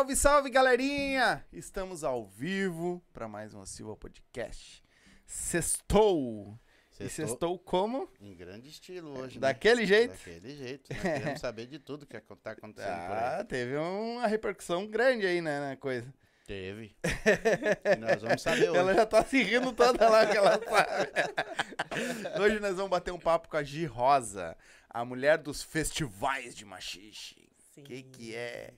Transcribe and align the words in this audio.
Salve, 0.00 0.16
salve, 0.16 0.48
galerinha! 0.50 1.44
Estamos 1.52 2.02
ao 2.04 2.24
vivo 2.26 3.04
para 3.12 3.28
mais 3.28 3.52
um 3.52 3.66
Silva 3.66 3.94
Podcast. 3.94 4.82
Sextou! 5.26 6.58
E 6.98 7.06
Sextou 7.06 7.58
como? 7.58 8.08
em 8.18 8.34
grande 8.34 8.70
estilo 8.70 9.10
hoje, 9.18 9.34
né? 9.34 9.40
Daquele 9.42 9.84
jeito? 9.84 10.12
Daquele 10.12 10.56
jeito. 10.56 10.90
Nós 10.90 11.02
queremos 11.02 11.40
saber 11.40 11.66
de 11.66 11.78
tudo 11.78 12.06
que 12.06 12.16
acon- 12.16 12.36
tá 12.36 12.52
acontecendo 12.52 12.94
por 12.94 13.12
aí. 13.14 13.40
Ah, 13.40 13.44
teve 13.46 13.76
uma 13.76 14.26
repercussão 14.26 14.86
grande 14.86 15.26
aí, 15.26 15.42
né, 15.42 15.60
na 15.60 15.76
coisa. 15.76 16.10
Teve. 16.46 16.96
Nós 18.00 18.22
vamos 18.22 18.40
saber 18.40 18.70
hoje. 18.70 18.78
Ela 18.78 18.94
já 18.94 19.04
tá 19.04 19.22
se 19.22 19.42
rindo 19.42 19.70
toda 19.70 20.08
lá 20.08 20.24
que 20.24 20.36
ela 20.38 20.52
sabe. 20.64 22.40
Hoje 22.42 22.58
nós 22.58 22.74
vamos 22.76 22.90
bater 22.90 23.12
um 23.12 23.18
papo 23.20 23.50
com 23.50 23.56
a 23.58 23.62
Gi 23.62 23.84
Rosa, 23.84 24.56
a 24.88 25.04
mulher 25.04 25.36
dos 25.36 25.62
festivais 25.62 26.54
de 26.56 26.64
machixe. 26.64 27.39
Sim. 27.80 27.84
Que 27.84 28.02
que 28.02 28.34
é? 28.34 28.74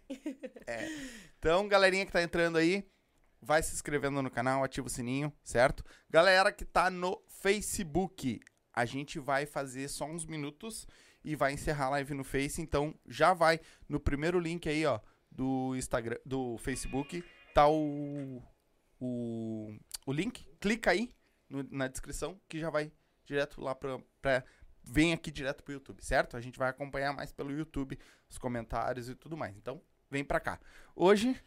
É. 0.67 0.89
Então, 1.39 1.67
galerinha 1.69 2.07
que 2.07 2.13
tá 2.13 2.23
entrando 2.23 2.57
aí, 2.59 2.85
vai 3.41 3.63
se 3.63 3.75
inscrevendo 3.75 4.23
no 4.23 4.31
canal, 4.31 4.63
ativa 4.65 4.87
o 4.87 4.91
sininho, 4.91 5.33
certo? 5.43 5.85
Galera 6.09 6.53
que 6.53 6.65
tá 6.65 6.91
no 6.91 7.23
Facebook, 7.29 8.41
a 8.73 8.85
gente 8.85 9.19
vai 9.19 9.47
fazer 9.47 9.89
só 9.89 10.05
uns 10.07 10.25
minutos 10.25 10.87
e 11.25 11.35
vai 11.37 11.53
encerrar 11.53 11.87
a 11.87 11.91
live 11.91 12.15
no 12.15 12.25
Face, 12.25 12.61
então 12.61 12.95
já 13.07 13.33
vai 13.35 13.61
no 13.89 14.01
primeiro 14.01 14.39
link 14.39 14.69
aí, 14.69 14.85
ó, 14.87 14.99
do 15.31 15.75
Instagram, 15.77 16.19
do 16.25 16.57
Facebook, 16.59 17.25
tá 17.55 17.69
o 17.69 18.43
o, 19.01 19.77
o 20.07 20.13
link, 20.13 20.47
clica 20.61 20.93
aí 20.93 21.11
no- 21.49 21.67
na 21.71 21.89
descrição 21.89 22.41
que 22.49 22.59
já 22.61 22.71
vai 22.71 22.93
direto 23.25 23.61
lá 23.61 23.75
pra, 23.75 23.99
pra 24.21 24.45
vem 24.85 25.13
aqui 25.13 25.31
direto 25.31 25.63
pro 25.65 25.73
YouTube, 25.73 26.05
certo? 26.05 26.37
A 26.37 26.41
gente 26.41 26.59
vai 26.59 26.69
acompanhar 26.71 27.13
mais 27.13 27.33
pelo 27.33 27.51
YouTube, 27.51 27.99
os 28.33 28.39
comentários 28.39 29.09
e 29.11 29.15
tudo 29.15 29.37
mais. 29.37 29.55
Então, 29.57 29.81
vem 30.11 30.25
pra 30.25 30.41
cá. 30.41 30.59
Hoje, 30.97 31.41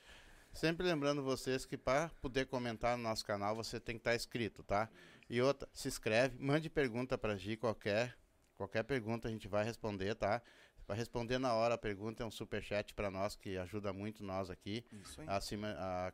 Sempre 0.54 0.88
lembrando 0.88 1.22
vocês 1.22 1.66
que 1.66 1.76
para 1.76 2.08
poder 2.22 2.46
comentar 2.46 2.96
no 2.96 3.04
nosso 3.04 3.26
canal, 3.26 3.54
você 3.54 3.78
tem 3.78 3.96
que 3.98 4.00
estar 4.00 4.16
inscrito, 4.16 4.64
tá? 4.64 4.88
E 5.30 5.42
outra, 5.42 5.68
se 5.74 5.90
inscreve, 5.90 6.38
mande 6.42 6.70
pergunta 6.70 7.18
pra 7.18 7.36
Gi, 7.36 7.58
qualquer. 7.58 8.16
Qualquer 8.56 8.84
pergunta 8.84 9.28
a 9.28 9.32
gente 9.32 9.50
vai 9.50 9.66
responder, 9.66 10.16
tá? 10.16 10.42
Vai 10.88 10.96
responder 10.96 11.40
na 11.40 11.54
hora 11.54 11.74
a 11.74 11.78
pergunta, 11.78 12.24
é 12.24 12.26
um 12.26 12.32
superchat 12.32 12.94
pra 12.94 13.12
nós, 13.12 13.36
que 13.36 13.58
ajuda 13.58 13.92
muito 13.92 14.24
nós 14.24 14.50
aqui. 14.50 14.86
isso 15.04 15.20
aí. 15.20 15.28
acima 15.28 15.76
a, 15.78 16.08
a- 16.08 16.14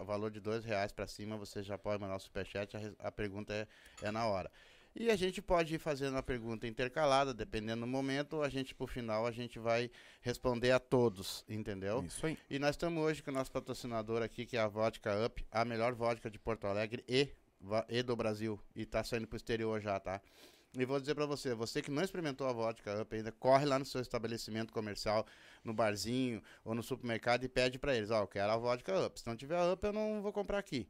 a 0.00 0.02
valor 0.04 0.30
de 0.30 0.40
dois 0.40 0.64
reais 0.64 0.90
para 0.90 1.06
cima 1.06 1.36
você 1.36 1.62
já 1.62 1.76
pode 1.76 2.00
mandar 2.00 2.16
o 2.16 2.20
superchat 2.20 2.74
a, 2.74 2.80
res- 2.80 2.94
a 2.98 3.12
pergunta 3.12 3.52
é, 3.52 3.66
é 4.00 4.10
na 4.10 4.26
hora 4.26 4.50
e 4.94 5.10
a 5.10 5.16
gente 5.16 5.40
pode 5.40 5.74
ir 5.74 5.78
fazendo 5.78 6.16
a 6.16 6.22
pergunta 6.22 6.66
intercalada 6.66 7.32
dependendo 7.32 7.80
do 7.82 7.86
momento 7.86 8.42
a 8.42 8.48
gente 8.48 8.74
por 8.74 8.88
final 8.90 9.26
a 9.26 9.30
gente 9.30 9.58
vai 9.58 9.90
responder 10.20 10.70
a 10.70 10.78
todos 10.78 11.44
entendeu 11.48 12.04
Isso 12.04 12.26
aí. 12.26 12.38
e 12.50 12.58
nós 12.58 12.70
estamos 12.70 13.02
hoje 13.02 13.22
com 13.22 13.30
o 13.30 13.34
nosso 13.34 13.50
patrocinador 13.50 14.22
aqui 14.22 14.44
que 14.44 14.56
é 14.56 14.60
a 14.60 14.68
Vodka 14.68 15.26
Up 15.26 15.44
a 15.50 15.64
melhor 15.64 15.94
vodka 15.94 16.30
de 16.30 16.38
Porto 16.38 16.66
Alegre 16.66 17.04
e 17.08 17.28
e 17.88 18.02
do 18.02 18.16
Brasil 18.16 18.60
e 18.74 18.84
tá 18.84 19.04
saindo 19.04 19.26
pro 19.26 19.36
exterior 19.36 19.80
já 19.80 19.98
tá 20.00 20.20
e 20.74 20.86
vou 20.86 20.98
dizer 20.98 21.14
pra 21.14 21.26
você, 21.26 21.54
você 21.54 21.82
que 21.82 21.90
não 21.90 22.02
experimentou 22.02 22.46
a 22.46 22.52
vodka 22.52 23.02
Up 23.02 23.14
ainda, 23.14 23.30
corre 23.30 23.66
lá 23.66 23.78
no 23.78 23.84
seu 23.84 24.00
estabelecimento 24.00 24.72
comercial, 24.72 25.26
no 25.62 25.74
barzinho 25.74 26.42
ou 26.64 26.74
no 26.74 26.82
supermercado 26.82 27.44
e 27.44 27.48
pede 27.48 27.78
pra 27.78 27.94
eles, 27.94 28.10
ó, 28.10 28.22
eu 28.22 28.26
quero 28.26 28.50
a 28.50 28.56
vodka 28.56 29.06
Up. 29.06 29.20
Se 29.20 29.26
não 29.26 29.36
tiver 29.36 29.60
Up, 29.70 29.84
eu 29.84 29.92
não 29.92 30.22
vou 30.22 30.32
comprar 30.32 30.56
aqui. 30.58 30.88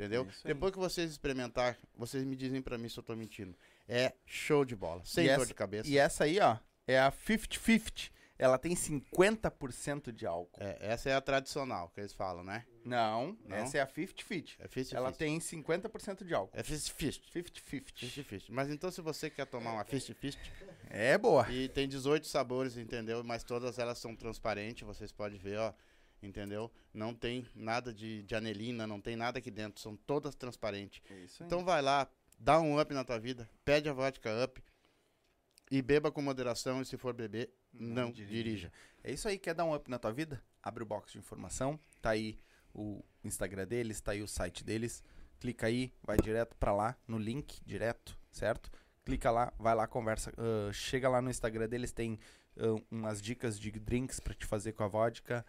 Entendeu? 0.00 0.22
Aí. 0.22 0.32
Depois 0.44 0.72
que 0.72 0.78
vocês 0.78 1.10
experimentar, 1.10 1.76
vocês 1.96 2.24
me 2.24 2.34
dizem 2.34 2.62
pra 2.62 2.78
mim 2.78 2.88
se 2.88 2.98
eu 2.98 3.02
tô 3.02 3.14
mentindo. 3.14 3.54
É 3.88 4.12
show 4.24 4.64
de 4.64 4.74
bola, 4.74 5.02
sem 5.04 5.26
E 5.26 5.28
dor 5.28 5.34
essa- 5.36 5.46
de 5.46 5.54
cabeça. 5.54 5.88
E 5.88 5.98
essa 5.98 6.24
aí, 6.24 6.38
ó, 6.40 6.56
é 6.86 6.98
a 6.98 7.10
50-50. 7.10 8.10
Ela 8.38 8.56
tem 8.56 8.74
50% 8.74 10.10
de 10.10 10.24
álcool. 10.26 10.58
É, 10.62 10.78
essa 10.80 11.10
é 11.10 11.14
a 11.14 11.20
tradicional 11.20 11.90
que 11.90 12.00
eles 12.00 12.14
falam, 12.14 12.42
né? 12.42 12.64
Não, 12.82 13.36
Não? 13.44 13.54
essa 13.56 13.76
é 13.76 13.80
a 13.82 13.86
50-50. 13.86 14.56
É 14.58 14.66
fist 14.66 14.94
Ela 14.94 15.08
fist. 15.08 15.18
tem 15.18 15.38
50% 15.38 16.24
de 16.24 16.32
álcool. 16.32 16.56
É 16.56 16.62
fist 16.62 16.90
fist. 16.92 17.22
50-50. 17.30 17.92
Fist 17.94 18.22
fist. 18.24 18.48
Mas 18.50 18.70
então 18.70 18.90
se 18.90 19.02
você 19.02 19.28
quer 19.28 19.44
tomar 19.44 19.72
uma 19.74 19.84
fist 19.84 20.10
fist, 20.14 20.38
É 20.88 21.18
boa. 21.18 21.46
E 21.52 21.68
tem 21.68 21.86
18 21.86 22.26
sabores, 22.26 22.78
entendeu? 22.78 23.22
Mas 23.22 23.44
todas 23.44 23.78
elas 23.78 23.98
são 23.98 24.16
transparentes, 24.16 24.86
vocês 24.86 25.12
podem 25.12 25.38
ver, 25.38 25.58
ó. 25.58 25.74
Entendeu? 26.22 26.70
Não 26.92 27.14
tem 27.14 27.46
nada 27.54 27.94
de, 27.94 28.22
de 28.24 28.34
anelina, 28.34 28.86
não 28.86 29.00
tem 29.00 29.16
nada 29.16 29.38
aqui 29.38 29.50
dentro, 29.50 29.80
são 29.80 29.96
todas 29.96 30.34
transparentes. 30.34 31.02
Isso 31.24 31.42
aí. 31.42 31.46
Então 31.46 31.64
vai 31.64 31.80
lá, 31.80 32.06
dá 32.38 32.60
um 32.60 32.78
up 32.80 32.92
na 32.92 33.04
tua 33.04 33.18
vida, 33.18 33.48
pede 33.64 33.88
a 33.88 33.92
vodka 33.92 34.28
up 34.44 34.62
e 35.70 35.80
beba 35.80 36.10
com 36.10 36.20
moderação 36.20 36.82
e 36.82 36.84
se 36.84 36.96
for 36.96 37.14
beber, 37.14 37.50
Não 37.72 38.04
não, 38.06 38.12
dirija. 38.12 38.32
dirija. 38.34 38.72
É 39.02 39.12
isso 39.12 39.28
aí, 39.28 39.38
quer 39.38 39.54
dar 39.54 39.64
um 39.64 39.74
up 39.74 39.88
na 39.90 39.98
tua 39.98 40.12
vida? 40.12 40.42
Abre 40.62 40.82
o 40.82 40.86
box 40.86 41.12
de 41.12 41.18
informação, 41.18 41.80
tá 42.02 42.10
aí 42.10 42.38
o 42.74 43.02
Instagram 43.24 43.66
deles, 43.66 44.00
tá 44.00 44.12
aí 44.12 44.22
o 44.22 44.28
site 44.28 44.62
deles. 44.62 45.02
Clica 45.38 45.68
aí, 45.68 45.90
vai 46.02 46.18
direto 46.18 46.54
pra 46.56 46.70
lá, 46.72 46.94
no 47.08 47.16
link 47.16 47.62
direto, 47.64 48.18
certo? 48.30 48.70
Clica 49.06 49.30
lá, 49.30 49.52
vai 49.58 49.74
lá, 49.74 49.86
conversa. 49.86 50.30
ah, 50.36 50.70
chega 50.70 51.08
lá 51.08 51.22
no 51.22 51.30
Instagram 51.30 51.66
deles, 51.66 51.92
tem 51.92 52.18
ah, 52.58 52.78
umas 52.90 53.22
dicas 53.22 53.58
de 53.58 53.70
drinks 53.70 54.20
pra 54.20 54.34
te 54.34 54.44
fazer 54.44 54.72
com 54.72 54.82
a 54.84 54.88
vodka. 54.88 55.46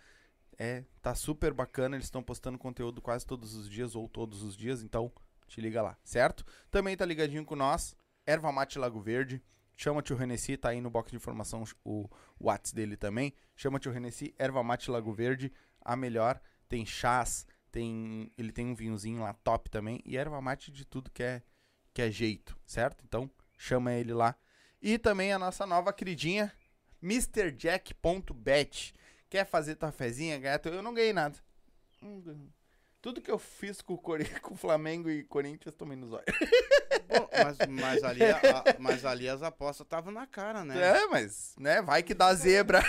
É, 0.57 0.83
tá 1.01 1.15
super 1.15 1.53
bacana, 1.53 1.95
eles 1.95 2.05
estão 2.05 2.21
postando 2.21 2.57
conteúdo 2.57 3.01
quase 3.01 3.25
todos 3.25 3.55
os 3.55 3.69
dias 3.69 3.95
ou 3.95 4.07
todos 4.07 4.43
os 4.43 4.55
dias, 4.55 4.83
então 4.83 5.11
te 5.47 5.59
liga 5.59 5.81
lá, 5.81 5.97
certo? 6.03 6.45
Também 6.69 6.95
tá 6.95 7.05
ligadinho 7.05 7.43
com 7.43 7.55
nós, 7.55 7.95
Erva 8.25 8.51
Mate 8.51 8.77
Lago 8.77 8.99
Verde. 8.99 9.41
Chama 9.75 10.03
tio 10.03 10.15
Renessi, 10.15 10.57
tá 10.57 10.69
aí 10.69 10.79
no 10.79 10.91
box 10.91 11.09
de 11.09 11.17
informação 11.17 11.63
o 11.83 12.07
Whats 12.39 12.71
dele 12.71 12.95
também. 12.95 13.33
Chama 13.55 13.79
tio 13.79 13.91
Renessi, 13.91 14.35
Erva 14.37 14.61
Mate 14.61 14.91
Lago 14.91 15.11
Verde, 15.11 15.51
a 15.81 15.95
melhor. 15.95 16.39
Tem 16.69 16.85
chás, 16.85 17.47
tem 17.71 18.31
ele 18.37 18.51
tem 18.51 18.67
um 18.67 18.75
vinhozinho 18.75 19.21
lá 19.21 19.33
top 19.33 19.69
também 19.69 20.01
e 20.05 20.17
erva 20.17 20.41
mate 20.41 20.71
de 20.71 20.85
tudo 20.85 21.09
que 21.09 21.23
é 21.23 21.41
que 21.93 22.01
é 22.01 22.09
jeito, 22.11 22.57
certo? 22.65 23.03
Então, 23.05 23.29
chama 23.57 23.91
ele 23.93 24.13
lá. 24.13 24.33
E 24.81 24.97
também 24.97 25.33
a 25.33 25.39
nossa 25.39 25.65
nova 25.65 25.91
queridinha 25.91 26.53
MrJack.bet. 27.01 28.93
Quer 29.31 29.45
fazer 29.45 29.75
tua 29.75 29.93
fezinha, 29.93 30.37
gato? 30.37 30.67
Eu 30.67 30.83
não 30.83 30.93
ganhei 30.93 31.13
nada. 31.13 31.37
Tudo 33.01 33.21
que 33.21 33.31
eu 33.31 33.39
fiz 33.39 33.81
com 33.81 33.93
o, 33.93 33.97
com 34.43 34.53
o 34.53 34.57
Flamengo 34.57 35.09
e 35.09 35.23
Corinthians 35.23 35.73
tomei 35.73 35.95
nos 35.95 36.11
olhos. 36.11 36.25
Bom, 37.07 37.29
mas, 37.31 37.57
mas, 37.69 38.03
ali, 38.03 38.23
a- 38.25 38.35
a- 38.37 38.75
mas 38.77 39.05
ali 39.05 39.29
as 39.29 39.41
apostas 39.41 39.85
estavam 39.85 40.11
na 40.11 40.27
cara, 40.27 40.65
né? 40.65 40.99
É, 40.99 41.07
mas, 41.07 41.55
né, 41.57 41.81
vai 41.81 42.03
que 42.03 42.13
dá 42.13 42.33
zebra. 42.35 42.79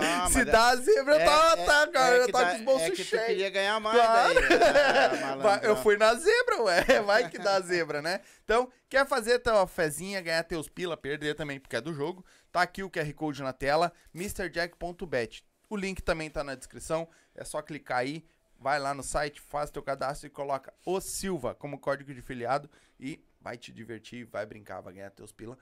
Ah, 0.00 0.26
Se 0.32 0.38
mas 0.38 0.46
dá 0.46 0.74
zebra, 0.76 1.14
eu 1.20 1.24
tá, 1.26 1.56
tá, 1.58 1.86
cara, 1.88 2.16
é 2.16 2.20
eu 2.22 2.26
que 2.26 2.32
tô 2.32 2.38
dá- 2.38 2.50
com 2.50 2.56
os 2.56 2.62
bolsos 2.62 2.88
é 2.88 2.90
que 2.92 3.04
cheios. 3.04 3.26
queria 3.26 3.50
ganhar 3.50 3.78
mais 3.78 3.96
Claro. 4.00 4.34
daí. 4.34 4.48
né, 4.48 5.60
eu 5.68 5.76
fui 5.76 5.98
na 5.98 6.14
zebra, 6.14 6.62
ué. 6.62 7.02
Vai 7.04 7.28
que 7.28 7.38
dá 7.38 7.60
zebra, 7.60 8.00
né? 8.00 8.22
Então, 8.42 8.72
quer 8.88 9.06
fazer 9.06 9.38
tua 9.40 9.66
fezinha, 9.66 10.20
ganhar 10.22 10.42
teus 10.44 10.66
pila, 10.66 10.96
perder 10.96 11.34
também, 11.34 11.60
porque 11.60 11.76
é 11.76 11.80
do 11.80 11.92
jogo. 11.92 12.24
Tá 12.50 12.62
aqui 12.62 12.82
o 12.82 12.90
QR 12.90 13.12
Code 13.12 13.42
na 13.42 13.52
tela, 13.52 13.92
MrJack.bet. 14.14 15.44
O 15.70 15.76
link 15.76 16.02
também 16.02 16.28
tá 16.28 16.42
na 16.42 16.56
descrição. 16.56 17.08
É 17.34 17.44
só 17.44 17.62
clicar 17.62 17.98
aí, 17.98 18.26
vai 18.58 18.78
lá 18.80 18.92
no 18.92 19.04
site, 19.04 19.40
faz 19.40 19.70
teu 19.70 19.82
cadastro 19.82 20.26
e 20.26 20.30
coloca 20.30 20.74
o 20.84 21.00
Silva 21.00 21.54
como 21.54 21.78
código 21.78 22.12
de 22.12 22.20
filiado 22.20 22.68
e 22.98 23.24
vai 23.40 23.56
te 23.56 23.72
divertir, 23.72 24.26
vai 24.26 24.44
brincar, 24.44 24.80
vai 24.80 24.94
ganhar 24.94 25.10
teus 25.10 25.32
pila. 25.32 25.56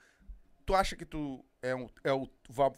Tu 0.65 0.75
acha 0.75 0.95
que 0.95 1.05
tu 1.05 1.45
é, 1.61 1.75
um, 1.75 1.87
é 2.03 2.11
o, 2.11 2.27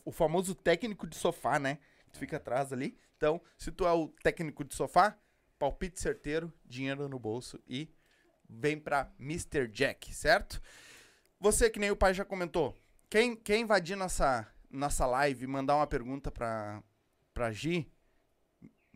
o 0.05 0.11
famoso 0.11 0.53
técnico 0.53 1.07
de 1.07 1.15
sofá, 1.15 1.57
né? 1.57 1.79
Tu 2.11 2.19
fica 2.19 2.37
atrás 2.37 2.71
ali. 2.73 2.97
Então, 3.15 3.41
se 3.57 3.71
tu 3.71 3.87
é 3.87 3.93
o 3.93 4.09
técnico 4.21 4.63
de 4.63 4.75
sofá, 4.75 5.17
palpite 5.57 6.01
certeiro, 6.01 6.51
dinheiro 6.65 7.07
no 7.07 7.17
bolso 7.17 7.59
e 7.67 7.89
vem 8.49 8.77
pra 8.77 9.09
Mr. 9.19 9.67
Jack, 9.67 10.13
certo? 10.13 10.61
Você, 11.39 11.69
que 11.69 11.79
nem 11.79 11.91
o 11.91 11.95
pai 11.95 12.13
já 12.13 12.25
comentou, 12.25 12.75
quem, 13.09 13.35
quem 13.35 13.61
invadir 13.61 13.95
nossa, 13.95 14.47
nossa 14.69 15.05
live 15.05 15.47
mandar 15.47 15.75
uma 15.75 15.87
pergunta 15.87 16.29
pra, 16.29 16.83
pra 17.33 17.51
Gi, 17.51 17.91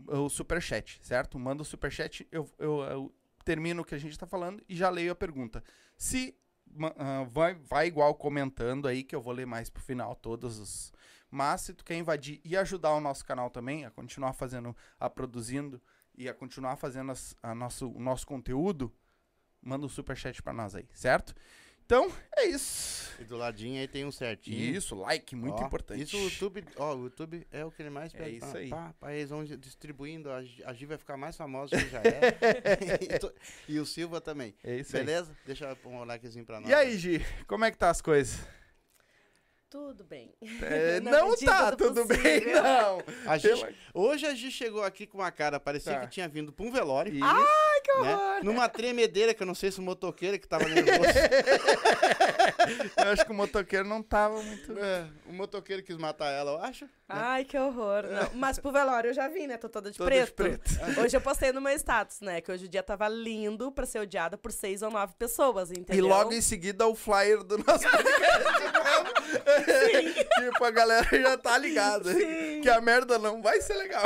o 0.08 0.30
superchat, 0.30 1.00
certo? 1.02 1.40
Manda 1.40 1.62
o 1.62 1.66
superchat, 1.66 2.28
eu, 2.32 2.50
eu, 2.60 2.82
eu 2.84 3.16
termino 3.44 3.82
o 3.82 3.86
que 3.86 3.96
a 3.96 3.98
gente 3.98 4.18
tá 4.18 4.26
falando 4.28 4.64
e 4.68 4.76
já 4.76 4.90
leio 4.90 5.12
a 5.12 5.16
pergunta. 5.16 5.64
Se 5.98 6.38
ah, 6.98 7.26
vai, 7.30 7.54
vai 7.56 7.88
igual 7.88 8.14
comentando 8.16 8.88
aí, 8.88 9.04
que 9.04 9.16
eu 9.16 9.22
vou 9.22 9.34
ler 9.34 9.46
mais 9.46 9.70
pro 9.70 9.82
final 9.82 10.16
todos 10.16 10.60
os. 10.60 10.94
Mas 11.30 11.62
se 11.62 11.74
tu 11.74 11.84
quer 11.84 11.96
invadir 11.96 12.40
e 12.44 12.56
ajudar 12.58 12.94
o 12.94 13.02
nosso 13.02 13.26
canal 13.26 13.50
também, 13.50 13.86
a 13.86 13.92
continuar 13.92 14.34
fazendo, 14.34 14.76
a 15.00 15.10
produzindo 15.10 15.82
e 16.18 16.30
a 16.30 16.34
continuar 16.34 16.76
fazendo 16.76 17.12
as- 17.12 17.36
a 17.42 17.54
nosso, 17.54 17.90
o 17.90 18.00
nosso 18.00 18.26
conteúdo, 18.26 18.94
manda 19.62 19.86
um 19.86 19.90
superchat 19.90 20.42
pra 20.42 20.54
nós 20.54 20.76
aí, 20.76 20.88
certo? 20.94 21.34
Então, 21.86 22.12
é 22.36 22.46
isso. 22.48 23.14
E 23.20 23.24
do 23.24 23.38
ladinho 23.38 23.80
aí 23.80 23.88
tem 23.88 24.04
um 24.04 24.12
certinho. 24.12 24.58
Isso, 24.76 24.96
like, 24.96 25.36
muito 25.36 25.62
Ó, 25.62 25.66
importante. 25.68 26.02
Isso 26.02 26.18
o 26.18 26.24
YouTube, 26.24 26.66
ó, 26.78 26.96
o 26.96 27.04
YouTube 27.04 27.48
é 27.52 27.64
o 27.64 27.70
que 27.72 27.82
ele 27.82 27.92
mais 27.92 28.14
É 28.14 28.18
pede. 28.18 28.38
isso 28.38 28.52
pá, 28.52 28.58
aí. 28.58 28.70
Pá, 28.70 28.94
pá, 29.00 29.14
eles 29.14 29.30
vão 29.30 29.46
distribuindo, 29.46 30.32
a, 30.32 30.38
a 30.66 30.74
Gi 30.74 30.86
vai 30.88 30.98
ficar 30.98 31.16
mais 31.16 31.38
famosa 31.38 31.78
que 31.78 31.88
já 31.90 32.00
é. 32.00 32.38
e, 33.70 33.76
e 33.76 33.80
o 33.80 33.86
Silva 33.86 34.20
também. 34.20 34.56
É 34.64 34.78
isso 34.78 34.98
aí. 34.98 35.06
Beleza? 35.06 35.32
Deixa 35.46 35.78
um 35.86 36.04
likezinho 36.04 36.44
pra 36.44 36.60
nós. 36.60 36.70
E 36.70 36.74
aí, 36.74 36.98
Gi, 36.98 37.24
como 37.48 37.64
é 37.66 37.72
que 37.72 37.78
tá 37.78 37.92
as 37.92 38.02
coisas? 38.02 38.40
Tudo 39.76 40.04
bem. 40.06 40.34
É, 40.62 41.00
não 41.04 41.36
tá 41.36 41.72
do 41.72 41.78
tudo 41.78 42.06
bem, 42.06 42.18
possível. 42.18 42.64
não. 42.64 42.98
A 43.28 43.36
hoje 43.94 44.26
a 44.26 44.34
Gi 44.34 44.50
chegou 44.50 44.84
aqui 44.84 45.06
com 45.06 45.18
uma 45.18 45.30
cara, 45.32 45.60
parecia 45.60 45.94
Tá. 45.96 46.00
que 46.02 46.08
tinha 46.08 46.28
vindo 46.30 46.52
pra 46.54 46.66
um 46.66 46.72
velório. 46.72 47.14
Isso. 47.14 47.24
Ai, 47.24 47.82
que 47.84 47.94
né? 48.02 48.16
horror! 48.16 48.44
Numa 48.46 48.70
tremedeira, 48.70 49.34
que 49.34 49.44
eu 49.44 49.48
não 49.48 49.54
sei 49.56 49.70
se 49.72 49.80
o 49.80 49.84
motoqueiro 49.84 50.40
que 50.40 50.48
tava 50.48 50.64
nervoso. 50.70 51.02
Eu 52.98 53.12
acho 53.12 53.26
que 53.26 53.32
o 53.32 53.36
motoqueiro 53.36 53.88
não 53.88 54.02
tava 54.02 54.42
muito. 54.42 54.78
é, 54.80 55.08
o 55.28 55.34
motoqueiro 55.34 55.84
quis 55.84 55.98
matar 55.98 56.32
ela, 56.32 56.52
eu 56.54 56.60
acho. 56.62 56.88
Ai, 57.08 57.46
que 57.46 57.58
horror. 57.58 58.04
Não, 58.04 58.30
mas 58.34 58.58
pro 58.58 58.72
velório 58.72 59.10
eu 59.10 59.14
já 59.14 59.28
vi, 59.28 59.46
né? 59.46 59.58
Tô 59.58 59.70
toda 59.70 59.92
de 59.92 59.98
Toda 59.98 60.10
de 60.26 60.32
preto. 60.32 60.72
Hoje 61.00 61.16
eu 61.16 61.22
postei 61.22 61.52
no 61.52 61.62
meu 61.62 61.74
status, 61.76 62.22
né? 62.22 62.42
Que 62.42 62.52
hoje 62.52 62.66
o 62.66 62.68
dia 62.68 62.82
tava 62.82 63.08
lindo 63.08 63.72
pra 63.72 63.86
ser 63.86 64.00
odiada 64.00 64.38
por 64.38 64.52
seis 64.52 64.82
ou 64.82 64.90
nove 64.90 65.14
pessoas, 65.18 65.70
E 65.70 65.76
entendeu? 65.80 66.08
logo 66.08 66.34
em 66.34 66.42
seguida 66.42 66.88
o 66.88 66.96
flyer 66.96 67.44
do 67.44 67.58
nosso 67.60 67.88
podcast. 67.90 68.44
tipo, 70.40 70.64
a 70.64 70.72
galera 70.72 71.08
já 71.22 71.38
tá 71.38 71.58
ligada. 71.58 72.14
Sim. 72.14 72.62
Que 72.62 72.70
a 72.70 72.80
merda 72.82 73.18
não 73.20 73.42
vai 73.42 73.62
ser 73.62 73.76
legal. 73.76 74.04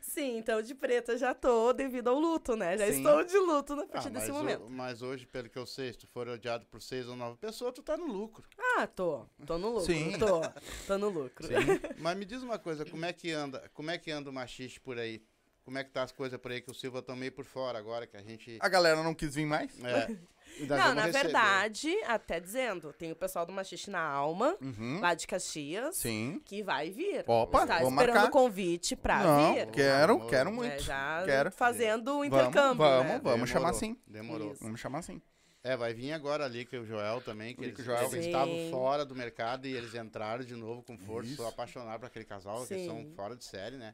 Sim, 0.00 0.38
então 0.38 0.62
de 0.62 0.74
preto 0.74 1.12
eu 1.12 1.18
já 1.18 1.34
tô 1.34 1.72
devido 1.72 2.08
ao 2.08 2.18
luto, 2.18 2.56
né? 2.56 2.76
Já 2.78 2.86
Sim. 2.86 2.98
estou 2.98 3.24
de 3.24 3.36
luto 3.38 3.72
a 3.74 3.82
Ah, 3.82 3.86
partir 3.86 4.10
mas, 4.10 4.22
desse 4.22 4.30
o- 4.32 4.34
momento. 4.34 4.68
mas 4.70 5.02
hoje, 5.02 5.26
pelo 5.26 5.48
que 5.48 5.58
eu 5.58 5.66
sei, 5.66 5.92
se 5.92 5.98
tu 5.98 6.06
for 6.06 6.28
odiado 6.28 6.64
por 6.66 6.80
seis 6.80 7.06
ou 7.08 7.16
nove 7.16 7.36
pessoas, 7.38 7.74
tu 7.74 7.82
tá 7.82 7.96
no 7.96 8.06
lucro. 8.06 8.44
Ah, 8.78 8.86
tô. 8.86 9.26
Tô 9.46 9.58
no 9.58 9.68
lucro. 9.70 9.86
Sim. 9.86 10.18
Tô. 10.18 10.40
Tô 10.86 10.98
no 10.98 11.08
lucro. 11.08 11.46
Mas 11.98 12.16
me 12.16 12.24
diz 12.24 12.42
uma 12.42 12.58
coisa, 12.58 12.84
como 12.84 13.04
é 13.04 13.12
que 13.12 13.30
anda, 13.30 13.70
como 13.74 13.90
é 13.90 13.98
que 13.98 14.10
anda 14.10 14.30
o 14.30 14.32
machiste 14.32 14.80
por 14.80 14.98
aí? 14.98 15.22
Como 15.64 15.78
é 15.78 15.82
que 15.84 15.90
tá 15.90 16.02
as 16.04 16.12
coisas 16.12 16.38
por 16.40 16.52
aí 16.52 16.60
que 16.60 16.70
o 16.70 16.74
Silva 16.74 17.02
tá 17.02 17.14
meio 17.16 17.32
por 17.32 17.44
fora 17.44 17.76
agora, 17.76 18.06
que 18.06 18.16
a 18.16 18.22
gente... 18.22 18.56
A 18.60 18.68
galera 18.68 19.02
não 19.02 19.12
quis 19.14 19.34
vir 19.34 19.46
mais? 19.46 19.72
É, 19.82 20.16
Não, 20.60 20.66
vamos 20.76 20.94
na 20.94 21.02
receber. 21.06 21.22
verdade, 21.24 21.94
até 22.06 22.40
dizendo, 22.40 22.92
tem 22.92 23.12
o 23.12 23.16
pessoal 23.16 23.44
do 23.44 23.52
Machiste 23.52 23.90
na 23.90 24.00
Alma, 24.00 24.56
Uhum. 24.60 25.00
lá 25.00 25.14
de 25.14 25.26
Caxias, 25.26 25.96
Sim. 25.96 26.40
que 26.44 26.62
vai 26.62 26.90
vir. 26.90 27.24
Opa, 27.26 27.62
Está 27.62 27.78
vou 27.80 27.90
esperando 27.90 28.14
marcar. 28.14 28.28
o 28.28 28.30
convite 28.32 28.96
pra 28.96 29.22
não, 29.22 29.54
vir. 29.54 29.66
quero, 29.70 30.26
quero 30.26 30.50
É, 30.50 30.52
muito. 30.52 30.82
já 30.82 31.22
Quero. 31.24 31.50
fazendo 31.50 32.08
o 32.08 32.12
Vamos, 32.14 32.26
intercâmbio, 32.28 32.76
vamos, 32.86 33.06
né? 33.12 33.20
vamos 33.22 33.50
chamar 33.50 33.72
Demorou, 33.72 33.76
assim. 33.76 33.96
Demorou. 34.06 34.52
Isso. 34.52 34.62
Vamos 34.64 34.80
chamar 34.80 34.98
assim. 35.00 35.20
É, 35.62 35.76
vai 35.76 35.92
vir 35.92 36.12
agora 36.12 36.44
ali 36.44 36.64
que 36.64 36.76
o 36.76 36.86
Joel 36.86 37.20
também, 37.20 37.54
que 37.54 37.64
eles, 37.64 37.84
Joel. 37.84 37.98
eles 38.02 38.10
Sim. 38.12 38.18
estavam 38.20 38.70
fora 38.70 39.04
do 39.04 39.16
mercado 39.16 39.66
e 39.66 39.74
eles 39.76 39.94
entraram 39.96 40.44
de 40.44 40.54
novo 40.54 40.80
com 40.82 40.96
força. 40.96 41.26
Isso. 41.28 41.36
Sou 41.38 41.48
apaixonado 41.48 41.98
por 42.00 42.06
aquele 42.06 42.24
casal, 42.24 42.60
que 42.60 42.74
Sim. 42.74 42.86
são 42.86 43.04
fora 43.16 43.34
de 43.34 43.44
série, 43.44 43.76
né? 43.76 43.92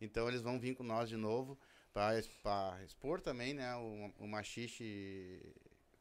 Então 0.00 0.28
eles 0.28 0.40
vão 0.40 0.60
vir 0.60 0.76
com 0.76 0.84
nós 0.84 1.08
de 1.08 1.16
novo 1.16 1.58
pra 1.92 2.12
expor 2.84 3.20
também, 3.20 3.52
né, 3.52 3.74
o, 3.74 4.12
o 4.20 4.28
machixe... 4.28 5.40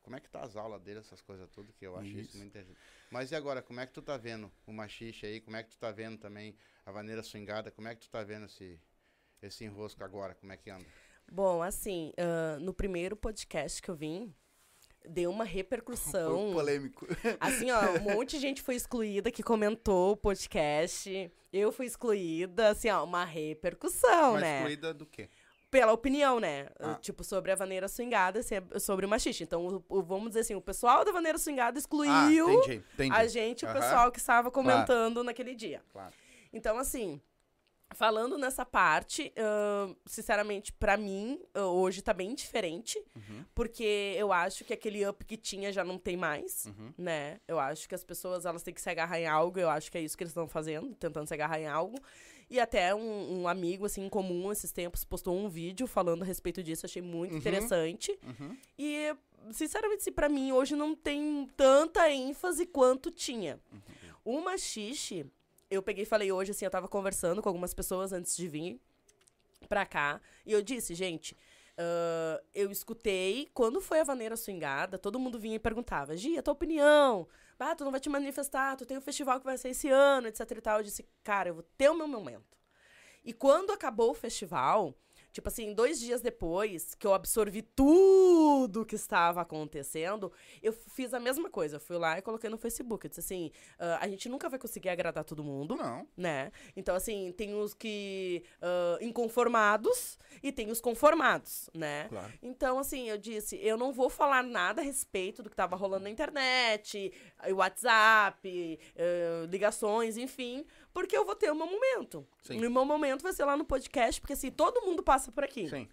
Como 0.07 0.15
é 0.15 0.21
que 0.21 0.29
tá 0.29 0.39
as 0.39 0.55
aulas 0.55 0.81
dele, 0.81 0.99
essas 1.01 1.19
coisas 1.21 1.49
tudo, 1.49 1.73
que 1.73 1.85
eu 1.85 1.97
acho 1.97 2.07
isso, 2.07 2.29
Isso. 2.29 2.37
muito 2.37 2.47
interessante. 2.51 2.79
Mas 3.11 3.29
e 3.29 3.35
agora, 3.35 3.61
como 3.61 3.81
é 3.81 3.85
que 3.85 3.91
tu 3.91 4.01
tá 4.01 4.15
vendo 4.15 4.49
o 4.65 4.71
machixe 4.71 5.25
aí? 5.25 5.41
Como 5.41 5.57
é 5.57 5.63
que 5.63 5.71
tu 5.71 5.77
tá 5.77 5.91
vendo 5.91 6.17
também 6.17 6.55
a 6.85 6.91
vaneira 6.93 7.21
swingada? 7.21 7.69
Como 7.71 7.89
é 7.89 7.93
que 7.93 7.99
tu 7.99 8.09
tá 8.09 8.23
vendo 8.23 8.45
esse, 8.45 8.79
esse 9.41 9.65
enrosco 9.65 10.01
agora? 10.05 10.33
Como 10.33 10.49
é 10.53 10.55
que 10.55 10.69
anda? 10.69 10.85
Bom, 11.29 11.61
assim, 11.61 12.13
ah, 12.17 12.57
no 12.61 12.73
primeiro 12.73 13.17
podcast 13.17 13.81
que 13.81 13.89
eu 13.91 13.95
vim, 13.97 14.33
deu 15.09 15.29
uma 15.29 15.43
Foi 15.45 15.53
repercussão. 15.55 16.53
polêmico. 16.53 17.05
Assim, 17.37 17.69
ó, 17.69 17.97
um 17.97 18.15
monte 18.15 18.37
de 18.37 18.39
gente 18.39 18.61
foi 18.61 18.75
excluída 18.75 19.29
que 19.29 19.43
comentou 19.43 20.13
o 20.13 20.17
podcast. 20.17 21.29
Eu 21.51 21.69
fui 21.73 21.85
excluída, 21.85 22.69
assim, 22.69 22.89
ó, 22.89 23.03
uma 23.03 23.25
repercussão, 23.25 24.33
Mas 24.35 24.41
né? 24.41 24.55
excluída 24.59 24.93
do 24.93 25.05
quê? 25.05 25.29
Pela 25.69 25.91
opinião, 25.91 26.39
né? 26.39 26.69
Ah. 26.79 26.95
Tipo, 26.95 27.23
sobre 27.25 27.51
a 27.51 27.55
vaneira 27.55 27.87
swingada, 27.89 28.41
se 28.41 28.55
é 28.55 28.79
sobre 28.79 29.05
o 29.05 29.09
machista. 29.09 29.43
Então, 29.43 29.67
o- 29.89 29.97
o- 29.97 30.01
vamos 30.01 30.29
dizer 30.29 30.39
assim, 30.41 30.55
o 30.55 30.61
pessoal 30.61 31.03
da 31.03 31.11
vaneira 31.11 31.37
swingada 31.37 31.77
excluiu 31.77 32.09
Ah, 32.11 32.31
entendi, 32.31 32.83
entendi. 32.93 33.13
a 33.15 33.27
gente, 33.27 33.65
o 33.65 33.67
Aham. 33.67 33.79
pessoal 33.79 34.11
que 34.11 34.19
estava 34.19 34.49
comentando 34.49 35.23
naquele 35.23 35.53
dia. 35.53 35.81
Claro. 35.91 36.13
Então, 36.53 36.77
assim, 36.77 37.19
falando 37.93 38.37
nessa 38.37 38.65
parte, 38.65 39.33
ahn, 39.37 39.93
sinceramente, 40.05 40.71
pra 40.71 40.95
mim, 40.95 41.41
ah, 41.53 41.65
hoje 41.65 42.01
tá 42.01 42.13
bem 42.13 42.33
diferente. 42.33 42.97
Uhum. 43.13 43.43
Porque 43.53 44.13
eu 44.17 44.31
acho 44.31 44.63
que 44.63 44.73
aquele 44.73 45.05
up 45.05 45.25
que 45.25 45.35
tinha 45.35 45.71
já 45.73 45.83
não 45.83 45.97
tem 45.97 46.15
mais, 46.15 46.65
Uhum. 46.67 46.93
né? 46.97 47.41
Eu 47.45 47.59
acho 47.59 47.89
que 47.89 47.95
as 47.95 48.05
pessoas, 48.05 48.45
elas 48.45 48.63
têm 48.63 48.73
que 48.73 48.81
se 48.81 48.89
agarrar 48.89 49.19
em 49.19 49.27
algo. 49.27 49.59
Eu 49.59 49.69
acho 49.69 49.91
que 49.91 49.97
é 49.97 50.01
isso 50.01 50.17
que 50.17 50.23
eles 50.23 50.31
estão 50.31 50.47
fazendo, 50.47 50.95
tentando 50.95 51.27
se 51.27 51.33
agarrar 51.33 51.59
em 51.59 51.67
algo. 51.67 51.97
E 52.49 52.59
até 52.59 52.95
um, 52.95 53.41
um 53.41 53.47
amigo, 53.47 53.85
assim, 53.85 54.05
em 54.05 54.09
comum, 54.09 54.51
esses 54.51 54.71
tempos, 54.71 55.03
postou 55.03 55.35
um 55.37 55.49
vídeo 55.49 55.85
falando 55.85 56.21
a 56.23 56.25
respeito 56.25 56.63
disso. 56.63 56.85
Achei 56.85 57.01
muito 57.01 57.31
Uhum. 57.33 57.37
interessante. 57.37 58.17
Uhum. 58.23 58.55
E, 58.79 59.13
sinceramente, 59.51 60.03
se 60.03 60.11
pra 60.11 60.29
mim 60.29 60.51
hoje 60.53 60.75
não 60.75 60.95
tem 60.95 61.47
tanta 61.57 62.09
ênfase 62.11 62.65
quanto 62.65 63.11
tinha. 63.11 63.59
O 64.23 64.39
machixe, 64.41 65.25
eu 65.69 65.83
peguei 65.83 66.03
e 66.03 66.05
falei 66.05 66.31
hoje, 66.31 66.51
assim, 66.51 66.63
eu 66.65 66.71
tava 66.71 66.87
conversando 66.87 67.41
com 67.41 67.49
algumas 67.49 67.73
pessoas 67.73 68.13
antes 68.13 68.35
de 68.37 68.47
vir 68.47 68.79
pra 69.67 69.85
cá. 69.85 70.21
E 70.45 70.51
eu 70.53 70.61
disse, 70.61 70.95
gente, 70.95 71.35
ah, 71.77 72.41
eu 72.55 72.71
escutei, 72.71 73.49
quando 73.53 73.81
foi 73.81 73.99
a 73.99 74.03
vaneira 74.05 74.37
swingada, 74.37 74.97
todo 74.97 75.19
mundo 75.19 75.37
vinha 75.37 75.55
e 75.55 75.59
perguntava, 75.59 76.15
Gia, 76.15 76.41
tua 76.41 76.53
opinião? 76.53 77.27
Ah, 77.59 77.75
tu 77.75 77.83
não 77.83 77.91
vai 77.91 77.99
te 77.99 78.09
manifestar, 78.09 78.75
tu 78.75 78.85
tem 78.85 78.97
o 78.97 79.01
festival 79.01 79.39
que 79.39 79.45
vai 79.45 79.57
ser 79.57 79.69
esse 79.69 79.89
ano, 79.89 80.27
etc 80.27 80.51
e 80.51 80.61
tal. 80.61 80.77
Eu 80.79 80.83
disse, 80.83 81.07
cara, 81.23 81.49
eu 81.49 81.55
vou 81.55 81.63
ter 81.63 81.89
o 81.89 81.95
meu 81.95 82.07
momento. 82.07 82.57
E 83.23 83.33
quando 83.33 83.71
acabou 83.71 84.11
o 84.11 84.13
festival, 84.13 84.95
tipo 85.37 85.49
assim, 85.49 85.71
dois 85.71 85.99
dias 85.99 86.19
depois 86.19 86.95
que 86.95 87.05
eu 87.05 87.13
absorvi 87.13 87.61
tudo 87.61 88.83
que 88.83 88.95
estava 88.95 89.41
acontecendo, 89.41 90.31
eu 90.63 90.73
fiz 90.73 91.13
a 91.13 91.19
mesma 91.19 91.47
coisa. 91.47 91.75
Eu 91.75 91.79
fui 91.79 91.95
lá 91.95 92.17
e 92.17 92.23
coloquei 92.23 92.49
no 92.49 92.57
Facebook. 92.57 93.05
Eu 93.05 93.09
disse 93.09 93.19
assim: 93.19 93.51
"Ah, 93.77 93.99
a 94.01 94.07
gente 94.07 94.27
nunca 94.29 94.49
vai 94.49 94.57
conseguir 94.57 94.89
agradar 94.89 95.23
todo 95.23 95.43
mundo 95.43 95.75
Não. 95.75 96.07
né? 96.17 96.51
Então, 96.75 96.95
assim, 96.95 97.31
tem 97.37 97.53
os 97.53 97.73
que. 97.75 98.43
ah, 98.61 98.97
inconformados 98.99 100.17
e 100.41 100.51
tem 100.51 100.71
os 100.71 100.81
conformados, 100.81 101.69
né? 101.73 102.07
Claro. 102.09 102.33
Então, 102.41 102.79
assim, 102.79 103.07
eu 103.09 103.17
disse, 103.17 103.57
eu 103.57 103.77
não 103.77 103.93
vou 103.93 104.09
falar 104.09 104.43
nada 104.43 104.81
a 104.81 104.83
respeito 104.83 105.43
do 105.43 105.49
que 105.49 105.55
tava 105.55 105.75
rolando 105.75 106.03
na 106.05 106.09
internet, 106.09 107.11
eh, 107.43 107.53
WhatsApp, 107.53 108.79
eh, 108.95 109.45
ligações, 109.49 110.17
enfim, 110.17 110.65
porque 110.97 111.15
eu 111.15 111.23
vou 111.23 111.35
ter 111.35 111.51
o 111.51 111.55
meu 111.55 111.67
momento. 111.67 112.27
Sim. 112.41 112.59
E 112.59 112.65
o 112.65 112.71
meu 112.71 112.83
momento 112.83 113.21
vai 113.21 113.31
ser 113.31 113.45
lá 113.45 113.55
no 113.55 113.63
podcast, 113.63 114.19
porque 114.19 114.33
assim, 114.33 114.49
todo 114.49 114.81
mundo 114.81 115.03
passa 115.03 115.31
por 115.31 115.43
aqui. 115.43 115.69
Sim. 115.69 115.87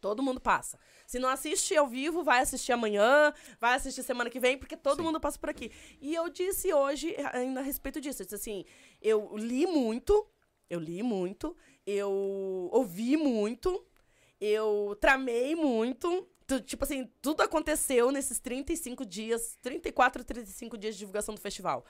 Todo 0.00 0.22
mundo 0.22 0.40
passa. 0.40 0.78
Se 1.06 1.18
não 1.18 1.28
assiste 1.28 1.76
ao 1.76 1.86
vivo, 1.86 2.24
vai 2.24 2.40
assistir 2.40 2.72
amanhã, 2.72 3.34
vai 3.60 3.74
assistir 3.74 4.02
semana 4.02 4.30
que 4.30 4.40
vem, 4.40 4.56
porque 4.56 4.74
todo 4.74 4.96
Sim. 4.96 5.02
mundo 5.02 5.20
passa 5.20 5.38
por 5.38 5.50
aqui. 5.50 5.70
E 6.00 6.14
eu 6.14 6.30
disse 6.30 6.72
hoje 6.72 7.14
eh, 7.14 7.36
ainda 7.36 7.60
a 7.60 7.62
respeito 7.62 8.00
disso. 8.00 8.22
Eu 8.22 8.24
disse 8.24 8.34
assim: 8.34 8.64
eu 9.02 9.36
li 9.36 9.66
muito, 9.66 10.26
eu 10.70 10.80
li 10.80 11.02
muito, 11.02 11.54
eu 11.86 12.70
ouvi 12.72 13.14
muito, 13.14 13.84
eu 14.40 14.96
tramei 14.98 15.54
muito. 15.54 16.26
Tipo 16.64 16.84
assim, 16.84 17.10
tudo 17.20 17.42
aconteceu 17.42 18.10
nesses 18.10 18.38
35 18.38 19.04
dias, 19.04 19.58
34, 19.60 20.24
35 20.24 20.78
dias 20.78 20.94
de 20.94 21.00
divulgação 21.00 21.34
do 21.34 21.42
festival. 21.42 21.84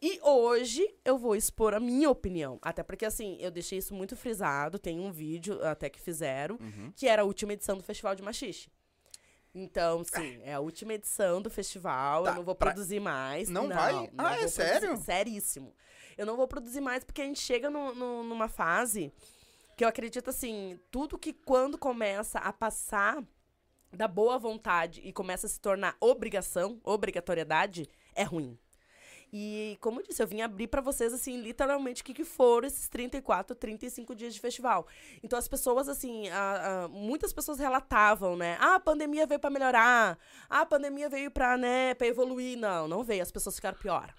E 0.00 0.20
hoje 0.22 0.86
eu 1.04 1.18
vou 1.18 1.34
expor 1.34 1.74
a 1.74 1.80
minha 1.80 2.08
opinião. 2.08 2.58
Até 2.62 2.82
porque, 2.84 3.04
assim, 3.04 3.36
eu 3.40 3.50
deixei 3.50 3.78
isso 3.78 3.92
muito 3.94 4.14
frisado. 4.16 4.78
Tem 4.78 5.00
um 5.00 5.10
vídeo 5.10 5.60
até 5.66 5.90
que 5.90 6.00
fizeram, 6.00 6.56
Uhum. 6.60 6.92
que 6.94 7.08
era 7.08 7.22
a 7.22 7.24
última 7.24 7.52
edição 7.52 7.76
do 7.76 7.82
Festival 7.82 8.14
de 8.14 8.22
Machixe. 8.22 8.68
Então, 9.54 10.04
sim, 10.04 10.40
é 10.44 10.54
a 10.54 10.60
última 10.60 10.94
edição 10.94 11.42
do 11.42 11.50
festival. 11.50 12.24
Tá, 12.24 12.30
eu 12.30 12.34
não 12.36 12.44
vou 12.44 12.54
pra- 12.54 12.70
produzir 12.70 13.00
mais. 13.00 13.48
Não 13.48 13.66
vai? 13.68 14.08
Ah, 14.16 14.32
é 14.34 14.36
produzir- 14.36 14.48
sério? 14.50 14.96
Seríssimo. 14.98 15.74
Eu 16.16 16.26
não 16.26 16.36
vou 16.36 16.46
produzir 16.46 16.80
mais 16.80 17.02
porque 17.02 17.22
a 17.22 17.24
gente 17.24 17.40
chega 17.40 17.68
no- 17.68 17.92
no- 17.94 18.22
numa 18.22 18.46
fase 18.48 19.12
que 19.76 19.82
eu 19.84 19.88
acredito 19.88 20.30
assim, 20.30 20.78
tudo 20.90 21.18
que 21.18 21.32
quando 21.32 21.76
começa 21.78 22.38
a 22.38 22.52
passar 22.52 23.24
da 23.92 24.06
boa 24.06 24.38
vontade 24.38 25.00
e 25.02 25.12
começa 25.12 25.46
a 25.46 25.50
se 25.50 25.58
tornar 25.60 25.96
obrigação, 25.98 26.78
obrigatoriedade, 26.84 27.88
é 28.14 28.22
ruim. 28.22 28.56
E, 29.32 29.76
como 29.80 30.00
eu 30.00 30.04
disse, 30.06 30.22
eu 30.22 30.26
vim 30.26 30.40
abrir 30.40 30.68
pra 30.68 30.80
vocês, 30.80 31.12
assim, 31.12 31.40
literalmente, 31.40 32.00
o 32.00 32.04
que, 32.04 32.14
que 32.14 32.24
foram 32.24 32.66
esses 32.66 32.88
34, 32.88 33.54
35 33.54 34.14
dias 34.14 34.32
de 34.32 34.40
festival. 34.40 34.86
Então, 35.22 35.38
as 35.38 35.46
pessoas, 35.46 35.88
assim, 35.88 36.28
a- 36.30 36.84
a- 36.84 36.88
muitas 36.88 37.32
pessoas 37.32 37.58
relatavam, 37.58 38.36
né? 38.36 38.56
Ah, 38.60 38.76
a 38.76 38.80
pandemia 38.80 39.26
veio 39.26 39.38
pra 39.40 39.50
melhorar. 39.50 40.18
Ah, 40.48 40.62
a 40.62 40.66
pandemia 40.66 41.08
veio 41.10 41.30
pra, 41.30 41.56
né, 41.58 41.94
evoluir. 42.00 42.56
Não, 42.58 42.88
não 42.88 43.02
veio. 43.04 43.22
As 43.22 43.30
pessoas 43.30 43.56
ficaram 43.56 43.76
pior. 43.78 44.14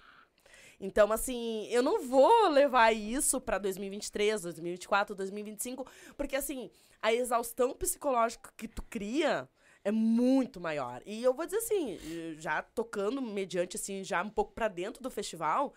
Então, 0.79 1.11
assim, 1.11 1.67
eu 1.69 1.83
não 1.83 2.01
vou 2.07 2.47
levar 2.49 2.93
isso 2.93 3.41
pra 3.41 3.57
2023, 3.57 4.41
2024, 4.43 5.13
2025, 5.15 5.85
porque, 6.15 6.35
assim, 6.35 6.69
a 7.01 7.11
exaustão 7.13 7.73
psicológica 7.73 8.49
que 8.55 8.67
tu 8.67 8.81
cria 8.83 9.49
é 9.89 9.91
muito 9.91 10.59
maior. 10.61 11.01
E 11.05 11.21
eu 11.23 11.33
vou 11.33 11.45
dizer 11.45 11.57
assim, 11.57 11.97
já 12.39 12.61
tocando 12.61 13.21
mediante, 13.21 13.75
assim, 13.75 14.03
já 14.03 14.21
um 14.23 14.29
pouco 14.29 14.53
pra 14.53 14.67
dentro 14.67 15.03
do 15.03 15.09
festival, 15.09 15.73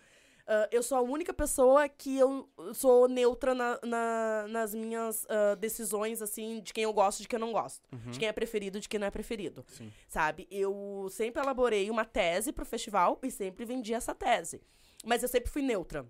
ah, 0.46 0.68
eu 0.72 0.82
sou 0.82 0.98
a 0.98 1.00
única 1.02 1.32
pessoa 1.32 1.88
que 1.88 2.16
eu 2.18 2.48
sou 2.74 3.08
neutra 3.08 3.54
na- 3.54 3.78
na- 3.82 4.46
nas 4.48 4.74
minhas 4.74 5.24
ah, 5.28 5.54
decisões, 5.56 6.20
assim, 6.22 6.60
de 6.60 6.72
quem 6.72 6.84
eu 6.84 6.92
gosto 6.92 7.20
e 7.20 7.22
de 7.22 7.28
quem 7.28 7.36
eu 7.38 7.46
não 7.46 7.52
gosto. 7.52 7.82
De 8.10 8.18
quem 8.18 8.28
é 8.28 8.32
preferido 8.32 8.78
e 8.78 8.80
de 8.80 8.88
quem 8.88 8.98
não 9.00 9.06
é 9.06 9.10
preferido. 9.10 9.64
Sim. 9.68 9.92
Sabe? 10.08 10.46
Eu 10.50 11.08
sempre 11.10 11.40
elaborei 11.42 11.90
uma 11.90 12.04
tese 12.04 12.52
pro 12.52 12.64
festival 12.64 13.18
e 13.22 13.30
sempre 13.30 13.64
vendi 13.64 13.94
essa 13.94 14.14
tese. 14.14 14.60
mas 15.04 15.20
eu 15.22 15.28
sempre 15.28 15.50
fui 15.50 15.62
neutra. 15.62 16.06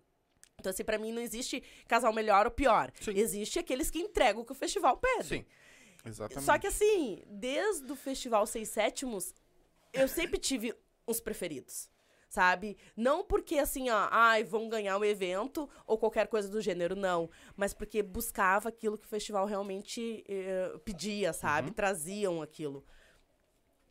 Então, 0.60 0.70
assim, 0.70 0.84
pra 0.84 0.98
mim 0.98 1.12
não 1.12 1.22
existe 1.22 1.62
casal 1.88 2.12
melhor 2.12 2.44
ou 2.46 2.52
pior. 2.52 2.92
Sim. 3.00 3.12
Existe 3.16 3.58
aqueles 3.58 3.90
que 3.90 3.98
entregam 3.98 4.42
o 4.42 4.44
que 4.44 4.52
o 4.52 4.54
festival 4.54 4.96
pede. 4.98 5.24
Sim. 5.28 5.44
Exatamente. 6.04 6.44
Só 6.44 6.58
que 6.58 6.66
assim, 6.66 7.22
desde 7.26 7.90
o 7.90 7.96
Festival 7.96 8.46
Seis 8.46 8.68
Sétimos, 8.68 9.34
eu 9.92 10.08
sempre 10.08 10.38
tive 10.38 10.74
uns 11.06 11.20
preferidos. 11.20 11.90
Sabe? 12.28 12.78
Não 12.96 13.22
porque 13.22 13.58
assim, 13.58 13.90
ó, 13.90 14.08
ai, 14.10 14.42
vão 14.42 14.66
ganhar 14.66 14.96
o 14.96 15.04
evento 15.04 15.68
ou 15.86 15.98
qualquer 15.98 16.28
coisa 16.28 16.48
do 16.48 16.62
gênero, 16.62 16.96
não. 16.96 17.28
Mas 17.54 17.74
porque 17.74 18.02
buscava 18.02 18.70
aquilo 18.70 18.96
que 18.96 19.04
o 19.04 19.10
festival 19.10 19.44
realmente 19.44 20.24
eh, 20.26 20.78
pedia, 20.82 21.34
sabe? 21.34 21.72
Traziam 21.72 22.40
aquilo. 22.40 22.86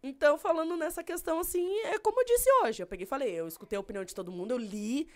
Então, 0.01 0.39
falando 0.39 0.75
nessa 0.75 1.03
questão, 1.03 1.39
assim, 1.39 1.77
é 1.81 1.99
como 1.99 2.19
eu 2.19 2.25
disse 2.25 2.49
hoje. 2.63 2.81
Eu 2.81 2.87
peguei 2.87 3.03
e 3.03 3.07
falei, 3.07 3.31
eu 3.31 3.47
escutei 3.47 3.77
a 3.77 3.79
opinião 3.79 4.03
de 4.03 4.15
todo 4.15 4.31
mundo, 4.31 4.51
eu 4.51 4.57
li 4.57 5.07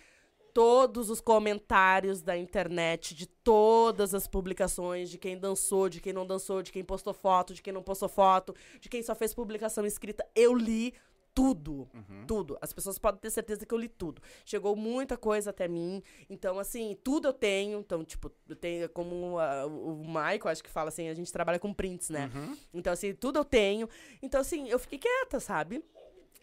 todos 0.55 1.09
os 1.09 1.19
comentários 1.19 2.21
da 2.21 2.37
internet, 2.37 3.13
de 3.13 3.27
todas 3.27 4.13
as 4.15 4.25
publicações, 4.25 5.09
de 5.09 5.17
quem 5.17 5.37
dançou, 5.37 5.89
de 5.89 5.99
quem 5.99 6.13
não 6.13 6.25
dançou, 6.25 6.63
de 6.63 6.71
quem 6.71 6.81
postou 6.81 7.13
foto, 7.13 7.53
de 7.53 7.61
quem 7.61 7.73
não 7.73 7.83
postou 7.83 8.07
foto, 8.07 8.55
de 8.79 8.87
quem 8.87 9.03
só 9.03 9.13
fez 9.13 9.33
publicação 9.33 9.85
escrita. 9.85 10.25
Eu 10.33 10.55
li 10.55 10.93
tudo, 11.33 11.89
tudo. 12.25 12.57
As 12.61 12.71
pessoas 12.71 12.97
podem 12.97 13.19
ter 13.19 13.29
certeza 13.31 13.65
que 13.65 13.73
eu 13.73 13.77
li 13.77 13.89
tudo. 13.89 14.21
Chegou 14.45 14.77
muita 14.77 15.17
coisa 15.17 15.49
até 15.49 15.67
mim, 15.67 16.01
então 16.29 16.57
assim, 16.57 16.97
tudo 17.03 17.27
eu 17.27 17.33
tenho. 17.33 17.79
Então, 17.79 18.05
tipo, 18.05 18.31
eu 18.47 18.55
tenho 18.55 18.87
como 18.87 19.37
ah, 19.37 19.67
o 19.67 20.05
Michael, 20.07 20.47
acho 20.47 20.63
que 20.63 20.69
fala 20.69 20.87
assim, 20.87 21.09
a 21.09 21.13
gente 21.13 21.33
trabalha 21.33 21.59
com 21.59 21.73
prints, 21.73 22.09
né? 22.09 22.31
Então 22.73 22.93
assim, 22.93 23.13
tudo 23.13 23.39
eu 23.39 23.43
tenho. 23.43 23.89
Então 24.23 24.39
assim, 24.39 24.69
eu 24.69 24.79
fiquei 24.79 24.99
quieta, 24.99 25.41
sabe? 25.41 25.83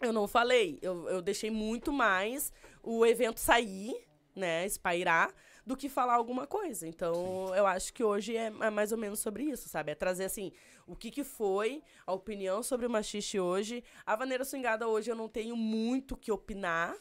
Eu 0.05 0.13
não 0.13 0.27
falei, 0.27 0.79
eu, 0.81 1.07
eu 1.09 1.21
deixei 1.21 1.49
muito 1.49 1.91
mais 1.91 2.51
o 2.81 3.05
evento 3.05 3.39
sair, 3.39 3.95
né, 4.35 4.65
espairar, 4.65 5.33
do 5.65 5.77
que 5.77 5.87
falar 5.87 6.15
alguma 6.15 6.45
coisa. 6.45 6.87
Então, 6.87 7.53
eu 7.55 7.65
acho 7.65 7.93
que 7.93 8.03
hoje 8.03 8.35
é, 8.35 8.47
é 8.47 8.69
mais 8.69 8.91
ou 8.91 8.97
menos 8.97 9.19
sobre 9.19 9.43
isso, 9.43 9.69
sabe? 9.69 9.91
É 9.91 9.95
trazer, 9.95 10.25
assim, 10.25 10.51
o 10.85 10.95
que 10.95 11.09
que 11.09 11.23
foi 11.23 11.81
a 12.05 12.13
opinião 12.13 12.61
sobre 12.61 12.85
o 12.85 12.89
machiste 12.89 13.39
hoje. 13.39 13.83
A 14.05 14.15
Vaneira 14.15 14.43
Swingada 14.43 14.87
hoje 14.87 15.09
eu 15.09 15.15
não 15.15 15.29
tenho 15.29 15.55
muito 15.55 16.13
o 16.13 16.17
que 16.17 16.31
opinar, 16.31 16.95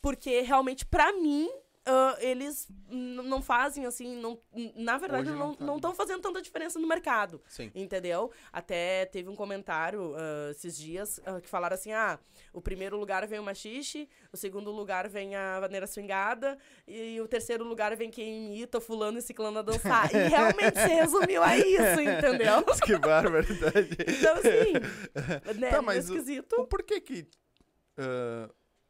porque 0.00 0.40
realmente, 0.40 0.86
pra 0.86 1.12
mim, 1.12 1.50
ah, 1.86 2.16
eles 2.18 2.66
não 2.90 3.40
fazem, 3.40 3.86
assim, 3.86 4.16
não, 4.20 4.38
na 4.74 4.98
verdade, 4.98 5.28
Hoje 5.30 5.38
não 5.38 5.48
não 5.48 5.54
tá, 5.54 5.74
estão 5.76 5.94
fazendo 5.94 6.20
tanta 6.20 6.42
diferença 6.42 6.78
no 6.78 6.86
mercado. 6.88 7.40
Sim. 7.48 7.70
Entendeu? 7.74 8.30
Até 8.52 9.06
teve 9.06 9.28
um 9.28 9.36
comentário 9.36 10.14
ah, 10.16 10.50
esses 10.50 10.76
dias 10.76 11.20
ah, 11.24 11.40
que 11.40 11.48
falaram 11.48 11.74
assim: 11.74 11.92
ah, 11.92 12.18
o 12.52 12.60
primeiro 12.60 12.96
lugar 12.98 13.26
vem 13.26 13.38
o 13.38 13.42
machixe, 13.44 14.08
o 14.32 14.36
segundo 14.36 14.70
lugar 14.72 15.08
vem 15.08 15.36
a 15.36 15.60
vaneira 15.60 15.86
swingada, 15.86 16.58
e 16.88 17.20
o 17.20 17.28
terceiro 17.28 17.62
lugar 17.64 17.94
vem 17.96 18.10
quem 18.10 18.46
imita 18.46 18.78
o 18.78 18.80
fulano 18.80 19.18
e 19.18 19.22
ciclano 19.22 19.58
a 19.60 19.62
dançar. 19.62 20.12
e 20.12 20.18
realmente 20.28 20.80
se 20.80 20.88
resumiu 20.88 21.42
a 21.42 21.56
isso, 21.56 22.00
entendeu? 22.00 22.64
Que 22.84 22.96
barbaridade. 22.98 23.96
Então, 24.06 24.34
assim, 24.34 24.72
né, 25.60 25.70
Tá, 25.70 25.82
mas 25.82 26.08
nesse 26.08 26.12
o- 26.12 26.14
quesito. 26.14 26.60
O 26.60 26.66
porquê 26.66 27.00
que. 27.00 27.26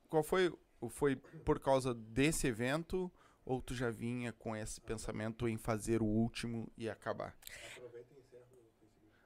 qual 0.09 0.23
foi. 0.23 0.53
O- 0.87 0.88
Foi 0.90 1.16
por 1.16 1.59
causa 1.61 1.93
desse 1.95 2.47
evento? 2.47 3.11
Ou 3.45 3.62
tu 3.62 3.75
já 3.75 3.90
vinha 3.90 4.33
com 4.33 4.57
esse 4.57 4.81
pensamento 4.81 5.47
em 5.49 5.57
fazer 5.57 6.02
o 6.02 6.07
último 6.07 6.69
e 6.76 6.88
acabar? 6.90 7.37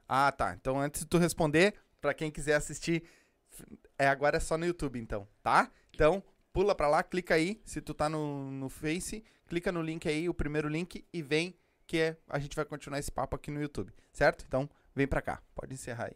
Ah, 0.07 0.31
tá. 0.31 0.53
Então 0.53 0.79
antes 0.79 1.01
de 1.01 1.07
tu 1.07 1.17
responder, 1.17 1.73
pra 1.99 2.13
quem 2.13 2.29
quiser 2.31 2.55
assistir, 2.55 3.03
é 3.97 4.07
agora 4.07 4.37
é 4.37 4.39
só 4.39 4.57
no 4.57 4.65
YouTube, 4.65 4.99
então, 4.99 5.27
tá? 5.41 5.71
Então, 5.93 6.23
pula 6.53 6.75
pra 6.75 6.87
lá, 6.87 7.01
clica 7.03 7.35
aí. 7.35 7.61
Se 7.65 7.81
tu 7.81 7.93
tá 7.93 8.09
no, 8.09 8.51
no 8.51 8.69
Face, 8.69 9.23
clica 9.47 9.71
no 9.71 9.81
link 9.81 10.07
aí, 10.07 10.27
o 10.29 10.33
primeiro 10.33 10.67
link, 10.67 11.05
e 11.13 11.21
vem, 11.21 11.55
que 11.87 11.97
é, 11.97 12.17
a 12.29 12.39
gente 12.39 12.55
vai 12.55 12.65
continuar 12.65 12.99
esse 12.99 13.11
papo 13.11 13.35
aqui 13.35 13.49
no 13.51 13.61
YouTube, 13.61 13.93
certo? 14.13 14.43
Então, 14.47 14.69
vem 14.95 15.07
pra 15.07 15.21
cá. 15.21 15.41
Pode 15.55 15.73
encerrar 15.73 16.05
aí. 16.05 16.15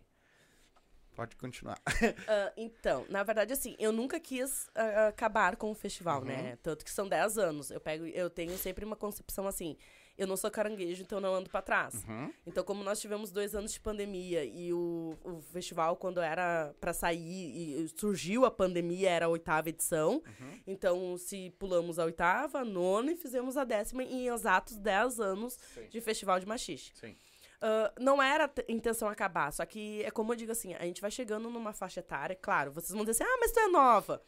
Pode 1.15 1.35
continuar. 1.35 1.79
Ah, 2.27 2.51
então, 2.57 3.05
na 3.09 3.23
verdade, 3.23 3.53
assim, 3.53 3.75
eu 3.79 3.91
nunca 3.91 4.19
quis 4.19 4.69
ah, 4.75 5.07
acabar 5.07 5.55
com 5.55 5.71
o 5.71 5.75
festival, 5.75 6.19
Uhum. 6.19 6.25
né? 6.27 6.57
Tanto 6.61 6.83
que 6.83 6.91
são 6.91 7.07
10 7.07 7.37
anos. 7.37 7.71
Eu 7.71 7.79
pego, 7.79 8.05
eu 8.07 8.29
tenho 8.29 8.57
sempre 8.57 8.83
uma 8.85 8.95
concepção 8.95 9.47
assim. 9.47 9.77
Eu 10.17 10.25
não 10.27 10.37
sou 10.37 10.49
caranguejo, 10.49 11.01
então 11.03 11.17
eu 11.17 11.21
não 11.21 11.35
ando 11.35 11.49
pra 11.49 11.61
trás. 11.61 11.93
Uhum. 12.07 12.31
Então, 12.47 12.63
como 12.63 12.83
nós 12.85 13.01
tivemos 13.01 13.31
dois 13.31 13.53
anos 13.53 13.73
de 13.73 13.79
pandemia 13.81 14.45
e 14.45 14.71
o, 14.71 15.13
o 15.25 15.41
festival, 15.41 15.97
quando 15.97 16.21
era 16.21 16.73
pra 16.79 16.93
sair 16.93 17.83
e 17.83 17.87
surgiu 17.97 18.45
a 18.45 18.51
pandemia, 18.51 19.09
era 19.09 19.25
a 19.25 19.29
oitava 19.29 19.67
edição. 19.67 20.23
Uhum. 20.25 20.59
Então, 20.65 21.17
se 21.17 21.49
pulamos 21.59 21.99
a 21.99 22.05
oitava, 22.05 22.59
a 22.59 22.65
nona 22.65 23.11
e 23.11 23.17
fizemos 23.17 23.57
a 23.57 23.65
décima 23.65 24.03
em 24.03 24.27
exatos 24.27 24.77
10 24.77 25.19
anos 25.19 25.57
Sim. 25.73 25.87
de 25.89 25.99
festival 25.99 26.39
de 26.39 26.45
machixe. 26.45 26.91
Sim. 26.95 27.15
Não 27.99 28.21
era 28.21 28.45
a 28.45 28.71
intenção 28.71 29.07
acabar, 29.07 29.51
só 29.51 29.65
que 29.65 30.03
é 30.03 30.11
como 30.11 30.31
eu 30.33 30.35
digo 30.35 30.51
assim, 30.51 30.73
a 30.75 30.83
gente 30.83 31.01
vai 31.01 31.11
chegando 31.11 31.49
numa 31.49 31.73
faixa 31.73 31.99
etária, 31.99 32.35
claro, 32.35 32.71
vocês 32.71 32.91
vão 32.91 33.03
dizer 33.05 33.23
assim, 33.23 33.31
ah, 33.33 33.37
mas 33.39 33.51
tu 33.51 33.59
é 33.59 33.67
nova. 33.67 34.21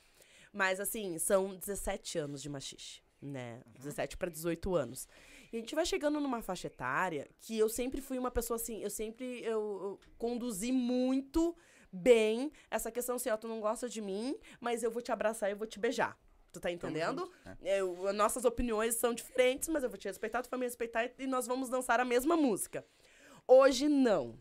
Mas 0.53 0.79
assim, 0.79 1.17
são 1.19 1.55
17 1.55 2.17
anos 2.17 2.41
de 2.41 2.49
machixe, 2.49 3.01
né? 3.21 3.61
17 3.77 4.17
para 4.17 4.29
18 4.29 4.75
anos. 4.75 5.07
E 5.51 5.57
a 5.57 5.59
gente 5.59 5.75
vai 5.75 5.85
chegando 5.85 6.19
numa 6.19 6.41
faixa 6.41 6.67
etária 6.67 7.29
que 7.39 7.57
eu 7.57 7.69
sempre 7.69 8.01
fui 8.01 8.17
uma 8.17 8.31
pessoa 8.31 8.55
assim, 8.55 8.81
eu 8.83 8.89
sempre 8.89 9.41
eu, 9.43 9.51
eu 9.51 9.99
conduzi 10.17 10.71
muito 10.71 11.55
bem 11.91 12.51
essa 12.69 12.91
questão 12.91 13.15
assim, 13.15 13.29
ó, 13.29 13.37
tu 13.37 13.47
não 13.47 13.59
gosta 13.61 13.87
de 13.87 14.01
mim, 14.01 14.37
mas 14.59 14.83
eu 14.83 14.91
vou 14.91 15.01
te 15.01 15.11
abraçar 15.11 15.49
e 15.49 15.53
eu 15.53 15.57
vou 15.57 15.67
te 15.67 15.79
beijar. 15.79 16.17
Tu 16.51 16.59
tá 16.59 16.71
entendendo? 16.71 17.31
né? 17.45 17.79
Eu- 17.79 18.11
nossas 18.13 18.43
opiniões 18.45 18.95
são 18.95 19.13
diferentes, 19.13 19.69
mas 19.69 19.83
eu 19.83 19.89
vou 19.89 19.97
te 19.97 20.07
respeitar, 20.07 20.41
tu 20.41 20.49
vai 20.49 20.59
me 20.59 20.65
respeitar 20.65 21.09
e 21.19 21.27
nós 21.27 21.45
vamos 21.45 21.69
dançar 21.69 21.99
a 21.99 22.05
mesma 22.05 22.35
música. 22.35 22.85
Hoje 23.47 23.87
não. 23.87 24.37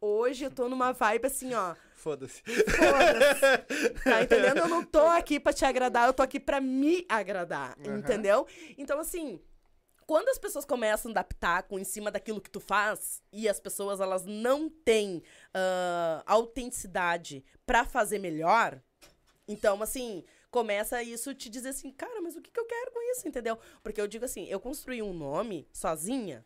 Hoje 0.00 0.44
eu 0.44 0.50
tô 0.50 0.68
numa 0.68 0.92
vibe 0.92 1.26
assim, 1.26 1.54
ó. 1.54 1.74
Foda-se. 1.94 2.42
Foda-se. 2.42 4.04
Tá 4.04 4.22
entendendo? 4.22 4.58
Eu 4.58 4.68
não 4.68 4.84
tô 4.84 5.00
aqui 5.06 5.40
pra 5.40 5.52
te 5.52 5.64
agradar, 5.64 6.06
eu 6.06 6.12
tô 6.12 6.22
aqui 6.22 6.38
pra 6.38 6.60
me 6.60 7.04
agradar. 7.08 7.76
Aham. 7.84 7.98
Entendeu? 7.98 8.46
Então, 8.78 8.98
assim. 9.00 9.40
Quando 10.06 10.28
as 10.28 10.38
pessoas 10.38 10.64
começam 10.64 11.10
a 11.10 11.14
dar 11.14 11.24
pitaco 11.24 11.76
em 11.80 11.82
cima 11.82 12.12
daquilo 12.12 12.40
que 12.40 12.48
tu 12.48 12.60
faz 12.60 13.20
e 13.32 13.48
as 13.48 13.58
pessoas 13.58 14.00
elas 14.00 14.24
não 14.24 14.70
têm 14.70 15.20
ah, 15.52 16.22
autenticidade 16.24 17.44
pra 17.66 17.84
fazer 17.84 18.20
melhor, 18.20 18.80
então, 19.48 19.80
assim, 19.82 20.24
começa 20.50 21.02
isso 21.02 21.34
te 21.34 21.48
dizer 21.48 21.70
assim, 21.70 21.90
cara, 21.90 22.20
mas 22.20 22.36
o 22.36 22.40
que, 22.40 22.50
que 22.50 22.58
eu 22.58 22.66
quero 22.66 22.90
com 22.92 23.12
isso, 23.12 23.28
entendeu? 23.28 23.58
Porque 23.82 24.00
eu 24.00 24.08
digo 24.08 24.24
assim, 24.24 24.46
eu 24.46 24.58
construí 24.58 25.02
um 25.02 25.12
nome 25.12 25.68
sozinha. 25.72 26.44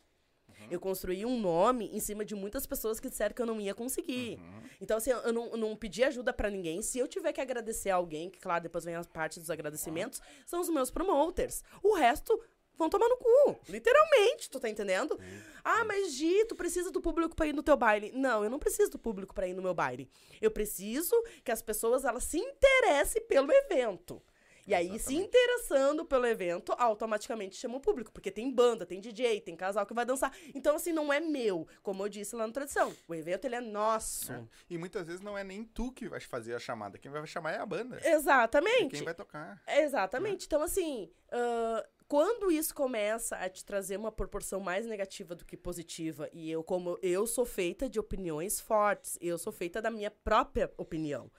Eu 0.70 0.78
construí 0.78 1.26
um 1.26 1.38
nome 1.38 1.90
em 1.92 2.00
cima 2.00 2.24
de 2.24 2.34
muitas 2.34 2.66
pessoas 2.66 3.00
que 3.00 3.10
disseram 3.10 3.34
que 3.34 3.42
eu 3.42 3.46
não 3.46 3.60
ia 3.60 3.74
conseguir. 3.74 4.38
Então, 4.80 4.96
assim, 4.96 5.10
eu 5.10 5.32
não, 5.32 5.50
não 5.56 5.76
pedi 5.76 6.04
ajuda 6.04 6.32
pra 6.32 6.48
ninguém. 6.48 6.80
Se 6.80 6.98
eu 6.98 7.08
tiver 7.08 7.32
que 7.32 7.40
agradecer 7.40 7.90
alguém, 7.90 8.30
que, 8.30 8.38
claro, 8.38 8.62
depois 8.62 8.84
vem 8.84 8.94
a 8.94 9.04
parte 9.04 9.40
dos 9.40 9.50
agradecimentos, 9.50 10.20
são 10.46 10.60
os 10.60 10.68
meus 10.68 10.90
promoters. 10.90 11.62
O 11.82 11.94
resto 11.94 12.40
vão 12.78 12.88
tomar 12.88 13.08
no 13.08 13.18
cu. 13.18 13.60
Literalmente, 13.68 14.48
tu 14.48 14.58
tá 14.58 14.68
entendendo? 14.68 15.18
Ah, 15.62 15.84
mas 15.84 16.14
Gi, 16.14 16.46
tu 16.46 16.54
precisa 16.54 16.90
do 16.90 17.00
público 17.00 17.36
pra 17.36 17.46
ir 17.46 17.52
no 17.52 17.62
teu 17.62 17.76
baile. 17.76 18.10
Não, 18.14 18.42
eu 18.42 18.48
não 18.48 18.58
preciso 18.58 18.92
do 18.92 18.98
público 18.98 19.34
pra 19.34 19.46
ir 19.46 19.52
no 19.54 19.60
meu 19.60 19.74
baile. 19.74 20.08
Eu 20.40 20.50
preciso 20.50 21.14
que 21.44 21.52
as 21.52 21.60
pessoas 21.60 22.04
elas 22.04 22.24
se 22.24 22.38
interessem 22.38 23.22
pelo 23.26 23.52
evento. 23.52 24.22
E 24.70 24.74
aí, 24.74 25.00
se 25.00 25.16
interessando 25.16 26.04
pelo 26.04 26.26
evento, 26.26 26.72
automaticamente 26.78 27.56
chama 27.56 27.78
o 27.78 27.80
público. 27.80 28.12
Porque 28.12 28.30
tem 28.30 28.48
banda, 28.54 28.86
tem 28.86 29.00
DJ, 29.00 29.40
tem 29.40 29.56
casal 29.56 29.84
que 29.84 29.92
vai 29.92 30.06
dançar. 30.06 30.32
Então, 30.54 30.76
assim, 30.76 30.92
não 30.92 31.12
é 31.12 31.18
meu. 31.18 31.66
Como 31.82 32.04
eu 32.04 32.08
disse 32.08 32.36
lá 32.36 32.46
no 32.46 32.52
Tradição. 32.52 32.94
O 33.08 33.14
evento, 33.14 33.46
ele 33.46 33.56
é 33.56 33.60
nosso. 33.60 34.32
E 34.68 34.78
muitas 34.78 35.08
vezes 35.08 35.20
não 35.20 35.36
é 35.36 35.42
nem 35.42 35.64
tu 35.64 35.90
que 35.90 36.08
vai 36.08 36.20
fazer 36.20 36.54
a 36.54 36.60
chamada. 36.60 36.98
Quem 36.98 37.10
vai 37.10 37.26
chamar 37.26 37.50
é 37.50 37.58
a 37.58 37.66
banda. 37.66 37.98
Exatamente. 38.04 38.94
Quem 38.94 39.02
vai 39.02 39.14
tocar. 39.14 39.60
Exatamente. 39.66 40.46
Então, 40.46 40.62
assim, 40.62 41.10
ah, 41.32 41.84
quando 42.10 42.50
isso 42.50 42.74
começa 42.74 43.36
a 43.36 43.48
te 43.48 43.64
trazer 43.64 43.96
uma 43.96 44.10
proporção 44.10 44.58
mais 44.58 44.84
negativa 44.84 45.32
do 45.34 45.44
que 45.44 45.56
positiva, 45.56 46.28
e 46.32 46.50
eu, 46.50 46.62
como 46.62 46.98
eu 47.02 47.24
sou 47.24 47.44
feita 47.44 47.88
de 47.88 48.00
opiniões 48.00 48.60
fortes, 48.60 49.16
eu 49.20 49.38
sou 49.38 49.52
feita 49.52 49.80
da 49.80 49.90
minha 49.92 50.10
própria 50.10 50.72
opinião. 50.76 51.30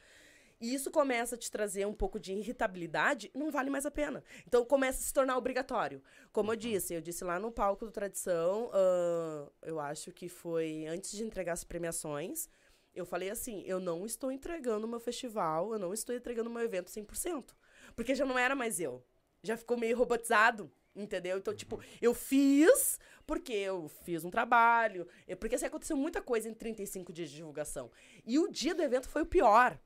E 0.61 0.73
isso 0.73 0.91
começa 0.91 1.33
a 1.33 1.37
te 1.37 1.49
trazer 1.49 1.87
um 1.87 1.93
pouco 1.93 2.19
de 2.19 2.33
irritabilidade, 2.33 3.31
não 3.33 3.49
vale 3.49 3.71
mais 3.71 3.85
a 3.85 3.91
pena. 3.91 4.23
Então 4.45 4.63
começa 4.63 4.99
a 4.99 5.01
se 5.01 5.11
tornar 5.11 5.35
obrigatório. 5.35 6.03
Como 6.31 6.51
eu 6.51 6.55
disse, 6.55 6.93
eu 6.93 7.01
disse 7.01 7.23
lá 7.23 7.39
no 7.39 7.51
palco 7.51 7.83
do 7.83 7.91
Tradição, 7.91 8.69
ah, 8.71 9.51
eu 9.63 9.79
acho 9.79 10.11
que 10.11 10.29
foi 10.29 10.85
antes 10.85 11.11
de 11.11 11.23
entregar 11.23 11.53
as 11.53 11.63
premiações, 11.63 12.47
eu 12.93 13.05
falei 13.05 13.29
assim: 13.29 13.63
eu 13.65 13.79
não 13.79 14.05
estou 14.05 14.31
entregando 14.31 14.87
meu 14.87 14.99
festival, 14.99 15.73
eu 15.73 15.79
não 15.79 15.93
estou 15.93 16.15
entregando 16.15 16.49
meu 16.49 16.61
evento 16.61 16.91
100%. 16.91 17.55
Porque 17.95 18.13
já 18.13 18.25
não 18.25 18.37
era 18.37 18.55
mais 18.55 18.79
eu. 18.79 19.03
Já 19.43 19.57
ficou 19.57 19.77
meio 19.77 19.97
robotizado. 19.97 20.71
Entendeu? 20.95 21.37
Então, 21.37 21.53
tipo, 21.53 21.81
eu 22.01 22.13
fiz 22.13 22.99
porque 23.25 23.53
eu 23.53 23.87
fiz 24.03 24.25
um 24.25 24.29
trabalho. 24.29 25.07
eu- 25.27 25.37
Porque 25.37 25.55
assim, 25.55 25.65
aconteceu 25.65 25.95
muita 25.95 26.21
coisa 26.21 26.49
em 26.49 26.53
35 26.53 27.13
dias 27.13 27.29
de 27.29 27.37
divulgação. 27.37 27.89
E 28.25 28.37
o 28.37 28.49
dia 28.49 28.75
do 28.75 28.81
evento 28.83 29.07
foi 29.07 29.21
o 29.21 29.25
pior. 29.25 29.77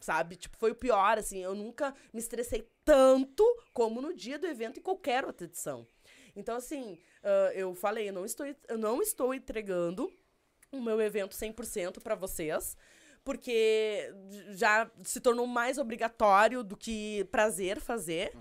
sabe? 0.00 0.36
Tipo, 0.36 0.56
foi 0.58 0.70
o 0.70 0.74
pior, 0.74 1.18
assim. 1.18 1.42
Eu 1.42 1.54
nunca 1.54 1.94
me 2.12 2.20
estressei 2.20 2.68
tanto 2.84 3.42
como 3.72 4.00
no 4.02 4.12
dia 4.14 4.38
do 4.38 4.46
evento 4.46 4.78
em 4.78 4.82
qualquer 4.82 5.24
outra 5.24 5.46
edição. 5.46 5.86
Então, 6.36 6.56
assim, 6.56 6.98
ah, 7.22 7.50
eu 7.54 7.74
falei, 7.74 8.08
eu 8.08 8.12
não 8.12 8.24
estou, 8.24 8.44
eu 8.68 8.76
não 8.78 9.00
estou 9.02 9.32
entregando 9.34 10.12
o 10.72 10.80
meu 10.80 11.00
evento 11.00 11.34
100% 11.34 12.00
para 12.00 12.14
vocês, 12.14 12.76
porque 13.22 14.12
já 14.50 14.90
se 15.02 15.20
tornou 15.20 15.46
mais 15.46 15.78
obrigatório 15.78 16.62
do 16.62 16.76
que 16.76 17.24
prazer 17.30 17.80
fazer. 17.80 18.32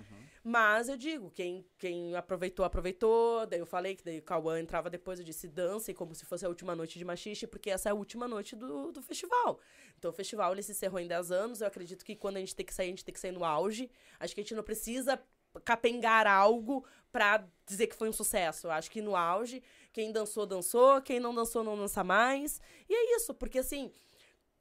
Mas 0.45 0.89
eu 0.89 0.97
digo, 0.97 1.31
quem, 1.31 1.65
quem 1.77 2.13
aproveitou, 2.17 2.65
aproveitou. 2.65 3.45
Daí 3.45 3.59
eu 3.59 3.65
falei 3.65 3.95
que 3.95 4.03
daí 4.03 4.19
o 4.19 4.21
Cauã 4.21 4.59
entrava 4.59 4.89
depois, 4.89 5.17
eu 5.17 5.23
disse 5.23 5.47
dancem 5.47 5.95
como 5.95 6.13
se 6.13 6.25
fosse 6.25 6.45
a 6.45 6.49
última 6.49 6.75
noite 6.75 6.99
de 6.99 7.05
machixe, 7.05 7.47
porque 7.47 7.69
essa 7.69 7.87
é 7.87 7.91
a 7.93 7.95
última 7.95 8.27
noite 8.27 8.53
do, 8.53 8.91
do 8.91 9.01
festival. 9.01 9.57
Então 9.97 10.11
o 10.11 10.13
festival 10.13 10.51
ele 10.51 10.61
se 10.61 10.73
encerrou 10.73 10.99
em 10.99 11.07
10 11.07 11.31
anos. 11.31 11.61
Eu 11.61 11.67
acredito 11.67 12.03
que 12.03 12.13
quando 12.13 12.37
a 12.37 12.39
gente 12.41 12.53
tem 12.53 12.65
que 12.65 12.73
sair, 12.73 12.87
a 12.87 12.89
gente 12.89 13.05
tem 13.05 13.13
que 13.13 13.21
sair 13.21 13.31
no 13.31 13.45
auge. 13.45 13.89
Acho 14.19 14.35
que 14.35 14.41
a 14.41 14.43
gente 14.43 14.53
não 14.53 14.63
precisa 14.63 15.17
capengar 15.63 16.27
algo 16.27 16.85
pra 17.09 17.47
dizer 17.65 17.87
que 17.87 17.95
foi 17.95 18.09
um 18.09 18.13
sucesso. 18.13 18.67
Eu 18.67 18.71
acho 18.71 18.91
que 18.91 19.01
no 19.01 19.15
auge, 19.15 19.63
quem 19.93 20.11
dançou, 20.11 20.45
dançou, 20.45 21.01
quem 21.01 21.21
não 21.21 21.33
dançou, 21.33 21.63
não 21.63 21.77
dança 21.77 22.03
mais. 22.03 22.59
E 22.89 22.93
é 22.93 23.15
isso, 23.15 23.33
porque 23.33 23.59
assim, 23.59 23.93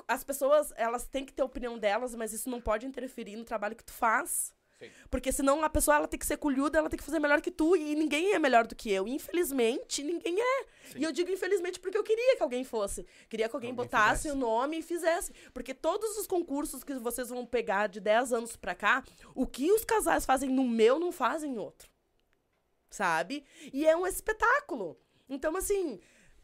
as 0.06 0.22
pessoas, 0.22 0.72
elas 0.76 1.08
têm 1.08 1.24
que 1.24 1.32
ter 1.32 1.42
a 1.42 1.46
opinião 1.46 1.76
delas, 1.76 2.14
mas 2.14 2.32
isso 2.32 2.48
não 2.48 2.60
pode 2.60 2.86
interferir 2.86 3.34
no 3.34 3.44
trabalho 3.44 3.74
que 3.74 3.84
tu 3.84 3.92
faz. 3.92 4.54
Sim. 4.82 4.90
Porque 5.10 5.30
senão 5.32 5.62
a 5.62 5.70
pessoa 5.70 5.96
ela 5.96 6.08
tem 6.08 6.18
que 6.18 6.26
ser 6.26 6.36
colhuda, 6.36 6.78
ela 6.78 6.88
tem 6.90 6.98
que 6.98 7.04
fazer 7.04 7.18
melhor 7.18 7.40
que 7.40 7.50
tu, 7.50 7.76
e 7.76 7.94
ninguém 7.94 8.32
é 8.32 8.38
melhor 8.38 8.66
do 8.66 8.74
que 8.74 8.90
eu. 8.90 9.06
Infelizmente, 9.06 10.02
ninguém 10.02 10.40
é. 10.40 10.64
Sim. 10.90 10.98
E 10.98 11.04
eu 11.04 11.12
digo 11.12 11.30
infelizmente 11.30 11.78
porque 11.78 11.96
eu 11.96 12.02
queria 12.02 12.36
que 12.36 12.42
alguém 12.42 12.64
fosse. 12.64 13.06
Queria 13.28 13.48
que 13.48 13.54
alguém, 13.54 13.70
Alguém 13.70 13.84
botasse 13.84 14.22
fizesse. 14.22 14.36
o 14.36 14.40
nome 14.40 14.78
e 14.78 14.82
fizesse. 14.82 15.32
Porque 15.52 15.72
todos 15.74 16.16
os 16.18 16.26
concursos 16.26 16.82
que 16.82 16.94
vocês 16.94 17.28
vão 17.28 17.46
pegar 17.46 17.86
de 17.86 18.00
10 18.00 18.32
anos 18.32 18.56
pra 18.56 18.74
cá, 18.74 19.04
o 19.34 19.46
que 19.46 19.70
os 19.72 19.84
casais 19.84 20.24
fazem 20.26 20.50
no 20.50 20.66
meu 20.66 20.98
não 20.98 21.12
fazem 21.12 21.52
em 21.54 21.58
outro. 21.58 21.90
Sabe? 22.90 23.44
E 23.72 23.86
é 23.86 23.96
um 23.96 24.06
espetáculo. 24.06 24.98
Então, 25.28 25.56
assim, 25.56 25.98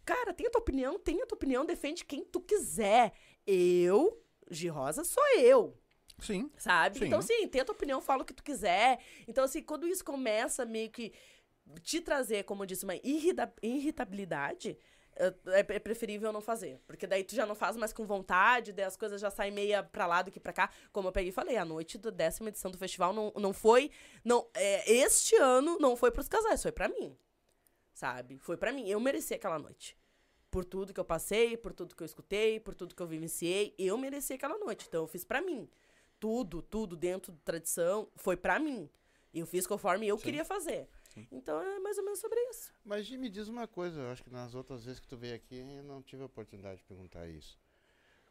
cara, 0.04 0.32
tem 0.32 0.46
a 0.46 0.50
tua 0.50 0.60
opinião, 0.62 0.98
tem 0.98 1.20
a 1.20 1.26
tua 1.26 1.36
opinião, 1.36 1.64
defende 1.66 2.04
quem 2.04 2.24
tu 2.24 2.40
quiser. 2.40 3.12
Eu, 3.46 4.22
de 4.50 4.68
Rosa, 4.68 5.04
sou 5.04 5.22
eu 5.38 5.76
Sim. 6.18 6.50
sabe? 6.56 6.98
Sim. 6.98 7.06
Então, 7.06 7.18
assim, 7.20 7.46
tem 7.48 7.60
a 7.60 7.64
tua 7.64 7.74
opinião, 7.74 8.00
fala 8.00 8.22
o 8.22 8.24
que 8.24 8.34
tu 8.34 8.42
quiser. 8.42 8.98
Então, 9.26 9.44
assim, 9.44 9.62
quando 9.62 9.86
isso 9.86 10.04
começa 10.04 10.64
meio 10.64 10.90
que 10.90 11.12
te 11.82 12.00
trazer, 12.00 12.44
como 12.44 12.62
eu 12.62 12.66
disse, 12.66 12.84
uma 12.84 12.96
irrita- 12.96 13.52
irritabilidade, 13.62 14.76
eh, 15.16 15.34
é 15.46 15.60
é 15.76 15.78
preferível 15.78 16.32
não 16.32 16.40
fazer. 16.40 16.80
Porque 16.86 17.06
daí 17.06 17.22
tu 17.24 17.34
já 17.34 17.44
não 17.46 17.54
faz 17.54 17.76
mais 17.76 17.92
com 17.92 18.04
vontade, 18.06 18.72
daí 18.72 18.84
as 18.86 18.96
coisas 18.96 19.20
já 19.20 19.30
saem 19.30 19.52
meia 19.52 19.82
pra 19.82 20.06
lá 20.06 20.22
do 20.22 20.30
que 20.30 20.40
pra 20.40 20.52
cá. 20.52 20.70
Como 20.92 21.08
eu 21.08 21.12
peguei 21.12 21.28
e 21.30 21.32
falei, 21.32 21.56
a 21.56 21.64
noite 21.64 21.98
da 21.98 22.10
décima 22.10 22.48
edição 22.48 22.70
do 22.70 22.78
festival 22.78 23.12
não, 23.12 23.32
não 23.36 23.52
foi. 23.52 23.90
não 24.24 24.48
é, 24.54 24.90
Este 24.92 25.36
ano 25.36 25.78
não 25.78 25.96
foi 25.96 26.10
pros 26.10 26.28
casais, 26.28 26.62
foi 26.62 26.72
pra 26.72 26.88
mim. 26.88 27.16
Sabe? 27.92 28.38
Foi 28.38 28.56
pra 28.56 28.72
mim. 28.72 28.88
Eu 28.88 29.00
mereci 29.00 29.34
aquela 29.34 29.58
noite. 29.58 29.96
Por 30.50 30.64
tudo 30.64 30.94
que 30.94 31.00
eu 31.00 31.04
passei, 31.04 31.56
por 31.56 31.72
tudo 31.74 31.94
que 31.94 32.02
eu 32.02 32.06
escutei, 32.06 32.58
por 32.60 32.74
tudo 32.74 32.94
que 32.94 33.02
eu 33.02 33.06
vivenciei, 33.06 33.74
eu 33.78 33.98
mereci 33.98 34.32
aquela 34.34 34.56
noite. 34.56 34.86
Então 34.88 35.02
eu 35.02 35.06
fiz 35.06 35.24
pra 35.24 35.42
mim 35.42 35.68
tudo, 36.18 36.62
tudo 36.62 36.96
dentro 36.96 37.32
da 37.32 37.38
tradição 37.44 38.08
foi 38.16 38.36
pra 38.36 38.58
mim. 38.58 38.88
Eu 39.32 39.46
fiz 39.46 39.66
conforme 39.66 40.06
eu 40.06 40.16
queria 40.16 40.44
fazer. 40.44 40.88
Então 41.30 41.60
é 41.60 41.78
mais 41.80 41.98
ou 41.98 42.04
menos 42.04 42.20
sobre 42.20 42.38
isso. 42.50 42.72
Mas 42.84 43.10
me 43.10 43.28
diz 43.28 43.48
uma 43.48 43.66
coisa, 43.66 44.00
eu 44.00 44.10
acho 44.10 44.22
que 44.22 44.30
nas 44.30 44.54
outras 44.54 44.84
vezes 44.84 45.00
que 45.00 45.08
tu 45.08 45.16
veio 45.16 45.34
aqui 45.34 45.56
eu 45.56 45.82
não 45.82 46.02
tive 46.02 46.22
a 46.22 46.26
oportunidade 46.26 46.78
de 46.78 46.84
perguntar 46.84 47.26
isso. 47.28 47.58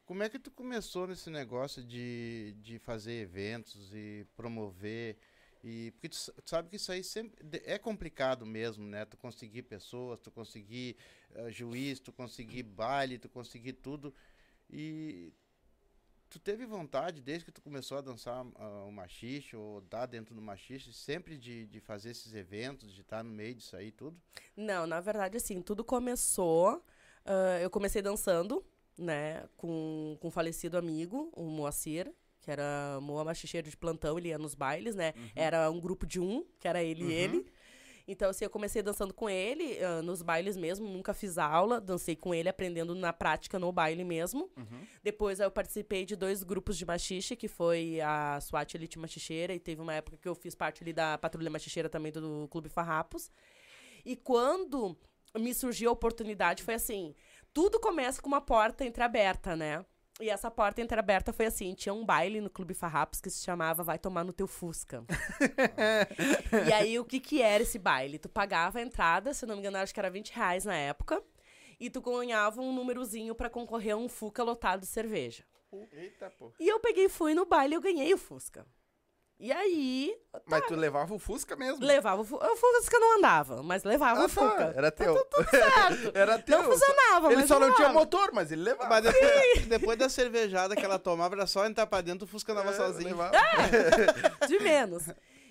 Como 0.06 0.23
é 0.23 0.30
que 0.30 0.39
tu 0.39 0.50
começou 0.50 1.06
nesse 1.06 1.30
negócio 1.30 1.84
de, 1.84 2.56
de 2.62 2.80
fazer 2.80 3.21
eventos 3.21 3.93
e 3.93 4.26
promover? 4.38 5.17
E, 5.62 5.91
porque 5.91 6.08
tu, 6.08 6.17
tu 6.41 6.50
sabe 6.50 6.69
que 6.69 6.78
isso 6.78 6.91
aí 6.93 7.04
sempre 7.04 7.62
é 7.65 7.78
complicado 7.78 8.45
mesmo, 8.45 8.88
né? 8.88 9.04
Tu 9.04 9.17
conseguir 9.17 9.63
pessoas, 9.63 10.17
tu 10.21 10.32
conseguir 10.32 10.95
eh, 11.36 11.52
juiz, 11.52 12.00
tu 12.00 12.13
conseguir 12.13 12.63
baile, 12.63 13.17
tu 13.17 13.28
conseguir 13.28 13.73
tudo. 13.73 14.15
E 14.69 15.34
tu 16.30 16.40
teve 16.40 16.66
vontade, 16.66 17.22
desde 17.22 17.46
que 17.46 17.52
tu 17.52 17.62
começou 17.62 17.98
a 17.98 18.02
dançar 18.02 18.46
ah, 18.56 18.84
o 18.86 18.92
machixe, 18.92 19.56
ou 19.56 19.82
dar 19.82 20.06
dentro 20.06 20.36
do 20.36 20.42
machixe, 20.42 20.94
sempre 20.94 21.38
de, 21.38 21.66
de 21.66 21.80
fazer 21.80 22.12
esses 22.12 22.34
eventos, 22.34 22.94
de 22.94 23.02
estar 23.02 23.24
no 23.24 23.30
meio 23.32 23.56
disso 23.56 23.76
aí 23.76 23.92
tudo? 23.92 24.20
Não, 24.56 24.86
na 24.86 25.00
verdade, 25.00 25.38
assim, 25.38 25.62
tudo 25.62 25.84
começou. 25.84 26.84
ah, 27.26 27.60
eu 27.62 27.70
comecei 27.70 28.02
dançando, 28.02 28.66
né, 28.98 29.48
com, 29.56 30.18
com 30.20 30.28
um 30.30 30.32
falecido 30.32 30.78
amigo, 30.78 31.32
o 31.36 31.44
Moacir, 31.44 32.12
que 32.42 32.52
era 32.52 32.98
Moa 33.02 33.26
Machicheiro 33.26 33.70
de 33.70 33.76
plantão, 33.76 34.18
ele 34.18 34.30
ia 34.30 34.38
nos 34.38 34.56
bailes, 34.56 34.96
né? 34.96 35.13
Era 35.36 35.70
um 35.70 35.82
grupo 35.82 36.06
de 36.06 36.18
um, 36.18 36.46
que 36.60 36.68
era 36.68 36.82
ele 36.82 37.04
e 37.04 37.13
ele. 37.13 37.46
Então, 38.08 38.30
assim, 38.30 38.46
eu 38.46 38.50
comecei 38.50 38.82
dançando 38.82 39.13
com 39.13 39.30
ele, 39.30 39.84
ah, 39.84 40.02
nos 40.02 40.22
bailes 40.22 40.56
mesmo, 40.56 40.88
nunca 40.88 41.13
fiz 41.13 41.38
aula, 41.38 41.82
dancei 41.82 42.15
com 42.15 42.34
ele, 42.34 42.48
aprendendo 42.48 42.96
na 42.96 43.12
prática, 43.12 43.60
no 43.60 43.70
baile 43.72 44.06
mesmo. 44.06 44.50
Depois 45.04 45.41
eu 45.41 45.52
participei 45.52 46.06
de 46.06 46.15
dois 46.15 46.41
grupos 46.41 46.78
de 46.78 46.86
machixe, 46.86 47.36
que 47.36 47.50
foi 47.50 48.00
a 48.00 48.39
SWAT 48.39 48.76
Elite 48.76 48.98
Machicheira, 48.98 49.54
e 49.54 49.60
teve 49.60 49.82
uma 49.82 49.93
época 49.93 50.17
que 50.17 50.28
eu 50.28 50.34
fiz 50.36 50.56
parte 50.56 50.84
ali 50.84 50.93
da 50.93 51.17
Patrulha 51.17 51.50
Machicheira 51.50 51.89
também 51.89 52.12
do 52.12 52.48
Clube 52.50 52.70
Farrapos. 52.70 53.30
E 54.06 54.15
quando 54.15 54.98
me 55.38 55.54
surgiu 55.54 55.89
a 55.89 55.93
oportunidade, 55.93 56.63
foi 56.63 56.76
assim, 56.76 57.13
tudo 57.54 57.80
começa 57.80 58.22
com 58.22 58.30
uma 58.30 58.39
porta 58.39 58.86
entreaberta, 58.86 59.56
né? 59.56 59.86
E 60.20 60.30
essa 60.30 60.50
porta 60.50 60.82
entreaberta 60.82 61.32
foi 61.32 61.46
assim, 61.46 61.76
tinha 61.76 61.94
um 61.94 62.04
baile 62.04 62.42
no 62.42 62.50
Clube 62.50 62.74
Farrapos 62.74 63.22
que 63.22 63.30
se 63.30 63.44
chamava 63.44 63.84
Vai 63.84 64.00
Tomar 64.00 64.24
no 64.24 64.34
Teu 64.34 64.48
Fusca. 64.48 65.04
e 66.68 66.74
aí, 66.74 66.98
o 66.98 67.06
que 67.06 67.20
que 67.20 67.42
era 67.42 67.62
esse 67.62 67.78
baile? 67.78 68.18
Tu 68.18 68.28
pagava 68.28 68.80
a 68.80 68.82
entrada, 68.82 69.32
se 69.32 69.46
eu 69.46 69.48
não 69.48 69.56
me 69.56 69.62
engano, 69.62 69.78
acho 69.78 69.94
que 69.94 70.00
era 70.00 70.10
20 70.10 70.32
reais 70.32 70.66
na 70.66 70.76
época, 70.76 71.22
e 71.80 71.88
tu 71.90 72.02
ganhava 72.02 72.60
um 72.62 72.74
númerozinho 72.74 73.36
pra 73.36 73.50
concorrer 73.50 73.94
a 73.94 73.98
um 73.98 74.10
Fuca 74.10 74.44
lotado 74.44 74.80
de 74.82 74.88
cerveja. 74.88 75.44
Eita, 75.94 76.32
pô. 76.32 76.52
E 76.60 76.68
eu 76.68 76.80
peguei 76.80 77.06
e 77.06 77.10
fui 77.10 77.36
no 77.36 77.46
baile 77.46 77.76
e 77.76 77.78
eu 77.78 77.82
ganhei 77.82 78.12
o 78.12 78.18
Fusca. 78.18 78.66
E 79.39 79.52
aí, 79.52 80.17
Mas 80.47 80.65
tu 80.65 80.73
levava 80.76 81.13
o 81.13 81.19
Fusca 81.19 81.56
mesmo? 81.56 81.86
levava 81.86 82.21
o 82.21 82.26
Fusca. 82.26 82.52
O 82.52 82.56
Fusca 82.56 82.97
não 83.00 83.17
andava, 83.19 83.62
mas 83.62 83.84
levava 83.84 84.21
Ah, 84.21 84.26
o 84.26 84.30
Fuca. 84.30 84.56
tá. 84.56 84.73
Era 84.76 84.89
teu. 84.91 85.13
Certo. 85.52 86.12
Era 86.17 86.39
teu. 86.39 86.58
Não 86.63 86.71
funcionava, 86.71 87.28
Ele 87.28 87.36
mas 87.41 87.47
só 87.47 87.60
não 87.60 87.71
tinha 87.76 87.89
motor, 87.89 88.32
mas 88.34 88.52
ele 88.52 88.63
levava. 88.63 88.89
Mas 88.89 89.04
depois, 89.04 89.65
depois 89.69 89.97
da 90.00 90.10
cervejada 90.10 90.76
que 90.76 90.84
ela 90.84 90.97
tomava, 90.97 91.36
era 91.36 91.45
só 91.45 91.67
entrar 91.67 91.86
pra 91.86 92.02
dentro, 92.02 92.26
o 92.26 92.28
Fusca 92.28 92.52
andava 92.52 92.71
É, 92.71 92.73
sozinho. 92.73 93.10
levava. 93.10 93.32
De 94.47 94.60
menos. 94.60 95.04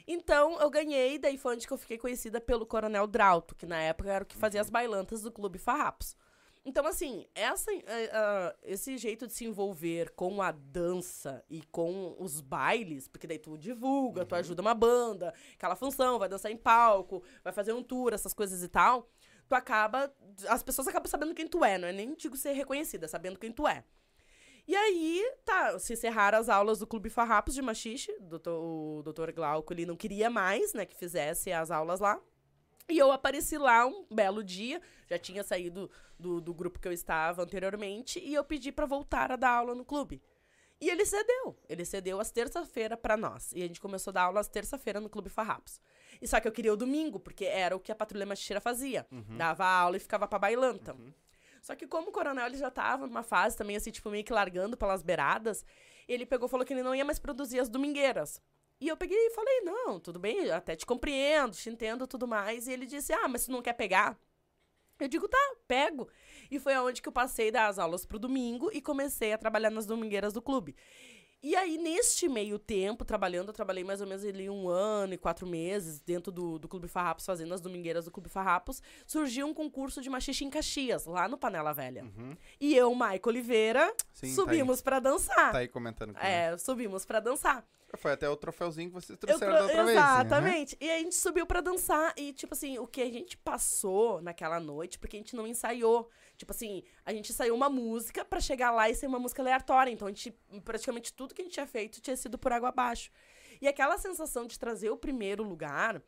Então, 0.08 0.60
eu 0.60 0.68
ganhei, 0.70 1.18
daí 1.18 1.38
foi 1.38 1.54
onde 1.54 1.66
que 1.66 1.72
eu 1.72 1.78
fiquei 1.78 1.98
conhecida 1.98 2.40
pelo 2.40 2.66
Coronel 2.66 3.06
Drauto, 3.06 3.54
que 3.54 3.66
na 3.66 3.78
época 3.80 4.10
era 4.12 4.24
o 4.24 4.26
que 4.26 4.36
fazia 4.36 4.60
as 4.60 4.70
bailantas 4.70 5.22
do 5.22 5.30
Clube 5.32 5.58
Farrapos. 5.58 6.16
Então, 6.68 6.84
assim, 6.84 7.24
essa, 7.32 7.70
ah, 8.12 8.56
esse 8.64 8.98
jeito 8.98 9.24
de 9.28 9.32
se 9.32 9.44
envolver 9.44 10.10
com 10.16 10.42
a 10.42 10.50
dança 10.50 11.44
e 11.48 11.62
com 11.70 12.16
os 12.18 12.40
bailes, 12.40 13.06
porque 13.06 13.24
daí 13.24 13.38
tu 13.38 13.56
divulga, 13.56 14.26
tu 14.26 14.34
ajuda 14.34 14.62
uma 14.62 14.74
banda, 14.74 15.32
aquela 15.54 15.76
função, 15.76 16.18
vai 16.18 16.28
dançar 16.28 16.50
em 16.50 16.56
palco, 16.56 17.22
vai 17.44 17.52
fazer 17.52 17.72
um 17.72 17.84
tour, 17.84 18.12
essas 18.12 18.34
coisas 18.34 18.64
e 18.64 18.68
tal, 18.68 19.08
tu 19.48 19.54
acaba. 19.54 20.12
As 20.48 20.64
pessoas 20.64 20.88
acabam 20.88 21.08
sabendo 21.08 21.36
quem 21.36 21.46
tu 21.46 21.64
é, 21.64 21.78
não 21.78 21.86
é 21.86 21.92
nem 21.92 22.16
digo 22.16 22.36
ser 22.36 22.50
reconhecida, 22.50 23.06
sabendo 23.06 23.38
quem 23.38 23.52
tu 23.52 23.68
é. 23.68 23.84
E 24.66 24.74
aí, 24.74 25.24
tá, 25.44 25.78
se 25.78 25.92
encerraram 25.92 26.36
as 26.36 26.48
aulas 26.48 26.80
do 26.80 26.86
Clube 26.88 27.08
Farrapos 27.08 27.54
de 27.54 27.62
Machixe, 27.62 28.12
doutor, 28.22 28.60
o 28.60 29.02
doutor 29.04 29.30
Glauco, 29.30 29.72
ele 29.72 29.86
não 29.86 29.94
queria 29.94 30.28
mais, 30.28 30.74
né, 30.74 30.84
que 30.84 30.96
fizesse 30.96 31.52
as 31.52 31.70
aulas 31.70 32.00
lá. 32.00 32.20
E 32.88 32.98
eu 32.98 33.10
apareci 33.10 33.58
lá 33.58 33.84
um 33.86 34.06
belo 34.10 34.44
dia, 34.44 34.80
já 35.08 35.18
tinha 35.18 35.42
saído 35.42 35.90
do, 36.18 36.40
do 36.40 36.54
grupo 36.54 36.78
que 36.78 36.86
eu 36.86 36.92
estava 36.92 37.42
anteriormente, 37.42 38.20
e 38.20 38.32
eu 38.34 38.44
pedi 38.44 38.70
pra 38.70 38.86
voltar 38.86 39.32
a 39.32 39.36
dar 39.36 39.50
aula 39.50 39.74
no 39.74 39.84
clube. 39.84 40.22
E 40.80 40.90
ele 40.90 41.04
cedeu. 41.04 41.58
Ele 41.68 41.84
cedeu 41.84 42.20
às 42.20 42.30
terça-feira 42.30 42.96
pra 42.96 43.16
nós. 43.16 43.50
E 43.54 43.62
a 43.62 43.66
gente 43.66 43.80
começou 43.80 44.10
a 44.10 44.14
dar 44.14 44.22
aula 44.24 44.40
às 44.40 44.48
terça-feira 44.48 45.00
no 45.00 45.08
Clube 45.08 45.30
Farrapos. 45.30 45.80
E 46.20 46.28
só 46.28 46.38
que 46.38 46.46
eu 46.46 46.52
queria 46.52 46.72
o 46.72 46.76
domingo, 46.76 47.18
porque 47.18 47.46
era 47.46 47.74
o 47.74 47.80
que 47.80 47.90
a 47.90 47.94
Patrulha 47.94 48.26
Machicheira 48.26 48.60
fazia. 48.60 49.06
Dava 49.36 49.64
aula 49.64 49.96
e 49.96 50.00
ficava 50.00 50.28
pra 50.28 50.38
bailanta. 50.38 50.94
Só 51.62 51.74
que 51.74 51.86
como 51.86 52.10
o 52.10 52.12
coronel 52.12 52.46
ele 52.46 52.58
já 52.58 52.70
tava 52.70 53.06
numa 53.06 53.22
fase 53.22 53.56
também, 53.56 53.74
assim, 53.74 53.90
tipo, 53.90 54.08
meio 54.10 54.22
que 54.22 54.32
largando 54.32 54.76
pelas 54.76 55.02
beiradas, 55.02 55.64
ele 56.06 56.24
pegou 56.26 56.46
e 56.46 56.50
falou 56.50 56.64
que 56.64 56.72
ele 56.72 56.82
não 56.82 56.94
ia 56.94 57.04
mais 57.04 57.18
produzir 57.18 57.58
as 57.58 57.68
domingueiras. 57.68 58.40
E 58.80 58.88
eu 58.88 58.96
peguei 58.96 59.16
e 59.16 59.30
falei, 59.30 59.60
não, 59.62 59.98
tudo 59.98 60.18
bem, 60.18 60.50
até 60.50 60.76
te 60.76 60.84
compreendo, 60.84 61.56
te 61.56 61.70
entendo, 61.70 62.06
tudo 62.06 62.28
mais. 62.28 62.66
E 62.66 62.72
ele 62.72 62.86
disse, 62.86 63.12
ah, 63.12 63.26
mas 63.26 63.46
tu 63.46 63.52
não 63.52 63.62
quer 63.62 63.72
pegar? 63.72 64.18
Eu 64.98 65.08
digo, 65.08 65.28
tá, 65.28 65.54
pego. 65.66 66.08
E 66.50 66.58
foi 66.58 66.74
aonde 66.74 67.02
que 67.02 67.08
eu 67.08 67.12
passei 67.12 67.50
das 67.50 67.78
aulas 67.78 68.04
pro 68.06 68.18
domingo 68.18 68.70
e 68.72 68.80
comecei 68.80 69.32
a 69.32 69.38
trabalhar 69.38 69.70
nas 69.70 69.86
domingueiras 69.86 70.32
do 70.32 70.42
clube. 70.42 70.74
E 71.42 71.54
aí, 71.54 71.78
neste 71.78 72.28
meio 72.28 72.58
tempo, 72.58 73.04
trabalhando, 73.04 73.48
eu 73.48 73.52
trabalhei 73.52 73.84
mais 73.84 74.00
ou 74.00 74.06
menos 74.06 74.24
ali 74.24 74.48
um 74.48 74.68
ano 74.68 75.14
e 75.14 75.18
quatro 75.18 75.46
meses 75.46 76.00
dentro 76.00 76.32
do, 76.32 76.58
do 76.58 76.66
Clube 76.66 76.88
Farrapos, 76.88 77.26
fazendo 77.26 77.52
as 77.54 77.60
domingueiras 77.60 78.06
do 78.06 78.10
Clube 78.10 78.28
Farrapos, 78.28 78.82
surgiu 79.06 79.46
um 79.46 79.54
concurso 79.54 80.00
de 80.00 80.10
machixe 80.10 80.44
em 80.44 80.50
Caxias, 80.50 81.04
lá 81.04 81.28
no 81.28 81.38
Panela 81.38 81.72
Velha. 81.72 82.04
E 82.58 82.74
eu, 82.74 82.92
Maico 82.94 83.28
Oliveira, 83.28 83.94
Sim, 84.12 84.30
tá 84.30 84.34
subimos 84.34 84.82
pra 84.82 84.98
dançar. 84.98 85.52
Tá 85.52 85.58
aí 85.58 85.68
comentando 85.68 86.14
comigo. 86.14 86.26
É, 86.26 86.56
subimos 86.58 87.04
pra 87.04 87.20
dançar. 87.20 87.64
Foi 87.94 88.12
até 88.12 88.28
o 88.28 88.36
troféuzinho 88.36 88.88
que 88.88 88.94
vocês 88.94 89.18
trouxeram 89.18 89.52
tro- 89.52 89.58
da 89.58 89.62
outra 89.66 89.84
vez. 89.84 89.96
né? 89.96 90.02
Exatamente. 90.02 90.76
E 90.80 90.90
aí 90.90 91.00
a 91.00 91.02
gente 91.04 91.14
subiu 91.14 91.46
pra 91.46 91.60
dançar. 91.60 92.12
E, 92.16 92.32
tipo 92.32 92.52
assim, 92.52 92.78
o 92.78 92.86
que 92.86 93.00
a 93.00 93.10
gente 93.10 93.36
passou 93.36 94.20
naquela 94.20 94.58
noite, 94.60 94.98
porque 94.98 95.16
a 95.16 95.20
gente 95.20 95.36
não 95.36 95.46
ensaiou. 95.46 96.10
Tipo 96.36 96.52
assim, 96.52 96.82
a 97.04 97.12
gente 97.12 97.30
ensaiou 97.30 97.56
uma 97.56 97.70
música 97.70 98.24
pra 98.24 98.40
chegar 98.40 98.70
lá 98.70 98.90
e 98.90 98.94
ser 98.94 99.06
uma 99.06 99.18
música 99.18 99.40
aleatória. 99.40 99.90
Então, 99.90 100.08
a 100.08 100.10
gente, 100.10 100.30
praticamente 100.64 101.12
tudo 101.12 101.32
que 101.34 101.40
a 101.42 101.44
gente 101.44 101.54
tinha 101.54 101.66
feito 101.66 102.00
tinha 102.00 102.16
sido 102.16 102.36
por 102.36 102.52
água 102.52 102.68
abaixo. 102.70 103.10
E 103.62 103.68
aquela 103.68 103.96
sensação 103.96 104.46
de 104.46 104.58
trazer 104.58 104.90
o 104.90 104.96
primeiro 104.96 105.42
lugar, 105.42 106.02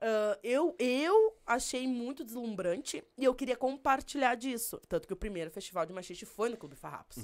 ah, 0.00 0.38
eu, 0.42 0.74
eu 0.78 1.36
achei 1.44 1.86
muito 1.86 2.24
deslumbrante 2.24 3.04
e 3.18 3.24
eu 3.24 3.34
queria 3.34 3.56
compartilhar 3.56 4.36
disso. 4.36 4.80
Tanto 4.88 5.06
que 5.06 5.12
o 5.12 5.16
primeiro 5.16 5.50
festival 5.50 5.84
de 5.84 5.92
machiste 5.92 6.24
foi 6.24 6.48
no 6.48 6.56
Clube 6.56 6.76
Farrapos. 6.76 7.18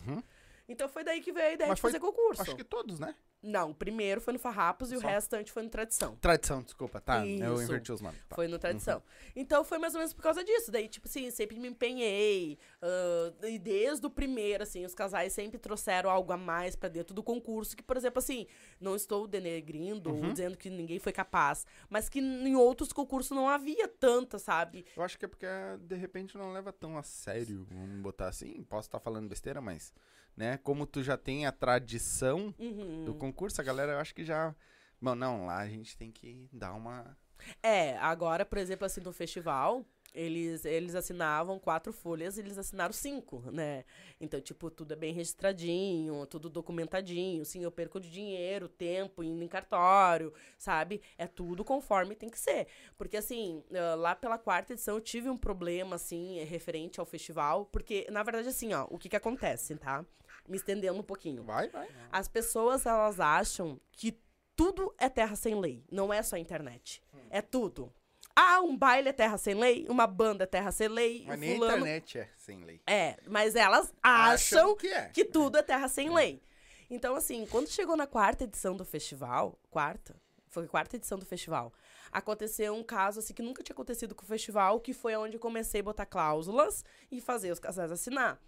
Então 0.70 0.88
foi 0.88 1.02
daí 1.04 1.20
que 1.20 1.32
veio 1.32 1.46
a 1.48 1.52
ideia 1.52 1.66
Uhum. 1.66 1.70
Mas 1.72 1.76
de 1.76 1.82
foi- 1.82 1.90
fazer 1.90 2.00
concurso. 2.00 2.42
Acho 2.42 2.56
que 2.56 2.64
todos, 2.64 2.98
né? 2.98 3.14
Não, 3.42 3.70
o 3.70 3.74
primeiro 3.74 4.20
foi 4.20 4.34
no 4.34 4.38
Farrapos 4.38 4.92
e 4.92 4.96
o 4.96 5.00
restante 5.00 5.50
foi 5.50 5.62
no 5.62 5.70
Tradição. 5.70 6.14
Tradição, 6.16 6.62
desculpa, 6.62 7.00
tá? 7.00 7.26
Eu 7.26 7.54
Isso. 7.54 7.62
inverti 7.64 7.90
os 7.90 8.00
nomes. 8.02 8.20
Tá. 8.28 8.36
Foi 8.36 8.46
no 8.46 8.58
Tradição. 8.58 9.02
Então 9.34 9.64
foi 9.64 9.78
mais 9.78 9.94
ou 9.94 9.98
menos 9.98 10.12
por 10.12 10.22
causa 10.22 10.44
disso. 10.44 10.70
Daí, 10.70 10.88
tipo 10.88 11.08
assim, 11.08 11.30
sempre 11.30 11.58
me 11.58 11.68
empenhei. 11.68 12.58
ah, 12.82 13.32
e 13.46 13.58
desde 13.58 14.06
o 14.06 14.10
primeiro, 14.10 14.62
assim, 14.62 14.84
os 14.84 14.94
casais 14.94 15.32
sempre 15.32 15.58
trouxeram 15.58 16.10
algo 16.10 16.32
a 16.32 16.36
mais 16.36 16.76
pra 16.76 16.88
dentro 16.90 17.14
do 17.14 17.22
concurso. 17.22 17.74
Que, 17.76 17.82
por 17.82 17.96
exemplo, 17.96 18.18
assim, 18.18 18.46
não 18.78 18.94
estou 18.94 19.26
denegrindo 19.26 20.10
ou 20.14 20.20
dizendo 20.20 20.56
que 20.56 20.68
ninguém 20.68 20.98
foi 20.98 21.12
capaz. 21.12 21.66
Mas 21.88 22.08
que 22.10 22.18
em 22.20 22.54
outros 22.56 22.92
concursos 22.92 23.34
não 23.34 23.48
havia 23.48 23.88
tanta, 23.88 24.38
sabe? 24.38 24.84
Eu 24.94 25.02
acho 25.02 25.18
que 25.18 25.24
é 25.24 25.28
porque 25.28 25.46
de 25.80 25.94
repente 25.96 26.36
não 26.36 26.52
leva 26.52 26.72
tão 26.72 26.98
a 26.98 27.02
sério, 27.02 27.66
vamos 27.70 28.00
botar 28.02 28.28
assim. 28.28 28.62
Posso 28.64 28.86
estar 28.88 29.00
falando 29.00 29.28
besteira, 29.30 29.60
mas, 29.62 29.94
né? 30.36 30.58
Como 30.58 30.86
tu 30.86 31.02
já 31.02 31.16
tem 31.16 31.46
a 31.46 31.52
tradição 31.52 32.54
Uhum. 32.58 33.04
do 33.04 33.14
concurso, 33.14 33.60
a 33.60 33.64
galera 33.64 33.92
eu 33.92 33.98
acho 33.98 34.14
que 34.14 34.24
já. 34.24 34.54
Bom, 35.00 35.14
não, 35.14 35.46
lá 35.46 35.58
a 35.58 35.68
gente 35.68 35.96
tem 35.96 36.10
que 36.12 36.48
dar 36.52 36.74
uma. 36.74 37.16
É, 37.62 37.96
agora, 37.98 38.44
por 38.44 38.58
exemplo, 38.58 38.84
assim, 38.84 39.00
no 39.00 39.12
festival, 39.12 39.84
eles, 40.14 40.64
eles 40.64 40.94
assinavam 40.94 41.58
quatro 41.58 41.92
folhas 41.92 42.36
e 42.36 42.40
eles 42.40 42.58
assinaram 42.58 42.92
cinco, 42.92 43.42
né? 43.50 43.84
Então, 44.20 44.40
tipo, 44.40 44.70
tudo 44.70 44.92
é 44.92 44.96
bem 44.96 45.12
registradinho, 45.12 46.26
tudo 46.26 46.48
documentadinho. 46.48 47.44
Sim, 47.44 47.62
eu 47.62 47.70
perco 47.70 48.00
de 48.00 48.10
dinheiro, 48.10 48.68
tempo, 48.68 49.22
indo 49.22 49.42
em 49.42 49.48
cartório, 49.48 50.32
sabe? 50.58 51.00
É 51.16 51.26
tudo 51.26 51.64
conforme 51.64 52.14
tem 52.14 52.28
que 52.28 52.38
ser. 52.38 52.66
Porque, 52.96 53.16
assim, 53.16 53.62
ah, 53.72 53.94
lá 53.94 54.14
pela 54.14 54.38
quarta 54.38 54.72
edição 54.72 54.96
eu 54.96 55.00
tive 55.00 55.28
um 55.28 55.36
problema, 55.36 55.96
assim, 55.96 56.42
referente 56.44 57.00
ao 57.00 57.06
festival. 57.06 57.66
Porque, 57.66 58.06
na 58.10 58.22
verdade, 58.22 58.48
assim, 58.48 58.72
ó, 58.72 58.86
o 58.90 58.98
que 58.98 59.08
que 59.08 59.16
acontece, 59.16 59.76
tá? 59.76 60.04
Me 60.48 60.56
estendendo 60.56 60.98
um 60.98 61.04
pouquinho. 61.04 61.44
Vai, 61.44 61.68
vai. 61.68 61.88
As 62.10 62.28
pessoas, 62.28 62.86
elas 62.86 63.20
acham 63.20 63.80
que 63.92 64.18
tudo 64.56 64.94
é 64.98 65.08
terra 65.08 65.36
sem 65.36 65.58
lei. 65.58 65.84
Não 65.90 66.12
é 66.12 66.22
só 66.22 66.36
a 66.36 66.38
internet. 66.38 67.02
É 67.30 67.40
tudo. 67.40 67.92
Ah, 68.34 68.60
um 68.60 68.76
baile 68.76 69.08
é 69.08 69.12
terra 69.12 69.36
sem 69.36 69.54
lei, 69.54 69.86
uma 69.88 70.06
banda 70.06 70.44
é 70.44 70.46
terra 70.46 70.70
sem 70.70 70.88
lei, 70.88 71.24
Mas 71.26 71.38
nem 71.38 71.52
a 71.52 71.54
fulano... 71.54 71.76
internet 71.78 72.18
é 72.18 72.28
sem 72.36 72.64
lei. 72.64 72.80
É, 72.86 73.16
mas 73.26 73.54
elas 73.54 73.92
acham 74.02 74.76
que 74.76 74.86
é. 74.86 75.08
que 75.08 75.24
tudo 75.24 75.58
é 75.58 75.62
terra 75.62 75.88
sem 75.88 76.10
lei. 76.12 76.42
Então, 76.88 77.14
assim, 77.14 77.46
quando 77.46 77.68
chegou 77.68 77.96
na 77.96 78.06
quarta 78.06 78.44
edição 78.44 78.76
do 78.76 78.84
festival, 78.84 79.58
quarta, 79.70 80.16
foi 80.48 80.64
a 80.64 80.68
quarta 80.68 80.96
edição 80.96 81.18
do 81.18 81.24
festival, 81.24 81.72
aconteceu 82.10 82.74
um 82.74 82.82
caso, 82.82 83.20
assim, 83.20 83.32
que 83.32 83.42
nunca 83.42 83.62
tinha 83.62 83.74
acontecido 83.74 84.14
com 84.14 84.24
o 84.24 84.26
festival, 84.26 84.80
que 84.80 84.92
foi 84.92 85.14
onde 85.16 85.36
eu 85.36 85.40
comecei 85.40 85.80
a 85.80 85.84
botar 85.84 86.06
cláusulas 86.06 86.84
e 87.10 87.20
fazer 87.20 87.52
os 87.52 87.60
casais 87.60 87.92
assinar. 87.92 88.40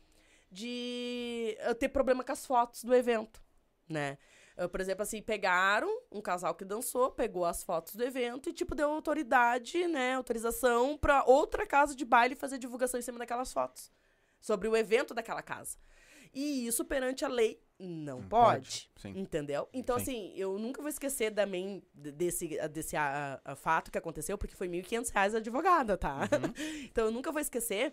De 0.51 1.57
eu 1.61 1.75
ter 1.75 1.89
problema 1.89 2.23
com 2.25 2.33
as 2.33 2.45
fotos 2.45 2.85
do 2.85 2.95
evento, 2.95 3.41
né? 3.89 4.19
Eu, 4.63 4.69
por 4.69 4.81
exemplo, 4.81 5.03
assim, 5.03 5.21
pegaram 5.21 5.89
um 6.11 6.21
casal 6.21 6.55
que 6.55 6.65
dançou, 6.65 7.11
pegou 7.11 7.45
as 7.45 7.63
fotos 7.63 7.95
do 7.95 8.03
evento 8.05 8.49
e, 8.49 8.53
tipo, 8.53 8.75
deu 8.75 8.91
autoridade, 8.91 9.87
né, 9.89 10.15
autorização 10.15 10.97
pra 10.97 11.25
outra 11.25 11.67
casa 11.67 11.95
de 11.95 12.05
baile 12.05 12.35
fazer 12.35 12.59
divulgação 12.59 12.99
em 12.99 13.03
cima 13.03 13.19
daquelas 13.19 13.53
fotos. 13.53 13.91
Sobre 14.41 14.69
o 14.69 14.77
evento 14.77 15.15
daquela 15.15 15.43
casa. 15.43 15.79
E 16.35 16.67
isso, 16.67 16.85
perante 16.85 17.25
a 17.25 17.29
lei, 17.29 17.63
não, 17.79 18.21
Não 18.21 18.29
pode. 18.29 18.91
pode. 19.01 19.19
Entendeu? 19.19 19.69
Então, 19.73 19.97
Sim. 19.99 20.03
assim, 20.03 20.33
eu 20.35 20.59
nunca 20.59 20.81
vou 20.81 20.89
esquecer 20.89 21.33
main, 21.47 21.83
desse, 21.93 22.49
desse 22.69 22.97
a, 22.97 23.41
a 23.45 23.55
fato 23.55 23.91
que 23.91 23.99
aconteceu, 23.99 24.39
porque 24.39 24.55
foi 24.55 24.69
1.500 24.69 25.11
reais 25.11 25.35
a 25.35 25.39
advogada, 25.39 25.97
tá? 25.97 26.21
então, 26.85 27.07
eu 27.07 27.11
nunca 27.11 27.31
vou 27.31 27.41
esquecer 27.41 27.93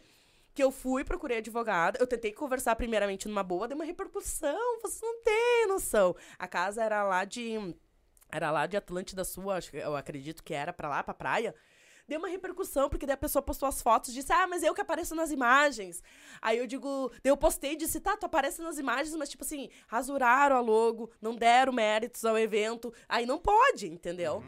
que 0.60 0.64
eu 0.64 0.72
fui, 0.72 1.06
procurei 1.06 1.38
advogada, 1.38 1.98
eu 2.02 2.06
tentei 2.06 2.34
conversar 2.34 2.76
primeiramente 2.76 3.30
numa 3.30 3.42
boa, 3.42 3.66
deu 3.66 3.78
uma 3.78 3.86
repercussão, 3.86 4.82
vocês 4.82 5.02
não 5.02 5.22
têm 5.24 5.68
noção. 5.70 6.14
A 6.38 6.50
casa 6.50 6.84
era 6.84 7.02
lá 7.02 7.24
de... 7.24 7.74
Era 8.30 8.52
lá 8.52 8.68
de 8.68 8.76
Atlântida 8.76 9.24
Sul, 9.24 9.50
acho 9.52 9.72
que- 9.72 9.78
eu 9.78 9.96
acredito 9.96 10.44
que 10.44 10.54
era 10.54 10.74
pra 10.74 10.90
lá, 10.90 11.02
pra 11.02 11.14
praia. 11.14 11.56
Deu 12.06 12.20
uma 12.20 12.28
repercussão, 12.28 12.90
porque 12.90 13.06
daí 13.06 13.14
a 13.14 13.18
pessoa 13.18 13.42
postou 13.42 13.70
as 13.70 13.82
fotos 13.82 14.10
e 14.10 14.14
disse, 14.16 14.34
ah, 14.34 14.48
mas 14.48 14.62
eu 14.62 14.74
que 14.74 14.82
apareço 14.82 15.16
nas 15.16 15.32
imagens. 15.32 16.04
Aí 16.42 16.58
eu 16.58 16.68
digo, 16.68 17.10
eu 17.24 17.38
postei 17.38 17.72
e 17.72 17.78
disse, 17.78 18.02
tá, 18.02 18.18
tu 18.18 18.26
aparece 18.26 18.62
nas 18.62 18.78
imagens, 18.78 19.16
mas 19.16 19.30
tipo 19.30 19.46
assim, 19.46 19.70
rasuraram 19.88 20.58
a 20.58 20.60
logo, 20.60 21.10
não 21.22 21.38
deram 21.38 21.72
méritos 21.72 22.26
ao 22.26 22.38
evento. 22.38 22.94
Aí 23.08 23.26
não 23.26 23.40
pode, 23.40 23.88
entendeu? 23.88 24.44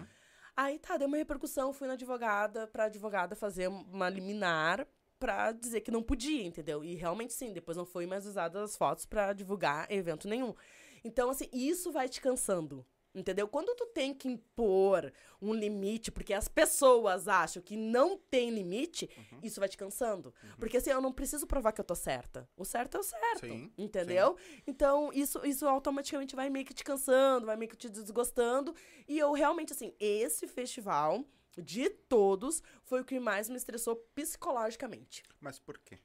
Aí 0.57 0.77
tá, 0.77 0.97
deu 0.97 1.07
uma 1.07 1.15
repercussão, 1.15 1.71
fui 1.71 1.87
na 1.87 1.93
advogada, 1.93 2.67
pra 2.67 2.83
advogada 2.85 3.33
fazer 3.33 3.69
uma 3.69 4.09
liminar 4.09 4.85
pra 5.21 5.51
dizer 5.51 5.81
que 5.81 5.91
não 5.91 6.01
podia, 6.01 6.43
entendeu? 6.43 6.83
E 6.83 6.95
realmente 6.95 7.31
sim, 7.31 7.53
depois 7.53 7.77
não 7.77 7.85
foi 7.85 8.07
mais 8.07 8.25
usadas 8.25 8.59
as 8.59 8.75
fotos 8.75 9.05
pra 9.05 9.33
divulgar 9.33 9.89
evento 9.91 10.27
nenhum. 10.27 10.55
Então, 11.03 11.29
assim, 11.29 11.47
isso 11.53 11.91
vai 11.91 12.09
te 12.09 12.19
cansando. 12.19 12.83
Entendeu? 13.13 13.45
Quando 13.45 13.75
tu 13.75 13.85
tem 13.87 14.13
que 14.13 14.29
impor 14.29 15.11
um 15.41 15.53
limite, 15.53 16.09
porque 16.09 16.33
as 16.33 16.47
pessoas 16.47 17.27
acham 17.27 17.61
que 17.61 17.75
não 17.75 18.17
tem 18.17 18.49
limite, 18.49 19.09
isso 19.43 19.59
vai 19.59 19.67
te 19.67 19.75
cansando. 19.75 20.33
Porque 20.57 20.77
assim, 20.77 20.91
eu 20.91 21.01
não 21.01 21.11
preciso 21.11 21.45
provar 21.45 21.73
que 21.73 21.81
eu 21.81 21.85
tô 21.85 21.93
certa. 21.93 22.49
O 22.55 22.63
certo 22.63 22.95
é 22.95 22.99
o 23.01 23.03
certo. 23.03 23.41
Sim, 23.41 23.69
entendeu? 23.77 24.37
Então, 24.65 25.11
isso, 25.13 25.45
isso 25.45 25.67
automaticamente 25.67 26.37
vai 26.37 26.49
meio 26.49 26.65
que 26.65 26.73
te 26.73 26.85
cansando, 26.85 27.45
vai 27.45 27.57
meio 27.57 27.69
que 27.69 27.75
te 27.75 27.89
desgostando. 27.89 28.73
E 29.05 29.19
eu 29.19 29.33
realmente, 29.33 29.73
assim, 29.73 29.93
esse 29.99 30.47
festival, 30.47 31.25
de 31.57 31.89
todos, 31.89 32.61
foi 32.83 33.01
o 33.01 33.05
que 33.05 33.19
mais 33.19 33.49
me 33.49 33.55
estressou 33.57 33.95
psicologicamente. 34.13 35.23
Mas 35.39 35.59
por 35.59 35.77
quê? 35.79 35.97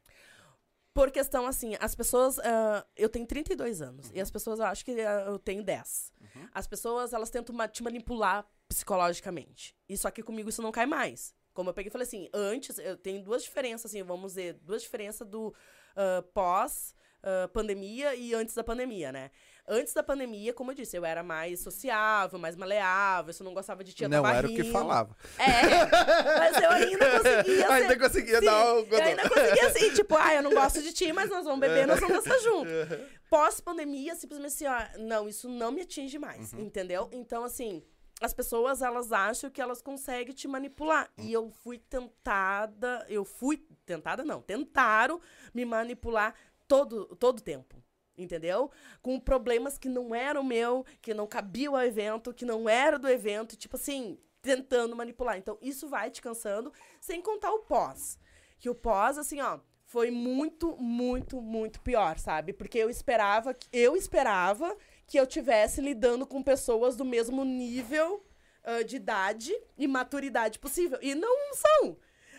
Por 0.95 1.11
questão, 1.11 1.47
assim, 1.47 1.77
as 1.79 1.95
pessoas. 1.95 2.39
ah, 2.39 2.87
eu 2.97 3.09
tenho 3.09 3.27
32 3.27 3.83
anos 3.83 4.11
e 4.15 4.21
as 4.21 4.31
pessoas 4.31 4.59
acham 4.61 4.85
que 4.85 5.01
ah, 5.03 5.25
eu 5.27 5.39
tenho 5.39 5.63
10. 5.63 6.13
As 6.55 6.67
pessoas, 6.67 7.13
elas 7.13 7.29
tentam 7.29 7.55
ma- 7.55 7.69
te 7.69 7.83
manipular 7.83 8.47
psicologicamente. 8.69 9.77
E 9.89 9.97
só 9.97 10.11
que 10.11 10.23
comigo 10.23 10.49
isso 10.49 10.63
não 10.63 10.73
cai 10.73 10.87
mais. 10.87 11.35
Como 11.53 11.71
eu 11.71 11.75
peguei 11.75 11.89
e 11.89 11.93
falei 11.93 12.07
assim, 12.07 12.29
antes, 12.33 12.79
eu 12.79 12.97
tenho 12.97 13.23
duas 13.23 13.43
diferenças, 13.43 13.91
assim, 13.91 14.03
vamos 14.03 14.33
dizer, 14.33 14.55
duas 14.63 14.83
diferenças 14.83 15.27
do 15.29 15.55
ah, 15.95 16.25
pós. 16.33 16.95
Ah, 17.23 17.49
pandemia 17.53 18.15
e 18.15 18.35
antes 18.35 18.55
da 18.55 18.63
pandemia, 18.63 19.11
né? 19.13 19.31
Antes 19.69 19.93
da 19.93 20.03
pandemia, 20.03 20.53
como 20.55 20.71
eu 20.71 20.77
disse, 20.77 20.97
eu 20.97 21.05
era 21.05 21.25
mais 21.25 21.59
sociável, 21.59 22.39
mais 22.39 22.55
maleável, 22.55 23.35
eu 23.37 23.45
não 23.45 23.53
gostava 23.53 23.83
de 23.83 23.93
tia 23.93 24.09
não 24.09 24.23
tava 24.23 24.37
era 24.37 24.47
o 24.47 24.51
que 24.55 24.63
falava. 24.71 25.17
É, 25.37 25.43
mas 26.39 26.57
eu 26.57 26.71
ainda 26.71 27.11
conseguia 27.19 27.73
Ainda 27.73 27.89
ser- 27.89 27.99
conseguia 27.99 28.39
Sim, 28.39 28.45
dar 28.45 28.75
o 28.75 28.87
Eu 28.89 29.03
ainda 29.03 29.29
conseguia 29.29 29.67
assim, 29.67 29.93
tipo, 29.93 30.15
ah, 30.17 30.35
eu 30.35 30.43
não 30.45 30.53
gosto 30.53 30.81
de 30.81 30.93
ti, 30.93 31.13
mas 31.13 31.29
nós 31.29 31.45
vamos 31.45 31.59
beber, 31.59 31.85
nós 31.85 31.99
vamos 31.99 32.23
dançar 32.23 32.39
junto. 32.41 32.71
Pós-pandemia, 33.29 34.15
simplesmente 34.15 34.53
assim, 34.53 34.67
ó, 34.67 34.99
não, 35.01 35.29
isso 35.29 35.49
não 35.49 35.73
me 35.73 35.81
atinge 35.81 36.17
mais, 36.17 36.53
entendeu? 36.53 37.09
Então, 37.13 37.43
assim, 37.43 37.83
as 38.21 38.33
pessoas, 38.33 38.83
elas 38.83 39.11
acham 39.13 39.51
que 39.51 39.61
elas 39.61 39.83
conseguem 39.83 40.33
te 40.33 40.47
manipular. 40.47 41.11
E 41.19 41.33
eu 41.33 41.51
fui 41.51 41.79
tentada, 41.79 43.05
eu 43.09 43.25
fui, 43.25 43.67
tentada 43.85 44.25
não, 44.25 44.41
tentaram 44.41 45.21
me 45.53 45.65
manipular 45.65 46.35
todo, 46.67 47.17
todo 47.17 47.43
tempo. 47.43 47.83
Entendeu? 48.17 48.71
Com 49.03 49.21
problemas 49.21 49.77
que 49.77 49.89
não 49.89 50.15
eram 50.15 50.43
meu, 50.43 50.87
que 51.03 51.13
não 51.13 51.27
cabiam 51.27 51.77
ao 51.77 51.83
evento, 51.83 52.33
que 52.33 52.47
não 52.47 52.69
era 52.69 52.99
do 52.99 53.09
evento, 53.09 53.57
tipo 53.57 53.77
assim, 53.77 54.19
tentando 54.41 54.97
manipular. 54.97 55.37
Então, 55.37 55.59
isso 55.61 55.87
vai 55.89 56.11
te 56.11 56.23
cansando, 56.23 56.73
sem 57.01 57.21
contar 57.21 57.53
o 57.53 57.61
pós. 57.61 58.19
Que 58.59 58.71
o 58.71 58.75
pós, 58.75 59.19
assim, 59.19 59.41
ó, 59.43 59.61
foi 59.85 60.11
muito, 60.11 60.77
muito, 60.79 61.43
muito 61.43 61.81
pior, 61.81 62.19
sabe? 62.19 62.55
Porque 62.55 62.79
eu 62.79 62.89
esperava, 62.89 63.55
eu 63.71 63.95
esperava 63.95 64.75
que 65.07 65.19
eu 65.19 65.27
tivesse 65.27 65.81
lidando 65.81 66.27
com 66.27 66.43
pessoas 66.43 66.97
do 66.97 67.05
mesmo 67.05 67.45
nível 67.45 68.25
ah, 68.67 68.83
de 68.83 68.97
idade 68.97 69.57
e 69.79 69.87
maturidade 69.87 70.59
possível. 70.59 70.99
E 71.01 71.15
não 71.15 71.55
são. 71.55 71.97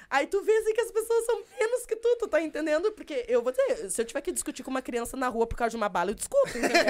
Aí 0.09 0.25
tu 0.27 0.41
vê 0.41 0.51
assim 0.57 0.73
que 0.73 0.81
as 0.81 0.91
pessoas 0.91 1.25
são 1.25 1.43
menos 1.59 1.85
que 1.85 1.95
tu, 1.95 2.15
tu 2.17 2.27
tá 2.27 2.41
entendendo? 2.41 2.91
Porque 2.93 3.25
eu 3.27 3.41
vou 3.41 3.51
dizer, 3.51 3.89
se 3.89 4.01
eu 4.01 4.05
tiver 4.05 4.21
que 4.21 4.31
discutir 4.31 4.63
com 4.63 4.71
uma 4.71 4.81
criança 4.81 5.17
na 5.17 5.27
rua 5.27 5.45
por 5.45 5.55
causa 5.57 5.71
de 5.71 5.77
uma 5.77 5.89
bala, 5.89 6.11
eu 6.11 6.15
discuto, 6.15 6.57
entendeu? 6.57 6.83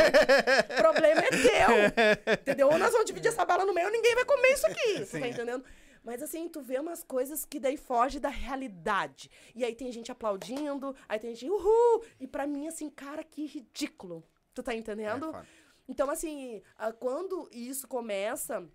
o 0.71 0.81
problema 0.81 1.21
é 1.21 2.33
entendeu? 2.41 2.69
Ou 2.69 2.77
nós 2.77 2.91
vamos 2.91 3.05
dividir 3.05 3.29
essa 3.29 3.43
bala 3.45 3.65
no 3.65 3.73
meio, 3.73 3.89
ninguém 3.89 4.13
vai 4.15 4.25
comer 4.25 4.53
isso 4.53 4.67
aqui, 4.67 4.99
tu 4.99 5.05
Sim. 5.05 5.19
tá 5.19 5.27
entendendo? 5.27 5.63
Mas 6.03 6.23
assim, 6.23 6.47
tu 6.47 6.61
vê 6.61 6.79
umas 6.79 7.03
coisas 7.03 7.43
que 7.43 7.59
daí 7.59 7.75
foge 7.75 8.17
da 8.19 8.29
realidade. 8.29 9.29
E 9.53 9.65
aí 9.65 9.75
tem 9.75 9.91
gente 9.91 10.09
aplaudindo, 10.09 10.95
aí 11.09 11.19
tem 11.19 11.35
gente, 11.35 11.51
uhul! 11.51 12.03
E 12.17 12.25
pra 12.25 12.47
mim, 12.47 12.65
assim, 12.65 12.89
cara, 12.89 13.23
que 13.23 13.45
ridículo. 13.45 14.23
Tu 14.53 14.63
tá 14.63 14.73
entendendo? 14.73 15.35
É. 15.35 15.45
Então, 15.85 16.09
assim, 16.09 16.61
ah, 16.77 16.93
quando 16.93 17.49
isso 17.51 17.87
começa 17.87 18.65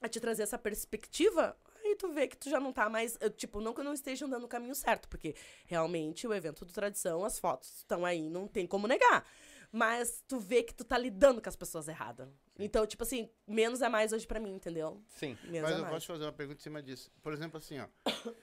a 0.00 0.08
te 0.08 0.20
trazer 0.20 0.44
essa 0.44 0.58
perspectiva, 0.58 1.56
aí 1.86 1.96
tu 1.96 2.08
vê 2.12 2.26
que 2.28 2.36
tu 2.36 2.48
já 2.50 2.60
não 2.60 2.72
tá 2.72 2.88
mais. 2.88 3.16
eh, 3.20 3.30
Tipo, 3.30 3.60
não 3.60 3.72
que 3.72 3.80
eu 3.80 3.84
não 3.84 3.92
esteja 3.94 4.26
andando 4.26 4.42
no 4.42 4.48
caminho 4.48 4.74
certo, 4.74 5.08
porque 5.08 5.34
realmente 5.66 6.26
o 6.26 6.34
evento 6.34 6.64
do 6.64 6.72
tradição, 6.72 7.24
as 7.24 7.38
fotos 7.38 7.76
estão 7.78 8.04
aí, 8.04 8.28
não 8.28 8.46
tem 8.46 8.66
como 8.66 8.86
negar. 8.86 9.24
Mas 9.72 10.22
tu 10.28 10.38
vê 10.38 10.62
que 10.62 10.72
tu 10.72 10.84
tá 10.84 10.96
lidando 10.96 11.42
com 11.42 11.48
as 11.48 11.56
pessoas 11.56 11.88
erradas. 11.88 12.28
Então, 12.58 12.86
tipo 12.86 13.02
assim, 13.02 13.28
menos 13.46 13.82
é 13.82 13.88
mais 13.88 14.12
hoje 14.12 14.26
pra 14.26 14.38
mim, 14.40 14.54
entendeu? 14.54 15.02
Sim. 15.08 15.36
Menos 15.44 15.68
Mas 15.70 15.78
é 15.78 15.82
eu 15.82 15.86
posso 15.88 16.00
te 16.00 16.06
fazer 16.06 16.24
uma 16.24 16.32
pergunta 16.32 16.60
em 16.60 16.62
cima 16.62 16.82
disso. 16.82 17.10
Por 17.22 17.32
exemplo, 17.32 17.58
assim, 17.58 17.78
ó. 17.80 17.86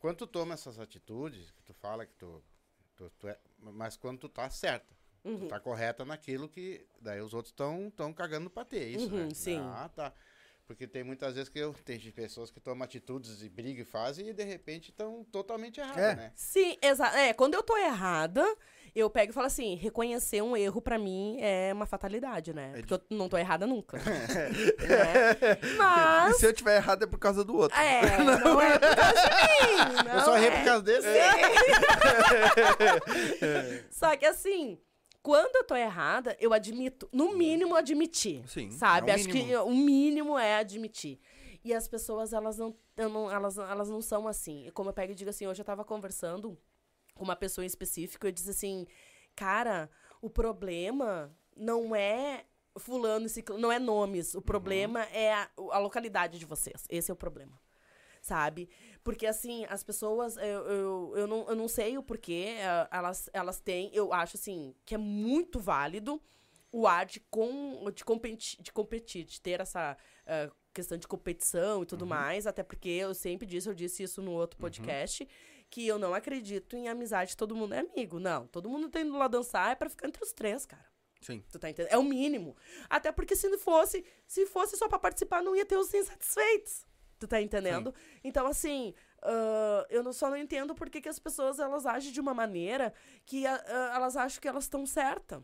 quando 0.00 0.16
tu 0.16 0.26
toma 0.26 0.54
essas 0.54 0.78
atitudes, 0.78 1.50
que 1.50 1.62
tu 1.62 1.74
fala 1.74 2.06
que 2.06 2.14
tu, 2.14 2.42
tu, 2.96 3.10
tu 3.18 3.28
é. 3.28 3.38
Mas 3.58 3.96
quando 3.96 4.18
tu 4.20 4.28
tá 4.28 4.48
certa. 4.50 4.98
Uhum. 5.22 5.40
Tu 5.40 5.48
tá 5.48 5.60
correta 5.60 6.02
naquilo 6.04 6.48
que. 6.48 6.84
Daí 6.98 7.20
os 7.20 7.34
outros 7.34 7.52
estão 7.52 7.90
tão 7.94 8.12
cagando 8.12 8.48
pra 8.48 8.64
ter, 8.64 8.88
isso, 8.88 9.06
Uhum, 9.14 9.26
né? 9.28 9.34
sim. 9.34 9.60
Ah, 9.60 9.90
tá. 9.94 10.14
Porque 10.70 10.86
tem 10.86 11.02
muitas 11.02 11.34
vezes 11.34 11.48
que 11.48 11.58
eu. 11.58 11.74
Tem 11.84 11.98
pessoas 12.12 12.48
que 12.48 12.60
tomam 12.60 12.84
atitudes 12.84 13.42
e 13.42 13.48
brigam 13.48 13.82
e 13.82 13.84
fazem 13.84 14.28
e 14.28 14.32
de 14.32 14.44
repente 14.44 14.90
estão 14.90 15.24
totalmente 15.24 15.80
erradas, 15.80 15.98
É. 15.98 16.14
né? 16.14 16.32
Sim, 16.36 16.78
exato. 16.80 17.16
É, 17.16 17.32
quando 17.32 17.54
eu 17.54 17.62
tô 17.64 17.76
errada, 17.76 18.46
eu 18.94 19.10
pego 19.10 19.32
e 19.32 19.34
falo 19.34 19.48
assim: 19.48 19.74
reconhecer 19.74 20.40
um 20.40 20.56
erro 20.56 20.80
pra 20.80 20.96
mim 20.96 21.38
é 21.40 21.72
uma 21.72 21.86
fatalidade, 21.86 22.54
né? 22.54 22.70
Porque 22.76 22.94
eu 22.94 23.02
não 23.10 23.28
tô 23.28 23.36
errada 23.36 23.66
nunca. 23.66 23.98
né? 23.98 25.58
E 25.60 25.76
Mas. 25.76 26.36
se 26.36 26.46
eu 26.46 26.52
tiver 26.52 26.76
errado 26.76 27.02
é 27.02 27.06
por 27.08 27.18
causa 27.18 27.42
do 27.42 27.56
outro. 27.56 27.76
É, 27.76 28.18
não 28.22 28.60
é 28.62 28.78
por 28.78 28.94
causa 28.94 29.22
de 29.22 29.28
mim. 29.66 30.08
eu 30.08 30.14
não 30.14 30.24
só 30.24 30.36
errei 30.36 30.50
é. 30.50 30.56
por 30.56 30.64
causa 30.64 30.82
desse. 30.84 31.08
Só 33.90 34.16
que 34.16 34.24
assim, 34.24 34.78
quando 35.22 35.56
eu 35.56 35.64
tô 35.64 35.76
errada, 35.76 36.36
eu 36.40 36.52
admito. 36.52 37.08
No 37.12 37.36
mínimo, 37.36 37.74
admitir. 37.76 38.48
Sim, 38.48 38.70
Sabe? 38.70 39.10
é 39.10 39.14
Acho 39.14 39.28
que 39.28 39.54
o 39.56 39.74
mínimo 39.74 40.38
é 40.38 40.56
admitir. 40.56 41.18
E 41.62 41.74
as 41.74 41.86
pessoas, 41.86 42.32
elas 42.32 42.56
não, 42.56 42.74
não, 42.96 43.30
elas, 43.30 43.58
elas 43.58 43.90
não 43.90 44.00
são 44.00 44.26
assim. 44.26 44.66
E 44.66 44.70
Como 44.70 44.88
eu 44.88 44.94
pego 44.94 45.12
e 45.12 45.14
digo 45.14 45.30
assim, 45.30 45.46
hoje 45.46 45.60
eu 45.60 45.64
tava 45.64 45.84
conversando 45.84 46.58
com 47.14 47.22
uma 47.22 47.36
pessoa 47.36 47.64
em 47.64 47.66
específico, 47.66 48.26
eu 48.26 48.32
disse 48.32 48.50
assim, 48.50 48.86
cara, 49.36 49.90
o 50.22 50.30
problema 50.30 51.36
não 51.54 51.94
é 51.94 52.46
fulano 52.78 53.26
e 53.26 53.28
ciclano, 53.28 53.60
não 53.60 53.70
é 53.70 53.78
nomes. 53.78 54.34
O 54.34 54.40
problema 54.40 55.02
é 55.06 55.34
a, 55.34 55.50
a 55.72 55.78
localidade 55.78 56.38
de 56.38 56.46
vocês. 56.46 56.86
Esse 56.88 57.10
é 57.10 57.14
o 57.14 57.16
problema. 57.16 57.60
Sabe? 58.20 58.68
Porque, 59.02 59.26
assim, 59.26 59.64
as 59.68 59.82
pessoas, 59.82 60.36
eu, 60.36 60.42
eu, 60.42 61.12
eu, 61.16 61.26
não, 61.26 61.48
eu 61.48 61.56
não 61.56 61.68
sei 61.68 61.96
o 61.96 62.02
porquê, 62.02 62.56
eh, 62.58 62.88
elas, 62.90 63.30
elas 63.32 63.60
têm, 63.60 63.90
eu 63.94 64.12
acho, 64.12 64.36
assim, 64.36 64.74
que 64.84 64.94
é 64.94 64.98
muito 64.98 65.58
válido 65.58 66.20
o 66.70 66.86
ar 66.86 67.06
de, 67.06 67.18
com, 67.20 67.90
de, 67.94 68.04
competir, 68.04 68.62
de 68.62 68.72
competir, 68.72 69.24
de 69.24 69.40
ter 69.40 69.60
essa 69.60 69.96
eh, 70.26 70.50
questão 70.72 70.96
de 70.98 71.08
competição 71.08 71.82
e 71.82 71.86
tudo 71.86 72.06
mais, 72.06 72.46
até 72.46 72.62
porque 72.62 72.88
eu 72.88 73.14
sempre 73.14 73.46
disse, 73.46 73.68
eu 73.68 73.74
disse 73.74 74.02
isso 74.02 74.22
no 74.22 74.32
outro 74.32 74.58
podcast, 74.58 75.26
que 75.68 75.86
eu 75.86 75.98
não 75.98 76.14
acredito 76.14 76.76
em 76.76 76.88
amizade, 76.88 77.36
todo 77.36 77.54
mundo 77.54 77.74
é 77.74 77.78
amigo. 77.78 78.18
Não, 78.18 78.46
todo 78.46 78.68
mundo 78.68 78.88
tá 78.88 79.00
indo 79.00 79.16
lá 79.16 79.28
dançar 79.28 79.72
é 79.72 79.74
pra 79.74 79.88
ficar 79.88 80.08
entre 80.08 80.22
os 80.22 80.32
três, 80.32 80.66
cara. 80.66 80.84
Sim. 81.20 81.44
Tu 81.50 81.58
tá 81.58 81.68
entendendo? 81.68 81.92
É 81.92 81.98
o 81.98 82.02
mínimo. 82.02 82.56
Até 82.88 83.12
porque 83.12 83.36
se 83.36 83.48
não 83.48 83.58
fosse, 83.58 84.04
se 84.26 84.46
fosse 84.46 84.76
só 84.76 84.88
pra 84.88 84.98
participar, 84.98 85.42
não 85.42 85.54
ia 85.54 85.66
ter 85.66 85.76
os 85.76 85.92
insatisfeitos. 85.92 86.86
Tu 87.20 87.28
tá 87.28 87.40
entendendo? 87.40 87.94
Então, 88.24 88.46
assim, 88.46 88.94
ah, 89.22 89.86
eu 89.90 90.02
não- 90.02 90.12
só 90.12 90.30
não 90.30 90.36
entendo 90.38 90.74
por 90.74 90.88
que, 90.88 91.02
que 91.02 91.08
as 91.08 91.18
pessoas 91.18 91.58
elas 91.60 91.84
agem 91.84 92.10
de 92.10 92.18
uma 92.18 92.32
maneira 92.32 92.94
que 93.26 93.46
ah, 93.46 93.92
elas 93.94 94.16
acham 94.16 94.40
que 94.40 94.48
elas 94.48 94.64
estão 94.64 94.84
certas. 94.86 95.42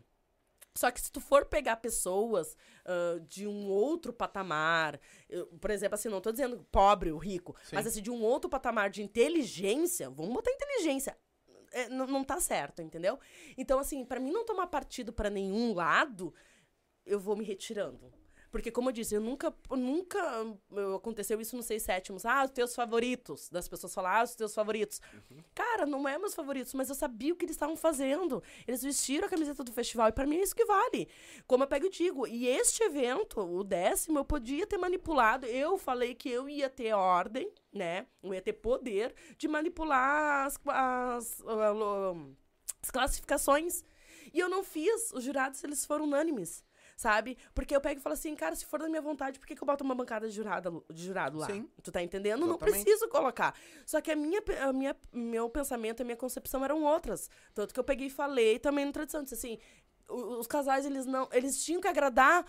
Só 0.75 0.91
que 0.91 0.99
se 1.01 1.11
tu 1.11 1.19
for 1.21 1.45
pegar 1.45 1.77
pessoas 1.77 2.57
ah, 2.83 3.19
de 3.27 3.45
um 3.47 3.67
outro 3.69 4.11
patamar, 4.11 4.99
eu, 5.29 5.45
por 5.61 5.69
exemplo, 5.69 5.93
assim, 5.93 6.09
não 6.09 6.19
tô 6.19 6.31
dizendo 6.31 6.65
pobre 6.71 7.11
ou 7.11 7.19
rico, 7.19 7.55
Sim. 7.63 7.75
mas 7.75 7.85
assim, 7.85 8.01
de 8.01 8.09
um 8.09 8.23
outro 8.23 8.49
patamar 8.49 8.89
de 8.89 9.03
inteligência, 9.03 10.09
vamos 10.09 10.33
botar 10.33 10.51
inteligência. 10.51 11.15
É, 11.71 11.89
não, 11.89 12.07
não 12.07 12.23
tá 12.23 12.39
certo, 12.39 12.81
entendeu? 12.81 13.19
Então, 13.55 13.77
assim, 13.77 14.03
pra 14.03 14.19
mim 14.19 14.31
não 14.31 14.45
tomar 14.45 14.65
partido 14.67 15.13
pra 15.13 15.29
nenhum 15.29 15.73
lado, 15.75 16.33
eu 17.05 17.19
vou 17.19 17.35
me 17.35 17.43
retirando. 17.43 18.11
Porque, 18.57 18.71
como 18.71 18.89
eu 18.89 18.93
disse, 18.93 19.13
eu 19.13 19.21
nunca, 19.21 19.53
nunca 19.69 20.17
eu- 20.71 20.95
aconteceu 20.95 21.39
isso 21.39 21.55
nos 21.55 21.67
seis 21.67 21.83
sétimos. 21.83 22.25
Ah, 22.25 22.43
os 22.43 22.49
teus 22.49 22.73
favoritos. 22.73 23.49
Das 23.49 23.67
pessoas 23.67 23.93
falar, 23.93 24.19
ah, 24.19 24.23
os 24.23 24.33
teus 24.35 24.55
favoritos. 24.55 24.99
Cara, 25.53 25.85
não 25.85 26.07
é 26.09 26.17
meus 26.17 26.33
favoritos, 26.33 26.73
mas 26.73 26.89
eu 26.89 26.95
sabia 26.95 27.33
o 27.33 27.35
que 27.35 27.45
eles 27.45 27.55
estavam 27.55 27.75
fazendo. 27.75 28.41
Eles 28.67 28.81
vestiram 28.81 29.27
a 29.27 29.29
camiseta 29.29 29.63
do 29.63 29.71
festival 29.71 30.07
e 30.09 30.11
pra 30.11 30.25
mim 30.25 30.37
é 30.37 30.41
isso 30.41 30.55
que 30.55 30.65
vale. 30.65 31.07
Como 31.45 31.63
eu 31.63 31.67
pego 31.67 31.85
e 31.85 31.89
digo, 31.91 32.25
e 32.25 32.47
este 32.47 32.81
evento, 32.81 33.39
o 33.41 33.63
décimo, 33.63 34.17
eu 34.17 34.25
podia 34.25 34.65
ter 34.65 34.79
manipulado. 34.79 35.45
Eu 35.45 35.77
falei 35.77 36.15
que 36.15 36.27
eu 36.27 36.49
ia 36.49 36.67
ter 36.67 36.93
ordem, 36.93 37.51
né? 37.71 38.07
Eu 38.23 38.33
ia 38.33 38.41
ter 38.41 38.53
poder 38.53 39.13
de 39.37 39.47
manipular 39.47 40.47
as, 40.47 40.59
as, 40.65 41.43
ah, 41.45 41.69
lo- 41.69 42.35
as 42.81 42.89
classificações. 42.89 43.83
E 44.33 44.39
eu 44.39 44.49
não 44.49 44.63
fiz. 44.63 45.11
Os 45.13 45.23
jurados, 45.23 45.63
eles 45.63 45.85
foram 45.85 46.05
unânimes. 46.05 46.65
Sabe? 46.97 47.37
Porque 47.53 47.75
eu 47.75 47.79
pego 47.79 47.99
e 47.99 48.03
falo 48.03 48.13
assim, 48.13 48.35
cara, 48.35 48.55
se 48.55 48.65
for 48.65 48.79
da 48.79 48.89
minha 48.89 49.01
vontade, 49.03 49.37
por 49.37 49.45
que, 49.47 49.55
que 49.55 49.61
eu 49.61 49.67
boto 49.67 49.83
uma 49.83 49.93
bancada 49.93 50.27
de 50.27 50.33
jurado, 50.35 50.83
de 50.91 51.05
jurado 51.05 51.37
lá? 51.37 51.45
Sim. 51.45 51.69
Tu 51.83 51.91
tá 51.91 52.01
entendendo? 52.01 52.39
Não 52.39 52.55
Exatamente. 52.55 52.83
preciso 52.83 53.07
colocar. 53.07 53.55
Só 53.85 54.01
que 54.01 54.09
a 54.11 54.15
minha, 54.15 54.41
a 54.67 54.73
minha, 54.73 54.95
meu 55.13 55.47
pensamento, 55.47 56.01
a 56.01 56.03
minha 56.03 56.17
concepção 56.17 56.65
eram 56.65 56.83
outras. 56.83 57.29
Tanto 57.53 57.71
que 57.71 57.79
eu 57.79 57.83
peguei 57.83 58.07
e 58.07 58.09
falei 58.09 58.57
também 58.57 58.83
no 58.83 58.91
tradição, 58.91 59.21
disse 59.21 59.35
assim, 59.35 59.59
os 60.09 60.47
casais, 60.47 60.87
eles 60.87 61.05
não, 61.05 61.29
eles 61.31 61.63
tinham 61.63 61.79
que 61.79 61.87
agradar 61.87 62.43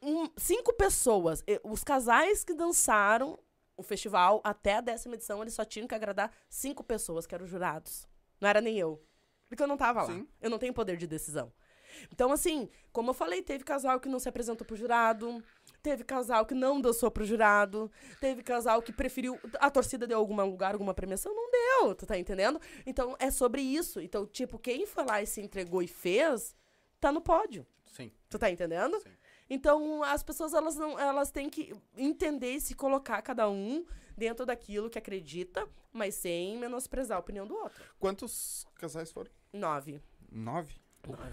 um- 0.00 0.30
cinco 0.36 0.72
pessoas. 0.72 1.42
Os 1.64 1.82
casais 1.82 2.44
que 2.44 2.54
dançaram 2.54 3.36
o 3.76 3.82
festival 3.82 4.40
até 4.44 4.74
a 4.76 4.80
décima 4.80 5.16
edição, 5.16 5.42
eles 5.42 5.54
só 5.54 5.64
tinham 5.64 5.88
que 5.88 5.94
agradar 5.96 6.32
cinco 6.48 6.84
pessoas, 6.84 7.26
que 7.26 7.34
eram 7.34 7.44
os 7.44 7.50
jurados. 7.50 8.06
Não 8.40 8.48
era 8.48 8.60
nem 8.60 8.78
eu. 8.78 9.02
Porque 9.48 9.60
eu 9.62 9.66
não 9.66 9.76
tava 9.76 10.02
lá. 10.02 10.12
Sim. 10.12 10.28
Eu 10.40 10.50
não 10.50 10.58
tenho 10.58 10.72
poder 10.72 10.96
de 10.96 11.06
decisão. 11.08 11.52
Então, 12.12 12.32
assim, 12.32 12.68
como 12.92 13.10
eu 13.10 13.14
falei, 13.14 13.42
teve 13.42 13.64
casal 13.64 14.00
que 14.00 14.08
não 14.08 14.18
se 14.18 14.28
apresentou 14.28 14.66
pro 14.66 14.76
jurado, 14.76 15.42
teve 15.82 16.04
casal 16.04 16.46
que 16.46 16.54
não 16.54 16.80
dançou 16.80 17.10
pro 17.10 17.24
jurado, 17.24 17.90
teve 18.20 18.42
casal 18.42 18.80
que 18.80 18.92
preferiu. 18.92 19.38
A 19.60 19.70
torcida 19.70 20.06
deu 20.06 20.18
algum 20.18 20.34
lugar, 20.44 20.72
alguma 20.72 20.94
premiação? 20.94 21.34
Não 21.34 21.50
deu, 21.50 21.94
tu 21.94 22.06
tá 22.06 22.18
entendendo? 22.18 22.60
Então, 22.86 23.14
é 23.18 23.30
sobre 23.30 23.60
isso. 23.60 24.00
Então, 24.00 24.26
tipo, 24.26 24.58
quem 24.58 24.86
foi 24.86 25.04
lá 25.04 25.22
e 25.22 25.26
se 25.26 25.40
entregou 25.40 25.82
e 25.82 25.88
fez, 25.88 26.56
tá 27.00 27.12
no 27.12 27.20
pódio. 27.20 27.66
Sim. 27.86 28.10
Tu 28.28 28.38
tá 28.38 28.50
entendendo? 28.50 28.98
Sim. 29.00 29.10
Então, 29.48 30.02
as 30.02 30.22
pessoas, 30.22 30.54
elas, 30.54 30.76
não, 30.76 30.98
elas 30.98 31.30
têm 31.30 31.50
que 31.50 31.74
entender 31.96 32.52
e 32.52 32.60
se 32.60 32.74
colocar 32.74 33.20
cada 33.22 33.48
um 33.48 33.84
dentro 34.16 34.46
daquilo 34.46 34.88
que 34.88 34.98
acredita, 34.98 35.68
mas 35.92 36.14
sem 36.14 36.56
menosprezar 36.56 37.16
a 37.16 37.20
opinião 37.20 37.46
do 37.46 37.54
outro. 37.54 37.84
Quantos 37.98 38.66
casais 38.76 39.12
foram? 39.12 39.30
Nove. 39.52 40.00
Nove? 40.30 40.83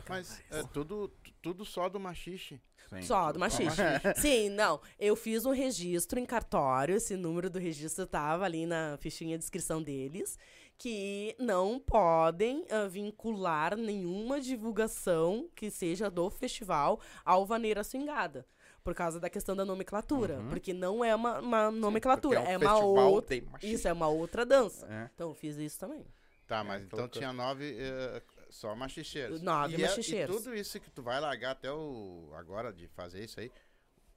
Mas 0.08 0.42
é 0.50 0.64
tudo, 0.64 1.12
tudo 1.42 1.66
só 1.66 1.88
do 1.88 2.00
machixe. 2.00 2.60
Sim. 2.90 3.02
Só 3.04 3.32
do 3.32 3.40
machiste. 3.40 3.82
Sim, 4.20 4.50
não. 4.50 4.82
Eu 5.00 5.16
fiz 5.16 5.46
um 5.46 5.52
registro 5.52 6.20
em 6.20 6.26
cartório, 6.26 6.96
esse 6.96 7.16
número 7.16 7.50
do 7.50 7.58
registro 7.58 8.06
tava 8.06 8.44
ali 8.44 8.66
na 8.66 8.98
fichinha 8.98 9.38
de 9.38 9.44
inscrição 9.44 9.82
deles, 9.82 10.38
que 10.78 11.36
não 11.40 11.80
podem 11.80 12.66
ah, 12.70 12.88
vincular 12.88 13.78
nenhuma 13.78 14.42
divulgação 14.42 15.50
que 15.56 15.70
seja 15.70 16.10
do 16.10 16.30
festival 16.30 17.00
ao 17.24 17.46
Vaneira 17.46 17.84
Swingada. 17.84 18.46
Por 18.84 18.96
causa 18.96 19.20
da 19.20 19.30
questão 19.30 19.56
da 19.56 19.64
nomenclatura. 19.64 20.44
Porque 20.50 20.74
não 20.74 21.06
é 21.06 21.16
uma, 21.16 21.40
uma 21.40 21.72
nomenclatura, 21.72 22.40
é, 22.40 22.54
é 22.54 22.58
um 22.58 22.62
uma 22.62 22.70
festival 22.72 23.12
outra. 23.12 23.44
Isso, 23.62 23.88
é 23.88 23.94
uma 23.94 24.08
outra 24.08 24.44
dança. 24.44 24.88
É. 24.88 25.10
Então 25.14 25.30
eu 25.30 25.36
fiz 25.36 25.56
isso 25.58 25.80
também. 25.80 26.04
Tá, 26.48 26.64
mas 26.64 26.82
então 26.82 26.98
colocou. 26.98 27.20
tinha 27.20 27.32
nove 27.32 27.78
eh, 27.80 28.22
só 28.52 28.76
machicheiros. 28.76 29.42
Nove 29.42 29.78
e 29.78 29.84
é- 29.84 30.00
e 30.00 30.28
tudo 30.28 30.54
isso 30.54 30.80
que 30.80 30.90
tu 30.92 31.02
vai 31.02 31.20
largar 31.20 31.52
até 31.52 31.72
o. 31.72 32.30
agora 32.36 32.72
de 32.72 32.88
fazer 32.90 33.24
isso 33.24 33.40
aí. 33.40 33.52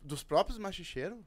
Dos 0.00 0.22
próprios 0.22 0.58
machicheiros? 0.58 1.18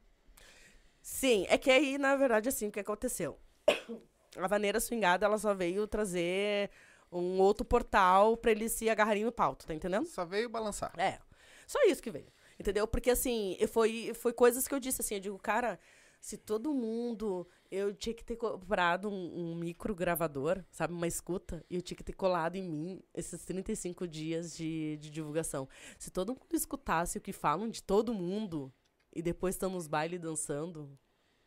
Sim, 1.02 1.46
é 1.48 1.56
que 1.56 1.70
aí, 1.70 1.98
na 1.98 2.14
verdade, 2.16 2.48
assim, 2.48 2.68
o 2.68 2.72
que 2.72 2.80
aconteceu? 2.80 3.38
A 4.36 4.46
Vaneira 4.46 4.78
Swingada, 4.78 5.24
ela 5.26 5.38
só 5.38 5.54
veio 5.54 5.86
trazer 5.86 6.70
um 7.10 7.40
outro 7.40 7.64
portal 7.64 8.36
pra 8.36 8.50
eles 8.50 8.72
se 8.72 8.88
agarrarem 8.88 9.24
no 9.24 9.32
pau, 9.32 9.56
tu 9.56 9.66
tá 9.66 9.74
entendendo? 9.74 10.06
Só 10.06 10.24
veio 10.24 10.48
balançar. 10.50 10.92
É, 10.98 11.18
só 11.66 11.82
isso 11.86 12.02
que 12.02 12.10
veio, 12.10 12.30
entendeu? 12.60 12.86
Porque, 12.86 13.10
assim, 13.10 13.56
foi, 13.72 14.12
foi 14.14 14.32
coisas 14.34 14.68
que 14.68 14.74
eu 14.74 14.78
disse, 14.78 15.00
assim, 15.00 15.14
eu 15.14 15.20
digo, 15.20 15.38
cara, 15.38 15.80
se 16.20 16.36
todo 16.36 16.74
mundo. 16.74 17.46
Eu 17.70 17.94
tinha 17.94 18.14
que 18.14 18.24
ter 18.24 18.36
comprado 18.36 19.10
um, 19.10 19.50
um 19.50 19.54
micro 19.54 19.94
gravador, 19.94 20.64
sabe? 20.70 20.94
Uma 20.94 21.06
escuta, 21.06 21.62
e 21.68 21.76
eu 21.76 21.82
tinha 21.82 21.96
que 21.96 22.04
ter 22.04 22.14
colado 22.14 22.56
em 22.56 22.62
mim 22.66 23.02
esses 23.14 23.44
35 23.44 24.08
dias 24.08 24.56
de, 24.56 24.96
de 24.96 25.10
divulgação. 25.10 25.68
Se 25.98 26.10
todo 26.10 26.32
mundo 26.32 26.54
escutasse 26.54 27.18
o 27.18 27.20
que 27.20 27.32
falam 27.32 27.68
de 27.68 27.82
todo 27.82 28.14
mundo, 28.14 28.72
e 29.14 29.22
depois 29.22 29.54
estamos 29.54 29.86
baile 29.86 30.18
dançando, 30.18 30.98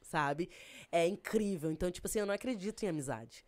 sabe? 0.02 0.50
É 0.92 1.08
incrível. 1.08 1.72
Então, 1.72 1.90
tipo 1.90 2.08
assim, 2.08 2.20
eu 2.20 2.26
não 2.26 2.34
acredito 2.34 2.84
em 2.84 2.88
amizade, 2.88 3.46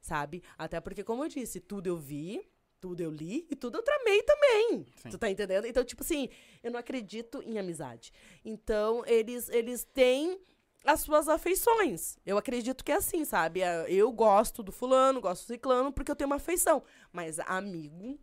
sabe? 0.00 0.42
Até 0.58 0.80
porque, 0.80 1.02
como 1.02 1.24
eu 1.24 1.28
disse, 1.28 1.58
tudo 1.60 1.86
eu 1.86 1.96
vi, 1.96 2.40
tudo 2.80 3.00
eu 3.00 3.10
li 3.10 3.46
e 3.48 3.56
tudo 3.56 3.78
eu 3.78 3.82
tramei 3.82 4.22
também. 4.22 4.86
Sim. 4.96 5.10
Tu 5.10 5.18
tá 5.18 5.30
entendendo? 5.30 5.66
Então, 5.66 5.84
tipo 5.84 6.02
assim, 6.02 6.28
eu 6.62 6.70
não 6.70 6.80
acredito 6.80 7.42
em 7.42 7.58
amizade. 7.58 8.12
Então, 8.44 9.04
eles, 9.06 9.48
eles 9.48 9.84
têm 9.84 10.40
as 10.84 11.00
suas 11.00 11.28
afeições. 11.28 12.18
Eu 12.26 12.36
acredito 12.38 12.84
que 12.84 12.92
é 12.92 12.96
assim, 12.96 13.24
sabe? 13.24 13.62
Ah, 13.62 13.84
Eu 13.88 14.10
gosto 14.12 14.62
do 14.62 14.72
fulano, 14.72 15.20
gosto 15.20 15.44
do 15.44 15.46
ciclano, 15.54 15.92
porque 15.92 16.10
eu 16.10 16.16
tenho 16.16 16.28
uma 16.28 16.36
afeição. 16.36 16.82
Mas 17.12 17.38
amigo. 17.40 18.18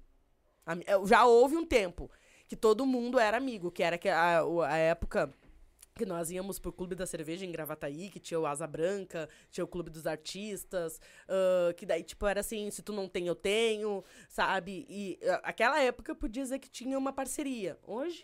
ami- 0.65 0.85
eu- 0.87 1.05
Já 1.07 1.25
houve 1.25 1.55
um 1.57 1.65
tempo 1.65 2.09
que 2.47 2.55
todo 2.55 2.85
mundo 2.85 3.19
era 3.19 3.37
amigo, 3.37 3.71
que 3.71 3.83
era 3.83 3.99
a, 4.15 4.67
a 4.67 4.77
época 4.77 5.33
que 5.95 6.05
nós 6.05 6.31
íamos 6.31 6.57
pro 6.59 6.71
Clube 6.71 6.95
da 6.95 7.05
Cerveja 7.05 7.45
em 7.45 7.51
Gravataí, 7.51 8.09
que 8.09 8.19
tinha 8.21 8.39
o 8.39 8.45
Asa 8.45 8.65
Branca, 8.65 9.27
tinha 9.51 9.65
o 9.65 9.67
Clube 9.67 9.89
dos 9.89 10.07
Artistas, 10.07 10.99
ah, 11.27 11.73
que 11.75 11.85
daí, 11.85 12.03
tipo, 12.03 12.25
era 12.25 12.39
assim, 12.39 12.71
se 12.71 12.81
tu 12.81 12.93
não 12.93 13.07
tem, 13.07 13.27
eu 13.27 13.35
tenho, 13.35 14.03
sabe? 14.29 14.85
E 14.89 15.19
ah, 15.23 15.41
aquela 15.43 15.79
época 15.81 16.11
eu 16.11 16.15
podia 16.15 16.43
dizer 16.43 16.59
que 16.59 16.69
tinha 16.69 16.97
uma 16.97 17.11
parceria. 17.11 17.77
Hoje, 17.85 18.23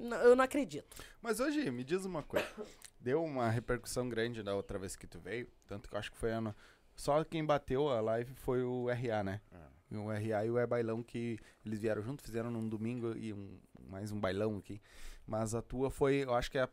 eu 0.00 0.36
não 0.36 0.44
acredito. 0.44 0.96
Mas 1.20 1.40
hoje, 1.40 1.70
me 1.70 1.84
diz 1.84 2.04
uma 2.04 2.22
coisa. 2.22 2.46
Deu 3.00 3.22
uma 3.24 3.48
repercussão 3.48 4.08
grande 4.08 4.42
da 4.42 4.54
outra 4.54 4.78
vez 4.78 4.96
que 4.96 5.06
tu 5.06 5.18
veio. 5.20 5.48
Tanto 5.66 5.88
que 5.88 5.94
eu 5.94 5.98
acho 5.98 6.10
que 6.10 6.18
foi 6.18 6.30
ano. 6.32 6.54
Só 6.96 7.22
quem 7.24 7.44
bateu 7.44 7.88
a 7.88 8.00
live 8.00 8.34
foi 8.34 8.62
o 8.62 8.88
RA, 8.88 9.22
né? 9.22 9.40
É. 9.52 9.96
O 9.96 10.10
RA 10.10 10.44
e 10.44 10.50
o 10.50 10.58
É 10.58 10.66
Bailão 10.66 11.02
que 11.02 11.38
eles 11.64 11.78
vieram 11.78 12.02
junto, 12.02 12.22
fizeram 12.22 12.50
num 12.50 12.68
domingo 12.68 13.16
e 13.16 13.32
um, 13.32 13.58
mais 13.88 14.10
um 14.12 14.20
bailão 14.20 14.58
aqui. 14.58 14.80
Mas 15.26 15.54
a 15.54 15.62
tua 15.62 15.90
foi, 15.90 16.24
eu 16.24 16.34
acho 16.34 16.50
que 16.50 16.58
é 16.58 16.62
a, 16.62 16.68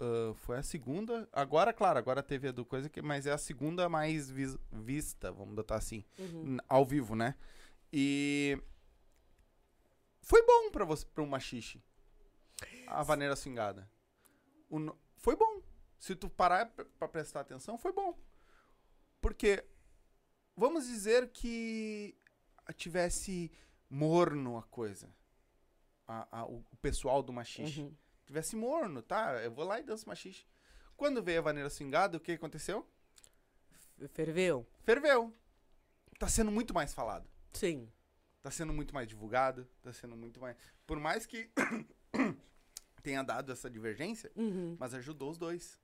ah, 0.00 0.34
foi 0.34 0.58
a 0.58 0.62
segunda. 0.62 1.26
Agora, 1.32 1.72
claro, 1.72 1.98
agora 1.98 2.22
teve 2.22 2.48
a 2.48 2.52
do 2.52 2.64
coisa, 2.64 2.88
que, 2.88 3.00
mas 3.02 3.26
é 3.26 3.32
a 3.32 3.38
segunda 3.38 3.88
mais 3.88 4.30
vis- 4.30 4.58
vista, 4.70 5.32
vamos 5.32 5.54
botar 5.54 5.76
assim, 5.76 6.04
Uhum. 6.18 6.58
ao 6.68 6.84
vivo, 6.84 7.16
né? 7.16 7.34
E 7.92 8.56
foi 10.20 10.44
bom 10.46 10.70
pra 10.70 10.84
você, 10.84 11.04
pra 11.06 11.22
um 11.22 11.26
machixe. 11.26 11.82
A 12.92 13.02
vaneira 13.02 13.34
swingada. 13.36 13.90
No- 14.70 14.98
foi 15.16 15.36
bom. 15.36 15.62
Se 15.98 16.14
tu 16.16 16.28
parar 16.28 16.66
p- 16.66 16.84
pra 16.84 17.08
prestar 17.08 17.40
atenção, 17.40 17.78
foi 17.78 17.92
bom. 17.92 18.18
Porque 19.20 19.64
vamos 20.56 20.86
dizer 20.86 21.28
que 21.30 22.16
tivesse 22.76 23.50
morno 23.88 24.56
a 24.58 24.62
coisa. 24.64 25.14
A- 26.08 26.40
a- 26.40 26.46
o, 26.46 26.64
o 26.72 26.76
pessoal 26.78 27.22
do 27.22 27.32
machixe. 27.32 27.82
Uhum. 27.82 27.96
Tivesse 28.26 28.56
morno, 28.56 29.02
tá? 29.02 29.42
Eu 29.42 29.52
vou 29.52 29.64
lá 29.64 29.78
e 29.80 29.82
danço 29.84 30.08
machixe. 30.08 30.46
Quando 30.96 31.22
veio 31.22 31.38
a 31.38 31.42
vaneira 31.42 31.70
swingada, 31.70 32.16
o 32.16 32.20
que 32.20 32.32
aconteceu? 32.32 32.86
Ferveu? 34.12 34.66
Ferveu. 34.82 35.32
Tá 36.18 36.28
sendo 36.28 36.50
muito 36.50 36.74
mais 36.74 36.92
falado. 36.94 37.28
Sim. 37.52 37.90
Tá 38.40 38.50
sendo 38.50 38.72
muito 38.72 38.92
mais 38.94 39.06
divulgado. 39.08 39.68
Tá 39.82 39.92
sendo 39.92 40.16
muito 40.16 40.40
mais. 40.40 40.56
Por 40.86 40.98
mais 40.98 41.26
que 41.26 41.50
tenha 43.02 43.22
dado 43.22 43.52
essa 43.52 43.68
divergência, 43.68 44.30
Uhum. 44.36 44.76
mas 44.78 44.94
ajudou 44.94 45.30
os 45.30 45.38
dois. 45.38 45.78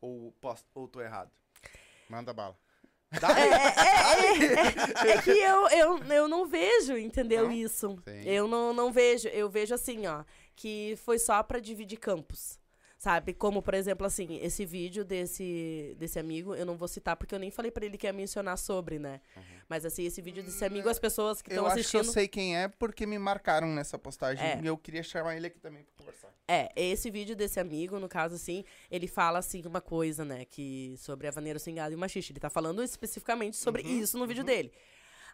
Ou, 0.00 0.32
posso, 0.40 0.64
ou 0.74 0.86
tô 0.86 1.00
errado? 1.00 1.30
Manda 2.08 2.32
bala. 2.32 2.56
É, 3.10 3.16
é, 5.06 5.10
é, 5.10 5.16
é 5.16 5.22
que 5.22 5.30
eu, 5.30 5.66
eu, 5.70 5.98
eu 6.12 6.28
não 6.28 6.46
vejo, 6.46 6.96
entendeu 6.96 7.44
Não? 7.46 7.52
isso? 7.52 7.96
Sim. 8.04 8.22
Eu 8.28 8.46
não, 8.46 8.72
não 8.74 8.92
vejo. 8.92 9.28
Eu 9.28 9.48
vejo 9.48 9.74
assim, 9.74 10.06
ó, 10.06 10.24
que 10.54 10.94
foi 11.04 11.18
só 11.18 11.42
pra 11.42 11.58
dividir 11.58 11.98
campos. 11.98 12.58
Sabe? 12.98 13.32
Como, 13.32 13.62
por 13.62 13.74
exemplo, 13.74 14.04
assim, 14.04 14.40
esse 14.42 14.66
vídeo 14.66 15.04
desse, 15.04 15.94
desse 15.96 16.18
amigo, 16.18 16.52
eu 16.56 16.66
não 16.66 16.76
vou 16.76 16.88
citar 16.88 17.14
porque 17.16 17.32
eu 17.32 17.38
nem 17.38 17.48
falei 17.48 17.70
pra 17.70 17.86
ele 17.86 17.96
que 17.96 18.08
ia 18.08 18.12
mencionar 18.12 18.58
sobre, 18.58 18.98
né? 18.98 19.20
Mas, 19.68 19.84
assim, 19.84 20.04
esse 20.04 20.20
vídeo 20.20 20.42
desse 20.42 20.64
amigo, 20.64 20.88
as 20.88 20.98
pessoas 20.98 21.40
que 21.40 21.50
eu 21.50 21.54
estão 21.54 21.66
acho 21.66 21.74
que 21.76 21.80
assistindo. 21.82 22.06
eu 22.06 22.12
sei 22.12 22.26
quem 22.26 22.56
é 22.56 22.66
porque 22.66 23.06
me 23.06 23.16
marcaram 23.16 23.68
nessa 23.68 23.96
postagem. 23.96 24.44
É. 24.44 24.60
E 24.60 24.66
eu 24.66 24.76
queria 24.76 25.04
chamar 25.04 25.36
ele 25.36 25.46
aqui 25.46 25.60
também 25.60 25.84
pra 25.84 25.92
conversar. 25.96 26.34
É, 26.48 26.72
esse 26.74 27.08
vídeo 27.08 27.36
desse 27.36 27.60
amigo, 27.60 28.00
no 28.00 28.08
caso, 28.08 28.34
assim, 28.34 28.64
ele 28.90 29.06
fala, 29.06 29.38
assim, 29.38 29.62
uma 29.64 29.80
coisa, 29.80 30.24
né, 30.24 30.44
que 30.44 30.96
sobre 30.98 31.28
a 31.28 31.30
vaneira 31.30 31.60
swingada 31.60 31.92
e 31.92 31.94
o 31.94 31.98
machiste. 31.98 32.32
Ele 32.32 32.40
tá 32.40 32.50
falando 32.50 32.82
especificamente 32.82 33.56
sobre 33.56 33.82
Uhum, 33.82 34.00
isso 34.00 34.18
no 34.18 34.26
vídeo 34.26 34.42
dele. 34.42 34.72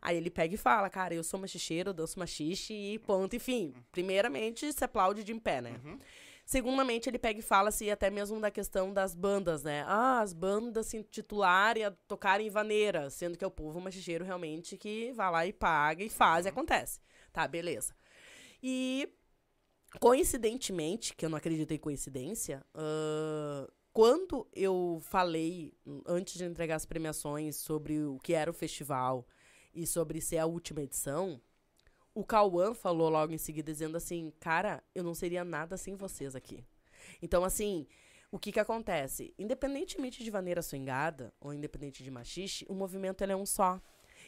Aí 0.03 0.19
ele 0.19 0.29
pega 0.29 0.55
e 0.55 0.59
fala, 0.59 0.91
cara, 0.91 1.15
eu 1.15 1.25
sou 1.25 1.41
machicheiro, 1.41 1.89
eu 1.89 1.95
danço 1.95 2.19
machixe 2.19 2.75
e 2.75 2.99
ponto, 2.99 3.35
enfim. 3.35 3.73
Primeiramente, 3.91 4.71
se 4.71 4.85
aplaude 4.85 5.25
de 5.25 5.33
em 5.33 5.39
pé, 5.39 5.63
né? 5.63 5.81
Uhum. 5.83 5.99
Segundamente, 6.45 7.09
ele 7.09 7.19
pega 7.19 7.41
e 7.41 7.43
fala, 7.43 7.71
assim, 7.71 7.91
até 7.91 8.11
mesmo 8.11 8.39
da 8.39 8.51
questão 8.51 8.93
das 8.93 9.15
bandas, 9.15 9.63
né? 9.63 9.83
Ah, 9.87 10.21
as 10.21 10.35
bandas 10.35 10.87
se 10.87 10.99
intitularem 10.99 11.85
a 11.85 11.91
tocarem 11.91 12.51
vaneira, 12.51 13.09
sendo 13.09 13.39
que 13.39 13.45
é 13.45 13.47
o 13.47 13.51
povo 13.51 13.81
machicheiro 13.81 14.25
realmente 14.25 14.77
que 14.77 15.13
vai 15.13 15.31
lá 15.31 15.47
e 15.47 15.53
paga 15.53 16.05
e 16.05 16.11
faz 16.11 16.45
e 16.45 16.51
acontece. 16.51 17.01
Tá, 17.33 17.49
beleza. 17.49 17.95
E 18.63 19.09
coincidentemente, 19.99 21.15
que 21.15 21.25
eu 21.25 21.31
não 21.31 21.39
acredito 21.39 21.73
em 21.73 21.79
coincidência, 21.79 22.65
ah, 22.75 23.67
quando 23.95 24.47
eu 24.53 24.99
falei, 25.03 25.73
antes 26.05 26.35
de 26.35 26.45
entregar 26.45 26.75
as 26.75 26.85
premiações, 26.85 27.57
sobre 27.57 28.05
o 28.05 28.19
que 28.19 28.35
era 28.35 28.51
o 28.51 28.55
festival 28.55 29.27
e 29.73 29.87
sobre 29.87 30.21
ser 30.21 30.39
a 30.39 30.47
última 30.47 30.83
edição, 30.83 31.41
o 32.15 32.25
Cauã 32.25 32.73
falou 32.75 33.09
logo 33.09 33.33
em 33.33 33.39
seguida, 33.39 33.73
dizendo 33.73 33.97
assim, 33.97 34.33
cara, 34.39 34.83
eu 34.95 35.03
não 35.03 35.15
seria 35.15 35.45
nada 35.45 35.77
sem 35.77 35.97
vocês 35.97 36.37
aqui. 36.37 36.65
Então, 37.21 37.45
assim, 37.45 37.87
o 38.31 38.39
que 38.39 38.53
que 38.53 38.61
acontece? 38.61 39.35
Independentemente 39.39 40.23
de 40.23 40.31
vaneira 40.31 40.63
swingada 40.63 41.35
ou 41.41 41.53
independente 41.53 42.03
de 42.03 42.11
machixe, 42.11 42.65
o 42.69 42.75
movimento 42.75 43.23
ele 43.23 43.33
é 43.33 43.37
um 43.37 43.45
só. 43.45 43.81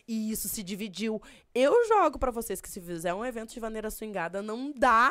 E 0.06 0.30
isso 0.30 0.48
se 0.48 0.62
dividiu. 0.62 1.22
Eu 1.54 1.86
jogo 1.86 2.18
pra 2.18 2.30
vocês 2.30 2.60
que 2.60 2.68
se 2.68 2.80
fizer 2.80 3.14
um 3.14 3.24
evento 3.24 3.52
de 3.54 3.60
vaneira 3.60 3.90
swingada, 3.90 4.42
não 4.42 4.72
dá 4.72 5.10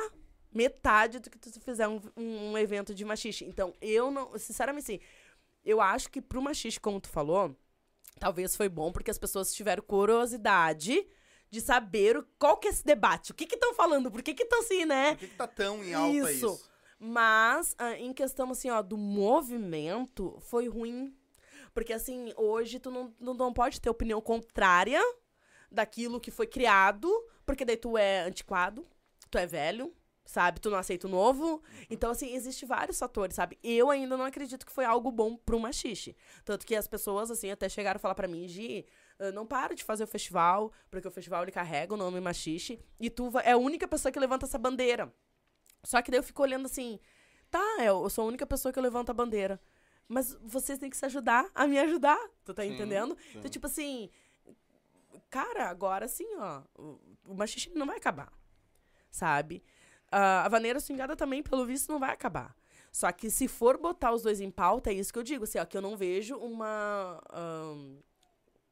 metade 0.53 1.19
do 1.19 1.29
que 1.29 1.37
tu 1.37 1.59
fizer 1.59 1.87
um, 1.87 1.99
um, 2.15 2.51
um 2.51 2.57
evento 2.57 2.93
de 2.93 3.03
machixe. 3.03 3.45
Então, 3.45 3.73
eu 3.81 4.11
não, 4.11 4.37
sinceramente, 4.37 4.83
assim, 4.83 4.99
eu 5.65 5.81
acho 5.81 6.09
que 6.09 6.21
pro 6.21 6.41
machixe, 6.41 6.79
como 6.79 7.01
tu 7.01 7.09
falou, 7.09 7.55
talvez 8.19 8.55
foi 8.55 8.69
bom 8.69 8.91
porque 8.91 9.11
as 9.11 9.17
pessoas 9.17 9.53
tiveram 9.53 9.83
curiosidade 9.83 11.05
de 11.55 11.61
saber 11.61 12.17
o, 12.17 12.27
qual 12.37 12.57
que 12.57 12.67
é 12.67 12.71
esse 12.71 12.83
debate. 12.83 13.31
O 13.31 13.33
que 13.33 13.45
que 13.45 13.55
estão 13.55 13.73
falando? 13.73 14.11
Por 14.11 14.21
que 14.21 14.33
que 14.33 14.43
estão 14.43 14.59
assim, 14.59 14.83
né? 14.83 15.11
Por 15.11 15.19
que, 15.19 15.27
que 15.27 15.35
tá 15.37 15.47
tão 15.47 15.81
em 15.81 15.93
alta 15.93 16.17
Isso. 16.17 16.29
isso? 16.31 16.69
Mas, 16.99 17.73
ah, 17.77 17.93
em 17.97 18.11
questão, 18.11 18.51
assim, 18.51 18.69
ó, 18.69 18.81
do 18.81 18.97
movimento, 18.97 20.37
foi 20.41 20.67
ruim. 20.67 21.15
Porque, 21.73 21.93
assim, 21.93 22.33
hoje 22.35 22.77
tu 22.77 22.91
não, 22.91 23.13
não, 23.17 23.33
não 23.33 23.53
pode 23.53 23.79
ter 23.79 23.89
opinião 23.89 24.19
contrária 24.19 25.01
daquilo 25.71 26.19
que 26.19 26.29
foi 26.29 26.45
criado, 26.45 27.09
porque 27.45 27.63
daí 27.63 27.77
tu 27.77 27.97
é 27.97 28.23
antiquado, 28.23 28.85
tu 29.31 29.37
é 29.37 29.45
velho, 29.45 29.93
sabe? 30.25 30.59
Tu 30.59 30.69
não 30.69 30.77
aceita 30.77 31.07
o 31.07 31.09
novo. 31.09 31.61
Então, 31.89 32.11
assim, 32.11 32.33
existe 32.33 32.65
vários 32.65 32.97
fatores, 32.99 33.35
sabe? 33.35 33.57
Eu 33.63 33.89
ainda 33.89 34.17
não 34.17 34.25
acredito 34.25 34.65
que 34.65 34.71
foi 34.71 34.85
algo 34.85 35.11
bom 35.11 35.37
pro 35.37 35.59
machixe. 35.59 36.15
Tanto 36.43 36.65
que 36.65 36.75
as 36.75 36.87
pessoas, 36.87 37.29
assim, 37.31 37.51
até 37.51 37.69
chegaram 37.69 37.97
a 37.97 37.99
falar 37.99 38.15
pra 38.15 38.27
mim, 38.27 38.47
Gi, 38.47 38.85
ah, 39.19 39.31
não 39.31 39.45
para 39.45 39.75
de 39.75 39.83
fazer 39.83 40.03
o 40.03 40.07
festival, 40.07 40.71
porque 40.89 41.07
o 41.07 41.11
festival, 41.11 41.43
ele 41.43 41.51
carrega 41.51 41.93
o 41.93 41.97
nome 41.97 42.19
machixe, 42.19 42.79
e 42.99 43.09
tu 43.09 43.31
é 43.39 43.51
a 43.51 43.57
única 43.57 43.87
pessoa 43.87 44.11
que 44.11 44.19
levanta 44.19 44.45
essa 44.45 44.57
bandeira. 44.57 45.13
Só 45.83 46.01
que 46.01 46.09
daí 46.09 46.19
eu 46.19 46.23
fico 46.23 46.41
olhando 46.41 46.65
assim, 46.65 46.99
tá, 47.49 47.77
eu 47.79 48.03
eu 48.03 48.09
sou 48.09 48.25
a 48.25 48.27
única 48.27 48.45
pessoa 48.45 48.73
que 48.73 48.81
levanta 48.81 49.11
a 49.11 49.15
bandeira. 49.15 49.61
Mas 50.07 50.37
vocês 50.41 50.77
têm 50.77 50.89
que 50.89 50.97
se 50.97 51.05
ajudar 51.05 51.49
a 51.53 51.65
me 51.67 51.79
ajudar. 51.79 52.19
Tu 52.43 52.53
tá 52.53 52.63
Sim, 52.63 52.73
entendendo? 52.73 53.15
sim. 53.15 53.39
Então, 53.39 53.49
tipo 53.49 53.65
assim, 53.65 54.09
cara, 55.29 55.69
agora 55.69 56.07
sim, 56.07 56.27
ó, 56.37 56.61
o, 57.27 57.33
machismo 57.33 57.75
não 57.75 57.87
vai 57.87 57.97
acabar. 57.97 58.31
Sabe? 59.09 59.63
A 60.17 60.47
vaneira 60.49 60.79
swingada 60.79 61.15
também, 61.15 61.43
pelo 61.43 61.65
visto, 61.65 61.91
não 61.91 61.99
vai 61.99 62.11
acabar. 62.11 62.55
Só 62.91 63.11
que 63.11 63.29
se 63.29 63.47
for 63.47 63.77
botar 63.77 64.13
os 64.13 64.23
dois 64.23 64.39
em 64.39 64.49
pauta, 64.49 64.89
é 64.89 64.93
isso 64.93 65.11
que 65.11 65.19
eu 65.19 65.23
digo, 65.23 65.43
assim, 65.43 65.59
ó, 65.59 65.65
que 65.65 65.75
eu 65.75 65.81
não 65.81 65.97
vejo 65.97 66.37
uma. 66.37 67.21
ahn, 67.31 67.97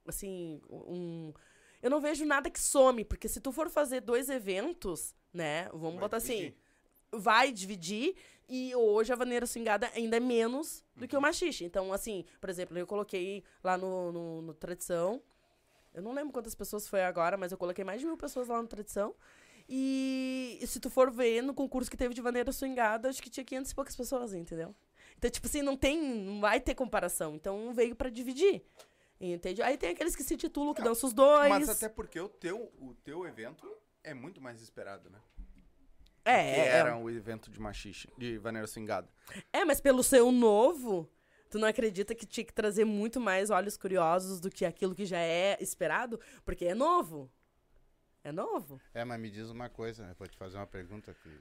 assim, 0.08 0.62
um. 0.70 1.34
Eu 1.82 1.90
não 1.90 2.00
vejo 2.00 2.26
nada 2.26 2.50
que 2.50 2.60
some, 2.62 3.04
porque 3.04 3.28
se 3.28 3.42
tu 3.42 3.52
for 3.52 3.70
fazer 3.70 4.00
dois 4.00 4.30
eventos, 4.30 5.14
né? 5.34 5.68
Vamos 5.74 5.96
Vai 5.96 6.02
botar 6.02 6.20
dividir. 6.20 6.48
assim 6.48 6.64
vai 7.16 7.52
dividir 7.52 8.16
e 8.50 8.76
hoje 8.76 9.14
a 9.14 9.16
vaneira 9.16 9.46
swingada 9.46 9.90
ainda 9.94 10.18
é 10.18 10.20
menos 10.20 10.84
do 10.96 11.08
que 11.08 11.16
o 11.16 11.22
machixe. 11.22 11.64
Então, 11.64 11.94
assim, 11.94 12.26
por 12.42 12.50
exemplo, 12.50 12.78
eu 12.78 12.88
coloquei 12.88 13.44
lá 13.64 13.78
no, 13.78 14.12
no, 14.12 14.42
no 14.42 14.54
Tradição, 14.54 15.22
eu 15.94 16.02
não 16.02 16.12
lembro 16.14 16.34
quantas 16.34 16.56
pessoas 16.56 16.88
foi 16.88 17.04
agora, 17.04 17.38
mas 17.38 17.52
eu 17.52 17.58
coloquei 17.58 17.84
mais 17.84 18.00
de 18.00 18.08
mil 18.08 18.18
pessoas 18.18 18.48
lá 18.48 18.60
no 18.62 18.68
Tradição. 18.68 19.14
E, 19.76 20.60
se 20.68 20.80
tu 20.80 20.88
for 20.88 21.10
ver 21.10 21.42
no 21.42 21.52
concurso 21.52 21.90
que 21.90 21.98
teve 21.98 22.14
de 22.14 22.22
maneira 22.22 22.52
swingada, 22.52 23.10
acho 23.10 23.20
que 23.20 23.28
tinha 23.28 23.44
500 23.44 23.72
e 23.72 23.76
poucas 23.76 23.96
pessoas, 23.96 24.32
entendeu? 24.36 24.76
Então, 25.18 25.32
tipo 25.32 25.48
assim, 25.48 25.64
não 25.64 25.76
tem, 25.76 26.00
não 26.00 26.40
vai 26.40 26.62
ter 26.62 26.76
comparação. 26.76 27.34
Então 27.34 27.74
veio 27.74 27.96
pra 27.96 28.08
dividir. 28.08 28.64
Entende? 29.20 29.64
Aí 29.64 29.76
tem 29.76 29.90
aqueles 29.90 30.16
que 30.16 30.22
se 30.22 30.38
titulam, 30.38 30.76
que 30.76 30.82
dançam 30.84 31.08
os 31.08 31.14
dois. 31.14 31.50
Mas 31.50 31.70
até 31.70 31.90
porque 31.90 32.20
o 32.20 32.30
teu, 32.30 32.72
o 32.80 32.94
teu 33.04 33.26
evento 33.26 33.68
é 34.04 34.14
muito 34.14 34.40
mais 34.40 34.62
esperado, 34.62 35.10
né? 35.10 35.18
é, 36.24 36.54
que 36.54 36.60
é, 36.60 36.68
era 36.68 36.96
o 36.96 37.10
evento 37.10 37.50
de 37.50 37.60
machixe, 37.60 38.08
de 38.16 38.38
vaneira 38.38 38.68
swingada. 38.68 39.10
é, 39.52 39.66
mas 39.66 39.82
pelo 39.82 40.04
seu 40.04 40.32
novo, 40.32 41.10
tu 41.50 41.58
não 41.58 41.68
acredita 41.68 42.14
que 42.14 42.28
tinha 42.28 42.46
que 42.46 42.54
trazer 42.54 42.86
muito 42.86 43.20
mais 43.20 43.50
olhos 43.50 43.76
curiosos 43.76 44.40
do 44.40 44.52
que 44.52 44.66
aquilo 44.66 44.94
que 44.94 45.08
já 45.08 45.20
é 45.20 45.58
esperado? 45.60 46.20
Porque 46.46 46.66
é 46.66 46.76
novo. 46.76 47.32
É 48.24 48.32
novo. 48.32 48.80
É, 48.94 49.04
mas 49.04 49.20
me 49.20 49.30
diz 49.30 49.50
uma 49.50 49.70
coisa, 49.70 50.06
eu 50.06 50.16
vou 50.16 50.28
te 50.28 50.38
fazer 50.38 50.58
uma 50.58 50.68
pergunta 50.68 51.12
aqui. 51.12 51.38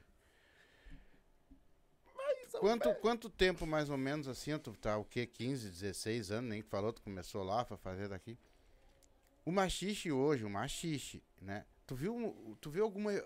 Quanto, 2.60 2.94
quanto 2.96 3.30
tempo 3.30 3.66
mais 3.66 3.88
ou 3.88 3.96
menos 3.96 4.28
assim, 4.28 4.56
tu 4.58 4.72
tá 4.74 4.96
o 4.98 5.04
quê? 5.04 5.26
15, 5.26 5.68
16 5.70 6.30
anos, 6.30 6.50
nem 6.50 6.62
que 6.62 6.68
falou, 6.68 6.92
tu 6.92 7.02
começou 7.02 7.42
lá 7.42 7.64
pra 7.64 7.76
fazer 7.76 8.08
daqui. 8.08 8.38
O 9.44 9.50
machixe 9.50 10.12
hoje, 10.12 10.44
o 10.44 10.50
machixe, 10.50 11.22
né? 11.40 11.64
Tu 11.86 11.96
viu, 11.96 12.56
tu 12.60 12.70
viu 12.70 12.84
alguma. 12.84 13.12
eh, 13.12 13.24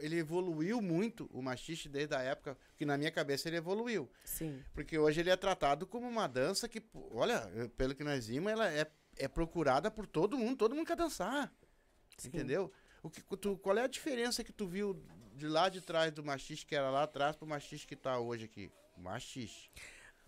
Ele 0.00 0.18
evoluiu 0.18 0.80
muito, 0.80 1.28
o 1.32 1.42
machixe, 1.42 1.88
desde 1.88 2.14
a 2.14 2.20
época 2.20 2.56
que 2.76 2.84
na 2.84 2.96
minha 2.96 3.10
cabeça 3.10 3.48
ele 3.48 3.56
evoluiu. 3.56 4.08
Sim. 4.24 4.62
Porque 4.72 4.96
hoje 4.98 5.20
ele 5.20 5.30
é 5.30 5.36
tratado 5.36 5.86
como 5.86 6.06
uma 6.08 6.28
dança 6.28 6.68
que, 6.68 6.80
olha, 7.10 7.40
pelo 7.76 7.94
que 7.94 8.04
nós 8.04 8.28
vimos, 8.28 8.52
ela 8.52 8.72
é, 8.72 8.86
é 9.16 9.26
procurada 9.26 9.90
por 9.90 10.06
todo 10.06 10.38
mundo, 10.38 10.56
todo 10.58 10.74
mundo 10.76 10.86
quer 10.86 10.96
dançar. 10.96 11.52
Sim. 12.18 12.28
Entendeu? 12.28 12.70
O 13.02 13.10
que, 13.10 13.20
tu, 13.36 13.56
qual 13.58 13.76
é 13.76 13.82
a 13.82 13.86
diferença 13.88 14.44
que 14.44 14.52
tu 14.52 14.66
viu 14.66 15.00
de 15.34 15.48
lá 15.48 15.68
de 15.68 15.80
trás 15.80 16.12
do 16.12 16.22
machixe 16.24 16.64
que 16.64 16.74
era 16.74 16.90
lá 16.90 17.02
atrás 17.04 17.34
pro 17.36 17.46
machixe 17.46 17.86
que 17.86 17.96
tá 17.96 18.18
hoje 18.18 18.44
aqui? 18.44 18.70
Machixe. 18.96 19.70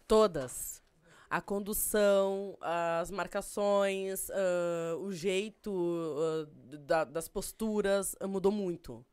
Todas. 0.06 0.82
A 1.30 1.40
condução, 1.40 2.56
as 2.60 3.10
marcações, 3.10 4.30
ah, 4.30 4.96
o 4.98 5.12
jeito 5.12 5.72
ah, 6.18 6.76
da- 6.78 7.04
das 7.04 7.28
posturas 7.28 8.14
ah, 8.20 8.26
mudou 8.28 8.52
muito. 8.52 9.04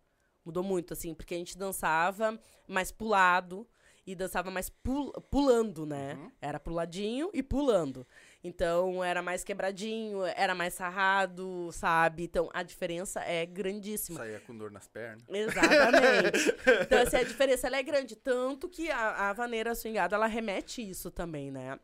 Mudou 0.43 0.63
muito, 0.63 0.93
assim, 0.93 1.13
porque 1.13 1.36
a 1.36 1.38
gente 1.38 1.57
dançava 1.57 2.39
mais 2.67 2.91
pulado 2.91 3.67
e 4.05 4.15
dançava 4.15 4.49
mais 4.49 4.69
pul- 4.69 5.11
pulando, 5.30 5.86
né? 5.86 6.15
Uhum. 6.15 6.32
Era 6.41 6.59
puladinho 6.59 7.30
e 7.34 7.43
pulando. 7.43 8.05
Então 8.43 9.03
era 9.03 9.21
mais 9.21 9.43
quebradinho, 9.43 10.23
era 10.25 10.55
mais 10.55 10.73
sarrado, 10.73 11.69
sabe? 11.71 12.23
Então 12.23 12.49
a 12.53 12.63
diferença 12.63 13.19
é 13.21 13.45
grandíssima. 13.45 14.19
Saía 14.19 14.39
com 14.39 14.57
dor 14.57 14.71
nas 14.71 14.87
pernas. 14.87 15.23
Exatamente. 15.29 16.55
então, 16.81 17.01
assim, 17.01 17.17
a 17.17 17.23
diferença 17.23 17.67
ela 17.67 17.77
é 17.77 17.83
grande. 17.83 18.15
Tanto 18.15 18.67
que 18.67 18.89
a, 18.89 19.29
a 19.29 19.33
vaneira 19.33 19.75
swingada, 19.75 20.15
ela 20.15 20.25
remete 20.27 20.81
isso 20.87 21.11
também, 21.11 21.51
né? 21.51 21.79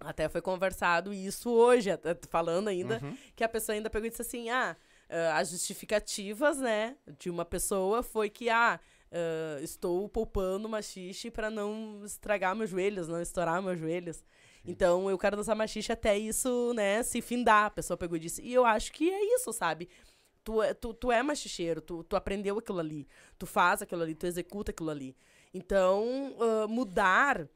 Até 0.00 0.28
foi 0.28 0.40
conversado 0.40 1.12
isso 1.12 1.50
hoje, 1.50 1.90
falando 2.30 2.68
ainda, 2.68 3.00
Uhum. 3.02 3.16
que 3.34 3.42
a 3.42 3.48
pessoa 3.48 3.74
ainda 3.74 3.90
pegou 3.90 4.06
e 4.06 4.10
disse 4.10 4.22
assim, 4.22 4.48
ah, 4.48 4.76
as 5.34 5.50
justificativas, 5.50 6.58
né, 6.58 6.94
de 7.18 7.28
uma 7.28 7.44
pessoa 7.44 8.00
foi 8.00 8.30
que, 8.30 8.48
ah, 8.48 8.78
estou 9.60 10.08
poupando 10.08 10.68
machixe 10.68 11.32
pra 11.32 11.50
não 11.50 12.02
estragar 12.04 12.54
meus 12.54 12.70
joelhos, 12.70 13.08
não 13.08 13.20
estourar 13.20 13.60
meus 13.60 13.76
joelhos. 13.80 14.22
Então, 14.64 15.08
eu 15.10 15.18
quero 15.18 15.36
dançar 15.36 15.56
machixe 15.56 15.92
até 15.92 16.16
isso, 16.18 16.72
né, 16.74 17.02
se 17.02 17.20
findar. 17.22 17.66
A 17.66 17.70
pessoa 17.70 17.96
pegou 17.96 18.16
e 18.16 18.20
disse. 18.20 18.42
E 18.42 18.52
eu 18.52 18.64
acho 18.64 18.92
que 18.92 19.10
é 19.10 19.34
isso, 19.36 19.52
sabe? 19.52 19.88
Tu, 20.44 20.62
é- 20.62 20.74
tu, 20.74 20.94
tu 20.94 21.12
é 21.12 21.22
machicheiro, 21.22 21.80
tu, 21.80 22.02
tu 22.04 22.16
aprendeu 22.16 22.58
aquilo 22.58 22.78
ali, 22.80 23.06
tu 23.38 23.46
faz 23.46 23.82
aquilo 23.82 24.02
ali, 24.02 24.14
tu 24.14 24.26
executa 24.26 24.70
aquilo 24.70 24.90
ali. 24.90 25.16
Então, 25.52 26.34
ah, 26.40 26.66
mudar 26.68 27.48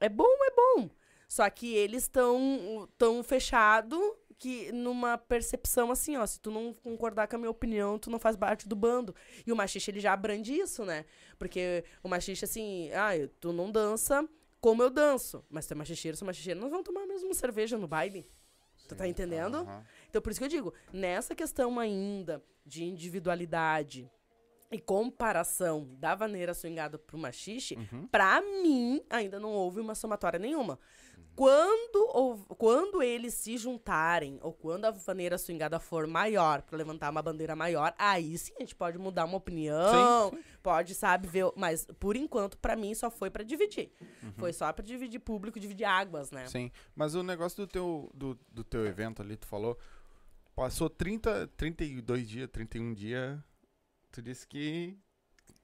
é 0.00 0.08
bom, 0.08 0.24
é 0.24 0.50
bom. 0.50 0.90
Só 1.28 1.48
que 1.50 1.74
eles 1.74 2.04
estão 2.04 2.88
tão 2.98 3.22
fechado 3.22 3.98
que 4.38 4.70
numa 4.72 5.16
percepção 5.16 5.90
assim, 5.90 6.16
ó, 6.16 6.26
se 6.26 6.38
tu 6.40 6.50
não 6.50 6.74
concordar 6.74 7.26
com 7.28 7.36
a 7.36 7.38
minha 7.38 7.50
opinião, 7.50 7.98
tu 7.98 8.10
não 8.10 8.18
faz 8.18 8.36
parte 8.36 8.68
do 8.68 8.76
bando. 8.76 9.14
E 9.46 9.52
o 9.52 9.56
machixe, 9.56 9.90
ele 9.90 10.00
já 10.00 10.12
abrange 10.12 10.52
isso, 10.54 10.84
né? 10.84 11.04
Porque 11.38 11.84
o 12.02 12.08
machixe, 12.08 12.44
assim, 12.44 12.90
ah, 12.92 13.12
tu 13.40 13.52
não 13.52 13.70
dança 13.70 14.28
como 14.64 14.82
eu 14.82 14.88
danço. 14.88 15.44
Mas 15.50 15.66
tu 15.66 15.72
é 15.72 15.74
machicheiro, 15.74 16.16
sou 16.16 16.24
machicheiro, 16.24 16.58
nós 16.58 16.70
vamos 16.70 16.86
tomar 16.86 17.02
a 17.02 17.06
mesma 17.06 17.34
cerveja 17.34 17.76
no 17.76 17.86
baile. 17.86 18.26
Tu 18.88 18.94
tá 18.96 19.06
entendendo? 19.06 19.66
Então, 20.08 20.22
por 20.22 20.30
isso 20.30 20.40
que 20.40 20.44
eu 20.44 20.48
digo, 20.48 20.72
nessa 20.90 21.34
questão 21.34 21.78
ainda 21.78 22.42
de 22.64 22.82
individualidade 22.84 24.10
e 24.72 24.78
comparação 24.78 25.86
da 25.98 26.14
vaneira 26.14 26.54
swingada 26.54 26.98
pro 26.98 27.18
machixe, 27.18 27.74
Uhum. 27.76 28.06
pra 28.08 28.40
mim, 28.40 29.02
ainda 29.10 29.38
não 29.38 29.52
houve 29.52 29.80
uma 29.80 29.94
somatória 29.94 30.38
nenhuma. 30.38 30.78
Quando, 31.36 31.96
ou, 32.10 32.38
quando 32.56 33.02
eles 33.02 33.34
se 33.34 33.58
juntarem, 33.58 34.38
ou 34.40 34.52
quando 34.52 34.84
a 34.84 34.92
vaneira 34.92 35.36
swingada 35.36 35.80
for 35.80 36.06
maior, 36.06 36.62
pra 36.62 36.78
levantar 36.78 37.10
uma 37.10 37.22
bandeira 37.22 37.56
maior, 37.56 37.92
aí 37.98 38.38
sim 38.38 38.52
a 38.56 38.60
gente 38.60 38.74
pode 38.74 38.98
mudar 38.98 39.24
uma 39.24 39.36
opinião, 39.36 40.32
pode, 40.62 40.94
sabe, 40.94 41.26
ver. 41.26 41.50
Mas, 41.56 41.86
por 41.98 42.14
enquanto, 42.14 42.56
pra 42.58 42.76
mim, 42.76 42.94
só 42.94 43.10
foi 43.10 43.30
pra 43.30 43.42
dividir. 43.42 43.90
Foi 44.36 44.52
só 44.52 44.72
pra 44.72 44.84
dividir 44.84 45.18
público, 45.18 45.58
dividir 45.58 45.84
águas, 45.84 46.30
né? 46.30 46.46
Sim, 46.46 46.70
mas 46.94 47.16
o 47.16 47.22
negócio 47.22 47.56
do 47.56 47.66
teu, 47.66 48.10
do, 48.14 48.38
do 48.52 48.62
teu 48.62 48.86
evento 48.86 49.20
ali, 49.20 49.36
tu 49.36 49.46
falou, 49.46 49.76
passou 50.54 50.88
30, 50.88 51.48
32 51.56 52.28
dias, 52.28 52.48
31 52.48 52.94
dias, 52.94 53.40
tu 54.12 54.22
disse 54.22 54.46
que 54.46 54.96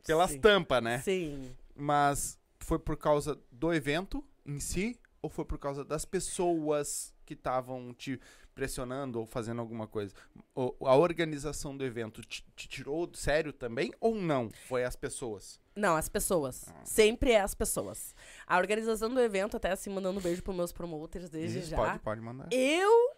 pelas 0.05 0.33
Sim. 0.33 0.41
tampas, 0.41 0.83
né? 0.83 0.99
Sim. 0.99 1.55
Mas 1.77 2.39
foi 2.59 2.79
por 2.79 2.97
causa 2.97 3.39
do 3.53 3.73
evento 3.73 4.25
em 4.45 4.59
si 4.59 5.00
ou 5.23 5.29
foi 5.31 5.45
por 5.45 5.59
causa 5.59 5.85
das 5.85 6.05
pessoas 6.05 7.15
que 7.27 7.35
estavam 7.35 7.93
te 7.95 8.21
pressionando 8.55 9.21
ou 9.21 9.27
fazendo 9.27 9.61
alguma 9.61 9.87
coisa? 9.87 10.15
O- 10.55 10.75
a 10.87 10.97
organização 10.97 11.77
do 11.77 11.85
evento 11.85 12.23
te, 12.23 12.45
te 12.57 12.69
tirou 12.69 13.07
do 13.07 13.17
sério 13.17 13.53
também 13.53 13.93
ou 14.01 14.15
não? 14.15 14.51
Foi 14.67 14.85
as 14.85 14.97
pessoas? 14.97 15.61
Não, 15.77 15.97
as 15.97 16.09
pessoas. 16.09 16.69
Ah. 16.69 16.85
Sempre 16.85 17.33
é 17.33 17.41
as 17.41 17.55
pessoas. 17.55 18.15
A 18.47 18.59
organização 18.59 19.09
do 19.13 19.21
evento, 19.21 19.57
até 19.57 19.71
assim, 19.71 19.91
mandando 19.91 20.19
um 20.19 20.23
beijo 20.23 20.43
pros 20.43 20.57
meus 20.57 20.73
promoters 20.73 21.31
desde 21.31 21.61
Isso, 21.61 21.71
já. 21.71 21.77
Pode, 21.77 21.99
pode 22.01 22.21
mandar. 22.21 22.49
Eu, 22.51 23.15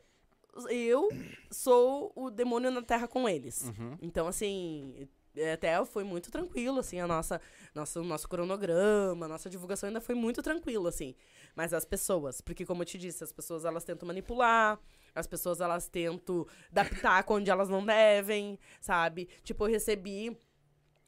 eu 0.71 1.09
sou 1.51 2.13
o 2.15 2.31
demônio 2.31 2.71
na 2.71 2.83
terra 2.83 3.09
com 3.09 3.29
eles. 3.29 3.63
Uhum. 3.63 3.97
Então, 4.03 4.27
assim, 4.29 5.09
até 5.53 5.85
foi 5.85 6.05
muito 6.05 6.31
tranquilo, 6.31 6.79
assim, 6.81 7.01
a 7.01 7.07
nossa, 7.07 7.41
nossa, 7.75 8.01
o 8.01 8.05
nosso 8.05 8.29
cronograma, 8.29 9.27
a 9.27 9.29
nossa 9.29 9.49
divulgação 9.49 9.87
ainda 9.89 10.01
foi 10.01 10.15
muito 10.15 10.43
tranquilo, 10.43 10.87
assim. 10.89 11.15
Mas 11.57 11.73
as 11.73 11.85
pessoas, 11.85 12.41
porque 12.41 12.65
como 12.67 12.83
eu 12.83 12.87
te 12.87 12.99
disse, 12.99 13.23
as 13.25 13.33
pessoas 13.33 13.65
elas 13.65 13.85
tentam 13.85 14.07
manipular, 14.07 14.79
as 15.15 15.27
pessoas 15.27 15.61
elas 15.61 15.89
tentam 15.89 16.47
dar 16.71 16.89
pitaco 16.89 17.35
onde 17.35 17.51
elas 17.51 17.69
não 17.69 17.85
devem, 17.85 18.59
sabe? 18.81 19.29
Tipo, 19.43 19.65
eu 19.67 19.71
recebi 19.71 20.37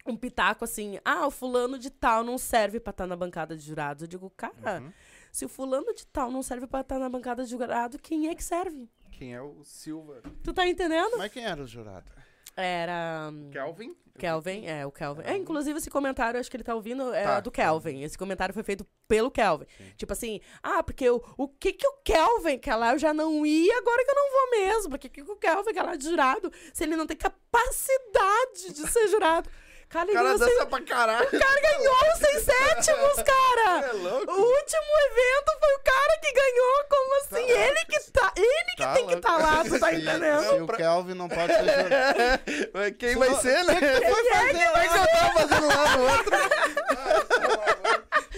um 0.07 0.17
pitaco 0.17 0.65
assim, 0.65 0.99
ah, 1.05 1.27
o 1.27 1.31
fulano 1.31 1.79
de 1.79 1.89
tal 1.91 2.23
não 2.23 2.37
serve 2.37 2.79
pra 2.79 2.91
estar 2.91 3.07
na 3.07 3.17
bancada 3.17 3.57
de 3.57 3.63
jurados. 3.65 4.03
Eu 4.03 4.09
digo, 4.09 4.31
cara, 4.37 4.81
Uhum. 4.83 4.93
se 5.33 5.47
o 5.47 5.49
fulano 5.49 5.95
de 5.95 6.07
tal 6.07 6.31
não 6.31 6.43
serve 6.43 6.67
pra 6.67 6.81
estar 6.83 6.99
na 6.99 7.09
bancada 7.09 7.43
de 7.45 7.51
jurado, 7.51 7.99
quem 7.99 8.29
é 8.29 8.35
que 8.35 8.45
serve? 8.45 8.89
Quem 9.11 9.33
é 9.35 9.41
o 9.41 9.63
Silva? 9.65 10.21
Tu 10.43 10.53
tá 10.53 10.67
entendendo? 10.69 11.17
Mas 11.17 11.33
quem 11.33 11.45
era 11.45 11.63
o 11.63 11.67
jurado? 11.67 12.11
Era. 12.57 13.33
Kelvin? 13.53 13.97
Kelvin, 14.17 14.65
é, 14.65 14.87
o 14.87 14.93
Kelvin. 14.93 15.23
É, 15.25 15.37
inclusive 15.37 15.77
esse 15.77 15.91
comentário, 15.91 16.39
acho 16.39 16.49
que 16.49 16.57
ele 16.57 16.63
tá 16.63 16.73
ouvindo, 16.75 17.13
é 17.13 17.25
Tá. 17.25 17.41
do 17.41 17.51
Kelvin. 17.51 18.03
Esse 18.03 18.17
comentário 18.17 18.55
foi 18.55 18.63
feito 18.63 18.87
pelo 19.09 19.29
Kelvin. 19.29 19.67
Tipo 19.97 20.13
assim, 20.13 20.41
ah, 20.63 20.85
porque 20.85 21.11
o, 21.11 21.21
o 21.37 21.49
que 21.49 21.73
que 21.73 21.87
o 21.87 21.95
Kelvin, 22.05 22.59
que 22.59 22.71
lá 22.71 22.93
eu 22.93 22.99
já 22.99 23.13
não 23.13 23.45
ia, 23.45 23.77
agora 23.79 24.05
que 24.05 24.11
eu 24.11 24.15
não 24.15 24.31
vou 24.31 24.51
mesmo. 24.51 24.91
Porque 24.91 25.09
que 25.09 25.25
que 25.25 25.31
o 25.33 25.37
Kelvin, 25.37 25.73
que 25.73 25.83
lá 25.83 25.97
de 25.97 26.05
jurado, 26.05 26.53
se 26.73 26.85
ele 26.85 26.95
não 26.95 27.09
tem 27.09 27.17
capacidade 27.17 28.73
de 28.73 28.89
ser 28.89 29.09
jurado? 29.09 29.51
Cara, 29.89 30.07
cara 30.13 30.23
ganhou 30.25 30.39
seis- 30.39 30.51
dança 30.51 30.67
pra 30.67 30.81
caralho. 30.83 31.29
o 31.29 31.31
cara 31.31 31.61
ganhou 31.61 31.95
os 32.13 32.19
seis 32.19 32.43
sétimos, 32.45 33.15
cara! 33.23 33.87
É 33.87 33.93
louco. 33.93 34.33
O 34.33 34.41
último 34.41 34.93
evento 35.11 35.59
foi 35.61 35.75
o 35.75 35.79
cara 35.85 36.19
que 36.21 36.33
ganhou, 36.33 36.85
como 36.91 37.15
assim? 37.21 37.51
ele 37.51 37.85
que 37.85 38.11
tá, 38.11 38.33
ele 38.37 38.65
que 38.77 38.83
Tá 38.83 38.95
tem 38.95 39.07
que 39.07 39.15
louco. 39.15 39.29
estar 39.29 39.39
lá, 39.39 39.65
tu 39.65 39.79
tá 39.79 39.89
Se- 39.91 39.97
entendendo? 39.97 40.43
Se 40.43 40.61
o 40.63 40.67
Kelvin 40.67 41.15
não 41.15 41.29
pode 41.29 41.53
ser 41.53 41.65
jurado. 41.65 42.19
Mas 42.75 42.95
Quem 42.99 43.17
vai 43.17 43.35
ser, 43.37 43.65
né? 43.65 43.75
Foi 43.81 44.25
fazer 44.31 44.71
lá. 44.71 44.85
eu 44.85 45.07
tava 45.07 45.33
fazendo 45.49 45.67
lá 45.69 45.97
no 45.97 46.03
outro. 46.03 46.35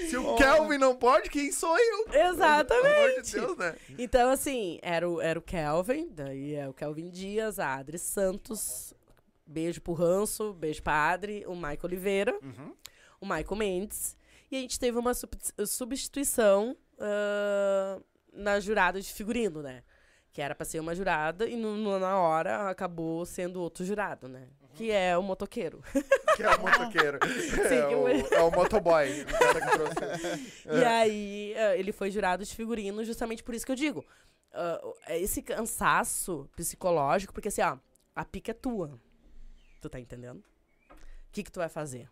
Se 0.08 0.16
o 0.16 0.34
Kelvin 0.36 0.78
não 0.78 0.94
pode, 0.94 1.28
quem 1.30 1.50
sou 1.50 1.76
eu? 1.78 2.04
Pelo 2.04 2.22
amor 2.24 2.34
Exatamente. 2.34 3.22
de 3.22 3.32
Deus, 3.40 3.56
né? 3.56 3.74
Então, 3.98 4.30
assim, 4.30 4.78
era 4.82 5.08
o, 5.08 5.20
era 5.20 5.38
o 5.38 5.42
Kelvin, 5.42 6.08
daí 6.12 6.54
é 6.54 6.68
o 6.68 6.72
Kelvin 6.74 7.08
Dias, 7.10 7.58
a 7.58 7.74
Adri 7.76 7.98
Santos, 7.98 8.92
beijo 9.46 9.80
pro 9.80 9.92
Ranço, 9.92 10.52
beijo 10.54 10.82
pra 10.82 11.10
Adri, 11.10 11.44
o 11.46 11.54
Michael 11.54 11.78
Oliveira, 11.84 12.38
Uhum. 12.42 12.74
o 13.20 13.26
Michael 13.26 13.56
Mendes. 13.56 14.16
E 14.50 14.56
a 14.56 14.60
gente 14.60 14.78
teve 14.78 14.98
uma 14.98 15.14
sub- 15.14 15.36
substituição 15.66 16.76
ah, 16.98 18.00
na 18.32 18.60
jurada 18.60 19.00
de 19.00 19.12
figurino, 19.12 19.62
né? 19.62 19.82
Que 20.32 20.42
era 20.42 20.54
pra 20.54 20.66
ser 20.66 20.80
uma 20.80 20.94
jurada 20.94 21.46
e 21.48 21.56
no- 21.56 21.76
no- 21.76 21.98
na 21.98 22.18
hora 22.18 22.68
acabou 22.68 23.24
sendo 23.24 23.60
outro 23.60 23.84
jurado, 23.84 24.28
né? 24.28 24.48
que 24.74 24.90
é 24.90 25.16
o 25.16 25.22
motoqueiro. 25.22 25.82
Que 26.36 26.42
é 26.42 26.50
o 26.54 26.60
motoqueiro. 26.60 27.16
é, 27.64 27.88
que 27.88 27.94
o, 27.94 28.08
é 28.08 28.42
o 28.42 28.50
motoboy. 28.50 29.22
O 29.22 29.26
cara 29.26 29.60
que 29.62 29.70
trouxe. 29.70 30.60
E 30.68 30.84
aí, 30.84 31.54
eh, 31.56 31.78
ele 31.78 31.92
foi 31.92 32.10
jurado 32.10 32.44
de 32.44 32.54
figurino 32.54 33.02
justamente 33.02 33.42
por 33.42 33.54
isso 33.54 33.64
que 33.64 33.72
eu 33.72 33.76
digo. 33.76 34.04
ah, 34.52 34.78
esse 35.08 35.40
cansaço 35.40 36.46
psicológico, 36.54 37.32
porque 37.32 37.48
assim, 37.48 37.62
ó, 37.62 37.78
a 38.14 38.22
pica 38.22 38.50
é 38.50 38.54
tua. 38.54 39.00
Tu 39.80 39.88
tá 39.88 40.00
entendendo? 40.00 40.42
O 40.90 41.32
que 41.32 41.42
que 41.42 41.52
tu 41.52 41.60
vai 41.60 41.68
fazer? 41.68 42.10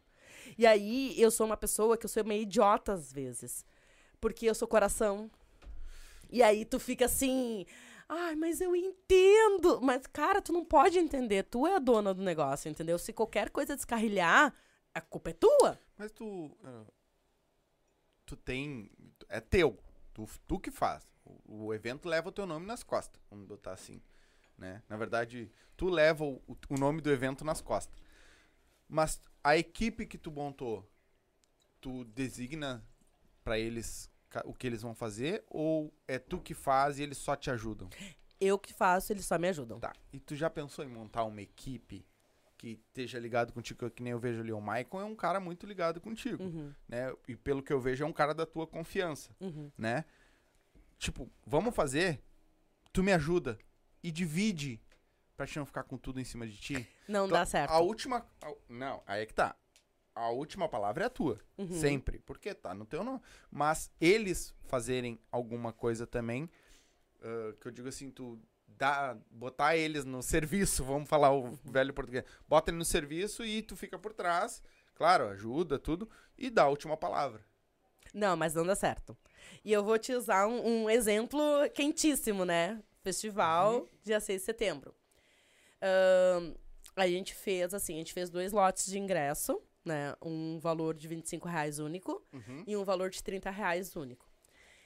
E 0.59 0.67
aí, 0.67 1.19
eu 1.21 1.31
sou 1.31 1.47
uma 1.47 1.57
pessoa 1.57 1.97
que 1.97 2.05
eu 2.05 2.11
sou 2.11 2.25
meio 2.25 2.43
idiota 2.43 2.93
às 2.93 3.13
vezes. 3.13 3.65
Porque 4.21 4.47
eu 4.47 4.55
sou 4.55 4.69
coração. 4.69 5.31
E 6.31 6.43
aí, 6.43 6.65
tu 6.65 6.79
fica 6.79 7.07
assim... 7.07 7.67
Ai, 8.09 8.37
mas 8.37 8.61
eu 8.61 8.77
entendo. 8.77 9.81
Mas, 9.81 10.07
cara, 10.07 10.43
tu 10.43 10.53
não 10.53 10.65
pode 10.65 10.99
entender. 10.99 11.45
Tu 11.45 11.67
é 11.67 11.77
a 11.77 11.79
dona 11.79 12.13
do 12.13 12.23
negócio, 12.23 12.69
entendeu? 12.69 12.99
Se 12.99 13.13
qualquer 13.13 13.49
coisa 13.49 13.75
descarrilhar, 13.75 14.55
a 14.93 15.01
culpa 15.01 15.31
é 15.31 15.33
tua. 15.33 15.81
Mas 15.97 16.13
tu. 16.13 16.55
ah, 16.63 16.85
Tu 18.27 18.37
tem. 18.37 18.91
É 19.29 19.41
teu. 19.41 19.79
Tu, 20.13 20.27
tu 20.47 20.59
que 20.59 20.71
faz. 20.71 21.07
O, 21.25 21.67
o 21.67 21.75
evento 21.75 22.09
leva 22.09 22.29
o 22.29 22.33
teu 22.33 22.47
nome 22.47 22.67
nas 22.67 22.83
costas. 22.83 23.21
Vamos 23.31 23.47
botar 23.47 23.73
assim. 23.73 24.01
Né? 24.57 24.83
Na 24.89 24.97
verdade, 24.97 25.51
tu 25.77 25.89
leva 25.89 26.25
o, 26.25 26.41
o 26.69 26.79
nome 26.79 27.01
do 27.01 27.11
evento 27.11 27.45
nas 27.45 27.61
costas. 27.61 27.99
Mas 28.89 29.21
a 29.43 29.57
equipe 29.57 30.07
que 30.07 30.19
tu 30.19 30.31
montou, 30.31 30.89
tu 31.81 32.05
designa 32.05 32.85
pra 33.43 33.59
eles 33.59 34.11
o 34.45 34.55
que 34.55 34.67
eles 34.67 34.83
vão 34.83 34.95
fazer? 34.95 35.45
Ou 35.49 35.93
é 36.09 36.19
tu 36.19 36.39
que 36.41 36.55
faz 36.55 36.99
e 36.99 37.03
eles 37.03 37.19
só 37.19 37.37
te 37.37 37.51
ajudam? 37.51 37.89
Eu 38.41 38.59
que 38.59 38.73
faço, 38.73 39.13
eles 39.13 39.25
só 39.25 39.39
me 39.39 39.49
ajudam. 39.49 39.79
Tá. 39.79 39.93
E 40.13 40.19
tu 40.19 40.35
já 40.35 40.51
pensou 40.51 40.85
em 40.85 40.89
montar 40.89 41.25
uma 41.25 41.41
equipe 41.41 42.05
que 42.57 42.81
esteja 42.89 43.19
ligado 43.19 43.53
contigo, 43.53 43.91
que 43.91 44.03
nem 44.03 44.13
eu 44.13 44.19
vejo 44.19 44.41
ali? 44.41 44.53
O 44.53 44.61
Maicon 44.61 45.01
é 45.01 45.05
um 45.05 45.15
cara 45.15 45.39
muito 45.39 45.67
ligado 45.67 46.01
contigo, 46.01 46.43
Uhum, 46.43 46.73
né? 46.89 47.13
E 47.29 47.37
pelo 47.37 47.63
que 47.63 47.73
eu 47.73 47.81
vejo, 47.81 48.05
é 48.05 48.07
um 48.07 48.13
cara 48.13 48.33
da 48.33 48.47
tua 48.47 48.67
confiança, 48.67 49.31
uhum. 49.41 49.71
né? 49.77 50.05
Tipo, 50.99 51.31
vamos 51.47 51.75
fazer? 51.75 52.23
Tu 52.93 53.03
me 53.03 53.13
ajuda 53.13 53.59
e 54.05 54.13
divide 54.13 54.81
pra 55.37 55.47
te 55.47 55.59
não 55.59 55.67
ficar 55.67 55.83
com 55.83 55.97
tudo 55.99 56.21
em 56.21 56.25
cima 56.25 56.47
de 56.47 56.57
ti. 56.57 56.75
Não 57.09 57.25
Então, 57.27 57.39
dá 57.39 57.45
certo. 57.45 57.71
A 57.73 57.81
última. 57.81 58.25
a- 58.41 58.55
não, 58.69 59.03
aí 59.07 59.23
é 59.23 59.27
que 59.27 59.35
tá. 59.35 59.57
A 60.15 60.31
última 60.31 60.69
palavra 60.69 61.03
é 61.05 61.07
a 61.09 61.11
tua. 61.11 61.41
Uhum. 61.59 61.81
Sempre. 61.81 62.21
Porque 62.21 62.55
tá 62.55 62.73
no 62.73 62.87
teu 62.87 63.03
nome. 63.03 63.21
Mas 63.51 63.91
eles 64.01 64.55
fazerem 64.67 65.19
alguma 65.33 65.73
coisa 65.73 66.07
também. 66.07 66.49
ah, 67.21 67.53
que 67.61 67.67
eu 67.67 67.73
digo 67.73 67.89
assim, 67.89 68.11
tu 68.11 68.39
dá, 68.69 69.17
botar 69.31 69.77
eles 69.77 70.05
no 70.05 70.23
serviço, 70.23 70.85
vamos 70.85 71.09
falar 71.09 71.33
o 71.33 71.59
velho 71.65 71.93
português. 71.93 72.25
Bota 72.49 72.71
ele 72.71 72.79
no 72.79 72.85
serviço 72.85 73.45
e 73.45 73.61
tu 73.63 73.75
fica 73.75 73.99
por 73.99 74.13
trás. 74.13 74.63
Claro, 74.95 75.27
ajuda, 75.29 75.79
tudo. 75.81 76.09
E 76.39 76.49
dá 76.49 76.63
a 76.63 76.69
última 76.69 76.97
palavra. 76.97 77.45
Não, 78.15 78.37
mas 78.37 78.55
não 78.55 78.65
dá 78.65 78.77
certo. 78.77 79.17
E 79.65 79.73
eu 79.73 79.83
vou 79.83 79.99
te 79.99 80.13
usar 80.15 80.47
um, 80.47 80.85
um 80.85 80.91
exemplo 80.91 81.41
quentíssimo, 81.75 82.45
né? 82.45 82.81
Festival, 83.05 83.81
Uhum. 83.81 83.89
dia 84.03 84.19
6 84.19 84.41
de 84.41 84.45
setembro. 84.47 84.95
Ahn, 85.81 86.55
a 86.97 87.07
gente 87.07 87.35
fez, 87.35 87.75
assim, 87.75 87.95
a 87.95 87.99
gente 87.99 88.13
fez 88.15 88.31
dois 88.31 88.51
lotes 88.51 88.87
de 88.87 88.99
ingresso, 88.99 89.63
né? 89.85 90.17
Um 90.23 90.59
valor 90.59 90.95
de 90.95 91.07
25 91.07 91.47
reais 91.47 91.79
único 91.79 92.25
Uhum. 92.33 92.65
e 92.67 92.75
um 92.77 92.83
valor 92.83 93.11
de 93.11 93.23
30 93.23 93.51
reais 93.51 93.95
único. 93.95 94.27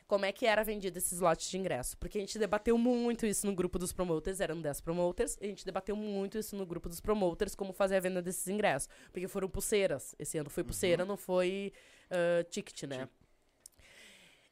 Como 0.09 0.25
é 0.25 0.33
que 0.33 0.47
era 0.47 0.65
vendido 0.65 0.97
esses 0.99 1.21
lotes 1.21 1.49
de 1.51 1.59
ingresso? 1.59 1.97
Porque 1.99 2.17
a 2.19 2.21
gente 2.21 2.39
debateu 2.39 2.77
muito 2.79 3.27
isso 3.27 3.47
no 3.47 3.55
grupo 3.55 3.79
dos 3.79 3.93
promoters, 3.93 4.41
eram 4.41 4.61
10 4.61 4.81
promoters, 4.81 5.37
e 5.41 5.45
a 5.45 5.49
gente 5.49 5.65
debateu 5.67 5.95
muito 5.95 6.39
isso 6.39 6.57
no 6.57 6.65
grupo 6.67 6.89
dos 6.89 6.99
promoters, 6.99 7.55
como 7.55 7.73
fazer 7.75 7.97
a 7.97 8.01
venda 8.01 8.21
desses 8.23 8.49
ingressos. 8.49 8.89
Porque 9.13 9.29
foram 9.29 9.49
pulseiras. 9.51 10.15
Esse 10.19 10.39
ano 10.39 10.49
foi 10.51 10.65
pulseira, 10.65 11.05
não 11.05 11.17
foi 11.17 11.73
ah, 12.11 12.43
ticket, 12.51 12.85
né? 12.85 13.07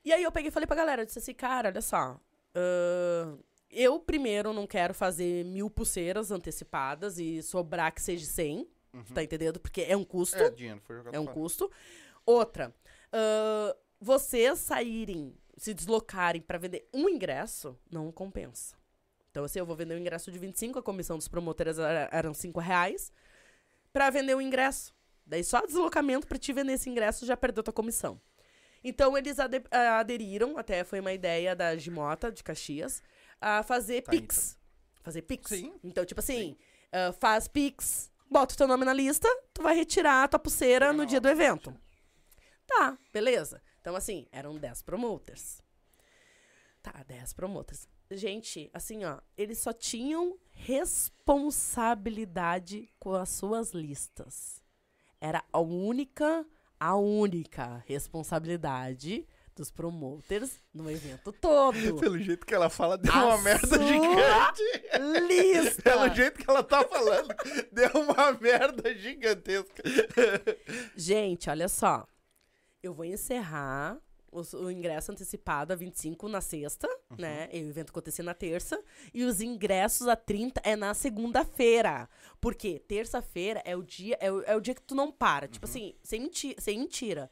E 0.05 0.13
aí 0.13 0.23
eu 0.23 0.31
peguei 0.31 0.49
e 0.49 0.53
falei 0.53 0.67
pra 0.67 0.77
galera, 0.77 1.03
eu 1.03 1.07
disse 1.07 1.19
assim, 1.19 1.35
cara, 1.35 1.71
olha 1.71 1.81
só. 1.83 2.21
ah, 2.55 3.37
eu 3.71 3.99
primeiro 4.01 4.53
não 4.53 4.67
quero 4.67 4.95
fazer 4.95 5.45
mil 5.45 5.69
pulseiras 5.71 6.31
antecipadas 6.31 7.19
e 7.19 7.43
sobrar 7.43 7.93
que 7.93 8.01
seja 8.03 8.25
100, 8.27 8.69
tá 9.15 9.23
entendendo? 9.23 9.59
Porque 9.61 9.83
é 9.83 9.97
um 9.97 10.05
custo. 10.05 10.37
É, 10.39 10.51
dinheiro 10.51 10.81
foi 10.81 10.97
jogado 10.97 11.15
É 11.15 11.21
um 11.21 11.25
fora. 11.25 11.35
custo. 11.35 11.71
Outra, 12.25 12.75
ahn, 13.13 13.75
vocês 14.01 14.59
saírem, 14.59 15.35
se 15.57 15.73
deslocarem 15.75 16.41
pra 16.43 16.59
vender 16.59 16.89
um 16.93 17.09
ingresso, 17.09 17.79
não 17.91 18.11
compensa. 18.13 18.75
Então, 19.31 19.45
assim, 19.45 19.59
eu 19.59 19.67
vou 19.67 19.77
vender 19.77 19.95
um 19.95 19.99
ingresso 19.99 20.31
de 20.33 20.39
25, 20.39 20.79
a 20.79 20.83
comissão 20.83 21.17
dos 21.19 21.29
promotores 21.29 21.79
era- 21.79 22.09
eram 22.13 22.33
5 22.33 22.59
reais, 22.61 23.13
pra 23.93 24.09
vender 24.11 24.35
um 24.35 24.41
ingresso. 24.41 24.95
Daí 25.27 25.43
só 25.45 25.61
deslocamento 25.67 26.27
pra 26.27 26.39
te 26.39 26.53
vender 26.53 26.73
esse 26.75 26.89
ingresso 26.89 27.27
já 27.27 27.37
perdeu 27.37 27.63
tua 27.63 27.73
comissão. 27.73 28.21
Então, 28.85 29.17
eles 29.19 29.39
ade- 29.39 29.65
aderiram, 29.71 30.57
até 30.57 30.85
foi 30.85 31.01
uma 31.01 31.13
ideia 31.13 31.55
da 31.57 31.77
Gimota, 31.77 32.31
de 32.31 32.43
Caxias, 32.45 33.03
a 33.41 33.63
fazer 33.63 34.03
Tá, 34.03 34.11
Pix. 34.11 34.59
Fazer 35.03 35.23
Pix. 35.23 35.49
Sim. 35.51 35.73
Então, 35.85 36.05
tipo 36.05 36.21
assim, 36.21 36.57
ah, 36.93 37.13
faz 37.13 37.49
Pix, 37.49 38.11
bota 38.31 38.55
o 38.55 38.57
teu 38.57 38.67
nome 38.67 38.85
na 38.85 38.93
lista, 38.93 39.29
tu 39.53 39.63
vai 39.63 39.75
retirar 39.75 40.25
a 40.25 40.29
tua 40.29 40.39
pulseira 40.39 40.93
no 40.93 41.07
dia 41.07 41.21
do 41.21 41.29
evento. 41.29 41.75
Tá, 42.67 42.97
beleza. 43.13 43.63
Então, 43.81 43.95
assim, 43.95 44.27
eram 44.33 44.57
10 44.57 44.83
promoters. 44.83 45.63
Tá, 46.83 47.05
10 47.07 47.33
promoters. 47.35 47.89
Gente, 48.11 48.69
assim, 48.73 49.05
ó, 49.05 49.21
eles 49.37 49.59
só 49.59 49.73
tinham 49.73 50.37
responsabilidade 50.51 52.89
com 52.99 53.13
as 53.15 53.29
suas 53.29 53.73
listas. 53.73 54.61
Era 55.21 55.45
a 55.53 55.61
única, 55.61 56.45
a 56.79 56.97
única 56.97 57.83
responsabilidade 57.87 59.27
dos 59.57 59.71
promoters 59.71 60.61
no 60.73 60.91
evento 60.91 61.33
todo. 61.33 61.97
Pelo 61.99 62.19
jeito 62.19 62.45
que 62.47 62.55
ela 62.55 62.69
fala, 62.69 62.99
deu 62.99 63.13
A 63.13 63.25
uma 63.25 63.39
merda 63.39 63.79
gigante. 63.79 64.63
Lista! 65.27 65.83
Pelo 65.91 66.15
jeito 66.15 66.39
que 66.39 66.49
ela 66.49 66.63
tá 66.63 66.85
falando, 66.85 67.35
deu 67.73 67.91
uma 68.03 68.33
merda 68.33 68.95
gigantesca. 68.95 69.83
Gente, 70.95 71.49
olha 71.51 71.69
só. 71.69 72.07
Eu 72.83 72.93
vou 72.93 73.05
encerrar 73.05 73.99
os- 74.31 74.53
o, 74.53 74.71
ingresso 74.71 75.11
antecipado 75.11 75.73
a 75.73 75.77
25 75.77 76.29
na 76.29 76.41
sexta, 76.43 76.87
né? 77.19 77.49
E 77.53 77.63
o 77.65 77.69
evento 77.71 77.91
acontecer 77.91 78.23
na 78.23 78.35
terça. 78.35 78.79
E 79.15 79.25
os 79.25 79.41
ingressos 79.41 80.07
a 80.07 80.15
30 80.15 80.61
é 80.63 80.77
na 80.77 80.93
segunda-feira. 80.93 82.09
Porque 82.41 82.79
terça-feira 82.87 83.63
é 83.65 83.75
o 83.75 83.83
dia 83.83 84.17
é 84.21 84.31
o, 84.31 84.43
é 84.43 84.55
o 84.55 84.61
dia 84.61 84.75
que 84.75 84.83
tu 84.83 84.95
não 84.95 85.11
para. 85.11 85.49
Tipo 85.49 85.65
assim, 85.65 85.95
sem, 86.03 86.21
menti 86.21 86.55
sem 86.59 86.79
mentira. 86.79 87.31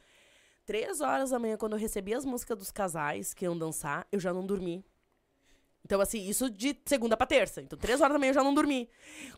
Três 0.65 1.01
horas 1.01 1.31
da 1.31 1.39
manhã, 1.39 1.57
quando 1.57 1.73
eu 1.75 1.79
recebi 1.79 2.15
as 2.15 2.25
músicas 2.25 2.57
dos 2.57 2.71
casais 2.71 3.35
que 3.35 3.45
iam 3.45 3.57
dançar, 3.57 4.07
eu 4.11 4.19
já 4.19 4.33
não 4.33 4.47
dormi. 4.47 4.85
Então, 5.85 6.01
assim, 6.01 6.27
isso 6.27 6.49
de 6.49 6.75
segunda 6.87 7.17
pra 7.17 7.27
terça. 7.27 7.61
Então, 7.61 7.79
três 7.79 8.01
horas 8.01 8.15
da 8.15 8.19
manhã 8.19 8.31
eu 8.31 8.35
já 8.35 8.43
não 8.45 8.55
dormi. 8.55 8.89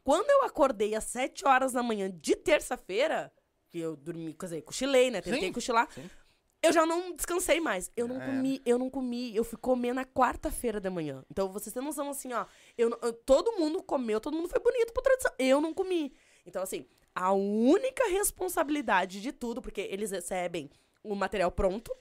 Quando 0.04 0.30
eu 0.30 0.44
acordei 0.44 0.94
às 0.94 1.02
sete 1.04 1.44
horas 1.46 1.72
da 1.72 1.82
manhã 1.82 2.08
de 2.08 2.36
terça-feira, 2.36 3.32
que 3.68 3.78
eu 3.80 3.96
dormi, 3.96 4.32
quer 4.32 4.46
dizer, 4.46 4.62
cochilei, 4.62 5.10
né? 5.10 5.20
Tentei 5.20 5.40
Sim, 5.48 5.52
cochilar. 5.52 5.88
sim. 5.92 6.08
Eu 6.62 6.72
já 6.72 6.86
não 6.86 7.12
descansei 7.14 7.60
mais. 7.60 7.90
Eu 7.96 8.06
não 8.06 8.20
É. 8.22 8.26
comi, 8.26 8.62
eu 8.64 8.78
não 8.78 8.88
comi. 8.88 9.34
Eu 9.34 9.42
fui 9.42 9.58
comer 9.58 9.92
na 9.92 10.04
quarta-feira 10.04 10.80
da 10.80 10.90
manhã. 10.90 11.24
Então, 11.30 11.50
vocês 11.52 11.72
têm 11.72 11.82
noção, 11.82 12.08
assim, 12.10 12.32
ó. 12.32 12.46
Eu, 12.78 12.96
eu- 13.02 13.12
todo 13.12 13.52
mundo 13.58 13.82
comeu, 13.82 14.20
todo 14.20 14.36
mundo 14.36 14.48
foi 14.48 14.60
bonito 14.60 14.92
por 14.92 15.02
tradição. 15.02 15.32
Eu 15.40 15.60
não 15.60 15.74
comi. 15.74 16.12
Então, 16.46 16.62
assim, 16.62 16.86
a 17.14 17.32
única 17.32 18.08
responsabilidade 18.08 19.20
de 19.20 19.32
tudo, 19.32 19.60
porque 19.60 19.80
eles 19.80 20.12
recebem 20.12 20.70
o 21.12 21.16
material 21.16 21.50
pronto, 21.50 21.94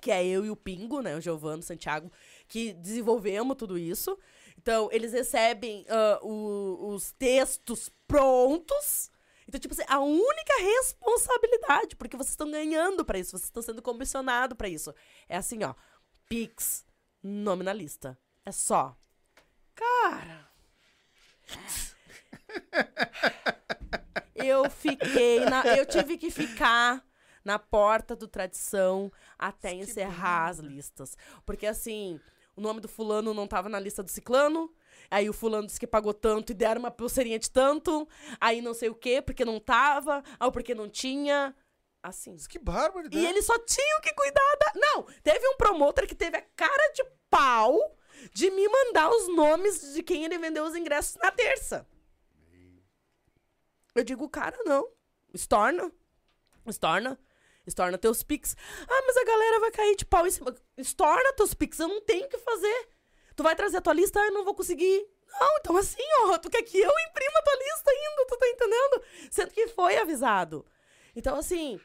que 0.00 0.10
é 0.10 0.24
eu 0.26 0.44
e 0.44 0.50
o 0.50 0.56
Pingo, 0.56 1.00
né? 1.00 1.16
O 1.16 1.20
Giovanni, 1.20 1.60
o 1.60 1.64
Santiago, 1.64 2.10
que 2.48 2.72
desenvolvemos 2.72 3.56
tudo 3.56 3.78
isso. 3.78 4.18
Então, 4.58 4.88
eles 4.92 5.12
recebem 5.12 5.84
ah, 5.88 6.18
o- 6.22 6.88
os 6.94 7.12
textos 7.12 7.90
prontos. 8.06 9.10
Então, 9.48 9.60
tipo 9.60 9.74
assim, 9.74 9.84
a 9.88 9.98
única 10.00 10.54
responsabilidade, 10.60 11.96
porque 11.96 12.16
vocês 12.16 12.30
estão 12.30 12.50
ganhando 12.50 13.04
pra 13.04 13.18
isso, 13.18 13.32
vocês 13.32 13.44
estão 13.44 13.62
sendo 13.62 13.82
comissionados 13.82 14.56
pra 14.56 14.68
isso. 14.68 14.94
É 15.28 15.36
assim, 15.36 15.62
ó. 15.64 15.74
Pix, 16.28 16.84
nome 17.22 17.62
na 17.64 17.72
lista. 17.72 18.18
É 18.44 18.52
só. 18.52 18.96
Cara. 19.74 20.48
Eu 24.34 24.68
fiquei 24.70 25.40
na. 25.44 25.64
Eu 25.76 25.86
tive 25.86 26.16
que 26.18 26.30
ficar 26.30 27.04
na 27.44 27.58
porta 27.58 28.14
do 28.14 28.28
tradição 28.28 29.10
até 29.38 29.72
encerrar 29.72 30.48
as 30.48 30.58
listas. 30.58 31.16
Porque 31.44 31.66
assim, 31.66 32.20
o 32.56 32.60
nome 32.60 32.80
do 32.80 32.88
fulano 32.88 33.32
não 33.32 33.46
tava 33.46 33.68
na 33.68 33.80
lista 33.80 34.02
do 34.02 34.10
ciclano. 34.10 34.72
Aí 35.10 35.28
o 35.28 35.32
fulano 35.32 35.66
disse 35.66 35.80
que 35.80 35.86
pagou 35.86 36.14
tanto 36.14 36.52
e 36.52 36.54
deram 36.54 36.80
uma 36.80 36.90
pulseirinha 36.90 37.38
de 37.38 37.50
tanto. 37.50 38.08
Aí 38.40 38.60
não 38.60 38.74
sei 38.74 38.88
o 38.88 38.94
quê, 38.94 39.20
porque 39.20 39.44
não 39.44 39.58
tava. 39.60 40.22
Ou 40.40 40.52
porque 40.52 40.74
não 40.74 40.88
tinha. 40.88 41.54
Assim. 42.02 42.36
Que 42.48 42.58
bárbaro, 42.58 43.08
E 43.12 43.26
eles 43.26 43.46
só 43.46 43.56
tinham 43.58 44.00
que 44.00 44.12
cuidar 44.14 44.56
da. 44.58 44.72
Não! 44.74 45.04
Teve 45.22 45.46
um 45.48 45.56
promotor 45.56 46.06
que 46.06 46.14
teve 46.14 46.36
a 46.36 46.42
cara 46.56 46.92
de 46.92 47.04
pau 47.30 47.96
de 48.32 48.50
me 48.50 48.68
mandar 48.68 49.10
os 49.10 49.28
nomes 49.28 49.94
de 49.94 50.02
quem 50.02 50.24
ele 50.24 50.38
vendeu 50.38 50.64
os 50.64 50.74
ingressos 50.74 51.16
na 51.16 51.30
terça. 51.30 51.86
Eu 53.94 54.04
digo, 54.04 54.28
cara, 54.28 54.56
não. 54.64 54.88
Estorna. 55.32 55.92
Estorna. 56.66 57.18
Estorna 57.66 57.96
teus 57.96 58.22
pics. 58.22 58.56
Ah, 58.88 59.02
mas 59.06 59.16
a 59.16 59.24
galera 59.24 59.60
vai 59.60 59.70
cair 59.70 59.96
de 59.96 60.04
pau 60.04 60.26
em 60.26 60.30
cima. 60.30 60.54
Estorna 60.76 61.32
teus 61.34 61.54
pics, 61.54 61.78
eu 61.78 61.88
não 61.88 62.00
tenho 62.00 62.26
o 62.26 62.28
que 62.28 62.38
fazer. 62.38 62.88
Tu 63.36 63.42
vai 63.42 63.54
trazer 63.54 63.78
a 63.78 63.80
tua 63.80 63.94
lista, 63.94 64.20
ah, 64.20 64.26
eu 64.26 64.32
não 64.32 64.44
vou 64.44 64.54
conseguir. 64.54 65.06
Não, 65.40 65.58
então 65.60 65.76
assim, 65.76 66.02
ó, 66.20 66.38
tu 66.38 66.50
quer 66.50 66.62
que 66.62 66.78
eu 66.78 66.90
imprima 67.08 67.38
a 67.38 67.42
tua 67.42 67.54
lista 67.54 67.90
ainda, 67.90 68.26
tu 68.26 68.36
tá 68.36 68.48
entendendo? 68.48 69.02
Sendo 69.30 69.50
que 69.50 69.68
foi 69.68 69.96
avisado. 69.96 70.66
Então, 71.16 71.36
assim, 71.36 71.80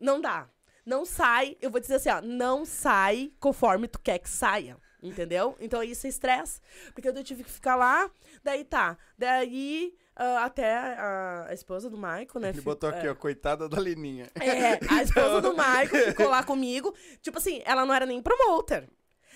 não 0.00 0.20
dá. 0.20 0.48
Não 0.86 1.04
sai, 1.04 1.56
eu 1.60 1.70
vou 1.70 1.80
dizer 1.80 1.96
assim, 1.96 2.08
ó, 2.08 2.22
não 2.22 2.64
sai 2.64 3.30
conforme 3.38 3.88
tu 3.88 3.98
quer 3.98 4.18
que 4.18 4.28
saia. 4.28 4.78
Entendeu? 5.02 5.56
Então 5.60 5.82
isso 5.82 6.06
é 6.06 6.10
estresse. 6.10 6.60
Porque 6.92 7.08
eu 7.08 7.24
tive 7.24 7.44
que 7.44 7.50
ficar 7.50 7.76
lá, 7.76 8.10
daí 8.42 8.64
tá. 8.64 8.98
Daí 9.16 9.94
ah, 10.20 10.44
até 10.44 10.74
a, 10.74 11.46
a 11.48 11.54
esposa 11.54 11.88
do 11.88 11.96
Maico, 11.96 12.40
né? 12.40 12.48
Ele 12.48 12.60
botou 12.60 12.90
aqui, 12.90 13.06
é, 13.06 13.10
ó, 13.10 13.14
coitada 13.14 13.68
da 13.68 13.80
Lininha. 13.80 14.28
é, 14.34 14.72
a 14.92 15.02
esposa 15.04 15.40
do 15.40 15.54
Maico 15.56 15.96
ficou 15.96 16.28
lá 16.28 16.42
comigo. 16.42 16.92
Tipo 17.22 17.38
assim, 17.38 17.62
ela 17.64 17.86
não 17.86 17.94
era 17.94 18.04
nem 18.04 18.20
promoter. 18.20 18.88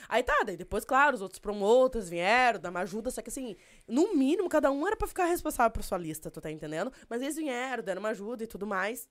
Aí 0.09 0.24
tá, 0.24 0.43
daí 0.45 0.57
depois, 0.57 0.85
claro, 0.85 1.14
os 1.14 1.22
outros 1.22 1.39
promoters 1.39 2.09
vieram, 2.09 2.59
dar 2.59 2.70
uma 2.70 2.80
ajuda, 2.80 3.12
só 3.12 3.22
que 3.22 3.30
assim, 3.30 3.57
no 3.87 4.12
mínimo, 4.14 4.49
cada 4.49 4.72
um 4.72 4.85
era 4.85 4.97
pra 4.97 5.07
ficar 5.07 5.26
responsável 5.26 5.70
por 5.70 5.85
sua 5.85 5.97
lista, 5.99 6.33
tu 6.33 6.41
tá 6.41 6.51
entendendo? 6.51 6.93
Mas 7.09 7.22
eles 7.22 7.37
vieram, 7.37 7.85
deram 7.85 8.01
uma 8.01 8.09
ajuda 8.09 8.43
e 8.43 8.49
tudo 8.49 8.66
mais. 8.66 9.09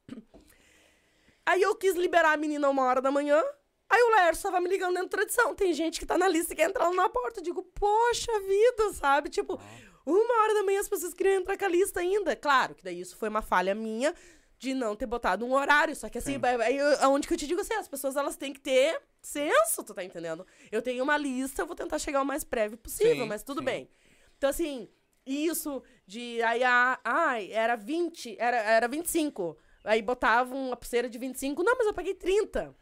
Aí 1.45 1.61
eu 1.61 1.73
quis 1.75 1.95
liberar 1.95 2.33
a 2.33 2.37
menina 2.37 2.69
uma 2.69 2.83
hora 2.83 3.01
da 3.01 3.09
manhã. 3.09 3.41
Aí 3.89 4.01
o 4.01 4.09
Lércio 4.11 4.43
tava 4.43 4.59
me 4.59 4.69
ligando 4.69 4.93
dentro 4.93 5.09
da 5.09 5.17
tradição. 5.17 5.55
Tem 5.55 5.73
gente 5.73 5.99
que 5.99 6.05
tá 6.05 6.17
na 6.17 6.27
lista 6.27 6.53
e 6.53 6.55
quer 6.55 6.69
entrar 6.69 6.89
lá 6.89 6.93
na 6.93 7.09
porta. 7.09 7.39
Eu 7.39 7.43
digo, 7.43 7.63
poxa 7.63 8.39
vida, 8.41 8.93
sabe? 8.93 9.29
Tipo, 9.29 9.59
uma 10.05 10.43
hora 10.43 10.53
da 10.55 10.63
manhã 10.63 10.79
as 10.79 10.89
pessoas 10.89 11.13
queriam 11.13 11.35
entrar 11.35 11.57
com 11.57 11.65
a 11.65 11.69
lista 11.69 11.99
ainda. 11.99 12.35
Claro 12.35 12.75
que 12.75 12.83
daí 12.83 12.99
isso 12.99 13.15
foi 13.15 13.29
uma 13.29 13.41
falha 13.41 13.73
minha 13.75 14.13
de 14.57 14.73
não 14.73 14.95
ter 14.95 15.05
botado 15.07 15.45
um 15.45 15.53
horário. 15.53 15.95
Só 15.95 16.07
que 16.09 16.17
assim, 16.17 16.39
aí 16.63 16.77
eu- 16.77 16.97
aonde 17.01 17.27
que 17.27 17.33
eu 17.33 17.37
te 17.37 17.47
digo 17.47 17.61
assim, 17.61 17.73
as 17.73 17.87
pessoas 17.87 18.15
elas 18.15 18.35
têm 18.35 18.53
que 18.53 18.59
ter 18.59 19.01
senso, 19.21 19.83
tu 19.83 19.93
tá 19.93 20.03
entendendo? 20.03 20.45
Eu 20.71 20.81
tenho 20.81 21.03
uma 21.03 21.17
lista, 21.17 21.61
eu 21.61 21.67
vou 21.67 21.75
tentar 21.75 21.97
chegar 21.99 22.21
o 22.21 22.25
mais 22.25 22.43
breve 22.43 22.77
possível, 22.77 23.23
Sim, 23.23 23.27
mas 23.27 23.43
tudo 23.43 23.59
sim. 23.59 23.65
bem. 23.65 23.89
Então, 24.37 24.49
assim, 24.49 24.87
isso 25.25 25.83
de. 26.05 26.41
Aí, 26.43 26.63
a, 26.63 26.99
ai, 27.03 27.51
era 27.51 27.75
20, 27.75 28.35
era, 28.39 28.57
era 28.57 28.87
25. 28.87 29.57
Aí 29.83 30.01
botavam 30.01 30.67
uma 30.67 30.75
pulseira 30.77 31.09
de 31.09 31.17
25. 31.17 31.63
Não, 31.63 31.75
mas 31.77 31.87
eu 31.87 31.93
paguei 31.93 32.13
30. 32.13 32.75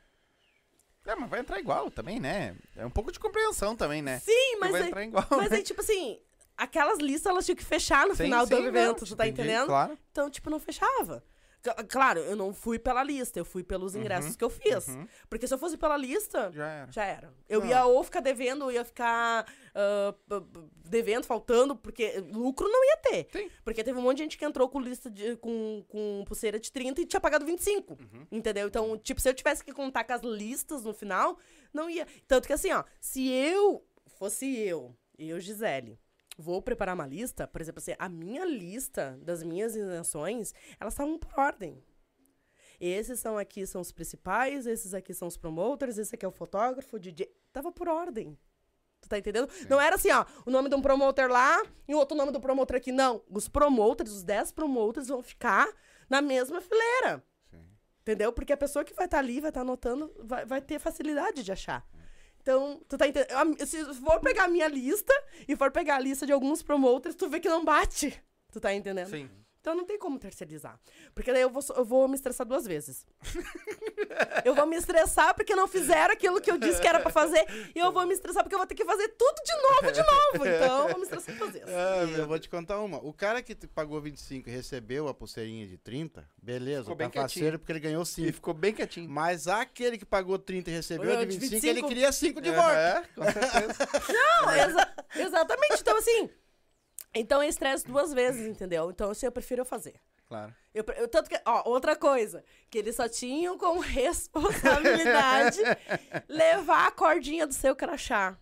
É, 1.05 1.15
mas 1.15 1.29
vai 1.29 1.39
entrar 1.39 1.59
igual 1.59 1.89
também, 1.89 2.19
né? 2.19 2.55
É 2.75 2.85
um 2.85 2.89
pouco 2.89 3.11
de 3.11 3.19
compreensão 3.19 3.75
também, 3.75 4.01
né? 4.01 4.19
Sim, 4.19 4.57
mas 4.59 4.71
vai 4.71 4.81
aí, 4.81 4.87
entrar 4.87 5.03
igual, 5.03 5.25
mas 5.31 5.49
né? 5.49 5.57
aí, 5.57 5.63
tipo 5.63 5.81
assim, 5.81 6.19
aquelas 6.63 6.99
listas 6.99 7.25
elas 7.31 7.45
tinham 7.45 7.55
que 7.55 7.65
fechar 7.65 8.07
no 8.07 8.15
Sim, 8.15 8.25
final 8.25 8.45
do 8.45 8.55
sim, 8.55 8.65
evento, 8.65 9.01
não, 9.01 9.07
tu 9.07 9.15
tá 9.15 9.27
entendi, 9.27 9.47
entendendo? 9.49 9.67
Claro. 9.67 9.97
Então, 10.11 10.29
tipo, 10.29 10.49
não 10.49 10.59
fechava. 10.59 11.23
Cl- 11.61 11.75
Claro, 11.89 12.21
eu 12.21 12.37
não 12.37 12.53
fui 12.53 12.79
pela 12.79 13.03
lista, 13.03 13.37
eu 13.37 13.43
fui 13.43 13.63
pelos 13.63 13.93
ingressos 13.93 14.33
que 14.37 14.43
eu 14.45 14.49
fiz. 14.49 14.87
uhum. 14.87 15.05
Porque 15.29 15.45
se 15.45 15.53
eu 15.53 15.57
fosse 15.57 15.75
pela 15.75 15.97
lista, 15.97 16.49
Já 16.53 16.67
era. 16.69 16.91
já 16.91 17.03
era. 17.03 17.33
Eu 17.49 17.59
Não. 17.59 17.67
ia 17.67 17.85
ou 17.85 18.01
ficar 18.01 18.21
devendo, 18.21 18.61
ou 18.63 18.71
ia 18.71 18.85
ficar 18.85 19.45
ah, 19.75 20.13
p- 20.29 20.61
devendo, 20.89 21.25
faltando, 21.25 21.75
porque 21.75 22.23
lucro 22.31 22.65
não 22.69 22.81
ia 22.85 22.97
ter. 22.97 23.27
Sim. 23.31 23.51
Porque 23.61 23.83
teve 23.83 23.99
um 23.99 24.01
monte 24.01 24.17
de 24.17 24.23
gente 24.23 24.37
que 24.37 24.45
entrou 24.45 24.69
com 24.69 24.79
lista 24.79 25.09
de, 25.11 25.35
com, 25.35 25.83
com 25.89 26.23
pulseira 26.25 26.57
de 26.57 26.71
30 26.71 27.01
e 27.01 27.05
tinha 27.05 27.19
pagado 27.19 27.45
25. 27.45 27.91
Uhum. 27.93 28.25
Entendeu? 28.31 28.65
Então, 28.67 28.97
tipo, 28.97 29.19
se 29.19 29.27
eu 29.27 29.33
tivesse 29.33 29.61
que 29.61 29.73
contar 29.73 30.05
com 30.05 30.13
as 30.13 30.21
listas 30.21 30.83
no 30.85 30.93
final, 30.93 31.37
não 31.73 31.89
ia. 31.89 32.07
Tanto 32.25 32.47
que 32.47 32.53
assim, 32.53 32.71
ó, 32.71 32.85
se 33.01 33.29
eu 33.29 33.83
fosse 34.17 34.57
eu, 34.57 34.95
eu, 35.17 35.37
Gisele, 35.41 35.99
vou 36.39 36.61
preparar 36.61 36.95
uma 36.95 37.05
lista, 37.05 37.45
por 37.47 37.59
exemplo, 37.59 37.79
assim, 37.79 37.93
a 37.99 38.07
minha 38.07 38.45
lista 38.45 39.19
das 39.21 39.43
minhas 39.43 39.75
isenções, 39.75 40.53
elas 40.79 40.93
estavam 40.93 41.19
por 41.19 41.37
ordem. 41.37 41.83
Esses 42.79 43.19
são 43.19 43.37
aqui 43.37 43.67
são 43.67 43.81
os 43.81 43.91
principais, 43.91 44.65
esses 44.65 44.93
aqui 44.93 45.13
são 45.13 45.27
os 45.27 45.35
promoters, 45.35 45.97
esse 45.97 46.15
aqui 46.15 46.25
é 46.25 46.27
o 46.27 46.31
fotógrafo, 46.31 46.95
o 46.95 46.99
DJ. 46.99 47.29
Tava 47.51 47.71
por 47.73 47.89
ordem. 47.89 48.37
Tu 49.01 49.09
tá 49.09 49.17
entendendo? 49.17 49.49
Não 49.69 49.79
era 49.79 49.95
assim, 49.95 50.11
ó, 50.11 50.25
o 50.45 50.51
nome 50.51 50.69
de 50.69 50.75
um 50.75 50.81
promoter 50.81 51.29
lá 51.29 51.61
e 51.87 51.93
o 51.93 51.97
outro 51.97 52.17
nome 52.17 52.31
do 52.31 52.39
promotor 52.39 52.77
aqui. 52.77 52.91
Não. 52.91 53.21
Os 53.29 53.49
promoters, 53.49 54.11
os 54.11 54.23
10 54.23 54.53
promoters 54.53 55.09
vão 55.09 55.21
ficar 55.21 55.69
na 56.09 56.21
mesma 56.21 56.61
fileira. 56.61 57.23
Sim. 57.49 57.65
Entendeu? 58.01 58.31
Porque 58.31 58.53
a 58.53 58.57
pessoa 58.57 58.85
que 58.85 58.93
vai 58.93 59.05
estar 59.05 59.19
ali, 59.19 59.41
vai 59.41 59.49
estar 59.49 59.61
anotando, 59.61 60.13
vai, 60.23 60.45
vai 60.45 60.61
ter 60.61 60.79
facilidade 60.79 61.43
de 61.43 61.51
achar. 61.51 61.85
Então, 62.41 62.81
tu 62.87 62.97
tá 62.97 63.07
entendendo? 63.07 63.65
Se 63.65 63.83
for 63.95 64.19
pegar 64.19 64.45
a 64.45 64.47
minha 64.47 64.67
lista 64.67 65.13
e 65.47 65.55
for 65.55 65.71
pegar 65.71 65.97
a 65.97 65.99
lista 65.99 66.25
de 66.25 66.31
alguns 66.31 66.61
promoters, 66.61 67.15
tu 67.15 67.29
vê 67.29 67.39
que 67.39 67.49
não 67.49 67.63
bate. 67.63 68.21
Tu 68.51 68.59
tá 68.59 68.73
entendendo? 68.73 69.09
Sim. 69.09 69.29
Então 69.61 69.75
não 69.75 69.85
tem 69.85 69.99
como 69.99 70.17
terceirizar. 70.17 70.79
Porque 71.13 71.31
daí 71.31 71.41
eu 71.41 71.49
vou, 71.49 71.61
eu 71.75 71.85
vou 71.85 72.07
me 72.07 72.15
estressar 72.15 72.47
duas 72.47 72.65
vezes. 72.65 73.05
eu 74.45 74.55
vou 74.55 74.65
me 74.65 74.75
estressar 74.75 75.33
porque 75.33 75.55
não 75.55 75.67
fizeram 75.67 76.13
aquilo 76.13 76.39
que 76.41 76.49
eu 76.51 76.57
disse 76.57 76.79
que 76.81 76.87
era 76.87 76.99
pra 76.99 77.09
fazer. 77.09 77.45
E 77.75 77.79
eu 77.79 77.91
vou 77.91 78.05
me 78.05 78.13
estressar 78.13 78.43
porque 78.43 78.55
eu 78.55 78.59
vou 78.59 78.67
ter 78.67 78.75
que 78.75 78.85
fazer 78.85 79.07
tudo 79.09 79.35
de 79.43 79.55
novo, 79.55 79.91
de 79.91 79.99
novo. 80.01 80.47
Então 80.47 80.83
eu 80.83 80.89
vou 80.89 80.97
me 80.97 81.03
estressar 81.03 81.35
duas 81.35 81.51
vezes. 81.53 81.69
Ah, 81.69 82.03
E 82.05 82.13
eu 82.19 82.27
vou 82.27 82.39
te 82.39 82.49
contar 82.49 82.79
uma. 82.79 82.97
O 82.97 83.13
cara 83.13 83.41
que 83.41 83.53
te 83.55 83.67
pagou 83.67 83.99
25 84.01 84.49
e 84.49 84.51
recebeu 84.51 85.07
a 85.07 85.13
pulseirinha 85.13 85.67
de 85.67 85.77
30, 85.77 86.27
beleza, 86.41 86.81
Ficou 86.83 86.95
tá 86.95 87.03
bem 87.03 87.09
quietinho. 87.09 87.59
porque 87.59 87.71
ele 87.71 87.79
ganhou 87.79 88.03
E 88.03 88.05
5. 88.05 88.33
ficou 88.33 88.53
bem 88.53 88.73
quietinho. 88.73 89.09
Mas 89.09 89.47
aquele 89.47 89.97
que 89.97 90.05
pagou 90.05 90.37
30 90.39 90.69
e 90.69 90.73
recebeu 90.73 91.09
de 91.17 91.25
de 91.25 91.37
25, 91.37 91.51
25. 91.51 91.67
ele 91.67 91.83
queria 91.87 92.11
5 92.11 92.41
de 92.41 92.51
volta. 92.51 92.73
É, 92.77 93.03
com 93.15 93.23
certeza. 93.23 93.89
Não, 94.13 94.51
exa- 94.55 94.93
exatamente. 95.15 95.81
Então, 95.81 95.97
assim. 95.97 96.29
Então 97.13 97.41
é 97.41 97.47
estresse 97.47 97.85
duas 97.87 98.13
vezes, 98.13 98.45
entendeu? 98.47 98.91
Então, 98.91 99.09
assim, 99.09 99.25
eu 99.25 99.31
prefiro 99.31 99.61
eu 99.61 99.65
fazer. 99.65 99.95
Claro. 100.29 100.55
Eu, 100.73 100.85
eu- 100.95 101.07
tanto 101.09 101.29
que, 101.29 101.41
ó, 101.45 101.63
outra 101.69 101.95
coisa, 101.95 102.43
que 102.69 102.77
eles 102.77 102.95
só 102.95 103.09
tinham 103.09 103.57
como 103.57 103.81
responsabilidade 104.63 105.59
levar 106.27 106.87
a 106.87 106.91
cordinha 106.91 107.45
do 107.47 107.53
seu 107.53 107.75
crachá. 107.75 108.37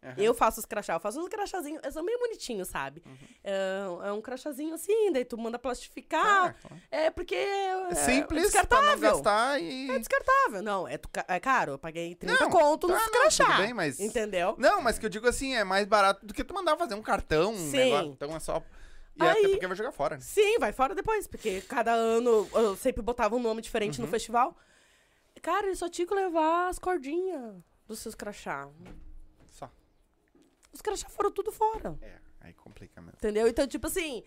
Aham. 0.00 0.14
Eu 0.16 0.32
faço 0.32 0.60
os 0.60 0.64
crachá, 0.64 0.94
eu 0.94 1.00
faço 1.00 1.20
uns 1.20 1.28
crachazinhos, 1.28 1.82
eles 1.82 1.92
são 1.92 2.04
meio 2.04 2.16
bonitinhos, 2.20 2.68
sabe? 2.68 3.02
É, 3.42 3.80
é 4.04 4.12
um 4.12 4.20
crachazinho 4.20 4.72
assim, 4.74 5.10
daí 5.10 5.24
tu 5.24 5.36
manda 5.36 5.58
plastificar. 5.58 6.24
Ah, 6.50 6.54
claro. 6.62 6.82
É 6.88 7.10
porque 7.10 7.34
é, 7.34 7.88
É 7.90 7.94
simples, 7.96 8.42
é 8.42 8.44
descartável. 8.44 9.20
e... 9.60 9.90
É 9.90 9.98
descartável. 9.98 10.62
Não, 10.62 10.86
é, 10.86 11.00
é 11.26 11.40
caro. 11.40 11.72
Eu 11.72 11.78
paguei 11.80 12.14
30 12.14 12.32
Não, 12.44 12.48
conto 12.48 12.86
tá, 12.86 12.92
nos 12.94 13.02
não, 13.02 13.10
crachá. 13.12 13.44
tudo 13.46 13.56
bem, 13.62 13.74
mas- 13.74 13.98
Entendeu? 13.98 14.54
Não, 14.56 14.80
mas 14.80 15.00
que 15.00 15.04
eu 15.06 15.10
digo 15.10 15.26
assim, 15.26 15.56
é 15.56 15.64
mais 15.64 15.84
barato 15.84 16.24
do 16.24 16.32
que 16.32 16.44
tu 16.44 16.54
mandar 16.54 16.76
fazer 16.76 16.94
um 16.94 17.02
cartão, 17.02 17.50
um 17.52 17.56
Sim. 17.56 17.76
negócio. 17.78 18.12
Então 18.12 18.36
é 18.36 18.38
só... 18.38 18.62
E 19.18 19.22
Aí- 19.22 19.38
até 19.38 19.48
porque 19.48 19.66
vai 19.66 19.76
jogar 19.76 19.92
fora. 19.92 20.16
né? 20.16 20.22
Sim, 20.22 20.58
vai 20.58 20.72
fora 20.72 20.94
depois, 20.94 21.26
porque 21.26 21.60
cada 21.62 21.92
ano 21.92 22.48
eu 22.54 22.76
sempre 22.76 23.02
botava 23.02 23.34
um 23.34 23.40
nome 23.40 23.60
diferente 23.60 23.98
Uhum. 23.98 24.06
no 24.06 24.10
festival. 24.10 24.56
Cara, 25.42 25.66
eles 25.66 25.78
só 25.78 25.88
tinham 25.88 26.06
que 26.08 26.14
levar 26.14 26.68
as 26.68 26.78
cordinhas 26.78 27.54
dos 27.86 27.98
seus 28.00 28.14
crachá. 28.14 28.68
Só. 29.50 29.70
Os 30.72 30.80
crachá 30.80 31.08
foram 31.08 31.30
tudo 31.30 31.50
fora. 31.52 31.96
É, 32.02 32.18
aí 32.40 32.52
complica 32.54 33.00
mesmo. 33.00 33.16
Entendeu? 33.16 33.46
Então, 33.48 33.66
tipo 33.66 33.86
assim, 33.86 34.22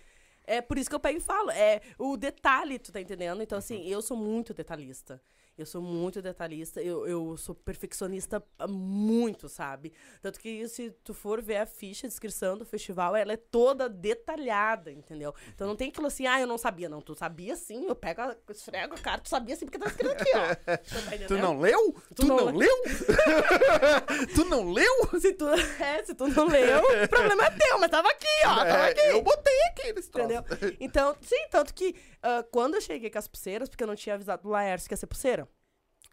é 0.45 0.61
por 0.61 0.77
isso 0.77 0.89
que 0.89 0.95
eu 0.95 0.99
pego 0.99 1.17
e 1.17 1.21
falo. 1.21 1.51
É 1.51 1.81
o 1.97 2.17
detalhe, 2.17 2.79
tu 2.79 2.91
tá 2.91 2.99
entendendo? 3.01 3.41
Então, 3.41 3.57
assim, 3.57 3.85
eu 3.87 4.01
sou 4.01 4.17
muito 4.17 4.53
detalhista. 4.53 5.21
Eu 5.57 5.65
sou 5.65 5.81
muito 5.81 6.21
detalhista, 6.21 6.81
eu, 6.81 7.05
eu 7.05 7.37
sou 7.37 7.53
perfeccionista 7.53 8.41
muito, 8.67 9.47
sabe? 9.49 9.93
Tanto 10.21 10.39
que 10.39 10.67
se 10.67 10.89
tu 11.03 11.13
for 11.13 11.41
ver 11.41 11.57
a 11.57 11.65
ficha, 11.65 12.07
a 12.07 12.09
descrição 12.09 12.57
do 12.57 12.65
festival, 12.65 13.15
ela 13.15 13.33
é 13.33 13.37
toda 13.37 13.87
detalhada, 13.87 14.91
entendeu? 14.91 15.35
Então 15.53 15.67
não 15.67 15.75
tem 15.75 15.89
aquilo 15.89 16.07
assim, 16.07 16.25
ah, 16.25 16.39
eu 16.39 16.47
não 16.47 16.57
sabia. 16.57 16.89
Não, 16.89 17.01
tu 17.01 17.13
sabia 17.13 17.55
sim, 17.55 17.85
eu 17.87 17.95
pego, 17.95 18.21
a, 18.21 18.35
esfrego 18.49 18.95
a 18.95 18.97
cara, 18.97 19.21
tu 19.21 19.29
sabia 19.29 19.55
sim, 19.55 19.65
porque 19.65 19.77
tá 19.77 19.87
escrito 19.87 20.11
aqui, 20.13 20.31
ó. 20.35 20.55
Tu, 20.55 21.19
tá 21.19 21.27
Tu 21.27 21.37
não 21.37 21.59
leu? 21.59 21.95
Tu, 22.15 22.25
não 22.25 22.37
não, 22.37 22.55
leu? 22.57 22.75
tu 24.33 24.45
não 24.45 24.71
leu? 24.71 25.19
Se 25.19 25.33
tu, 25.33 25.47
é, 25.79 26.03
se 26.03 26.15
tu 26.15 26.27
não 26.27 26.47
leu, 26.47 26.79
o 26.79 27.07
problema 27.09 27.45
é 27.45 27.51
teu, 27.51 27.79
mas 27.79 27.91
tava 27.91 28.09
aqui, 28.09 28.25
ó, 28.45 28.55
tava 28.55 28.87
É, 28.87 28.91
aqui. 28.91 29.01
eu 29.01 29.21
botei 29.21 29.61
aqui 29.69 29.93
nesse 29.93 30.09
troço. 30.09 30.31
Entendeu? 30.31 30.75
Então, 30.79 31.15
sim, 31.21 31.47
tanto 31.49 31.73
que 31.73 31.95
ah, 32.23 32.43
quando 32.51 32.75
eu 32.75 32.81
cheguei 32.81 33.09
com 33.09 33.19
as 33.19 33.27
pulseiras, 33.27 33.69
porque 33.69 33.83
eu 33.83 33.87
não 33.87 33.95
tinha 33.95 34.15
avisado 34.15 34.47
o 34.47 34.51
Laércio 34.51 34.87
que 34.87 34.93
ia 34.93 34.97
ser 34.97 35.07
pulseira. 35.07 35.47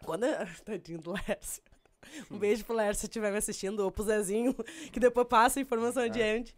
Quando. 0.05 0.24
Tadinho 0.64 1.01
do 1.01 1.12
Laércio. 1.12 1.62
Um 2.30 2.38
beijo 2.38 2.64
pro 2.64 2.74
Laércio 2.74 3.01
se 3.01 3.07
estiver 3.07 3.30
me 3.30 3.38
assistindo, 3.38 3.80
ou 3.80 3.90
pro 3.90 4.05
Zezinho, 4.05 4.55
que 4.92 5.01
depois 5.01 5.26
passa 5.26 5.59
a 5.59 5.62
informação 5.62 6.03
adiante. 6.03 6.55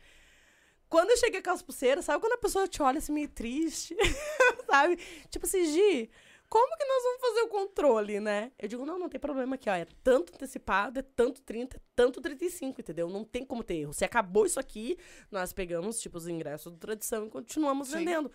Quando 0.89 1.11
eu 1.11 1.17
cheguei 1.17 1.41
com 1.41 1.51
as 1.51 1.63
pulseiras, 1.63 2.05
sabe 2.05 2.21
quando 2.21 2.33
a 2.33 2.39
pessoa 2.39 2.67
te 2.67 2.83
olha 2.83 2.99
assim 2.99 3.13
meio 3.13 3.29
triste? 3.29 3.97
sabe? 4.67 4.97
Tipo 5.31 5.47
assim, 5.47 5.65
Gi, 5.65 6.11
como 6.49 6.77
que 6.77 6.85
nós 6.85 7.03
vamos 7.05 7.21
fazer 7.21 7.41
o 7.43 7.49
controle, 7.49 8.19
né? 8.19 8.51
Eu 8.59 8.69
digo, 8.69 8.85
não, 8.85 8.99
não 8.99 9.09
tem 9.09 9.21
problema 9.21 9.55
aqui, 9.55 9.71
ó. 9.71 9.73
É 9.73 9.87
tanto 10.03 10.35
antecipado, 10.35 10.99
é 10.99 11.03
tanto 11.03 11.41
30, 11.43 11.77
é 11.77 11.81
tanto 11.95 12.21
35, 12.21 12.81
entendeu? 12.81 13.09
Não 13.09 13.23
tem 13.25 13.45
como 13.45 13.63
ter 13.63 13.77
erro. 13.77 13.93
Se 13.93 14.05
acabou 14.05 14.45
isso 14.45 14.59
aqui, 14.59 14.99
nós 15.31 15.53
pegamos, 15.53 16.01
tipo, 16.01 16.19
os 16.19 16.27
ingressos 16.27 16.73
do 16.73 16.79
tradição 16.79 17.27
e 17.27 17.31
continuamos 17.31 17.89
Sim. 17.89 17.99
vendendo. 17.99 18.33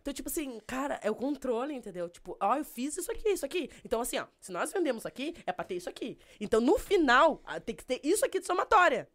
Então, 0.00 0.12
tipo 0.14 0.28
assim, 0.28 0.58
cara, 0.66 0.98
é 1.02 1.10
o 1.10 1.14
controle, 1.14 1.74
entendeu? 1.74 2.08
Tipo, 2.08 2.36
ó, 2.40 2.56
eu 2.56 2.64
fiz 2.64 2.96
isso 2.96 3.10
aqui, 3.10 3.28
isso 3.28 3.44
aqui. 3.46 3.70
Então, 3.84 4.00
assim, 4.00 4.18
ó, 4.18 4.26
se 4.40 4.50
nós 4.52 4.72
vendemos 4.72 5.04
aqui, 5.06 5.34
é 5.46 5.52
pra 5.52 5.64
ter 5.64 5.76
isso 5.76 5.88
aqui. 5.88 6.18
Então, 6.40 6.60
no 6.60 6.78
final, 6.78 7.40
ah, 7.44 7.60
tem 7.60 7.74
que 7.74 7.84
ter 7.84 8.00
isso 8.04 8.24
aqui 8.24 8.40
de 8.40 8.46
somatória. 8.46 9.08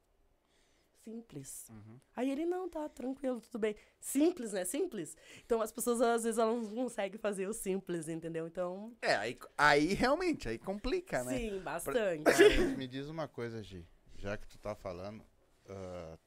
simples. 1.04 1.68
Uhum. 1.70 2.00
Aí 2.16 2.32
ele, 2.32 2.46
não, 2.46 2.70
tá 2.70 2.88
tranquilo, 2.88 3.42
tudo 3.42 3.60
bem. 3.60 3.76
Simples, 4.00 4.54
né? 4.54 4.64
Simples. 4.64 5.18
Então 5.46 5.62
as 5.62 5.70
pessoas, 5.72 6.00
às 6.02 6.24
vezes, 6.24 6.38
elas 6.40 6.70
não 6.70 6.84
conseguem 6.86 7.20
fazer 7.20 7.46
o 7.48 7.54
simples, 7.54 8.08
entendeu? 8.08 8.48
Então, 8.48 8.96
É, 9.02 9.16
aí, 9.16 9.38
aí 9.58 9.94
realmente, 9.94 10.48
aí 10.48 10.58
complica, 10.58 11.24
né? 11.26 11.38
sim, 11.38 11.60
bastante. 11.60 12.24
Mas 12.24 12.78
me 12.78 12.88
diz 12.88 13.10
uma 13.10 13.28
coisa, 13.28 13.62
Gi. 13.62 13.86
Já 14.18 14.38
que 14.38 14.48
tu 14.48 14.58
tá 14.58 14.74
falando, 14.76 15.26
ah, 15.68 16.18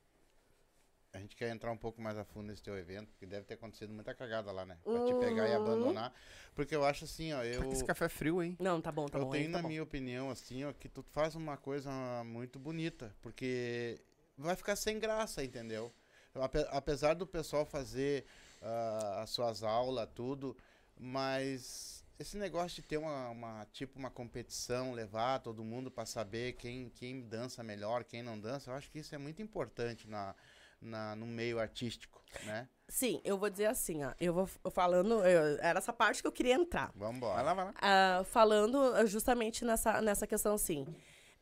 a 1.16 1.20
gente 1.20 1.34
quer 1.36 1.48
entrar 1.50 1.72
um 1.72 1.76
pouco 1.76 2.00
mais 2.00 2.16
a 2.18 2.24
fundo 2.24 2.46
nesse 2.48 2.62
teu 2.62 2.76
evento, 2.78 3.08
porque 3.12 3.26
deve 3.26 3.44
ter 3.44 3.54
acontecido 3.54 3.92
muita 3.92 4.14
cagada 4.14 4.52
lá, 4.52 4.64
né? 4.64 4.78
Pra 4.84 5.00
te 5.00 5.14
pegar 5.14 5.48
e 5.48 5.50
Uhum. 5.50 5.56
abandonar. 5.56 6.12
Porque 6.54 6.74
eu 6.74 6.84
acho 6.84 7.04
assim, 7.04 7.32
ó, 7.32 7.42
eu. 7.42 7.62
Esse 7.72 7.84
café 7.84 8.08
frio, 8.08 8.42
hein? 8.42 8.56
Não, 8.60 8.80
tá 8.80 8.92
bom, 8.92 9.06
tá 9.06 9.18
eu 9.18 9.24
bom. 9.24 9.30
tenho, 9.30 9.46
aí 9.46 9.52
tá 9.52 9.58
na 9.58 9.62
bom. 9.62 9.68
minha 9.68 9.82
opinião, 9.82 10.30
assim, 10.30 10.64
ó, 10.64 10.72
que 10.72 10.88
tu 10.88 11.02
faz 11.02 11.34
uma 11.34 11.56
coisa 11.56 11.90
muito 12.24 12.58
bonita, 12.58 13.14
porque 13.22 14.00
vai 14.36 14.54
ficar 14.56 14.76
sem 14.76 14.98
graça, 14.98 15.42
entendeu? 15.42 15.92
Ape- 16.34 16.66
apesar 16.70 17.14
do 17.14 17.26
pessoal 17.26 17.64
fazer 17.64 18.26
ah, 18.62 19.22
as 19.22 19.30
suas 19.30 19.62
aulas, 19.62 20.08
tudo, 20.14 20.56
mas 20.98 22.04
esse 22.18 22.36
negócio 22.36 22.82
de 22.82 22.88
ter 22.88 22.96
uma, 22.96 23.28
uma- 23.30 23.66
tipo 23.72 23.98
uma 23.98 24.10
competição, 24.10 24.92
levar 24.92 25.40
todo 25.40 25.62
mundo 25.64 25.90
para 25.90 26.06
saber 26.06 26.54
quem, 26.54 26.88
quem 26.90 27.22
dança 27.22 27.62
melhor, 27.62 28.04
quem 28.04 28.22
não 28.22 28.38
dança, 28.38 28.70
eu 28.70 28.74
acho 28.74 28.90
que 28.90 28.98
isso 28.98 29.14
é 29.14 29.18
muito 29.18 29.40
importante 29.42 30.08
na, 30.08 30.34
na, 30.80 31.14
no 31.16 31.26
meio 31.26 31.58
artístico, 31.58 32.22
né? 32.44 32.68
Sim, 32.88 33.20
eu 33.24 33.36
vou 33.36 33.50
dizer 33.50 33.66
assim, 33.66 34.04
ó. 34.04 34.12
Eu 34.20 34.32
vou 34.32 34.46
falando. 34.70 35.14
eu- 35.24 35.58
era 35.60 35.78
essa 35.78 35.92
parte 35.92 36.22
que 36.22 36.28
eu 36.28 36.32
queria 36.32 36.54
entrar. 36.54 36.92
Vamos 36.94 37.20
Vai 37.20 37.30
embora. 37.30 37.42
lá, 37.42 37.54
vai 37.54 37.64
lá. 37.66 37.74
Ah, 37.80 38.22
falando 38.24 38.78
ah, 38.94 39.04
justamente 39.04 39.64
nessa, 39.64 40.00
nessa 40.00 40.26
questão, 40.26 40.54
assim. 40.54 40.86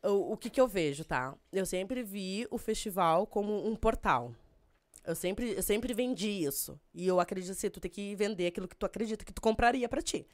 O, 0.03 0.33
o 0.33 0.37
que, 0.37 0.49
que 0.49 0.59
eu 0.59 0.67
vejo, 0.67 1.03
tá? 1.05 1.35
Eu 1.51 1.65
sempre 1.65 2.01
vi 2.03 2.47
o 2.49 2.57
festival 2.57 3.27
como 3.27 3.67
um 3.67 3.75
portal. 3.75 4.33
Eu 5.03 5.15
sempre, 5.15 5.53
eu 5.53 5.61
sempre 5.61 5.93
vendi 5.93 6.29
isso. 6.29 6.79
E 6.93 7.05
eu 7.05 7.19
acredito 7.19 7.51
assim, 7.51 7.69
tu 7.69 7.79
tem 7.79 7.91
que 7.91 8.15
vender 8.15 8.47
aquilo 8.47 8.67
que 8.67 8.75
tu 8.75 8.85
acredita 8.85 9.23
que 9.23 9.31
tu 9.33 9.41
compraria 9.41 9.87
pra 9.87 10.01
ti. 10.01 10.27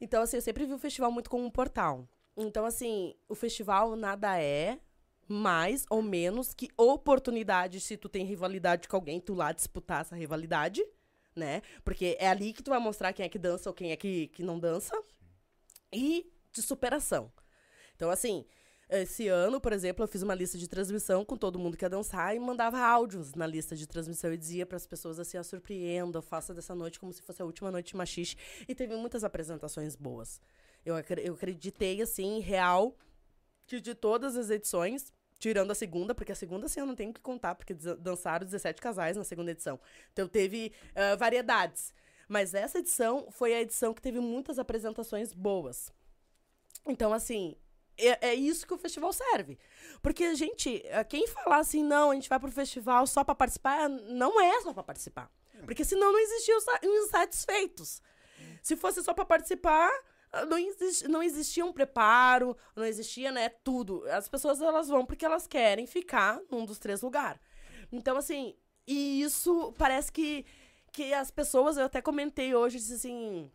Então, 0.00 0.22
assim, 0.22 0.36
eu 0.36 0.42
sempre 0.42 0.64
vi 0.64 0.72
o 0.72 0.78
festival 0.78 1.10
muito 1.10 1.28
como 1.28 1.44
um 1.44 1.50
portal. 1.50 2.08
Então, 2.36 2.64
assim, 2.64 3.14
o 3.28 3.34
festival 3.34 3.96
nada 3.96 4.40
é 4.40 4.78
mais 5.30 5.86
ou 5.88 6.02
menos 6.02 6.52
que 6.52 6.68
oportunidade 6.76 7.80
se 7.80 7.96
tu 7.96 8.08
tem 8.08 8.24
rivalidade 8.24 8.88
com 8.88 8.96
alguém, 8.96 9.20
tu 9.20 9.32
lá 9.32 9.52
disputar 9.52 10.00
essa 10.00 10.16
rivalidade, 10.16 10.84
né? 11.36 11.62
Porque 11.84 12.16
é 12.18 12.28
ali 12.28 12.52
que 12.52 12.64
tu 12.64 12.70
vai 12.70 12.80
mostrar 12.80 13.12
quem 13.12 13.24
é 13.24 13.28
que 13.28 13.38
dança 13.38 13.70
ou 13.70 13.74
quem 13.74 13.92
é 13.92 13.96
que, 13.96 14.26
que 14.28 14.42
não 14.42 14.58
dança. 14.58 14.92
E 15.92 16.28
de 16.52 16.60
superação. 16.60 17.32
Então, 17.94 18.10
assim, 18.10 18.44
esse 18.88 19.28
ano, 19.28 19.60
por 19.60 19.72
exemplo, 19.72 20.02
eu 20.02 20.08
fiz 20.08 20.20
uma 20.20 20.34
lista 20.34 20.58
de 20.58 20.66
transmissão 20.66 21.24
com 21.24 21.36
todo 21.36 21.60
mundo 21.60 21.76
que 21.76 21.84
ia 21.84 21.88
dançar 21.88 22.34
e 22.34 22.40
mandava 22.40 22.80
áudios 22.80 23.32
na 23.34 23.46
lista 23.46 23.76
de 23.76 23.86
transmissão 23.86 24.32
e 24.32 24.36
dizia 24.36 24.66
para 24.66 24.76
as 24.76 24.86
pessoas 24.86 25.20
assim: 25.20 25.36
a 25.38 25.44
surpreenda, 25.44 26.20
faça 26.20 26.52
dessa 26.52 26.74
noite 26.74 26.98
como 26.98 27.12
se 27.12 27.22
fosse 27.22 27.40
a 27.40 27.44
última 27.44 27.70
noite 27.70 27.92
de 27.92 27.96
machixe. 27.96 28.36
E 28.66 28.74
teve 28.74 28.96
muitas 28.96 29.22
apresentações 29.22 29.94
boas. 29.94 30.40
Eu, 30.84 30.96
eu 31.22 31.34
acreditei, 31.34 32.02
assim, 32.02 32.40
real, 32.40 32.96
que 33.64 33.80
de 33.80 33.94
todas 33.94 34.36
as 34.36 34.50
edições, 34.50 35.12
tirando 35.40 35.72
a 35.72 35.74
segunda, 35.74 36.14
porque 36.14 36.30
a 36.30 36.36
segunda, 36.36 36.66
assim, 36.66 36.78
eu 36.78 36.86
não 36.86 36.94
tenho 36.94 37.12
que 37.12 37.20
contar, 37.20 37.56
porque 37.56 37.74
dançaram 37.74 38.44
17 38.46 38.80
casais 38.80 39.16
na 39.16 39.24
segunda 39.24 39.50
edição. 39.50 39.80
Então 40.12 40.28
teve 40.28 40.72
ah, 40.94 41.16
variedades. 41.16 41.92
Mas 42.28 42.54
essa 42.54 42.78
edição 42.78 43.26
foi 43.32 43.52
a 43.52 43.60
edição 43.60 43.92
que 43.92 44.00
teve 44.00 44.20
muitas 44.20 44.56
apresentações 44.60 45.32
boas. 45.32 45.92
Então, 46.86 47.12
assim, 47.12 47.56
é, 47.98 48.28
é 48.28 48.34
isso 48.34 48.66
que 48.66 48.72
o 48.74 48.78
festival 48.78 49.12
serve. 49.12 49.58
Porque, 50.00 50.32
gente, 50.36 50.80
eh, 50.86 51.02
quem 51.04 51.26
falar 51.26 51.58
assim, 51.58 51.82
não, 51.82 52.12
a 52.12 52.14
gente 52.14 52.28
vai 52.28 52.38
pro 52.38 52.50
festival 52.52 53.04
só 53.06 53.24
pra 53.24 53.34
participar, 53.34 53.88
não 53.88 54.40
é 54.40 54.60
só 54.60 54.72
pra 54.72 54.82
participar. 54.84 55.28
Porque 55.64 55.84
senão 55.84 56.12
não 56.12 56.18
existiam 56.20 56.56
os 56.58 56.64
sa- 56.64 56.80
os 56.84 57.06
insatisfeitos. 57.06 58.00
Se 58.62 58.76
fosse 58.76 59.02
só 59.02 59.12
pra 59.12 59.24
participar, 59.24 59.90
não, 60.48 60.58
existe, 60.58 61.08
não 61.08 61.22
existia 61.22 61.64
um 61.64 61.72
preparo, 61.72 62.56
não 62.76 62.84
existia, 62.84 63.32
né, 63.32 63.48
tudo. 63.48 64.04
As 64.10 64.28
pessoas, 64.28 64.60
elas 64.60 64.88
vão 64.88 65.04
porque 65.04 65.24
elas 65.24 65.46
querem 65.46 65.86
ficar 65.86 66.40
num 66.50 66.64
dos 66.64 66.78
três 66.78 67.02
lugares. 67.02 67.40
Então, 67.92 68.16
assim, 68.16 68.54
e 68.86 69.22
isso 69.22 69.74
parece 69.76 70.12
que, 70.12 70.46
que 70.92 71.12
as 71.12 71.30
pessoas, 71.30 71.76
eu 71.76 71.84
até 71.84 72.00
comentei 72.00 72.54
hoje, 72.54 72.78
disse 72.78 72.94
assim, 72.94 73.50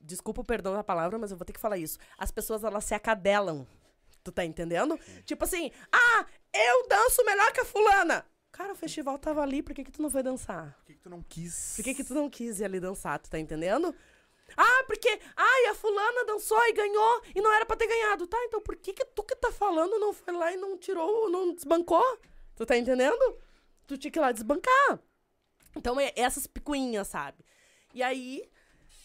desculpa 0.00 0.40
o 0.40 0.44
perdão 0.44 0.74
da 0.74 0.84
palavra, 0.84 1.18
mas 1.18 1.30
eu 1.30 1.36
vou 1.36 1.44
ter 1.44 1.52
que 1.52 1.60
falar 1.60 1.78
isso. 1.78 1.98
As 2.16 2.30
pessoas, 2.30 2.64
elas 2.64 2.84
se 2.84 2.94
acadelam. 2.94 3.66
Tu 4.22 4.32
tá 4.32 4.44
entendendo? 4.44 4.98
Tipo 5.24 5.44
assim, 5.44 5.70
ah, 5.90 6.26
eu 6.52 6.88
danço 6.88 7.24
melhor 7.24 7.50
que 7.52 7.60
a 7.60 7.64
fulana. 7.64 8.26
Cara, 8.50 8.72
o 8.72 8.76
festival 8.76 9.18
tava 9.18 9.42
ali, 9.42 9.62
por 9.62 9.74
que 9.74 9.84
que 9.84 9.92
tu 9.92 10.02
não 10.02 10.10
foi 10.10 10.22
dançar? 10.22 10.74
Por 10.78 10.86
que, 10.86 10.94
que 10.94 11.00
tu 11.00 11.10
não 11.10 11.22
quis? 11.22 11.74
Por 11.76 11.84
que, 11.84 11.94
que 11.94 12.04
tu 12.04 12.14
não 12.14 12.28
quis 12.28 12.60
ir 12.60 12.64
ali 12.64 12.80
dançar, 12.80 13.18
tu 13.18 13.30
tá 13.30 13.38
entendendo? 13.38 13.94
Ah, 14.56 14.84
porque. 14.86 15.08
Ai, 15.36 15.66
a 15.66 15.74
fulana 15.74 16.24
dançou 16.24 16.60
e 16.66 16.72
ganhou 16.72 17.22
e 17.34 17.40
não 17.40 17.52
era 17.52 17.66
pra 17.66 17.76
ter 17.76 17.86
ganhado. 17.86 18.26
Tá, 18.26 18.38
então 18.44 18.60
por 18.60 18.76
que, 18.76 18.92
que 18.92 19.04
tu 19.04 19.22
que 19.22 19.36
tá 19.36 19.52
falando 19.52 19.98
não 19.98 20.12
foi 20.12 20.32
lá 20.34 20.52
e 20.52 20.56
não 20.56 20.76
tirou, 20.76 21.30
não 21.30 21.54
desbancou? 21.54 22.18
Tu 22.56 22.66
tá 22.66 22.76
entendendo? 22.76 23.38
Tu 23.86 23.96
tinha 23.96 24.10
que 24.10 24.18
ir 24.18 24.20
lá 24.20 24.32
desbancar. 24.32 25.00
Então, 25.76 25.98
é 26.00 26.12
essas 26.16 26.46
picuinhas, 26.46 27.08
sabe? 27.08 27.44
E 27.94 28.02
aí, 28.02 28.42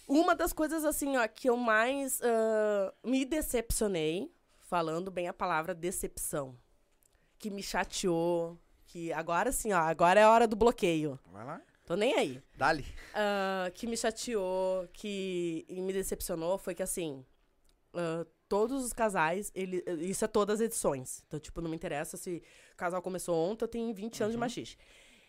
uma 0.08 0.36
das 0.36 0.52
coisas, 0.52 0.84
assim, 0.84 1.18
ó, 1.18 1.28
que 1.28 1.50
eu 1.50 1.56
mais 1.56 2.20
ah, 2.22 2.94
me 3.04 3.26
decepcionei, 3.26 4.32
falando 4.60 5.12
bem 5.12 5.28
a 5.28 5.34
palavra 5.34 5.74
decepção, 5.74 6.58
que 7.38 7.50
me 7.50 7.62
chateou, 7.62 8.60
que 8.88 9.14
agora 9.14 9.52
sim, 9.52 9.72
ó, 9.72 9.78
agora 9.78 10.20
é 10.20 10.24
a 10.24 10.32
hora 10.32 10.48
do 10.48 10.56
bloqueio. 10.56 11.20
Vai 11.32 11.46
lá. 11.46 11.62
Tô 11.86 11.96
nem 11.96 12.14
aí. 12.16 12.42
Dali. 12.58 12.86
Ah, 13.14 13.70
que 13.74 13.86
me 13.88 13.98
chateou, 13.98 14.88
que 14.94 15.66
me 15.70 15.92
decepcionou 15.92 16.58
foi 16.58 16.74
que, 16.74 16.82
assim, 16.84 17.26
ah, 17.94 18.26
todos 18.48 18.86
os 18.86 18.94
casais, 18.94 19.52
ele, 19.54 19.84
isso 20.00 20.24
é 20.24 20.28
todas 20.28 20.62
as 20.62 20.66
edições. 20.66 21.24
Então, 21.28 21.40
tipo, 21.40 21.60
não 21.60 21.70
me 21.70 21.76
interessa 21.76 22.16
se 22.18 22.42
o 22.74 22.76
casal 22.78 23.02
começou 23.02 23.36
ontem, 23.36 23.64
eu 23.66 23.68
tenho 23.68 23.94
20 23.94 24.22
anos 24.24 24.34
de 24.34 24.40
machixe. 24.40 24.78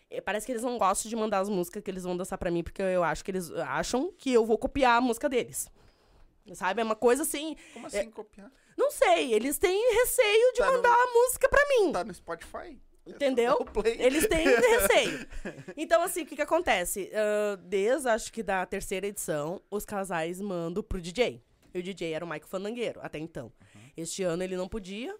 Eh, 0.09 0.21
Parece 0.21 0.45
que 0.45 0.51
eles 0.51 0.61
não 0.63 0.77
gostam 0.77 1.09
de 1.09 1.15
mandar 1.15 1.39
as 1.39 1.49
músicas 1.49 1.83
que 1.83 1.89
eles 1.91 2.03
vão 2.03 2.15
dançar 2.15 2.37
pra 2.37 2.51
mim, 2.51 2.63
porque 2.63 2.81
eu 2.81 3.03
acho 3.03 3.23
que 3.25 3.31
eles 3.31 3.51
acham 3.51 4.13
que 4.17 4.31
eu 4.31 4.45
vou 4.45 4.57
copiar 4.57 4.97
a 4.97 5.01
música 5.01 5.27
deles. 5.27 5.67
Sabe? 6.53 6.79
É 6.79 6.83
uma 6.83 6.95
coisa 6.95 7.23
assim. 7.23 7.55
Como 7.73 7.87
assim 7.87 8.11
copiar? 8.11 8.51
Não 8.77 8.91
sei, 8.91 9.33
eles 9.33 9.57
têm 9.57 9.93
receio 9.95 10.51
de 10.53 10.59
Tá 10.59 10.67
no- 10.67 10.73
mandar 10.73 10.93
a 10.93 11.07
música 11.13 11.49
pra 11.49 11.65
mim. 11.69 11.91
Tá 11.91 12.03
no 12.03 12.13
Spotify. 12.13 12.79
Entendeu? 13.05 13.57
Eles 13.99 14.27
têm 14.27 14.45
receio. 14.45 15.27
Então, 15.77 16.01
assim, 16.01 16.23
o 16.23 16.25
que 16.25 16.35
que 16.35 16.41
acontece? 16.41 17.11
Ah, 17.13 17.57
desde, 17.61 18.09
acho 18.09 18.33
que 18.33 18.41
da 18.41 18.65
terceira 18.65 19.05
edição, 19.07 19.61
os 19.69 19.85
casais 19.85 20.41
mandam 20.41 20.81
pro 20.81 20.99
DJ. 20.99 21.43
E 21.73 21.79
o 21.79 21.83
DJ 21.83 22.13
era 22.13 22.25
o 22.25 22.27
Maico 22.27 22.47
Fandangueiro, 22.47 22.99
até 23.03 23.19
então. 23.19 23.51
Este 23.95 24.23
ano 24.23 24.43
ele 24.43 24.55
não 24.57 24.67
podia. 24.67 25.15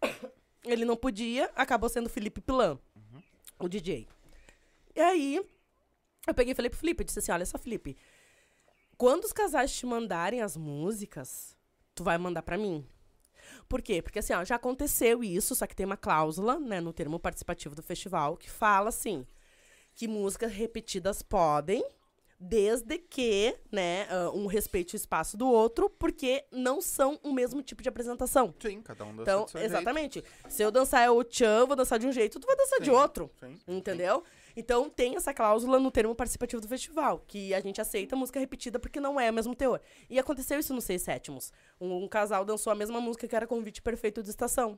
Ele 0.64 0.84
não 0.84 0.96
podia, 0.96 1.50
acabou 1.54 1.88
sendo 1.88 2.08
o 2.08 2.10
Felipe 2.10 2.40
Pilan, 2.40 2.78
o 3.60 3.68
DJ. 3.68 4.08
E 4.94 5.00
aí, 5.00 5.40
eu 6.26 6.34
peguei 6.34 6.52
e 6.52 6.54
falei 6.54 6.68
pro 6.68 6.78
Felipe, 6.78 7.00
eu 7.00 7.06
disse 7.06 7.20
assim, 7.20 7.30
olha 7.30 7.46
só, 7.46 7.56
Felipe, 7.56 7.96
quando 8.96 9.24
os 9.24 9.32
casais 9.32 9.72
te 9.72 9.86
mandarem 9.86 10.42
as 10.42 10.56
músicas, 10.56 11.56
tu 11.94 12.02
vai 12.02 12.18
mandar 12.18 12.42
pra 12.42 12.58
mim. 12.58 12.84
Por 13.68 13.82
quê? 13.82 14.00
Porque 14.00 14.18
assim, 14.18 14.32
ó, 14.32 14.44
já 14.44 14.54
aconteceu 14.56 15.22
isso, 15.22 15.54
só 15.54 15.66
que 15.66 15.76
tem 15.76 15.84
uma 15.84 15.96
cláusula, 15.96 16.58
né, 16.58 16.80
no 16.80 16.92
termo 16.92 17.18
participativo 17.18 17.74
do 17.74 17.82
festival, 17.82 18.36
que 18.36 18.48
fala 18.50 18.88
assim, 18.88 19.26
que 19.94 20.08
músicas 20.08 20.52
repetidas 20.52 21.22
podem, 21.22 21.84
desde 22.40 22.96
que, 22.98 23.56
né, 23.70 24.06
ah, 24.08 24.30
um 24.30 24.46
respeite 24.46 24.94
o 24.94 24.96
espaço 24.96 25.36
do 25.36 25.48
outro, 25.50 25.90
porque 25.90 26.44
não 26.52 26.80
são 26.80 27.18
o 27.22 27.32
mesmo 27.32 27.60
tipo 27.62 27.82
de 27.82 27.88
apresentação. 27.88 28.54
Sim, 28.60 28.80
cada 28.80 29.04
um 29.04 29.08
dança 29.08 29.22
Então, 29.22 29.44
do 29.44 29.50
seu 29.50 29.60
jeito. 29.60 29.72
exatamente. 29.74 30.24
Se 30.48 30.62
eu 30.62 30.70
dançar 30.70 31.10
o 31.12 31.24
tchan, 31.24 31.66
vou 31.66 31.74
dançar 31.76 31.98
de 31.98 32.06
um 32.06 32.12
jeito, 32.12 32.38
tu 32.38 32.46
vai 32.46 32.56
dançar 32.56 32.78
de 32.78 32.86
Sim. 32.86 32.90
outro. 32.92 33.30
Sim. 33.40 33.58
Entendeu? 33.66 34.22
Então 34.60 34.90
tem 34.90 35.14
essa 35.14 35.32
cláusula 35.32 35.78
no 35.78 35.88
termo 35.88 36.16
participativo 36.16 36.60
do 36.60 36.66
festival, 36.66 37.22
que 37.28 37.54
a 37.54 37.60
gente 37.60 37.80
aceita 37.80 38.16
música 38.16 38.40
repetida 38.40 38.76
porque 38.76 38.98
não 38.98 39.20
é 39.20 39.30
o 39.30 39.32
mesmo 39.32 39.54
teor. 39.54 39.80
E 40.10 40.18
aconteceu 40.18 40.58
isso 40.58 40.74
nos 40.74 40.82
Seis 40.82 41.02
Sétimos. 41.02 41.52
Um, 41.80 42.02
um 42.02 42.08
casal 42.08 42.44
dançou 42.44 42.72
a 42.72 42.74
mesma 42.74 43.00
música 43.00 43.28
que 43.28 43.36
era 43.36 43.46
Convite 43.46 43.80
Perfeito 43.80 44.20
de 44.20 44.30
Estação. 44.30 44.76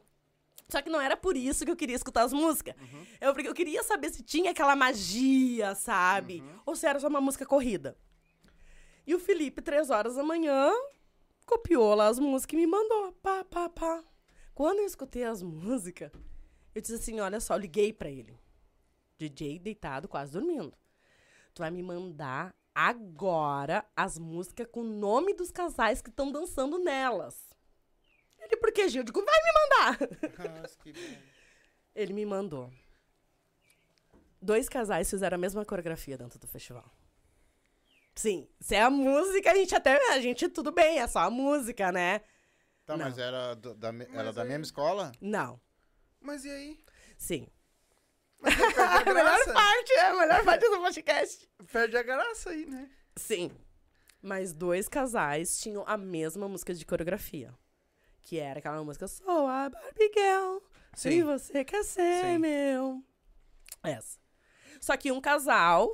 Só 0.68 0.82
que 0.82 0.90
não 0.90 1.00
era 1.00 1.16
por 1.16 1.34
isso 1.34 1.64
que 1.64 1.70
eu 1.70 1.76
queria 1.76 1.96
escutar 1.96 2.24
as 2.24 2.32
músicas. 2.34 2.74
Eu, 3.18 3.32
porque 3.32 3.48
eu 3.48 3.54
queria 3.54 3.82
saber 3.82 4.10
se 4.10 4.22
tinha 4.22 4.50
aquela 4.50 4.76
magia, 4.76 5.74
sabe? 5.74 6.44
Ou 6.66 6.76
se 6.76 6.86
era 6.86 7.00
só 7.00 7.08
uma 7.08 7.20
música 7.22 7.46
corrida. 7.46 7.96
E 9.06 9.14
o 9.14 9.18
Felipe, 9.18 9.62
três 9.62 9.88
horas 9.88 10.16
da 10.16 10.22
manhã, 10.22 10.70
copiou 11.46 11.94
lá 11.94 12.08
as 12.08 12.18
músicas 12.18 12.52
e 12.52 12.56
me 12.60 12.66
mandou. 12.66 13.12
Pá, 13.22 13.44
pá, 13.44 13.66
pá. 13.70 14.04
Quando 14.54 14.80
eu 14.80 14.84
escutei 14.86 15.24
as 15.24 15.42
músicas, 15.42 16.12
eu 16.74 16.82
disse 16.82 16.96
assim: 16.96 17.18
olha 17.18 17.40
só, 17.40 17.54
eu 17.54 17.60
liguei 17.60 17.94
pra 17.94 18.10
ele. 18.10 18.38
DJ 19.28 19.58
deitado, 19.58 20.08
quase 20.08 20.32
dormindo. 20.32 20.72
Tu 21.54 21.58
vai 21.60 21.70
me 21.70 21.82
mandar 21.82 22.54
agora 22.74 23.84
as 23.94 24.18
músicas 24.18 24.66
com 24.72 24.80
o 24.80 24.84
nome 24.84 25.34
dos 25.34 25.50
casais 25.50 26.00
que 26.00 26.08
estão 26.08 26.32
dançando 26.32 26.78
nelas. 26.78 27.36
Ele, 28.38 28.56
por 28.56 28.72
que, 28.72 28.88
Gil? 28.88 29.00
Eu 29.02 29.04
digo, 29.04 29.22
vai 29.22 29.36
me 29.42 29.52
mandar. 29.52 29.98
Nossa, 30.62 30.78
que 30.78 30.92
bom. 30.92 31.18
Ele 31.94 32.12
me 32.14 32.24
mandou. 32.24 32.72
dois 34.40 34.68
casais 34.68 35.10
fizeram 35.10 35.34
a 35.34 35.38
mesma 35.38 35.64
coreografia 35.66 36.16
dentro 36.16 36.38
do 36.38 36.46
festival. 36.46 36.90
Sim, 38.14 38.48
se 38.60 38.74
é 38.74 38.82
a 38.82 38.90
música, 38.90 39.50
a 39.50 39.54
gente 39.54 39.74
até. 39.74 39.96
A 40.12 40.20
gente, 40.20 40.48
tudo 40.48 40.72
bem, 40.72 40.98
é 40.98 41.06
só 41.06 41.20
a 41.20 41.30
música, 41.30 41.92
né? 41.92 42.20
Tá, 42.86 42.96
Não. 42.96 43.04
mas 43.04 43.18
era, 43.18 43.54
do- 43.54 43.74
da, 43.74 43.88
era 43.88 44.08
Mas 44.24 44.34
da 44.34 44.42
aí- 44.42 44.48
mesma 44.48 44.64
escola? 44.64 45.12
Não. 45.20 45.60
Mas 46.20 46.44
e 46.44 46.50
aí? 46.50 46.78
Sim. 47.18 47.46
Mas 48.40 48.78
a 48.78 49.00
A 49.00 49.04
melhor 49.04 49.44
parte, 49.52 49.92
é 49.92 50.06
a 50.06 50.14
melhor 50.16 50.44
parte 50.44 50.68
do 50.68 50.78
podcast. 50.80 51.48
Perde 51.72 51.96
a 51.96 52.02
graça 52.02 52.50
aí, 52.50 52.66
né? 52.66 52.88
Sim. 53.16 53.50
Mas 54.22 54.52
dois 54.52 54.88
casais 54.88 55.58
tinham 55.60 55.84
a 55.86 55.96
mesma 55.96 56.48
música 56.48 56.74
de 56.74 56.84
coreografia. 56.84 57.54
Que 58.22 58.38
era 58.38 58.58
aquela 58.58 58.82
música 58.84 59.08
Sou 59.08 59.46
a 59.46 59.68
Barbie 59.68 60.10
Girl. 60.14 60.58
E 61.06 61.22
você 61.22 61.64
quer 61.64 61.82
ser 61.84 62.22
Sim. 62.24 62.38
meu. 62.38 63.02
Essa. 63.82 64.18
Só 64.80 64.96
que 64.96 65.10
um 65.12 65.20
casal 65.20 65.90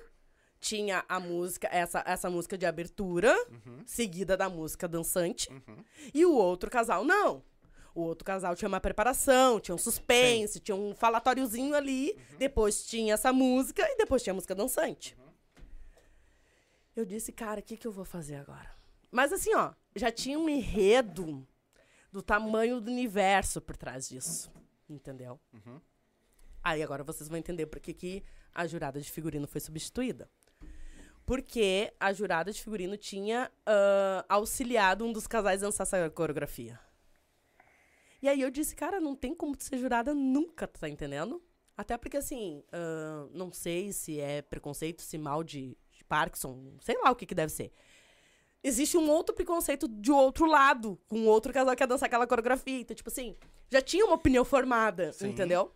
tinha 0.58 1.04
a 1.08 1.20
música, 1.20 1.68
essa, 1.70 2.02
essa 2.06 2.28
música 2.30 2.56
de 2.58 2.66
abertura, 2.66 3.32
Uhum. 3.50 3.82
seguida 3.86 4.36
da 4.36 4.48
música 4.48 4.88
dançante. 4.88 5.48
Uhum. 5.50 5.84
E 6.12 6.24
o 6.24 6.32
outro 6.32 6.68
casal 6.70 7.04
não. 7.04 7.44
O 7.96 8.02
outro 8.02 8.26
casal 8.26 8.54
tinha 8.54 8.68
uma 8.68 8.78
preparação, 8.78 9.58
tinha 9.58 9.74
um 9.74 9.78
suspense, 9.78 10.60
tinha 10.60 10.76
um 10.76 10.94
falatóriozinho 10.94 11.74
ali. 11.74 12.12
Uhum. 12.12 12.36
Depois 12.38 12.86
tinha 12.86 13.14
essa 13.14 13.32
música 13.32 13.82
e 13.88 13.96
depois 13.96 14.22
tinha 14.22 14.32
a 14.32 14.34
música 14.34 14.54
dançante. 14.54 15.16
Uhum. 15.18 15.32
Eu 16.94 17.06
disse, 17.06 17.32
cara, 17.32 17.60
o 17.60 17.62
que, 17.62 17.74
que 17.74 17.86
eu 17.86 17.90
vou 17.90 18.04
fazer 18.04 18.34
agora? 18.34 18.70
Mas 19.10 19.32
assim, 19.32 19.54
ó, 19.54 19.72
já 19.94 20.12
tinha 20.12 20.38
um 20.38 20.46
enredo 20.46 21.48
do 22.12 22.20
tamanho 22.20 22.82
do 22.82 22.90
universo 22.90 23.62
por 23.62 23.78
trás 23.78 24.10
disso. 24.10 24.52
Entendeu? 24.90 25.40
Uhum. 25.54 25.80
Aí 26.62 26.82
agora 26.82 27.02
vocês 27.02 27.30
vão 27.30 27.38
entender 27.38 27.64
por 27.64 27.80
que, 27.80 27.94
que 27.94 28.22
a 28.54 28.66
jurada 28.66 29.00
de 29.00 29.10
figurino 29.10 29.46
foi 29.46 29.62
substituída. 29.62 30.28
Porque 31.24 31.94
a 31.98 32.12
jurada 32.12 32.52
de 32.52 32.62
figurino 32.62 32.98
tinha 32.98 33.50
ah, 33.64 34.22
auxiliado 34.28 35.02
um 35.02 35.14
dos 35.14 35.26
casais 35.26 35.62
a 35.62 35.66
dançar 35.66 35.86
essa 35.86 36.10
coreografia. 36.10 36.78
E 38.26 38.28
aí 38.28 38.40
eu 38.40 38.50
disse, 38.50 38.74
cara, 38.74 38.98
não 38.98 39.14
tem 39.14 39.32
como 39.32 39.54
ser 39.56 39.78
jurada 39.78 40.12
nunca, 40.12 40.66
tu 40.66 40.80
tá 40.80 40.88
entendendo? 40.88 41.40
Até 41.76 41.96
porque, 41.96 42.16
assim, 42.16 42.60
ah, 42.72 43.28
não 43.32 43.52
sei 43.52 43.92
se 43.92 44.18
é 44.18 44.42
preconceito, 44.42 45.00
se 45.00 45.16
mal 45.16 45.44
de, 45.44 45.78
de 45.92 46.04
Parkinson, 46.08 46.72
sei 46.80 47.00
lá 47.00 47.12
o 47.12 47.14
que 47.14 47.24
que 47.24 47.36
deve 47.36 47.52
ser. 47.52 47.70
Existe 48.64 48.98
um 48.98 49.08
outro 49.08 49.32
preconceito 49.32 49.86
de 49.86 50.10
outro 50.10 50.44
lado, 50.44 50.98
com 51.06 51.24
outro 51.26 51.52
casal 51.52 51.70
que 51.70 51.76
quer 51.76 51.86
dançar 51.86 52.08
aquela 52.08 52.26
coreografia. 52.26 52.80
Então, 52.80 52.96
tipo 52.96 53.08
assim, 53.08 53.36
já 53.70 53.80
tinha 53.80 54.04
uma 54.04 54.16
opinião 54.16 54.44
formada, 54.44 55.12
Sim. 55.12 55.28
entendeu? 55.28 55.72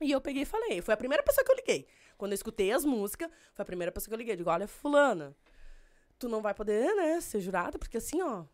E 0.00 0.10
eu 0.10 0.20
peguei 0.20 0.42
e 0.42 0.46
falei, 0.46 0.82
foi 0.82 0.94
a 0.94 0.96
primeira 0.96 1.22
pessoa 1.22 1.44
que 1.44 1.52
eu 1.52 1.56
liguei. 1.56 1.86
Quando 2.18 2.32
eu 2.32 2.34
escutei 2.34 2.72
as 2.72 2.84
músicas, 2.84 3.30
foi 3.54 3.62
a 3.62 3.66
primeira 3.66 3.92
pessoa 3.92 4.08
que 4.08 4.14
eu 4.14 4.18
liguei. 4.18 4.34
Digo, 4.34 4.50
olha, 4.50 4.66
fulana, 4.66 5.36
tu 6.18 6.28
não 6.28 6.42
vai 6.42 6.52
poder, 6.52 6.92
né, 6.96 7.20
ser 7.20 7.40
jurada, 7.40 7.78
porque 7.78 7.98
assim, 7.98 8.20
ó, 8.20 8.44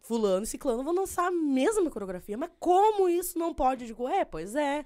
fulano 0.00 0.44
e 0.44 0.46
ciclano 0.46 0.82
vão 0.84 0.94
dançar 0.94 1.26
a 1.28 1.30
mesma 1.30 1.90
coreografia. 1.90 2.36
Mas 2.36 2.50
como 2.58 3.08
isso 3.08 3.38
não 3.38 3.52
pode? 3.54 3.84
Eu 3.84 3.88
digo, 3.88 4.08
é, 4.08 4.24
pois 4.24 4.54
é, 4.54 4.84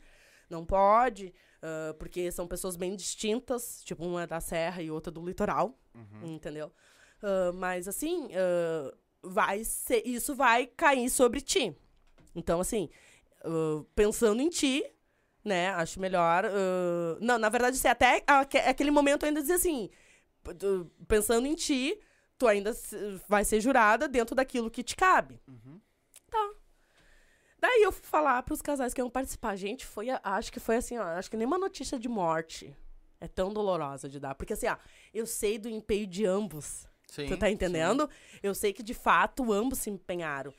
não 0.50 0.64
pode, 0.64 1.32
ah, 1.62 1.94
porque 1.98 2.30
são 2.32 2.46
pessoas 2.46 2.76
bem 2.76 2.94
distintas, 2.96 3.82
tipo, 3.84 4.04
uma 4.04 4.22
é 4.22 4.26
da 4.26 4.40
serra 4.40 4.82
e 4.82 4.90
outra 4.90 5.10
do 5.12 5.24
litoral, 5.24 5.78
entendeu? 6.22 6.72
Ah, 7.22 7.52
mas 7.54 7.86
assim, 7.88 8.28
ah, 8.34 8.94
vai 9.22 9.64
ser, 9.64 10.02
isso 10.06 10.34
vai 10.34 10.66
cair 10.66 11.08
sobre 11.08 11.40
ti. 11.40 11.74
Então, 12.34 12.60
assim, 12.60 12.88
pensando 13.94 14.40
em 14.42 14.48
ti, 14.48 14.84
né? 15.44 15.68
Acho 15.70 16.00
melhor. 16.00 16.44
não, 17.20 17.38
na 17.38 17.48
verdade, 17.48 17.76
assim, 17.76 17.88
até 17.88 18.22
aque- 18.26 18.58
aquele 18.58 18.90
momento 18.90 19.24
ainda 19.24 19.40
dizia 19.40 19.54
assim: 19.56 19.88
pensando 21.06 21.46
em 21.46 21.54
ti, 21.54 21.98
tu 22.38 22.46
ainda 22.46 22.72
vai 23.28 23.44
ser 23.44 23.60
jurada 23.60 24.08
dentro 24.08 24.34
daquilo 24.34 24.70
que 24.70 24.82
te 24.82 24.96
cabe. 24.96 25.40
Tá. 26.30 26.50
Daí 27.58 27.82
eu 27.82 27.92
fui 27.92 28.04
falar 28.04 28.42
pros 28.42 28.60
casais 28.60 28.92
que 28.92 29.00
iam 29.00 29.08
participar. 29.08 29.56
Gente, 29.56 29.86
foi. 29.86 30.08
acho 30.22 30.52
que 30.52 30.60
foi 30.60 30.76
assim, 30.76 30.98
ó. 30.98 31.02
Acho 31.02 31.30
que 31.30 31.36
nem 31.36 31.46
uma 31.46 31.58
notícia 31.58 31.98
de 31.98 32.08
morte 32.08 32.76
é 33.20 33.28
tão 33.28 33.52
dolorosa 33.52 34.08
de 34.08 34.20
dar. 34.20 34.34
Porque 34.34 34.52
assim, 34.52 34.66
ó, 34.66 34.76
eu 35.12 35.26
sei 35.26 35.58
do 35.58 35.68
empenho 35.68 36.06
de 36.06 36.26
ambos. 36.26 36.86
Sim. 37.06 37.26
Tu 37.26 37.36
tá 37.38 37.50
entendendo? 37.50 38.10
Eu 38.42 38.54
sei 38.54 38.72
que, 38.72 38.82
de 38.82 38.92
fato, 38.92 39.52
ambos 39.52 39.78
se 39.78 39.88
empenharam. 39.88 40.52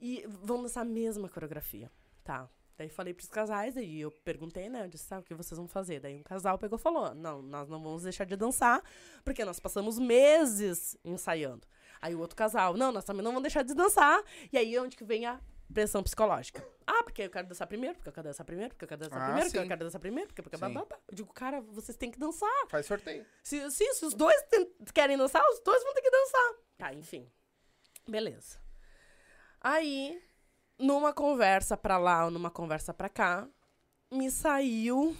E 0.00 0.24
vão 0.28 0.62
dançar 0.62 0.82
a 0.82 0.84
mesma 0.84 1.28
coreografia. 1.28 1.90
Tá. 2.22 2.48
Daí 2.78 2.88
falei 2.90 3.14
pros 3.14 3.28
casais, 3.28 3.76
aí 3.76 4.00
eu 4.02 4.10
perguntei, 4.10 4.68
né? 4.68 4.84
Eu 4.84 4.88
disse, 4.88 5.08
tá, 5.08 5.18
o 5.18 5.22
que 5.22 5.34
vocês 5.34 5.56
vão 5.56 5.66
fazer? 5.66 5.98
Daí 6.00 6.14
um 6.14 6.22
casal 6.22 6.58
pegou 6.58 6.78
e 6.78 6.82
falou: 6.82 7.14
não, 7.14 7.40
nós 7.40 7.68
não 7.68 7.82
vamos 7.82 8.02
deixar 8.02 8.24
de 8.24 8.36
dançar, 8.36 8.82
porque 9.24 9.44
nós 9.44 9.58
passamos 9.58 9.98
meses 9.98 10.96
ensaiando. 11.04 11.66
Aí 12.02 12.14
o 12.14 12.18
outro 12.20 12.36
casal, 12.36 12.76
não, 12.76 12.92
nós 12.92 13.04
também 13.04 13.22
não 13.22 13.30
vamos 13.30 13.42
deixar 13.44 13.62
de 13.62 13.74
dançar. 13.74 14.22
E 14.52 14.58
aí 14.58 14.78
onde 14.78 14.94
que 14.96 15.04
vem 15.04 15.24
a 15.24 15.40
pressão 15.72 16.02
psicológica? 16.02 16.62
Ah, 16.86 17.02
porque 17.02 17.22
eu 17.22 17.30
quero 17.30 17.48
dançar 17.48 17.66
primeiro, 17.66 17.94
porque 17.96 18.08
eu 18.10 18.12
quero 18.12 18.28
dançar 18.28 18.44
primeiro, 18.46 18.70
porque 18.74 18.84
eu 18.84 18.88
quero 18.88 19.00
dançar 19.00 19.18
Ah, 19.20 19.24
primeiro, 19.24 19.46
porque 19.48 19.58
eu 19.58 19.62
sim. 19.62 19.68
quero 19.68 19.80
dançar 19.84 20.00
primeiro, 20.00 20.28
porque, 20.28 20.42
porque 20.42 20.56
Sim. 20.56 20.60
blá, 20.60 20.68
blá, 20.68 20.84
blá. 20.84 20.98
Eu 21.08 21.14
digo, 21.14 21.32
cara, 21.32 21.60
vocês 21.62 21.96
têm 21.96 22.10
que 22.10 22.18
dançar. 22.18 22.66
Faz 22.68 22.84
sorteio. 22.86 23.24
Se, 23.42 23.70
se, 23.70 23.94
se 23.94 24.04
os 24.04 24.12
dois 24.14 24.40
tem- 24.50 24.70
querem 24.94 25.16
dançar, 25.16 25.42
os 25.50 25.60
dois 25.60 25.82
vão 25.82 25.94
ter 25.94 26.02
que 26.02 26.10
dançar. 26.10 26.54
Tá, 26.76 26.92
enfim. 26.94 27.26
Beleza. 28.06 28.58
Aí, 29.60 30.22
numa 30.78 31.12
conversa 31.12 31.76
pra 31.76 31.98
lá 31.98 32.24
ou 32.26 32.30
numa 32.30 32.50
conversa 32.50 32.92
pra 32.92 33.08
cá, 33.08 33.48
me 34.10 34.30
saiu 34.30 35.16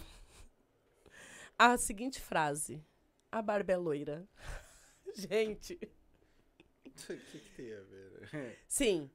a 1.57 1.77
seguinte 1.77 2.21
frase. 2.21 2.83
A 3.31 3.41
barba 3.41 3.73
é 3.73 3.77
loira. 3.77 4.27
Gente, 5.15 5.73
O 6.85 6.89
que, 6.91 7.17
que 7.39 7.49
tem 7.55 7.73
a 7.73 7.81
ver? 7.81 8.57
sim. 8.67 9.09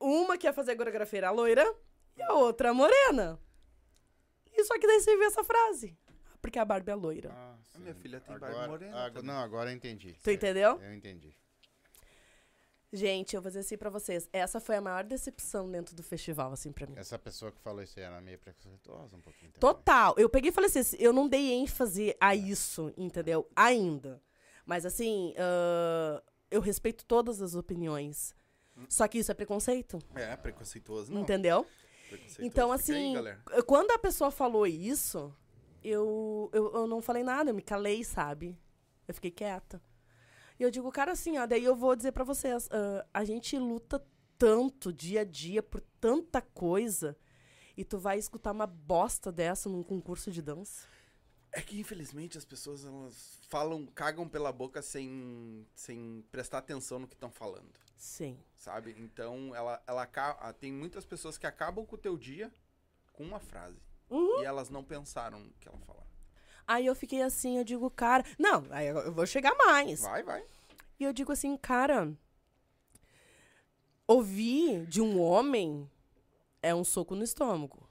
Uma 0.00 0.38
que 0.38 0.46
ia 0.46 0.52
fazer 0.52 0.72
a 0.72 0.76
coreografia 0.76 1.18
era 1.18 1.30
loira 1.30 1.74
e 2.16 2.22
a 2.22 2.32
outra 2.34 2.72
morena. 2.72 3.38
E 4.52 4.64
só 4.64 4.78
que 4.78 4.86
daí 4.86 5.00
você 5.00 5.16
viu 5.16 5.26
essa 5.26 5.44
frase. 5.44 5.96
Porque 6.40 6.58
a 6.58 6.64
barba 6.64 6.92
é 6.92 6.94
loira. 6.94 7.30
Ah, 7.32 7.56
A 7.74 7.78
minha 7.78 7.94
filha 7.94 8.20
tem 8.20 8.34
agora, 8.34 8.52
barba 8.52 8.68
morena 8.68 9.04
ago- 9.06 9.16
também. 9.16 9.34
não, 9.34 9.40
agora 9.42 9.70
eu 9.70 9.74
entendi. 9.76 10.12
Tu 10.14 10.22
Certo. 10.22 10.36
entendeu? 10.36 10.80
Eu 10.80 10.94
entendi. 10.94 11.36
Gente, 12.92 13.36
eu 13.36 13.42
vou 13.42 13.50
dizer 13.50 13.60
assim 13.60 13.76
pra 13.76 13.90
vocês. 13.90 14.28
Essa 14.32 14.60
foi 14.60 14.76
a 14.76 14.80
maior 14.80 15.04
decepção 15.04 15.70
dentro 15.70 15.94
do 15.94 16.02
festival, 16.02 16.52
assim, 16.52 16.72
pra 16.72 16.86
mim. 16.86 16.94
Essa 16.96 17.18
pessoa 17.18 17.52
que 17.52 17.60
falou 17.60 17.82
isso 17.82 17.98
aí 17.98 18.04
era 18.06 18.18
meio 18.20 18.38
preconceituosa 18.38 19.14
um 19.16 19.20
pouquinho. 19.20 19.52
também. 19.52 19.60
Total. 19.60 20.14
Eu 20.16 20.28
peguei 20.30 20.48
e 20.50 20.52
falei 20.52 20.70
assim, 20.70 20.96
eu 20.98 21.12
não 21.12 21.28
dei 21.28 21.52
ênfase 21.52 22.16
a 22.18 22.34
isso, 22.34 22.92
entendeu? 22.96 23.46
Ainda. 23.54 24.22
Mas 24.64 24.86
assim, 24.86 25.34
ah, 25.36 26.22
eu 26.50 26.60
respeito 26.62 27.04
todas 27.04 27.42
as 27.42 27.54
opiniões. 27.54 28.34
Só 28.88 29.06
que 29.08 29.18
isso 29.18 29.30
é 29.30 29.34
preconceito, 29.34 29.98
É, 30.14 30.34
preconceituoso 30.36 31.12
não. 31.12 31.22
entendeu? 31.22 31.66
Preconceituoso 32.08 32.46
Então, 32.46 32.70
aí, 32.72 32.78
assim, 32.78 33.12
galera. 33.12 33.42
quando 33.66 33.90
a 33.90 33.98
pessoa 33.98 34.30
falou 34.30 34.66
isso, 34.66 35.34
eu, 35.82 36.48
eu, 36.54 36.72
eu 36.74 36.86
não 36.86 37.02
falei 37.02 37.22
nada, 37.24 37.50
eu 37.50 37.54
me 37.54 37.60
calei, 37.60 38.04
sabe? 38.04 38.56
Eu 39.06 39.12
fiquei 39.14 39.30
quieta. 39.32 39.82
E 40.58 40.62
eu 40.62 40.70
digo, 40.70 40.90
cara, 40.90 41.12
assim, 41.12 41.38
ó, 41.38 41.46
daí 41.46 41.64
eu 41.64 41.76
vou 41.76 41.94
dizer 41.94 42.12
pra 42.12 42.24
vocês, 42.24 42.68
ah, 42.72 43.06
a 43.14 43.24
gente 43.24 43.56
luta 43.58 44.04
tanto 44.36 44.92
dia 44.92 45.20
a 45.20 45.24
dia 45.24 45.62
por 45.62 45.80
tanta 46.00 46.40
coisa, 46.40 47.16
e 47.76 47.84
tu 47.84 47.98
vai 47.98 48.18
escutar 48.18 48.52
uma 48.52 48.66
bosta 48.66 49.30
dessa 49.30 49.68
num 49.68 49.82
concurso 49.82 50.30
de 50.30 50.42
dança? 50.42 50.86
É 51.52 51.62
que, 51.62 51.78
infelizmente, 51.78 52.36
as 52.36 52.44
pessoas 52.44 52.84
elas 52.84 53.38
falam, 53.48 53.86
cagam 53.86 54.28
pela 54.28 54.52
boca 54.52 54.82
sem, 54.82 55.66
sem 55.74 56.24
prestar 56.30 56.58
atenção 56.58 56.98
no 56.98 57.08
que 57.08 57.14
estão 57.14 57.30
falando, 57.30 57.72
Sim. 57.96 58.36
sabe? 58.56 58.94
Então, 58.98 59.54
ela, 59.54 59.82
ela 59.86 60.06
tem 60.54 60.72
muitas 60.72 61.04
pessoas 61.04 61.38
que 61.38 61.46
acabam 61.46 61.86
com 61.86 61.94
o 61.94 61.98
teu 61.98 62.18
dia 62.18 62.52
com 63.12 63.24
uma 63.24 63.40
frase. 63.40 63.80
Uhum. 64.10 64.42
E 64.42 64.44
elas 64.44 64.70
não 64.70 64.84
pensaram 64.84 65.40
no 65.40 65.52
que 65.54 65.68
ela 65.68 65.78
falar. 65.78 66.07
Aí 66.68 66.84
eu 66.84 66.94
fiquei 66.94 67.22
assim, 67.22 67.56
eu 67.56 67.64
digo, 67.64 67.88
cara. 67.88 68.22
Não, 68.38 68.62
aí 68.70 68.88
eu 68.88 69.10
vou 69.10 69.26
chegar 69.26 69.56
mais. 69.56 70.02
Vai, 70.02 70.22
vai. 70.22 70.44
E 71.00 71.04
eu 71.04 71.14
digo 71.14 71.32
assim, 71.32 71.56
cara. 71.56 72.12
Ouvir 74.06 74.84
de 74.86 75.00
um 75.00 75.18
homem 75.18 75.90
é 76.62 76.74
um 76.74 76.84
soco 76.84 77.14
no 77.14 77.24
estômago. 77.24 77.88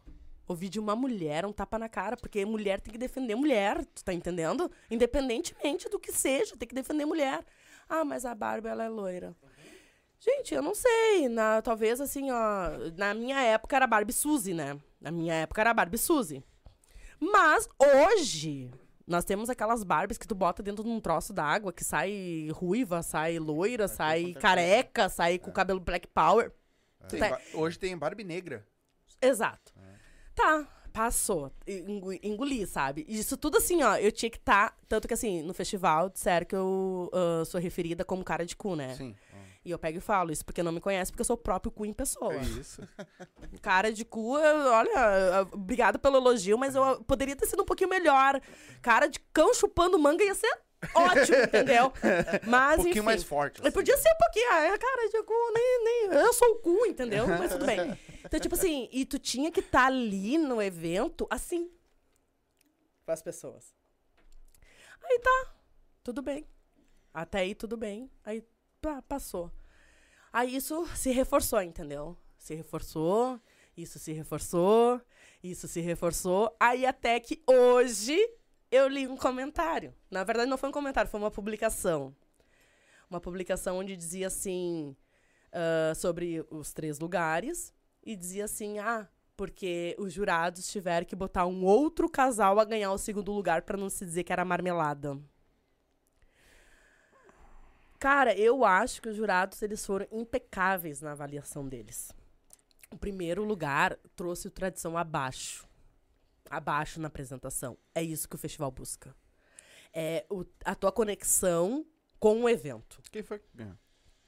Ouvir 0.47 0.69
de 0.69 0.79
uma 0.79 0.95
mulher 0.95 1.43
é 1.43 1.47
um 1.47 1.51
tapa 1.51 1.79
na 1.79 1.89
cara, 1.89 2.15
porque 2.15 2.45
mulher 2.45 2.79
tem 2.79 2.91
que 2.91 2.99
defender 2.99 3.33
mulher, 3.33 3.83
tu 3.83 4.03
tá 4.03 4.13
entendendo? 4.13 4.71
Independentemente 4.91 5.89
do 5.89 5.99
que 5.99 6.11
seja, 6.11 6.55
tem 6.55 6.67
que 6.67 6.75
defender 6.75 7.05
mulher. 7.05 7.43
Ah, 7.89 8.05
mas 8.05 8.25
a 8.25 8.35
Bárbara, 8.35 8.73
ela 8.73 8.83
é 8.83 8.89
loira. 8.89 9.35
Gente, 10.19 10.53
eu 10.53 10.61
não 10.61 10.75
sei. 10.75 11.27
Na, 11.29 11.63
talvez 11.63 11.99
assim, 11.99 12.29
ó. 12.29 12.69
Na 12.95 13.15
minha 13.15 13.41
época 13.41 13.75
era 13.75 13.87
Barbie 13.87 14.13
Suzy, 14.13 14.53
né? 14.53 14.79
Na 15.01 15.09
minha 15.11 15.33
época 15.33 15.61
era 15.61 15.73
Barbie 15.73 15.97
Suzy. 15.97 16.43
Mas 17.19 17.67
hoje, 17.79 18.69
nós 19.05 19.23
temos 19.25 19.49
aquelas 19.49 19.83
Barbies 19.83 20.17
que 20.17 20.27
tu 20.27 20.35
bota 20.35 20.61
dentro 20.61 20.83
de 20.83 20.89
um 20.89 20.99
troço 20.99 21.33
d'água, 21.33 21.73
que 21.73 21.83
sai 21.83 22.49
ruiva, 22.53 23.01
sai 23.01 23.39
loira, 23.39 23.87
sai 23.87 24.31
é 24.31 24.39
careca, 24.39 25.09
sai 25.09 25.39
com 25.39 25.49
o 25.49 25.53
cabelo 25.53 25.79
black 25.79 26.07
power. 26.07 26.51
Tem 27.09 27.19
Tá. 27.19 27.29
ba- 27.29 27.41
Hoje 27.53 27.79
tem 27.79 27.97
Barbie 27.97 28.23
negra. 28.23 28.65
Exato. 29.21 29.73
Tá. 30.35 30.67
Passou. 30.93 31.51
Engo- 31.67 32.11
Engoli, 32.23 32.65
sabe? 32.65 33.05
Isso 33.07 33.37
tudo 33.37 33.57
assim, 33.59 33.83
ó. 33.83 33.95
Eu 33.97 34.11
tinha 34.11 34.29
que 34.31 34.37
estar. 34.37 34.75
tanto 34.87 35.07
que 35.07 35.13
assim, 35.13 35.43
no 35.43 35.53
festival 35.53 36.09
disseram 36.09 36.45
que 36.45 36.55
eu 36.55 37.09
ah, 37.13 37.45
sou 37.45 37.59
referida 37.61 38.03
como 38.03 38.23
cara 38.23 38.45
de 38.45 38.55
cu, 38.55 38.75
né? 38.75 38.95
Sim. 38.95 39.15
E 39.67 39.71
eu 39.71 39.77
pego 39.77 39.97
e 39.97 40.01
falo 40.01 40.31
isso 40.31 40.45
porque 40.45 40.63
não 40.63 40.71
me 40.71 40.79
conhece, 40.79 41.11
porque 41.11 41.19
eu 41.21 41.25
sou 41.25 41.33
o 41.35 41.37
próprio 41.39 41.69
cu 41.69 41.85
em 41.85 41.91
pessoa. 41.91 42.33
É 42.33 42.39
isso. 42.41 42.81
Cara 43.61 43.91
de 43.91 44.05
cu, 44.05 44.37
eu- 44.37 44.71
olha, 44.71 45.45
obrigada 45.51 45.99
pelo 45.99 46.15
elogio, 46.15 46.57
mas 46.57 46.73
eu 46.73 47.03
poderia 47.03 47.35
ter 47.35 47.45
sido 47.47 47.63
um 47.63 47.65
pouquinho 47.65 47.89
melhor. 47.89 48.39
Cara 48.81 49.07
de 49.07 49.19
cão 49.33 49.53
chupando 49.53 49.99
manga 49.99 50.23
ia 50.23 50.33
ser 50.33 50.57
ótimo, 50.95 51.37
entendeu? 51.43 51.91
Mas, 52.47 52.73
Um 52.79 52.83
pouquinho 52.83 52.91
enfim. 53.01 53.01
mais 53.01 53.23
forte. 53.23 53.61
Eu 53.65 53.71
podia 53.71 53.97
ser 53.97 54.09
um 54.09 54.17
pouquinho, 54.23 54.47
ah, 54.51 54.77
cara 54.77 55.09
de 55.09 55.23
cu, 55.23 55.33
nem, 55.53 55.83
nem. 55.83 56.19
Eu 56.19 56.31
sou 56.33 56.47
o 56.51 56.55
cu, 56.59 56.85
entendeu? 56.85 57.27
Mas 57.27 57.51
tudo 57.51 57.65
bem. 57.65 57.97
Então, 58.23 58.39
tipo 58.39 58.53
assim, 58.55 58.87
e 58.91 59.03
tu 59.03 59.17
tinha 59.19 59.51
que 59.51 59.59
estar 59.59 59.87
ali 59.87 60.37
no 60.37 60.61
evento 60.61 61.27
assim. 61.31 61.69
Com 63.05 63.11
as 63.11 63.21
pessoas. 63.21 63.73
Aí 65.03 65.19
tá, 65.19 65.51
tudo 66.03 66.21
bem. 66.21 66.47
Até 67.13 67.39
aí 67.39 67.55
tudo 67.55 67.75
bem. 67.75 68.09
Aí 68.23 68.43
pá, 68.81 69.01
passou. 69.01 69.51
Aí 70.31 70.55
isso 70.55 70.85
se 70.95 71.11
reforçou, 71.11 71.61
entendeu? 71.61 72.17
Se 72.37 72.53
reforçou, 72.53 73.39
isso 73.75 73.99
se 73.99 74.11
reforçou, 74.11 75.01
isso 75.43 75.67
se 75.67 75.81
reforçou. 75.81 76.55
Aí 76.59 76.85
até 76.85 77.19
que 77.19 77.41
hoje 77.47 78.17
eu 78.71 78.87
li 78.87 79.07
um 79.07 79.17
comentário. 79.17 79.93
Na 80.11 80.23
verdade, 80.23 80.49
não 80.49 80.57
foi 80.57 80.69
um 80.69 80.73
comentário, 80.73 81.09
foi 81.09 81.19
uma 81.19 81.31
publicação 81.31 82.15
uma 83.09 83.21
publicação 83.21 83.77
onde 83.77 83.95
dizia 83.95 84.27
assim 84.27 84.95
ah, 85.51 85.93
sobre 85.95 86.45
os 86.49 86.73
três 86.73 86.99
lugares 86.99 87.73
e 88.03 88.15
dizia 88.15 88.45
assim 88.45 88.79
ah 88.79 89.07
porque 89.35 89.95
os 89.99 90.11
jurados 90.11 90.67
tiveram 90.67 91.05
que 91.05 91.15
botar 91.15 91.45
um 91.45 91.63
outro 91.63 92.09
casal 92.09 92.59
a 92.59 92.65
ganhar 92.65 92.91
o 92.91 92.97
segundo 92.97 93.31
lugar 93.31 93.61
para 93.61 93.77
não 93.77 93.89
se 93.89 94.03
dizer 94.03 94.23
que 94.23 94.33
era 94.33 94.43
marmelada 94.43 95.17
cara 97.99 98.35
eu 98.37 98.63
acho 98.63 99.01
que 99.01 99.09
os 99.09 99.15
jurados 99.15 99.61
eles 99.61 99.85
foram 99.85 100.07
impecáveis 100.11 101.01
na 101.01 101.11
avaliação 101.11 101.67
deles 101.67 102.11
o 102.91 102.97
primeiro 102.97 103.43
lugar 103.43 103.97
trouxe 104.15 104.47
o 104.47 104.51
tradição 104.51 104.97
abaixo 104.97 105.67
abaixo 106.49 106.99
na 107.01 107.07
apresentação 107.07 107.77
é 107.93 108.01
isso 108.01 108.27
que 108.29 108.35
o 108.35 108.37
festival 108.39 108.71
busca 108.71 109.15
é 109.93 110.25
o- 110.29 110.45
a 110.63 110.75
tua 110.75 110.91
conexão 110.91 111.85
com 112.19 112.43
o 112.43 112.49
evento 112.49 113.01
Quem 113.11 113.23
foi? 113.23 113.41
É. 113.57 113.67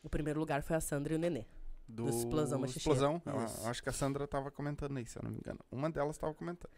o 0.03 0.09
primeiro 0.09 0.39
lugar 0.39 0.61
foi 0.63 0.75
a 0.75 0.81
Sandra 0.81 1.13
e 1.13 1.15
o 1.15 1.19
Nenê. 1.19 1.45
Do, 1.87 2.03
Do 2.03 2.09
Explosão. 2.11 2.63
Explosão. 2.65 3.21
Isso. 3.45 3.67
acho 3.67 3.81
que 3.81 3.89
a 3.89 3.91
Sandra 3.91 4.27
tava 4.27 4.51
comentando 4.51 4.95
aí, 4.97 5.07
se 5.07 5.17
eu 5.17 5.23
não 5.23 5.31
me 5.31 5.37
engano. 5.39 5.59
Uma 5.71 5.89
delas 5.89 6.19
tava 6.19 6.35
comentando. 6.35 6.69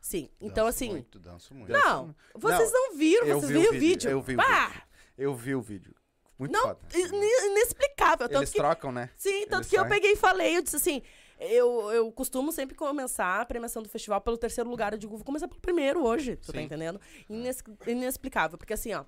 Sim. 0.00 0.30
Então, 0.40 0.64
Danço 0.66 0.76
assim. 0.76 0.90
Muito, 0.90 1.18
danço 1.18 1.52
muito. 1.56 1.72
Não, 1.72 2.14
vocês 2.36 2.70
não, 2.72 2.96
viram, 2.96 3.26
eu 3.26 3.40
vocês 3.40 3.50
vi 3.50 3.56
o 3.58 3.60
viram 3.62 3.70
o 3.70 3.80
vídeo, 3.80 3.88
vídeo. 3.88 4.10
eu 4.10 4.22
vi 4.22 4.36
o 4.36 4.38
vídeo. 4.38 4.82
Eu 5.18 5.34
vi 5.34 5.54
o 5.56 5.60
vídeo. 5.60 5.94
Muito 6.40 6.52
Não, 6.52 6.62
foda. 6.62 6.80
in- 6.94 7.50
inexplicável. 7.52 8.28
Tanto 8.28 8.38
Eles 8.40 8.50
que, 8.50 8.58
trocam, 8.58 8.90
né? 8.90 9.10
sim, 9.16 9.42
tanto 9.42 9.56
eles 9.58 9.68
que 9.68 9.76
eu 9.76 9.80
saem. 9.82 9.92
peguei 9.94 10.12
e 10.12 10.16
falei, 10.16 10.56
eu 10.56 10.62
disse 10.62 10.76
assim. 10.76 11.02
Eu, 11.42 11.90
eu 11.90 12.12
costumo 12.12 12.52
sempre 12.52 12.74
começar 12.76 13.40
a 13.40 13.46
premiação 13.46 13.82
do 13.82 13.88
festival 13.88 14.20
pelo 14.20 14.36
terceiro 14.36 14.68
lugar. 14.68 14.92
Eu 14.92 14.98
digo, 14.98 15.16
vou 15.16 15.24
começar 15.24 15.48
pelo 15.48 15.58
primeiro 15.58 16.04
hoje, 16.04 16.36
tu 16.36 16.52
tá 16.52 16.58
Sim. 16.58 16.66
entendendo? 16.66 17.00
Ines- 17.30 17.62
inexplicável. 17.86 18.58
Porque 18.58 18.74
assim, 18.74 18.92
ó, 18.92 19.04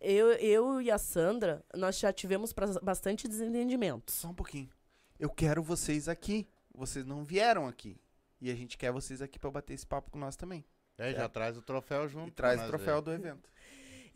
eu, 0.00 0.32
eu 0.32 0.80
e 0.80 0.90
a 0.90 0.98
Sandra, 0.98 1.64
nós 1.76 1.96
já 1.96 2.12
tivemos 2.12 2.52
bastante 2.82 3.28
desentendimentos. 3.28 4.16
Só 4.16 4.26
um 4.28 4.34
pouquinho. 4.34 4.68
Eu 5.16 5.30
quero 5.30 5.62
vocês 5.62 6.08
aqui. 6.08 6.48
Vocês 6.74 7.06
não 7.06 7.22
vieram 7.24 7.68
aqui. 7.68 7.96
E 8.40 8.50
a 8.50 8.54
gente 8.56 8.76
quer 8.76 8.90
vocês 8.90 9.22
aqui 9.22 9.38
pra 9.38 9.48
bater 9.52 9.74
esse 9.74 9.86
papo 9.86 10.10
com 10.10 10.18
nós 10.18 10.34
também. 10.34 10.64
É, 10.98 11.12
já 11.12 11.28
traz 11.28 11.56
o 11.56 11.62
troféu 11.62 12.08
junto. 12.08 12.26
E 12.28 12.30
traz 12.32 12.60
o 12.62 12.66
troféu 12.66 12.96
ver. 12.96 13.02
do 13.02 13.12
evento. 13.12 13.48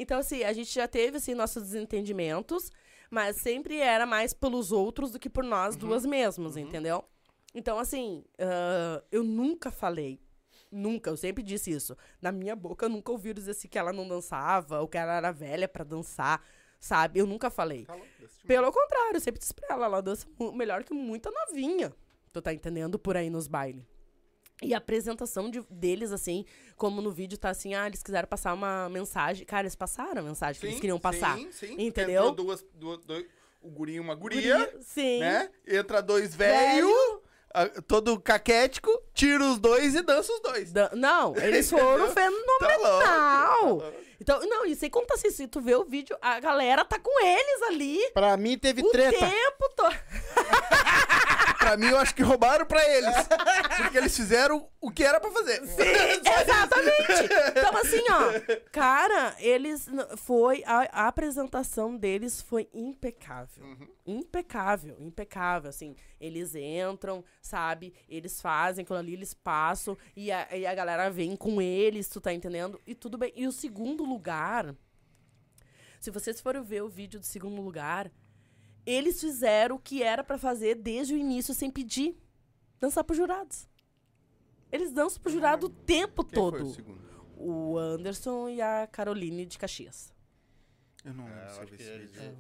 Então, 0.01 0.19
assim, 0.19 0.43
a 0.45 0.53
gente 0.55 0.73
já 0.75 0.89
teve, 0.89 1.19
assim, 1.19 1.35
nossos 1.35 1.63
desentendimentos, 1.63 2.73
mas 3.11 3.37
sempre 3.37 3.77
era 3.81 4.07
mais 4.07 4.33
pelos 4.33 4.73
outros 4.73 5.11
do 5.11 5.19
que 5.19 5.29
por 5.29 5.45
nós 5.45 5.77
duas 5.77 6.07
mesmas, 6.07 6.57
entendeu? 6.57 7.05
Então, 7.55 7.79
assim, 7.79 8.25
ah, 8.39 9.03
eu 9.13 9.23
nunca 9.23 9.71
falei, 9.71 10.19
nunca, 10.73 11.11
eu 11.11 11.19
sempre 11.19 11.43
disse 11.43 11.71
isso. 11.71 11.95
Na 12.23 12.33
minha 12.33 12.57
boca, 12.57 12.87
eu 12.87 12.89
nunca 12.89 13.13
ouvi 13.13 13.35
dizer 13.35 13.51
assim 13.51 13.69
que 13.69 13.79
ela 13.79 13.93
não 13.93 14.09
dançava, 14.09 14.81
ou 14.81 14.89
que 14.89 14.97
ela 14.97 15.13
era 15.13 15.33
velha 15.33 15.69
pra 15.69 15.85
dançar, 15.85 16.43
sabe? 16.81 17.21
Eu 17.21 17.27
nunca 17.27 17.51
falei. 17.51 17.87
Pelo 18.47 18.73
contrário, 18.73 19.17
eu 19.17 19.21
sempre 19.21 19.39
disse 19.39 19.53
pra 19.53 19.75
ela, 19.75 19.85
ela 19.85 20.01
dança 20.01 20.27
melhor 20.55 20.83
que 20.83 20.95
muita 20.95 21.31
novinha. 21.31 21.93
Tu 22.33 22.41
tá 22.41 22.55
entendendo? 22.55 22.99
Por 22.99 23.19
aí 23.19 23.29
nos 23.29 23.47
bailes. 23.47 23.85
E 24.63 24.75
a 24.75 24.79
apresentação 24.79 25.51
de- 25.51 25.65
deles, 25.71 26.13
assim, 26.13 26.45
como 26.77 27.01
no 27.01 27.11
vídeo 27.11 27.39
tá 27.39 27.49
assim, 27.51 27.75
ah, 27.75 27.87
eles 27.87 28.03
quiseram 28.03 28.29
passar 28.29 28.53
uma 28.53 28.89
mensagem. 28.91 29.47
Cara, 29.47 29.63
eles 29.63 29.75
passaram 29.75 30.21
a 30.21 30.25
mensagem 30.25 30.61
que 30.61 30.67
eles 30.67 30.81
queriam 30.81 30.99
passar. 31.01 31.37
Sim, 31.39 31.51
sim. 31.53 31.75
Entendeu? 31.79 32.29
Entrou 32.29 32.33
duas, 32.35 32.65
duas, 32.75 32.99
dois, 33.05 33.25
o 33.63 33.71
guri 33.71 33.95
e 33.95 34.01
uma 34.01 34.15
guria, 34.15 34.59
Guria, 34.59 34.79
Sim. 34.83 35.21
né? 35.21 35.51
Entra 35.67 36.03
dois 36.03 36.35
velhos, 36.35 36.91
todo 37.89 38.21
caquético, 38.21 38.91
tira 39.15 39.43
os 39.45 39.59
dois 39.59 39.95
e 39.95 40.03
dança 40.03 40.33
os 40.33 40.41
dois. 40.41 40.73
Da- 40.73 40.91
Não, 40.95 41.35
eles 41.37 41.69
foram 41.71 42.13
Tá 42.15 42.29
louco. 42.29 42.61
fenomenal. 42.61 43.93
Então, 44.21 44.41
não, 44.47 44.67
e 44.67 44.77
sem 44.77 44.91
contar 44.91 45.15
assim, 45.15 45.31
se 45.31 45.49
tu 45.49 45.63
vê 45.63 45.75
o 45.75 45.85
vídeo, 45.85 46.15
a 46.21 46.39
galera 46.39 46.85
tá 46.85 46.99
com 46.99 47.25
eles 47.25 47.63
ali 47.63 47.99
Pra 48.13 48.37
mim 48.37 48.59
teve 48.59 48.83
o 48.83 48.91
treta. 48.91 49.19
tempo 49.19 49.71
todo. 49.75 49.95
Pra 51.61 51.77
mim, 51.77 51.89
eu 51.89 51.99
acho 51.99 52.15
que 52.15 52.23
roubaram 52.23 52.65
pra 52.65 52.83
eles. 52.89 53.15
Porque 53.77 53.99
eles 53.99 54.17
fizeram 54.17 54.67
o 54.81 54.91
que 54.91 55.05
era 55.05 55.21
pra 55.21 55.31
fazer. 55.31 55.63
Exatamente. 55.63 57.33
Então, 57.51 57.77
assim, 57.77 58.03
ó, 58.11 58.63
cara, 58.73 59.37
eles. 59.39 59.87
Foi. 60.17 60.65
A, 60.67 61.05
a 61.05 61.07
apresentação 61.07 61.97
deles 61.97 62.41
foi 62.41 62.69
impecável. 62.73 63.63
Impecável, 64.07 64.97
impecável. 64.99 65.69
Assim, 65.69 65.95
eles 66.19 66.55
entram, 66.55 67.23
sabe? 67.43 67.93
Eles 68.09 68.41
fazem 68.41 68.83
aquilo 68.83 68.99
ali, 68.99 69.13
eles 69.13 69.35
passam. 69.35 69.97
E 70.17 70.33
a, 70.33 70.49
e 70.57 70.67
a 70.67 70.75
galera 70.75 71.11
vem 71.11 71.37
com 71.37 71.61
eles, 71.61 72.09
tu 72.09 72.23
tá 72.23 72.33
entendendo? 72.33 72.81
E 72.87 72.95
tudo 72.95 73.19
bem. 73.19 73.33
E 73.37 73.47
o 73.47 73.53
segundo 73.53 74.03
lugar. 74.03 74.75
Se 76.01 76.11
vocês 76.11 76.41
forem 76.41 76.63
ver 76.63 76.83
o 76.83 76.89
vídeo 76.89 77.21
do 77.21 77.27
segundo 77.27 77.61
lugar, 77.61 78.11
eles 78.91 79.21
fizeram 79.21 79.77
o 79.77 79.79
que 79.79 80.03
era 80.03 80.23
pra 80.25 80.37
fazer 80.39 80.75
desde 80.75 81.15
o 81.15 81.17
início 81.17 81.55
sem 81.55 81.71
pedir. 81.71 82.17
Dançar 82.79 83.05
pros 83.05 83.17
jurados. 83.19 83.69
Eles 84.73 84.93
dançam 84.93 85.21
pro 85.23 85.31
jurado 85.33 85.67
o 85.67 85.71
tempo 85.71 86.25
Quem 86.25 86.35
foi 86.39 86.51
todo. 86.53 86.67
o 86.67 86.75
segundo? 86.75 87.11
O 87.37 87.79
Anderson 87.79 88.49
e 88.49 88.61
a 88.61 88.87
Caroline 88.87 89.45
de 89.47 89.59
Caxias. 89.59 90.13
Eu 91.05 91.15
não 91.15 91.27
É, 91.29 91.31
lembro 91.31 91.45
eu 91.45 91.51
se 91.55 91.61
eu 91.61 91.67
vi 91.67 91.75
esse 91.77 91.91
eles- 91.91 92.11
vídeo. 92.13 92.39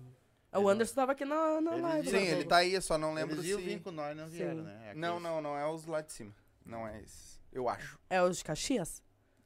O 0.53 0.69
Anderson 0.69 0.95
tava 0.95 1.13
aqui 1.13 1.25
na, 1.25 1.61
na 1.61 1.71
Eles 1.73 1.83
live. 1.83 2.09
Sim, 2.11 2.17
né? 2.17 2.31
ele 2.33 2.45
tá 2.45 2.57
aí, 2.57 2.75
eu 2.75 2.83
só 2.83 2.99
não 2.99 3.15
lembro 3.15 3.37
Eles 3.37 3.47
iam 3.47 3.59
se... 3.61 3.65
vir 3.65 3.81
com 3.81 3.91
nós, 3.93 4.17
não 4.17 4.29
vieram, 4.29 4.57
Sim. 4.59 4.63
né? 4.65 4.93
Não, 4.97 5.09
Aqueles- 5.17 5.23
não, 5.23 5.41
não 5.43 5.57
é 5.57 5.67
os 5.71 5.87
lá 5.87 6.01
de 6.01 6.13
cima. 6.13 6.35
Não 6.67 6.87
é 6.89 7.01
esse. 7.03 7.39
Eu 7.53 7.69
acho. 7.69 7.99
É 8.11 8.21
os 8.23 8.39
de 8.39 8.45
Caxias? 8.45 9.03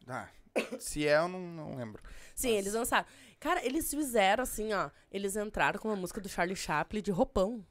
Ah, 0.06 0.28
se 0.80 1.06
é, 1.06 1.18
eu 1.18 1.28
não, 1.28 1.40
não 1.40 1.74
lembro. 1.76 2.02
Sim, 2.34 2.48
Nossa. 2.48 2.58
eles 2.58 2.72
dançaram. 2.72 3.06
Cara, 3.44 3.62
eles 3.62 3.90
fizeram 3.90 4.42
assim, 4.42 4.72
ó. 4.72 4.88
Eles 5.12 5.36
entraram 5.36 5.78
com 5.78 5.88
uma 5.88 5.96
música 5.96 6.18
do 6.18 6.30
Charlie 6.30 6.56
Chaplin 6.56 7.02
de 7.02 7.10
roupão. 7.10 7.62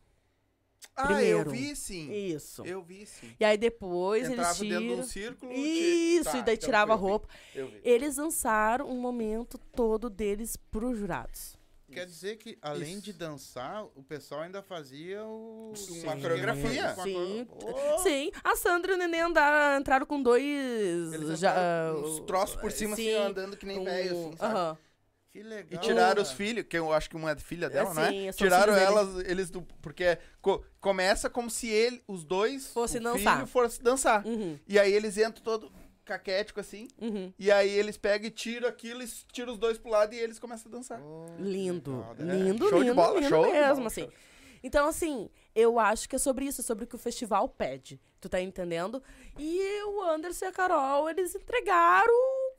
Ah, 0.96 1.08
Primeiro. 1.08 1.40
eu 1.40 1.50
vi 1.50 1.76
sim. 1.76 2.12
Isso. 2.14 2.64
Eu 2.64 2.84
vi 2.84 3.08
sim. 3.08 3.34
E 3.40 3.44
aí 3.44 3.58
depois 3.58 4.30
Entrava 4.30 4.50
eles 4.50 4.60
dentro 4.60 4.78
de 4.78 4.88
tiram. 4.88 5.00
um 5.00 5.04
círculo. 5.04 5.52
Isso, 5.52 6.30
ti- 6.30 6.38
e 6.38 6.44
daí 6.44 6.54
então 6.54 6.58
tirava 6.68 6.94
a 6.94 6.96
roupa. 6.96 7.28
Eu 7.56 7.70
vi. 7.70 7.82
Eles 7.84 8.18
dançaram 8.18 8.88
um 8.88 9.00
momento 9.02 9.58
todo 9.76 10.12
deles 10.12 10.56
pros 10.56 11.00
jurados. 11.00 11.58
Quer 11.92 12.06
dizer 12.06 12.36
que, 12.38 12.56
além 12.62 12.94
Isso. 12.94 13.02
de 13.02 13.14
dançar, 13.14 13.84
o 13.96 14.04
pessoal 14.04 14.42
ainda 14.42 14.62
fazia 14.62 15.24
o... 15.26 15.74
Uma 16.04 16.18
coreografia. 16.18 16.94
Sim. 17.02 17.48
Oh! 17.50 17.98
Sim, 18.00 18.32
a 18.44 18.56
Sandra 18.56 18.92
e 18.92 18.96
o 18.96 18.98
Nenê 19.00 19.22
andaram, 19.22 19.80
entraram 19.82 20.06
com 20.06 20.22
dois. 20.22 20.44
Eles 21.14 21.40
já, 21.40 21.54
ah, 21.56 21.96
uns 21.96 22.20
troços 22.22 22.56
por 22.58 22.72
cima, 22.72 22.96
sim, 22.96 23.12
assim, 23.14 23.24
andando 23.28 23.58
que 23.58 23.66
nem 23.66 23.80
um- 23.80 23.84
velho, 23.84 24.12
assim, 24.30 24.38
sabe? 24.38 24.54
aham. 24.56 24.78
Que 25.34 25.40
E 25.40 25.44
legal. 25.44 25.82
tiraram 25.82 26.22
os 26.22 26.32
filhos, 26.32 26.64
que 26.70 26.78
eu 26.78 26.94
acho 26.94 27.10
que 27.10 27.16
uma 27.16 27.32
é 27.32 27.36
filha 27.36 27.68
dela, 27.68 27.90
É, 27.90 27.94
não 27.96 28.08
sim, 28.12 28.28
é? 28.28 28.32
são 28.32 28.38
Tiraram 28.46 28.76
elas, 28.76 29.26
eles 29.28 29.50
do. 29.50 29.64
Porque 29.82 30.20
co- 30.40 30.64
começa 30.80 31.28
como 31.28 31.50
se 31.50 31.68
ele, 31.68 32.04
os 32.08 32.24
dois, 32.24 32.68
Fosse 32.68 33.00
o 33.00 33.02
dançar. 33.02 33.36
filho, 33.38 33.48
fosse 33.48 33.82
dançar. 33.82 34.24
Uhum, 34.28 34.60
E 34.68 34.78
aí 34.78 34.94
eles 34.94 35.18
entram 35.18 35.44
todo 35.44 35.72
caquético 36.06 36.60
assim, 36.60 36.88
uhum. 37.02 37.34
e 37.40 37.50
aí 37.52 37.68
eles 37.70 37.98
pegam 37.98 38.28
e 38.28 38.30
tiram 38.30 38.68
aquilo, 38.68 39.02
e 39.02 39.08
tiram 39.32 39.54
os 39.54 39.58
dois 39.58 39.78
pro 39.80 39.90
lado 39.90 40.14
e 40.14 40.20
eles 40.20 40.38
começam 40.38 40.72
a 40.72 40.76
dançar. 40.76 41.02
Oh, 41.02 41.26
Lindo, 41.40 41.92
legal, 41.98 42.16
né? 42.20 42.36
lindo, 42.36 42.70
show 42.70 42.78
de 42.80 42.84
lindo, 42.90 42.96
bola, 42.96 43.16
lindo 43.20 43.30
show 43.30 43.46
de 43.46 43.52
mesmo, 43.54 43.76
bola, 43.76 43.88
assim. 43.88 44.02
show. 44.02 44.14
Então, 44.62 44.88
assim, 44.88 45.30
eu 45.56 45.80
acho 45.80 46.08
que 46.08 46.16
é 46.16 46.20
sobre 46.20 46.46
isso, 46.46 46.62
é 46.62 46.64
sobre 46.64 46.84
o 46.84 46.88
que 46.88 46.96
o 46.96 47.00
festival 47.00 47.50
pede. 47.50 48.00
Tu 48.22 48.30
tá 48.30 48.40
entendendo? 48.40 49.02
E 49.40 49.84
o 49.86 50.02
Anderson 50.04 50.46
e 50.46 50.48
a 50.50 50.52
Carol, 50.52 51.10
eles 51.10 51.34
entregaram 51.36 52.14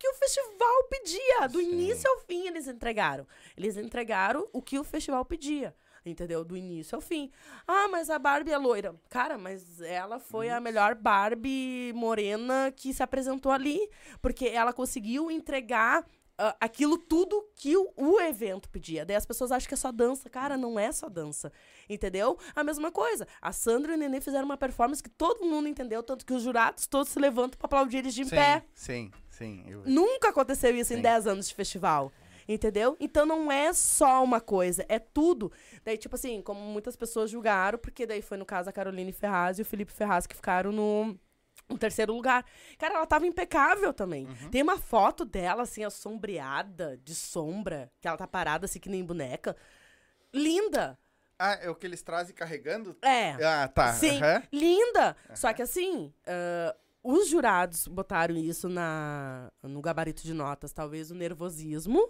que 0.05 0.09
o 0.09 0.15
festival 0.15 0.85
pedia. 0.91 1.49
Do 1.49 1.59
Sim. 1.59 1.73
início 1.73 2.11
ao 2.11 2.19
fim, 2.21 2.47
eles 2.47 2.69
entregaram. 2.69 3.27
Eles 3.57 3.79
entregaram 3.79 4.47
o 4.53 4.61
que 4.61 4.79
o 4.79 4.85
festival 4.85 5.25
pedia. 5.25 5.75
Entendeu? 6.05 6.45
Do 6.45 6.55
início 6.55 6.95
ao 6.95 7.01
fim. 7.01 7.31
Ah, 7.67 7.89
mas 7.89 8.11
a 8.11 8.19
Barbie 8.19 8.53
é 8.53 8.59
loira. 8.59 8.95
Cara, 9.09 9.39
mas 9.39 9.81
ela 9.81 10.21
foi 10.21 10.51
a 10.51 10.61
melhor 10.61 10.95
Barbie 10.95 11.93
morena 11.95 12.71
que 12.77 12.93
se 12.93 13.03
apresentou 13.03 13.51
ali. 13.51 13.89
Porque 14.21 14.47
ela 14.47 14.75
conseguiu 14.75 15.31
entregar 15.31 16.05
ah, 16.37 16.55
aquilo 16.61 16.99
tudo 16.99 17.49
que 17.57 17.75
o, 17.75 17.91
o 17.97 18.21
evento 18.21 18.69
pedia. 18.69 19.07
Daí 19.07 19.17
as 19.17 19.25
pessoas 19.25 19.51
acham 19.51 19.67
que 19.67 19.73
é 19.73 19.79
só 19.79 19.91
dança. 19.91 20.29
Cara, 20.29 20.59
não 20.59 20.79
é 20.79 20.93
só 20.93 21.09
dança. 21.09 21.51
Entendeu? 21.89 22.39
A 22.55 22.63
mesma 22.65 22.91
coisa. 22.91 23.27
A 23.41 23.53
Sandra 23.53 23.93
e 23.93 23.95
o 23.97 23.99
Nenê 23.99 24.21
fizeram 24.21 24.45
uma 24.45 24.57
performance 24.57 25.03
que 25.03 25.11
todo 25.11 25.45
mundo 25.45 25.69
entendeu, 25.69 26.03
tanto 26.03 26.25
que 26.25 26.33
os 26.33 26.43
jurados 26.43 26.87
todos 26.87 27.11
se 27.13 27.19
levantam 27.19 27.59
pra 27.59 27.67
aplaudir 27.67 27.99
eles 27.99 28.15
de 28.15 28.23
em 28.23 28.25
sim, 28.25 28.31
pé. 28.31 28.65
sim, 28.75 29.11
sim. 29.31 29.65
Eu- 29.69 29.83
Nunca 29.87 30.29
aconteceu 30.31 30.75
isso 30.77 30.93
em 30.93 30.97
Sim. 30.97 31.03
10 31.03 31.27
anos 31.27 31.49
de 31.49 31.55
festival. 31.55 32.13
Entendeu? 32.47 32.95
Então 33.01 33.25
não 33.25 33.51
é 33.51 33.73
só 33.73 34.23
uma 34.23 34.39
coisa, 34.39 34.85
é 34.87 34.99
tudo. 34.99 35.51
Daí, 35.83 35.97
tipo 35.97 36.15
assim, 36.15 36.43
como 36.43 36.61
muitas 36.61 36.95
pessoas 36.95 37.31
julgaram, 37.31 37.79
porque 37.79 38.05
daí 38.07 38.21
foi 38.21 38.37
no 38.37 38.45
caso 38.45 38.69
a 38.69 38.73
Caroline 38.73 39.13
Ferraz 39.13 39.59
e 39.59 39.63
o 39.63 39.65
Felipe 39.65 39.91
Ferraz 39.91 40.27
que 40.27 40.37
ficaram 40.37 40.71
no, 40.71 41.19
no 41.67 41.79
terceiro 41.79 42.13
lugar. 42.13 42.45
Cara, 42.79 42.97
ela 42.97 43.07
tava 43.07 43.27
impecável 43.27 43.95
também. 43.95 44.27
Uhum. 44.27 44.51
Tem 44.51 44.61
uma 44.63 44.77
foto 44.77 45.25
dela, 45.25 45.63
assim, 45.63 45.85
assombreada, 45.85 47.01
de 47.03 47.15
sombra, 47.15 47.91
que 47.99 48.07
ela 48.07 48.19
tá 48.19 48.27
parada 48.27 48.67
assim 48.67 48.79
que 48.79 48.91
nem 48.91 49.03
boneca. 49.03 49.57
Linda! 50.33 50.99
Ah, 51.39 51.59
é 51.61 51.69
o 51.71 51.75
que 51.75 51.87
eles 51.87 52.03
trazem 52.03 52.35
carregando? 52.35 52.97
É. 53.03 53.31
Ah, 53.45 53.69
tá. 53.69 53.93
Sim, 53.93 54.19
aham. 54.23 54.43
linda! 54.53 55.17
Só 55.35 55.53
que 55.53 55.63
assim, 55.63 56.13
ah, 56.27 56.75
os 57.03 57.29
jurados 57.29 57.87
botaram 57.89 58.37
isso 58.37 58.69
na, 58.69 59.51
no 59.63 59.81
gabarito 59.83 60.23
de 60.23 60.33
notas. 60.33 60.73
Talvez 60.73 61.11
o 61.11 61.15
nervosismo 61.15 62.09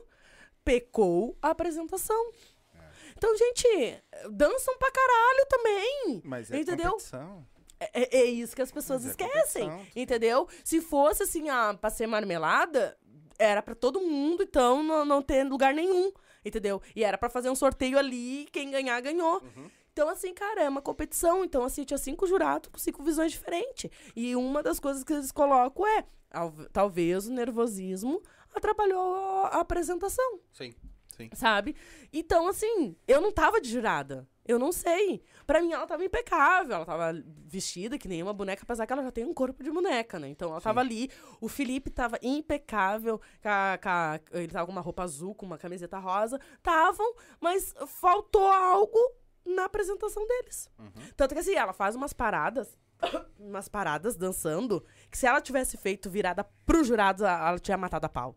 pecou 0.65 1.37
a 1.43 1.51
apresentação. 1.51 2.31
É. 2.75 2.79
Então, 3.17 3.35
gente, 3.37 4.03
dançam 4.31 4.77
pra 4.79 4.91
caralho 4.91 5.47
também. 5.49 6.23
Mas 6.25 6.51
é 6.51 6.59
Entendeu? 6.59 6.91
competição. 6.93 7.47
É, 7.81 8.03
é- 8.03 8.21
é 8.21 8.25
isso 8.25 8.55
que 8.55 8.63
as 8.63 8.71
pessoas 8.73 9.05
é 9.05 9.11
esquecem, 9.11 9.69
entendeu? 9.97 10.49
Se 10.63 10.81
fosse 10.81 11.25
assim, 11.25 11.49
ah, 11.51 11.77
pra 11.79 11.91
ser 11.91 12.07
marmelada, 12.07 12.97
era 13.39 13.61
pra 13.61 13.75
todo 13.75 14.01
mundo, 14.01 14.43
então 14.45 14.83
não, 14.83 15.05
não 15.05 15.21
ter 15.21 15.43
lugar 15.45 15.75
nenhum, 15.75 16.13
entendeu? 16.45 16.81
E 16.95 17.03
era 17.05 17.17
pra 17.19 17.29
fazer 17.31 17.51
um 17.51 17.55
sorteio 17.55 17.99
ali, 17.99 18.47
quem 18.53 18.71
ganhar, 18.71 19.01
ganhou. 19.01 19.43
Uhum. 19.43 19.71
Então, 19.93 20.09
assim, 20.09 20.35
cara, 20.35 20.63
é 20.63 20.69
uma 20.69 20.83
competição. 20.83 21.45
Então, 21.45 21.63
assim, 21.65 21.85
tinha 21.85 21.99
cinco 21.99 22.27
jurados 22.27 22.69
com 22.71 22.79
cinco 22.79 23.03
visões 23.03 23.31
diferentes. 23.33 23.91
E 24.17 24.35
uma 24.35 24.63
das 24.63 24.81
coisas 24.81 25.05
que 25.05 25.13
eles 25.13 25.31
colocam 25.31 25.87
é, 25.87 26.05
al- 26.33 26.53
talvez 26.73 27.27
o 27.29 27.33
nervosismo 27.33 28.21
atrapalhou 28.55 29.15
a 29.15 29.49
a 29.49 29.61
apresentação 29.61 30.41
Sim, 30.53 30.75
sim. 31.17 31.29
sabe? 31.35 31.77
Então, 32.13 32.49
assim, 32.49 32.97
eu 33.07 33.21
não 33.21 33.31
tava 33.31 33.61
de 33.61 33.69
jurada. 33.71 34.27
Eu 34.47 34.59
não 34.59 34.73
sei. 34.73 35.23
Pra 35.47 35.61
mim, 35.61 35.73
ela 35.73 35.87
tava 35.87 36.05
impecável. 36.05 36.75
Ela 36.77 36.85
tava 36.87 37.13
vestida 37.47 37.99
que 37.99 38.09
nem 38.09 38.23
uma 38.23 38.33
boneca, 38.33 38.63
apesar 38.63 38.87
que 38.87 38.93
ela 38.93 39.03
já 39.03 39.11
tem 39.13 39.25
um 39.25 39.35
corpo 39.35 39.63
de 39.63 39.71
boneca, 39.71 40.19
né? 40.19 40.29
Então, 40.29 40.51
ela 40.51 40.61
tava 40.61 40.81
ali. 40.81 41.11
O 41.41 41.49
Felipe 41.49 41.91
tava 41.91 42.19
impecável. 42.23 43.21
com 43.43 43.49
a- 43.49 43.79
com 43.83 43.89
a- 43.89 44.21
ele 44.33 44.49
tava 44.53 44.67
com 44.67 44.73
uma 44.73 44.81
roupa 44.81 45.03
azul, 45.03 45.35
com 45.35 45.45
uma 45.47 45.59
camiseta 45.59 45.99
rosa. 45.99 46.41
Tavam, 46.63 47.15
mas 47.41 47.75
faltou 47.87 48.47
algo 48.47 48.99
na 49.45 49.65
apresentação 49.67 50.27
deles. 50.27 50.71
Tanto 51.17 51.35
que, 51.35 51.41
assim, 51.41 51.55
ela 51.55 51.73
faz 51.73 51.95
umas 51.95 52.13
paradas 52.13 52.79
umas 53.39 53.69
paradas 53.69 54.17
dançando, 54.17 54.83
que 55.11 55.19
se 55.19 55.27
ela 55.27 55.41
tivesse 55.41 55.77
feito 55.77 56.09
virada 56.09 56.45
pro 56.65 56.83
jurado, 56.83 57.25
ela 57.27 57.59
tinha 57.59 57.77
matado 57.77 58.07
a 58.07 58.09
pau. 58.09 58.35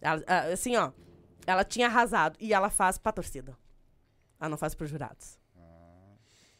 Ela- 0.00 0.22
assim, 0.52 0.74
ó, 0.76 0.92
ela 1.46 1.64
tinha 1.64 1.86
arrasado. 1.86 2.36
E 2.40 2.54
ela 2.54 2.70
faz 2.70 2.96
pra 2.96 3.12
torcida. 3.12 3.56
Ela 4.40 4.48
não 4.50 4.56
faz 4.56 4.74
pros 4.74 4.88
jurados. 4.88 5.38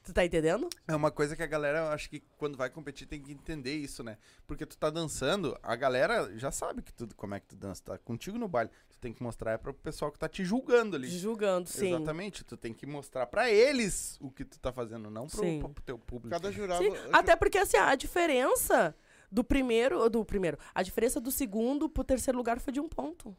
Tu 0.07 0.13
tá 0.13 0.25
entendendo? 0.25 0.69
É 0.87 0.95
uma 0.95 1.11
coisa 1.11 1.35
que 1.35 1.43
a 1.43 1.47
galera, 1.47 1.79
eu 1.81 1.89
acho 1.89 2.09
que 2.09 2.23
quando 2.39 2.57
vai 2.57 2.71
competir 2.71 3.09
tem 3.09 3.21
que 3.21 3.33
entender 3.33 3.75
isso, 3.75 4.05
né? 4.05 4.17
Porque 4.47 4.65
tu 4.65 4.79
tá 4.79 4.89
dançando, 4.89 5.59
a 5.61 5.75
galera 5.75 6.31
já 6.39 6.53
sabe 6.53 6.81
que 6.81 6.93
tu, 6.93 7.09
como 7.17 7.35
é 7.35 7.41
que 7.41 7.47
tu 7.49 7.57
dança, 7.57 7.83
tá 7.83 7.99
contigo 7.99 8.39
no 8.39 8.47
baile. 8.47 8.71
Tu 8.89 8.97
tem 9.01 9.13
que 9.13 9.21
mostrar 9.21 9.51
é 9.51 9.59
pro 9.59 9.75
pessoal 9.75 10.13
que 10.13 10.19
tá 10.21 10.29
te 10.29 10.45
julgando 10.45 10.95
ali. 10.95 11.09
Julgando, 11.09 11.69
sim. 11.69 11.89
Exatamente, 11.93 12.45
tu 12.45 12.57
tem 12.57 12.73
que 12.73 12.87
mostrar 12.87 13.27
pra 13.27 13.51
eles 13.51 14.17
o 14.21 14.31
que 14.31 14.45
tu 14.45 14.61
tá 14.61 14.73
fazendo, 14.73 15.11
não 15.11 15.27
pro, 15.27 15.41
Sim. 15.41 15.59
pro 15.61 15.83
teu 15.83 15.99
público. 15.99 16.31
Cada 16.31 16.53
jurado. 16.53 16.85
Sim, 16.85 16.93
Até 17.13 17.35
porque, 17.35 17.59
assim, 17.59 17.77
a 17.77 17.97
diferença 17.97 18.95
do 19.29 19.43
primeiro, 19.43 20.09
do 20.09 20.25
primeiro, 20.25 20.57
a 20.73 20.85
diferença 20.85 21.21
do 21.21 21.33
segundo 21.33 21.89
pro 21.89 22.05
terceiro 22.05 22.39
lugar 22.39 22.61
foi 22.61 22.73
de 22.73 22.79
um 22.79 22.89
ponto. 22.89 23.37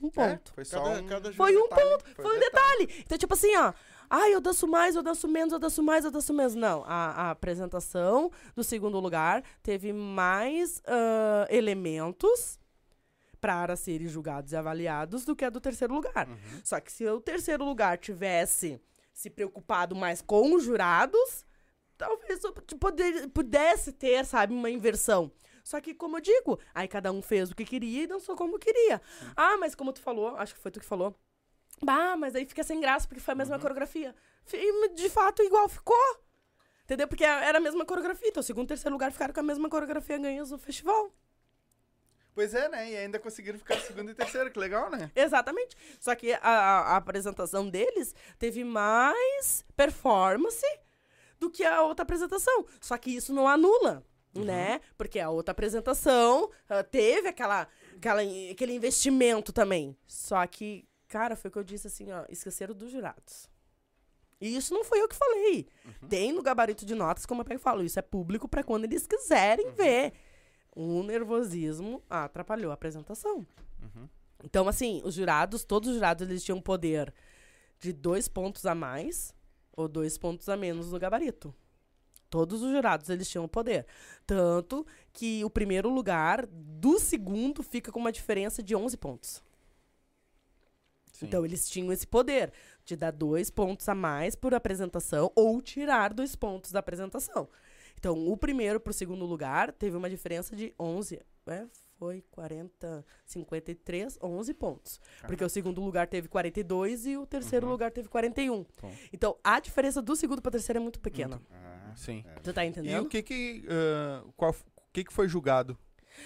Um 0.00 0.08
É, 0.08 0.10
ponto. 0.10 0.52
foi 0.54 0.64
só 0.64 0.82
Cada, 0.82 1.00
um... 1.00 1.06
cada 1.06 1.32
Foi 1.32 1.56
um 1.56 1.68
ponto, 1.68 2.04
foi 2.14 2.36
um 2.36 2.40
detalhe. 2.40 2.88
Então, 3.00 3.18
tipo 3.18 3.34
assim, 3.34 3.54
ó. 3.56 3.72
Ai, 4.10 4.34
eu 4.34 4.40
danço 4.40 4.66
mais, 4.66 4.96
eu 4.96 5.02
danço 5.02 5.28
menos, 5.28 5.52
eu 5.52 5.58
danço 5.58 5.82
mais, 5.82 6.04
eu 6.04 6.10
danço 6.10 6.32
menos. 6.32 6.54
Não, 6.54 6.82
a, 6.86 7.10
a 7.26 7.30
apresentação 7.30 8.30
do 8.54 8.64
segundo 8.64 8.98
lugar 8.98 9.42
teve 9.62 9.92
mais 9.92 10.80
ah, 10.86 11.46
elementos 11.50 12.58
para 13.40 13.76
serem 13.76 14.08
julgados 14.08 14.52
e 14.52 14.56
avaliados 14.56 15.24
do 15.24 15.36
que 15.36 15.44
a 15.44 15.50
do 15.50 15.60
terceiro 15.60 15.94
lugar. 15.94 16.26
Só 16.64 16.80
que 16.80 16.90
se 16.90 17.06
o 17.06 17.20
terceiro 17.20 17.64
lugar 17.64 17.96
tivesse 17.98 18.80
se 19.12 19.28
preocupado 19.30 19.94
mais 19.94 20.20
com 20.22 20.54
os 20.54 20.64
jurados, 20.64 21.44
talvez 21.96 22.40
poder- 22.80 23.28
pudesse 23.28 23.92
ter, 23.92 24.24
sabe, 24.24 24.52
uma 24.54 24.70
inversão. 24.70 25.30
Só 25.62 25.80
que, 25.80 25.92
como 25.94 26.16
eu 26.16 26.20
digo, 26.20 26.58
aí 26.74 26.88
cada 26.88 27.12
um 27.12 27.20
fez 27.20 27.50
o 27.50 27.54
que 27.54 27.64
queria 27.64 28.04
e 28.04 28.06
dançou 28.06 28.34
como 28.34 28.58
queria. 28.58 29.00
Ah, 29.36 29.56
mas 29.58 29.74
como 29.74 29.92
tu 29.92 30.00
falou, 30.00 30.28
acho 30.36 30.54
que 30.54 30.60
foi 30.60 30.70
tu 30.70 30.80
que 30.80 30.86
falou. 30.86 31.14
Bah, 31.82 32.16
mas 32.16 32.34
aí 32.34 32.44
fica 32.46 32.62
sem 32.62 32.80
graça 32.80 33.06
porque 33.06 33.20
foi 33.20 33.32
a 33.32 33.36
mesma 33.36 33.58
coreografia. 33.58 34.14
Fi- 34.44 34.58
De 34.94 35.08
fato, 35.08 35.42
igual 35.42 35.68
ficou. 35.68 35.96
Entendeu? 36.84 37.06
Porque 37.06 37.24
era 37.24 37.58
a 37.58 37.60
mesma 37.60 37.84
coreografia. 37.84 38.28
Então, 38.28 38.42
segundo 38.42 38.64
e 38.64 38.68
terceiro 38.68 38.94
lugar 38.94 39.12
ficaram 39.12 39.32
com 39.34 39.40
a 39.40 39.42
mesma 39.42 39.68
coreografia 39.68 40.18
ganhas 40.18 40.48
do 40.50 40.58
festival. 40.58 41.12
Pois 42.34 42.54
é, 42.54 42.68
né? 42.68 42.90
E 42.92 42.96
ainda 42.96 43.18
conseguiram 43.18 43.58
ficar 43.58 43.78
segundo 43.80 44.10
e 44.10 44.14
terceiro, 44.14 44.50
que 44.50 44.58
legal, 44.58 44.88
né? 44.90 45.10
Exatamente. 45.14 45.76
Só 45.98 46.14
que 46.14 46.32
a, 46.32 46.38
a- 46.42 46.96
apresentação 46.96 47.68
deles 47.68 48.14
teve 48.38 48.62
mais 48.64 49.64
performance 49.76 50.64
do 51.38 51.50
que 51.50 51.64
a 51.64 51.82
outra 51.82 52.04
apresentação. 52.04 52.64
Só 52.80 52.96
que 52.96 53.10
isso 53.10 53.32
não 53.34 53.46
anula, 53.48 54.04
né? 54.34 54.80
Porque 54.96 55.18
a 55.18 55.30
outra 55.30 55.50
apresentação 55.52 56.48
ah, 56.68 56.82
teve 56.84 57.28
aquela, 57.28 57.66
aquela, 57.96 58.22
aquele 58.22 58.72
investimento 58.72 59.52
também. 59.52 59.96
Só 60.06 60.46
que, 60.46 60.87
cara, 61.08 61.34
foi 61.34 61.48
o 61.48 61.52
que 61.52 61.58
eu 61.58 61.64
disse 61.64 61.86
assim, 61.86 62.10
ó, 62.12 62.24
esqueceram 62.28 62.74
dos 62.74 62.90
jurados. 62.90 63.48
E 64.40 64.56
isso 64.56 64.72
não 64.72 64.84
foi 64.84 65.00
eu 65.00 65.08
que 65.08 65.16
falei. 65.16 65.66
Tem 66.08 66.32
no 66.32 66.42
gabarito 66.42 66.86
de 66.86 66.94
notas, 66.94 67.26
como 67.26 67.40
eu 67.40 67.44
pego 67.44 67.60
e 67.60 67.62
falo, 67.62 67.82
isso 67.82 67.98
é 67.98 68.02
público 68.02 68.48
para 68.48 68.62
quando 68.62 68.84
eles 68.84 69.06
quiserem 69.06 69.72
ver. 69.72 70.12
O 70.76 71.02
nervosismo 71.02 72.02
atrapalhou 72.08 72.70
a 72.70 72.74
apresentação. 72.74 73.44
Então, 74.44 74.68
assim, 74.68 75.00
os 75.04 75.14
jurados, 75.14 75.64
todos 75.64 75.88
os 75.88 75.96
jurados, 75.96 76.28
eles 76.28 76.44
tinham 76.44 76.60
poder 76.60 77.12
de 77.80 77.92
dois 77.92 78.28
pontos 78.28 78.64
a 78.66 78.74
mais 78.74 79.34
ou 79.76 79.88
dois 79.88 80.16
pontos 80.16 80.48
a 80.48 80.56
menos 80.56 80.92
no 80.92 80.98
gabarito. 80.98 81.52
Todos 82.30 82.62
os 82.62 82.70
jurados, 82.70 83.08
eles 83.08 83.28
tinham 83.28 83.48
poder. 83.48 83.86
Tanto 84.26 84.86
que 85.12 85.44
o 85.44 85.50
primeiro 85.50 85.88
lugar 85.88 86.46
do 86.46 86.98
segundo 86.98 87.62
fica 87.62 87.90
com 87.90 87.98
uma 87.98 88.12
diferença 88.12 88.62
de 88.62 88.76
11 88.76 88.96
pontos. 88.98 89.42
Sim. 91.18 91.26
Então, 91.26 91.44
eles 91.44 91.68
tinham 91.68 91.92
esse 91.92 92.06
poder 92.06 92.52
de 92.84 92.94
dar 92.94 93.10
dois 93.10 93.50
pontos 93.50 93.88
a 93.88 93.94
mais 93.94 94.36
por 94.36 94.54
apresentação 94.54 95.32
ou 95.34 95.60
tirar 95.60 96.14
dois 96.14 96.36
pontos 96.36 96.70
da 96.70 96.78
apresentação. 96.78 97.48
Então, 97.98 98.28
o 98.28 98.36
primeiro 98.36 98.78
pro 98.78 98.92
segundo 98.92 99.24
lugar 99.24 99.72
teve 99.72 99.96
uma 99.96 100.08
diferença 100.08 100.54
de 100.54 100.72
11, 100.78 101.20
é, 101.48 101.66
foi 101.98 102.22
40, 102.30 103.04
53, 103.26 104.18
11 104.22 104.54
pontos. 104.54 105.00
Porque 105.26 105.42
o 105.42 105.48
segundo 105.48 105.80
lugar 105.82 106.06
teve 106.06 106.28
42 106.28 107.06
e 107.06 107.16
o 107.16 107.26
terceiro 107.26 107.66
lugar 107.66 107.90
teve 107.90 108.08
41. 108.08 108.64
Bom. 108.80 108.94
Então, 109.12 109.36
a 109.42 109.58
diferença 109.58 110.00
do 110.00 110.14
segundo 110.14 110.40
para 110.40 110.52
terceiro 110.52 110.78
é 110.78 110.80
muito 110.82 111.00
pequena. 111.00 111.42
Ah, 111.50 111.92
Sim. 111.96 112.24
Tu 112.44 112.52
tá 112.52 112.64
E 112.64 112.68
entendendo? 112.68 113.04
o 113.04 113.08
que 113.08 113.20
que, 113.24 113.64
ah, 113.68 114.22
qual, 114.36 114.52
o 114.52 114.92
que 114.92 115.02
que 115.02 115.12
foi 115.12 115.26
julgado? 115.26 115.76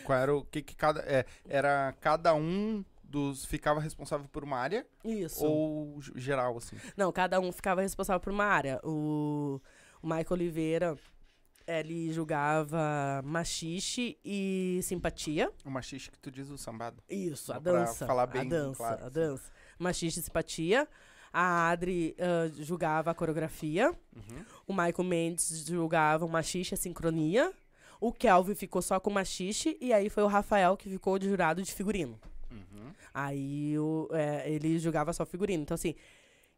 Qual 0.04 0.18
era 0.18 0.34
o 0.36 0.44
que 0.44 0.60
que 0.60 0.76
cada, 0.76 1.00
é, 1.00 1.24
era 1.48 1.94
cada 2.00 2.34
um 2.34 2.84
dos 3.12 3.44
ficava 3.44 3.78
responsável 3.78 4.26
por 4.32 4.42
uma 4.42 4.56
área 4.56 4.86
Isso. 5.04 5.44
ou 5.44 6.00
geral 6.16 6.56
assim? 6.56 6.76
Não, 6.96 7.12
cada 7.12 7.38
um 7.38 7.52
ficava 7.52 7.82
responsável 7.82 8.18
por 8.20 8.32
uma 8.32 8.44
área. 8.46 8.80
O, 8.82 9.60
o 10.02 10.06
Michael 10.06 10.26
Oliveira, 10.30 10.98
ele 11.66 12.10
julgava 12.10 13.20
machixe 13.22 14.18
e 14.24 14.80
simpatia. 14.82 15.52
O 15.64 15.70
machixe 15.70 16.10
que 16.10 16.18
tu 16.18 16.30
diz 16.30 16.48
o 16.48 16.56
sambado. 16.56 17.02
Isso, 17.08 17.44
Só 17.44 17.52
a 17.54 17.60
pra 17.60 17.72
dança. 17.72 18.06
falar 18.06 18.22
a 18.22 18.26
bem 18.26 18.48
dança, 18.48 18.76
claro, 18.78 19.04
a 19.04 19.06
assim. 19.06 19.14
dança. 19.14 19.52
Machixe 19.78 20.20
e 20.20 20.22
simpatia. 20.22 20.88
A 21.30 21.70
Adri 21.70 22.16
ah, 22.18 22.50
julgava 22.58 23.10
a 23.10 23.14
coreografia. 23.14 23.90
Uhum. 24.16 24.44
O 24.66 24.72
Michael 24.72 25.04
Mendes 25.04 25.66
julgava 25.66 26.24
o 26.24 26.28
machixe 26.28 26.72
e 26.72 26.74
a 26.74 26.78
sincronia. 26.78 27.52
O 28.00 28.12
Kelvin 28.12 28.54
ficou 28.54 28.82
só 28.82 28.98
com 28.98 29.10
o 29.10 29.14
machixe. 29.14 29.76
E 29.80 29.92
aí 29.92 30.08
foi 30.08 30.22
o 30.22 30.26
Rafael 30.26 30.76
que 30.76 30.88
ficou 30.88 31.18
de 31.18 31.28
jurado 31.28 31.62
de 31.62 31.72
figurino. 31.72 32.18
Uhum. 32.52 32.92
Aí 33.12 33.78
o, 33.78 34.08
é, 34.12 34.50
ele 34.50 34.78
julgava 34.78 35.12
só 35.12 35.24
figurino. 35.26 35.62
Então, 35.62 35.74
assim, 35.74 35.94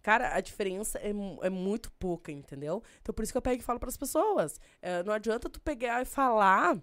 Cara, 0.04 0.34
a 0.36 0.40
diferença 0.42 0.98
é, 0.98 1.12
é 1.40 1.48
muito 1.48 1.90
pouca, 1.92 2.30
entendeu? 2.30 2.82
Então 3.00 3.14
por 3.14 3.22
isso 3.22 3.32
que 3.32 3.38
eu 3.38 3.42
pego 3.42 3.62
e 3.62 3.64
falo 3.64 3.80
pras 3.80 3.96
pessoas. 3.96 4.60
É, 4.82 5.02
não 5.02 5.14
adianta 5.14 5.48
tu 5.48 5.58
pegar 5.58 6.02
e 6.02 6.04
falar 6.04 6.78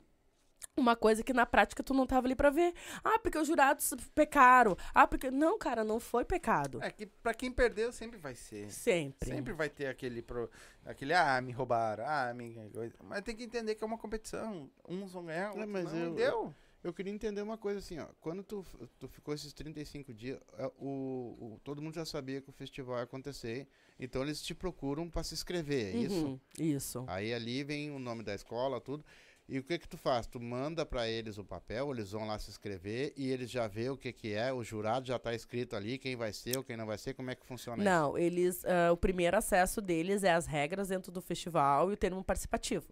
uma 0.75 0.95
coisa 0.95 1.23
que 1.23 1.31
na 1.31 1.45
prática 1.45 1.83
tu 1.83 1.93
não 1.93 2.07
tava 2.07 2.25
ali 2.25 2.35
pra 2.35 2.49
ver. 2.49 2.73
Ah, 3.03 3.19
porque 3.19 3.37
os 3.37 3.47
jurados 3.47 3.93
pecaram. 4.15 4.75
Ah, 4.93 5.05
porque. 5.05 5.29
Não, 5.29 5.59
cara, 5.59 5.83
não 5.83 5.99
foi 5.99 6.25
pecado. 6.25 6.81
É 6.81 6.89
que 6.89 7.05
pra 7.05 7.33
quem 7.33 7.51
perdeu 7.51 7.91
sempre 7.91 8.17
vai 8.17 8.33
ser. 8.33 8.71
Sempre. 8.71 9.29
Sempre 9.29 9.53
vai 9.53 9.69
ter 9.69 9.85
aquele 9.85 10.23
pro, 10.23 10.49
aquele 10.83 11.13
ah, 11.13 11.39
me 11.41 11.51
roubaram, 11.51 12.03
ah, 12.07 12.33
me 12.33 12.55
coisa. 12.73 12.95
Mas 13.03 13.21
tem 13.21 13.35
que 13.35 13.43
entender 13.43 13.75
que 13.75 13.83
é 13.83 13.87
uma 13.87 13.99
competição. 13.99 14.67
Uns 14.89 15.13
vão 15.13 15.25
ganhar, 15.25 15.45
É, 15.45 15.49
outros 15.49 15.69
mas 15.69 15.93
não. 15.93 15.99
eu- 15.99 16.13
deu. 16.15 16.55
Eu 16.83 16.91
queria 16.93 17.13
entender 17.13 17.41
uma 17.41 17.57
coisa 17.57 17.79
assim, 17.79 17.99
ó. 17.99 18.07
Quando 18.19 18.41
tu, 18.43 18.65
tu 18.99 19.07
ficou 19.07 19.33
esses 19.33 19.53
35 19.53 20.13
dias, 20.13 20.39
é, 20.57 20.65
o, 20.79 21.53
o- 21.55 21.59
todo 21.63 21.81
mundo 21.81 21.93
já 21.95 22.05
sabia 22.05 22.41
que 22.41 22.49
o 22.49 22.53
festival 22.53 22.97
ia 22.97 23.03
acontecer. 23.03 23.67
Então 23.99 24.21
eles 24.23 24.41
te 24.41 24.55
procuram 24.55 25.07
pra 25.09 25.21
se 25.23 25.33
inscrever, 25.35 25.93
é 25.95 25.97
isso? 25.99 26.25
Uhum, 26.25 26.39
Isso. 26.59 27.03
Aí 27.07 27.33
ali 27.33 27.63
vem 27.63 27.91
o 27.91 27.99
nome 27.99 28.23
da 28.23 28.33
escola, 28.33 28.81
tudo. 28.81 29.05
E 29.47 29.59
o 29.59 29.63
que 29.63 29.77
que 29.77 29.87
tu 29.87 29.97
faz? 29.97 30.25
Tu 30.27 30.39
manda 30.39 30.85
pra 30.85 31.07
eles 31.09 31.37
o 31.37 31.43
papel, 31.43 31.91
eles 31.91 32.11
vão 32.11 32.25
lá 32.25 32.39
se 32.39 32.49
inscrever 32.49 33.13
e 33.17 33.29
eles 33.29 33.51
já 33.51 33.67
vê 33.67 33.89
o 33.89 33.97
que 33.97 34.13
que 34.13 34.31
é, 34.33 34.51
o 34.53 34.63
jurado 34.63 35.05
já 35.05 35.19
tá 35.19 35.35
escrito 35.35 35.75
ali, 35.75 35.97
quem 35.97 36.15
vai 36.15 36.31
ser 36.31 36.57
ou 36.57 36.63
quem 36.63 36.77
não 36.77 36.85
vai 36.85 36.97
ser, 36.97 37.13
como 37.15 37.29
é 37.31 37.35
que 37.35 37.45
funciona 37.45 37.83
isso? 37.83 37.91
Não, 37.91 38.17
eles. 38.17 38.63
ah, 38.65 38.91
o 38.93 38.97
primeiro 38.97 39.35
acesso 39.37 39.81
deles 39.81 40.23
é 40.23 40.31
as 40.31 40.45
regras 40.45 40.87
dentro 40.87 41.11
do 41.11 41.21
festival 41.21 41.91
e 41.91 41.93
o 41.93 41.97
termo 41.97 42.23
participativo. 42.23 42.87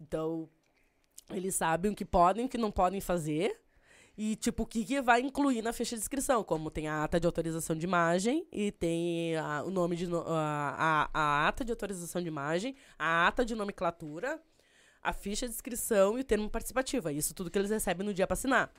Então, 0.00 0.48
eles 1.30 1.54
sabem 1.54 1.90
o 1.92 1.94
que 1.94 2.04
podem 2.04 2.44
e 2.44 2.46
o 2.46 2.48
que 2.48 2.58
não 2.58 2.70
podem 2.70 3.00
fazer. 3.00 3.58
E, 4.16 4.36
tipo, 4.36 4.62
o 4.62 4.66
que, 4.66 4.84
que 4.84 5.00
vai 5.02 5.20
incluir 5.20 5.60
na 5.60 5.72
ficha 5.72 5.96
de 5.96 6.02
inscrição. 6.02 6.44
Como 6.44 6.70
tem 6.70 6.86
a 6.86 7.02
ata 7.02 7.18
de 7.18 7.26
autorização 7.26 7.74
de 7.74 7.84
imagem 7.84 8.46
e 8.52 8.70
tem 8.70 9.36
a- 9.36 9.64
o 9.64 9.70
nome 9.70 9.96
de. 9.96 10.06
a, 10.06 11.08
a, 11.12 11.20
a 11.44 11.48
ata 11.48 11.64
de 11.64 11.72
autorização 11.72 12.22
de 12.22 12.28
imagem, 12.28 12.76
a 12.96 13.26
ata 13.26 13.44
de 13.44 13.56
nomenclatura, 13.56 14.40
a 15.02 15.12
ficha 15.12 15.48
de 15.48 15.52
inscrição 15.54 16.16
e 16.16 16.20
o 16.20 16.24
termo 16.24 16.48
participativo. 16.48 17.08
É 17.08 17.12
isso 17.12 17.34
tudo 17.34 17.50
que 17.50 17.58
eles 17.58 17.70
recebem 17.70 18.06
no 18.06 18.14
dia 18.14 18.26
para 18.26 18.34
assinar. 18.34 18.72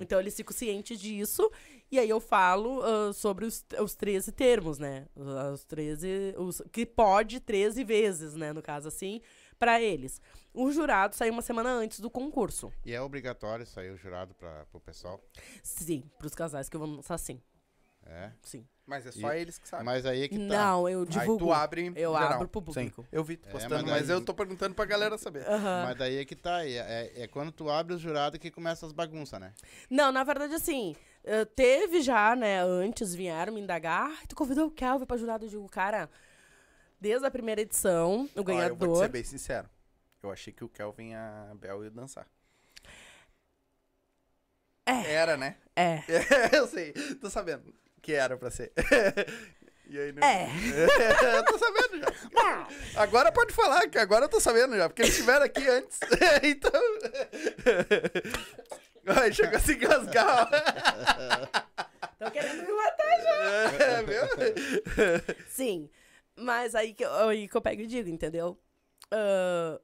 Então, 0.00 0.20
eles 0.20 0.34
ficam 0.36 0.56
cientes 0.56 0.98
disso. 0.98 1.50
E 1.90 1.98
aí 1.98 2.08
eu 2.08 2.20
falo 2.20 2.80
ah, 2.82 3.12
sobre 3.12 3.44
os, 3.44 3.66
os 3.82 3.94
13 3.94 4.32
termos, 4.32 4.78
né? 4.78 5.06
Os 5.52 5.64
13. 5.64 6.34
Os, 6.38 6.62
que 6.72 6.86
pode 6.86 7.40
13 7.40 7.82
vezes, 7.84 8.34
né? 8.36 8.52
No 8.52 8.62
caso, 8.62 8.88
assim, 8.88 9.20
para 9.58 9.80
eles. 9.80 10.20
O 10.54 10.70
jurado 10.72 11.14
sai 11.14 11.30
uma 11.30 11.42
semana 11.42 11.70
antes 11.70 12.00
do 12.00 12.10
concurso. 12.10 12.72
E 12.84 12.92
é 12.94 13.00
obrigatório 13.00 13.66
sair 13.66 13.90
o 13.90 13.96
jurado 13.96 14.34
para 14.34 14.66
o 14.72 14.80
pessoal? 14.80 15.20
Sim, 15.62 16.02
pros 16.18 16.34
casais 16.34 16.68
que 16.68 16.76
eu 16.76 16.80
vou 16.80 16.88
lançar 16.88 17.18
sim. 17.18 17.40
É. 18.06 18.30
Sim. 18.42 18.66
Mas 18.86 19.04
é 19.04 19.12
só 19.12 19.34
E- 19.34 19.40
eles 19.42 19.58
que 19.58 19.68
sabem. 19.68 19.84
Mas 19.84 20.06
aí 20.06 20.22
é 20.22 20.28
que 20.28 20.38
tá. 20.38 20.42
Não, 20.44 20.88
eu 20.88 21.00
Aí 21.00 21.06
divulgo. 21.06 21.44
tu 21.46 21.52
abre 21.52 21.88
Eu 21.94 22.12
geral. 22.14 22.32
abro 22.32 22.48
pro 22.48 22.60
Sim, 22.72 22.88
público. 22.88 23.06
eu 23.12 23.22
vi 23.22 23.36
tu 23.36 23.46
É, 23.46 23.52
postando, 23.52 23.74
mas 23.74 23.84
mas, 23.84 24.06
daí- 24.08 24.16
eu 24.16 24.24
tô 24.24 24.32
perguntando 24.32 24.74
pra 24.74 24.86
galera 24.86 25.18
saber. 25.18 25.46
Aham. 25.46 25.84
Mas 25.84 25.98
daí 25.98 26.16
é 26.16 26.24
que 26.24 26.34
tá. 26.34 26.64
É, 26.64 26.72
é, 26.78 27.22
é 27.24 27.26
quando 27.28 27.52
tu 27.52 27.68
abre 27.68 27.94
o 27.94 27.98
jurado 27.98 28.38
que 28.38 28.50
começa 28.50 28.86
as 28.86 28.92
bagunças, 28.92 29.38
né? 29.38 29.52
Não, 29.90 30.10
na 30.10 30.24
verdade, 30.24 30.54
assim, 30.54 30.96
eh, 31.22 31.44
teve 31.44 32.00
já, 32.00 32.34
né, 32.34 32.62
antes 32.62 33.14
vieram 33.14 33.52
me 33.52 33.60
indagar, 33.60 34.08
"Ai, 34.10 34.26
tu 34.26 34.34
convidou 34.34 34.68
o 34.68 34.70
Kelvin 34.70 35.04
pra 35.04 35.18
jurado, 35.18 35.44
eu 35.44 35.50
digo, 35.50 35.68
cara, 35.68 36.08
desde 37.00 37.26
a 37.26 37.30
primeira 37.30 37.60
edição, 37.60 38.28
o 38.34 38.40
Ó, 38.40 38.40
eu 38.40 38.44
vou 38.44 38.44
te 38.44 38.46
ganhador... 38.46 38.98
ser 38.98 39.08
bem 39.08 39.24
sincero. 39.24 39.68
Eu 40.22 40.32
achei 40.32 40.52
que 40.52 40.64
o 40.64 40.68
Kelvin 40.68 41.10
e 41.10 41.14
a 41.14 41.52
Bel 41.54 41.84
iam 41.84 41.92
dançar. 41.92 42.26
É. 44.84 45.12
Era, 45.12 45.36
né? 45.36 45.56
É, 45.76 46.02
eu 46.56 46.66
sei. 46.66 46.92
Tô 47.20 47.28
sabendo 47.28 47.72
que 48.00 48.12
era 48.12 48.36
pra 48.36 48.50
ser. 48.50 48.72
E 49.90 49.98
aí, 49.98 50.12
não... 50.12 50.22
É. 50.22 50.50
eu 51.34 51.44
tô 51.48 51.58
sabendo 51.58 51.98
já. 52.02 52.68
Agora 53.00 53.32
pode 53.32 53.54
falar, 53.54 53.88
que 53.88 53.96
agora 53.96 54.26
eu 54.26 54.28
tô 54.28 54.38
sabendo 54.38 54.76
já, 54.76 54.86
porque 54.86 55.00
eles 55.00 55.14
estiveram 55.14 55.46
aqui 55.46 55.66
antes. 55.66 55.98
então. 56.42 56.82
Ai, 59.06 59.32
chegou 59.32 59.56
a 59.56 59.60
se 59.60 59.72
engasgar. 59.72 60.50
Tô 62.18 62.30
querendo 62.30 62.66
me 62.66 62.72
matar 62.72 63.22
já. 63.22 63.84
É, 63.84 64.02
viu? 64.02 65.36
Sim, 65.48 65.88
mas 66.38 66.74
aí 66.74 66.94
que, 66.94 67.04
eu- 67.04 67.28
aí 67.28 67.48
que 67.48 67.56
eu 67.56 67.60
pego 67.62 67.82
e 67.82 67.86
digo, 67.86 68.08
entendeu? 68.08 68.58
Ah, 69.10 69.80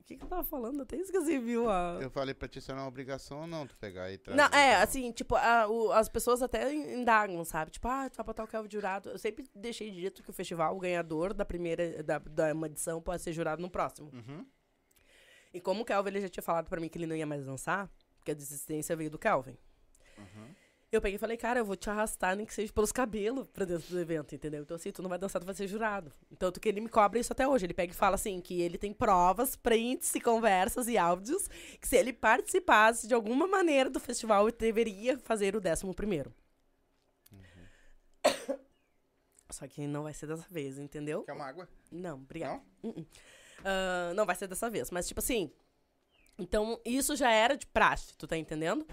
O 0.00 0.04
que 0.10 0.16
que 0.16 0.24
eu 0.24 0.28
tava 0.28 0.42
falando? 0.42 0.82
Até 0.82 0.96
esqueci, 0.96 1.38
viu? 1.38 1.70
a- 1.70 1.98
Eu 2.02 2.10
falei 2.10 2.34
pra 2.34 2.48
ti 2.48 2.60
se 2.60 2.68
era 2.68 2.80
uma 2.80 2.88
obrigação 2.88 3.42
ou 3.42 3.46
não 3.46 3.64
tu 3.64 3.76
pegar 3.76 4.10
e 4.10 4.18
trazer. 4.18 4.36
Não, 4.36 4.46
é, 4.46 4.72
então. 4.72 4.82
assim, 4.82 5.12
tipo, 5.12 5.36
a- 5.36 5.68
o- 5.68 5.92
as 5.92 6.08
pessoas 6.08 6.42
até 6.42 6.72
indagam, 6.74 7.44
sabe? 7.44 7.70
Tipo, 7.70 7.86
ah, 7.86 8.10
tu 8.10 8.16
vai 8.16 8.26
botar 8.26 8.42
o 8.42 8.48
Kelvin 8.48 8.68
jurado. 8.68 9.08
Eu 9.10 9.18
sempre 9.18 9.48
deixei 9.54 9.88
dito 9.92 10.20
que 10.24 10.30
o 10.30 10.32
festival, 10.32 10.74
o 10.76 10.80
ganhador 10.80 11.32
da 11.32 11.44
primeira, 11.44 12.02
da, 12.02 12.18
da 12.18 12.52
uma 12.52 12.66
edição, 12.66 13.00
pode 13.00 13.22
ser 13.22 13.32
jurado 13.32 13.62
no 13.62 13.70
próximo. 13.70 14.10
Uhum. 14.12 14.44
E 15.54 15.60
como 15.60 15.82
o 15.82 15.84
Kelvin 15.84 16.10
ele 16.10 16.20
já 16.22 16.28
tinha 16.28 16.42
falado 16.42 16.68
pra 16.68 16.80
mim 16.80 16.88
que 16.88 16.98
ele 16.98 17.06
não 17.06 17.14
ia 17.14 17.26
mais 17.26 17.44
dançar, 17.44 17.88
porque 18.16 18.32
a 18.32 18.34
desistência 18.34 18.96
veio 18.96 19.10
do 19.10 19.18
Kelvin. 19.18 19.56
Uhum. 20.18 20.54
Eu 20.92 21.00
peguei 21.00 21.14
e 21.14 21.18
falei, 21.18 21.36
cara, 21.36 21.60
eu 21.60 21.64
vou 21.64 21.76
te 21.76 21.88
arrastar, 21.88 22.34
nem 22.34 22.44
que 22.44 22.52
seja 22.52 22.72
pelos 22.72 22.90
cabelos 22.90 23.46
pra 23.50 23.64
dentro 23.64 23.88
do 23.88 24.00
evento, 24.00 24.34
entendeu? 24.34 24.62
Então, 24.62 24.74
assim, 24.74 24.90
tu 24.90 25.00
não 25.02 25.08
vai 25.08 25.20
dançar, 25.20 25.40
tu 25.40 25.44
vai 25.44 25.54
ser 25.54 25.68
jurado. 25.68 26.12
Tanto 26.36 26.58
que 26.58 26.68
ele 26.68 26.80
me 26.80 26.88
cobra 26.88 27.20
isso 27.20 27.32
até 27.32 27.46
hoje. 27.46 27.64
Ele 27.64 27.74
pega 27.74 27.92
e 27.92 27.94
fala 27.94 28.16
assim, 28.16 28.40
que 28.40 28.60
ele 28.60 28.76
tem 28.76 28.92
provas, 28.92 29.54
prints 29.54 30.12
e 30.16 30.20
conversas 30.20 30.88
e 30.88 30.98
áudios, 30.98 31.46
que 31.80 31.86
se 31.86 31.96
ele 31.96 32.12
participasse 32.12 33.06
de 33.06 33.14
alguma 33.14 33.46
maneira 33.46 33.88
do 33.88 34.00
festival, 34.00 34.48
ele 34.48 34.56
deveria 34.58 35.16
fazer 35.20 35.54
o 35.54 35.60
décimo 35.60 35.94
primeiro. 35.94 36.34
Só 39.48 39.68
que 39.68 39.86
não 39.86 40.02
vai 40.02 40.12
ser 40.12 40.26
dessa 40.26 40.46
vez, 40.50 40.76
entendeu? 40.76 41.22
Quer 41.22 41.34
uma 41.34 41.46
água? 41.46 41.68
Não, 41.92 42.16
obrigada. 42.16 42.60
Não? 42.82 42.90
Uh-uh. 42.90 43.06
Ah, 43.64 44.12
não 44.16 44.26
vai 44.26 44.34
ser 44.34 44.48
dessa 44.48 44.68
vez. 44.68 44.90
Mas, 44.90 45.06
tipo 45.06 45.20
assim. 45.20 45.52
Então, 46.36 46.80
isso 46.84 47.14
já 47.14 47.30
era 47.30 47.56
de 47.56 47.66
praxe, 47.66 48.16
tu 48.16 48.26
tá 48.26 48.36
entendendo? 48.36 48.86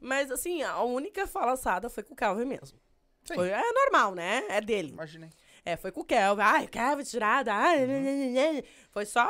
Mas, 0.00 0.30
assim, 0.30 0.62
a 0.62 0.82
única 0.82 1.26
falaçada 1.26 1.88
foi 1.88 2.02
com 2.02 2.12
o 2.12 2.16
Calvin 2.16 2.44
mesmo. 2.44 2.78
Sim. 3.24 3.34
Foi, 3.34 3.48
é 3.50 3.72
normal, 3.72 4.14
né? 4.14 4.44
É 4.48 4.60
dele. 4.60 4.90
Imaginei. 4.90 5.30
É, 5.64 5.76
foi 5.76 5.90
com 5.90 6.00
o 6.00 6.04
Kelvin. 6.04 6.42
Ai, 6.42 6.64
o 6.66 6.68
Kelvin 6.68 7.04
tirado. 7.04 7.48
Ai, 7.48 7.86
né, 7.86 8.00
né, 8.00 8.12
né, 8.30 8.52
né. 8.52 8.62
Foi 8.90 9.06
só 9.06 9.26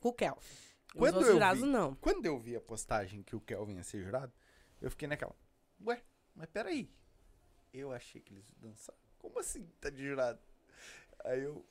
com 0.00 0.08
o 0.10 0.12
Kelvin. 0.12 0.38
Os 0.40 0.92
Quando 0.98 1.14
outros 1.14 1.26
eu 1.28 1.32
jurados, 1.32 1.62
vi- 1.62 1.68
não. 1.68 1.94
Quando 1.94 2.26
eu 2.26 2.38
vi 2.38 2.54
a 2.54 2.60
postagem 2.60 3.22
que 3.22 3.34
o 3.34 3.40
Kelvin 3.40 3.76
ia 3.76 3.82
ser 3.82 4.02
jurado, 4.02 4.30
eu 4.80 4.90
fiquei 4.90 5.08
naquela. 5.08 5.34
Ué, 5.86 6.02
mas 6.34 6.48
peraí. 6.50 6.90
Eu 7.72 7.92
achei 7.92 8.20
que 8.20 8.34
eles 8.34 8.44
iam 8.50 8.70
dançar. 8.70 8.94
Como 9.18 9.38
assim 9.38 9.66
tá 9.80 9.88
de 9.88 10.04
jurado? 10.06 10.38
Aí 11.24 11.42
eu. 11.42 11.64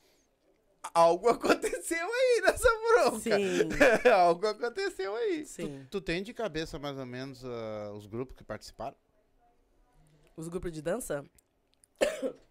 Algo 0.93 1.29
aconteceu 1.29 2.07
aí 2.11 2.41
nessa 2.41 2.69
bronca. 2.69 3.19
Sim, 3.19 3.69
Algo 4.11 4.47
aconteceu 4.47 5.15
aí. 5.15 5.45
sim. 5.45 5.85
Tu 5.89 6.01
tem 6.01 6.23
de 6.23 6.33
cabeça 6.33 6.77
mais 6.79 6.97
ou 6.97 7.05
menos 7.05 7.43
ah, 7.45 7.91
os 7.93 8.05
grupos 8.07 8.35
que 8.35 8.43
participaram? 8.43 8.95
Os 10.35 10.47
grupos 10.47 10.71
de 10.71 10.81
dança? 10.81 11.23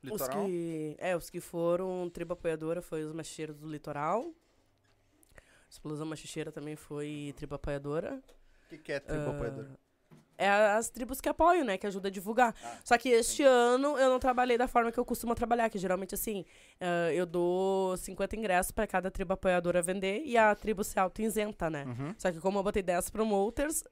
Os 0.00 0.12
Litoral? 0.12 0.46
que, 0.46 0.96
é, 0.98 1.16
os 1.16 1.28
que 1.28 1.40
foram 1.40 2.08
tribo 2.08 2.32
apoiadora 2.32 2.80
foi 2.80 3.02
os 3.02 3.12
macheiros 3.12 3.58
do 3.58 3.66
litoral. 3.68 4.32
Explosão 5.68 6.06
Machicheira 6.06 6.52
também 6.52 6.76
foi 6.76 7.34
tribo 7.36 7.56
apoiadora. 7.56 8.22
O 8.64 8.68
que, 8.68 8.78
que 8.78 8.92
é 8.92 9.00
tribo 9.00 9.24
Ah, 9.24 9.30
apoiador? 9.34 9.66
É 10.38 10.48
as 10.48 10.88
tribos 10.88 11.20
que 11.20 11.28
apoiam, 11.28 11.64
né? 11.64 11.76
Que 11.76 11.86
ajuda 11.86 12.06
a 12.06 12.10
divulgar. 12.10 12.54
Ah, 12.62 12.78
Só 12.84 12.96
que 12.96 13.08
este 13.08 13.42
ano 13.42 13.98
eu 13.98 14.08
não 14.08 14.20
trabalhei 14.20 14.56
da 14.56 14.68
forma 14.68 14.92
que 14.92 14.98
eu 14.98 15.04
costumo 15.04 15.34
trabalhar, 15.34 15.68
que 15.68 15.78
geralmente 15.78 16.14
assim, 16.14 16.44
ah, 16.80 17.12
eu 17.12 17.26
dou 17.26 17.96
50 17.96 18.36
ingressos 18.36 18.70
pra 18.70 18.86
cada 18.86 19.10
tribo 19.10 19.32
apoiadora 19.32 19.82
vender 19.82 20.22
e 20.24 20.38
a 20.38 20.54
tribo 20.54 20.84
se 20.84 20.98
auto-isenta, 20.98 21.68
né? 21.68 21.84
Uhum. 21.84 22.14
Só 22.16 22.30
que 22.30 22.38
como 22.38 22.60
eu 22.60 22.62
botei 22.62 22.82
10 22.84 23.10
promoters, 23.10 23.82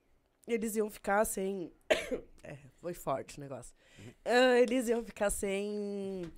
eles 0.47 0.77
iam 0.77 0.89
ficar 0.89 1.25
sem. 1.25 1.73
é, 2.45 2.57
foi 2.81 2.95
forte 2.95 3.39
o 3.39 3.41
negócio. 3.41 3.75
Ah, 4.25 4.61
eles 4.61 4.89
iam 4.89 5.03
ficar 5.05 5.31
sem. 5.31 6.31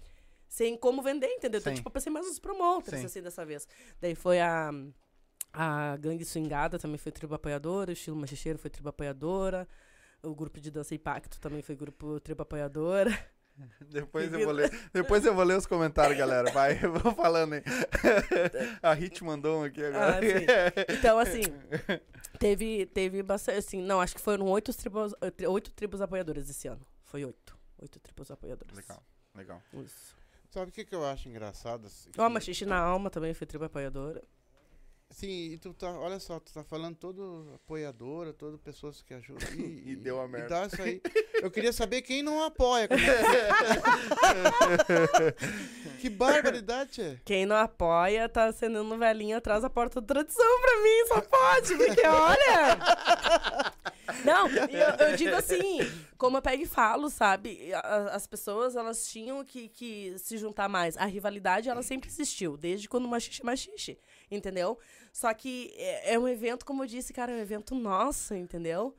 Sem 0.48 0.78
como 0.78 1.02
vender, 1.02 1.26
entendeu? 1.28 1.60
Então, 1.60 1.70
Sim. 1.70 1.76
tipo, 1.76 1.88
eu 1.88 1.92
pensei 1.92 2.10
mais 2.10 2.26
nos 2.26 2.38
promoters, 2.38 3.00
Sim. 3.00 3.06
assim, 3.06 3.22
dessa 3.22 3.44
vez. 3.44 3.68
Daí 4.00 4.14
foi 4.14 4.40
a. 4.40 4.70
A 5.52 5.96
Gangue 5.96 6.24
Swingada 6.24 6.78
também 6.78 6.98
foi 6.98 7.10
tribo 7.10 7.34
apoiadora, 7.34 7.90
o 7.90 7.92
Estilo 7.92 8.16
Machicheiro 8.16 8.58
foi 8.58 8.70
tribo 8.70 8.90
apoiadora, 8.90 9.66
o 10.22 10.34
grupo 10.34 10.60
de 10.60 10.70
dança 10.70 10.94
Impacto 10.94 11.38
também 11.40 11.62
foi 11.62 11.76
grupo 11.76 12.18
tribo 12.20 12.42
apoiadora. 12.42 13.10
Depois 13.90 14.32
eu 14.32 14.44
vou 14.44 14.52
ler. 14.52 14.70
Depois 14.92 15.24
eu 15.24 15.34
vou 15.34 15.44
ler 15.44 15.56
os 15.56 15.66
comentários, 15.66 16.16
galera. 16.16 16.50
Vai, 16.52 16.78
eu 16.82 16.92
vou 16.92 17.12
falando 17.14 17.54
aí. 17.54 17.62
A 18.82 18.92
Hit 18.94 19.24
mandou 19.24 19.60
um 19.60 19.64
aqui 19.64 19.82
agora. 19.84 20.18
Ah, 20.18 20.20
sim. 20.20 20.94
Então, 20.96 21.18
assim, 21.18 21.42
teve, 22.38 22.86
teve 22.86 23.22
bastante, 23.22 23.58
assim, 23.58 23.82
não, 23.82 24.00
acho 24.00 24.14
que 24.14 24.20
foram 24.20 24.46
oito 24.46 24.72
tribos, 24.76 25.12
oito 25.48 25.72
tribos 25.72 26.00
apoiadoras 26.00 26.48
esse 26.48 26.68
ano. 26.68 26.86
Foi 27.04 27.24
oito. 27.24 27.56
Oito 27.78 27.98
tribos 28.00 28.30
apoiadoras. 28.30 28.76
legal, 28.76 29.02
legal. 29.34 29.62
Isso. 29.74 30.16
Sabe 30.50 30.70
o 30.70 30.72
que, 30.72 30.84
que 30.84 30.94
eu 30.94 31.04
acho 31.04 31.28
engraçado? 31.28 31.86
assim, 31.86 32.10
Ó, 32.16 32.26
que- 32.26 32.32
Machixe 32.32 32.64
na 32.64 32.78
Alma 32.78 33.10
também 33.10 33.34
foi 33.34 33.46
tribo 33.46 33.64
apoiadora. 33.64 34.22
Sim, 35.10 35.52
e 35.52 35.58
tu 35.58 35.72
tá, 35.74 35.90
olha 35.98 36.20
só, 36.20 36.38
tu 36.38 36.52
tá 36.52 36.62
falando 36.62 36.94
todo 36.96 37.50
apoiadora, 37.54 38.32
todo 38.32 38.58
pessoas 38.58 39.02
que 39.02 39.14
ajudam. 39.14 39.48
E, 39.54 39.82
E 39.92 39.96
deu 39.96 40.20
a 40.20 40.28
merda. 40.28 40.46
E 40.46 40.48
dá 40.50 40.66
isso 40.66 40.82
aí. 40.82 41.00
Eu 41.42 41.50
queria 41.50 41.72
saber 41.72 42.02
quem 42.02 42.22
não 42.22 42.44
apoia. 42.44 42.86
como 42.86 43.00
é 43.00 43.06
que- 44.84 45.98
que 46.00 46.10
barbaridade, 46.10 46.90
tchê. 46.90 47.18
Quem 47.24 47.46
não 47.46 47.56
apoia 47.56 48.28
tá 48.28 48.44
acendendo 48.44 48.96
velhinha 48.98 49.38
atrás 49.38 49.62
da 49.62 49.70
porta 49.70 50.00
da 50.00 50.06
tradição 50.06 50.60
pra 50.60 50.82
mim, 50.82 51.06
só 51.08 51.20
pode, 51.22 51.74
porque 51.76 52.06
olha. 52.06 52.78
Não, 54.24 54.48
eu, 54.48 55.08
eu 55.08 55.16
digo 55.16 55.34
assim, 55.34 55.78
como 56.16 56.36
eu 56.36 56.42
pego 56.42 56.62
e 56.62 56.66
falo, 56.66 57.08
sabe? 57.08 57.72
As 58.12 58.26
pessoas, 58.26 58.76
elas 58.76 59.06
tinham 59.06 59.44
que, 59.44 59.68
que 59.68 60.14
se 60.18 60.36
juntar 60.36 60.68
mais. 60.68 60.96
A 60.96 61.04
rivalidade, 61.04 61.68
ela 61.68 61.82
sempre 61.82 62.08
existiu, 62.08 62.56
desde 62.56 62.88
quando 62.88 63.08
machixe 63.08 63.42
é 63.42 63.44
machixe, 63.44 63.98
entendeu? 64.30 64.78
Só 65.12 65.32
que 65.32 65.72
é, 65.76 66.14
é 66.14 66.18
um 66.18 66.28
evento, 66.28 66.64
como 66.64 66.82
eu 66.82 66.86
disse, 66.86 67.12
cara, 67.12 67.32
é 67.32 67.36
um 67.36 67.40
evento 67.40 67.74
nosso, 67.74 68.34
entendeu? 68.34 68.96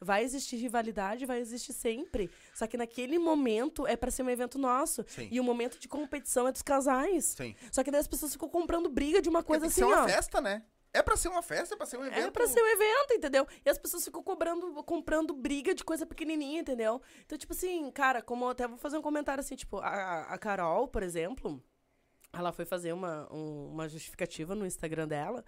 Vai 0.00 0.24
existir 0.24 0.56
rivalidade, 0.56 1.24
vai 1.24 1.38
existir 1.38 1.72
sempre. 1.72 2.28
Só 2.52 2.66
que 2.66 2.76
naquele 2.76 3.20
momento 3.20 3.86
é 3.86 3.96
pra 3.96 4.10
ser 4.10 4.24
um 4.24 4.30
evento 4.30 4.58
nosso. 4.58 5.04
Sim. 5.06 5.28
E 5.30 5.38
o 5.38 5.44
momento 5.44 5.78
de 5.78 5.86
competição 5.86 6.48
é 6.48 6.52
dos 6.52 6.62
casais. 6.62 7.36
Sim. 7.36 7.54
Só 7.70 7.84
que 7.84 7.90
daí 7.90 8.00
as 8.00 8.08
pessoas 8.08 8.32
ficam 8.32 8.48
comprando 8.48 8.88
briga 8.88 9.22
de 9.22 9.28
uma 9.28 9.44
coisa 9.44 9.66
assim, 9.66 9.76
ser 9.76 9.84
uma 9.84 10.02
ó. 10.02 10.08
festa, 10.08 10.40
né? 10.40 10.64
É 10.94 11.02
pra 11.02 11.16
ser 11.16 11.28
uma 11.28 11.42
festa, 11.42 11.74
é 11.74 11.76
pra 11.76 11.86
ser 11.86 11.96
um 11.96 12.04
evento. 12.04 12.26
É 12.26 12.30
pra 12.30 12.46
ser 12.46 12.60
um 12.62 12.66
evento, 12.66 13.14
entendeu? 13.14 13.46
E 13.64 13.70
as 13.70 13.78
pessoas 13.78 14.04
ficam 14.04 14.22
cobrando, 14.22 14.74
comprando 14.84 15.32
briga 15.32 15.74
de 15.74 15.82
coisa 15.82 16.04
pequenininha, 16.04 16.60
entendeu? 16.60 17.00
Então, 17.24 17.38
tipo 17.38 17.52
assim, 17.54 17.90
cara, 17.90 18.20
como 18.20 18.44
eu 18.44 18.50
até 18.50 18.68
vou 18.68 18.76
fazer 18.76 18.98
um 18.98 19.02
comentário 19.02 19.40
assim, 19.40 19.56
tipo, 19.56 19.78
a, 19.78 20.22
a 20.24 20.36
Carol, 20.38 20.86
por 20.88 21.02
exemplo, 21.02 21.62
ela 22.32 22.52
foi 22.52 22.64
fazer 22.66 22.92
uma, 22.92 23.26
um- 23.32 23.68
uma 23.70 23.88
justificativa 23.88 24.54
no 24.54 24.66
Instagram 24.66 25.08
dela 25.08 25.44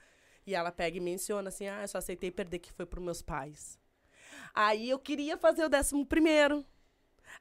e 0.46 0.54
ela 0.54 0.72
pega 0.72 0.96
e 0.96 1.00
menciona 1.00 1.48
assim, 1.50 1.68
ah, 1.68 1.82
eu 1.82 1.88
só 1.88 1.98
aceitei 1.98 2.30
perder 2.30 2.58
que 2.58 2.72
foi 2.72 2.86
pros 2.86 3.04
meus 3.04 3.20
pais. 3.20 3.78
Aí 4.54 4.88
eu 4.88 4.98
queria 4.98 5.36
fazer 5.36 5.64
o 5.64 5.68
décimo 5.68 6.06
primeiro. 6.06 6.64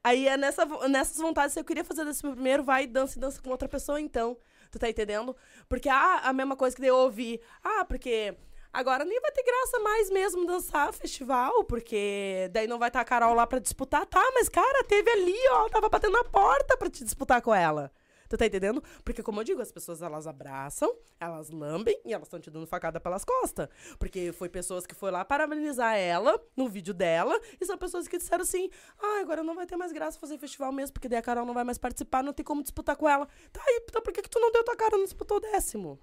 Aí 0.03 0.27
é 0.27 0.35
nessa, 0.37 0.65
nessas 0.87 1.17
vontades, 1.17 1.53
se 1.53 1.59
eu 1.59 1.63
queria 1.63 1.83
fazer 1.83 2.01
o 2.01 2.05
décimo 2.05 2.33
primeiro, 2.33 2.63
vai 2.63 2.85
dança 2.87 3.17
e 3.17 3.21
dança 3.21 3.41
com 3.41 3.49
outra 3.49 3.67
pessoa, 3.69 3.99
então. 3.99 4.37
Tu 4.73 4.79
tá 4.79 4.89
entendendo? 4.89 5.35
Porque 5.69 5.87
ah, 5.87 6.21
a 6.23 6.33
mesma 6.33 6.55
coisa 6.55 6.75
que 6.75 6.83
eu 6.83 6.95
ouvi. 6.95 7.39
Ah, 7.63 7.85
porque 7.85 8.35
agora 8.73 9.05
nem 9.05 9.21
vai 9.21 9.31
ter 9.31 9.43
graça 9.43 9.79
mais 9.81 10.09
mesmo 10.09 10.47
dançar 10.47 10.91
festival, 10.91 11.63
porque 11.65 12.49
daí 12.51 12.65
não 12.65 12.79
vai 12.79 12.89
estar 12.89 13.01
a 13.01 13.05
Carol 13.05 13.35
lá 13.35 13.45
pra 13.45 13.59
disputar. 13.59 14.03
Tá, 14.07 14.31
mas 14.33 14.49
cara, 14.49 14.83
teve 14.85 15.11
ali, 15.11 15.37
ó, 15.51 15.69
tava 15.69 15.89
batendo 15.89 16.13
na 16.13 16.23
porta 16.23 16.75
pra 16.75 16.89
te 16.89 17.03
disputar 17.03 17.39
com 17.39 17.53
ela. 17.53 17.91
Tu 18.29 18.37
tá 18.37 18.45
entendendo? 18.45 18.83
Porque, 19.03 19.21
como 19.21 19.39
eu 19.39 19.43
digo, 19.43 19.61
as 19.61 19.71
pessoas 19.71 20.01
elas 20.01 20.27
abraçam, 20.27 20.95
elas 21.19 21.49
lambem 21.49 21.99
e 22.05 22.13
elas 22.13 22.27
estão 22.27 22.39
te 22.39 22.49
dando 22.49 22.65
facada 22.67 22.99
pelas 22.99 23.23
costas. 23.23 23.67
Porque 23.99 24.31
foi 24.31 24.49
pessoas 24.49 24.85
que 24.85 24.95
foi 24.95 25.11
lá 25.11 25.23
parabenizar 25.23 25.97
ela 25.97 26.41
no 26.55 26.67
vídeo 26.67 26.93
dela 26.93 27.39
e 27.59 27.65
são 27.65 27.77
pessoas 27.77 28.07
que 28.07 28.17
disseram 28.17 28.43
assim: 28.43 28.69
ah, 28.99 29.21
agora 29.21 29.43
não 29.43 29.55
vai 29.55 29.65
ter 29.65 29.75
mais 29.75 29.91
graça 29.91 30.19
fazer 30.19 30.37
festival 30.37 30.71
mesmo, 30.71 30.93
porque 30.93 31.09
daí 31.09 31.19
a 31.19 31.21
Carol 31.21 31.45
não 31.45 31.53
vai 31.53 31.63
mais 31.63 31.77
participar, 31.77 32.23
não 32.23 32.33
tem 32.33 32.45
como 32.45 32.61
disputar 32.61 32.95
com 32.95 33.07
ela. 33.07 33.27
Tá 33.51 33.61
aí, 33.67 33.81
então 33.87 34.01
por 34.01 34.13
que, 34.13 34.21
que 34.21 34.29
tu 34.29 34.39
não 34.39 34.51
deu 34.51 34.63
tua 34.63 34.75
cara 34.75 34.95
e 34.95 34.97
não 34.97 35.05
disputou 35.05 35.37
o 35.37 35.39
décimo? 35.41 35.99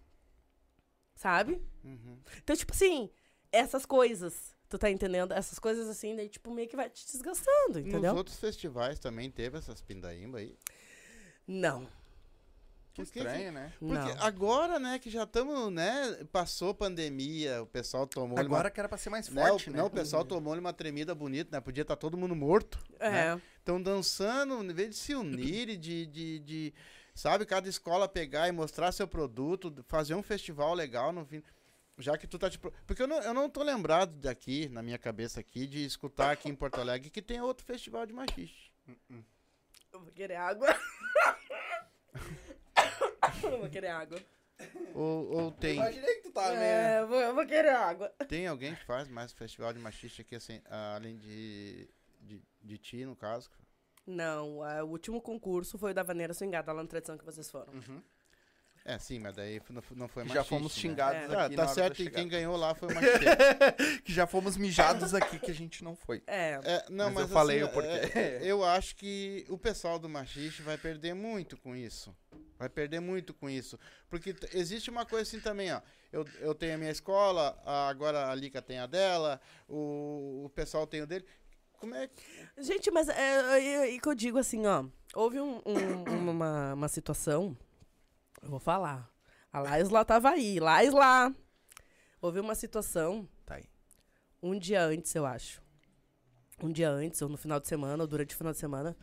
Sabe? 1.15 1.63
Uhum. 1.85 2.19
Então, 2.43 2.57
tipo 2.57 2.73
assim, 2.73 3.11
essas 3.53 3.85
coisas. 3.85 4.57
Tu 4.69 4.79
tá 4.79 4.89
entendendo? 4.89 5.33
Essas 5.33 5.59
coisas 5.59 5.89
assim, 5.89 6.15
daí, 6.15 6.29
tipo, 6.29 6.51
meio 6.53 6.69
que 6.69 6.77
vai 6.77 6.89
te 6.89 7.05
desgastando, 7.05 7.81
entendeu? 7.81 8.13
Nos 8.13 8.19
outros 8.19 8.39
festivais 8.39 9.01
também 9.01 9.29
teve 9.29 9.59
essas 9.59 9.83
pindaíba 9.83 10.39
aí. 10.39 10.57
Não. 11.47 11.89
Que 12.93 13.03
estranho, 13.03 13.53
né? 13.53 13.73
Porque 13.79 13.95
não. 13.95 14.23
agora, 14.23 14.79
né, 14.79 14.99
que 14.99 15.09
já 15.09 15.23
estamos, 15.23 15.73
né, 15.73 16.25
passou 16.33 16.75
pandemia, 16.75 17.63
o 17.63 17.67
pessoal 17.67 18.07
tomou 18.07 18.39
Agora 18.39 18.65
uma... 18.65 18.71
que 18.71 18.81
era 18.81 18.89
pra 18.89 18.99
ser 18.99 19.11
mais 19.11 19.29
Né, 19.29 19.47
forte, 19.47 19.69
o, 19.69 19.73
né? 19.73 19.79
Não, 19.79 19.87
o 19.87 19.91
pessoal 19.91 20.25
tomou 20.25 20.55
uma 20.59 20.73
tremida 20.73 21.15
bonita, 21.15 21.57
né? 21.57 21.61
Podia 21.61 21.83
estar 21.83 21.97
todo 21.97 22.17
mundo 22.17 22.35
morto. 22.35 22.79
É. 22.99 23.39
Estão 23.59 23.81
dançando, 23.81 24.63
em 24.65 24.75
vez 24.75 24.91
de 24.91 24.97
se 24.97 25.15
unir 25.15 25.69
e 25.69 25.77
de, 25.77 26.07
de, 26.07 26.39
de, 26.41 26.75
sabe, 27.15 27.47
cada 27.47 27.69
escola 27.69 28.09
pegar 28.09 28.49
e 28.49 28.53
mostrar 28.53 28.91
seu 28.93 29.07
produto, 29.07 29.73
fazer 29.87 30.15
um 30.15 30.23
festival 30.23 30.75
legal 30.75 31.13
no 31.13 31.25
fim. 31.25 31.43
Já 31.99 32.17
que 32.17 32.27
tu 32.27 32.39
tá 32.39 32.49
te. 32.51 32.59
pro- 32.59 32.73
Porque 32.87 33.03
eu 33.03 33.07
não, 33.07 33.21
eu 33.23 33.35
não 33.35 33.49
tô 33.49 33.63
lembrado 33.63 34.13
daqui, 34.17 34.69
na 34.71 34.83
minha 34.83 34.99
cabeça 34.99 35.39
aqui, 35.39 35.67
de 35.67 35.85
escutar 35.85 36.31
aqui 36.33 36.49
em 36.49 36.55
Porto 36.55 36.81
Alegre 36.81 37.11
que 37.11 37.21
tem 37.23 37.41
outro 37.43 37.65
festival 37.65 38.07
de 38.07 38.13
machixe. 38.13 38.71
Eu 39.93 40.01
vou 40.01 40.11
querer 40.11 40.37
água. 40.37 40.67
eu 43.47 43.59
vou 43.59 43.69
querer 43.69 43.89
água. 43.89 44.19
Ou, 44.95 45.31
ou 45.33 45.53
tem, 45.53 45.77
Imaginei 45.77 46.15
que 46.17 46.23
tu 46.23 46.33
tava 46.33 46.55
É, 46.55 47.01
eu 47.01 47.09
vou, 47.09 47.19
eu 47.21 47.35
vou 47.35 47.47
querer 47.47 47.71
água. 47.71 48.09
tem 48.29 48.47
alguém 48.47 48.75
que 48.75 48.85
faz 48.85 49.09
mais 49.09 49.33
festival 49.33 49.73
de 49.73 49.79
machixe 49.79 50.21
aqui, 50.21 50.35
assim, 50.37 50.61
além 50.69 51.17
de, 51.17 51.89
de, 52.21 52.43
de 52.63 52.79
ti, 52.79 53.05
no 53.07 53.17
caso? 53.17 53.51
Não, 54.07 54.67
é, 54.67 54.83
o 54.83 54.89
último 54.89 55.21
concurso 55.21 55.79
foi 55.79 55.93
o 55.93 55.95
da 55.95 56.03
Vaneira 56.03 56.35
Swingada, 56.35 56.73
lá 56.73 56.83
na 56.83 56.89
tradição 56.89 57.17
que 57.17 57.25
vocês 57.25 57.51
foram. 57.51 57.73
Uhum. 57.73 58.03
É, 58.95 58.99
sim, 58.99 59.19
mas 59.19 59.37
daí 59.37 59.61
não, 59.71 59.81
foi 60.09 60.25
Que 60.25 60.29
machixe, 60.31 60.35
já 60.35 60.45
fomos 60.45 60.75
né? 60.75 60.81
xingados 60.83 61.33
É. 61.33 61.37
aqui. 61.37 61.57
Tá 61.57 61.69
certo, 61.69 62.03
e 62.03 62.11
quem 62.11 62.27
ganhou 62.29 62.57
lá 62.57 62.75
foi 62.75 62.89
o 62.91 62.95
machixe. 62.95 63.19
que 64.05 64.13
já 64.13 64.27
fomos 64.27 64.57
mijados 64.57 65.15
aqui 65.15 65.39
que 65.39 65.51
a 65.51 65.55
gente 65.55 65.85
não 65.85 65.95
foi. 65.95 66.23
É. 66.27 66.59
É, 66.65 66.85
não, 66.91 67.07
Mas 67.07 67.15
mas, 67.15 67.23
eu 67.23 67.29
falei 67.29 67.61
assim, 67.63 67.71
o 67.71 67.73
porquê. 67.73 67.89
é, 68.19 68.41
eu 68.43 68.65
acho 68.65 68.97
que 68.97 69.45
o 69.49 69.57
pessoal 69.59 69.99
do 69.99 70.09
machixe 70.09 70.63
vai 70.63 70.77
perder 70.79 71.15
muito 71.15 71.57
com 71.57 71.75
isso. 71.77 72.15
Vai 72.59 72.69
perder 72.69 73.01
muito 73.01 73.33
com 73.33 73.49
isso. 73.49 73.79
Porque 74.09 74.35
existe 74.53 74.91
uma 74.91 75.07
coisa 75.07 75.23
assim 75.23 75.41
também, 75.41 75.73
ó. 75.73 75.81
Eu, 76.13 76.27
eu 76.41 76.55
tenho 76.55 76.75
a 76.75 76.79
minha 76.79 76.91
escola, 76.91 77.57
a- 77.65 77.89
agora 77.89 78.29
a 78.31 78.35
Lica 78.35 78.61
tem 78.61 78.79
a 78.81 78.87
dela, 78.87 79.41
o, 79.69 80.43
o 80.47 80.51
pessoal 80.55 80.87
tem 80.87 81.01
o 81.03 81.07
dele. 81.07 81.25
Como 81.79 81.95
é 81.95 82.09
que. 82.09 82.23
Gente, 82.63 82.91
mas 82.91 83.09
é, 83.09 83.59
é, 83.61 83.95
é 83.95 83.99
que 83.99 84.07
eu 84.09 84.15
digo 84.15 84.37
assim, 84.37 84.67
ó. 84.67 84.85
Houve 85.15 85.41
um- 85.41 85.63
um- 85.65 86.31
uma, 86.31 86.75
uma 86.75 86.89
situação. 86.89 87.57
Eu 88.43 88.49
vou 88.49 88.59
falar. 88.61 89.11
A 89.53 89.61
Laisla 89.61 90.05
tava 90.05 90.31
aí. 90.31 90.59
Laisla! 90.61 91.35
Houve 92.21 92.41
uma 92.41 92.55
situação 92.55 93.29
Tá 93.47 93.55
aí. 93.57 93.69
um 94.43 94.59
dia 94.59 94.83
antes, 94.83 95.15
eu 95.15 95.25
acho. 95.27 95.63
Um 96.63 96.71
dia 96.71 96.91
antes, 96.91 97.21
ou 97.23 97.29
no 97.29 97.37
final 97.39 97.59
de 97.59 97.67
semana, 97.67 98.03
ou 98.03 98.07
durante 98.07 98.35
o 98.35 98.39
final 98.39 98.53
de 98.53 98.59
semana. 98.59 98.97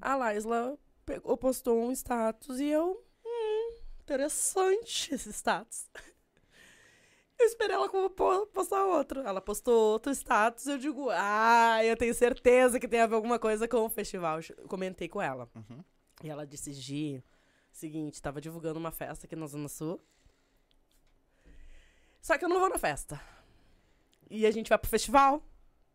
A 0.00 0.16
Laisla 0.16 0.76
pegou, 1.06 1.36
postou 1.36 1.80
um 1.80 1.92
status 1.92 2.58
e 2.58 2.66
eu. 2.66 3.04
Hum, 3.24 3.74
interessante 4.02 5.14
esse 5.14 5.32
status. 5.32 5.88
Eu 7.36 7.46
esperei 7.46 7.74
ela 7.74 7.88
postar 8.52 8.86
outro. 8.86 9.20
Ela 9.20 9.40
postou 9.40 9.92
outro 9.92 10.12
status 10.12 10.66
eu 10.68 10.78
digo, 10.78 11.08
ah, 11.10 11.84
eu 11.84 11.96
tenho 11.96 12.14
certeza 12.14 12.78
que 12.78 12.86
tem 12.86 13.00
a 13.00 13.08
ver 13.08 13.16
alguma 13.16 13.40
coisa 13.40 13.66
com 13.66 13.78
o 13.78 13.90
festival. 13.90 14.38
Eu 14.56 14.68
comentei 14.68 15.08
com 15.08 15.20
ela. 15.20 15.50
Uhum. 15.54 15.84
E 16.22 16.30
ela 16.30 16.46
disse, 16.46 16.72
Gi, 16.72 17.22
seguinte, 17.76 18.20
tava 18.22 18.40
divulgando 18.40 18.78
uma 18.78 18.90
festa 18.90 19.26
aqui 19.26 19.36
na 19.36 19.46
Zona 19.46 19.68
Sul. 19.68 20.00
Só 22.20 22.38
que 22.38 22.44
eu 22.44 22.48
não 22.48 22.58
vou 22.60 22.68
na 22.70 22.78
festa. 22.78 23.20
E 24.30 24.46
a 24.46 24.50
gente 24.50 24.68
vai 24.68 24.78
pro 24.78 24.88
festival. 24.90 25.42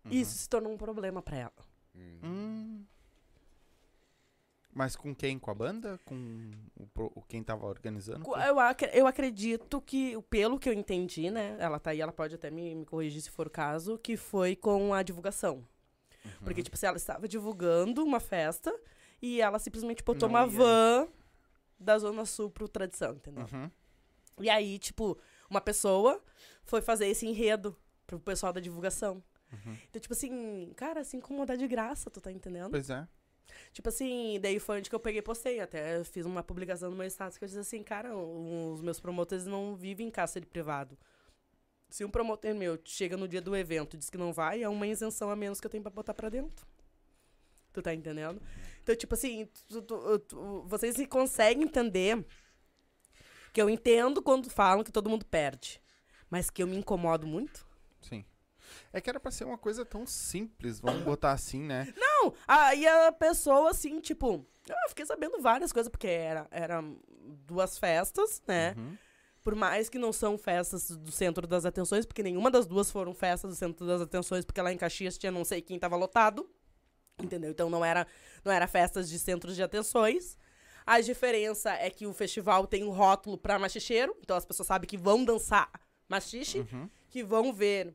E 0.06 0.22
isso 0.22 0.38
se 0.38 0.47
tornou 0.49 0.72
um 0.72 0.77
problema 0.77 1.22
pra 1.22 1.38
ela. 1.38 1.69
Hum. 1.95 2.84
Mas 4.72 4.95
com 4.95 5.14
quem? 5.14 5.38
Com 5.39 5.49
a 5.51 5.53
banda? 5.53 5.99
Com 6.06 6.51
o, 6.95 7.22
quem 7.23 7.43
tava 7.43 7.65
organizando? 7.65 8.23
Eu, 8.38 8.60
ac- 8.60 8.89
eu 8.93 9.07
acredito 9.07 9.81
que, 9.81 10.22
pelo 10.30 10.60
que 10.60 10.69
eu 10.69 10.73
entendi, 10.73 11.30
né? 11.31 11.57
Ela 11.60 11.80
tá 11.80 11.89
aí, 11.89 11.99
ela 11.99 12.11
pode 12.14 12.35
até 12.35 12.49
me, 12.51 12.73
me 12.76 12.85
corrigir 12.85 13.22
se 13.22 13.31
for 13.31 13.47
o 13.47 13.49
caso, 13.49 13.97
que 13.97 14.15
foi 14.15 14.56
com 14.56 14.93
a 14.93 15.01
divulgação. 15.03 15.65
Uhum. 16.23 16.31
Porque, 16.43 16.61
tipo, 16.64 16.77
se 16.77 16.85
ela 16.85 16.97
estava 16.97 17.27
divulgando 17.27 18.03
uma 18.03 18.19
festa 18.19 18.73
e 19.22 19.41
ela 19.41 19.57
simplesmente 19.60 20.03
botou 20.03 20.30
Não 20.30 20.35
uma 20.38 20.45
ia. 20.45 20.57
van 20.57 21.07
da 21.80 21.97
Zona 21.97 22.26
Sul 22.26 22.49
pro 22.49 22.68
Tradição, 22.68 23.14
entendeu? 23.14 23.47
Uhum. 23.51 23.72
E 24.41 24.49
aí, 24.49 24.77
tipo, 24.80 25.18
uma 25.49 25.61
pessoa 25.61 26.22
foi 26.64 26.81
fazer 26.81 27.07
esse 27.07 27.26
enredo 27.26 27.76
pro 28.06 28.19
pessoal 28.19 28.51
da 28.53 28.60
divulgação. 28.60 29.23
Uhum. 29.51 29.77
Então, 29.89 30.01
tipo 30.01 30.14
assim, 30.14 30.72
cara, 30.76 31.03
se 31.03 31.18
incomodar 31.18 31.57
de 31.57 31.68
graça, 31.68 32.10
tu 32.10 32.22
tá 32.22 32.31
entendendo? 32.31 32.72
Pois 32.72 32.89
é. 32.89 33.07
Tipo 33.73 33.89
assim, 33.89 34.39
daí 34.41 34.60
foi 34.60 34.77
onde 34.77 34.89
que 34.89 34.95
eu 34.95 34.99
peguei 34.99 35.19
e 35.19 35.23
postei. 35.23 35.60
Até 35.60 36.03
fiz 36.03 36.26
uma 36.26 36.43
publicação 36.43 36.89
no 36.89 36.95
meu 36.95 37.07
status 37.07 37.38
que 37.38 37.43
eu 37.43 37.47
disse 37.47 37.60
assim, 37.60 37.84
cara, 37.84 38.15
os 38.15 38.81
meus 38.81 38.99
promotores 38.99 39.45
não 39.45 39.76
vivem 39.76 40.07
em 40.07 40.11
cárcere 40.11 40.45
privado. 40.45 40.97
Se 41.89 42.06
um 42.06 42.10
promotor 42.10 42.53
meu 42.53 42.80
chega 42.85 43.18
no 43.18 43.27
dia 43.27 43.41
do 43.41 43.56
evento 43.56 43.95
e 43.95 43.99
diz 43.99 44.10
que 44.10 44.18
não 44.18 44.31
vai, 44.31 44.61
é 44.61 44.69
uma 44.69 44.85
isenção 44.85 45.31
a 45.31 45.35
menos 45.35 45.60
que 45.60 45.65
eu 45.65 45.72
tenho 45.72 45.81
pra 45.81 45.91
botar 45.91 46.14
pra 46.14 46.30
dentro. 46.30 46.68
Tu 47.73 47.81
tá 47.81 47.93
entendendo? 47.93 48.41
Então, 48.81 48.95
tipo 48.95 49.13
assim, 49.13 49.47
tu- 49.67 49.81
tu- 49.81 50.19
tu- 50.19 50.63
vocês 50.67 50.95
se 50.95 51.05
conseguem 51.05 51.63
entender 51.63 52.25
que 53.53 53.61
eu 53.61 53.69
entendo 53.69 54.21
quando 54.21 54.49
falam 54.49 54.83
que 54.83 54.91
todo 54.91 55.09
mundo 55.09 55.25
perde. 55.25 55.81
Mas 56.29 56.49
que 56.49 56.61
eu 56.63 56.67
me 56.67 56.77
incomodo 56.77 57.25
muito. 57.27 57.65
Sim. 58.01 58.23
É 58.93 59.01
que 59.01 59.09
era 59.09 59.19
pra 59.19 59.31
ser 59.31 59.45
uma 59.45 59.57
coisa 59.57 59.83
tão 59.83 60.05
simples, 60.05 60.79
vamos 60.79 61.01
botar 61.03 61.31
assim, 61.31 61.61
né? 61.61 61.91
Não, 61.97 62.33
aí 62.47 62.87
a 62.87 63.11
pessoa, 63.11 63.71
assim, 63.71 63.99
tipo, 63.99 64.45
eu 64.67 64.89
fiquei 64.89 65.05
sabendo 65.05 65.41
várias 65.41 65.71
coisas, 65.73 65.89
porque 65.89 66.07
era, 66.07 66.47
era 66.51 66.83
duas 67.47 67.77
festas, 67.79 68.41
né? 68.47 68.75
Uhum. 68.77 68.95
por 69.41 69.55
mais 69.55 69.89
que 69.89 69.97
não 69.97 70.11
são 70.13 70.37
festas 70.37 70.89
do 70.91 71.11
centro 71.11 71.47
das 71.47 71.65
atenções, 71.65 72.05
porque 72.05 72.21
nenhuma 72.21 72.51
das 72.51 72.67
duas 72.67 72.91
foram 72.91 73.13
festas 73.15 73.49
do 73.51 73.55
centro 73.55 73.87
das 73.87 74.01
atenções, 74.01 74.45
porque 74.45 74.61
lá 74.61 74.71
em 74.71 74.77
Caxias 74.77 75.17
tinha 75.17 75.31
não 75.31 75.43
sei 75.45 75.61
quem 75.61 75.79
tava 75.79 75.95
lotado. 75.95 76.47
Entendeu? 77.21 77.51
Então 77.51 77.69
não 77.69 77.83
era, 77.83 78.07
não 78.43 78.51
era 78.51 78.67
festas 78.67 79.09
de 79.09 79.19
centros 79.19 79.55
de 79.55 79.63
atenções. 79.63 80.37
A 80.85 81.01
diferença 81.01 81.71
é 81.71 81.89
que 81.89 82.07
o 82.07 82.13
festival 82.13 82.65
tem 82.65 82.83
um 82.83 82.89
rótulo 82.89 83.37
pra 83.37 83.59
machicheiro, 83.59 84.15
então 84.21 84.35
as 84.35 84.45
pessoas 84.45 84.67
sabem 84.67 84.87
que 84.87 84.97
vão 84.97 85.23
dançar 85.23 85.69
machixe, 86.07 86.65
que 87.09 87.23
vão 87.23 87.53
ver 87.53 87.93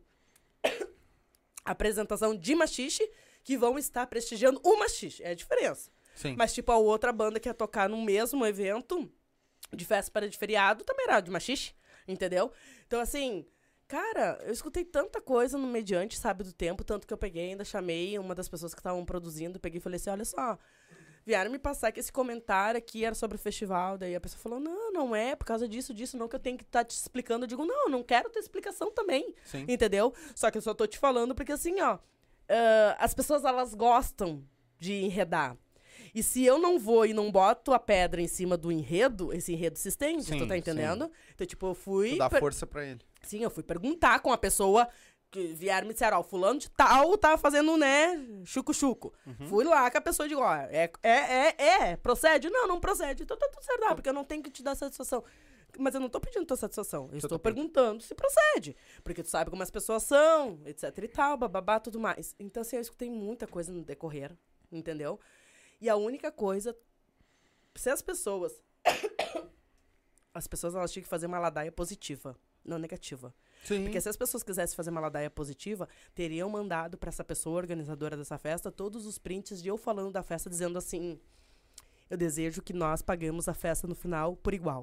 apresentação 1.65 2.37
de 2.37 2.55
machixe, 2.55 3.11
que 3.43 3.59
vão 3.59 3.79
estar 3.79 4.07
prestigiando 4.07 4.61
o 4.63 4.79
machixe. 4.79 5.23
É 5.23 5.31
a 5.31 5.35
diferença. 5.35 5.91
Sim. 6.15 6.37
Mas, 6.37 6.55
tipo, 6.55 6.71
a 6.71 6.77
outra 6.77 7.13
banda 7.13 7.41
que 7.41 7.49
ia 7.49 7.55
tocar 7.55 7.89
no 7.89 8.01
mesmo 8.01 8.47
evento, 8.47 9.11
de 9.73 9.85
véspera 9.85 10.29
de 10.29 10.39
feriado, 10.39 10.85
também 10.85 11.07
era 11.07 11.21
de 11.21 11.31
machixe, 11.31 11.75
entendeu? 12.07 12.53
Então, 12.87 13.01
assim, 13.01 13.45
cara, 13.95 14.41
eu 14.43 14.53
escutei 14.53 14.85
tanta 14.85 15.21
coisa 15.21 15.57
no 15.57 15.69
Mediante, 15.69 16.19
sabe, 16.19 16.43
do 16.43 16.53
tempo, 16.53 16.83
tanto 16.83 17.07
que 17.07 17.15
eu 17.15 17.17
peguei, 17.17 17.51
ainda 17.51 17.65
chamei 17.65 18.19
uma 18.19 18.35
das 18.35 18.49
pessoas 18.49 18.75
que 18.75 18.81
estavam 18.81 19.05
produzindo, 19.05 19.61
peguei 19.61 19.79
e 19.79 19.81
falei 19.81 19.99
assim, 19.99 20.11
olha 20.11 20.25
só, 20.25 20.59
vieram 21.25 21.49
me 21.49 21.61
passar 21.61 21.93
que 21.93 22.01
esse 22.01 22.13
comentário 22.13 22.77
aqui 22.77 23.05
era 23.05 23.15
sobre 23.15 23.37
o 23.37 23.39
festival, 23.39 23.97
daí 23.97 24.17
a 24.17 24.21
pessoa 24.21 24.41
falou, 24.41 24.59
não, 24.59 24.93
não 24.93 25.15
é, 25.15 25.37
por 25.37 25.45
causa 25.45 25.69
disso, 25.69 25.95
disso, 25.95 26.17
não 26.17 26.27
que 26.27 26.35
eu 26.35 26.41
tenho 26.41 26.59
que 26.59 26.65
estar 26.65 26.85
te 26.85 26.91
explicando. 26.91 27.45
Eu 27.45 27.49
digo, 27.49 27.65
não, 27.65 27.89
não 27.89 28.03
quero 28.03 28.29
ter 28.31 28.41
explicação 28.41 28.91
também, 28.91 29.33
Sim. 29.45 29.65
entendeu? 29.69 30.13
Só 30.35 30.51
que 30.51 30.59
eu 30.59 30.63
só 30.63 30.75
tô 30.75 30.89
te 30.89 30.99
falando 30.99 31.33
porque, 31.33 31.53
assim, 31.53 31.81
ó, 31.81 32.01
ah, 32.49 32.97
as 32.99 33.15
pessoas, 33.15 33.45
elas 33.45 33.75
gostam 33.75 34.45
de 34.77 34.93
enredar. 34.93 35.57
E 36.15 36.23
se 36.23 36.45
eu 36.45 36.59
não 36.59 36.79
vou 36.79 37.05
e 37.05 37.13
não 37.13 37.31
boto 37.33 37.73
a 37.73 37.79
pedra 37.79 38.21
em 38.23 38.29
cima 38.29 38.57
do 38.57 38.71
enredo, 38.71 39.33
esse 39.33 39.53
enredo 39.53 39.77
se 39.79 39.89
estende, 39.89 40.23
Sim, 40.25 40.39
tu 40.39 40.47
tá 40.47 40.55
sim. 40.55 40.61
entendendo? 40.61 41.11
Então, 41.35 41.47
tipo, 41.47 41.67
eu 41.67 41.75
fui. 41.75 42.11
Tu 42.13 42.19
dá 42.19 42.31
per- 42.31 42.41
força 42.41 42.67
pra 42.67 42.85
ele. 42.87 43.01
Sim, 43.23 43.43
eu 43.43 43.51
fui 43.51 43.63
perguntar 43.65 44.21
com 44.21 44.31
a 44.33 44.39
pessoa 44.39 44.87
que 45.31 45.49
vieram 45.49 45.89
me 45.89 45.93
disseram, 45.93 46.21
ó, 46.21 46.23
fulano 46.23 46.61
de 46.61 46.71
tal 46.71 47.19
tá 47.19 47.37
fazendo, 47.37 47.77
né, 47.77 48.25
chuco-chuco. 48.45 49.13
Fui 49.49 49.65
lá 49.65 49.91
com 49.91 49.99
a 49.99 50.01
pessoa 50.01 50.27
e 50.27 50.29
digo, 50.29 50.41
ó, 50.41 50.55
é, 50.55 50.89
é, 51.03 51.11
é, 51.11 51.55
é, 51.91 51.97
procede? 51.97 52.49
Não, 52.49 52.69
não 52.69 52.79
procede. 52.79 53.25
Então 53.25 53.37
tá 53.37 53.49
tudo 53.49 53.65
certo, 53.65 53.83
ah, 53.87 53.95
porque 53.97 54.09
eu 54.09 54.13
não 54.13 54.23
tenho 54.23 54.45
que 54.45 54.51
te 54.51 54.63
dar 54.63 54.77
satisfação. 54.77 55.25
Mas 55.77 55.93
eu 55.93 56.01
não 56.01 56.09
tô 56.09 56.21
pedindo 56.21 56.47
tua 56.47 56.57
satisfação, 56.57 57.09
eu 57.11 57.19
estou 57.19 57.37
perguntando 57.37 58.01
se 58.01 58.15
procede. 58.15 58.77
Porque 59.03 59.25
tu 59.25 59.29
sabe 59.29 59.51
como 59.51 59.61
as 59.65 59.73
pessoas 59.73 60.05
são, 60.05 60.61
etc 60.67 60.97
e 61.03 61.09
tal, 61.09 61.37
bababá, 61.37 61.81
tudo 61.81 61.99
mais. 61.99 62.37
Então, 62.39 62.61
assim, 62.61 62.77
eu 62.77 62.83
escutei 62.83 63.11
muita 63.11 63.45
coisa 63.49 63.73
no 63.73 63.83
decorrer, 63.83 64.31
entendeu? 64.71 65.19
E 65.85 65.89
a 65.91 65.97
única 65.97 66.33
coisa, 66.33 66.75
se 67.75 67.91
as 67.91 68.01
pessoas... 68.01 68.55
As 70.33 70.49
pessoas, 70.49 70.75
elas 70.75 70.91
tinham 70.91 71.05
que 71.05 71.09
fazer 71.09 71.27
uma 71.27 71.39
ladaia 71.39 71.71
positiva, 71.71 72.35
não 72.65 72.77
negativa. 72.79 73.33
Sim. 73.63 73.85
Porque 73.85 74.01
se 74.01 74.09
as 74.09 74.17
pessoas 74.17 74.43
quisessem 74.43 74.75
fazer 74.75 74.91
uma 74.91 75.01
ladaia 75.01 75.31
positiva, 75.31 75.89
teriam 76.13 76.49
mandado 76.49 76.99
pra 76.99 77.09
essa 77.09 77.23
pessoa 77.23 77.57
organizadora 77.59 78.17
dessa 78.17 78.37
festa 78.37 78.73
todos 78.73 79.07
os 79.07 79.17
prints 79.17 79.63
de 79.63 79.69
eu 79.69 79.77
falando 79.77 80.11
da 80.11 80.25
festa, 80.25 80.51
dizendo 80.51 80.77
assim: 80.77 81.21
Eu 82.11 82.17
desejo 82.17 82.63
que 82.63 82.73
nós 82.73 83.01
paguemos 83.01 83.47
a 83.47 83.55
festa 83.55 83.87
no 83.87 83.95
final 83.95 84.35
por 84.35 84.55
igual. 84.55 84.83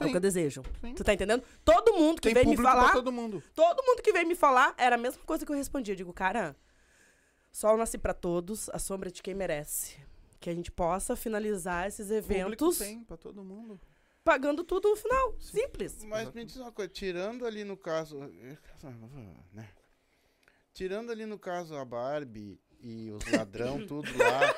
É 0.00 0.02
o 0.02 0.06
Sim. 0.06 0.10
que 0.10 0.16
eu 0.16 0.20
desejo. 0.20 0.62
Sim. 0.80 0.94
Tu 0.94 1.04
tá 1.04 1.14
entendendo? 1.14 1.44
Todo 1.64 1.92
mundo 1.92 2.16
que 2.20 2.32
Tem 2.32 2.34
veio 2.34 2.48
me 2.48 2.56
falar, 2.56 2.90
todo 2.92 3.12
mundo. 3.12 3.40
todo 3.54 3.80
mundo 3.86 4.02
que 4.02 4.12
veio 4.12 4.26
me 4.26 4.34
falar, 4.34 4.74
era 4.76 4.96
a 4.96 4.98
mesma 4.98 5.22
coisa 5.24 5.46
que 5.46 5.52
eu 5.52 5.56
respondia. 5.56 5.92
Eu 5.92 5.96
digo, 5.98 6.12
cara, 6.12 6.56
sol 7.52 7.76
nasce 7.76 7.96
pra 7.96 8.12
todos, 8.12 8.68
a 8.70 8.78
sombra 8.80 9.08
de 9.08 9.22
quem 9.22 9.34
merece. 9.34 10.02
Que 10.44 10.50
a 10.50 10.54
gente 10.54 10.70
possa 10.70 11.16
finalizar 11.16 11.86
esses 11.88 12.08
Público 12.08 12.30
eventos 12.34 12.76
tem 12.76 13.02
pra 13.02 13.16
todo 13.16 13.42
mundo. 13.42 13.80
pagando 14.22 14.62
tudo 14.62 14.90
no 14.90 14.96
final. 14.96 15.34
Simples. 15.40 16.04
Mas 16.04 16.30
me 16.34 16.44
diz 16.44 16.56
uma 16.56 16.70
coisa, 16.70 16.92
tirando 16.92 17.46
ali 17.46 17.64
no 17.64 17.78
caso. 17.78 18.18
né? 19.54 19.66
Tirando 20.74 21.10
ali 21.10 21.24
no 21.24 21.38
caso 21.38 21.74
a 21.76 21.82
Barbie 21.82 22.60
e 22.78 23.10
os 23.10 23.24
ladrão, 23.32 23.78
tudo 23.88 24.06
lá. 24.18 24.54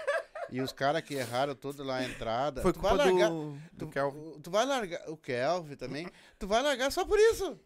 E 0.50 0.60
os 0.60 0.72
caras 0.72 1.02
que 1.02 1.14
erraram 1.14 1.54
tudo 1.54 1.84
lá 1.84 1.98
a 1.98 2.04
entrada. 2.04 2.62
Foi 2.62 2.72
tu 2.72 2.80
vai 2.80 2.90
culpa 2.90 3.04
largar. 3.04 3.30
do, 3.30 3.52
do 3.72 3.86
Tu, 3.86 3.88
Kelvin. 3.88 4.40
tu 4.40 4.50
vai 4.50 4.66
largar. 4.66 5.08
O 5.08 5.16
Kelvin 5.16 5.76
também. 5.76 6.08
Tu 6.36 6.48
vai 6.48 6.62
largar 6.64 6.90
só 6.90 7.04
por 7.04 7.16
isso. 7.20 7.56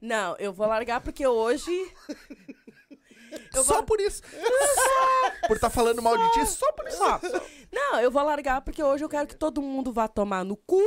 Não, 0.00 0.34
eu 0.38 0.52
vou 0.52 0.66
largar 0.66 1.00
porque 1.00 1.24
hoje. 1.24 1.70
Eu 3.54 3.64
Só 3.64 3.74
vou... 3.74 3.84
por 3.84 4.00
isso. 4.00 4.22
Só 4.22 5.30
por 5.48 5.56
estar 5.56 5.70
falando 5.70 6.02
mal 6.02 6.16
de 6.16 6.32
ti, 6.32 6.46
só 6.46 6.70
por 6.72 6.86
isso. 6.86 6.96
Só. 6.96 7.20
Não, 7.72 8.00
eu 8.00 8.10
vou 8.10 8.22
largar 8.22 8.60
porque 8.60 8.82
hoje 8.82 9.04
eu 9.04 9.08
quero 9.08 9.26
que 9.26 9.36
todo 9.36 9.62
mundo 9.62 9.92
vá 9.92 10.08
tomar 10.08 10.44
no 10.44 10.56
cu. 10.56 10.82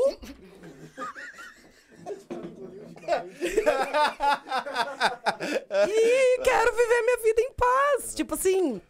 e 5.87 6.39
quero 6.43 6.75
viver 6.75 7.01
minha 7.01 7.17
vida 7.23 7.41
em 7.41 7.53
paz. 7.53 8.15
Tipo 8.15 8.33
assim, 8.35 8.81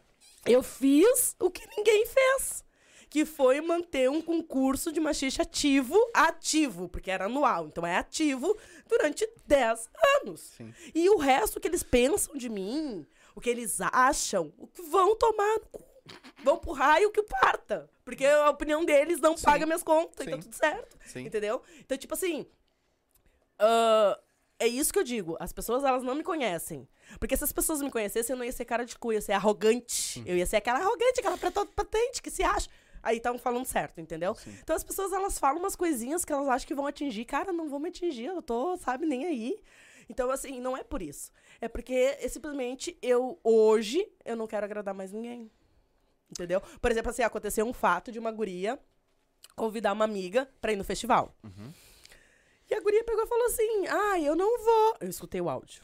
eu 0.45 0.61
fiz 0.63 1.35
o 1.39 1.49
que 1.49 1.67
ninguém 1.75 2.05
fez. 2.05 2.63
Que 3.09 3.23
foi 3.23 3.61
manter 3.61 4.09
um 4.09 4.21
concurso 4.21 4.91
de 4.91 4.99
machixe 4.99 5.41
ativo, 5.41 5.97
ativo, 6.13 6.89
porque 6.89 7.09
era 7.09 7.25
anual, 7.25 7.67
então 7.67 7.87
é 7.87 7.95
ativo, 7.95 8.57
durante 8.89 9.25
10 9.47 9.89
anos. 10.19 10.41
Sim. 10.57 10.73
E 10.93 11.09
o 11.09 11.15
resto 11.15 11.59
que 11.61 11.67
eles 11.67 11.81
pensam 11.81 12.35
de 12.35 12.49
mim, 12.49 13.05
o 13.35 13.41
que 13.41 13.49
eles 13.49 13.79
acham, 13.81 14.53
o 14.57 14.65
que 14.65 14.81
vão 14.81 15.15
tomar 15.15 15.55
no 15.59 15.65
cu. 15.67 15.83
Vão 16.43 16.57
pro 16.57 16.71
raio 16.71 17.11
que 17.11 17.21
parta. 17.23 17.89
Porque 18.03 18.25
a 18.25 18.49
opinião 18.49 18.85
deles 18.85 19.19
não 19.19 19.35
Sim. 19.35 19.45
paga 19.45 19.65
minhas 19.65 19.83
contas, 19.83 20.25
então 20.25 20.41
Sim. 20.41 20.49
tudo 20.49 20.55
certo. 20.55 20.97
Sim. 21.05 21.25
Entendeu? 21.25 21.61
Então, 21.79 21.97
tipo 21.97 22.13
assim. 22.13 22.45
ah, 23.59 24.19
é 24.59 24.67
isso 24.67 24.93
que 24.93 24.99
eu 24.99 25.03
digo. 25.03 25.35
As 25.39 25.51
pessoas, 25.51 25.83
elas 25.83 26.03
não 26.03 26.15
me 26.15 26.23
conhecem. 26.23 26.87
Porque 27.19 27.35
se 27.35 27.43
as 27.43 27.51
pessoas 27.51 27.81
me 27.81 27.91
conhecessem, 27.91 28.33
eu 28.33 28.37
não 28.37 28.45
ia 28.45 28.51
ser 28.51 28.65
cara 28.65 28.85
de 28.85 28.97
cu, 28.97 29.11
eu 29.11 29.15
ia 29.15 29.21
ser 29.21 29.33
arrogante. 29.33 30.23
Eu 30.25 30.37
ia 30.37 30.45
ser 30.45 30.57
aquela 30.57 30.79
arrogante, 30.79 31.19
aquela 31.19 31.37
patente 31.37 32.21
que 32.21 32.31
se 32.31 32.43
acha. 32.43 32.69
Aí 33.03 33.17
estavam 33.17 33.37
falando 33.37 33.65
certo, 33.65 33.99
entendeu? 34.01 34.35
Então 34.63 34.75
as 34.75 34.83
pessoas, 34.83 35.11
elas 35.13 35.37
falam 35.37 35.59
umas 35.59 35.75
coisinhas 35.75 36.25
que 36.25 36.33
elas 36.33 36.47
acham 36.47 36.67
que 36.67 36.73
vão 36.73 36.87
atingir. 36.87 37.25
Cara, 37.25 37.51
não 37.51 37.69
vão 37.69 37.79
me 37.79 37.89
atingir, 37.89 38.25
eu 38.25 38.41
tô, 38.41 38.77
sabe, 38.77 39.05
nem 39.05 39.25
aí. 39.25 39.59
Então, 40.09 40.29
assim, 40.31 40.59
não 40.61 40.77
é 40.77 40.83
por 40.83 41.01
isso. 41.01 41.31
É 41.61 41.67
porque, 41.67 41.93
é, 41.93 42.27
simplesmente, 42.27 42.97
eu, 43.01 43.39
hoje, 43.43 44.07
eu 44.23 44.35
não 44.35 44.47
quero 44.47 44.65
agradar 44.65 44.93
mais 44.93 45.11
ninguém. 45.11 45.49
Entendeu? 46.29 46.61
Por 46.81 46.91
exemplo, 46.91 47.11
assim, 47.11 47.23
aconteceu 47.23 47.65
um 47.65 47.73
fato 47.73 48.11
de 48.11 48.19
uma 48.19 48.31
guria 48.31 48.79
convidar 49.55 49.93
uma 49.93 50.05
amiga 50.05 50.49
pra 50.59 50.71
ir 50.73 50.75
no 50.75 50.83
festival. 50.83 51.33
E 52.69 52.73
a 52.73 52.81
guria 52.81 53.03
pegou 53.03 53.23
e 53.23 53.27
falou 53.27 53.45
assim: 53.45 53.87
Ai, 53.87 54.27
eu 54.27 54.35
não 54.35 54.57
vou. 54.63 54.97
Eu 54.99 55.07
escutei 55.07 55.39
o 55.39 55.49
áudio. 55.49 55.83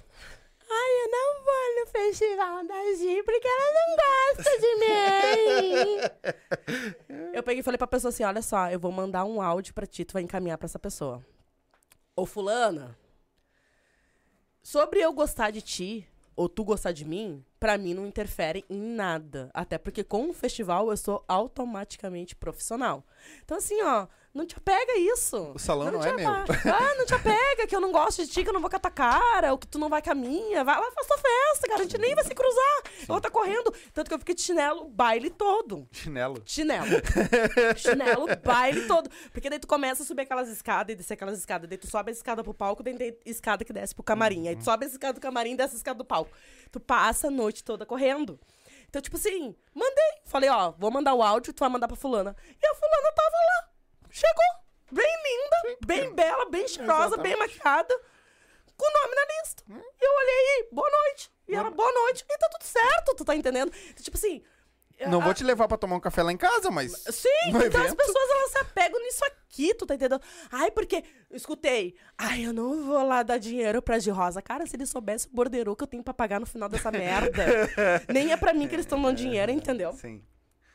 Ai, 0.70 1.04
eu 1.04 1.12
não 1.12 1.44
vou 1.44 1.80
no 1.80 1.88
festival 1.88 2.66
da 2.66 2.94
Gi 2.96 3.24
porque 3.24 3.48
ela 3.48 3.74
não 3.74 3.98
gosta 4.36 4.60
de 4.60 4.76
mim. 4.76 5.98
eu 7.36 7.44
peguei 7.44 7.60
e 7.60 7.64
falei 7.64 7.78
pra 7.78 7.88
pessoa 7.88 8.10
assim: 8.10 8.24
Olha 8.24 8.42
só, 8.42 8.70
eu 8.70 8.80
vou 8.80 8.92
mandar 8.92 9.26
um 9.26 9.42
áudio 9.42 9.74
pra 9.74 9.86
ti, 9.86 10.04
tu 10.06 10.14
vai 10.14 10.24
encaminhar 10.24 10.58
pra 10.58 10.66
essa 10.66 10.80
pessoa. 10.80 11.24
Ô, 12.16 12.26
Fulana, 12.26 12.98
sobre 14.64 15.00
eu 15.00 15.14
gostar 15.14 15.52
de 15.52 15.62
ti, 15.62 16.08
ou 16.36 16.48
tu 16.50 16.64
gostar 16.64 16.92
de 16.92 17.06
mim, 17.06 17.44
pra 17.60 17.78
mim 17.78 17.94
não 17.94 18.08
interfere 18.08 18.66
em 18.70 18.80
nada. 18.80 19.50
Até 19.54 19.78
porque 19.78 20.04
com 20.04 20.30
o 20.30 20.34
festival 20.34 20.90
eu 20.90 20.98
sou 20.98 21.24
automaticamente 21.28 22.36
profissional. 22.36 23.06
Então, 23.44 23.58
assim, 23.58 23.82
ó, 23.84 24.08
não 24.34 24.46
te 24.46 24.56
apega 24.56 24.98
isso. 24.98 25.52
O 25.54 25.60
salão 25.60 25.92
não, 25.92 26.00
te 26.00 26.08
é 26.08 26.14
meu. 26.14 26.30
Ah, 26.30 26.96
não 26.98 27.06
te 27.06 27.14
apega, 27.14 27.68
que 27.68 27.76
eu 27.76 27.82
não 27.82 27.92
gosto 27.92 28.24
de 28.24 28.32
ti, 28.32 28.44
que 28.44 28.50
eu 28.50 28.54
não 28.54 28.62
vou 28.62 28.70
com 28.70 28.78
a 28.78 28.80
tua 28.80 28.92
cara, 28.92 29.52
ou 29.52 29.58
que 29.58 29.68
tu 29.68 29.78
não 29.78 29.90
vai 29.90 30.02
com 30.02 30.12
a 30.12 30.16
minha. 30.16 30.64
Vai 30.64 30.80
lá 30.80 30.92
faz 30.92 31.08
tua 31.08 31.18
festa, 31.18 31.68
cara. 31.68 31.82
A 31.82 31.84
gente 31.84 31.98
nem 31.98 32.16
vai 32.16 32.24
se 32.24 32.34
cruzar. 32.34 32.84
Eu 33.02 33.08
vou 33.08 33.18
estar 33.18 33.30
correndo. 33.30 33.74
Tanto 33.94 34.08
que 34.08 34.14
eu 34.14 34.20
fiquei 34.20 34.34
de 34.34 34.42
chinelo 34.42 34.86
o 34.86 34.90
baile 34.90 35.30
todo. 35.30 35.88
Chinelo. 35.92 36.42
Chinelo. 36.46 36.86
Chinelo, 37.76 38.28
baile 38.44 38.88
todo. 38.88 39.10
Porque 39.34 39.50
daí 39.50 39.60
tu 39.60 39.68
começa 39.68 40.04
a 40.04 40.06
subir 40.06 40.22
aquelas 40.22 40.48
escadas 40.48 40.94
e 40.94 40.96
descer 40.96 41.16
aquelas 41.16 41.38
escadas. 41.38 41.70
Daí 41.70 41.78
tu 41.78 41.88
sobe 41.88 42.12
a 42.12 42.14
escada 42.14 42.44
pro 42.44 42.54
palco, 42.54 42.82
daí 42.82 42.96
tem 42.96 43.18
escada 43.26 43.66
que 43.66 43.74
desce 43.74 43.94
pro 43.94 44.04
camarim. 44.04 44.48
Aí 44.48 44.56
tu 44.56 44.64
sobe 44.64 44.86
a 44.86 44.88
escada 44.88 45.14
do 45.14 45.22
camarim 45.22 45.52
e 45.52 45.58
desce 45.58 45.76
a 45.76 45.78
escada 45.78 45.98
do 45.98 46.06
palco. 46.06 46.32
Tu 46.72 46.80
passa 46.80 47.28
a 47.28 47.32
noite 47.32 47.64
toda 47.64 47.86
correndo. 47.86 48.40
Então, 48.88 49.02
tipo 49.02 49.18
assim, 49.18 49.56
mandei. 49.74 50.22
Falei, 50.26 50.50
ó, 50.50 50.72
vou 50.72 50.92
mandar 50.92 51.14
o 51.14 51.22
áudio, 51.22 51.54
tu 51.54 51.60
vai 51.60 51.70
mandar 51.70 51.88
pra 51.88 51.98
fulana. 51.98 52.36
E 52.62 52.66
a 52.66 52.76
fulana 52.76 53.12
tava 53.14 53.36
lá. 53.36 53.71
Chegou. 54.12 54.62
Bem 54.92 55.06
linda, 55.08 55.78
bem 55.86 56.14
bela, 56.14 56.50
bem 56.50 56.68
cheirosa, 56.68 57.16
bem 57.18 57.36
maquiada. 57.38 57.98
Com 58.78 58.86
o 58.86 59.02
nome 59.04 59.16
na 59.16 59.22
lista. 59.42 59.64
E 59.70 60.06
eu 60.06 60.12
olhei, 60.12 60.70
boa 60.72 60.90
noite. 60.90 61.32
E 61.48 61.56
ela, 61.56 61.70
boa 61.70 61.92
noite. 61.92 62.26
E 62.30 62.38
tá 62.38 62.50
tudo 62.50 62.64
certo, 62.64 63.16
tu 63.16 63.24
tá 63.24 63.36
entendendo? 63.36 63.72
Tipo 64.02 64.18
assim... 64.18 64.44
Não 65.08 65.20
a- 65.20 65.24
vou 65.24 65.34
te 65.34 65.44
levar 65.44 65.68
pra 65.68 65.78
tomar 65.78 65.96
um 65.96 66.00
café 66.00 66.22
lá 66.22 66.32
em 66.32 66.38
casa, 66.38 66.70
mas. 66.70 66.92
Sim, 66.92 67.28
então 67.48 67.60
as 67.60 67.66
evento. 67.66 67.96
pessoas 67.96 68.30
elas 68.30 68.52
se 68.52 68.58
apegam 68.60 69.00
nisso 69.02 69.26
aqui, 69.26 69.74
tu 69.74 69.84
tá 69.88 69.96
entendendo? 69.96 70.22
Ai, 70.52 70.70
porque 70.70 71.04
escutei, 71.32 71.96
ai, 72.16 72.46
eu 72.46 72.54
não 72.54 72.84
vou 72.86 73.04
lá 73.08 73.24
dar 73.24 73.40
dinheiro 73.40 73.82
pra 73.82 73.98
de 73.98 74.12
rosa. 74.12 74.44
Cara, 74.44 74.64
se 74.68 74.76
eles 74.76 74.92
soubessem 74.92 75.32
o 75.32 75.36
borderô 75.36 75.76
que 75.76 75.84
eu 75.84 75.88
tenho 75.88 76.04
pra 76.04 76.14
pagar 76.14 76.40
no 76.40 76.46
final 76.46 76.70
dessa 76.70 76.92
merda, 76.92 77.44
nem 78.14 78.32
é 78.32 78.38
pra 78.38 78.54
mim 78.54 78.68
que 78.68 78.76
eles 78.76 78.86
estão 78.86 79.02
dando 79.02 79.16
dinheiro, 79.18 79.52
entendeu? 79.52 79.92
Sim. 79.94 80.24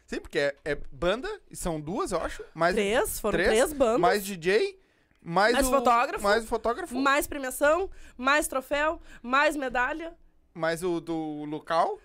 Sim, 0.07 0.20
porque 0.20 0.39
é, 0.39 0.57
é 0.65 0.74
banda, 0.93 1.28
e 1.51 1.57
são 1.57 1.81
duas, 1.81 2.12
eu 2.12 2.20
acho. 2.20 2.45
Mais 2.55 2.74
Três, 2.74 3.19
foram 3.19 3.39
três 3.39 3.73
bandas. 3.73 4.01
Mais 4.01 4.24
DJ, 4.24 4.78
Mais, 5.20 5.53
Mais 5.55 5.66
o 5.66 5.70
fotógrafo. 5.70 6.23
Mais 6.24 6.45
o 6.45 6.47
fotógrafo. 6.47 6.95
Mais 6.95 7.27
premiação, 7.27 7.91
mais 8.16 8.47
troféu, 8.47 9.01
mais 9.20 9.57
medalha. 9.57 10.15
Mais 10.55 10.85
o 10.85 11.01
do 11.01 11.45
local. 11.45 11.99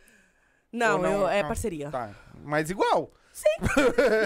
Não, 0.71 0.97
não, 0.97 1.21
eu- 1.21 1.27
é 1.27 1.41
não. 1.41 1.47
parceria. 1.47 1.91
Tá. 1.91 2.15
Mas 2.43 2.69
igual. 2.71 3.11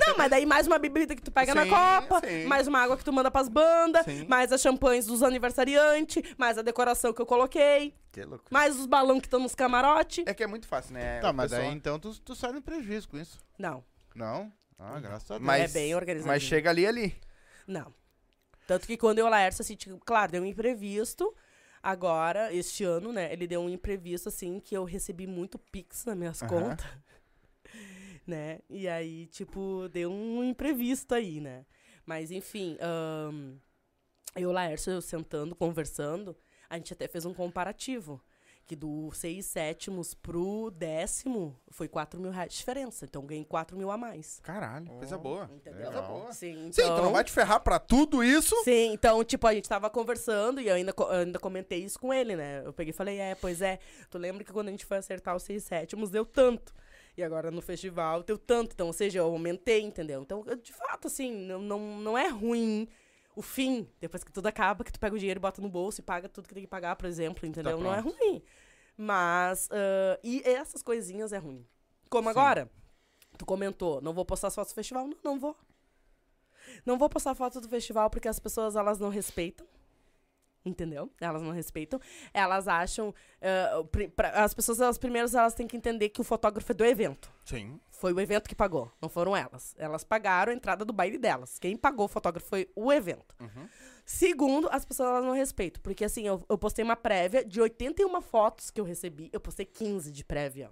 Não, 0.07 0.18
mas 0.18 0.30
daí 0.30 0.45
mais 0.45 0.68
uma 0.68 0.77
bebida 0.80 1.15
que 1.15 1.22
tu 1.22 1.32
pega 1.32 1.53
na 1.53 1.64
Sim, 1.64 1.69
Copa, 1.69 2.22
sim. 2.27 2.45
mais 2.45 2.68
uma 2.68 2.80
água 2.80 2.98
que 2.98 3.03
tu 3.03 3.14
manda 3.14 3.30
pras 3.30 3.48
bandas, 3.48 4.03
Sim. 4.06 4.26
mais 4.27 4.52
as 4.52 4.61
champanhes 4.61 5.06
dos 5.06 5.22
aniversariantes, 5.23 6.23
mais 6.38 6.57
a 6.57 6.61
decoração 6.61 7.14
que 7.14 7.22
eu 7.22 7.26
coloquei, 7.26 7.94
Que 8.11 8.23
louco. 8.23 8.45
mais 8.49 8.76
os 8.80 8.86
balões 8.86 9.22
que 9.22 9.27
estão 9.27 9.40
nos 9.40 9.53
camarote. 9.56 10.23
É 10.26 10.34
que 10.34 10.44
é 10.44 10.48
muito 10.48 10.68
fácil, 10.68 10.94
né? 10.94 11.19
Tá, 11.19 11.32
mas 11.32 11.52
daí 11.52 11.68
então 11.68 11.99
tu, 11.99 12.19
tu 12.22 12.36
sai 12.36 12.52
no 12.52 12.61
prejuízo 12.61 13.07
com 13.10 13.18
isso. 13.18 13.38
Não, 13.60 13.84
Não? 14.15 14.52
Ah, 14.77 14.99
graças 14.99 15.30
a 15.32 15.36
Deus. 15.36 15.45
Mas, 15.45 15.76
É 15.76 15.80
bem 15.80 15.95
organizadinho. 15.95 16.34
Mas 16.34 16.44
chega 16.44 16.69
ali 16.69 16.86
ali. 16.86 17.15
não. 17.68 17.94
Tanto 18.68 18.88
que 18.88 18.98
quando 18.98 19.19
eu 19.19 19.30
Laércio, 19.30 19.61
assim, 19.61 19.76
tipo, 19.76 19.99
claro, 20.03 20.32
deu 20.32 20.41
um 20.41 20.45
imprevisto. 20.45 21.32
Agora, 21.84 22.52
este 22.52 22.84
ano, 22.84 23.14
né, 23.14 23.32
ele 23.32 23.45
deu 23.45 23.61
um 23.61 23.69
imprevisto, 23.69 24.27
assim, 24.27 24.60
que 24.60 24.76
eu 24.76 24.84
recebi 24.84 25.27
muito 25.27 25.60
pix 25.60 26.03
nas 26.03 26.18
minhas 26.18 26.41
contas. 26.41 26.84
Né? 28.30 28.60
E 28.69 28.88
aí, 28.88 29.27
tipo, 29.27 29.88
deu 29.89 30.11
um 30.11 30.43
imprevisto 30.43 31.14
aí, 31.14 31.39
né? 31.39 31.65
Mas, 32.06 32.31
enfim, 32.31 32.77
ahn, 32.81 33.56
eu 34.35 34.41
e 34.41 34.45
o 34.45 34.52
Laércio 34.52 35.02
sentando, 35.02 35.56
conversando, 35.56 36.35
a 36.69 36.77
gente 36.77 36.93
até 36.93 37.07
fez 37.07 37.26
um 37.26 37.34
comparativo. 37.34 38.22
Que 38.68 38.76
do 38.76 39.11
6 39.11 39.45
sétimos 39.45 40.15
pro 40.15 40.72
décimo 40.72 41.56
foi 41.69 41.88
4 41.88 42.19
mil 42.19 42.31
reais 42.31 42.52
de 42.52 42.57
diferença. 42.57 43.06
Então 43.06 43.23
ganhei 43.23 43.45
4 43.45 43.77
mil 43.77 43.91
a 43.91 43.97
mais. 43.97 44.39
Caralho, 44.41 44.88
coisa 44.93 45.18
Oh, 45.18 45.19
boa. 45.19 45.47
Entendeu? 45.53 45.84
Coisa 45.84 46.02
boa. 46.02 46.31
Sim, 46.34 46.72
Sim, 46.72 46.81
então 46.81 47.03
não 47.03 47.11
vai 47.11 47.23
te 47.23 47.31
ferrar 47.31 47.60
pra 47.60 47.77
tudo 47.77 48.23
isso. 48.23 48.56
Sim, 48.64 48.91
então, 48.91 49.23
tipo, 49.23 49.45
a 49.45 49.53
gente 49.53 49.69
tava 49.69 49.88
conversando 49.88 50.60
e 50.60 50.68
eu 50.68 50.73
ainda, 50.73 50.91
eu 50.97 51.10
ainda 51.11 51.38
comentei 51.38 51.84
isso 51.84 51.99
com 51.99 52.11
ele, 52.11 52.35
né? 52.35 52.64
Eu 52.65 52.73
peguei 52.73 52.89
e 52.89 52.93
falei, 52.93 53.19
é, 53.19 53.35
pois 53.35 53.61
é, 53.61 53.77
tu 54.10 54.18
lembra 54.18 54.43
que 54.43 54.52
quando 54.52 54.69
a 54.69 54.72
gente 54.72 54.84
foi 54.84 54.97
acertar 54.97 55.35
os 55.35 55.43
seis 55.43 55.64
sétimos, 55.64 56.10
deu 56.10 56.26
tanto. 56.26 56.73
E 57.17 57.23
agora 57.23 57.49
no 57.49 57.61
festival 57.61 58.23
deu 58.23 58.37
tanto. 58.37 58.73
Então, 58.73 58.87
ou 58.87 58.93
seja, 58.93 59.19
eu 59.19 59.25
aumentei, 59.25 59.81
entendeu? 59.81 60.21
Então, 60.21 60.43
eu, 60.45 60.55
de 60.55 60.73
fato, 60.73 61.07
assim, 61.07 61.31
não, 61.31 61.61
não, 61.61 61.79
não 61.99 62.17
é 62.17 62.27
ruim 62.27 62.87
o 63.35 63.41
fim, 63.41 63.87
depois 63.99 64.23
que 64.23 64.31
tudo 64.31 64.47
acaba, 64.47 64.83
que 64.83 64.91
tu 64.91 64.99
pega 64.99 65.13
o 65.13 65.19
dinheiro 65.19 65.39
e 65.39 65.41
bota 65.41 65.61
no 65.61 65.69
bolso 65.69 65.99
e 65.99 66.03
paga 66.03 66.29
tudo 66.29 66.47
que 66.47 66.53
tem 66.53 66.63
que 66.63 66.69
pagar, 66.69 66.95
por 66.95 67.05
exemplo, 67.05 67.45
entendeu? 67.45 67.77
não 67.77 67.93
é 67.93 67.99
ruim. 67.99 68.41
Mas, 68.97 69.69
ah, 69.71 70.19
e 70.23 70.41
essas 70.45 70.81
coisinhas 70.81 71.33
é 71.33 71.37
ruim. 71.37 71.65
Como 72.09 72.29
Sim. 72.29 72.31
agora, 72.31 72.71
tu 73.37 73.45
comentou, 73.45 74.01
não 74.01 74.13
vou 74.13 74.23
postar 74.23 74.47
as 74.47 74.55
fotos 74.55 74.71
do 74.71 74.75
festival? 74.75 75.07
Não, 75.07 75.17
não 75.23 75.39
vou. 75.39 75.55
Não 76.85 76.97
vou 76.97 77.09
postar 77.09 77.35
foto 77.35 77.59
do 77.59 77.67
festival 77.67 78.09
porque 78.09 78.27
as 78.27 78.39
pessoas, 78.39 78.75
elas 78.75 78.99
não 78.99 79.09
respeitam. 79.09 79.67
Entendeu? 80.65 81.11
Elas 81.21 81.41
não 81.43 81.51
respeitam. 81.51 81.99
Elas 82.33 82.67
acham... 82.67 83.13
pri- 83.91 84.07
pra- 84.09 84.43
as 84.43 84.53
pessoas, 84.53 84.81
elas 84.81 84.97
primeiras, 84.97 85.35
elas 85.35 85.53
têm 85.53 85.67
que 85.67 85.77
entender 85.77 86.09
que 86.09 86.19
o 86.19 86.23
fotógrafo 86.23 86.71
é 86.71 86.75
do 86.75 86.83
evento. 86.83 87.31
Sim. 87.45 87.79
Foi 87.91 88.11
o 88.11 88.19
evento 88.19 88.49
que 88.49 88.55
pagou, 88.55 88.91
não 89.01 89.07
foram 89.07 89.37
elas. 89.37 89.75
Elas 89.77 90.03
pagaram 90.03 90.51
a 90.51 90.55
entrada 90.55 90.83
do 90.83 90.91
baile 90.91 91.17
delas. 91.19 91.59
Quem 91.59 91.77
pagou 91.77 92.05
o 92.05 92.09
fotógrafo 92.09 92.47
foi 92.49 92.69
o 92.75 92.91
evento. 92.91 93.35
Uhum. 93.39 93.69
Segundo, 94.05 94.67
as 94.71 94.83
pessoas 94.83 95.09
elas 95.09 95.23
não 95.23 95.33
respeitam. 95.33 95.81
Porque 95.83 96.03
assim, 96.03 96.25
eu, 96.27 96.43
eu 96.49 96.57
postei 96.57 96.83
uma 96.83 96.95
prévia 96.95 97.45
de 97.45 97.61
81 97.61 98.19
fotos 98.21 98.71
que 98.71 98.81
eu 98.81 98.85
recebi. 98.85 99.29
Eu 99.31 99.39
postei 99.39 99.65
15 99.65 100.11
de 100.11 100.23
prévia. 100.25 100.71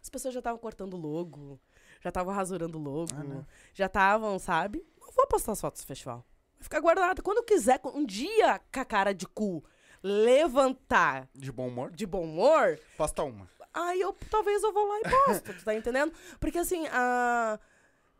As 0.00 0.08
pessoas 0.08 0.32
já 0.32 0.40
estavam 0.40 0.58
cortando 0.58 0.96
logo, 0.96 1.60
já 2.00 2.08
estavam 2.10 2.32
rasurando 2.32 2.78
logo, 2.78 3.10
Ah, 3.14 3.24
né? 3.24 3.44
já 3.74 3.86
estavam, 3.86 4.38
sabe? 4.38 4.84
Não 5.00 5.10
vou 5.12 5.26
postar 5.26 5.52
as 5.52 5.60
fotos 5.60 5.82
do 5.82 5.86
festival. 5.86 6.24
Vai 6.58 6.64
ficar 6.64 6.80
guardado. 6.80 7.22
Quando 7.22 7.38
eu 7.38 7.44
quiser, 7.44 7.80
um 7.94 8.04
dia 8.04 8.60
com 8.72 8.80
a 8.80 8.84
cara 8.84 9.12
de 9.14 9.26
cu 9.26 9.62
levantar 10.02 11.28
De 11.34 11.50
bom 11.52 11.68
humor. 11.68 11.90
de 11.90 12.06
bom 12.06 12.22
humor, 12.24 12.78
Posta 12.96 13.22
uma. 13.24 13.48
aí 13.72 14.00
eu 14.00 14.12
talvez 14.30 14.62
eu 14.62 14.72
vou 14.72 14.86
lá 14.86 14.98
e 15.00 15.02
posto, 15.26 15.54
tu 15.54 15.64
tá 15.64 15.74
entendendo? 15.74 16.12
Porque 16.40 16.58
assim, 16.58 16.86
a... 16.88 17.58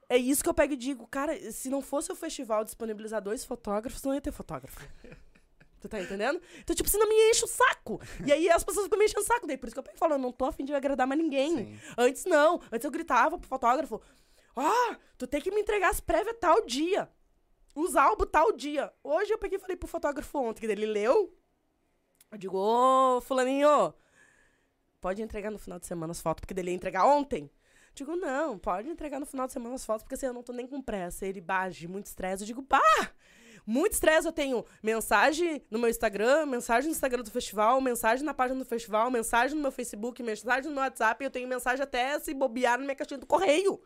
é 0.09 0.16
isso 0.16 0.43
que 0.43 0.48
eu 0.48 0.55
pego 0.55 0.73
e 0.74 0.77
digo, 0.77 1.06
cara, 1.06 1.36
se 1.52 1.69
não 1.69 1.81
fosse 1.81 2.10
o 2.12 2.16
festival 2.16 2.65
disponibilizar 2.65 3.23
dois 3.23 3.44
fotógrafos, 3.44 4.02
não 4.02 4.15
ia 4.15 4.20
ter 4.20 4.32
fotógrafo. 4.32 4.78
Tu 5.81 5.89
tá 5.89 6.01
entendendo? 6.01 6.40
Então, 6.59 6.74
tipo, 6.74 6.89
senão 6.89 7.09
me 7.09 7.15
enche 7.31 7.44
o 7.44 7.47
saco. 7.47 8.01
E 8.27 8.32
aí 8.32 8.51
as 8.51 8.65
pessoas 8.65 8.86
ficam 8.86 8.98
me 8.98 9.05
enchendo 9.05 9.20
o 9.20 9.24
saco. 9.24 9.47
Daí 9.47 9.56
por 9.56 9.66
isso 9.69 9.74
que 9.74 9.78
eu 9.78 9.82
pego 9.85 9.97
e 9.97 9.98
falo, 9.98 10.15
eu 10.15 10.19
não 10.19 10.32
tô 10.32 10.44
afim 10.47 10.65
de 10.65 10.74
agradar 10.74 11.06
mais 11.06 11.20
ninguém. 11.20 11.56
Sim. 11.56 11.78
Antes 11.97 12.24
não. 12.24 12.60
Antes 12.73 12.85
eu 12.85 12.90
gritava 12.90 13.39
pro 13.39 13.47
fotógrafo, 13.48 14.01
ah, 14.56 14.97
tu 15.16 15.24
tem 15.24 15.40
que 15.40 15.52
me 15.52 15.60
entregar 15.60 15.90
as 15.90 16.01
prévias 16.01 16.36
tal 16.40 16.66
dia. 16.66 17.09
Os 17.78 17.94
álbuns 17.94 18.28
tal 18.32 18.50
dia. 18.50 18.92
Hoje 19.05 19.32
eu 19.32 19.38
peguei 19.38 19.56
e 19.56 19.60
falei 19.60 19.76
pro 19.76 19.86
fotógrafo 19.86 20.36
ontem, 20.40 20.59
que 20.59 20.66
ele 20.66 20.84
leu. 20.84 21.32
Eu 22.28 22.36
digo, 22.36 22.59
ô, 22.59 23.20
fulaninho, 23.20 23.94
pode 25.00 25.22
entregar 25.22 25.48
no 25.52 25.60
final 25.60 25.78
de 25.78 25.86
semana 25.86 26.10
as 26.10 26.20
fotos, 26.20 26.40
porque 26.40 26.52
dele 26.52 26.72
ia 26.72 26.74
entregar 26.74 27.06
ontem. 27.06 27.48
Digo, 27.94 28.16
não, 28.16 28.59
pode 28.59 28.88
entregar 28.88 29.20
no 29.20 29.26
final 29.26 29.46
de 29.46 29.52
semana 29.52 29.76
as 29.76 29.86
fotos, 29.86 30.02
porque 30.02 30.16
assim, 30.16 30.26
eu 30.26 30.32
não 30.32 30.42
tô 30.42 30.52
nem 30.52 30.66
com 30.66 30.82
pressa. 30.82 31.24
Ele 31.24 31.40
bate, 31.40 31.86
muito 31.86 32.06
estresse. 32.06 32.42
Eu 32.42 32.48
digo, 32.48 32.64
pá! 32.64 32.82
Muito 33.70 33.93
estresse, 33.93 34.27
eu 34.27 34.32
tenho 34.32 34.65
mensagem 34.82 35.62
no 35.70 35.78
meu 35.78 35.90
Instagram, 35.90 36.47
mensagem 36.47 36.89
no 36.89 36.95
Instagram 36.95 37.23
do 37.23 37.31
festival, 37.31 37.78
mensagem 37.82 38.24
na 38.24 38.32
página 38.32 38.59
do 38.59 38.65
festival, 38.65 39.11
mensagem 39.11 39.55
no 39.55 39.61
meu 39.61 39.70
Facebook, 39.70 40.23
mensagem 40.23 40.70
no 40.70 40.74
meu 40.74 40.82
WhatsApp, 40.82 41.23
eu 41.23 41.31
tenho 41.31 41.47
mensagem 41.47 41.82
até 41.82 42.19
se 42.19 42.32
bobear 42.32 42.78
na 42.78 42.85
minha 42.85 42.97
caixinha 42.97 43.19
do 43.19 43.27
correio. 43.27 43.78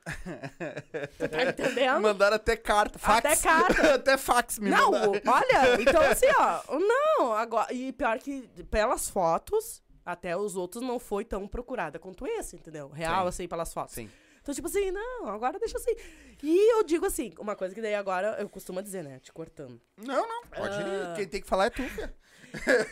tu 1.18 1.28
tá 1.28 1.42
entendendo? 1.42 2.00
Mandaram 2.00 2.36
até 2.36 2.56
carta. 2.56 2.96
Fax. 2.96 3.18
Até 3.18 3.36
carta. 3.36 3.94
até 3.96 4.16
fax 4.16 4.60
me 4.60 4.70
Não, 4.70 4.92
mandaram. 4.92 5.20
olha, 5.26 5.82
então 5.82 6.00
assim, 6.02 6.26
ó, 6.38 6.78
não, 6.78 7.32
agora, 7.32 7.74
e 7.74 7.92
pior 7.92 8.20
que 8.20 8.48
pelas 8.70 9.10
fotos, 9.10 9.82
até 10.06 10.36
os 10.36 10.54
outros 10.54 10.84
não 10.84 11.00
foi 11.00 11.24
tão 11.24 11.48
procurada 11.48 11.98
quanto 11.98 12.24
esse, 12.24 12.54
entendeu? 12.54 12.88
Real, 12.88 13.22
Sim. 13.22 13.28
assim, 13.28 13.48
pelas 13.48 13.74
fotos. 13.74 13.94
Sim. 13.96 14.08
Então, 14.42 14.52
tipo 14.54 14.66
assim, 14.66 14.90
não, 14.90 15.28
agora 15.28 15.58
deixa 15.58 15.78
assim. 15.78 15.94
E 16.42 16.72
eu 16.74 16.82
digo 16.82 17.06
assim, 17.06 17.32
uma 17.38 17.54
coisa 17.56 17.74
que 17.74 17.80
daí 17.80 17.94
agora 17.94 18.36
eu 18.40 18.48
costumo 18.48 18.82
dizer, 18.82 19.02
né, 19.04 19.18
te 19.20 19.32
cortando. 19.32 19.80
Não, 19.96 20.26
não. 20.28 20.42
Pode 20.48 20.74
Ah. 20.74 21.12
ir. 21.12 21.16
Quem 21.16 21.28
tem 21.28 21.40
que 21.40 21.46
falar 21.48 21.66
é 21.66 21.70
tu, 21.70 21.82
cara. 21.96 22.14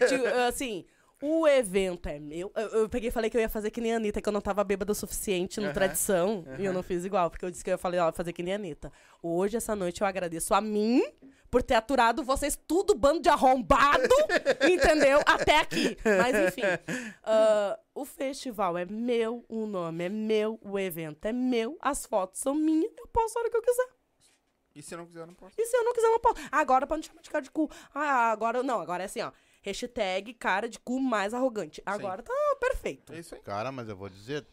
Tipo, 0.09 0.27
assim, 0.49 0.87
o 1.23 1.47
evento 1.47 2.09
é 2.09 2.19
meu. 2.19 2.51
Eu, 2.55 2.69
eu 2.69 2.89
peguei 2.89 3.09
e 3.09 3.13
falei 3.13 3.29
que 3.29 3.37
eu 3.37 3.41
ia 3.41 3.49
fazer 3.49 3.71
que 3.71 3.81
nem 3.81 3.93
a 3.93 3.97
Anitta, 3.97 4.21
que 4.21 4.29
eu 4.29 4.33
não 4.33 4.41
tava 4.41 4.65
bêbada 4.65 4.93
o 4.93 4.95
suficiente 4.95 5.61
no 5.61 5.67
Aham, 5.67 5.75
tradição. 5.75 6.45
E 6.59 6.65
eu 6.65 6.73
não 6.73 6.83
fiz 6.83 7.05
igual, 7.05 7.31
porque 7.31 7.45
eu 7.45 7.51
disse 7.51 7.63
que 7.63 7.71
eu 7.71 7.75
ia 7.75 7.79
falei, 7.79 8.01
ó, 8.01 8.11
fazer 8.13 8.33
que 8.33 8.43
nem 8.43 8.55
a 8.55 8.57
Anitta. 8.57 8.93
Hoje, 9.23 9.57
essa 9.57 9.77
noite, 9.77 10.01
eu 10.01 10.07
agradeço 10.07 10.55
a 10.55 10.61
mim 10.61 11.03
por 11.51 11.63
ter 11.63 11.75
aturado 11.75 12.23
vocês 12.23 12.59
tudo 12.67 12.95
bando 12.95 13.21
de 13.21 13.29
arrombado, 13.29 14.09
entendeu? 14.71 15.21
Até 15.27 15.59
aqui. 15.59 15.97
Mas 16.05 16.49
enfim. 16.49 16.63
ah, 17.25 17.79
o 17.95 18.05
festival 18.05 18.79
é 18.79 18.85
meu, 18.85 19.45
o 19.49 19.67
nome 19.67 20.05
é 20.05 20.09
meu, 20.09 20.59
o 20.63 20.79
evento 20.79 21.25
é 21.27 21.33
meu, 21.33 21.77
as 21.81 22.07
fotos 22.07 22.41
são 22.41 22.55
minhas, 22.55 22.93
eu 22.97 23.07
posto 23.09 23.37
a 23.37 23.41
hora 23.41 23.51
que 23.51 23.57
eu 23.57 23.63
quiser. 23.63 23.89
E 24.75 24.83
se 24.83 24.95
eu 24.95 24.99
não 24.99 25.07
quiser, 25.07 25.21
eu 25.21 25.27
não 25.27 25.35
posso. 25.35 25.55
E 25.59 25.67
se 25.67 25.77
eu 25.77 25.85
não 25.85 25.93
quiser, 25.93 26.07
eu 26.07 26.13
não 26.13 26.21
posso. 26.21 26.37
Agora 26.53 26.87
pode 26.87 27.01
me 27.01 27.07
chamar 27.07 27.23
de 27.23 27.31
cara 27.31 27.43
de 27.43 27.51
cu. 27.51 27.69
Ah, 27.93 28.31
agora 28.31 28.63
não, 28.63 28.81
agora 28.81 29.03
é 29.03 29.07
assim, 29.07 29.21
ó. 29.21 29.33
Hashtag 29.63 30.35
cara 30.35 30.69
de 30.69 30.79
cu 30.79 31.01
mais 31.01 31.35
arrogante. 31.35 31.83
Agora 31.85 32.23
tá 32.23 32.33
perfeito. 32.59 33.13
É 33.13 33.19
isso 33.19 33.35
aí. 33.35 33.41
Cara, 33.43 33.71
mas 33.71 33.89
eu 33.89 33.97
vou 33.97 34.09
dizer. 34.09 34.47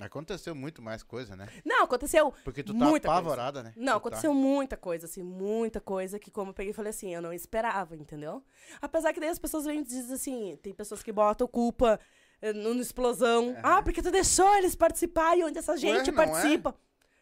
Aconteceu 0.00 0.56
muito 0.56 0.82
mais 0.82 1.04
coisa, 1.04 1.36
né? 1.36 1.48
Não, 1.64 1.84
aconteceu. 1.84 2.34
Porque 2.42 2.64
tu 2.64 2.76
tá 2.76 2.84
Muita 2.84 3.06
coisa. 3.06 3.20
apavorada, 3.20 3.62
né? 3.62 3.72
Não, 3.76 3.92
Tu 3.92 3.96
aconteceu 3.98 4.34
muita 4.34 4.76
coisa, 4.76 5.06
assim, 5.06 5.22
muita 5.22 5.80
coisa 5.80 6.18
que, 6.18 6.32
como 6.32 6.50
eu 6.50 6.54
peguei 6.54 6.72
e 6.72 6.74
falei 6.74 6.90
assim, 6.90 7.14
eu 7.14 7.22
não 7.22 7.32
esperava, 7.32 7.94
entendeu? 7.94 8.42
Apesar 8.82 9.12
que 9.12 9.20
daí 9.20 9.28
as 9.28 9.38
pessoas 9.38 9.64
vêm 9.64 9.80
e 9.80 9.84
dizem 9.84 10.14
assim, 10.14 10.58
tem 10.60 10.74
pessoas 10.74 11.00
que 11.00 11.12
botam 11.12 11.46
culpa 11.46 12.00
eh, 12.42 12.52
no, 12.52 12.74
no 12.74 12.80
explosão. 12.80 13.56
Ah, 13.62 13.82
porque 13.82 14.02
tu 14.02 14.10
deixou 14.10 14.52
eles 14.56 14.74
participar 14.74 15.38
e 15.38 15.44
onde 15.44 15.58
essa 15.58 15.76
gente 15.76 16.10
não 16.10 16.22
é? 16.24 16.60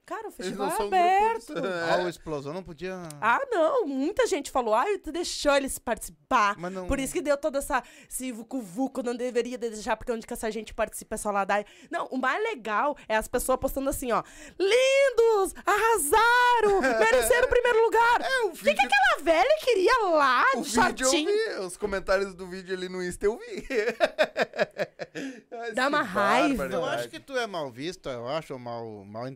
Cara, 0.04 0.28
o 0.28 0.32
festival 0.32 0.68
é 0.68 0.82
aberto. 0.82 1.54
grupos. 1.54 1.70
Tá... 1.70 1.94
Ah, 1.94 2.04
o 2.04 2.08
explosão 2.08 2.52
não 2.52 2.62
podia. 2.62 2.96
Ah, 3.20 3.40
não, 3.50 3.86
muita 3.86 4.26
gente 4.26 4.50
falou, 4.50 4.74
ah, 4.74 4.84
tu 5.02 5.12
deixou 5.12 5.54
eles 5.54 5.78
participar. 5.78 6.56
Mas 6.58 6.72
não- 6.72 6.88
Por 6.88 6.98
isso 6.98 7.12
que 7.12 7.22
deu 7.22 7.36
toda 7.36 7.58
essa. 7.58 7.82
Esse 8.10 8.32
vucu-vucu, 8.32 9.00
não 9.02 9.14
deveria 9.14 9.56
deixar, 9.56 9.96
porque 9.96 10.10
onde 10.10 10.26
que 10.26 10.32
essa 10.32 10.50
gente 10.50 10.74
participa 10.74 11.14
é 11.14 11.18
só 11.18 11.30
lá 11.30 11.44
dar. 11.44 11.64
Não, 11.88 12.06
o 12.06 12.18
mais 12.18 12.42
legal 12.42 12.96
é 13.08 13.16
as 13.16 13.28
pessoas 13.28 13.58
postando 13.60 13.88
assim, 13.90 14.10
ó. 14.10 14.24
Lindos! 14.58 15.54
Arrasaram! 15.64 16.80
Mereceram 16.98 17.46
o 17.46 17.50
primeiro 17.50 17.84
lugar! 17.84 18.20
É, 18.22 18.40
o 18.42 18.46
O 18.48 18.52
que, 18.52 18.64
vídeo, 18.64 18.76
que 18.76 18.86
aquela 18.86 19.22
velha 19.22 19.56
queria 19.60 19.98
lá, 20.08 20.44
o 20.56 20.62
de 20.62 20.70
vídeo 20.70 21.06
eu 21.06 21.10
shortinho? 21.10 21.30
vi. 21.30 21.60
Os 21.64 21.76
comentários 21.76 22.34
do 22.34 22.46
vídeo 22.48 22.74
ali 22.74 22.88
no 22.88 23.02
Insta 23.02 23.26
eu 23.26 23.38
vi. 23.38 23.66
Dá 25.74 25.88
uma 25.88 26.02
raiva. 26.02 26.66
Eu 26.66 26.84
acho 26.84 27.08
que 27.08 27.20
tu 27.20 27.36
é 27.36 27.46
mal 27.46 27.70
vista, 27.70 28.10
eu 28.10 28.26
acho, 28.28 28.52
ou 28.54 28.58
mal, 28.58 29.04
mal 29.04 29.28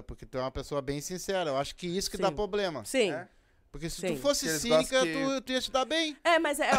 porque 0.00 0.24
tu 0.24 0.38
é 0.38 0.40
uma 0.40 0.50
pessoa 0.52 0.80
bem 0.80 1.00
sincera. 1.00 1.50
Eu 1.50 1.56
acho 1.56 1.74
que 1.74 1.88
isso 1.88 2.08
que 2.08 2.16
dá 2.16 2.28
Sim. 2.28 2.34
problema. 2.36 2.84
Sim. 2.84 3.10
É? 3.10 3.26
Porque 3.72 3.90
se 3.90 4.00
Sim. 4.02 4.14
tu 4.14 4.20
fosse 4.22 4.46
eles 4.46 4.60
cínica, 4.62 5.00
que- 5.00 5.12
tu, 5.12 5.40
tu 5.40 5.52
ia 5.52 5.60
te 5.60 5.72
dar 5.72 5.84
bem. 5.84 6.16
É, 6.22 6.38
mas 6.38 6.60
é. 6.60 6.70
é 6.70 6.76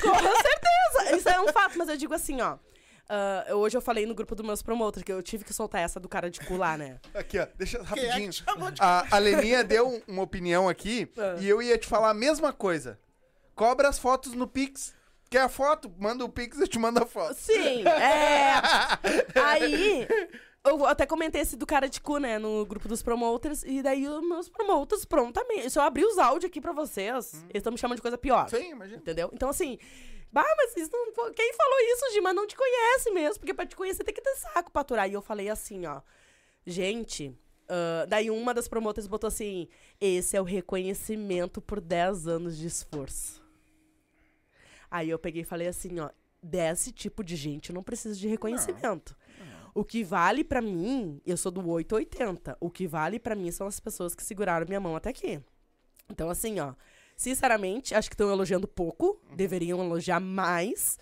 com 0.00 0.14
certeza! 0.18 1.16
Isso 1.16 1.28
é 1.28 1.40
um 1.40 1.48
fato, 1.52 1.76
mas 1.76 1.88
eu 1.88 1.96
digo 1.96 2.14
assim, 2.14 2.40
ó. 2.40 2.58
ah, 3.08 3.44
hoje 3.54 3.76
eu 3.76 3.80
falei 3.82 4.06
no 4.06 4.14
grupo 4.14 4.34
dos 4.34 4.46
meus 4.46 4.62
promoters 4.62 5.02
que 5.04 5.12
eu 5.12 5.20
tive 5.22 5.44
que 5.44 5.52
soltar 5.52 5.80
essa 5.82 5.98
do 5.98 6.08
cara 6.08 6.30
de 6.30 6.40
cu 6.40 6.56
lá, 6.56 6.76
né? 6.78 7.00
Aqui, 7.12 7.38
ó, 7.38 7.46
deixa 7.56 7.78
é 7.78 7.82
rapidinho. 7.82 8.30
de 8.30 8.44
A, 8.80 9.04
a 9.16 9.18
Leninha 9.18 9.62
deu 9.64 9.88
um- 9.88 10.02
uma 10.06 10.22
opinião 10.22 10.68
aqui 10.68 11.10
Ah. 11.18 11.36
e 11.40 11.48
eu 11.48 11.60
ia 11.60 11.76
te 11.76 11.86
falar 11.86 12.10
a 12.10 12.14
mesma 12.14 12.52
coisa. 12.52 12.98
Cobra 13.54 13.88
as 13.88 13.98
fotos 13.98 14.32
no 14.32 14.46
Pix. 14.46 14.94
Quer 15.28 15.40
a 15.42 15.48
foto? 15.48 15.92
Manda 15.98 16.24
o 16.24 16.28
Pix, 16.28 16.60
eu 16.60 16.68
te 16.68 16.78
mando 16.78 17.02
a 17.02 17.06
foto. 17.06 17.34
Sim, 17.34 17.82
é. 17.88 18.54
Aí, 19.44 20.06
eu 20.64 20.86
até 20.86 21.04
comentei 21.06 21.42
esse 21.42 21.56
do 21.56 21.66
cara 21.66 21.88
de 21.88 22.00
cu, 22.00 22.18
né, 22.18 22.38
no 22.38 22.64
grupo 22.64 22.88
dos 22.88 23.02
promoters. 23.02 23.62
E 23.64 23.82
daí 23.82 24.08
os 24.08 24.26
meus 24.26 24.48
promoters 24.48 25.04
prontamente. 25.04 25.70
Se 25.70 25.78
eu 25.78 25.82
abrir 25.82 26.04
os 26.04 26.18
áudios 26.18 26.50
aqui 26.50 26.60
pra 26.60 26.72
vocês, 26.72 27.34
eles 27.44 27.56
estão 27.56 27.72
me 27.72 27.78
chamando 27.78 27.96
de 27.96 28.02
coisa 28.02 28.16
pior. 28.16 28.48
Sim, 28.48 28.70
imagina. 28.70 28.98
Entendeu? 28.98 29.30
Então, 29.32 29.48
assim. 29.48 29.78
Bah, 30.32 30.44
mas 30.56 30.76
isso 30.76 30.90
não, 30.92 31.32
quem 31.32 31.52
falou 31.54 31.78
isso, 31.92 32.12
Gi? 32.12 32.20
Mas 32.20 32.34
não 32.34 32.46
te 32.46 32.56
conhece 32.56 33.10
mesmo. 33.12 33.38
Porque 33.38 33.54
pra 33.54 33.66
te 33.66 33.76
conhecer 33.76 34.02
tem 34.02 34.14
que 34.14 34.20
ter 34.20 34.34
saco 34.36 34.70
pra 34.72 34.80
aturar. 34.80 35.08
E 35.08 35.12
eu 35.12 35.22
falei 35.22 35.48
assim, 35.48 35.86
ó. 35.86 36.00
Gente. 36.66 37.38
ah, 37.68 38.06
daí 38.08 38.30
uma 38.30 38.52
das 38.54 38.66
promotores 38.68 39.06
botou 39.06 39.28
assim: 39.28 39.68
esse 40.00 40.36
é 40.36 40.40
o 40.40 40.44
reconhecimento 40.44 41.60
por 41.60 41.80
10 41.80 42.26
anos 42.26 42.56
de 42.56 42.66
esforço. 42.66 43.42
Aí 44.90 45.10
eu 45.10 45.18
peguei 45.18 45.42
e 45.42 45.44
falei 45.44 45.66
assim, 45.66 45.98
ó, 45.98 46.08
desse 46.42 46.92
tipo 46.92 47.24
de 47.24 47.34
gente 47.36 47.70
eu 47.70 47.74
não 47.74 47.82
preciso 47.82 48.18
de 48.18 48.28
reconhecimento. 48.28 49.16
O 49.74 49.84
que 49.84 50.04
vale 50.04 50.44
pra 50.44 50.60
mim, 50.62 51.20
eu 51.26 51.36
sou 51.36 51.50
do 51.50 51.66
880. 51.68 52.56
O 52.60 52.70
que 52.70 52.86
vale 52.86 53.18
pra 53.18 53.34
mim 53.34 53.50
são 53.50 53.66
as 53.66 53.80
pessoas 53.80 54.14
que 54.14 54.22
seguraram 54.22 54.66
minha 54.66 54.80
mão 54.80 54.94
até 54.94 55.10
aqui. 55.10 55.40
Então 56.08 56.30
assim, 56.30 56.60
ó, 56.60 56.74
sinceramente, 57.16 57.94
acho 57.94 58.08
que 58.08 58.14
estão 58.14 58.30
elogiando 58.30 58.68
pouco, 58.68 59.20
deveriam 59.34 59.82
elogiar 59.84 60.20
mais. 60.20 60.98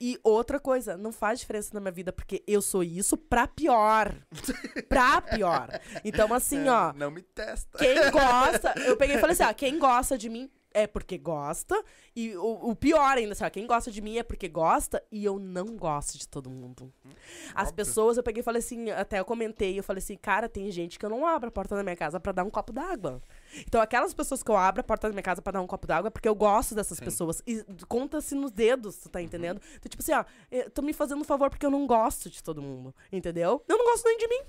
E 0.00 0.18
outra 0.22 0.58
coisa, 0.60 0.96
não 0.96 1.12
faz 1.12 1.40
diferença 1.40 1.70
na 1.74 1.80
minha 1.80 1.92
vida 1.92 2.12
porque 2.12 2.42
eu 2.46 2.62
sou 2.62 2.82
isso 2.82 3.16
pra 3.16 3.46
pior. 3.46 4.14
pra 4.88 5.20
pior. 5.20 5.68
Então 6.04 6.32
assim, 6.34 6.68
ó, 6.68 6.90
É, 6.90 6.92
Não 6.94 7.10
me 7.10 7.22
testa. 7.22 7.78
quem 7.78 8.10
gosta, 8.10 8.74
eu 8.86 8.96
peguei 8.96 9.16
e 9.16 9.20
falei 9.20 9.34
assim, 9.34 9.44
ó, 9.44 9.52
quem 9.52 9.78
gosta 9.78 10.16
de 10.16 10.28
mim 10.28 10.50
é 10.74 10.86
porque 10.86 11.16
gosta. 11.16 11.80
E 12.14 12.36
o, 12.36 12.70
o 12.70 12.76
pior 12.76 13.16
ainda, 13.16 13.34
ó, 13.40 13.48
quem 13.48 13.66
gosta 13.66 13.90
de 13.90 14.02
mim 14.02 14.18
é 14.18 14.22
porque 14.22 14.48
gosta 14.48 15.02
e 15.10 15.24
eu 15.24 15.38
não 15.38 15.76
gosto 15.76 16.18
de 16.18 16.28
todo 16.28 16.50
mundo. 16.50 16.92
As 17.54 17.68
óbvio. 17.68 17.74
pessoas, 17.76 18.16
eu 18.16 18.22
peguei 18.22 18.40
e 18.40 18.44
falei 18.44 18.58
assim, 18.58 18.90
até 18.90 19.20
eu 19.20 19.24
comentei, 19.24 19.78
eu 19.78 19.82
falei 19.84 20.02
assim, 20.02 20.16
cara, 20.16 20.48
tem 20.48 20.70
gente 20.70 20.98
que 20.98 21.06
eu 21.06 21.10
não 21.10 21.24
abro 21.24 21.48
a 21.48 21.52
porta 21.52 21.76
da 21.76 21.82
minha 21.82 21.96
casa 21.96 22.18
pra 22.18 22.32
dar 22.32 22.44
um 22.44 22.50
copo 22.50 22.72
d'água. 22.72 23.22
Então, 23.66 23.80
aquelas 23.80 24.12
pessoas 24.12 24.42
que 24.42 24.50
eu 24.50 24.56
abro 24.56 24.80
a 24.80 24.84
porta 24.84 25.08
da 25.08 25.12
minha 25.12 25.22
casa 25.22 25.40
pra 25.40 25.52
dar 25.52 25.60
um 25.60 25.66
copo 25.66 25.86
d'água 25.86 26.08
é 26.08 26.10
porque 26.10 26.28
eu 26.28 26.34
gosto 26.34 26.74
dessas 26.74 26.98
pessoas. 26.98 27.42
E 27.46 27.64
conta-se 27.88 28.34
nos 28.34 28.50
dedos, 28.50 28.96
tu 28.96 29.08
tá 29.08 29.22
entendendo? 29.22 29.60
Então, 29.76 29.88
tipo 29.88 30.02
assim, 30.02 30.12
ó, 30.12 30.24
eu 30.50 30.68
tô 30.70 30.82
me 30.82 30.92
fazendo 30.92 31.20
um 31.20 31.24
favor 31.24 31.48
porque 31.48 31.64
eu 31.64 31.70
não 31.70 31.86
gosto 31.86 32.28
de 32.28 32.42
todo 32.42 32.60
mundo, 32.60 32.94
entendeu? 33.12 33.62
Eu 33.68 33.78
não 33.78 33.84
gosto 33.84 34.04
nem 34.04 34.18
de 34.18 34.26
mim. 34.26 34.42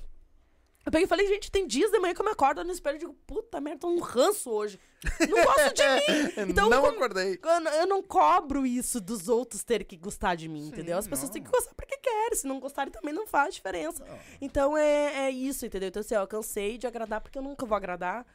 Eu 0.86 0.92
peguei 0.92 1.06
e 1.06 1.08
falei, 1.08 1.26
gente, 1.28 1.50
tem 1.50 1.66
dias 1.66 1.90
de 1.90 1.98
manhã 1.98 2.14
que 2.14 2.22
eu 2.22 2.26
me 2.26 2.32
acordo 2.32 2.64
no 2.64 2.72
espelho 2.72 2.98
e 2.98 3.00
digo, 3.00 3.14
puta 3.26 3.60
merda, 3.60 3.80
tô 3.80 3.88
um 3.88 4.00
ranço 4.00 4.52
hoje. 4.52 4.80
Não 5.28 5.44
gosto 5.44 5.74
de 5.74 5.84
mim. 5.84 6.50
Então, 6.52 6.70
não 6.70 6.86
acordei. 6.86 7.40
eu, 7.44 7.72
eu 7.72 7.88
não 7.88 8.04
cobro 8.04 8.68
isso 8.68 9.02
dos 9.02 9.28
outros 9.28 9.64
terem 9.64 9.86
que 9.86 9.98
gostar 9.98 10.36
de 10.36 10.48
mim, 10.48 10.68
entendeu? 10.68 10.98
As 10.98 11.08
pessoas 11.08 11.30
não. 11.30 11.34
têm 11.34 11.44
que 11.44 11.50
gostar 11.50 11.74
porque 11.74 11.98
querem. 11.98 12.36
Se 12.36 12.46
não 12.46 12.60
gostarem, 12.60 12.92
também 12.92 13.14
não 13.14 13.26
faz 13.26 13.56
diferença. 13.56 14.06
Então 14.40 14.78
é, 14.78 15.26
é 15.26 15.32
isso, 15.32 15.66
entendeu? 15.66 15.90
Então, 15.90 16.02
assim, 16.02 16.14
ó, 16.16 16.22
eu 16.22 16.28
cansei 16.28 16.78
de 16.78 16.86
agradar 16.86 17.20
porque 17.20 17.38
eu 17.40 17.44
nunca 17.44 17.66
vou 17.66 17.76
agradar. 17.76 18.26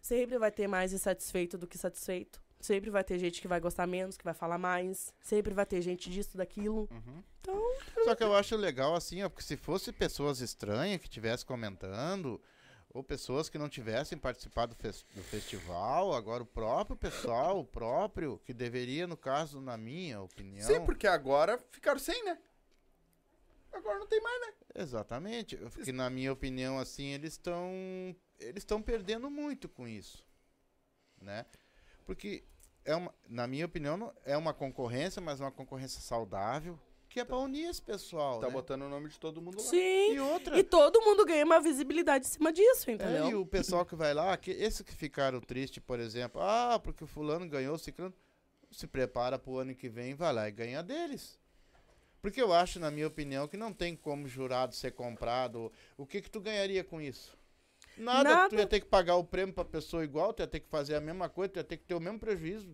Sempre 0.00 0.38
vai 0.38 0.50
ter 0.50 0.66
mais 0.66 0.94
insatisfeito 0.94 1.58
do 1.58 1.66
que 1.66 1.76
satisfeito. 1.76 2.40
Sempre 2.60 2.90
vai 2.90 3.04
ter 3.04 3.18
gente 3.18 3.40
que 3.40 3.46
vai 3.48 3.60
gostar 3.60 3.86
menos, 3.86 4.16
que 4.16 4.24
vai 4.24 4.34
falar 4.34 4.58
mais. 4.58 5.14
Sempre 5.20 5.54
vai 5.54 5.64
ter 5.64 5.80
gente 5.80 6.10
disso, 6.10 6.36
daquilo. 6.36 6.88
Então, 7.40 7.60
Só 8.04 8.14
que 8.14 8.22
eu 8.24 8.34
acho 8.34 8.56
legal 8.56 8.94
assim, 8.94 9.22
ó, 9.22 9.28
porque 9.28 9.44
se 9.44 9.56
fosse 9.56 9.92
pessoas 9.92 10.40
estranhas 10.40 10.98
que 11.00 11.06
estivessem 11.06 11.46
comentando, 11.46 12.40
ou 12.90 13.02
pessoas 13.04 13.48
que 13.48 13.58
não 13.58 13.68
tivessem 13.68 14.18
participado 14.18 14.74
do, 14.74 14.78
fes- 14.80 15.06
do 15.14 15.22
festival, 15.22 16.12
agora 16.14 16.42
o 16.42 16.46
próprio 16.46 16.96
pessoal, 16.96 17.60
o 17.60 17.64
próprio, 17.64 18.38
que 18.44 18.52
deveria, 18.52 19.06
no 19.06 19.16
caso, 19.16 19.60
na 19.60 19.76
minha 19.76 20.20
opinião. 20.20 20.66
Sim, 20.66 20.84
porque 20.84 21.06
agora 21.06 21.58
ficaram 21.70 22.00
sem, 22.00 22.24
né? 22.24 22.38
Agora 23.72 23.98
não 24.00 24.06
tem 24.06 24.20
mais, 24.20 24.40
né? 24.40 24.52
Exatamente. 24.74 25.56
Porque 25.56 25.92
na 25.92 26.10
minha 26.10 26.32
opinião, 26.32 26.78
assim, 26.78 27.08
eles 27.12 27.34
estão. 27.34 27.70
Eles 28.40 28.62
estão 28.62 28.80
perdendo 28.82 29.30
muito 29.30 29.68
com 29.68 29.86
isso. 29.86 30.24
Né? 31.20 31.44
Porque 32.08 32.42
é 32.86 32.96
uma, 32.96 33.14
na 33.28 33.46
minha 33.46 33.66
opinião, 33.66 34.10
é 34.24 34.34
uma 34.34 34.54
concorrência, 34.54 35.20
mas 35.20 35.40
uma 35.40 35.52
concorrência 35.52 36.00
saudável, 36.00 36.80
que 37.06 37.20
é 37.20 37.24
pra 37.24 37.36
unir 37.36 37.68
esse 37.68 37.82
pessoal. 37.82 38.40
Tá 38.40 38.46
né? 38.46 38.52
botando 38.54 38.80
o 38.80 38.88
nome 38.88 39.10
de 39.10 39.20
todo 39.20 39.42
mundo 39.42 39.58
lá. 39.58 39.64
sim. 39.64 40.14
E 40.14 40.18
outra. 40.18 40.58
E 40.58 40.62
todo 40.64 41.02
mundo 41.02 41.26
ganha 41.26 41.44
uma 41.44 41.60
visibilidade 41.60 42.24
em 42.24 42.30
cima 42.30 42.50
disso, 42.50 42.88
É, 42.88 42.94
entendeu? 42.94 43.28
e 43.28 43.34
o 43.34 43.44
pessoal 43.44 43.84
que 43.84 43.94
vai 43.94 44.14
lá, 44.14 44.34
que, 44.38 44.50
esses 44.50 44.80
que 44.80 44.94
ficaram 44.94 45.38
tristes, 45.38 45.82
por 45.86 46.00
exemplo, 46.00 46.40
ah, 46.40 46.80
porque 46.82 47.04
o 47.04 47.06
fulano 47.06 47.46
ganhou, 47.46 47.74
o 47.74 47.78
ciclano, 47.78 48.14
se 48.70 48.86
prepara 48.86 49.38
pro 49.38 49.58
ano 49.58 49.74
que 49.74 49.90
vem, 49.90 50.14
vai 50.14 50.32
lá 50.32 50.48
e 50.48 50.52
ganha 50.52 50.82
deles. 50.82 51.38
Porque 52.22 52.40
eu 52.40 52.54
acho, 52.54 52.80
na 52.80 52.90
minha 52.90 53.06
opinião, 53.06 53.46
que 53.46 53.58
não 53.58 53.70
tem 53.70 53.94
como 53.94 54.26
jurado 54.26 54.74
ser 54.74 54.92
comprado. 54.92 55.70
O 55.98 56.06
que 56.06 56.22
que 56.22 56.30
tu 56.30 56.40
ganharia 56.40 56.82
com 56.82 57.02
isso? 57.02 57.37
Nada, 57.98 58.28
Nada. 58.28 58.48
tu 58.48 58.54
ia 58.56 58.66
ter 58.66 58.80
que 58.80 58.86
pagar 58.86 59.16
o 59.16 59.24
prêmio 59.24 59.54
pra 59.54 59.64
pessoa 59.64 60.04
igual, 60.04 60.32
tu 60.32 60.40
ia 60.40 60.46
ter 60.46 60.60
que 60.60 60.68
fazer 60.68 60.94
a 60.94 61.00
mesma 61.00 61.28
coisa, 61.28 61.52
tu 61.52 61.56
ia 61.58 61.64
ter 61.64 61.76
que 61.76 61.84
ter 61.84 61.94
o 61.94 62.00
mesmo 62.00 62.18
prejuízo. 62.18 62.68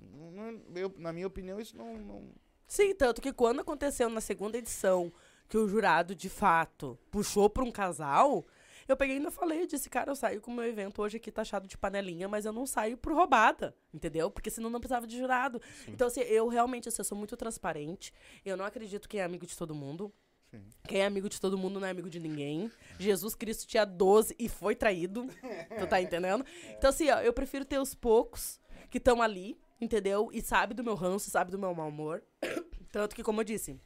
Eu- 0.74 0.94
na 0.98 1.12
minha 1.12 1.26
opinião, 1.26 1.58
isso 1.60 1.76
não- 1.76 1.96
não, 1.96 2.28
Sim, 2.66 2.94
tanto 2.94 3.20
que 3.20 3.32
quando 3.32 3.60
aconteceu 3.60 4.08
na 4.08 4.20
segunda 4.20 4.56
edição 4.58 5.12
que 5.48 5.56
o 5.58 5.68
jurado, 5.68 6.14
de 6.14 6.28
fato, 6.30 6.98
puxou 7.10 7.48
pra 7.50 7.62
um 7.62 7.70
casal, 7.70 8.44
eu 8.88 8.96
peguei 8.96 9.16
e 9.16 9.18
ainda 9.18 9.30
falei, 9.30 9.62
eu 9.62 9.66
disse, 9.66 9.88
cara, 9.90 10.10
eu 10.10 10.16
saio 10.16 10.40
com 10.40 10.50
o 10.50 10.54
meu 10.54 10.64
evento 10.64 11.00
hoje 11.02 11.18
aqui 11.18 11.30
taxado 11.30 11.68
de 11.68 11.76
panelinha, 11.76 12.26
mas 12.26 12.44
eu 12.46 12.52
não 12.52 12.66
saio 12.66 12.96
por 12.96 13.12
roubada, 13.12 13.74
entendeu? 13.92 14.30
Porque 14.30 14.50
senão 14.50 14.70
não 14.70 14.80
precisava 14.80 15.06
de 15.06 15.16
jurado. 15.16 15.60
Então, 15.86 16.06
assim, 16.06 16.20
eu 16.20 16.48
realmente, 16.48 16.88
assim, 16.88 17.00
eu 17.00 17.04
sou 17.04 17.16
muito 17.16 17.36
transparente, 17.36 18.12
eu 18.44 18.56
não 18.56 18.64
acredito 18.64 19.08
que 19.08 19.18
é 19.18 19.24
amigo 19.24 19.46
de 19.46 19.56
todo 19.56 19.74
mundo. 19.74 20.12
Sim. 20.54 20.64
Quem 20.86 21.00
é 21.00 21.06
amigo 21.06 21.28
de 21.28 21.40
todo 21.40 21.58
mundo 21.58 21.80
não 21.80 21.86
é 21.86 21.90
amigo 21.90 22.10
de 22.10 22.20
ninguém. 22.20 22.70
Jesus 22.98 23.34
Cristo 23.34 23.66
tinha 23.66 23.84
12 23.84 24.34
e 24.38 24.48
foi 24.48 24.74
traído. 24.74 25.26
tu 25.78 25.86
tá 25.86 26.00
entendendo? 26.00 26.44
Então, 26.76 26.90
assim, 26.90 27.10
ó, 27.10 27.20
eu 27.20 27.32
prefiro 27.32 27.64
ter 27.64 27.78
os 27.78 27.94
poucos 27.94 28.60
que 28.90 28.98
estão 28.98 29.20
ali, 29.22 29.58
entendeu? 29.80 30.30
E 30.32 30.40
sabe 30.40 30.74
do 30.74 30.84
meu 30.84 30.94
ranço, 30.94 31.30
sabe 31.30 31.50
do 31.50 31.58
meu 31.58 31.74
mau 31.74 31.88
humor. 31.88 32.22
Tanto 32.92 33.16
que, 33.16 33.22
como 33.22 33.40
eu 33.40 33.44
disse, 33.44 33.80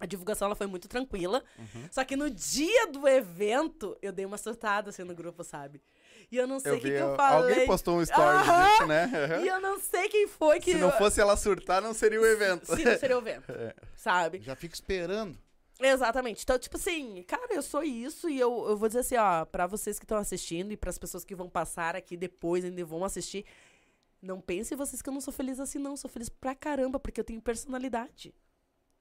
a 0.00 0.06
divulgação 0.06 0.46
ela 0.46 0.56
foi 0.56 0.66
muito 0.66 0.88
tranquila. 0.88 1.44
Uhum. 1.58 1.88
Só 1.90 2.02
que 2.04 2.16
no 2.16 2.30
dia 2.30 2.86
do 2.86 3.06
evento, 3.06 3.96
eu 4.00 4.10
dei 4.10 4.24
uma 4.24 4.38
surtada 4.38 4.90
assim 4.90 5.04
no 5.04 5.14
grupo, 5.14 5.44
sabe? 5.44 5.80
E 6.32 6.36
eu 6.36 6.46
não 6.46 6.58
sei 6.58 6.72
o 6.72 6.80
que, 6.80 6.88
eu 6.88 7.16
falei. 7.16 7.52
alguém 7.52 7.66
postou 7.66 7.98
um 7.98 8.02
story 8.02 8.36
Aham. 8.36 8.70
disso, 8.70 8.86
né? 8.86 9.10
E 9.42 9.48
eu 9.48 9.60
não 9.60 9.78
sei 9.78 10.08
quem 10.08 10.26
foi 10.26 10.60
que. 10.60 10.72
Se 10.72 10.78
não 10.78 10.92
fosse 10.92 11.20
ela 11.20 11.36
surtar, 11.36 11.82
não 11.82 11.92
seria 11.92 12.20
o 12.20 12.24
evento. 12.24 12.66
Se 12.66 12.84
não 12.84 12.98
seria 12.98 13.16
o 13.16 13.20
evento. 13.20 13.50
É. 13.60 13.74
Sabe? 13.94 14.40
já 14.40 14.56
fica 14.56 14.74
esperando. 14.74 15.36
Exatamente. 15.80 16.42
Então, 16.42 16.58
tipo 16.58 16.76
assim, 16.76 17.22
cara, 17.26 17.54
eu 17.54 17.62
sou 17.62 17.82
isso 17.82 18.28
e 18.28 18.38
eu, 18.38 18.68
eu 18.68 18.76
vou 18.76 18.88
dizer 18.88 19.00
assim, 19.00 19.16
ó, 19.16 19.44
pra 19.44 19.66
vocês 19.66 19.98
que 19.98 20.04
estão 20.04 20.18
assistindo 20.18 20.72
e 20.72 20.76
pras 20.76 20.98
pessoas 20.98 21.24
que 21.24 21.34
vão 21.34 21.48
passar 21.48 21.96
aqui 21.96 22.16
depois 22.16 22.64
ainda 22.64 22.84
vão 22.84 23.04
assistir, 23.04 23.44
não 24.22 24.40
pensem 24.40 24.76
vocês 24.76 25.00
que 25.00 25.08
eu 25.08 25.14
não 25.14 25.20
sou 25.20 25.32
feliz 25.32 25.58
assim, 25.58 25.78
não. 25.78 25.92
Eu 25.92 25.96
sou 25.96 26.10
feliz 26.10 26.28
pra 26.28 26.54
caramba, 26.54 27.00
porque 27.00 27.20
eu 27.20 27.24
tenho 27.24 27.40
personalidade. 27.40 28.34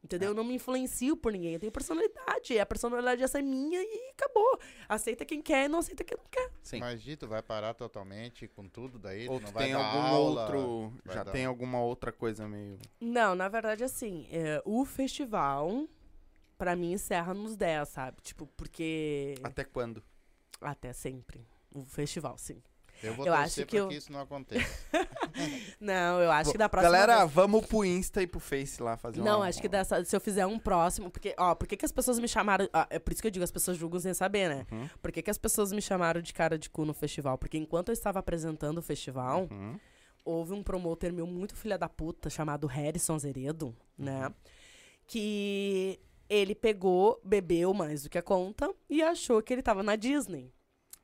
Entendeu? 0.01 0.29
Eu 0.29 0.33
não 0.33 0.45
me 0.45 0.53
influencio 0.55 1.17
por 1.17 1.29
ninguém, 1.33 1.55
eu 1.55 1.59
tenho 1.59 1.73
personalidade. 1.73 2.57
A 2.57 2.65
personalidade 2.65 3.21
essa 3.21 3.39
é 3.39 3.41
minha 3.41 3.81
e 3.83 4.11
acabou. 4.11 4.57
Aceita 4.87 5.25
quem 5.25 5.41
quer 5.41 5.65
e 5.65 5.67
não 5.67 5.79
aceita 5.79 6.05
quem 6.05 6.17
não 6.17 6.23
quer. 6.31 6.49
Sim. 6.63 6.79
Mas, 6.79 7.01
Gi, 7.01 7.17
tu 7.17 7.27
vai 7.27 7.43
parar 7.43 7.73
totalmente 7.73 8.47
com 8.47 8.65
tudo 8.69 8.97
daí? 8.97 9.27
Ou 9.27 9.41
não 9.41 9.51
vai 9.51 9.65
tem 9.65 9.73
algum 9.73 9.99
aula, 9.99 10.41
outro. 10.43 10.93
vai 11.03 11.15
Já 11.15 11.23
dar- 11.25 11.31
tem 11.33 11.43
alguma 11.43 11.81
outra 11.83 12.13
coisa 12.13 12.47
meio. 12.47 12.79
Não, 13.01 13.35
na 13.35 13.49
verdade, 13.49 13.83
assim, 13.83 14.25
é, 14.31 14.61
o 14.63 14.85
festival, 14.85 15.85
pra 16.59 16.75
mim, 16.75 16.91
encerra 16.93 17.33
nos 17.33 17.55
10, 17.55 17.89
sabe? 17.89 18.17
Tipo, 18.21 18.45
porque. 18.55 19.33
Até 19.41 19.63
quando? 19.63 20.03
Até 20.61 20.93
sempre. 20.93 21.43
O 21.73 21.83
festival, 21.85 22.37
sim. 22.37 22.61
Eu 23.01 23.13
vou 23.15 23.25
Eu 23.25 23.33
torcer 23.33 23.65
que 23.65 23.77
eu- 23.77 23.87
que 23.87 23.95
isso 23.95 24.11
não 24.11 24.19
aconteça. 24.19 24.67
Não, 25.79 26.19
eu 26.21 26.29
acho 26.29 26.51
que 26.51 26.57
da 26.57 26.67
próxima. 26.67 26.91
Galera, 26.91 27.19
vez- 27.19 27.31
vamos 27.31 27.65
pro 27.65 27.85
Insta 27.85 28.21
e 28.21 28.27
pro 28.27 28.41
Face 28.41 28.83
lá 28.83 28.97
fazer 28.97 29.21
Não, 29.21 29.37
uma- 29.39 29.47
acho 29.47 29.61
que 29.61 29.69
dessa, 29.69 30.03
se 30.03 30.13
eu 30.13 30.19
fizer 30.19 30.45
um 30.45 30.59
próximo, 30.59 31.09
porque, 31.09 31.33
ó, 31.37 31.55
por 31.55 31.65
que, 31.65 31.77
que 31.77 31.85
as 31.85 31.93
pessoas 31.93 32.19
me 32.19 32.27
chamaram. 32.27 32.67
ah, 32.73 32.85
é 32.89 32.99
por 32.99 33.13
isso 33.13 33.21
que 33.21 33.27
eu 33.27 33.31
digo, 33.31 33.43
as 33.45 33.51
pessoas 33.51 33.77
julgam 33.77 34.01
sem 34.01 34.13
saber, 34.13 34.49
né? 34.49 34.67
Uhum. 34.69 34.89
Por 35.01 35.13
que, 35.13 35.21
que 35.21 35.31
as 35.31 35.37
pessoas 35.37 35.71
me 35.71 35.81
chamaram 35.81 36.19
de 36.21 36.33
cara 36.33 36.57
de 36.59 36.69
cu 36.69 36.83
no 36.83 36.93
festival? 36.93 37.37
Porque 37.37 37.57
enquanto 37.57 37.87
eu 37.87 37.93
estava 37.93 38.19
apresentando 38.19 38.79
o 38.79 38.81
festival, 38.81 39.47
Uhum. 39.49 39.79
houve 40.25 40.51
um 40.51 40.61
promotor 40.61 41.13
meu 41.13 41.25
muito 41.25 41.55
filha 41.55 41.77
da 41.77 41.87
puta, 41.87 42.29
chamado 42.29 42.67
Harrison 42.67 43.17
Zeredo, 43.17 43.73
né? 43.97 44.29
Que 45.07 45.99
ele 46.29 46.53
pegou, 46.53 47.19
bebeu 47.23 47.73
mais 47.73 48.03
do 48.03 48.09
que 48.09 48.17
a 48.17 48.21
conta 48.21 48.71
e 48.89 49.01
achou 49.01 49.41
que 49.41 49.51
ele 49.51 49.63
tava 49.63 49.81
na 49.81 49.95
Disney. 49.95 50.53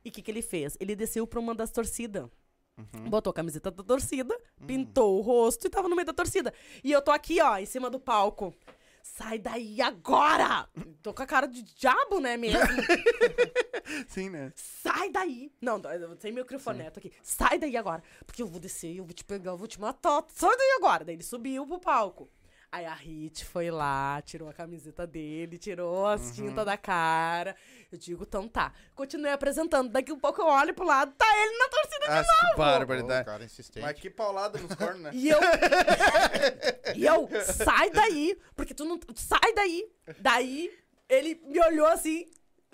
E 0.03 0.10
o 0.10 0.11
que, 0.11 0.22
que 0.22 0.30
ele 0.30 0.43
fez? 0.43 0.77
Ele 0.80 0.95
desceu 0.95 1.26
pra 1.26 1.39
uma 1.39 1.56
das 1.56 1.72
torcidas. 1.72 2.30
Uhum. 2.77 3.10
Botou 3.10 3.31
a 3.31 3.34
camiseta 3.34 3.72
da 3.72 3.84
torcida, 3.84 4.38
pintou 4.68 5.18
o 5.18 5.22
rosto 5.22 5.65
e 5.65 5.69
tava 5.69 5.88
no 5.88 5.95
meio 5.95 6.06
da 6.06 6.14
torcida. 6.14 6.53
E 6.84 6.91
eu 6.91 7.02
tô 7.02 7.11
aqui, 7.11 7.41
ó, 7.41 7.57
em 7.57 7.65
cima 7.65 7.89
do 7.89 7.99
palco. 7.99 8.53
sai 9.02 9.39
daí 9.39 9.81
agora! 9.81 10.69
Tô 11.02 11.14
com 11.14 11.23
a 11.23 11.26
cara 11.26 11.47
de 11.47 11.64
diabo, 11.64 12.19
né, 12.19 12.38
mesmo? 12.38 12.60
Sim, 14.07 14.30
né? 14.30 14.52
sai 14.56 15.10
daí! 15.10 15.52
Não, 15.61 15.81
sem 16.19 16.31
microfoneto 16.31 16.99
aqui. 16.99 17.11
Sai 17.23 17.57
daí 17.57 17.77
agora. 17.77 18.03
Porque 18.26 18.41
eu 18.41 18.47
vou 18.47 18.60
descer, 18.60 18.95
eu 18.95 19.06
vou 19.06 19.14
te 19.14 19.23
pegar, 19.23 19.52
eu 19.52 19.57
vou 19.57 19.68
te 19.68 19.80
matar. 19.80 20.23
Sai 20.27 20.56
daí 20.56 20.76
agora. 20.77 21.06
Daí 21.06 21.15
ele 21.15 21.23
subiu 21.23 21.65
pro 21.65 21.80
palco. 21.80 22.30
Aí 22.76 22.85
a 22.85 22.93
Hit 22.93 23.45
foi 23.45 23.72
lá, 23.72 24.22
tirou 24.22 24.49
a 24.49 24.53
camiseta 24.53 25.07
dele, 25.07 25.57
tirou 25.57 26.07
as 26.07 26.35
tintas 26.35 26.65
da 26.65 26.76
cara. 26.76 27.56
Eu 27.89 27.97
digo, 27.97 28.26
então 28.27 28.49
tá. 28.49 28.73
Continuei 28.93 29.31
apresentando. 29.31 29.89
Daqui 29.89 30.11
um 30.11 30.19
pouco 30.19 30.41
eu 30.41 30.45
olho 30.45 30.73
pro 30.73 30.85
lado, 30.85 31.14
tá 31.18 31.26
ele 31.38 31.57
na 31.57 31.69
torcida 31.69 31.99
de 31.99 32.11
Ah, 32.11 32.15
novo. 32.18 32.52
que 32.52 32.57
barbaridade. 32.57 33.26
cara 33.26 33.45
insistente. 33.45 33.81
Mas 33.81 33.97
que 33.97 34.10
paulada 34.10 34.60
nos 34.60 34.76
cornos, 34.76 35.03
né? 35.03 35.11
E 35.14 35.30
eu. 35.30 35.39
e 36.97 37.06
eu, 37.06 37.30
sai 37.45 37.89
daí, 37.91 38.38
porque 38.57 38.73
tu 38.73 38.84
não. 38.84 38.99
Sai 39.15 39.53
daí. 39.56 39.89
Daí, 40.19 40.69
ele 41.07 41.41
me 41.45 41.61
olhou 41.68 41.88
assim. 41.88 42.30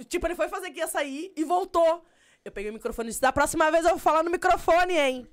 Tipo, 0.07 0.25
ele 0.25 0.35
foi 0.35 0.47
fazer 0.47 0.71
que 0.71 0.79
ia 0.79 0.87
sair 0.87 1.31
e 1.37 1.43
voltou. 1.43 2.03
Eu 2.43 2.51
peguei 2.51 2.71
o 2.71 2.73
microfone 2.73 3.09
e 3.09 3.11
disse: 3.11 3.21
da 3.21 3.31
próxima 3.31 3.69
vez 3.69 3.83
eu 3.83 3.91
vou 3.91 3.99
falar 3.99 4.23
no 4.23 4.31
microfone, 4.31 4.97
hein? 4.97 5.27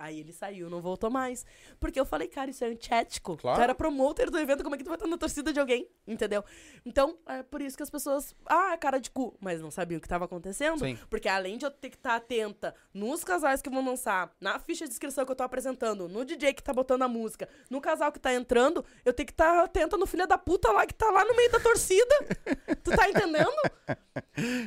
Aí 0.00 0.18
ele 0.18 0.32
saiu, 0.32 0.70
não 0.70 0.80
voltou 0.80 1.10
mais. 1.10 1.44
Porque 1.78 2.00
eu 2.00 2.06
falei, 2.06 2.26
cara, 2.26 2.50
isso 2.50 2.64
é 2.64 2.68
antiético. 2.68 3.36
Claro. 3.36 3.58
Tu 3.58 3.62
era 3.62 3.74
promoter 3.74 4.30
do 4.30 4.38
evento, 4.38 4.62
como 4.62 4.74
é 4.74 4.78
que 4.78 4.82
tu 4.82 4.88
vai 4.88 4.96
estar 4.96 5.06
na 5.06 5.18
torcida 5.18 5.52
de 5.52 5.60
alguém? 5.60 5.86
Entendeu? 6.06 6.42
Então, 6.86 7.18
é 7.26 7.42
por 7.42 7.60
isso 7.60 7.76
que 7.76 7.82
as 7.82 7.90
pessoas. 7.90 8.34
Ah, 8.46 8.74
cara 8.78 8.98
de 8.98 9.10
cu. 9.10 9.36
Mas 9.38 9.60
não 9.60 9.70
sabiam 9.70 9.98
o 9.98 10.00
que 10.00 10.06
estava 10.06 10.24
acontecendo. 10.24 10.78
Sim. 10.78 10.98
Porque 11.10 11.28
além 11.28 11.58
de 11.58 11.66
eu 11.66 11.70
ter 11.70 11.90
que 11.90 11.96
estar 11.96 12.16
atenta 12.16 12.74
nos 12.94 13.22
casais 13.22 13.60
que 13.60 13.68
vão 13.68 13.84
lançar, 13.84 14.34
na 14.40 14.58
ficha 14.58 14.86
de 14.86 14.90
inscrição 14.90 15.26
que 15.26 15.32
eu 15.32 15.36
tô 15.36 15.42
apresentando, 15.42 16.08
no 16.08 16.24
DJ 16.24 16.54
que 16.54 16.62
tá 16.62 16.72
botando 16.72 17.02
a 17.02 17.08
música, 17.08 17.46
no 17.68 17.78
casal 17.78 18.10
que 18.10 18.18
tá 18.18 18.32
entrando, 18.32 18.82
eu 19.04 19.12
tenho 19.12 19.26
que 19.26 19.34
estar 19.34 19.64
atenta 19.64 19.98
no 19.98 20.06
filho 20.06 20.26
da 20.26 20.38
puta 20.38 20.72
lá 20.72 20.86
que 20.86 20.94
tá 20.94 21.10
lá 21.10 21.26
no 21.26 21.36
meio 21.36 21.52
da 21.52 21.60
torcida. 21.60 22.14
tu 22.82 22.90
tá 22.90 23.06
entendendo? 23.06 23.52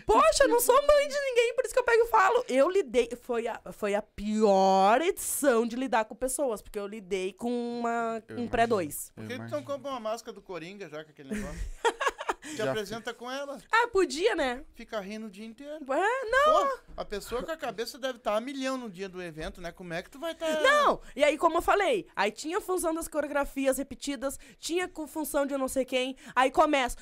Poxa, 0.05 0.43
eu 0.43 0.49
não 0.49 0.59
sou 0.59 0.75
mãe 0.75 1.07
de 1.07 1.19
ninguém, 1.19 1.55
por 1.55 1.65
isso 1.65 1.73
que 1.73 1.79
eu 1.79 1.83
pego 1.83 2.03
e 2.03 2.07
falo. 2.07 2.45
Eu 2.47 2.69
lidei. 2.69 3.09
Foi 3.19 3.47
a, 3.47 3.59
foi 3.71 3.95
a 3.95 4.01
pior 4.03 5.01
edição 5.01 5.22
de 5.67 5.75
lidar 5.75 6.05
com 6.05 6.15
pessoas, 6.15 6.61
porque 6.61 6.79
eu 6.79 6.87
lidei 6.87 7.33
com 7.33 7.49
uma, 7.79 8.23
Eu 8.27 8.35
um 8.35 8.45
imagino. 8.45 8.49
pré-2. 8.49 9.11
Por 9.15 9.27
que 9.27 9.35
tu 9.37 9.49
não 9.51 9.63
compra 9.63 9.91
uma 9.91 9.99
máscara 9.99 10.33
do 10.33 10.41
Coringa 10.41 10.89
já 10.89 11.03
com 11.03 11.11
aquele 11.11 11.33
negócio? 11.33 11.59
Te 12.43 12.57
Já 12.57 12.69
apresenta 12.71 13.13
com 13.13 13.31
ela, 13.31 13.57
Ah, 13.71 13.87
podia, 13.87 14.35
né? 14.35 14.65
fica 14.75 14.99
rindo 14.99 15.27
o 15.27 15.29
dia 15.29 15.45
inteiro. 15.45 15.77
É, 15.93 16.25
não. 16.25 16.67
Pô, 16.67 16.79
a 16.97 17.05
pessoa 17.05 17.41
com 17.41 17.49
a 17.51 17.55
cabeça 17.55 17.97
deve 17.97 18.17
estar 18.17 18.35
a 18.35 18.41
milhão 18.41 18.77
no 18.77 18.89
dia 18.89 19.07
do 19.07 19.21
evento, 19.21 19.61
né? 19.61 19.71
Como 19.71 19.93
é 19.93 20.03
que 20.03 20.09
tu 20.09 20.19
vai 20.19 20.33
estar... 20.33 20.61
Não! 20.61 20.99
E 21.15 21.23
aí, 21.23 21.37
como 21.37 21.57
eu 21.59 21.61
falei, 21.61 22.05
aí 22.13 22.31
tinha 22.31 22.57
a 22.57 22.61
função 22.61 22.93
das 22.93 23.07
coreografias 23.07 23.77
repetidas, 23.77 24.37
tinha 24.59 24.89
com 24.89 25.07
função 25.07 25.45
de 25.45 25.53
eu 25.53 25.57
não 25.57 25.69
sei 25.69 25.85
quem, 25.85 26.17
aí 26.35 26.51
começa. 26.51 26.97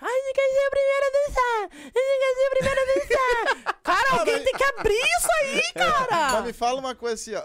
Ai, 0.00 0.20
você 0.20 0.32
quer 0.34 0.48
ser 0.52 0.66
a 0.66 0.70
primeira 0.70 1.06
a 1.06 1.10
dançar! 1.10 1.78
Você 1.84 2.18
quer 2.18 2.34
ser 2.34 2.46
a 2.46 2.50
primeira 2.50 2.80
a 2.82 2.84
dançar! 3.64 3.74
Cara, 3.96 4.18
alguém 4.20 4.42
tem 4.44 4.52
que 4.54 4.64
abrir 4.64 4.94
isso 4.94 5.28
aí, 5.42 5.62
Mas 5.76 6.06
cara! 6.08 6.42
me 6.42 6.52
fala 6.52 6.78
uma 6.80 6.94
coisa 6.94 7.14
assim, 7.14 7.34
ó. 7.34 7.44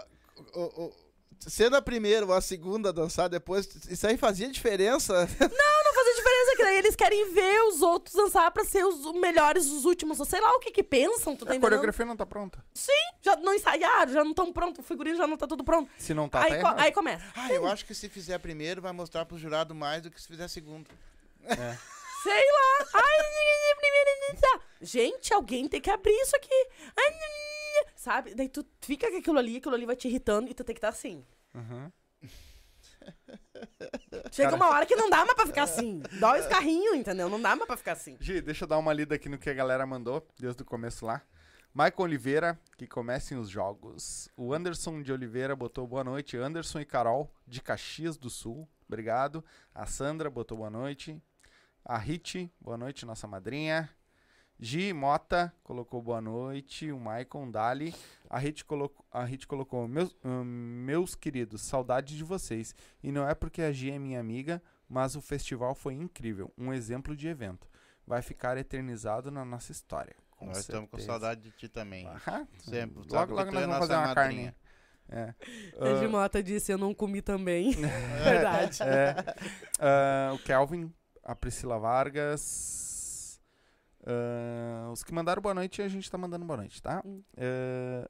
O- 0.58 0.84
o- 0.86 1.04
sendo 1.46 1.76
a 1.76 1.82
primeira 1.82 2.24
ou 2.24 2.32
a 2.32 2.40
segunda 2.40 2.88
a 2.88 2.92
dançar 2.92 3.28
depois, 3.28 3.66
isso 3.88 4.06
aí 4.06 4.16
fazia 4.16 4.48
diferença? 4.50 5.12
Não, 5.40 5.84
não 5.84 5.94
faz 5.94 6.16
diferença, 6.16 6.56
que 6.56 6.62
daí 6.62 6.78
eles 6.78 6.96
querem 6.96 7.32
ver 7.34 7.60
os 7.64 7.82
outros 7.82 8.14
dançar 8.14 8.50
pra 8.50 8.64
ser 8.64 8.84
os 8.84 9.12
melhores, 9.20 9.66
os 9.66 9.84
últimos. 9.84 10.18
ou 10.20 10.24
Sei 10.26 10.40
lá 10.40 10.50
o 10.54 10.58
que 10.60 10.70
que 10.70 10.82
pensam, 10.82 11.36
tu 11.36 11.44
tá 11.44 11.52
A 11.52 11.56
entendendo? 11.56 11.60
coreografia 11.62 12.06
não 12.06 12.16
tá 12.16 12.24
pronta. 12.24 12.64
Sim, 12.72 12.92
já 13.20 13.36
não 13.36 13.52
ensaiaram, 13.52 14.12
já 14.12 14.22
não 14.24 14.30
estão 14.30 14.52
prontos, 14.52 14.78
o 14.80 14.82
figurino 14.82 15.16
já 15.18 15.26
não 15.26 15.36
tá 15.36 15.46
tudo 15.46 15.62
pronto. 15.64 15.90
Se 15.98 16.14
não 16.14 16.28
tá, 16.28 16.40
aí, 16.42 16.50
tá 16.50 16.54
co- 16.56 16.60
errado. 16.66 16.80
aí 16.80 16.92
começa. 16.92 17.24
Ah, 17.36 17.52
eu 17.52 17.66
acho 17.66 17.84
que 17.84 17.94
se 17.94 18.08
fizer 18.08 18.38
primeiro, 18.38 18.80
vai 18.80 18.92
mostrar 18.92 19.26
pro 19.26 19.36
jurado 19.36 19.74
mais 19.74 20.02
do 20.02 20.10
que 20.10 20.20
se 20.20 20.26
fizer 20.28 20.48
segundo. 20.48 20.88
Sei 22.24 22.32
lá. 22.32 22.88
Ai. 22.94 23.14
Gente, 24.82 25.32
alguém 25.32 25.68
tem 25.68 25.80
que 25.80 25.90
abrir 25.90 26.12
isso 26.12 26.36
aqui. 26.36 26.68
Ai, 26.96 27.14
Sabe? 27.96 28.34
Daí 28.34 28.48
tu 28.48 28.66
fica 28.80 29.10
com 29.10 29.16
aquilo 29.16 29.38
ali, 29.38 29.56
aquilo 29.56 29.74
ali 29.74 29.86
vai 29.86 29.96
te 29.96 30.08
irritando 30.08 30.50
e 30.50 30.54
tu 30.54 30.62
tem 30.64 30.74
que 30.74 30.78
estar 30.78 30.88
assim. 30.88 31.24
Uhum. 31.54 31.90
Chega 34.30 34.50
Cara. 34.50 34.56
uma 34.56 34.68
hora 34.68 34.86
que 34.86 34.96
não 34.96 35.08
dá 35.10 35.18
mais 35.18 35.34
pra 35.34 35.46
ficar 35.46 35.64
assim. 35.64 36.02
Dói 36.18 36.40
os 36.40 36.46
carrinhos, 36.46 36.96
entendeu? 36.96 37.28
Não 37.28 37.40
dá 37.40 37.54
mais 37.54 37.66
pra 37.66 37.76
ficar 37.76 37.92
assim. 37.92 38.16
Gi, 38.20 38.40
deixa 38.40 38.64
eu 38.64 38.68
dar 38.68 38.78
uma 38.78 38.92
lida 38.92 39.14
aqui 39.14 39.28
no 39.28 39.38
que 39.38 39.50
a 39.50 39.54
galera 39.54 39.86
mandou, 39.86 40.26
desde 40.38 40.62
o 40.62 40.64
começo 40.64 41.04
lá. 41.04 41.22
Maicon 41.72 42.04
Oliveira, 42.04 42.58
que 42.76 42.86
comecem 42.86 43.36
os 43.36 43.48
jogos. 43.48 44.28
O 44.36 44.54
Anderson 44.54 45.02
de 45.02 45.12
Oliveira 45.12 45.56
botou 45.56 45.86
boa 45.86 46.04
noite. 46.04 46.36
Anderson 46.36 46.80
e 46.80 46.84
Carol, 46.84 47.32
de 47.46 47.60
Caxias 47.60 48.16
do 48.16 48.30
Sul. 48.30 48.68
Obrigado. 48.86 49.44
A 49.74 49.84
Sandra 49.84 50.30
botou 50.30 50.58
boa 50.58 50.70
noite. 50.70 51.20
A 51.84 51.98
Rit, 51.98 52.50
boa 52.60 52.76
noite, 52.78 53.04
nossa 53.04 53.26
madrinha. 53.26 53.90
Gi 54.58 54.92
Mota 54.92 55.52
colocou 55.62 56.00
boa 56.00 56.20
noite. 56.20 56.90
O 56.90 56.98
Maicon 56.98 57.50
Dali. 57.50 57.94
A 58.30 58.38
Rit 58.38 58.64
colocou, 58.64 59.04
a 59.10 59.24
Hit 59.24 59.46
colocou 59.46 59.86
meus, 59.86 60.16
hum, 60.24 60.44
meus 60.44 61.14
queridos, 61.14 61.60
saudade 61.62 62.16
de 62.16 62.24
vocês. 62.24 62.74
E 63.02 63.12
não 63.12 63.28
é 63.28 63.34
porque 63.34 63.60
a 63.62 63.70
Gi 63.72 63.90
é 63.90 63.98
minha 63.98 64.18
amiga, 64.18 64.62
mas 64.88 65.14
o 65.14 65.20
festival 65.20 65.74
foi 65.74 65.94
incrível. 65.94 66.52
Um 66.56 66.72
exemplo 66.72 67.14
de 67.14 67.28
evento. 67.28 67.68
Vai 68.06 68.22
ficar 68.22 68.56
eternizado 68.56 69.30
na 69.30 69.44
nossa 69.44 69.72
história. 69.72 70.14
Com 70.30 70.46
nós 70.46 70.58
estamos 70.58 70.88
com 70.90 70.98
saudade 70.98 71.42
de 71.42 71.50
ti 71.50 71.68
também. 71.68 72.06
Aham. 72.06 72.46
Sempre. 72.58 73.02
Sabe 73.10 73.12
Logo, 73.12 73.26
que 73.26 73.32
logo 73.32 73.50
nós 73.52 73.62
é 73.62 73.66
vamos 73.66 73.78
fazer 73.78 73.94
uma 73.94 74.14
madrinha. 74.14 74.54
carne. 74.54 74.54
É. 75.06 75.34
A 75.78 76.04
Ah, 76.04 76.08
Mota 76.08 76.42
disse, 76.42 76.72
eu 76.72 76.78
não 76.78 76.94
comi 76.94 77.20
também. 77.20 77.72
Verdade. 78.24 78.82
É. 78.82 79.14
Ah, 79.78 80.32
o 80.34 80.38
Kelvin, 80.38 80.92
a 81.24 81.34
Priscila 81.34 81.78
Vargas. 81.78 83.40
ah, 84.06 84.90
os 84.92 85.02
que 85.02 85.12
mandaram 85.12 85.40
boa 85.42 85.54
noite, 85.54 85.82
a 85.82 85.88
gente 85.88 86.10
tá 86.10 86.18
mandando 86.18 86.44
boa 86.44 86.58
noite, 86.58 86.82
tá? 86.82 87.02
Hum. 87.04 87.22
Ah, 87.36 88.08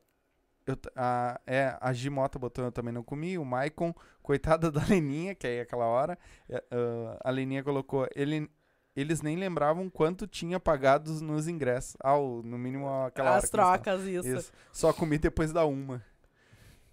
eu 0.66 0.78
a, 0.96 1.40
é, 1.46 1.76
a 1.78 1.92
Gimota 1.92 2.38
botou 2.38 2.64
eu 2.64 2.72
também 2.72 2.92
não 2.92 3.02
comi. 3.02 3.36
O 3.38 3.44
Maicon, 3.44 3.94
coitada 4.22 4.70
da 4.72 4.82
Leninha, 4.84 5.34
que 5.34 5.46
aí 5.46 5.56
é 5.58 5.60
aquela 5.60 5.84
hora. 5.86 6.18
é, 6.48 6.62
ah, 6.70 7.20
a 7.24 7.30
Leninha 7.30 7.62
colocou. 7.62 8.08
Ele, 8.14 8.50
eles 8.96 9.20
nem 9.22 9.36
lembravam 9.36 9.90
quanto 9.90 10.26
tinha 10.26 10.58
pagado 10.58 11.12
nos 11.20 11.48
ingressos. 11.48 11.96
Ah, 12.02 12.16
no 12.16 12.56
mínimo 12.58 12.88
aquela 13.04 13.30
hora. 13.32 13.38
As 13.44 13.50
trocas, 13.50 14.02
isso. 14.04 14.28
Isso. 14.28 14.52
Só 14.72 14.92
comi 14.92 15.18
depois 15.18 15.52
da 15.52 15.64
uma. 15.66 16.02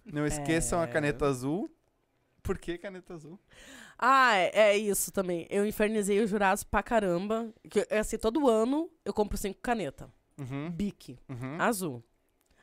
Não 0.04 0.26
esqueçam 0.26 0.80
a 0.80 0.84
É. 0.84 0.86
caneta 0.88 1.26
azul. 1.26 1.70
Por 2.42 2.58
que 2.58 2.76
caneta 2.76 3.14
azul? 3.14 3.38
Ah, 4.04 4.34
é, 4.36 4.50
é 4.52 4.76
isso 4.76 5.12
também. 5.12 5.46
Eu 5.48 5.64
infernizei 5.64 6.18
os 6.20 6.28
jurados 6.28 6.64
pra 6.64 6.82
caramba. 6.82 7.52
Que, 7.70 7.86
assim, 7.94 8.18
todo 8.18 8.48
ano 8.48 8.90
eu 9.04 9.12
compro 9.14 9.38
cinco 9.38 9.60
canetas. 9.62 10.08
Uhum. 10.38 10.70
Bic. 10.72 11.18
Uhum. 11.28 11.60
azul. 11.60 12.02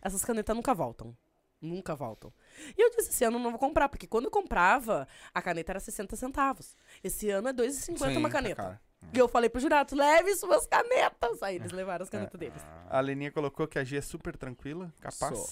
Essas 0.02 0.26
canetas 0.26 0.53
nunca 0.53 0.74
voltam. 0.74 1.16
Nunca 1.61 1.95
voltam. 1.95 2.34
E 2.78 2.82
eu 2.82 2.90
disse, 2.91 3.10
esse 3.11 3.24
ano 3.24 3.38
eu 3.38 3.41
não 3.44 3.52
vou 3.52 3.60
comprar, 3.60 3.88
porque 3.90 4.07
quando 4.07 4.26
eu 4.26 4.32
comprava, 4.32 5.07
a 5.34 5.41
caneta 5.41 5.72
era 5.74 5.80
60 5.80 6.16
centavos. 6.18 6.76
Esse 7.03 7.30
ano 7.30 7.48
é 7.49 7.53
2,50 7.53 8.18
uma 8.18 8.28
Sim, 8.28 8.34
caneta. 8.34 8.56
cara. 8.56 8.82
E 9.14 9.18
eu 9.18 9.28
falei 9.30 9.49
pro 9.49 9.61
jurado, 9.61 9.95
leve 9.95 10.36
suas 10.36 10.66
canetas. 10.68 11.41
Aí 11.41 11.56
eles 11.56 11.72
levaram 11.72 12.03
as 12.03 12.10
canetas 12.10 12.36
É. 12.36 12.38
deles. 12.49 12.61
A 12.90 12.99
Leninha 12.99 13.32
colocou 13.32 13.66
que 13.68 13.80
a 13.80 13.84
G 13.84 13.98
é 13.98 14.02
super 14.02 14.36
tranquila, 14.38 14.94
capaz. 14.99 15.38
Sou. 15.38 15.49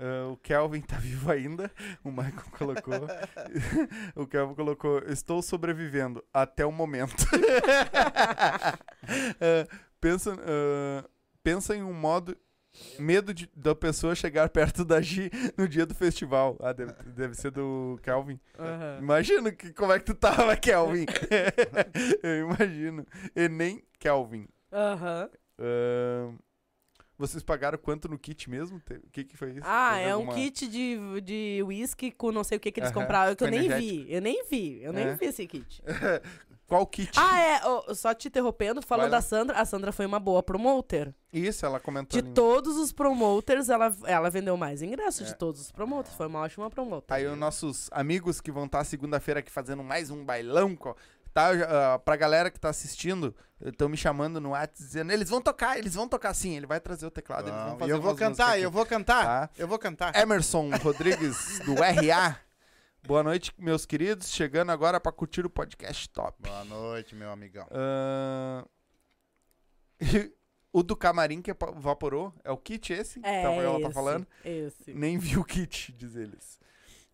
Ah, 0.00 0.28
o 0.30 0.36
Kelvin 0.36 0.80
tá 0.80 0.96
vivo 1.00 1.30
ainda. 1.30 1.70
O 2.04 2.10
Michael 2.10 2.50
colocou. 2.56 3.06
o 4.14 4.26
Kelvin 4.26 4.54
colocou: 4.54 4.98
Estou 5.06 5.42
sobrevivendo 5.42 6.24
até 6.32 6.64
o 6.64 6.72
momento. 6.72 7.14
Ah, 9.40 9.66
pensa, 10.00 10.36
ah, 10.38 11.08
pensa 11.42 11.74
em 11.74 11.82
um 11.82 11.92
modo. 11.92 12.36
Medo 12.98 13.32
de- 13.34 13.50
da 13.56 13.74
pessoa 13.74 14.14
chegar 14.14 14.48
perto 14.50 14.84
da 14.84 15.00
Gi 15.00 15.30
no 15.56 15.66
dia 15.66 15.84
do 15.86 15.94
festival. 15.94 16.56
Ah, 16.60 16.72
deve, 16.72 16.92
deve 17.06 17.34
ser 17.34 17.50
do 17.50 17.98
Kelvin. 18.02 18.38
Aham. 18.58 18.98
Imagino 19.00 19.50
que, 19.50 19.72
como 19.72 19.92
é 19.92 19.98
que 19.98 20.04
tu 20.04 20.14
tava, 20.14 20.54
Kelvin. 20.56 21.06
Eu 22.22 22.50
imagino. 22.50 23.04
Enem 23.34 23.82
Kelvin. 23.98 24.46
Aham. 24.70 25.28
Ahn, 25.58 26.38
vocês 27.18 27.42
pagaram 27.42 27.76
quanto 27.76 28.08
no 28.08 28.18
kit 28.18 28.48
mesmo? 28.48 28.78
O 28.78 29.10
que, 29.10 29.24
que 29.24 29.36
foi 29.36 29.50
isso? 29.50 29.60
Ah, 29.64 29.94
Teve 29.96 30.08
é 30.08 30.14
um 30.16 30.20
alguma- 30.20 30.34
kit 30.34 30.68
de, 30.68 31.20
de 31.22 31.62
whisky 31.64 32.10
com 32.12 32.30
não 32.30 32.44
sei 32.44 32.56
o 32.56 32.60
que 32.60 32.70
que 32.70 32.78
eles 32.80 32.90
Aham, 32.90 33.00
compraram, 33.02 33.34
que 33.34 33.42
eu 33.44 33.50
nem 33.50 33.64
energético. 33.66 34.04
vi. 34.06 34.12
Eu 34.14 34.20
nem 34.22 34.44
vi. 34.48 34.82
Eu 34.82 34.92
nem 34.92 35.04
É. 35.08 35.14
vi 35.14 35.26
esse 35.26 35.46
kit. 35.46 35.82
Qual 36.68 36.86
kit? 36.86 37.10
Ah, 37.16 37.40
é. 37.40 37.94
só 37.94 38.12
te 38.12 38.28
interrompendo, 38.28 38.82
falando 38.82 39.04
Vai 39.04 39.10
lá. 39.12 39.16
da 39.16 39.22
Sandra. 39.22 39.56
A 39.58 39.64
Sandra 39.64 39.90
foi 39.90 40.04
uma 40.04 40.20
boa 40.20 40.42
promoter. 40.42 41.14
Isso, 41.32 41.64
ela 41.64 41.80
comentou. 41.80 42.20
De 42.20 42.26
ali. 42.26 42.34
todos 42.34 42.76
os 42.76 42.92
promoters, 42.92 43.70
ela, 43.70 43.90
ela 44.04 44.28
vendeu 44.28 44.54
mais 44.54 44.82
ingressos 44.82 45.22
É. 45.22 45.24
de 45.32 45.34
todos 45.38 45.62
os 45.62 45.72
promoters. 45.72 46.14
Foi 46.14 46.26
uma 46.26 46.40
ótima 46.40 46.68
promoter. 46.68 47.14
Aí 47.14 47.26
os 47.26 47.38
nossos 47.38 47.88
amigos 47.90 48.38
que 48.42 48.52
vão 48.52 48.66
estar 48.66 48.84
segunda-feira 48.84 49.40
aqui 49.40 49.50
fazendo 49.50 49.82
mais 49.82 50.10
um 50.10 50.22
bailão, 50.22 50.76
co- 50.76 50.94
tá? 51.38 51.94
Ah, 51.94 51.98
pra 51.98 52.16
galera 52.16 52.50
que 52.50 52.58
tá 52.58 52.68
assistindo, 52.68 53.34
estão 53.64 53.88
me 53.88 53.96
chamando 53.96 54.40
no 54.40 54.50
WhatsApp 54.50 54.78
dizendo, 54.82 55.12
eles 55.12 55.28
vão 55.30 55.40
tocar, 55.40 55.78
eles 55.78 55.94
vão 55.94 56.08
tocar 56.08 56.34
sim, 56.34 56.56
ele 56.56 56.66
vai 56.66 56.80
trazer 56.80 57.06
o 57.06 57.10
teclado, 57.10 57.48
eles 57.48 57.58
vão 57.60 57.70
Não, 57.70 57.78
fazer 57.78 57.92
eu 57.92 58.00
vou 58.00 58.14
cantar, 58.14 58.52
aqui. 58.54 58.62
eu 58.62 58.70
vou 58.70 58.86
cantar, 58.86 59.24
Tá. 59.48 59.50
eu 59.56 59.68
vou 59.68 59.78
cantar. 59.78 60.14
Emerson 60.16 60.70
Rodrigues, 60.82 61.60
do 61.60 61.74
RA. 61.74 62.40
Boa 63.06 63.22
noite, 63.22 63.54
meus 63.56 63.86
queridos. 63.86 64.28
Chegando 64.30 64.70
agora 64.70 65.00
pra 65.00 65.12
curtir 65.12 65.46
o 65.46 65.50
podcast 65.50 66.08
top. 66.10 66.42
Boa 66.42 66.64
noite, 66.64 67.14
meu 67.14 67.30
amigão. 67.30 67.66
Ahn, 67.70 68.64
o 70.72 70.82
do 70.82 70.96
camarim 70.96 71.40
que 71.40 71.50
evaporou 71.50 72.34
é 72.44 72.50
o 72.50 72.56
kit 72.58 72.92
esse? 72.92 73.20
É, 73.24 73.42
ela 73.44 73.80
tá 73.80 73.90
falando? 73.90 74.26
Esse. 74.44 74.92
Nem 74.92 75.16
vi 75.18 75.38
o 75.38 75.44
kit, 75.44 75.92
diz 75.92 76.16
eles. 76.16 76.57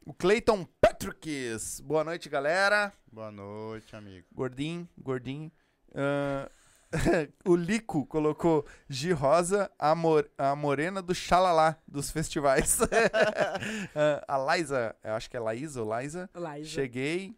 O 0.05 0.13
Clayton 0.13 0.67
Patrick's. 0.81 1.81
Boa 1.81 2.05
noite, 2.05 2.29
galera. 2.29 2.93
Boa 3.11 3.31
noite, 3.31 3.97
amigo. 3.97 4.27
Gordinho, 4.33 4.89
gordinho. 4.99 5.51
Ahn, 5.95 6.49
o 7.47 7.57
Lico 7.57 8.07
colocou 8.07 8.67
Gi 8.89 9.13
Rosa, 9.13 9.71
a, 9.79 9.95
mor- 9.95 10.31
a 10.39 10.55
morena 10.55 11.01
do 11.03 11.15
xalalá 11.15 11.77
dos 11.89 12.11
festivais. 12.11 12.79
Ahn, 13.95 14.21
a 14.29 14.57
Liza, 14.57 14.95
eu 15.03 15.15
acho 15.15 15.31
que 15.31 15.37
é 15.37 15.41
Laísa 15.41 15.83
ou 15.83 15.99
Liza. 15.99 16.29
Liza. 16.35 16.69
Cheguei. 16.71 17.35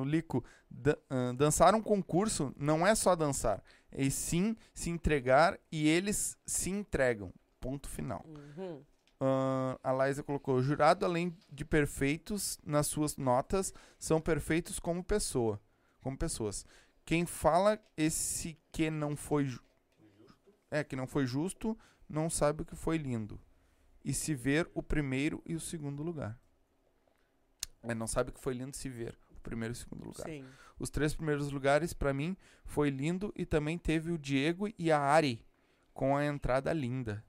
O 0.00 0.04
Lico, 0.04 0.44
dan- 0.68 0.96
ahn, 1.08 1.34
dançar 1.36 1.72
um 1.74 1.80
concurso 1.80 2.52
não 2.56 2.84
é 2.84 2.92
só 2.96 3.14
dançar, 3.14 3.62
e 3.96 4.10
sim 4.10 4.56
se 4.74 4.90
entregar 4.90 5.56
e 5.70 5.88
eles 5.88 6.36
se 6.44 6.70
entregam. 6.70 7.32
Ponto 7.60 7.88
final. 7.88 8.24
Uhum. 8.26 8.82
Ahn, 9.20 9.76
a 9.82 10.06
Liza 10.06 10.22
colocou: 10.22 10.62
jurado, 10.62 11.04
além 11.04 11.36
de 11.50 11.64
perfeitos 11.64 12.58
nas 12.64 12.86
suas 12.86 13.16
notas, 13.16 13.72
são 13.98 14.20
perfeitos 14.20 14.78
como 14.78 15.02
pessoa, 15.02 15.60
como 16.00 16.16
pessoas. 16.16 16.64
Quem 17.04 17.26
fala 17.26 17.80
esse 17.96 18.58
que 18.70 18.90
não 18.90 19.16
foi 19.16 19.46
ju- 19.46 19.62
é 20.70 20.84
que 20.84 20.94
não 20.94 21.06
foi 21.06 21.26
justo, 21.26 21.76
não 22.08 22.28
sabe 22.30 22.62
o 22.62 22.64
que 22.64 22.76
foi 22.76 22.96
lindo. 22.98 23.40
E 24.04 24.12
se 24.14 24.34
ver 24.34 24.70
o 24.74 24.82
primeiro 24.82 25.42
e 25.44 25.54
o 25.54 25.60
segundo 25.60 26.02
lugar. 26.02 26.38
É, 27.82 27.94
não 27.94 28.06
sabe 28.06 28.30
o 28.30 28.32
que 28.32 28.40
foi 28.40 28.54
lindo 28.54 28.76
se 28.76 28.88
ver 28.88 29.18
o 29.30 29.40
primeiro 29.40 29.72
e 29.72 29.76
o 29.76 29.78
segundo 29.78 30.04
lugar. 30.04 30.26
Sim. 30.26 30.44
Os 30.78 30.90
três 30.90 31.14
primeiros 31.14 31.50
lugares, 31.50 31.92
pra 31.92 32.12
mim, 32.14 32.36
foi 32.64 32.90
lindo 32.90 33.32
e 33.36 33.44
também 33.44 33.76
teve 33.78 34.12
o 34.12 34.18
Diego 34.18 34.68
e 34.78 34.92
a 34.92 35.00
Ari 35.00 35.44
com 35.92 36.16
a 36.16 36.24
entrada 36.24 36.72
linda. 36.72 37.24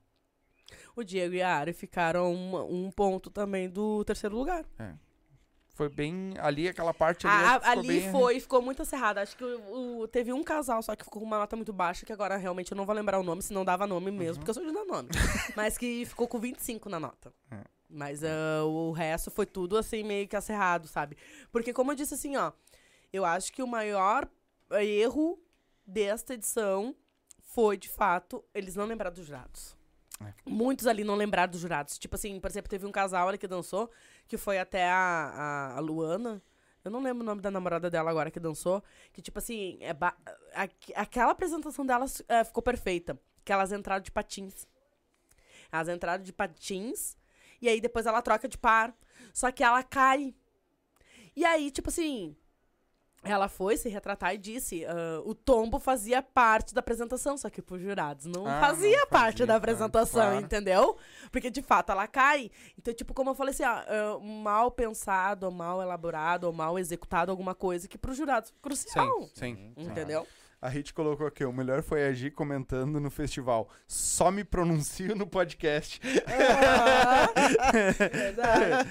O 0.96 1.04
Diego 1.04 1.36
e 1.36 1.42
a 1.42 1.56
Ari 1.58 1.74
ficaram 1.74 2.34
um, 2.34 2.86
um 2.88 2.92
ponto 2.92 3.30
também 3.30 3.70
do 3.70 4.04
terceiro 4.06 4.36
lugar. 4.36 4.66
Foi 5.74 5.88
bem 5.88 6.34
ali, 6.40 6.68
aquela 6.68 6.94
parte 6.94 7.26
ali. 7.26 7.46
A- 7.46 7.54
ficou 7.60 7.72
ali 7.72 7.88
bem- 7.88 8.12
foi, 8.12 8.40
ficou 8.42 8.62
muito 8.62 8.82
acirrado. 8.82 9.20
Acho 9.22 9.38
que 9.38 9.44
o, 9.46 10.00
o- 10.02 10.08
teve 10.10 10.34
um 10.34 10.44
casal 10.44 10.84
só 10.84 10.94
que 10.94 11.06
ficou 11.06 11.22
com 11.22 11.26
uma 11.26 11.38
nota 11.40 11.56
muito 11.56 11.72
baixa, 11.72 12.06
que 12.06 12.12
agora 12.12 12.36
realmente 12.36 12.72
eu 12.74 12.76
não 12.76 12.86
vou 12.86 12.94
lembrar 12.94 13.18
o 13.18 13.24
nome, 13.24 13.42
se 13.42 13.54
não 13.54 13.64
dava 13.64 13.88
nome 13.88 14.12
mesmo, 14.12 14.28
Uhum. 14.34 14.36
porque 14.40 14.50
eu 14.50 14.54
sou 14.56 14.66
de 14.66 14.74
dar 14.74 14.84
nome. 14.84 15.08
Mas 15.56 15.78
que 15.78 16.06
ficou 16.06 16.28
com 16.28 16.38
25 16.38 16.90
na 16.90 17.00
nota. 17.00 17.34
É. 17.50 17.62
Mas 17.90 18.22
ah, 18.26 18.66
o 18.66 18.92
resto 18.92 19.32
foi 19.32 19.46
tudo 19.46 19.78
assim, 19.78 20.04
meio 20.04 20.28
que 20.28 20.36
acerrado, 20.36 20.86
sabe? 20.88 21.16
Porque, 21.50 21.72
como 21.72 21.92
eu 21.92 21.96
disse 21.96 22.14
assim, 22.14 22.36
ó, 22.36 22.52
eu 23.14 23.24
acho 23.24 23.54
que 23.54 23.64
o 23.64 23.68
maior 23.68 24.30
eh, 24.72 24.86
erro 24.86 25.40
desta 25.88 26.34
edição 26.34 26.94
foi, 27.42 27.78
de 27.78 27.88
fato, 27.90 28.44
eles 28.54 28.76
não 28.76 28.86
lembraram 28.86 29.16
dos 29.16 29.26
jurados. 29.26 29.76
É. 30.22 30.34
Muitos 30.46 30.86
ali 30.88 31.04
não 31.04 31.16
lembraram 31.16 31.52
dos 31.52 31.62
jurados. 31.62 31.98
Tipo 31.98 32.16
assim, 32.16 32.40
por 32.40 32.50
exemplo, 32.50 32.70
teve 32.70 32.86
um 32.86 32.92
casal 32.92 33.28
ali 33.30 33.38
que 33.38 33.48
dançou, 33.48 33.90
que 34.28 34.38
foi 34.38 34.60
até 34.60 34.90
a, 34.90 34.96
a, 35.74 35.78
a 35.78 35.80
Luana. 35.80 36.42
Eu 36.84 36.92
não 36.92 37.02
lembro 37.02 37.24
o 37.24 37.26
nome 37.26 37.42
da 37.42 37.52
namorada 37.52 37.90
dela 37.90 38.10
agora 38.10 38.32
que 38.32 38.40
dançou. 38.40 38.84
Que, 39.14 39.22
tipo 39.22 39.38
assim, 39.40 39.78
é 39.82 39.94
ba- 39.94 40.18
aqu- 40.54 40.94
aquela 40.96 41.32
apresentação 41.32 41.86
delas 41.86 42.22
eh, 42.28 42.44
ficou 42.44 42.64
perfeita. 42.64 43.20
Que 43.46 43.52
elas 43.54 43.72
entraram 43.72 44.02
de 44.02 44.12
patins. 44.12 44.66
Elas 45.72 45.90
entraram 45.90 46.24
de 46.24 46.34
patins. 46.34 47.18
E 47.62 47.68
aí 47.70 47.80
depois 47.82 48.06
ela 48.06 48.22
troca 48.22 48.48
de 48.48 48.58
par. 48.58 48.94
Só 49.34 49.52
que 49.52 49.64
ela 49.64 49.84
cai. 49.84 50.34
E 51.36 51.46
aí, 51.46 51.70
tipo 51.72 51.90
assim. 51.90 52.36
Ela 53.24 53.50
foi 53.50 53.76
se 53.78 53.90
retratar 53.90 54.34
e 54.34 54.38
disse: 54.38 54.86
ah, 54.86 55.22
o 55.26 55.36
tombo 55.36 55.78
fazia 55.80 56.22
parte 56.22 56.74
da 56.74 56.80
apresentação, 56.80 57.38
só 57.38 57.50
que 57.50 57.62
pros 57.62 57.82
jurados 57.82 58.26
não 58.26 58.48
Ah, 58.48 58.60
fazia 58.62 58.98
não 58.98 59.08
parte 59.08 59.32
fazia, 59.34 59.48
da 59.48 59.56
apresentação, 59.56 60.22
claro. 60.22 60.40
entendeu? 60.46 60.98
Porque 61.32 61.50
de 61.50 61.62
fato 61.62 61.92
ela 61.92 62.08
cai. 62.08 62.50
Então, 62.78 62.94
tipo, 62.94 63.14
como 63.14 63.30
eu 63.32 63.36
falei 63.36 63.54
assim, 63.54 63.64
ó, 63.64 63.68
ah, 63.68 64.20
mal 64.22 64.72
pensado, 64.72 65.46
ou 65.48 65.52
mal 65.52 65.82
elaborado, 65.82 66.46
ou 66.46 66.54
mal 66.54 66.80
executado 66.80 67.30
alguma 67.32 67.54
coisa 67.54 67.88
que 67.88 67.98
pros 67.98 68.16
jurados 68.18 68.50
é 68.52 68.54
crucial. 68.62 69.22
Sim, 69.22 69.30
sim. 69.34 69.56
sim. 69.56 69.74
Entendeu? 69.78 70.26
A 70.62 70.68
Hit 70.68 70.94
colocou 70.94 71.26
aqui: 71.26 71.46
o 71.46 71.54
melhor 71.54 71.82
foi 71.82 72.06
a 72.06 72.12
Gi 72.12 72.30
comentando 72.32 73.00
no 73.00 73.10
festival. 73.10 73.70
Só 73.88 74.30
me 74.30 74.44
pronuncio 74.44 75.16
no 75.16 75.26
podcast. 75.28 76.00
Verdade. 78.12 78.90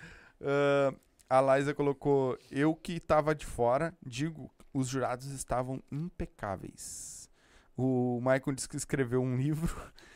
Ah, 0.40 0.94
a 1.28 1.40
Liza 1.40 1.74
colocou: 1.74 2.38
eu 2.50 2.74
que 2.74 2.98
tava 2.98 3.34
de 3.34 3.44
fora, 3.44 3.94
digo, 4.04 4.50
os 4.72 4.88
jurados 4.88 5.26
estavam 5.26 5.82
impecáveis. 5.90 7.28
O 7.76 8.18
Michael 8.20 8.54
disse 8.54 8.68
que 8.68 8.76
escreveu 8.76 9.22
um 9.22 9.36
livro. 9.36 9.74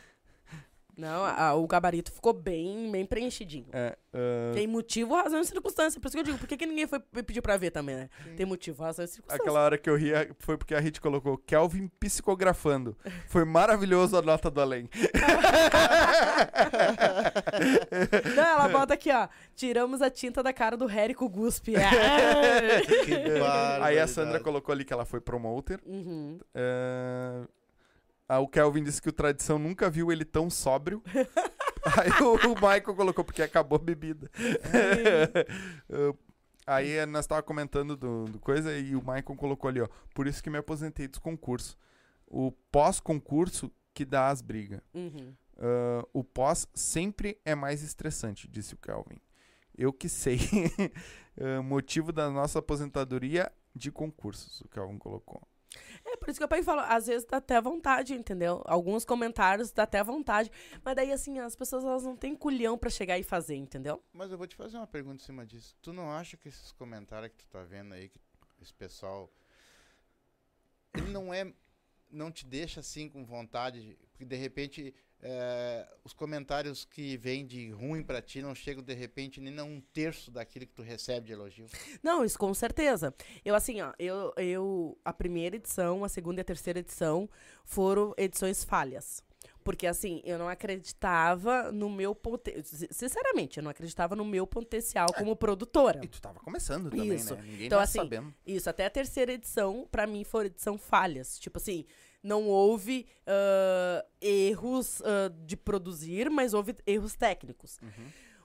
Não, 0.97 1.24
a- 1.24 1.55
o 1.55 1.66
gabarito 1.66 2.12
ficou 2.12 2.32
bem, 2.35 2.90
bem 2.93 3.06
preenchidinho. 3.06 3.66
É, 3.73 3.97
ah, 4.12 4.51
Tem 4.52 4.66
motivo, 4.66 5.14
razão 5.14 5.40
e 5.40 5.44
circunstância. 5.44 5.98
Por 6.01 6.09
isso 6.09 6.16
que 6.16 6.20
eu 6.20 6.24
digo, 6.24 6.39
por 6.39 6.47
que, 6.47 6.56
que 6.56 6.66
ninguém 6.66 6.86
foi 6.86 7.01
pedir 7.01 7.40
pra 7.40 7.56
ver 7.56 7.70
também, 7.70 7.97
né? 7.97 8.10
Tem 8.36 8.44
motivo, 8.44 8.82
razão 8.82 9.05
e 9.05 9.09
circunstância. 9.09 9.43
Aquela 9.43 9.60
hora 9.64 9.78
que 9.78 9.89
eu 9.89 9.97
ria 9.97 10.31
foi 10.39 10.59
porque 10.59 10.74
a 10.74 10.81
Hit 10.81 11.01
colocou 11.01 11.39
Kelvin 11.39 11.89
psicografando. 11.98 12.94
Foi 13.27 13.44
maravilhoso 13.44 14.16
a 14.19 14.23
nota 14.23 14.51
do 14.51 14.60
além. 14.60 14.89
Não, 18.36 18.43
ela 18.44 18.69
bota 18.69 18.94
aqui, 18.94 19.10
ó. 19.12 19.28
Tiramos 19.55 20.02
a 20.02 20.10
tinta 20.10 20.43
da 20.43 20.52
cara 20.52 20.77
do 20.77 20.86
Harry 20.86 21.14
com 21.14 21.24
o 21.24 21.28
Guspe. 21.28 21.74
Que 23.05 23.14
Aí 23.82 23.98
a. 23.98 24.06
Sandra 24.06 24.40
colocou 24.40 24.73
ali 24.73 24.85
que 24.85 24.93
ela 24.93 25.05
foi 25.05 25.20
promoter. 25.20 25.81
Uhum. 25.86 26.39
É, 26.55 27.43
ah, 28.36 28.40
o 28.40 28.48
Kelvin 28.48 28.82
disse 28.82 29.00
que 29.00 29.09
o 29.09 29.12
Tradição 29.12 29.59
nunca 29.59 29.90
viu 29.90 30.10
ele 30.10 30.24
tão 30.24 30.48
sóbrio. 30.48 31.02
Aí 31.98 32.10
o, 32.22 32.52
o 32.52 32.54
Michael 32.54 32.94
colocou 32.94 33.24
porque 33.24 33.42
acabou 33.42 33.76
a 33.76 33.82
bebida. 33.82 34.30
Uh, 35.90 36.16
Aí 36.66 37.04
nós 37.06 37.26
tava 37.26 37.42
comentando 37.42 37.96
do, 37.96 38.24
do 38.26 38.38
coisa 38.38 38.72
e 38.78 38.94
o 38.94 39.00
Michael 39.00 39.36
colocou 39.36 39.68
ali, 39.68 39.80
ó. 39.80 39.88
Por 40.14 40.26
isso 40.26 40.42
que 40.42 40.48
me 40.48 40.59
aposentei 40.59 41.09
dos 41.09 41.18
concursos. 41.18 41.76
O 42.26 42.52
pós-concurso 42.70 43.70
que 43.92 44.04
dá 44.04 44.28
as 44.28 44.40
brigas. 44.40 44.80
Uhum. 44.94 45.34
Ah, 45.59 46.06
o 46.12 46.24
pós 46.24 46.66
sempre 46.74 47.38
é 47.44 47.54
mais 47.54 47.82
estressante, 47.82 48.48
disse 48.48 48.74
o 48.74 48.78
Kelvin. 48.78 49.20
Eu 49.76 49.92
que 49.92 50.09
sei. 50.09 50.38
Ah, 51.40 51.62
motivo 51.62 52.12
da 52.12 52.28
nossa 52.28 52.59
aposentadoria 52.59 53.50
de 53.74 53.90
concursos, 53.90 54.60
o 54.60 54.68
Kelvin 54.68 54.98
colocou. 54.98 55.40
É 56.04 56.16
por 56.16 56.28
isso 56.28 56.38
que 56.38 56.44
eu 56.44 56.48
pai 56.48 56.62
falo, 56.62 56.80
às 56.80 57.06
vezes 57.06 57.24
dá 57.26 57.36
até 57.38 57.60
vontade, 57.60 58.14
entendeu? 58.14 58.62
Alguns 58.66 59.04
comentários 59.04 59.70
dá 59.70 59.84
até 59.84 60.02
vontade. 60.02 60.50
Mas 60.84 60.96
daí, 60.96 61.12
assim, 61.12 61.38
as 61.38 61.54
pessoas 61.56 61.84
elas 61.84 62.02
não 62.02 62.16
têm 62.16 62.34
culhão 62.34 62.76
pra 62.76 62.90
chegar 62.90 63.18
e 63.18 63.22
fazer, 63.22 63.54
entendeu? 63.56 64.02
Mas 64.12 64.30
eu 64.30 64.36
vou 64.38 64.46
te 64.46 64.56
fazer 64.56 64.76
uma 64.76 64.86
pergunta 64.86 65.22
em 65.22 65.24
cima 65.26 65.46
disso. 65.46 65.74
Tu 65.80 65.92
não 65.92 66.10
acha 66.10 66.36
que 66.36 66.48
esses 66.48 66.72
comentários 66.72 67.30
que 67.32 67.38
tu 67.44 67.48
tá 67.48 67.62
vendo 67.62 67.94
aí, 67.94 68.08
que 68.08 68.20
esse 68.60 68.74
pessoal. 68.74 69.30
Ele 70.94 71.10
não 71.10 71.32
é. 71.32 71.52
Não 72.10 72.30
te 72.30 72.44
deixa 72.44 72.80
assim 72.80 73.08
com 73.08 73.24
vontade. 73.24 73.80
de- 73.80 73.96
Porque 74.10 74.24
de 74.24 74.36
repente. 74.36 74.94
É, 75.22 75.86
os 76.02 76.12
comentários 76.12 76.84
que 76.84 77.16
vêm 77.16 77.46
de 77.46 77.70
ruim 77.70 78.02
pra 78.02 78.20
ti 78.20 78.42
não 78.42 78.54
chegam 78.54 78.82
de 78.82 78.92
repente 78.92 79.40
nem 79.40 79.56
a 79.56 79.62
um 79.62 79.80
terço 79.80 80.32
daquilo 80.32 80.66
que 80.66 80.72
tu 80.72 80.82
recebe 80.82 81.28
de 81.28 81.32
elogio. 81.32 81.66
Não, 82.02 82.24
isso 82.24 82.36
com 82.36 82.52
certeza. 82.52 83.14
Eu, 83.44 83.54
assim, 83.54 83.80
ó, 83.80 83.92
eu, 83.98 84.32
eu. 84.36 84.98
A 85.04 85.12
primeira 85.12 85.54
edição, 85.56 86.04
a 86.04 86.08
segunda 86.08 86.40
e 86.40 86.42
a 86.42 86.44
terceira 86.44 86.80
edição 86.80 87.30
foram 87.64 88.12
edições 88.16 88.64
falhas. 88.64 89.22
Porque, 89.64 89.86
assim, 89.86 90.20
eu 90.24 90.38
não 90.38 90.48
acreditava 90.48 91.70
no 91.70 91.88
meu 91.88 92.16
potencial. 92.16 92.88
Sinceramente, 92.90 93.58
eu 93.58 93.62
não 93.62 93.70
acreditava 93.70 94.16
no 94.16 94.24
meu 94.24 94.44
potencial 94.44 95.06
como 95.16 95.36
produtora. 95.36 96.00
E 96.02 96.08
tu 96.08 96.20
tava 96.20 96.40
começando 96.40 96.90
também, 96.90 97.14
Isso. 97.14 97.36
né? 97.36 97.42
Ninguém 97.42 97.66
Então, 97.66 97.78
tá 97.78 97.84
assim, 97.84 97.98
sabendo. 97.98 98.34
Isso, 98.44 98.68
até 98.68 98.86
a 98.86 98.90
terceira 98.90 99.32
edição, 99.32 99.86
pra 99.90 100.04
mim, 100.04 100.24
foi 100.24 100.46
edição 100.46 100.76
falhas. 100.76 101.38
Tipo 101.38 101.58
assim, 101.58 101.86
não 102.22 102.46
houve 102.48 103.06
ah, 103.26 104.04
erros 104.20 105.02
ah, 105.02 105.28
de 105.44 105.56
produzir, 105.56 106.30
mas 106.30 106.54
houve 106.54 106.76
erros 106.86 107.14
técnicos. 107.16 107.78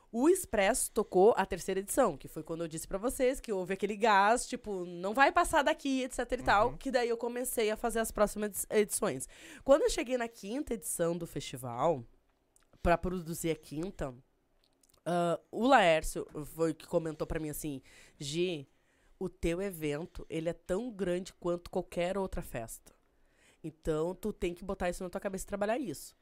O 0.09 0.29
Expresso 0.29 0.89
tocou 0.91 1.33
a 1.35 1.45
terceira 1.45 1.81
edição, 1.81 2.15
que 2.17 2.29
foi 2.29 2.41
quando 2.41 2.61
eu 2.61 2.67
disse 2.67 2.87
pra 2.87 2.97
vocês 2.97 3.41
que 3.41 3.51
houve 3.51 3.73
aquele 3.73 3.95
gás, 3.95 4.47
tipo, 4.47 4.85
não 4.85 5.13
vai 5.13 5.31
passar 5.33 5.63
daqui, 5.63 6.01
etc 6.03 6.19
e 6.31 6.37
tal, 6.43 6.77
que 6.77 6.89
daí 6.89 7.09
eu 7.09 7.17
comecei 7.17 7.69
a 7.69 7.75
fazer 7.75 7.99
as 7.99 8.09
próximas 8.09 8.63
edi- 8.69 8.81
edições. 8.81 9.27
Quando 9.65 9.81
eu 9.83 9.89
cheguei 9.89 10.17
na 10.17 10.27
quinta 10.29 10.73
edição 10.73 11.15
do 11.17 11.27
festival, 11.27 12.03
pra 12.81 12.97
produzir 12.97 13.51
a 13.51 13.55
quinta, 13.55 14.15
ah, 15.05 15.39
o 15.51 15.67
Laércio 15.67 16.25
foi 16.55 16.73
que 16.73 16.87
comentou 16.87 17.27
pra 17.27 17.39
mim 17.39 17.49
assim, 17.49 17.81
Gi, 18.17 18.65
o 19.19 19.27
teu 19.27 19.61
evento, 19.61 20.25
ele 20.29 20.47
é 20.47 20.53
tão 20.53 20.89
grande 20.89 21.33
quanto 21.33 21.69
qualquer 21.69 22.17
outra 22.17 22.41
festa. 22.41 22.95
Então, 23.67 24.15
tu 24.15 24.33
tem 24.33 24.53
que 24.53 24.63
botar 24.63 24.89
isso 24.89 25.03
na 25.03 25.09
tua 25.09 25.21
cabeça 25.21 25.43
e 25.43 25.47
trabalhar 25.47 25.77
isso. 25.77 26.15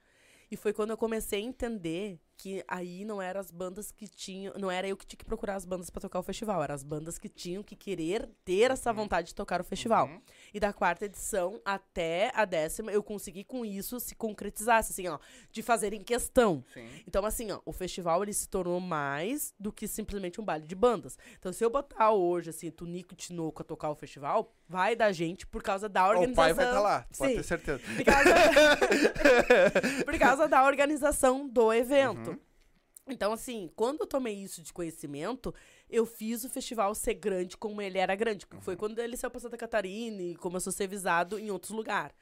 E 0.49 0.55
foi 0.55 0.73
quando 0.73 0.91
eu 0.91 0.97
comecei 0.97 1.39
a 1.41 1.45
entender 1.45 2.19
que 2.37 2.63
aí 2.67 3.05
não 3.05 3.21
eram 3.21 3.39
as 3.39 3.49
bandas 3.49 3.91
que 3.91 4.07
tinham. 4.07 4.53
Não 4.59 4.69
era 4.69 4.87
eu 4.87 4.97
que 4.97 5.05
tinha 5.05 5.17
que 5.17 5.25
procurar 5.25 5.55
as 5.55 5.65
bandas 5.65 5.89
pra 5.89 6.01
tocar 6.01 6.19
o 6.19 6.23
festival, 6.23 6.61
eram 6.61 6.75
as 6.75 6.83
bandas 6.83 7.17
que 7.17 7.29
tinham 7.29 7.63
que 7.63 7.75
querer 7.75 8.29
ter 8.43 8.71
essa 8.71 8.91
vontade 8.91 9.29
de 9.29 9.35
tocar 9.35 9.61
o 9.61 9.63
festival. 9.63 10.07
Uhum. 10.07 10.21
E 10.53 10.59
da 10.59 10.73
quarta 10.73 11.05
edição 11.05 11.61
até 11.63 12.31
a 12.35 12.45
décima, 12.45 12.91
eu 12.91 13.01
consegui 13.01 13.43
com 13.43 13.65
isso 13.65 13.99
se 13.99 14.15
concretizasse, 14.15 14.91
assim, 14.91 15.07
ó, 15.07 15.17
de 15.51 15.61
fazer 15.61 15.93
em 15.93 16.03
questão. 16.03 16.63
Sim. 16.73 16.87
Então, 17.07 17.25
assim, 17.25 17.51
ó, 17.51 17.61
o 17.65 17.71
festival 17.71 18.21
ele 18.21 18.33
se 18.33 18.49
tornou 18.49 18.79
mais 18.79 19.53
do 19.59 19.71
que 19.71 19.87
simplesmente 19.87 20.39
um 20.39 20.45
baile 20.45 20.65
de 20.65 20.75
bandas. 20.75 21.17
Então, 21.39 21.53
se 21.53 21.63
eu 21.63 21.69
botar 21.69 22.11
hoje, 22.11 22.49
assim, 22.49 22.69
Tunico 22.69 23.13
e 23.13 23.17
Tinoco 23.17 23.61
a 23.61 23.65
tocar 23.65 23.89
o 23.89 23.95
festival, 23.95 24.53
vai 24.67 24.95
da 24.95 25.11
gente 25.11 25.45
por 25.47 25.61
causa 25.63 25.87
da 25.87 26.05
O 26.05 26.09
organização. 26.09 26.35
pai 26.35 26.53
vai 26.53 26.65
estar 26.65 26.79
lá, 26.81 27.05
pode 27.17 27.31
Sim. 27.31 27.37
ter 27.37 27.43
certeza. 27.43 27.81
Por 27.95 28.03
causa, 28.05 28.29
por 30.05 30.19
causa 30.19 30.47
da 30.47 30.63
organização 30.65 31.47
do 31.47 31.71
evento. 31.73 32.31
Uhum. 32.31 32.39
Então, 33.07 33.31
assim, 33.31 33.71
quando 33.75 34.01
eu 34.01 34.07
tomei 34.07 34.33
isso 34.33 34.63
de 34.63 34.73
conhecimento, 34.73 35.53
eu 35.87 36.05
fiz 36.07 36.43
o 36.43 36.49
festival 36.49 36.95
ser 36.95 37.13
grande 37.13 37.55
como 37.55 37.79
ele 37.81 37.99
era 37.99 38.15
grande. 38.15 38.47
Uhum. 38.51 38.59
Foi 38.61 38.75
quando 38.75 38.97
ele 38.99 39.15
saiu 39.15 39.29
pra 39.29 39.39
Santa 39.39 39.57
Catarina 39.57 40.21
e 40.21 40.35
começou 40.35 40.71
a 40.71 40.73
ser 40.73 40.87
visado 40.87 41.37
em 41.37 41.51
outros 41.51 41.71
lugares. 41.71 42.15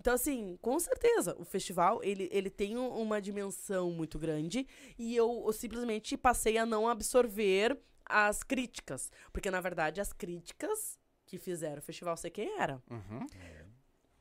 Então, 0.00 0.12
assim, 0.12 0.58
com 0.60 0.78
certeza, 0.80 1.34
o 1.38 1.44
festival, 1.44 2.00
ele, 2.02 2.28
ele 2.32 2.50
tem 2.50 2.76
um- 2.76 2.88
uma 3.00 3.20
dimensão 3.22 3.90
muito 3.92 4.18
grande 4.18 4.66
e 4.98 5.14
eu, 5.16 5.44
eu 5.46 5.52
simplesmente 5.52 6.16
passei 6.16 6.58
a 6.58 6.66
não 6.66 6.88
absorver 6.88 7.78
as 8.04 8.42
críticas. 8.42 9.10
Porque, 9.32 9.50
na 9.50 9.60
verdade, 9.60 10.00
as 10.00 10.12
críticas 10.12 10.98
que 11.26 11.38
fizeram 11.38 11.78
o 11.78 11.82
festival 11.82 12.16
ser 12.16 12.30
quem 12.30 12.58
era. 12.58 12.80
Uhum. 12.88 13.26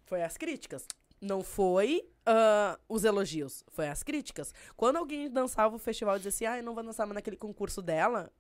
Foi 0.03 0.23
as 0.23 0.35
críticas. 0.35 0.87
Não 1.21 1.41
foi 1.41 2.03
ah, 2.25 2.77
os 2.89 3.03
elogios, 3.05 3.63
foi 3.69 3.87
as 3.87 4.03
críticas. 4.03 4.53
Quando 4.75 4.97
alguém 4.97 5.29
dançava 5.29 5.75
o 5.75 5.79
festival 5.79 6.15
e 6.15 6.19
dizia 6.19 6.29
assim, 6.29 6.45
ah, 6.45 6.57
eu 6.57 6.63
não 6.63 6.73
vou 6.75 6.83
dançar 6.83 7.05
mais 7.07 7.15
naquele 7.15 7.37
concurso 7.37 7.81
dela, 7.81 8.31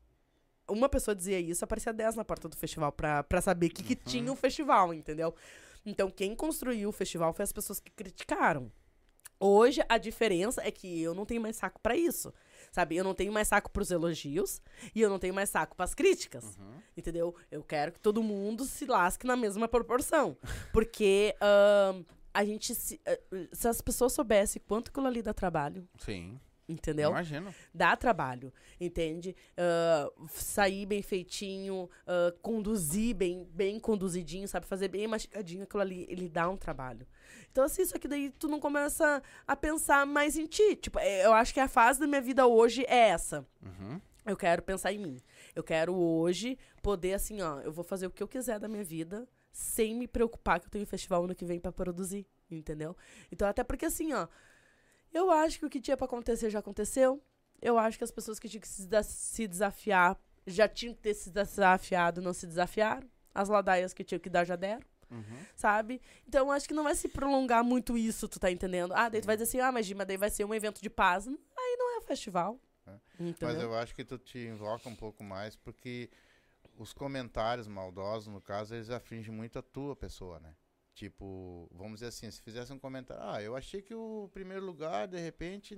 uma 0.67 0.89
pessoa 0.89 1.15
dizia 1.15 1.39
isso, 1.39 1.63
aparecia 1.63 1.93
10 1.93 2.15
na 2.15 2.25
porta 2.25 2.49
do 2.49 2.55
festival 2.55 2.91
pra, 2.91 3.23
pra 3.23 3.41
saber 3.41 3.67
o 3.67 3.69
que, 3.69 3.83
que 3.83 3.95
tinha 3.95 4.31
o 4.31 4.35
festival, 4.35 4.93
entendeu? 4.93 5.33
Então, 5.85 6.09
quem 6.09 6.35
construiu 6.35 6.89
o 6.89 6.91
festival 6.91 7.31
foi 7.33 7.43
as 7.43 7.53
pessoas 7.53 7.79
que 7.79 7.91
criticaram. 7.91 8.71
Hoje, 9.39 9.81
a 9.87 9.97
diferença 9.97 10.61
é 10.63 10.71
que 10.71 11.01
eu 11.01 11.13
não 11.13 11.25
tenho 11.25 11.41
mais 11.41 11.57
saco 11.57 11.79
pra 11.79 11.95
isso, 11.95 12.33
sabe? 12.71 12.95
Eu 12.95 13.03
não 13.03 13.13
tenho 13.13 13.31
mais 13.31 13.47
saco 13.47 13.69
pros 13.71 13.91
elogios 13.91 14.61
e 14.93 15.01
eu 15.01 15.09
não 15.09 15.19
tenho 15.19 15.33
mais 15.33 15.49
saco 15.49 15.75
pras 15.75 15.93
críticas, 15.93 16.57
entendeu? 16.95 17.35
Eu 17.51 17.63
quero 17.63 17.91
que 17.91 17.99
todo 17.99 18.21
mundo 18.23 18.65
se 18.65 18.85
lasque 18.85 19.25
na 19.25 19.35
mesma 19.35 19.67
proporção. 19.67 20.37
Porque 20.73 21.35
ahn, 21.41 22.03
a 22.33 22.43
gente, 22.43 22.75
se, 22.75 22.99
eh, 23.05 23.21
se 23.53 23.67
as 23.67 23.81
pessoas 23.81 24.13
soubessem 24.13 24.61
quanto 24.67 24.89
aquilo 24.89 25.07
ali 25.07 25.21
dá 25.21 25.33
trabalho, 25.33 25.87
Sim. 25.97 26.39
Entendeu? 26.67 27.11
Imagino. 27.11 27.53
dá 27.73 27.95
trabalho, 27.95 28.51
entende? 28.79 29.35
Ah, 29.57 30.09
sair 30.29 30.85
bem 30.85 31.01
feitinho, 31.01 31.89
ah, 32.07 32.33
conduzir 32.41 33.15
bem, 33.15 33.47
bem 33.53 33.79
conduzidinho, 33.79 34.47
sabe? 34.47 34.65
Fazer 34.65 34.87
bem 34.87 35.07
mastigadinho, 35.07 35.63
aquilo 35.63 35.81
ali, 35.81 36.05
ele 36.09 36.29
dá 36.29 36.49
um 36.49 36.57
trabalho. 36.57 37.07
Então, 37.51 37.63
assim, 37.63 37.85
só 37.85 37.97
que 37.97 38.07
daí 38.07 38.31
tu 38.31 38.47
não 38.47 38.59
começa 38.59 39.21
a 39.47 39.55
pensar 39.55 40.05
mais 40.05 40.37
em 40.37 40.45
ti. 40.45 40.75
Tipo, 40.75 40.99
é, 40.99 41.25
eu 41.25 41.33
acho 41.33 41.53
que 41.53 41.59
a 41.59 41.67
fase 41.67 41.99
da 41.99 42.07
minha 42.07 42.21
vida 42.21 42.45
hoje 42.45 42.83
é 42.87 43.09
essa. 43.09 43.45
Uhum. 43.61 44.01
Eu 44.25 44.35
quero 44.35 44.63
pensar 44.63 44.91
em 44.91 44.97
mim. 44.97 45.21
Eu 45.55 45.63
quero 45.63 45.95
hoje 45.95 46.57
poder, 46.81 47.13
assim, 47.13 47.41
ó, 47.41 47.61
eu 47.61 47.71
vou 47.71 47.83
fazer 47.83 48.07
o 48.07 48.11
que 48.11 48.23
eu 48.23 48.27
quiser 48.27 48.59
da 48.59 48.67
minha 48.67 48.83
vida 48.83 49.27
sem 49.51 49.95
me 49.95 50.05
preocupar 50.05 50.59
que 50.59 50.65
eu 50.65 50.69
tenho 50.69 50.85
festival 50.85 51.23
ano 51.23 51.33
que 51.33 51.45
vem 51.45 51.61
pra 51.61 51.71
produzir, 51.71 52.27
entendeu? 52.51 52.93
Então, 53.31 53.47
até 53.47 53.63
porque, 53.63 53.85
assim, 53.85 54.11
ó, 54.11 54.27
eu 55.15 55.31
acho 55.31 55.57
que 55.59 55.65
o 55.65 55.69
que 55.69 55.79
tinha 55.81 55.97
pra 55.97 56.05
acontecer 56.05 56.49
já 56.49 56.59
aconteceu. 56.59 57.21
Eu 57.61 57.79
acho 57.79 57.97
que 57.97 58.03
as 58.03 58.11
pessoas 58.11 58.37
que 58.39 58.47
tinham 58.49 58.61
que 58.61 58.67
se, 58.67 58.85
desa- 58.85 59.03
se 59.09 59.47
desafiar 59.47 60.19
já 60.45 60.67
tinham 60.67 60.93
que 60.93 61.01
ter 61.01 61.13
se 61.15 61.31
desafiado, 61.31 62.21
não 62.21 62.33
se 62.33 62.45
desafiaram. 62.45 63.09
As 63.33 63.49
ladaias 63.49 63.93
que 63.93 64.03
tinham 64.03 64.19
que 64.19 64.29
dar 64.29 64.43
já 64.45 64.55
deram, 64.55 64.81
Uhum. 65.11 65.39
sabe? 65.55 66.01
Então, 66.27 66.47
eu 66.47 66.51
acho 66.51 66.67
que 66.67 66.73
não 66.73 66.83
vai 66.83 66.95
se 66.95 67.07
prolongar 67.07 67.63
muito 67.63 67.97
isso, 67.97 68.27
tu 68.27 68.39
tá 68.39 68.49
entendendo? 68.51 68.93
Ah, 68.93 69.09
daí 69.09 69.21
tu 69.21 69.25
vai 69.25 69.35
dizer 69.35 69.49
assim, 69.49 69.59
ah, 69.59 69.71
mas 69.71 69.85
Gima, 69.85 70.05
daí 70.05 70.17
vai 70.17 70.29
ser 70.29 70.45
um 70.45 70.53
evento 70.53 70.81
de 70.81 70.89
paz. 70.89 71.27
Aí 71.27 71.75
não 71.77 71.97
é 71.97 72.01
festival. 72.01 72.59
É. 72.87 72.93
Mas 73.41 73.59
eu 73.61 73.73
acho 73.75 73.95
que 73.95 74.03
tu 74.05 74.17
te 74.17 74.37
invoca 74.39 74.87
um 74.87 74.95
pouco 74.95 75.23
mais 75.23 75.55
porque 75.55 76.09
os 76.77 76.93
comentários 76.93 77.67
maldosos, 77.67 78.27
no 78.31 78.39
caso, 78.41 78.75
eles 78.75 78.89
afligem 78.89 79.33
muito 79.33 79.57
a 79.57 79.61
tua 79.61 79.95
pessoa, 79.95 80.39
né? 80.39 80.53
Tipo, 80.99 81.69
vamos 81.73 81.95
dizer 81.95 82.07
assim, 82.07 82.31
se 82.31 82.41
fizesse 82.41 82.71
um 82.71 82.79
comentário, 82.79 83.21
ah, 83.21 83.41
eu 83.43 83.53
achei 83.53 83.81
que 83.81 83.93
o 83.93 84.29
primeiro 84.33 84.65
lugar, 84.65 85.09
de 85.09 85.19
repente, 85.19 85.75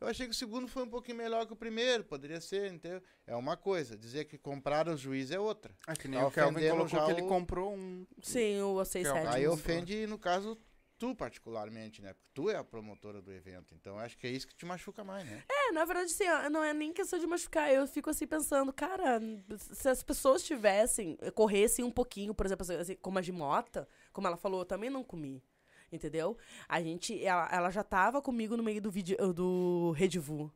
eu 0.00 0.06
achei 0.06 0.24
que 0.26 0.30
o 0.32 0.36
segundo 0.36 0.68
foi 0.68 0.84
um 0.84 0.88
pouquinho 0.88 1.18
melhor 1.18 1.44
que 1.46 1.52
o 1.52 1.56
primeiro, 1.56 2.04
poderia 2.04 2.40
ser, 2.40 2.72
entendeu? 2.72 3.02
É 3.26 3.34
uma 3.34 3.56
coisa, 3.56 3.98
dizer 3.98 4.24
que 4.26 4.38
compraram 4.38 4.94
o 4.94 4.96
juiz 4.96 5.32
é 5.32 5.40
outra. 5.40 5.74
É 5.88 5.94
que 5.94 6.06
nem 6.06 6.20
Tá 6.20 6.26
o 6.28 6.30
Kelvin 6.30 6.68
colocou 6.68 6.86
já 6.88 7.04
que 7.06 7.10
ele 7.10 7.22
o- 7.22 7.26
comprou 7.26 7.74
um. 7.74 8.06
Sim, 8.22 8.60
o 8.62 8.84
seis 8.84 9.04
Que 9.04 9.08
é 9.08 9.12
o- 9.12 9.14
sétimos. 9.16 9.34
Aí 9.34 9.48
ofende, 9.48 10.06
no 10.06 10.16
caso, 10.16 10.56
tu 10.98 11.14
particularmente, 11.14 12.00
né? 12.00 12.14
Porque 12.14 12.30
tu 12.32 12.48
é 12.48 12.56
a 12.56 12.64
promotora 12.64 13.20
do 13.20 13.30
evento, 13.32 13.74
então 13.74 13.98
acho 13.98 14.16
que 14.16 14.26
é 14.26 14.30
isso 14.30 14.46
que 14.46 14.54
te 14.54 14.64
machuca 14.64 15.02
mais, 15.04 15.26
né? 15.28 15.42
É, 15.50 15.72
na 15.72 15.84
verdade, 15.84 16.10
assim, 16.12 16.26
ó, 16.28 16.48
não 16.48 16.62
é 16.64 16.72
nem 16.72 16.90
questão 16.92 17.18
de 17.18 17.26
machucar. 17.26 17.70
Eu 17.70 17.86
fico 17.86 18.08
assim 18.08 18.26
pensando, 18.26 18.72
cara, 18.72 19.20
se 19.58 19.88
as 19.88 20.02
pessoas 20.02 20.42
tivessem, 20.42 21.18
corressem 21.34 21.84
um 21.84 21.90
pouquinho, 21.90 22.32
por 22.34 22.46
exemplo, 22.46 22.64
assim, 22.80 22.94
como 22.96 23.18
a 23.18 23.22
Gimota, 23.22 23.86
como 24.16 24.26
ela 24.26 24.38
falou, 24.38 24.60
eu 24.60 24.64
também 24.64 24.88
não 24.88 25.04
comi. 25.04 25.44
Entendeu? 25.92 26.38
A 26.66 26.80
gente, 26.80 27.22
ela, 27.22 27.48
ela 27.52 27.70
já 27.70 27.84
tava 27.84 28.22
comigo 28.22 28.56
no 28.56 28.62
meio 28.62 28.80
do 28.80 28.90
vídeo 28.90 29.14
do 29.34 29.92
Redivu. 29.94 30.50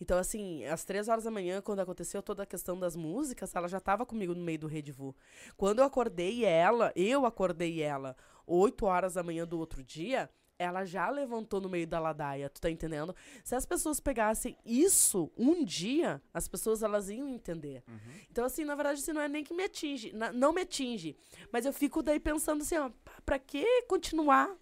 Então, 0.00 0.18
assim, 0.18 0.64
às 0.64 0.84
três 0.84 1.06
horas 1.06 1.22
da 1.22 1.30
manhã, 1.30 1.62
quando 1.62 1.78
aconteceu 1.78 2.20
toda 2.20 2.42
a 2.42 2.46
questão 2.46 2.76
das 2.76 2.96
músicas, 2.96 3.54
ela 3.54 3.68
já 3.68 3.78
tava 3.78 4.04
comigo 4.04 4.34
no 4.34 4.42
meio 4.42 4.58
do 4.58 4.66
Redivu. 4.66 5.14
Quando 5.56 5.78
eu 5.78 5.84
acordei 5.84 6.44
ela, 6.44 6.92
eu 6.96 7.24
acordei 7.24 7.80
ela, 7.80 8.16
oito 8.44 8.86
horas 8.86 9.14
da 9.14 9.22
manhã 9.22 9.46
do 9.46 9.56
outro 9.56 9.84
dia, 9.84 10.28
ela 10.58 10.84
já 10.84 11.08
levantou 11.10 11.60
no 11.60 11.68
meio 11.68 11.86
da 11.86 11.98
ladaia, 12.00 12.48
tu 12.48 12.60
tá 12.60 12.70
entendendo? 12.70 13.14
Se 13.44 13.54
as 13.54 13.66
pessoas 13.66 14.00
pegassem 14.00 14.56
isso 14.64 15.30
um 15.36 15.64
dia, 15.64 16.20
as 16.32 16.48
pessoas 16.48 16.82
elas 16.82 17.08
iam 17.10 17.28
entender. 17.28 17.82
Então, 18.30 18.44
assim, 18.44 18.64
na 18.64 18.74
verdade, 18.74 19.00
assim, 19.00 19.12
não 19.12 19.20
é 19.20 19.28
nem 19.28 19.44
que 19.44 19.52
me 19.54 19.64
atinge, 19.64 20.12
na- 20.12 20.32
não 20.32 20.52
me 20.52 20.62
atinge. 20.62 21.16
Mas 21.52 21.66
eu 21.66 21.72
fico 21.72 22.02
daí 22.02 22.18
pensando 22.18 22.62
assim, 22.62 22.76
ó, 22.76 22.90
pra 23.24 23.38
que 23.38 23.82
continuar, 23.82 24.54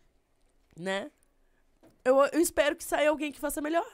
né? 0.76 1.10
Eu, 2.04 2.16
eu 2.26 2.40
espero 2.40 2.76
que 2.76 2.84
saia 2.84 3.08
alguém 3.10 3.30
que 3.32 3.40
faça 3.40 3.60
melhor. 3.60 3.86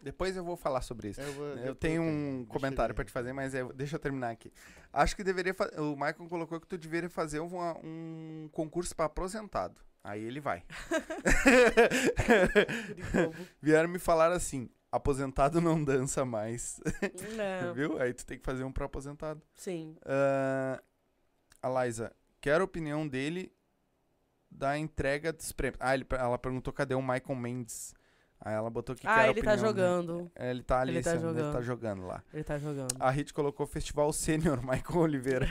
Depois 0.00 0.36
eu 0.36 0.42
vou 0.44 0.56
falar 0.56 0.80
sobre 0.82 1.10
isso. 1.10 1.20
Eu, 1.20 1.32
vou- 1.32 1.46
Eu 1.58 1.74
tenho 1.76 2.02
um 2.02 2.38
deixa 2.38 2.52
comentário 2.52 2.92
pra 2.94 3.04
te 3.04 3.12
fazer, 3.12 3.32
mas 3.32 3.54
eu- 3.54 3.72
deixa 3.72 3.94
eu 3.94 4.00
terminar 4.00 4.30
aqui. 4.30 4.52
Acho 4.92 5.14
que 5.14 5.22
deveria. 5.22 5.54
O 5.78 5.92
Michael 5.94 6.28
colocou 6.28 6.60
que 6.60 6.66
tu 6.66 6.76
deveria 6.76 7.08
fazer 7.08 7.38
uma- 7.38 7.78
um 7.84 8.48
concurso 8.50 8.96
pra 8.96 9.04
aposentado. 9.04 9.80
Aí 10.04 10.22
ele 10.24 10.40
vai. 10.40 10.62
Vieram 13.60 13.88
me 13.88 13.98
falar 13.98 14.32
assim: 14.32 14.68
aposentado 14.90 15.60
não 15.60 15.82
dança 15.82 16.24
mais. 16.24 16.80
Não, 17.64 17.74
Viu? 17.74 18.00
Aí 18.00 18.12
tu 18.12 18.24
tem 18.26 18.38
que 18.38 18.44
fazer 18.44 18.64
um 18.64 18.72
pra 18.72 18.86
aposentado. 18.86 19.40
sim. 19.54 19.96
Ah, 20.04 20.80
a 21.62 21.84
Liza, 21.84 22.12
quero 22.40 22.62
a 22.62 22.64
opinião 22.64 23.06
dele 23.06 23.52
da 24.50 24.76
entrega 24.76 25.32
dos 25.32 25.52
prêmios. 25.52 25.78
Ah, 25.80 25.94
ele- 25.94 26.06
ela 26.10 26.38
perguntou 26.38 26.72
cadê 26.72 26.94
o 26.94 27.00
Michael 27.02 27.36
Mendes. 27.36 27.94
Aí 28.44 28.54
ela 28.54 28.68
botou 28.68 28.96
que 28.96 29.06
Ah, 29.06 29.28
ele 29.28 29.40
tá 29.40 29.52
opinião 29.54 29.72
dele. 29.72 29.86
jogando. 29.86 30.32
É, 30.34 30.50
Ele 30.50 30.62
tá 30.64 30.80
ali, 30.80 30.94
Ele 30.96 31.02
tá 31.04 31.10
Sam, 31.12 31.16
ele 31.16 31.22
tá 31.22 31.62
jogando. 31.62 31.62
jogando 31.62 32.06
lá. 32.08 32.24
Ele 32.34 32.42
tá 32.42 32.58
jogando. 32.58 32.88
A 32.98 33.08
Hit 33.10 33.32
colocou 33.32 33.64
Festival 33.68 34.12
Sênior, 34.12 34.60
Michael 34.66 34.98
Oliveira. 34.98 35.46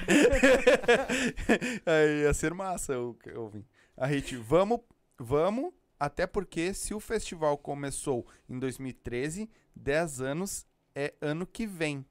Aí 1.86 2.24
ia 2.24 2.34
ser 2.34 2.54
massa, 2.54 2.92
eu, 2.92 3.18
eu 3.28 3.48
vim. 3.48 3.66
A 4.02 4.08
Hit, 4.08 4.36
vamos, 4.36 4.80
vamos, 5.16 5.72
até 6.00 6.26
porque 6.26 6.74
se 6.74 6.92
o 6.92 7.00
festival 7.00 7.56
começou 7.56 8.26
em 8.50 8.58
2013, 8.58 9.48
10 9.76 10.22
anos 10.22 10.66
é 10.96 11.14
ano 11.22 11.46
que 11.46 11.68
vem. 11.68 12.04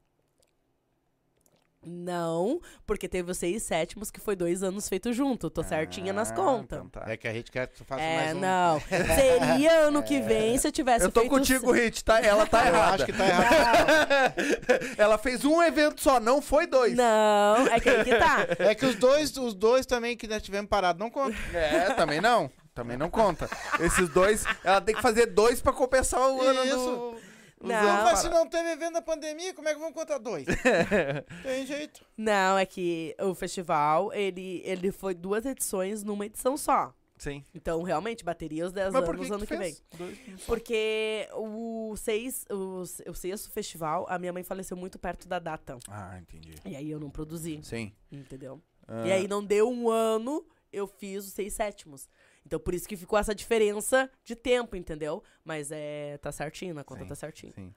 Não, 1.82 2.61
porque 2.86 3.09
teve 3.09 3.31
os 3.31 3.39
seis 3.39 3.62
sétimos, 3.62 4.11
que 4.11 4.20
foi 4.20 4.36
dois 4.36 4.62
anos 4.62 4.86
feito 4.86 5.12
junto. 5.15 5.48
Tô 5.48 5.62
certinha 5.62 6.12
nas 6.12 6.31
Ah, 6.31 6.35
contas. 6.35 6.78
então 6.78 6.89
tá. 6.90 7.11
É 7.11 7.16
que 7.16 7.27
a 7.27 7.32
gente 7.32 7.51
quer 7.51 7.69
que 7.69 7.78
tu 7.78 7.85
faça 7.86 8.02
É, 8.02 8.16
mais 8.16 8.36
um. 8.36 8.40
não. 8.40 8.81
Seria 9.15 9.73
ano 9.89 10.02
que 10.02 10.20
vem 10.20 10.59
se 10.59 10.69
eu 10.69 10.73
tivesse 10.73 11.07
Eu 11.07 11.11
tô 11.11 11.20
feito... 11.20 11.32
contigo, 11.32 11.73
Hit, 11.73 12.05
tá? 12.05 12.20
Ela 12.20 12.47
tá 12.47 12.61
Eu 12.69 12.74
errada. 12.74 12.94
acho 12.97 13.07
que 13.07 13.12
tá 13.15 13.27
errado. 13.27 13.89
Ela 14.98 15.16
fez 15.16 15.43
um 15.44 15.62
evento 15.62 16.02
só, 16.02 16.20
não 16.20 16.43
foi 16.43 16.66
dois. 16.66 16.94
Não, 16.94 17.66
é 17.69 17.81
que 17.81 17.89
aí 17.89 18.05
que 18.05 18.15
tá. 18.16 18.47
É 18.59 18.74
que 18.74 18.85
os 18.85 18.97
dois, 18.97 19.35
os 19.39 19.55
dois 19.55 19.86
também 19.86 20.16
que 20.19 20.27
nós 20.28 20.43
tivemos 20.43 20.69
parado, 20.69 20.98
não 20.98 21.11
conta. 21.11 21.35
É, 21.55 21.94
também 21.94 22.20
não. 22.20 22.51
Também 22.74 22.97
não 22.97 23.09
conta. 23.11 23.48
Esses 23.81 24.09
dois, 24.11 24.44
ela 24.62 24.81
tem 24.81 24.94
que 24.94 25.02
fazer 25.02 25.27
dois 25.27 25.61
pra 25.62 25.73
compensar 25.73 26.20
o 26.20 26.43
ano 26.43 26.65
Isso. 26.65 26.77
do... 26.77 27.30
Não. 27.69 27.74
anos 27.77 28.05
Mas 28.05 28.19
se 28.20 28.28
não 28.28 28.47
teve 28.49 28.70
evento 28.70 28.95
da 28.95 29.03
pandemia, 29.03 29.53
como 29.55 29.69
é 29.69 29.74
que 29.74 29.78
vamos 29.81 29.95
contar 29.95 30.19
dois? 30.19 30.47
Tem 31.43 31.66
jeito. 31.66 32.05
Não, 32.16 32.57
é 32.59 32.65
que 32.65 33.15
o 33.20 33.35
festival, 33.35 34.12
ele, 34.15 34.62
ele 34.65 34.91
foi 34.91 35.15
duas 35.15 35.45
edições 35.45 36.03
numa 36.03 36.27
edição 36.27 36.57
só. 36.57 36.95
Sim. 37.19 37.45
Então, 37.55 37.82
realmente, 37.82 38.24
bateria 38.24 38.65
os 38.65 38.73
10 38.73 38.95
Mas 38.95 39.05
por 39.05 39.15
anos 39.15 39.27
que, 39.27 39.32
ano 39.35 39.47
que 39.47 39.53
que 39.53 39.59
vem. 39.59 39.77
Dois. 39.99 40.19
Porque 40.47 41.28
o, 41.35 41.95
seis, 41.95 42.47
o, 42.51 42.81
o 43.11 43.15
sexto 43.15 43.51
festival, 43.51 44.07
a 44.09 44.19
minha 44.19 44.32
mãe 44.32 44.43
faleceu 44.43 44.74
muito 44.74 44.99
perto 44.99 45.28
da 45.28 45.39
data. 45.39 45.78
Ah, 45.91 46.19
entendi. 46.19 46.55
E 46.65 46.74
aí 46.74 46.91
eu 46.91 46.99
não 46.99 47.11
produzi, 47.11 47.61
Sim. 47.62 47.93
entendeu? 48.11 48.59
Ah, 48.89 49.07
E 49.07 49.12
aí 49.12 49.28
não 49.28 49.45
deu 49.45 49.69
um 49.70 49.91
ano, 49.91 50.43
eu 50.73 50.87
fiz 50.87 51.27
os 51.27 51.32
seis 51.35 51.53
sétimos. 51.53 52.09
Então 52.45 52.59
por 52.59 52.75
isso 52.75 52.89
que 52.89 52.97
ficou 52.97 53.19
essa 53.19 53.35
diferença 53.35 54.11
de 54.25 54.35
tempo, 54.35 54.77
entendeu? 54.77 55.23
Mas 55.45 55.71
é. 55.71 56.19
tá 56.19 56.33
certinho, 56.33 56.75
na 56.75 56.85
conta 56.85 57.03
Sim, 57.03 57.09
tá 57.09 57.15
certinho. 57.15 57.53
Sim. 57.55 57.75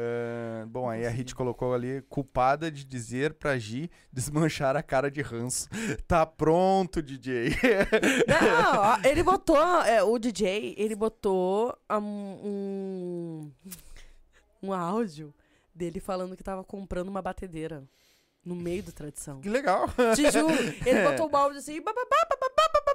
Ah, 0.00 0.64
bom, 0.66 0.88
aí 0.88 1.04
a 1.04 1.10
Hit 1.10 1.34
colocou 1.34 1.74
ali, 1.74 2.02
culpada 2.02 2.70
de 2.70 2.84
dizer 2.84 3.34
pra 3.34 3.58
Gi 3.58 3.90
desmanchar 4.12 4.76
a 4.76 4.82
cara 4.82 5.10
de 5.10 5.20
ranço. 5.22 5.68
Tá 6.06 6.24
pronto, 6.24 7.02
DJ. 7.02 7.50
Não, 8.26 9.04
ele 9.04 9.22
botou. 9.24 9.58
é, 9.82 10.02
o 10.02 10.18
DJ, 10.18 10.74
ele 10.78 10.94
botou 10.94 11.76
um, 11.90 12.00
um. 12.00 13.52
um 14.62 14.72
áudio 14.72 15.34
dele 15.74 16.00
falando 16.00 16.36
que 16.36 16.42
tava 16.42 16.64
comprando 16.64 17.08
uma 17.08 17.20
batedeira. 17.20 17.82
No 18.44 18.54
meio 18.54 18.82
do 18.82 18.92
tradição. 18.92 19.40
que 19.40 19.48
legal. 19.50 19.86
Te 20.14 20.30
juro. 20.30 20.54
Ele 20.86 21.02
botou 21.04 21.30
o 21.30 21.36
áudio 21.36 21.58
assim. 21.58 21.82
bababá, 21.82 22.16
bababá, 22.30 22.68
bababá. 22.72 22.87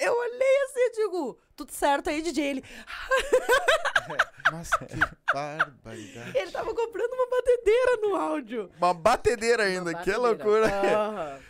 Eu 0.00 0.12
olhei 0.18 0.56
assim 0.64 0.80
e 0.80 0.90
digo, 0.92 1.38
tudo 1.54 1.72
certo 1.72 2.08
aí, 2.10 2.22
DJ. 2.22 2.44
Ele, 2.46 2.64
Nossa, 4.50 4.78
que 4.86 4.98
barbaridade. 5.32 6.36
ele 6.36 6.50
tava 6.50 6.74
comprando 6.74 7.12
uma 7.12 7.26
batedeira 7.30 7.96
no 8.02 8.16
áudio. 8.16 8.70
Uma 8.78 8.94
batedeira 8.94 9.62
ainda, 9.64 9.90
Uma 9.90 10.02
que 10.02 10.10
batedeira. 10.10 10.18
loucura. 10.18 10.66
Aham. 10.96 11.40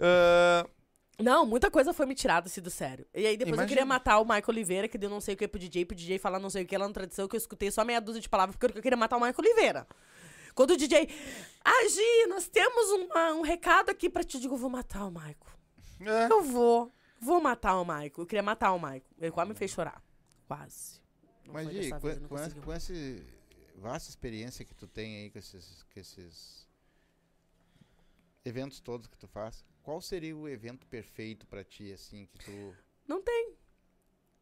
Ah, 0.00 0.66
Não, 1.20 1.44
muita 1.46 1.70
coisa 1.70 1.92
foi 1.92 2.06
me 2.06 2.14
tirada 2.14 2.46
assim 2.48 2.60
do 2.60 2.70
sério. 2.70 3.06
E 3.14 3.26
aí 3.26 3.36
depois 3.36 3.50
eu 3.52 3.54
Imagino. 3.56 3.68
queria 3.68 3.84
matar 3.86 4.18
o 4.18 4.24
Michael 4.24 4.44
Oliveira, 4.48 4.88
que 4.88 4.96
deu 4.98 5.10
não 5.10 5.20
sei 5.20 5.34
o 5.34 5.36
que 5.36 5.46
pro 5.48 5.58
DJ, 5.58 5.84
pro 5.84 5.96
DJ 5.96 6.18
falar 6.18 6.38
não 6.38 6.50
sei 6.50 6.64
o 6.64 6.66
que 6.66 6.76
lá 6.76 6.86
na 6.86 6.94
tradição, 6.94 7.28
que 7.28 7.36
eu 7.36 7.38
escutei 7.38 7.70
só 7.70 7.84
meia 7.84 8.00
dúzia 8.00 8.20
de 8.20 8.28
palavras 8.28 8.56
porque 8.56 8.78
eu 8.78 8.82
queria 8.82 8.96
matar 8.96 9.16
o 9.16 9.20
Michael 9.20 9.34
Oliveira. 9.38 9.86
Quando 10.54 10.72
o 10.72 10.76
DJ. 10.76 11.08
Ah, 11.64 11.88
Gi, 11.88 12.26
nós 12.28 12.48
temos 12.48 12.90
uma- 12.90 13.32
um 13.34 13.42
recado 13.42 13.90
aqui 13.90 14.10
pra 14.10 14.24
ti. 14.24 14.36
Eu 14.36 14.40
digo, 14.40 14.54
eu 14.54 14.58
vou 14.58 14.70
matar 14.70 15.04
o 15.06 15.10
Michael. 15.10 15.36
é. 16.00 16.32
Eu 16.32 16.42
vou. 16.42 16.92
Vou 17.20 17.40
matar 17.40 17.80
o 17.80 17.84
Michael. 17.84 18.12
Eu 18.16 18.26
queria 18.26 18.42
matar 18.42 18.72
o 18.72 18.78
Michael. 18.78 19.02
Ele 19.18 19.30
quase 19.30 19.48
me 19.50 19.54
fez 19.56 19.70
chorar. 19.70 20.02
Quase. 20.46 21.00
Não 21.44 21.54
Mas, 21.54 21.70
Gi, 21.70 21.90
com, 21.90 21.98
vez, 21.98 22.18
com, 22.26 22.38
essa, 22.38 22.60
com 22.60 22.72
essa 22.72 22.92
vasta 23.76 24.08
experiência 24.10 24.64
que 24.64 24.74
tu 24.74 24.86
tem 24.86 25.22
aí 25.22 25.30
com 25.30 25.38
esses, 25.38 25.82
com 25.82 26.00
esses 26.00 26.68
eventos 28.44 28.80
todos 28.80 29.06
que 29.06 29.18
tu 29.18 29.26
faz, 29.28 29.64
qual 29.82 30.00
seria 30.00 30.36
o 30.36 30.48
evento 30.48 30.86
perfeito 30.86 31.46
pra 31.46 31.64
ti, 31.64 31.92
assim, 31.92 32.26
que 32.26 32.38
tu... 32.38 32.76
Não 33.06 33.22
tem. 33.22 33.56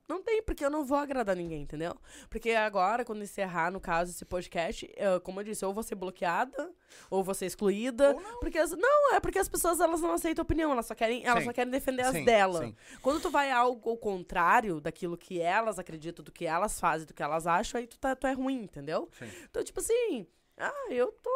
Não 0.08 0.22
tem, 0.22 0.40
porque 0.40 0.64
eu 0.64 0.70
não 0.70 0.84
vou 0.84 0.96
agradar 0.96 1.34
ninguém, 1.34 1.62
entendeu? 1.62 1.96
Porque 2.30 2.52
agora, 2.52 3.04
quando 3.04 3.22
encerrar, 3.22 3.72
no 3.72 3.80
caso, 3.80 4.12
esse 4.12 4.24
podcast, 4.24 4.88
eh, 4.96 5.18
como 5.20 5.40
eu 5.40 5.44
disse, 5.44 5.64
ou 5.64 5.74
vou 5.74 5.82
ser 5.82 5.96
bloqueada, 5.96 6.72
ou 7.10 7.24
vou 7.24 7.34
ser 7.34 7.46
excluída. 7.46 8.14
Ou 8.14 8.20
não. 8.20 8.38
Porque 8.38 8.56
as, 8.56 8.70
não, 8.70 9.14
é 9.14 9.20
porque 9.20 9.38
as 9.38 9.48
pessoas 9.48 9.80
elas 9.80 10.00
não 10.00 10.12
aceitam 10.12 10.44
opinião, 10.44 10.70
elas 10.70 10.86
só 10.86 10.94
querem, 10.94 11.24
elas 11.24 11.40
Sim. 11.40 11.46
só 11.46 11.52
querem 11.52 11.72
defender 11.72 12.02
as 12.02 12.24
delas. 12.24 12.64
sim. 12.64 12.76
Quando 13.02 13.20
tu 13.20 13.30
vai 13.30 13.50
algo 13.50 13.90
ao 13.90 13.96
contrário 13.96 14.80
daquilo 14.80 15.16
que 15.16 15.40
elas 15.40 15.76
acreditam, 15.76 16.24
do 16.24 16.30
que 16.30 16.46
elas 16.46 16.78
fazem, 16.78 17.06
do 17.06 17.12
que 17.12 17.22
elas 17.22 17.44
acham, 17.44 17.80
aí 17.80 17.86
tu, 17.88 17.98
tá, 17.98 18.14
tu 18.14 18.28
é 18.28 18.32
ruim, 18.32 18.62
entendeu? 18.62 19.08
Sim. 19.18 19.28
Então, 19.50 19.64
tipo 19.64 19.80
assim, 19.80 20.26
ah, 20.56 20.86
eu 20.88 21.10
tô. 21.10 21.30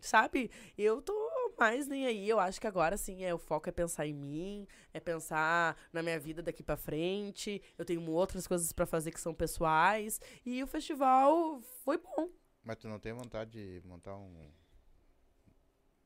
Sabe? 0.00 0.50
Eu 0.78 1.02
tô 1.02 1.12
mais 1.58 1.86
nem 1.86 2.06
aí. 2.06 2.28
Eu 2.28 2.38
acho 2.38 2.60
que 2.60 2.66
agora, 2.66 2.94
assim, 2.94 3.24
é, 3.24 3.34
o 3.34 3.38
foco 3.38 3.68
é 3.68 3.72
pensar 3.72 4.06
em 4.06 4.14
mim, 4.14 4.66
é 4.92 5.00
pensar 5.00 5.76
na 5.92 6.02
minha 6.02 6.18
vida 6.18 6.42
daqui 6.42 6.62
pra 6.62 6.76
frente. 6.76 7.62
Eu 7.78 7.84
tenho 7.84 8.04
outras 8.10 8.46
coisas 8.46 8.72
pra 8.72 8.86
fazer 8.86 9.10
que 9.10 9.20
são 9.20 9.34
pessoais. 9.34 10.20
E 10.44 10.62
o 10.62 10.66
festival 10.66 11.60
foi 11.84 11.98
bom. 11.98 12.28
Mas 12.62 12.76
tu 12.76 12.88
não 12.88 12.98
tem 12.98 13.12
vontade 13.12 13.50
de 13.50 13.86
montar 13.86 14.16
um... 14.16 14.50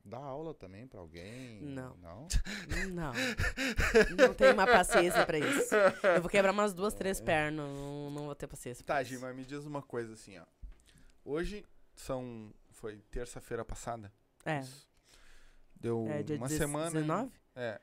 Dar 0.05 0.19
aula 0.19 0.53
também 0.53 0.87
pra 0.87 1.01
alguém? 1.01 1.63
Não. 1.63 1.97
Não? 1.97 2.29
Não. 2.93 3.13
não 4.19 4.35
tenho 4.35 4.53
uma 4.53 4.67
paciência 4.67 5.25
pra 5.25 5.39
isso. 5.39 5.75
Eu 6.15 6.21
vou 6.21 6.29
quebrar 6.29 6.53
umas 6.53 6.75
duas, 6.75 6.93
três 6.93 7.23
pernas. 7.23 7.67
Não, 7.67 8.11
não 8.11 8.25
vou 8.27 8.35
ter 8.35 8.47
paciência. 8.47 8.85
pra 8.85 8.97
Tá. 8.97 9.03
Gi, 9.03 9.17
mas 9.17 9.35
me 9.35 9.47
diz 9.47 9.65
uma 9.65 9.81
coisa 9.81 10.13
assim, 10.13 10.39
ó. 10.39 10.45
Hoje 11.25 11.65
são. 11.95 12.53
Foi 12.71 12.99
terça-feira 13.11 13.65
passada? 13.65 14.13
É. 14.45 14.61
Isso. 14.61 14.87
Deu 15.85 16.07
É 16.09 16.15
uma 16.37 16.49
16, 16.49 16.59
semana. 16.59 16.91
19? 16.93 17.33
É. 17.55 17.79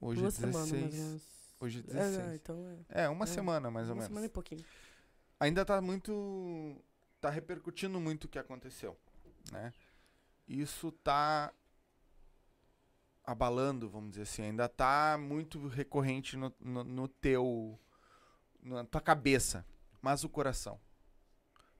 Hoje 0.00 0.20
Duas 0.22 0.42
é 0.42 0.46
16. 0.46 0.94
semanas. 0.94 1.22
Hoje 1.60 1.78
é 1.86 1.90
É, 1.90 1.94
16. 1.94 2.34
então 2.36 2.86
é. 2.88 3.02
É, 3.04 3.08
uma 3.10 3.24
É, 3.24 3.28
semana 3.28 3.70
mais 3.70 3.86
ou 3.88 3.92
Uma 3.92 3.96
menos. 4.00 4.08
semana 4.08 4.26
e 4.26 4.30
pouquinho. 4.30 4.64
Ainda 5.38 5.62
tá 5.62 5.78
muito. 5.82 6.82
Tá 7.20 7.28
repercutindo 7.28 8.00
muito 8.00 8.24
o 8.24 8.28
que 8.28 8.38
aconteceu, 8.38 8.98
né? 9.52 9.74
Isso 10.48 10.90
tá 10.90 11.52
abalando, 13.22 13.90
vamos 13.90 14.12
dizer 14.12 14.22
assim. 14.22 14.42
Ainda 14.44 14.66
tá 14.66 15.18
muito 15.20 15.68
recorrente 15.68 16.34
no, 16.34 16.50
no, 16.58 16.82
no 16.82 17.08
teu. 17.08 17.78
na 18.62 18.84
tua 18.86 19.02
cabeça. 19.02 19.66
Mas 20.00 20.24
o 20.24 20.30
coração. 20.30 20.80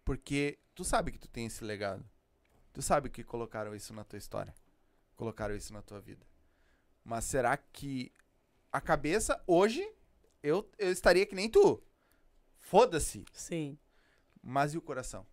Porque 0.04 0.58
tu 0.74 0.84
sabe 0.84 1.10
que 1.10 1.18
tu 1.18 1.28
tem 1.28 1.46
esse 1.46 1.64
legado. 1.64 2.04
Tu 2.74 2.82
sabe 2.82 3.08
que 3.08 3.24
colocaram 3.24 3.74
isso 3.74 3.94
na 3.94 4.04
tua 4.04 4.18
história. 4.18 4.54
Colocaram 5.22 5.54
isso 5.54 5.72
na 5.72 5.80
tua 5.80 6.00
vida. 6.00 6.26
Mas 7.04 7.24
será 7.24 7.56
que 7.56 8.12
a 8.72 8.80
cabeça, 8.80 9.40
hoje, 9.46 9.88
eu, 10.42 10.68
eu 10.78 10.90
estaria 10.90 11.24
que 11.24 11.34
nem 11.36 11.48
tu. 11.48 11.80
Foda-se. 12.58 13.24
Sim. 13.32 13.78
Mas 14.42 14.74
e 14.74 14.78
o 14.78 14.82
coração? 14.82 15.24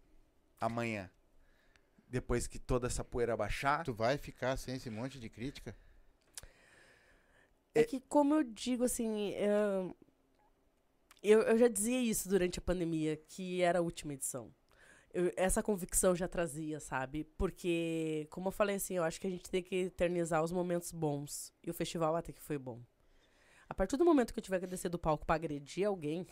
Amanhã. 0.62 1.10
Depois 2.08 2.46
que 2.46 2.60
toda 2.60 2.86
essa 2.86 3.04
poeira 3.04 3.36
baixar. 3.36 3.84
Tu 3.84 3.94
vai 3.94 4.18
ficar 4.20 4.58
sem 4.58 4.76
esse 4.76 4.92
monte 4.92 5.20
de 5.20 5.28
crítica? 5.28 5.76
É 7.74 7.84
que, 7.84 8.00
como 8.00 8.36
eu 8.36 8.44
digo, 8.44 8.84
assim, 8.84 9.34
é, 9.34 9.50
eu, 11.24 11.42
eu 11.42 11.58
já 11.58 11.68
dizia 11.68 12.00
isso 12.00 12.30
durante 12.30 12.60
a 12.60 12.62
pandemia, 12.62 13.18
que 13.18 13.62
era 13.62 13.80
a 13.80 13.82
última 13.82 14.14
edição. 14.14 14.54
Eu- 15.14 15.32
essa 15.36 15.64
convicção 15.64 16.16
já 16.16 16.28
trazia, 16.28 16.80
sabe? 16.80 17.24
Porque, 17.38 18.28
como 18.30 18.50
eu 18.50 18.52
falei 18.52 18.76
assim, 18.76 18.96
eu 18.98 19.04
acho 19.04 19.20
que 19.20 19.28
a 19.28 19.30
gente 19.30 19.50
tem 19.50 19.64
que 19.64 19.76
eternizar 19.86 20.44
os 20.44 20.52
momentos 20.52 20.92
bons. 20.92 21.52
E 21.66 21.70
o 21.70 21.74
festival 21.74 22.16
até 22.16 22.32
que 22.32 22.42
foi 22.42 22.58
bom. 22.58 22.80
A 23.68 23.74
partir 23.74 23.98
do 23.98 24.06
momento 24.06 24.34
que 24.34 24.40
eu 24.40 24.44
tiver 24.44 24.60
que 24.60 24.66
descer 24.68 24.90
do 24.90 24.98
palco 24.98 25.26
pra 25.26 25.36
agredir 25.36 25.88
alguém. 25.88 26.26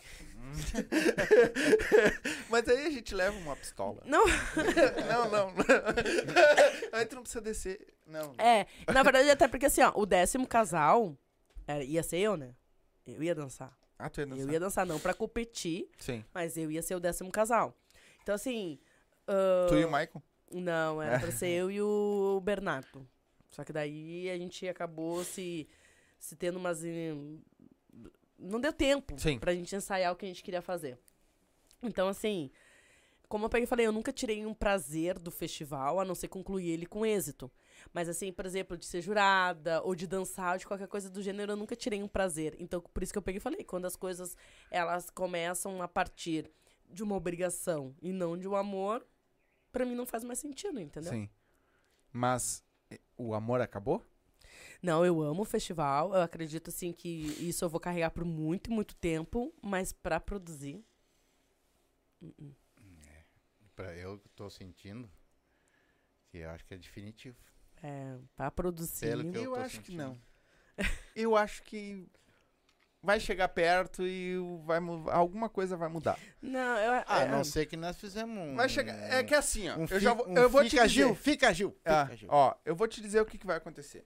Mas 2.50 2.68
aí 2.68 2.86
a 2.86 2.90
gente 2.90 3.14
leva 3.14 3.36
uma 3.38 3.56
pistola. 3.56 4.02
Não, 4.04 4.24
não, 5.08 5.30
não. 5.30 5.54
aí 6.92 7.06
tu 7.06 7.16
não 7.16 7.22
precisa 7.22 7.40
descer. 7.40 7.94
Não. 8.06 8.34
é. 8.38 8.66
Na 8.92 9.02
verdade, 9.02 9.28
até 9.30 9.46
porque 9.46 9.66
assim, 9.66 9.82
ó, 9.82 9.92
o 9.94 10.06
décimo 10.06 10.46
casal 10.46 11.16
era- 11.66 11.84
ia 11.84 12.02
ser 12.02 12.18
eu, 12.18 12.36
né? 12.36 12.54
Eu 13.06 13.22
ia 13.22 13.34
dançar. 13.34 13.76
Ah, 13.98 14.08
tu 14.08 14.20
ia 14.20 14.26
dançar? 14.26 14.44
Eu 14.46 14.52
ia 14.52 14.60
dançar 14.60 14.86
não 14.86 14.98
pra 14.98 15.14
competir, 15.14 15.88
Sim. 15.98 16.24
mas 16.32 16.56
eu 16.56 16.70
ia 16.70 16.82
ser 16.82 16.94
o 16.94 17.00
décimo 17.00 17.30
casal. 17.30 17.74
Então, 18.28 18.34
assim. 18.34 18.78
ah, 19.26 19.66
Tu 19.70 19.76
e 19.76 19.84
o 19.86 19.88
Michael? 19.88 20.22
Não, 20.52 21.00
era 21.00 21.18
pra 21.18 21.30
ser 21.32 21.48
eu 21.48 21.70
e 21.70 21.80
o 21.80 22.38
Bernardo. 22.44 23.08
Só 23.50 23.64
que 23.64 23.72
daí 23.72 24.28
a 24.28 24.36
gente 24.36 24.68
acabou 24.68 25.24
se, 25.24 25.66
se 26.18 26.36
tendo 26.36 26.58
umas. 26.58 26.84
em- 26.84 27.42
Não 28.38 28.60
deu 28.60 28.70
tempo 28.70 29.18
Sim. 29.18 29.38
pra 29.38 29.54
gente 29.54 29.74
ensaiar 29.74 30.12
o 30.12 30.16
que 30.16 30.26
a 30.26 30.28
gente 30.28 30.42
queria 30.42 30.60
fazer. 30.60 30.98
Então, 31.82 32.06
assim, 32.06 32.50
como 33.30 33.46
eu 33.46 33.48
peguei 33.48 33.64
e 33.64 33.66
falei, 33.66 33.86
eu 33.86 33.92
nunca 33.92 34.12
tirei 34.12 34.44
um 34.44 34.52
prazer 34.52 35.18
do 35.18 35.30
festival, 35.30 35.98
a 35.98 36.04
não 36.04 36.14
ser 36.14 36.28
concluir 36.28 36.68
ele 36.68 36.84
com 36.84 37.06
êxito. 37.06 37.50
Mas, 37.94 38.10
assim, 38.10 38.30
por 38.30 38.44
exemplo, 38.44 38.76
de 38.76 38.84
ser 38.84 39.00
jurada, 39.00 39.80
ou 39.82 39.94
de 39.94 40.06
dançar, 40.06 40.52
ou 40.52 40.58
de 40.58 40.66
qualquer 40.66 40.86
coisa 40.88 41.08
do 41.08 41.22
gênero, 41.22 41.52
eu 41.52 41.56
nunca 41.56 41.74
tirei 41.74 42.02
um 42.02 42.08
prazer. 42.08 42.56
Então, 42.58 42.78
por 42.82 43.02
isso 43.02 43.10
que 43.12 43.18
eu 43.18 43.22
peguei 43.22 43.38
e 43.38 43.40
falei, 43.40 43.64
quando 43.64 43.86
as 43.86 43.96
coisas, 43.96 44.36
elas 44.70 45.08
começam 45.08 45.80
a 45.80 45.88
partir 45.88 46.50
de 46.90 47.02
uma 47.02 47.14
obrigação 47.14 47.94
e 48.00 48.12
não 48.12 48.36
de 48.36 48.48
um 48.48 48.56
amor, 48.56 49.06
pra 49.70 49.84
mim 49.84 49.94
não 49.94 50.06
faz 50.06 50.24
mais 50.24 50.38
sentido, 50.38 50.80
entendeu? 50.80 51.12
Sim. 51.12 51.28
Mas 52.12 52.64
o 53.16 53.34
amor 53.34 53.60
acabou? 53.60 54.04
Não, 54.82 55.04
eu 55.04 55.20
amo 55.20 55.42
o 55.42 55.44
festival. 55.44 56.14
Eu 56.14 56.22
acredito 56.22 56.70
assim 56.70 56.92
que 56.92 57.08
isso 57.46 57.64
eu 57.64 57.68
vou 57.68 57.80
carregar 57.80 58.10
por 58.10 58.24
muito, 58.24 58.70
muito 58.72 58.94
tempo, 58.96 59.52
mas 59.62 59.92
pra 59.92 60.18
produzir. 60.20 60.82
uh-uh. 62.22 62.54
Pra 63.74 63.94
eu 63.94 64.18
que 64.18 64.28
tô 64.30 64.50
sentindo, 64.50 65.08
que 66.30 66.38
eu 66.38 66.50
acho 66.50 66.64
que 66.64 66.74
é 66.74 66.78
definitivo. 66.78 67.36
É, 67.80 68.18
pra 68.34 68.50
produzir. 68.50 69.06
Pelo 69.06 69.30
que 69.30 69.38
Eu, 69.38 69.44
eu 69.44 69.54
acho 69.56 69.80
que 69.80 69.86
sentindo. 69.86 69.98
não. 70.02 70.20
Eu 71.14 71.36
acho 71.36 71.62
que 71.62 72.08
vai 73.02 73.20
chegar 73.20 73.48
perto 73.48 74.06
e 74.06 74.36
vai 74.64 74.78
alguma 75.10 75.48
coisa 75.48 75.76
vai 75.76 75.88
mudar. 75.88 76.18
Não, 76.40 76.76
eu. 76.78 77.04
A 77.06 77.22
é, 77.22 77.28
não 77.28 77.44
ser 77.44 77.66
que 77.66 77.76
nós 77.76 77.96
fizemos 77.96 78.36
um... 78.36 78.56
Vai 78.56 78.68
chegar. 78.68 78.94
É 79.12 79.22
que 79.22 79.34
assim, 79.34 79.68
ó. 79.68 79.76
um 79.76 79.86
eu 79.88 80.00
já 80.00 80.12
vou, 80.12 80.28
um 80.28 80.36
eu 80.36 80.48
vou 80.48 80.62
te 80.64 80.70
fica 80.70 80.86
dizer. 80.88 80.94
Gil, 80.94 81.14
fica 81.14 81.52
Gil, 81.54 81.70
fica 81.70 82.02
Ah, 82.02 82.14
Gil. 82.14 82.28
ó, 82.30 82.54
eu 82.64 82.74
vou 82.74 82.88
te 82.88 83.00
dizer 83.00 83.20
o 83.20 83.26
que, 83.26 83.38
que 83.38 83.46
vai 83.46 83.56
acontecer. 83.56 84.04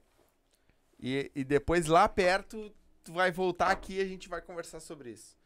E, 0.99 1.31
e 1.35 1.43
depois 1.43 1.87
lá 1.87 2.07
perto 2.07 2.73
tu 3.03 3.13
vai 3.13 3.31
voltar 3.31 3.69
aqui 3.69 3.95
e 3.95 4.01
a 4.01 4.05
gente 4.05 4.29
vai 4.29 4.41
conversar 4.41 4.79
sobre 4.79 5.11
isso. 5.11 5.37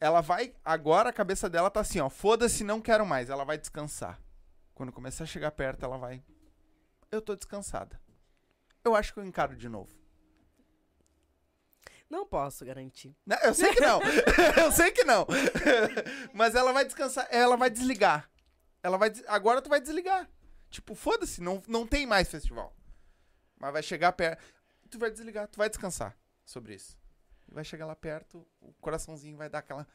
Ela 0.00 0.20
vai. 0.20 0.54
Agora 0.64 1.10
a 1.10 1.12
cabeça 1.12 1.48
dela 1.48 1.70
tá 1.70 1.80
assim, 1.80 2.00
ó. 2.00 2.08
Foda-se, 2.08 2.64
não 2.64 2.80
quero 2.80 3.06
mais. 3.06 3.30
Ela 3.30 3.44
vai 3.44 3.58
descansar. 3.58 4.20
Quando 4.74 4.90
começar 4.90 5.24
a 5.24 5.26
chegar 5.26 5.50
perto, 5.52 5.84
ela 5.84 5.96
vai. 5.96 6.24
Eu 7.10 7.20
tô 7.20 7.36
descansada. 7.36 8.00
Eu 8.82 8.96
acho 8.96 9.12
que 9.12 9.20
eu 9.20 9.24
encaro 9.24 9.54
de 9.54 9.68
novo. 9.68 10.01
Não 12.12 12.26
posso 12.26 12.62
garantir. 12.62 13.16
Não, 13.24 13.38
eu 13.38 13.54
sei 13.54 13.72
que 13.72 13.80
não. 13.80 13.98
eu 14.62 14.70
sei 14.70 14.90
que 14.90 15.02
não. 15.02 15.26
Mas 16.34 16.54
ela 16.54 16.70
vai 16.70 16.84
descansar. 16.84 17.26
Ela 17.30 17.56
vai 17.56 17.70
desligar. 17.70 18.30
Ela 18.82 18.98
vai. 18.98 19.08
des- 19.08 19.24
Agora 19.26 19.62
tu 19.62 19.70
vai 19.70 19.80
desligar. 19.80 20.28
Tipo, 20.68 20.94
foda-se, 20.94 21.40
não, 21.40 21.62
não 21.66 21.86
tem 21.86 22.04
mais 22.04 22.28
festival. 22.28 22.76
Mas 23.58 23.72
vai 23.72 23.82
chegar 23.82 24.12
perto. 24.12 24.44
Tu 24.90 24.98
vai 24.98 25.10
desligar, 25.10 25.48
tu 25.48 25.56
vai 25.56 25.70
descansar 25.70 26.14
sobre 26.44 26.74
isso. 26.74 26.98
E 27.48 27.54
vai 27.54 27.64
chegar 27.64 27.86
lá 27.86 27.96
perto, 27.96 28.46
o 28.60 28.74
coraçãozinho 28.74 29.38
vai 29.38 29.48
dar 29.48 29.60
aquela. 29.60 29.86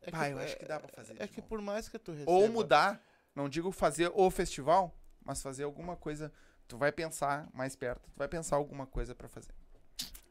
É 0.00 0.10
Pai, 0.10 0.32
eu 0.32 0.38
acho 0.40 0.56
que 0.56 0.64
dá 0.64 0.80
pra 0.80 0.88
fazer. 0.88 1.14
É 1.22 1.28
que 1.28 1.36
novo. 1.36 1.48
por 1.48 1.60
mais 1.60 1.88
que 1.88 1.96
tu 1.96 2.10
receba... 2.10 2.30
Ou 2.32 2.48
mudar, 2.48 3.00
não 3.36 3.48
digo 3.48 3.70
fazer 3.70 4.10
o 4.14 4.28
festival, 4.32 4.92
mas 5.24 5.40
fazer 5.40 5.62
alguma 5.62 5.96
coisa. 5.96 6.32
Tu 6.66 6.76
vai 6.76 6.90
pensar 6.90 7.48
mais 7.52 7.76
perto, 7.76 8.10
tu 8.10 8.16
vai 8.18 8.26
pensar 8.26 8.56
alguma 8.56 8.84
coisa 8.84 9.14
pra 9.14 9.28
fazer. 9.28 9.54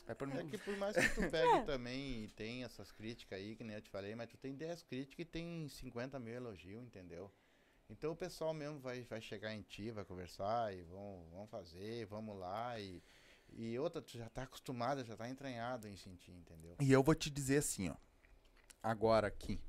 Vai 0.08 0.16
por. 0.16 0.30
É 0.30 0.44
que 0.46 0.58
por 0.58 0.78
mais 0.78 0.96
que 0.96 1.10
tu 1.10 1.30
pegue 1.30 1.66
também 1.68 2.24
e 2.24 2.28
tem 2.30 2.64
essas 2.64 2.92
críticas 2.94 3.38
aí, 3.38 3.58
que 3.58 3.64
nem 3.64 3.76
eu 3.76 3.82
te 3.82 3.90
falei, 3.90 4.16
mas 4.16 4.30
tu 4.30 4.38
tem 4.38 4.56
10 4.56 4.84
críticas 4.84 5.20
e 5.20 5.26
tem 5.26 5.68
50 5.68 6.18
mil 6.18 6.34
elogios, 6.34 6.82
entendeu? 6.82 7.30
Então 7.90 8.14
o 8.14 8.16
pessoal 8.16 8.54
mesmo 8.54 8.80
vai, 8.80 9.04
vai 9.04 9.20
chegar 9.20 9.54
em 9.54 9.62
ti, 9.62 9.92
vai 9.92 10.06
conversar 10.06 10.74
e 10.74 10.82
vão, 10.84 11.28
vão 11.30 11.46
fazer, 11.48 12.06
vamos 12.06 12.40
lá. 12.40 12.80
E, 12.80 13.04
e 13.50 13.78
outra, 13.78 14.02
tu 14.02 14.18
já 14.18 14.30
tá 14.30 14.44
acostumado, 14.44 15.04
já 15.04 15.16
tá 15.16 15.30
entranhado 15.30 15.88
em 15.90 15.98
sentir, 15.98 16.32
entendeu? 16.32 16.78
E 16.80 16.92
eu 16.92 17.04
vou 17.04 17.14
te 17.14 17.30
dizer 17.30 17.58
assim, 17.58 17.90
ó. 17.90 17.96
Agora 18.82 19.28
aqui, 19.28 19.60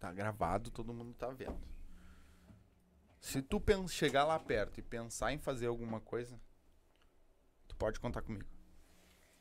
tá 0.00 0.12
gravado, 0.12 0.70
todo 0.70 0.92
mundo 0.92 1.14
tá 1.14 1.28
vendo. 1.28 1.60
Se 3.20 3.40
tu 3.40 3.62
chegar 3.88 4.24
lá 4.24 4.38
perto 4.38 4.78
e 4.78 4.82
pensar 4.82 5.32
em 5.32 5.38
fazer 5.38 5.66
alguma 5.66 6.00
coisa, 6.00 6.40
tu 7.68 7.76
pode 7.76 8.00
contar 8.00 8.22
comigo. 8.22 8.55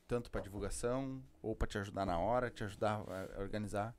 Tanto 0.07 0.29
pra 0.29 0.39
divulgação, 0.41 1.23
ou 1.41 1.55
pra 1.55 1.67
te 1.67 1.77
ajudar 1.79 2.05
na 2.05 2.19
hora, 2.19 2.49
te 2.51 2.63
ajudar 2.63 3.03
a 3.35 3.41
organizar. 3.41 3.95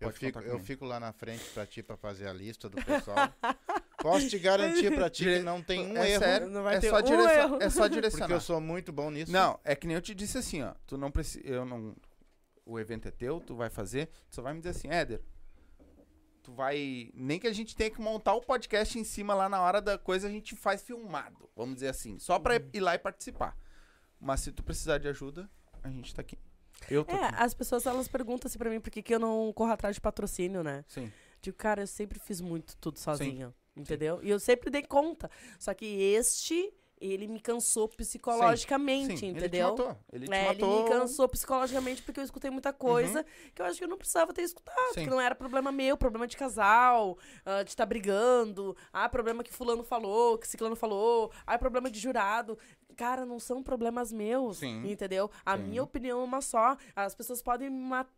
Eu 0.00 0.08
Pode 0.08 0.18
fico, 0.20 0.38
contar 0.38 0.50
eu 0.52 0.58
fico 0.60 0.84
lá 0.84 1.00
na 1.00 1.12
frente 1.12 1.44
pra 1.52 1.66
ti 1.66 1.82
pra 1.82 1.96
fazer 1.96 2.28
a 2.28 2.32
lista 2.32 2.68
do 2.68 2.76
pessoal. 2.82 3.16
Posso 4.00 4.28
te 4.28 4.38
garantir 4.38 4.94
pra 4.94 5.10
ti 5.10 5.24
que 5.24 5.38
não 5.40 5.60
tem 5.60 5.80
um 5.92 5.96
é 5.96 6.10
erro, 6.12 6.22
sério, 6.22 6.48
Não 6.48 6.62
vai 6.62 6.76
é 6.76 6.80
ter 6.80 6.88
só, 6.88 6.98
um 6.98 7.02
direcion- 7.02 7.30
erro. 7.32 7.58
é 7.60 7.68
só 7.68 7.80
porque 7.82 7.94
direcionar. 7.96 8.30
eu 8.30 8.40
sou 8.40 8.60
muito 8.60 8.92
bom 8.92 9.10
nisso. 9.10 9.32
Não, 9.32 9.58
é 9.64 9.74
que 9.74 9.88
nem 9.88 9.96
eu 9.96 10.00
te 10.00 10.14
disse 10.14 10.38
assim, 10.38 10.62
ó. 10.62 10.72
Tu 10.86 10.96
não 10.96 11.10
precisa. 11.10 11.44
Eu 11.44 11.64
não. 11.64 11.96
O 12.64 12.78
evento 12.78 13.08
é 13.08 13.10
teu, 13.10 13.40
tu 13.40 13.56
vai 13.56 13.68
fazer. 13.68 14.06
Tu 14.30 14.36
só 14.36 14.42
vai 14.42 14.52
me 14.54 14.60
dizer 14.60 14.70
assim, 14.70 14.88
Éder. 14.88 15.20
Tu 16.44 16.52
vai. 16.52 17.10
Nem 17.12 17.40
que 17.40 17.48
a 17.48 17.52
gente 17.52 17.74
tenha 17.74 17.90
que 17.90 18.00
montar 18.00 18.34
o 18.34 18.40
podcast 18.40 18.96
em 18.98 19.04
cima 19.04 19.34
lá 19.34 19.48
na 19.48 19.60
hora 19.60 19.82
da 19.82 19.98
coisa, 19.98 20.28
a 20.28 20.30
gente 20.30 20.54
faz 20.54 20.80
filmado. 20.80 21.50
Vamos 21.56 21.74
dizer 21.74 21.88
assim. 21.88 22.20
Só 22.20 22.38
pra 22.38 22.54
ir 22.72 22.80
lá 22.80 22.94
e 22.94 22.98
participar. 22.98 23.56
Mas 24.20 24.40
se 24.40 24.52
tu 24.52 24.62
precisar 24.62 24.98
de 24.98 25.08
ajuda, 25.08 25.48
a 25.82 25.88
gente 25.90 26.14
tá 26.14 26.20
aqui. 26.22 26.38
Eu 26.90 27.04
tô 27.04 27.14
É, 27.14 27.24
aqui. 27.24 27.34
as 27.42 27.54
pessoas 27.54 27.86
elas 27.86 28.06
perguntam 28.08 28.48
assim 28.48 28.58
pra 28.58 28.70
mim 28.70 28.80
por 28.80 28.90
que, 28.90 29.02
que 29.02 29.14
eu 29.14 29.18
não 29.18 29.52
corro 29.52 29.72
atrás 29.72 29.96
de 29.96 30.00
patrocínio, 30.00 30.62
né? 30.62 30.84
Sim. 30.88 31.12
Digo, 31.40 31.56
cara, 31.56 31.82
eu 31.82 31.86
sempre 31.86 32.18
fiz 32.18 32.40
muito 32.40 32.76
tudo 32.76 32.98
sozinha. 32.98 33.54
Entendeu? 33.76 34.20
E 34.22 34.30
eu 34.30 34.40
sempre 34.40 34.70
dei 34.70 34.82
conta. 34.82 35.30
Só 35.58 35.72
que 35.72 35.84
este, 35.86 36.72
ele 37.00 37.28
me 37.28 37.38
cansou 37.40 37.88
psicologicamente, 37.88 39.16
Sim, 39.18 39.28
entendeu? 39.28 39.68
Ele 39.68 39.76
te 39.76 39.82
matou. 39.82 39.98
Ele 40.12 40.26
te 40.26 40.32
É, 40.34 40.50
ele 40.50 40.60
matou. 40.62 40.82
me 40.84 40.88
cansou 40.90 41.28
psicologicamente 41.28 42.02
porque 42.02 42.18
eu 42.20 42.24
escutei 42.24 42.50
muita 42.50 42.72
coisa 42.72 43.24
que 43.54 43.62
eu 43.62 43.66
acho 43.66 43.78
que 43.78 43.84
eu 43.84 43.88
não 43.88 43.96
precisava 43.98 44.32
ter 44.32 44.42
escutado. 44.42 44.94
Sim. 44.94 45.04
Que 45.04 45.10
não 45.10 45.20
era 45.20 45.34
problema 45.34 45.70
meu, 45.70 45.96
problema 45.96 46.26
de 46.26 46.36
casal, 46.36 47.16
ah, 47.44 47.62
de 47.62 47.70
estar 47.70 47.86
brigando, 47.86 48.76
ah, 48.92 49.08
problema 49.08 49.44
que 49.44 49.52
fulano 49.52 49.84
falou, 49.84 50.38
que 50.38 50.48
ciclano 50.48 50.74
falou, 50.76 51.30
ah, 51.46 51.56
problema 51.58 51.88
de 51.90 52.00
jurado. 52.00 52.58
Cara, 52.98 53.24
não 53.24 53.38
são 53.38 53.62
problemas 53.62 54.12
meus, 54.12 54.58
Sim. 54.58 54.90
entendeu? 54.90 55.30
A 55.46 55.56
Sim. 55.56 55.62
minha 55.62 55.84
opinião 55.84 56.20
é 56.20 56.24
uma 56.24 56.40
só. 56.40 56.76
As 56.96 57.14
pessoas 57.14 57.40
podem 57.40 57.70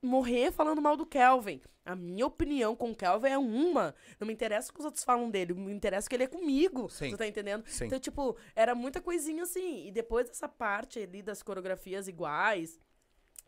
morrer 0.02 0.50
falando 0.52 0.80
mal 0.80 0.96
do 0.96 1.04
Kelvin. 1.04 1.60
A 1.84 1.94
minha 1.94 2.24
opinião 2.24 2.74
com 2.74 2.90
o 2.90 2.96
Kelvin 2.96 3.28
é 3.28 3.36
uma. 3.36 3.94
Não 4.18 4.26
me 4.26 4.32
interessa 4.32 4.70
o 4.70 4.72
que 4.72 4.80
os 4.80 4.86
outros 4.86 5.04
falam 5.04 5.30
dele, 5.30 5.52
me 5.52 5.70
interessa 5.70 6.08
que 6.08 6.16
ele 6.16 6.24
é 6.24 6.26
comigo. 6.26 6.88
Sim. 6.88 7.10
Tu 7.10 7.18
tá 7.18 7.26
entendendo? 7.26 7.62
Sim. 7.66 7.84
Então, 7.84 8.00
tipo, 8.00 8.34
era 8.56 8.74
muita 8.74 9.02
coisinha 9.02 9.42
assim. 9.42 9.86
E 9.86 9.92
depois 9.92 10.26
dessa 10.26 10.48
parte 10.48 10.98
ali 10.98 11.20
das 11.20 11.42
coreografias 11.42 12.08
iguais, 12.08 12.80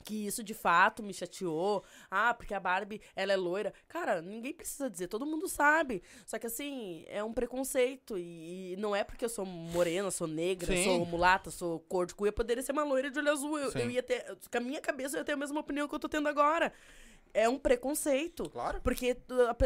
que 0.03 0.27
isso 0.27 0.43
de 0.43 0.55
fato 0.55 1.03
me 1.03 1.15
chateou. 1.15 1.85
Ah, 2.11 2.35
porque 2.35 2.55
a 2.55 2.61
Barbie, 2.61 3.01
ela 3.15 3.33
é 3.33 3.37
loira. 3.37 3.73
Cara, 3.89 4.21
ninguém 4.21 4.53
precisa 4.53 4.91
dizer, 4.91 5.09
todo 5.09 5.27
mundo 5.27 5.49
sabe. 5.49 6.03
Só 6.27 6.39
que 6.39 6.47
assim, 6.47 7.05
é 7.09 7.23
um 7.23 7.33
preconceito. 7.33 8.19
E, 8.19 8.73
e 8.73 8.77
não 8.77 8.95
é 8.95 9.05
porque 9.05 9.25
eu 9.25 9.29
sou 9.29 9.45
morena, 9.45 10.11
sou 10.11 10.27
negra, 10.27 10.75
Sim. 10.75 10.85
sou 10.85 11.07
mulata, 11.07 11.51
sou 11.51 11.81
cor 11.81 12.07
de 12.07 12.15
cu, 12.15 12.27
eu 12.27 12.33
poderia 12.33 12.63
ser 12.63 12.73
uma 12.73 12.85
loira 12.85 13.11
de 13.11 13.19
olho 13.19 13.31
azul. 13.31 13.59
Eu, 13.59 13.73
eu 13.73 13.91
ia 13.91 14.03
ter. 14.03 14.25
Com 14.51 14.59
a 14.59 14.61
minha 14.61 14.81
cabeça, 14.81 15.17
eu 15.17 15.21
ia 15.21 15.25
ter 15.25 15.33
a 15.33 15.37
mesma 15.37 15.61
opinião 15.61 15.89
que 15.89 15.95
eu 15.95 15.99
tô 15.99 16.09
tendo 16.09 16.29
agora. 16.29 16.73
É 17.35 17.49
um 17.49 17.59
preconceito. 17.59 18.49
Claro. 18.51 18.81
Porque 18.83 19.17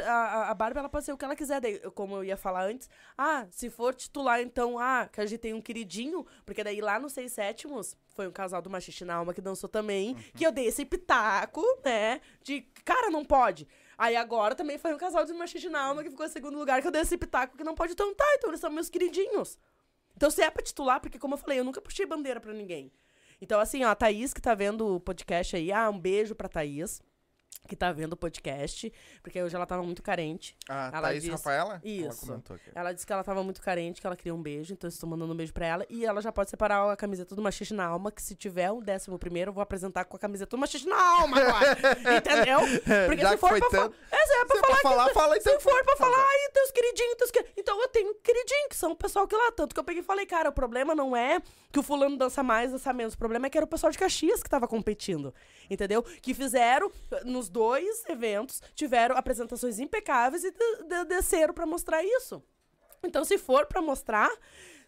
a, 0.05 0.11
a, 0.11 0.51
a 0.51 0.55
Barbie, 0.55 0.79
ela 0.79 0.89
pode 0.89 1.05
ser 1.05 1.13
o 1.13 1.17
que 1.19 1.25
ela 1.25 1.35
quiser. 1.35 1.61
Daí, 1.61 1.79
como 1.91 2.15
eu 2.17 2.23
ia 2.25 2.37
falar 2.37 2.65
antes, 2.65 2.89
ah, 3.19 3.47
se 3.51 3.69
for 3.71 3.93
titular, 3.95 4.41
então, 4.41 4.79
ah, 4.79 5.09
que 5.13 5.21
a 5.21 5.27
gente 5.27 5.41
tem 5.41 5.53
um 5.53 5.61
queridinho, 5.61 6.25
porque 6.45 6.63
daí 6.63 6.81
lá 6.81 6.99
no 7.01 7.11
Seis 7.11 7.33
Sétimos, 7.33 7.97
foi 8.15 8.29
um 8.29 8.33
casal 8.33 8.63
do 8.63 8.71
Machiste 8.71 9.05
na 9.05 9.17
Alma 9.17 9.35
que 9.35 9.41
dançou 9.41 9.69
também, 9.69 10.11
Uhum. 10.15 10.23
que 10.37 10.47
eu 10.47 10.53
dei 10.53 10.67
esse 10.67 10.85
pitaco, 10.85 11.61
né, 11.85 12.21
de, 12.43 12.63
cara, 12.85 13.11
não 13.11 13.25
pode. 13.25 13.67
Aí 13.99 14.15
agora 14.15 14.55
também 14.55 14.79
foi 14.79 14.95
um 14.95 14.99
casal 14.99 15.25
do 15.27 15.35
Machiste 15.35 15.69
na 15.69 15.81
Alma 15.83 16.05
que 16.05 16.11
ficou 16.11 16.25
em 16.25 16.29
segundo 16.29 16.57
lugar, 16.59 16.81
que 16.81 16.87
eu 16.87 16.93
dei 16.93 17.03
esse 17.03 17.17
pitaco 17.19 17.57
que 17.57 17.65
não 17.65 17.75
pode. 17.75 17.95
Então 17.95 18.15
tá, 18.15 18.25
então 18.37 18.51
eles 18.51 18.61
são 18.61 18.71
meus 18.71 18.89
queridinhos. 18.89 19.59
Então 20.17 20.31
se 20.31 20.41
é 20.41 20.51
pra 20.51 20.63
titular, 20.63 21.01
porque 21.01 21.19
como 21.19 21.35
eu 21.35 21.39
falei, 21.39 21.59
eu 21.59 21.65
nunca 21.65 21.81
puxei 21.81 22.07
bandeira 22.07 22.41
pra 22.41 22.53
ninguém. 22.53 22.93
Então 23.41 23.59
assim, 23.59 23.85
ó, 23.85 23.89
a 23.89 23.95
Thaís 23.95 24.33
que 24.33 24.41
tá 24.41 24.55
vendo 24.55 24.97
o 24.97 25.01
podcast 25.01 25.57
aí, 25.57 25.73
ah, 25.73 25.91
um 25.91 25.99
beijo 25.99 26.35
pra 26.35 26.49
Thaís. 26.49 27.03
Que 27.69 27.75
tá 27.75 27.91
vendo 27.91 28.13
o 28.13 28.17
podcast, 28.17 28.93
porque 29.23 29.43
hoje 29.43 29.57
ela 29.57 29.67
tava 29.67 29.83
muito 29.83 30.01
carente. 30.01 30.57
A 30.69 30.87
Ela 30.95 31.01
Thaís 31.09 31.23
disse- 31.23 31.33
Rafaela? 31.33 31.73
Ela 31.75 31.81
Isso. 31.85 32.33
aqui. 32.33 32.71
Ela 32.73 32.93
disse 32.93 33.05
que 33.05 33.13
ela 33.13 33.25
tava 33.25 33.43
muito 33.43 33.61
carente, 33.61 34.01
que 34.01 34.07
ela 34.07 34.15
queria 34.15 34.33
um 34.33 34.41
beijo, 34.41 34.73
então 34.73 34.87
eu 34.87 34.93
estou 34.93 35.09
mandando 35.09 35.33
um 35.33 35.37
beijo 35.37 35.53
pra 35.53 35.67
ela. 35.67 35.85
E 35.91 36.05
ela 36.07 36.21
já 36.23 36.31
pode 36.31 36.49
separar 36.49 36.89
a 36.93 36.97
camiseta 36.97 37.35
do 37.35 37.43
Machiste 37.43 37.75
na 37.75 37.85
Alma, 37.85 38.13
que 38.13 38.23
se 38.23 38.37
tiver 38.37 38.71
o 38.71 38.81
décimo 38.81 39.19
primeiro, 39.19 39.49
eu 39.49 39.53
vou 39.53 39.63
apresentar 39.63 40.05
com 40.05 40.17
a 40.17 40.21
camiseta 40.21 40.51
do 40.51 40.59
Machiste 40.61 40.87
na 40.89 40.95
Alma 41.21 41.39
agora. 41.41 41.77
Entendeu? 42.19 42.61
Porque 43.07 43.23
Já 43.23 43.31
se 43.31 43.37
for 43.37 43.49
foi 43.51 43.59
pra 43.59 43.69
tanto- 43.71 43.95
falar. 43.97 44.13
É, 44.13 44.41
é 44.43 44.45
pra 44.45 44.57
Se 44.57 44.59
é 44.59 44.61
pra 44.61 44.77
falar 44.77 44.83
falar, 44.83 45.09
que. 45.09 45.15
fala 45.15 45.37
então. 45.37 45.53
Se 45.55 45.61
for 45.61 45.85
pra 45.85 45.97
falar, 45.97 46.19
ai, 46.19 46.51
teus 46.53 46.71
queridinhos, 46.71 47.15
teus 47.17 47.31
queridinhos. 47.33 47.59
Então 47.59 47.83
eu 47.83 47.89
tenho 47.89 48.15
queridinho, 48.17 48.69
que 48.69 48.77
são 48.77 48.93
o 48.93 48.97
pessoal 48.97 49.27
que 49.27 49.35
lá. 49.35 49.51
Tanto 49.51 49.75
que 49.75 49.81
eu 49.81 49.85
peguei 49.85 50.03
e 50.03 50.05
falei, 50.05 50.25
cara, 50.25 50.51
o 50.51 50.53
problema 50.53 50.95
não 50.95 51.17
é 51.17 51.41
que 51.73 51.81
o 51.81 51.83
fulano 51.83 52.17
dança 52.17 52.45
mais, 52.45 52.71
dança 52.71 52.93
menos. 52.93 53.15
O 53.15 53.19
problema 53.19 53.47
é 53.47 53.51
que 53.51 53.59
era 53.59 53.65
o 53.65 53.69
pessoal 53.69 53.91
de 53.91 53.99
Caxias 53.99 54.41
que 54.41 54.49
tava 54.49 54.69
competindo. 54.69 55.35
Entendeu? 55.69 56.01
Que 56.23 56.33
fizeram, 56.33 56.93
nos 57.25 57.46
dois 57.49 58.05
eventos, 58.09 58.63
tiveram 58.75 59.17
apresentações 59.17 59.79
impecáveis 59.79 60.45
e 60.45 60.51
de- 60.51 60.83
de- 60.89 61.05
desceram 61.05 61.53
pra 61.55 61.67
mostrar 61.67 62.03
isso. 62.03 62.43
Então, 63.03 63.25
se 63.25 63.39
for 63.39 63.67
pra 63.67 63.81
mostrar, 63.83 64.31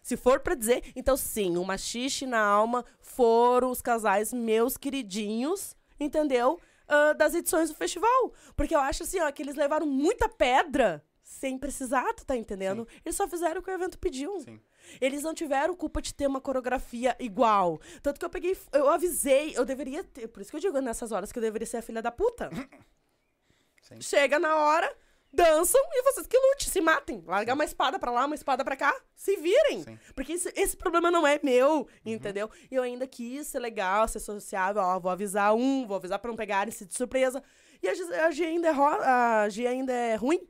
se 0.01 0.17
for 0.17 0.39
pra 0.39 0.55
dizer, 0.55 0.91
então 0.95 1.15
sim, 1.15 1.57
o 1.57 1.63
machixe 1.63 2.25
na 2.25 2.39
alma 2.41 2.83
foram 2.99 3.69
os 3.71 3.81
casais 3.81 4.33
meus 4.33 4.77
queridinhos, 4.77 5.75
entendeu? 5.99 6.59
Ah, 6.87 7.13
das 7.13 7.35
edições 7.35 7.69
do 7.69 7.75
festival. 7.75 8.33
Porque 8.55 8.75
eu 8.75 8.79
acho 8.79 9.03
assim, 9.03 9.19
ó, 9.21 9.31
que 9.31 9.41
eles 9.43 9.55
levaram 9.55 9.85
muita 9.85 10.27
pedra 10.27 11.03
sem 11.23 11.57
precisar, 11.57 12.11
tu 12.15 12.25
tá 12.25 12.35
entendendo? 12.35 12.87
Eles 13.05 13.15
só 13.15 13.27
fizeram 13.27 13.61
o 13.61 13.63
que 13.63 13.69
o 13.69 13.73
evento 13.73 13.99
pediu. 13.99 14.39
Sim. 14.39 14.59
Eles 14.99 15.23
não 15.23 15.33
tiveram 15.33 15.75
culpa 15.75 16.01
de 16.01 16.13
ter 16.13 16.27
uma 16.27 16.41
coreografia 16.41 17.15
igual. 17.19 17.79
Tanto 18.01 18.19
que 18.19 18.25
eu 18.25 18.29
peguei, 18.29 18.57
eu 18.73 18.89
avisei, 18.89 19.53
eu 19.55 19.65
deveria 19.65 20.03
ter, 20.03 20.27
por 20.27 20.41
isso 20.41 20.51
que 20.51 20.57
eu 20.57 20.61
digo 20.61 20.79
nessas 20.81 21.11
horas 21.11 21.31
que 21.31 21.39
eu 21.39 21.43
deveria 21.43 21.65
ser 21.65 21.77
a 21.77 21.81
filha 21.81 22.01
da 22.01 22.11
puta. 22.11 22.49
Sim. 23.81 24.01
Chega 24.01 24.37
na 24.37 24.55
hora, 24.55 24.95
dançam 25.33 25.81
e 25.93 26.03
vocês 26.03 26.27
que 26.27 26.37
lute, 26.37 26.69
se 26.69 26.81
matem. 26.81 27.23
Larga 27.25 27.53
uma 27.53 27.63
espada 27.63 27.97
pra 27.97 28.11
lá, 28.11 28.25
uma 28.25 28.35
espada 28.35 28.63
pra 28.63 28.75
cá, 28.75 28.95
se 29.15 29.35
virem. 29.35 29.83
Sim. 29.83 29.99
Porque 30.13 30.33
esse, 30.33 30.51
esse 30.55 30.77
problema 30.77 31.09
não 31.09 31.25
é 31.25 31.39
meu, 31.41 31.87
entendeu? 32.05 32.49
E 32.69 32.75
eu 32.75 32.83
ainda 32.83 33.07
quis 33.07 33.47
ser 33.47 33.59
legal, 33.59 34.07
ser 34.07 34.19
sociável, 34.19 34.81
ó, 34.81 34.99
vou 34.99 35.11
avisar 35.11 35.55
um, 35.55 35.87
vou 35.87 35.97
avisar 35.97 36.19
pra 36.19 36.29
não 36.29 36.37
pegarem-se 36.37 36.85
de 36.85 36.93
surpresa. 36.93 37.43
E 37.81 37.87
a, 37.87 38.25
a 38.25 38.31
G 38.31 38.43
ainda 38.43 38.67
é, 38.67 38.71
a 38.71 39.49
G 39.49 39.65
ainda 39.65 39.93
é 39.93 40.15
ruim. 40.15 40.47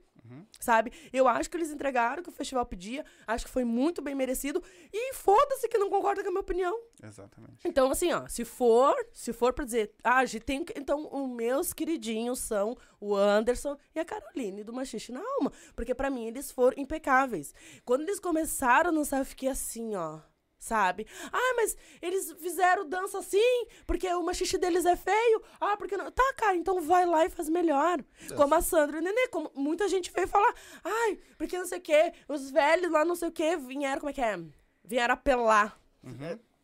Sabe? 0.60 0.92
Eu 1.12 1.28
acho 1.28 1.50
que 1.50 1.58
eles 1.58 1.72
entregaram 1.72 2.22
o 2.22 2.24
que 2.24 2.30
o 2.30 2.34
festival 2.34 2.66
pedia. 2.66 3.06
Acho 3.28 3.46
que 3.46 3.52
foi 3.52 3.64
muito 3.64 4.02
bem 4.02 4.14
merecido. 4.16 4.62
E 4.94 5.14
foda-se 5.14 5.68
que 5.68 5.78
não 5.78 5.90
concorda 5.90 6.22
com 6.22 6.30
a 6.30 6.32
minha 6.32 6.42
opinião. 6.42 6.80
Exatamente. 7.04 7.68
Então, 7.68 7.90
assim, 7.92 8.12
ó, 8.12 8.28
se 8.28 8.44
for, 8.46 8.96
se 9.14 9.32
for 9.34 9.54
pra 9.54 9.66
dizer, 9.66 9.92
ah, 10.04 10.22
tem 10.46 10.64
que- 10.64 10.74
então 10.78 11.08
os 11.12 11.30
meus 11.30 11.74
queridinhos 11.74 12.40
são 12.40 12.76
o 13.00 13.16
Anderson 13.16 13.78
e 13.96 14.00
a 14.00 14.06
Caroline 14.06 14.64
do 14.64 14.74
Machixe 14.74 15.12
na 15.12 15.22
Alma. 15.36 15.52
Porque 15.76 15.96
pra 15.96 16.10
mim 16.10 16.26
eles 16.28 16.52
foram 16.52 16.78
impecáveis. 16.82 17.54
Quando 17.86 18.02
eles 18.02 18.20
começaram 18.20 18.90
a 18.92 18.94
dançar, 18.94 19.20
eu 19.20 19.26
fiquei 19.26 19.50
assim, 19.50 19.96
ó. 19.96 20.20
Sabe? 20.60 21.08
Ah, 21.32 21.54
mas 21.56 21.76
eles 22.02 22.32
fizeram 22.34 22.88
dança 22.88 23.20
assim, 23.20 23.66
porque 23.88 24.08
o 24.14 24.22
machixe 24.22 24.58
deles 24.58 24.86
é 24.86 24.96
feio. 24.96 25.42
Ah, 25.60 25.78
porque 25.78 25.98
não. 25.98 26.12
Tá, 26.12 26.34
cara, 26.36 26.56
então 26.56 26.82
vai 26.82 27.06
lá 27.06 27.26
e 27.26 27.30
faz 27.30 27.50
melhor. 27.50 28.04
Como 28.36 28.54
a 28.54 28.62
Sandra 28.62 28.98
e 28.98 29.00
o 29.00 29.04
Nenê, 29.04 29.28
como 29.30 29.52
muita 29.56 29.88
gente 29.88 30.12
veio 30.12 30.28
falar. 30.28 30.54
Ai, 30.84 31.18
porque 31.38 31.58
não 31.58 31.66
sei 31.66 31.80
o 31.80 31.82
quê, 31.82 32.14
os 32.28 32.52
velhos 32.52 32.92
lá 32.92 33.06
não 33.06 33.16
sei 33.16 33.30
o 33.30 33.32
quê 33.32 33.56
vieram, 33.56 34.02
como 34.02 34.10
é 34.10 34.14
que 34.14 34.22
é? 34.22 34.38
Vieram 34.84 35.14
apelar. 35.14 35.80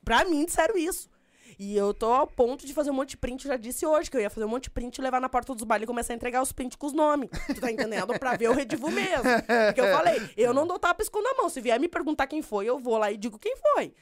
Pra 0.03 0.25
mim 0.25 0.45
disseram 0.45 0.77
isso. 0.77 1.09
E 1.57 1.75
eu 1.75 1.93
tô 1.93 2.07
ao 2.11 2.27
ponto 2.27 2.65
de 2.65 2.73
fazer 2.73 2.91
um 2.91 2.93
monte 2.93 3.11
de 3.11 3.17
print, 3.17 3.47
já 3.47 3.57
disse 3.57 3.85
hoje 3.85 4.09
que 4.09 4.17
eu 4.17 4.21
ia 4.21 4.29
fazer 4.29 4.45
um 4.45 4.49
monte 4.49 4.63
de 4.63 4.69
print, 4.71 5.01
levar 5.01 5.21
na 5.21 5.29
porta 5.29 5.53
dos 5.53 5.63
bailes 5.63 5.83
e 5.83 5.87
começar 5.87 6.13
a 6.13 6.15
entregar 6.15 6.41
os 6.41 6.51
prints 6.51 6.75
com 6.75 6.87
os 6.87 6.93
nomes. 6.93 7.29
Tu 7.47 7.61
tá 7.61 7.71
entendendo? 7.71 8.17
pra 8.19 8.35
ver 8.35 8.49
o 8.49 8.53
redivo 8.53 8.89
mesmo. 8.89 9.23
Porque 9.67 9.81
eu 9.81 9.91
falei, 9.91 10.29
eu 10.37 10.53
não 10.53 10.65
dou 10.67 10.79
tapa 10.79 11.01
escondo 11.01 11.27
a 11.27 11.33
mão. 11.35 11.49
Se 11.49 11.61
vier 11.61 11.79
me 11.79 11.87
perguntar 11.87 12.27
quem 12.27 12.41
foi, 12.41 12.65
eu 12.65 12.79
vou 12.79 12.97
lá 12.97 13.11
e 13.11 13.17
digo 13.17 13.37
quem 13.39 13.55
foi. 13.55 13.93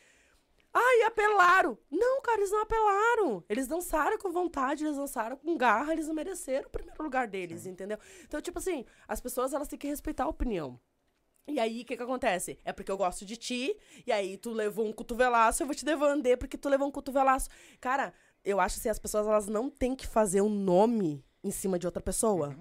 Ai, 0.73 1.03
apelaram. 1.03 1.77
Não, 1.91 2.21
cara, 2.21 2.39
eles 2.39 2.51
não 2.51 2.61
apelaram. 2.61 3.43
Eles 3.47 3.67
dançaram 3.67 4.17
com 4.17 4.31
vontade, 4.31 4.83
eles 4.83 4.97
dançaram 4.97 5.37
com 5.37 5.55
garra, 5.55 5.93
eles 5.93 6.07
não 6.07 6.15
mereceram 6.15 6.67
o 6.67 6.71
primeiro 6.71 7.03
lugar 7.03 7.27
deles, 7.27 7.67
entendeu? 7.67 7.99
Então, 8.23 8.41
tipo 8.41 8.57
assim, 8.57 8.83
as 9.07 9.21
pessoas 9.21 9.53
elas 9.53 9.67
têm 9.67 9.77
que 9.77 9.87
respeitar 9.87 10.23
a 10.23 10.29
opinião. 10.29 10.79
E 11.47 11.59
aí, 11.59 11.81
o 11.81 11.85
que 11.85 11.97
que 11.97 12.03
acontece? 12.03 12.57
É 12.63 12.71
porque 12.71 12.91
eu 12.91 12.97
gosto 12.97 13.25
de 13.25 13.35
ti, 13.35 13.75
e 14.07 14.11
aí 14.11 14.37
tu 14.37 14.51
levou 14.51 14.85
um 14.85 14.93
cotovelaço, 14.93 15.61
eu 15.61 15.67
vou 15.67 15.75
te 15.75 15.83
devander 15.83 16.37
porque 16.37 16.57
tu 16.57 16.69
levou 16.69 16.87
um 16.87 16.91
cotovelaço. 16.91 17.49
Cara, 17.81 18.13
eu 18.45 18.59
acho 18.59 18.79
assim, 18.79 18.89
as 18.89 18.99
pessoas 18.99 19.27
elas 19.27 19.47
não 19.47 19.69
têm 19.69 19.95
que 19.95 20.07
fazer 20.07 20.41
um 20.41 20.49
nome 20.49 21.23
em 21.43 21.51
cima 21.51 21.77
de 21.77 21.85
outra 21.85 22.01
pessoa. 22.01 22.55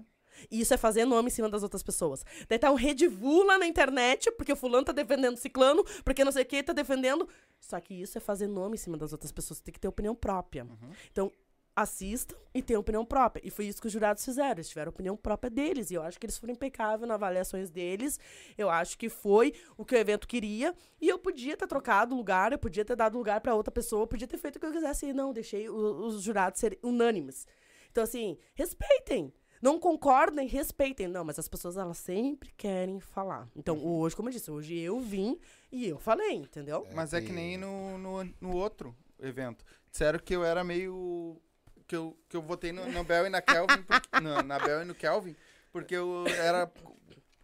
E 0.51 0.61
isso 0.61 0.75
é 0.75 0.77
fazer 0.77 1.05
nome 1.05 1.29
em 1.29 1.31
cima 1.31 1.49
das 1.49 1.63
outras 1.63 1.83
pessoas. 1.83 2.25
Daí 2.49 2.59
tá 2.59 2.71
um 2.71 2.75
redivu 2.75 3.45
lá 3.45 3.59
na 3.59 3.67
internet, 3.67 4.31
porque 4.33 4.53
o 4.53 4.57
fulano 4.57 4.85
tá 4.85 4.93
defendendo 4.93 5.35
o 5.35 5.39
ciclano, 5.39 5.85
porque 6.05 6.25
não 6.25 6.33
sei 6.33 6.43
o 6.43 6.47
que 6.47 6.63
tá 6.63 6.73
defendendo. 6.73 7.29
Só 7.61 7.79
que 7.81 7.95
isso 7.95 8.19
é 8.19 8.21
fazer 8.21 8.49
nome 8.49 8.75
em 8.75 8.79
cima 8.79 8.97
das 8.97 9.13
outras 9.13 9.31
pessoas. 9.31 9.61
Tem 9.61 9.73
que 9.73 9.79
ter 9.79 9.89
opinião 9.89 10.15
própria. 10.15 10.67
Então, 11.11 11.31
assistam 11.75 12.37
e 12.55 12.63
tenham 12.63 12.81
opinião 12.81 13.05
própria. 13.05 13.43
E 13.45 13.51
foi 13.51 13.67
isso 13.67 13.81
que 13.81 13.87
os 13.87 13.93
jurados 13.93 14.25
fizeram. 14.25 14.53
Eles 14.53 14.69
tiveram 14.69 14.91
opinião 14.91 15.17
própria 15.17 15.51
deles. 15.51 15.91
E 15.91 15.95
eu 15.95 16.03
acho 16.03 16.19
que 16.19 16.27
eles 16.27 16.37
foram 16.37 16.53
impecáveis 16.53 17.09
nas 17.09 17.15
avaliações 17.15 17.71
deles. 17.71 18.19
Eu 18.57 18.69
acho 18.69 18.99
que 18.99 19.09
foi 19.09 19.55
o 19.77 19.85
que 19.85 19.95
o 19.95 19.99
evento 19.99 20.29
queria. 20.29 20.75
E 21.01 21.09
eu 21.09 21.19
podia 21.19 21.57
ter 21.57 21.67
trocado 21.67 22.15
lugar, 22.15 22.53
eu 22.53 22.59
podia 22.59 22.85
ter 22.85 22.97
dado 22.97 23.17
lugar 23.17 23.41
para 23.41 23.55
outra 23.55 23.73
pessoa, 23.73 24.03
eu 24.03 24.07
podia 24.07 24.29
ter 24.29 24.39
feito 24.39 24.57
o 24.57 24.61
que 24.61 24.67
eu 24.67 24.73
quisesse. 24.73 25.07
E 25.07 25.13
não, 25.13 25.33
deixei 25.33 25.69
os 25.69 26.23
jurados 26.23 26.61
serem 26.61 26.79
unânimes. 26.83 27.47
Então, 27.91 28.05
assim, 28.05 28.39
respeitem. 28.55 29.33
Não 29.63 29.79
concordem, 29.79 30.49
respeitem. 30.49 31.07
Não, 31.07 31.25
mas 31.25 31.39
as 31.39 31.47
pessoas, 31.47 31.77
elas 31.77 31.99
sempre 31.99 32.53
querem 32.57 32.99
falar. 32.99 33.49
Então, 33.55 33.79
hoje, 33.85 34.17
como 34.17 34.29
eu 34.29 34.33
disse, 34.33 34.51
hoje 34.51 34.77
eu 34.77 34.99
vim 34.99 35.39
e 35.71 35.87
eu 35.87 36.01
falei, 36.01 36.35
entendeu? 36.35 36.85
Mas 36.93 37.15
é 37.15 37.21
que 37.21 37.31
nem 37.31 37.57
no, 37.57 37.97
no, 37.97 38.25
no 38.41 38.57
outro 38.57 38.95
evento. 39.21 39.65
Disseram 39.89 40.19
que 40.19 40.35
eu 40.35 40.45
era 40.45 40.65
meio. 40.65 41.41
Que 41.87 41.97
eu, 41.97 42.17
que 42.29 42.37
eu 42.37 42.43
votei 42.43 42.73
no, 42.73 42.87
na 42.91 43.03
Bel 43.03 43.27
e 43.27 43.29
na 43.31 43.43
Kelvin. 43.43 43.83
porque- 43.83 44.09
na, 44.23 44.43
na 44.43 44.59
Bel 44.59 44.83
e 44.83 44.85
no 44.85 44.95
Kelvin. 44.95 45.37
Porque 45.73 45.95
eu 45.95 46.25
era. 46.29 46.71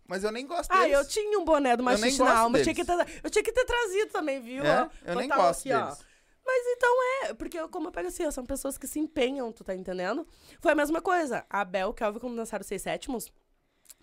Mas 0.06 0.24
eu 0.24 0.32
nem 0.32 0.46
gosto 0.46 0.70
Ah, 0.72 0.80
deles. 0.82 0.94
eu 0.98 1.06
tinha 1.08 1.38
um 1.38 1.44
boné 1.44 1.76
do 1.76 1.82
machista 1.82 2.24
na 2.24 2.38
alma. 2.38 2.58
Eu 2.58 2.62
tinha, 2.62 2.74
que 2.74 2.84
ter, 2.84 3.20
eu 3.22 3.30
tinha 3.30 3.42
que 3.44 3.52
ter 3.52 3.64
trazido 3.64 4.10
também, 4.10 4.40
viu? 4.40 4.64
É, 4.64 4.82
Ó, 4.84 4.88
eu 5.04 5.16
nem 5.16 5.28
gosto 5.28 5.60
aqui, 5.60 5.72
ó. 5.72 5.82
deles. 5.84 5.98
Mas 6.46 6.66
então 6.66 6.90
é, 7.24 7.34
porque 7.34 7.58
eu- 7.60 7.68
como 7.68 7.88
eu 7.88 7.92
pego 7.92 8.08
assim, 8.08 8.24
ó, 8.24 8.30
são 8.30 8.46
pessoas 8.46 8.78
que 8.78 8.86
se 8.86 8.98
empenham, 8.98 9.52
tu 9.52 9.62
tá 9.62 9.74
entendendo? 9.74 10.26
Foi 10.60 10.72
a 10.72 10.74
mesma 10.74 11.02
coisa. 11.02 11.44
A 11.50 11.62
Bel 11.62 11.88
e 11.88 11.90
o 11.90 11.94
Kelvin, 11.94 12.18
quando 12.20 12.36
dançaram 12.36 12.64
seis 12.64 12.80
sétimos, 12.80 13.30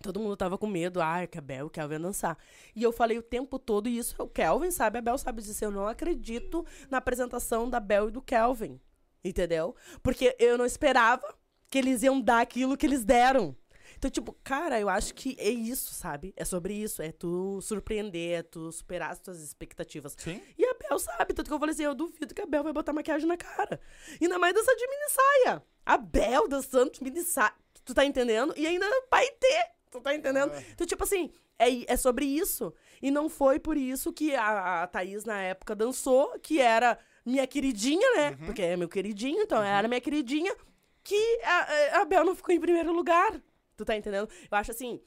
todo 0.00 0.20
mundo 0.20 0.36
tava 0.36 0.56
com 0.56 0.68
medo. 0.68 1.00
Ah, 1.02 1.26
que 1.26 1.38
a 1.38 1.40
Bel 1.40 1.64
e 1.64 1.66
o 1.66 1.70
Kelvin 1.70 1.94
iam 1.94 2.02
dançar. 2.02 2.38
E 2.76 2.84
eu 2.84 2.92
falei 2.92 3.18
o 3.18 3.22
tempo 3.22 3.58
todo 3.58 3.88
isso. 3.88 4.14
O 4.22 4.28
Kelvin 4.28 4.70
sabe, 4.70 4.98
a 4.98 5.02
Bel 5.02 5.18
sabe 5.18 5.42
disso. 5.42 5.64
Eu 5.64 5.72
não 5.72 5.88
acredito 5.88 6.64
na 6.88 6.98
apresentação 6.98 7.68
da 7.68 7.80
Bel 7.80 8.08
e 8.08 8.12
do 8.12 8.22
Kelvin. 8.22 8.80
Entendeu? 9.24 9.74
Porque 10.02 10.36
eu 10.38 10.56
não 10.56 10.64
esperava 10.64 11.34
que 11.68 11.78
eles 11.78 12.02
iam 12.02 12.20
dar 12.20 12.40
aquilo 12.40 12.76
que 12.76 12.86
eles 12.86 13.04
deram. 13.04 13.56
Então, 13.96 14.10
tipo, 14.10 14.32
cara, 14.44 14.78
eu 14.78 14.88
acho 14.88 15.14
que 15.14 15.36
é 15.38 15.48
isso, 15.48 15.94
sabe? 15.94 16.34
É 16.36 16.44
sobre 16.44 16.74
isso. 16.74 17.00
É 17.00 17.10
tu 17.10 17.60
surpreender, 17.62 18.38
é 18.38 18.42
tu 18.42 18.70
superar 18.70 19.10
as 19.10 19.18
tuas 19.18 19.42
expectativas. 19.42 20.14
Sim. 20.18 20.40
E 20.56 20.64
a 20.64 20.74
Bel 20.74 20.98
sabe, 20.98 21.32
tanto 21.32 21.48
que 21.48 21.54
eu 21.54 21.58
falei 21.58 21.72
assim, 21.72 21.84
eu 21.84 21.94
duvido 21.94 22.34
que 22.34 22.42
a 22.42 22.46
Bel 22.46 22.62
vai 22.62 22.72
botar 22.72 22.92
maquiagem 22.92 23.26
na 23.26 23.36
cara. 23.36 23.80
Ainda 24.20 24.38
mais 24.38 24.54
dançar 24.54 24.74
de 24.74 24.86
mini 24.86 25.08
saia. 25.08 25.62
A 25.84 25.96
Bel 25.96 26.46
dançando 26.48 26.90
de 26.90 27.02
mini 27.02 27.22
saia. 27.22 27.54
Tu 27.84 27.94
tá 27.94 28.04
entendendo? 28.04 28.52
E 28.56 28.66
ainda 28.66 28.86
vai 29.10 29.28
ter. 29.30 29.70
Tu 29.90 30.00
tá 30.00 30.14
entendendo? 30.14 30.52
Então, 30.72 30.86
tipo 30.86 31.04
assim, 31.04 31.30
é, 31.58 31.92
é 31.92 31.96
sobre 31.96 32.26
isso. 32.26 32.74
E 33.00 33.10
não 33.10 33.28
foi 33.28 33.58
por 33.58 33.76
isso 33.76 34.12
que 34.12 34.34
a, 34.34 34.82
a 34.82 34.86
Thaís, 34.86 35.24
na 35.24 35.40
época, 35.40 35.74
dançou, 35.74 36.38
que 36.40 36.60
era 36.60 36.98
minha 37.26 37.46
queridinha, 37.46 38.08
né? 38.16 38.36
Porque 38.46 38.62
é 38.62 38.76
meu 38.76 38.88
queridinho, 38.88 39.42
então 39.42 39.62
era 39.62 39.88
minha 39.88 40.00
queridinha, 40.00 40.54
que 41.02 41.40
a, 41.44 42.00
a 42.00 42.04
Bel 42.04 42.24
não 42.24 42.34
ficou 42.36 42.54
em 42.54 42.60
primeiro 42.60 42.92
lugar. 42.92 43.38
Tu 43.76 43.84
tá 43.84 43.96
entendendo? 43.96 44.28
Eu 44.50 44.56
acho 44.56 44.70
assim, 44.70 45.00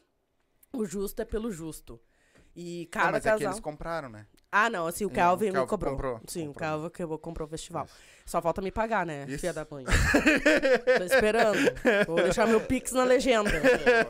o 0.74 0.86
justo 0.86 1.22
é 1.22 1.26
pelo 1.26 1.52
justo. 1.52 2.00
E 2.56 2.88
Ah, 2.88 2.92
cada 2.92 3.12
mas 3.14 3.26
é 3.26 3.30
que 3.32 3.36
casal... 3.38 3.52
eles 3.54 3.60
compraram, 3.62 4.10
né? 4.10 4.28
Ah, 4.52 4.70
não, 4.70 4.88
assim, 4.88 5.06
o 5.06 5.10
Calvin, 5.10 5.50
o 5.50 5.54
Calvin 5.54 5.62
me 5.62 5.68
cobrou. 5.68 5.92
comprou, 5.92 6.22
Sim, 6.28 6.48
comprou. 6.48 6.68
o 6.68 6.90
Calvin 6.90 6.90
que 6.90 7.18
comprou 7.24 7.48
o 7.48 7.50
festival. 7.50 7.88
Só 8.26 8.42
falta 8.42 8.62
me 8.62 8.72
pagar, 8.72 9.06
né, 9.06 9.26
Isso. 9.28 9.40
filha 9.40 9.54
da 9.54 9.66
mãe. 9.70 9.86
Tô 10.98 11.04
esperando. 11.04 11.58
Vou 12.08 12.16
deixar 12.18 12.48
meu 12.48 12.60
pix 12.60 12.92
na 12.92 13.04
legenda. 13.04 13.50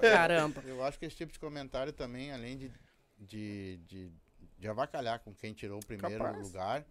Caramba. 0.02 0.64
Eu 0.66 0.84
acho 0.84 0.98
que 0.98 1.06
esse 1.06 1.16
tipo 1.18 1.32
de 1.32 1.40
comentário 1.40 1.92
também, 1.92 2.32
além 2.32 2.58
de, 2.58 2.72
de, 3.20 3.78
de, 3.86 4.12
de 4.58 4.68
avacalhar 4.68 5.20
com 5.20 5.34
quem 5.34 5.54
tirou 5.54 5.78
o 5.80 5.86
primeiro 5.86 6.18
Capaz. 6.24 6.42
lugar, 6.42 6.86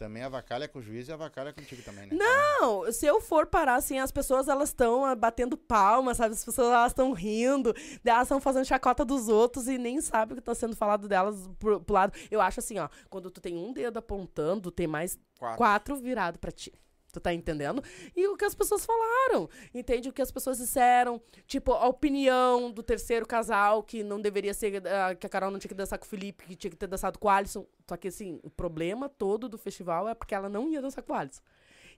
também 0.00 0.22
avacalha 0.22 0.66
com 0.66 0.78
o 0.78 0.82
juiz 0.82 1.08
e 1.08 1.12
avacalha 1.12 1.52
contigo 1.52 1.82
também, 1.82 2.06
né? 2.06 2.16
Não, 2.16 2.90
se 2.90 3.04
eu 3.04 3.20
for 3.20 3.46
parar 3.46 3.74
assim, 3.74 3.98
as 3.98 4.10
pessoas 4.10 4.48
elas 4.48 4.70
estão 4.70 5.14
batendo 5.14 5.58
palmas, 5.58 6.16
sabe? 6.16 6.32
As 6.34 6.42
pessoas 6.42 6.68
elas 6.68 6.92
estão 6.92 7.12
rindo, 7.12 7.74
elas 8.02 8.22
estão 8.22 8.40
fazendo 8.40 8.64
chacota 8.64 9.04
dos 9.04 9.28
outros 9.28 9.68
e 9.68 9.76
nem 9.76 10.00
sabem 10.00 10.32
o 10.32 10.36
que 10.36 10.40
está 10.40 10.54
sendo 10.54 10.74
falado 10.74 11.06
delas 11.06 11.36
pro, 11.58 11.82
pro 11.82 11.94
lado. 11.94 12.14
Eu 12.30 12.40
acho 12.40 12.60
assim, 12.60 12.78
ó, 12.78 12.88
quando 13.10 13.30
tu 13.30 13.42
tem 13.42 13.54
um 13.54 13.74
dedo 13.74 13.98
apontando, 13.98 14.70
tem 14.70 14.86
mais 14.86 15.18
Quatro. 15.38 15.58
quatro 15.58 15.96
virado 15.96 16.38
pra 16.38 16.50
ti. 16.50 16.72
Tu 17.12 17.18
tá 17.20 17.32
entendendo? 17.34 17.82
E 18.14 18.26
o 18.28 18.36
que 18.36 18.44
as 18.44 18.54
pessoas 18.54 18.86
falaram. 18.86 19.48
Entende 19.74 20.08
o 20.08 20.12
que 20.12 20.22
as 20.22 20.30
pessoas 20.30 20.58
disseram. 20.58 21.20
Tipo, 21.46 21.72
a 21.72 21.86
opinião 21.88 22.70
do 22.70 22.82
terceiro 22.82 23.26
casal, 23.26 23.82
que 23.82 24.02
não 24.04 24.20
deveria 24.20 24.54
ser. 24.54 24.82
ah, 24.86 25.14
que 25.14 25.26
a 25.26 25.30
Carol 25.30 25.50
não 25.50 25.58
tinha 25.58 25.68
que 25.68 25.74
dançar 25.74 25.98
com 25.98 26.04
o 26.04 26.08
Felipe, 26.08 26.44
que 26.44 26.54
tinha 26.56 26.70
que 26.70 26.76
ter 26.76 26.86
dançado 26.86 27.18
com 27.18 27.26
o 27.26 27.30
Alisson. 27.30 27.66
Só 27.88 27.96
que, 27.96 28.08
assim, 28.08 28.38
o 28.42 28.50
problema 28.50 29.08
todo 29.08 29.48
do 29.48 29.58
festival 29.58 30.08
é 30.08 30.14
porque 30.14 30.34
ela 30.34 30.48
não 30.48 30.68
ia 30.68 30.80
dançar 30.80 31.02
com 31.02 31.12
o 31.12 31.16
Alisson. 31.16 31.42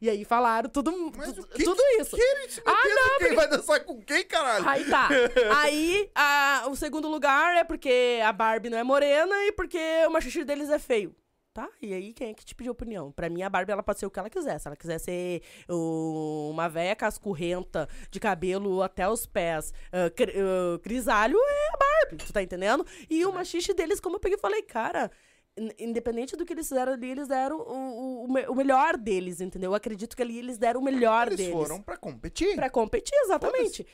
E 0.00 0.10
aí 0.10 0.24
falaram 0.24 0.68
tudo, 0.68 0.90
Mas 1.16 1.32
tu- 1.32 1.46
que 1.46 1.62
tudo 1.62 1.76
que 1.80 2.02
isso. 2.02 2.16
querem 2.16 2.48
se 2.48 2.60
Ah, 2.66 2.72
meter 2.84 3.18
quem 3.28 3.36
vai 3.36 3.48
dançar 3.48 3.84
com 3.84 4.02
quem, 4.02 4.24
caralho? 4.24 4.68
Aí 4.68 4.84
tá. 4.90 5.08
Aí 5.62 6.10
a- 6.14 6.64
o 6.68 6.74
segundo 6.74 7.06
lugar 7.08 7.54
é 7.56 7.62
porque 7.62 8.18
a 8.24 8.32
Barbie 8.32 8.68
não 8.68 8.78
é 8.78 8.82
morena 8.82 9.32
e 9.46 9.52
porque 9.52 9.78
o 10.06 10.10
machixe 10.10 10.42
deles 10.44 10.70
é 10.70 10.78
feio. 10.80 11.14
Tá? 11.54 11.68
E 11.82 11.92
aí, 11.92 12.14
quem 12.14 12.30
é 12.30 12.34
que 12.34 12.46
te 12.46 12.54
pediu 12.54 12.72
opinião? 12.72 13.12
Pra 13.12 13.28
mim, 13.28 13.42
a 13.42 13.50
Barbie 13.50 13.72
ela 13.72 13.82
pode 13.82 13.98
ser 14.00 14.06
o 14.06 14.10
que 14.10 14.18
ela 14.18 14.30
quiser. 14.30 14.58
Se 14.58 14.66
ela 14.68 14.76
quiser 14.76 14.98
ser 14.98 15.42
o- 15.68 16.48
uma 16.50 16.66
véia 16.66 16.96
cascurrenta, 16.96 17.86
de 18.10 18.18
cabelo 18.18 18.82
até 18.82 19.06
os 19.06 19.26
pés, 19.26 19.70
ah, 19.92 20.08
cri- 20.08 20.32
ah, 20.34 20.78
grisalho, 20.82 21.36
é 21.36 21.68
a 21.74 21.76
Barbie. 21.76 22.24
Tu 22.24 22.32
tá 22.32 22.42
entendendo? 22.42 22.86
E 23.10 23.22
o 23.26 23.32
machixe 23.34 23.74
deles, 23.74 24.00
como 24.00 24.16
eu 24.16 24.20
peguei 24.20 24.38
e 24.38 24.40
falei, 24.40 24.62
cara. 24.62 25.10
in- 25.54 25.70
Independente 25.90 26.34
do 26.34 26.46
que 26.46 26.54
eles 26.54 26.66
fizeram 26.66 26.94
ali, 26.94 27.10
eles 27.10 27.28
deram 27.28 27.58
o, 27.58 27.62
o, 27.62 28.24
o 28.24 28.32
me- 28.32 28.46
o 28.48 28.54
melhor 28.54 28.96
deles, 28.96 29.38
entendeu? 29.42 29.72
Eu 29.72 29.74
acredito 29.74 30.16
que 30.16 30.22
ali 30.22 30.38
eles 30.38 30.56
deram 30.56 30.80
o 30.80 30.82
melhor 30.82 31.26
Eles 31.26 31.36
deles. 31.36 31.52
foram 31.52 31.82
pra 31.82 31.98
competir. 31.98 32.54
Pra 32.54 32.70
competir, 32.70 33.14
exatamente. 33.24 33.86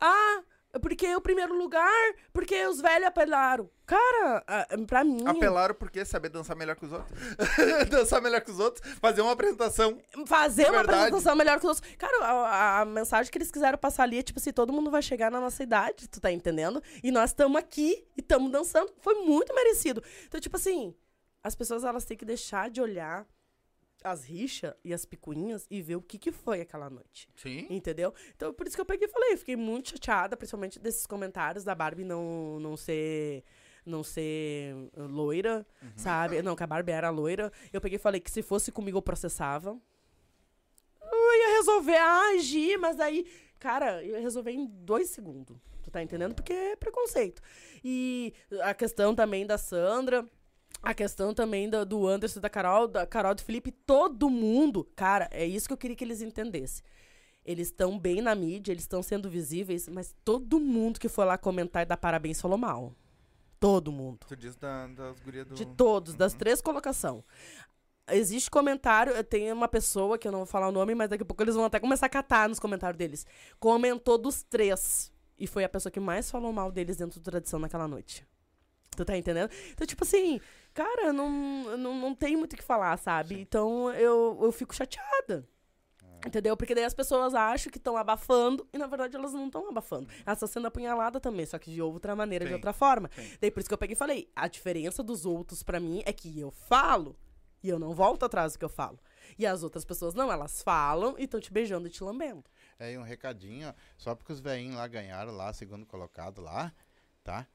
Ah, 0.00 0.42
porque 0.80 1.14
o 1.14 1.20
primeiro 1.20 1.56
lugar, 1.56 2.14
porque 2.32 2.66
os 2.66 2.80
velhos 2.80 3.06
apelaram. 3.08 3.70
Cara, 3.86 4.44
pra 4.86 5.04
mim. 5.04 5.24
Apelaram 5.26 5.74
porque 5.74 6.04
saber 6.04 6.28
dançar 6.28 6.56
melhor 6.56 6.74
que 6.76 6.84
os 6.86 6.92
outros. 6.92 7.18
dançar 7.88 8.20
melhor 8.20 8.40
que 8.40 8.50
os 8.50 8.58
outros, 8.58 8.84
fazer 9.00 9.20
uma 9.22 9.32
apresentação. 9.32 9.98
Fazer 10.26 10.64
uma 10.64 10.78
Verdade. 10.78 10.98
apresentação 10.98 11.36
melhor 11.36 11.60
que 11.60 11.66
os 11.66 11.76
outros. 11.76 11.94
Cara, 11.96 12.24
a, 12.24 12.30
a- 12.30 12.80
a 12.80 12.84
mensagem 12.84 13.30
que 13.30 13.38
eles 13.38 13.50
quiseram 13.50 13.78
passar 13.78 14.02
ali 14.02 14.18
é 14.18 14.22
tipo 14.22 14.38
assim: 14.38 14.52
todo 14.52 14.72
mundo 14.72 14.90
vai 14.90 15.02
chegar 15.02 15.30
na 15.30 15.40
nossa 15.40 15.62
idade, 15.62 16.08
tu 16.08 16.20
tá 16.20 16.32
entendendo? 16.32 16.82
E 17.02 17.10
nós 17.12 17.30
estamos 17.30 17.56
aqui 17.58 18.04
e 18.16 18.20
estamos 18.20 18.50
dançando. 18.50 18.92
Foi 19.00 19.14
muito 19.24 19.54
merecido. 19.54 20.02
Então, 20.26 20.40
tipo 20.40 20.56
assim, 20.56 20.94
as 21.44 21.54
pessoas 21.54 21.84
elas 21.84 22.04
têm 22.04 22.16
que 22.16 22.24
deixar 22.24 22.68
de 22.70 22.80
olhar 22.80 23.24
as 24.06 24.24
rixas 24.24 24.74
e 24.84 24.94
as 24.94 25.04
picuinhas 25.04 25.66
e 25.70 25.82
ver 25.82 25.96
o 25.96 26.02
que, 26.02 26.18
que 26.18 26.30
foi 26.30 26.60
aquela 26.60 26.88
noite. 26.88 27.28
Sim. 27.34 27.66
Entendeu? 27.68 28.14
Então, 28.34 28.54
por 28.54 28.66
isso 28.66 28.76
que 28.76 28.80
eu 28.80 28.86
peguei 28.86 29.08
e 29.08 29.10
falei, 29.10 29.36
fiquei 29.36 29.56
muito 29.56 29.90
chateada, 29.90 30.36
principalmente 30.36 30.78
desses 30.78 31.06
comentários 31.06 31.64
da 31.64 31.74
Barbie 31.74 32.04
não, 32.04 32.60
não 32.60 32.76
ser 32.76 33.44
não 33.84 34.02
ser 34.02 34.74
uh, 34.96 35.06
loira, 35.06 35.64
sabe? 35.94 36.42
Não, 36.42 36.56
que 36.56 36.62
a 36.62 36.66
Barbie 36.66 36.90
era 36.90 37.08
loira. 37.08 37.52
Eu 37.72 37.80
peguei 37.80 37.96
e 37.96 38.00
falei 38.00 38.20
que 38.20 38.30
se 38.30 38.42
fosse 38.42 38.72
comigo 38.72 38.98
eu 38.98 39.02
processava. 39.02 39.78
Eu 41.00 41.34
ia 41.38 41.56
resolver, 41.56 41.96
ah, 41.96 42.32
agir, 42.34 42.76
mas 42.78 42.98
aí, 42.98 43.24
cara, 43.60 44.04
eu 44.04 44.16
ia 44.16 44.20
resolver 44.20 44.50
em 44.50 44.66
dois 44.66 45.10
segundos. 45.10 45.56
Tu 45.84 45.90
tá 45.90 46.02
entendendo? 46.02 46.34
Porque 46.34 46.52
é 46.52 46.74
preconceito. 46.74 47.40
E 47.84 48.34
a 48.62 48.74
questão 48.74 49.14
também 49.14 49.46
da 49.46 49.56
Sandra. 49.56 50.28
A 50.82 50.94
questão 50.94 51.34
também 51.34 51.68
do, 51.68 51.84
do 51.84 52.06
Anderson, 52.06 52.40
da 52.40 52.48
Carol, 52.48 52.86
da 52.86 53.06
Carol 53.06 53.34
do 53.34 53.42
Felipe, 53.42 53.72
todo 53.72 54.30
mundo. 54.30 54.84
Cara, 54.94 55.28
é 55.32 55.44
isso 55.44 55.66
que 55.66 55.72
eu 55.72 55.78
queria 55.78 55.96
que 55.96 56.04
eles 56.04 56.22
entendessem. 56.22 56.84
Eles 57.44 57.68
estão 57.68 57.98
bem 57.98 58.20
na 58.20 58.34
mídia, 58.34 58.72
eles 58.72 58.82
estão 58.84 59.02
sendo 59.02 59.30
visíveis, 59.30 59.88
mas 59.88 60.14
todo 60.24 60.58
mundo 60.58 60.98
que 60.98 61.08
foi 61.08 61.24
lá 61.24 61.38
comentar 61.38 61.82
e 61.82 61.86
dar 61.86 61.96
parabéns 61.96 62.40
falou 62.40 62.58
mal. 62.58 62.92
Todo 63.58 63.92
mundo. 63.92 64.26
Tu 64.28 64.36
diz 64.36 64.56
da, 64.56 64.86
das 64.88 65.20
gurias 65.20 65.46
do... 65.46 65.54
De 65.54 65.64
todos, 65.64 66.14
das 66.14 66.34
três 66.34 66.60
colocação. 66.60 67.24
Existe 68.08 68.50
comentário, 68.50 69.22
tem 69.24 69.50
uma 69.52 69.66
pessoa, 69.66 70.18
que 70.18 70.28
eu 70.28 70.32
não 70.32 70.40
vou 70.40 70.46
falar 70.46 70.68
o 70.68 70.72
nome, 70.72 70.94
mas 70.94 71.08
daqui 71.08 71.22
a 71.22 71.26
pouco 71.26 71.42
eles 71.42 71.54
vão 71.54 71.64
até 71.64 71.80
começar 71.80 72.06
a 72.06 72.10
catar 72.10 72.48
nos 72.48 72.60
comentários 72.60 72.98
deles. 72.98 73.26
Comentou 73.58 74.18
dos 74.18 74.42
três. 74.42 75.12
E 75.38 75.46
foi 75.46 75.64
a 75.64 75.68
pessoa 75.68 75.90
que 75.90 76.00
mais 76.00 76.30
falou 76.30 76.52
mal 76.52 76.70
deles 76.70 76.96
dentro 76.96 77.20
do 77.20 77.24
tradição 77.24 77.58
naquela 77.58 77.88
noite. 77.88 78.26
Tu 78.90 79.04
tá 79.04 79.16
entendendo? 79.16 79.50
Então, 79.72 79.86
tipo 79.86 80.04
assim, 80.04 80.40
cara, 80.76 81.12
não, 81.12 81.30
não, 81.78 81.94
não 81.96 82.14
tem 82.14 82.36
muito 82.36 82.52
o 82.52 82.56
que 82.56 82.62
falar, 82.62 82.96
sabe? 82.98 83.40
Então 83.40 83.90
eu, 83.94 84.38
eu 84.42 84.52
fico 84.52 84.74
chateada. 84.74 85.48
Entendeu? 86.26 86.56
Porque 86.56 86.74
daí 86.74 86.84
as 86.84 86.94
pessoas 86.94 87.34
acham 87.34 87.70
que 87.70 87.78
estão 87.78 87.96
abafando 87.96 88.66
e 88.72 88.78
na 88.78 88.86
verdade 88.86 89.14
elas 89.16 89.32
não 89.32 89.46
estão 89.46 89.68
abafando. 89.68 90.08
Elas 90.24 90.38
estão 90.38 90.48
sendo 90.48 90.66
apunhaladas 90.66 91.22
também, 91.22 91.46
só 91.46 91.56
que 91.58 91.70
de 91.72 91.80
outra 91.80 92.16
maneira, 92.16 92.44
de 92.44 92.50
Sim, 92.50 92.54
outra 92.56 92.72
forma. 92.72 93.08
sim. 93.14 93.36
Daí 93.40 93.50
por 93.50 93.60
isso 93.60 93.68
que 93.68 93.74
eu 93.74 93.78
peguei 93.78 93.94
e 93.94 93.96
falei: 93.98 94.30
a 94.34 94.48
diferença 94.48 95.02
dos 95.02 95.24
outros 95.24 95.62
pra 95.62 95.78
mim 95.78 96.02
é 96.04 96.12
que 96.12 96.38
eu 96.40 96.50
falo 96.50 97.16
e 97.62 97.68
eu 97.68 97.78
não 97.78 97.94
volto 97.94 98.24
atrás 98.24 98.52
do 98.54 98.58
que 98.58 98.64
eu 98.64 98.68
falo. 98.68 98.98
E 99.38 99.46
as 99.46 99.62
outras 99.62 99.84
pessoas 99.84 100.14
não, 100.14 100.32
elas 100.32 100.62
falam 100.62 101.14
e 101.18 101.24
estão 101.24 101.38
te 101.40 101.52
beijando 101.52 101.86
e 101.86 101.90
te 101.90 102.02
lambendo. 102.02 102.44
É, 102.78 102.92
e 102.92 102.98
um 102.98 103.02
recadinho, 103.02 103.68
ó, 103.68 103.74
só 103.96 104.14
porque 104.14 104.32
os 104.32 104.40
velhinhos 104.40 104.76
lá 104.76 104.86
ganharam 104.88 105.32
lá, 105.32 105.52
segundo 105.52 105.86
colocado 105.86 106.40
lá, 106.42 106.72
tá? 107.22 107.46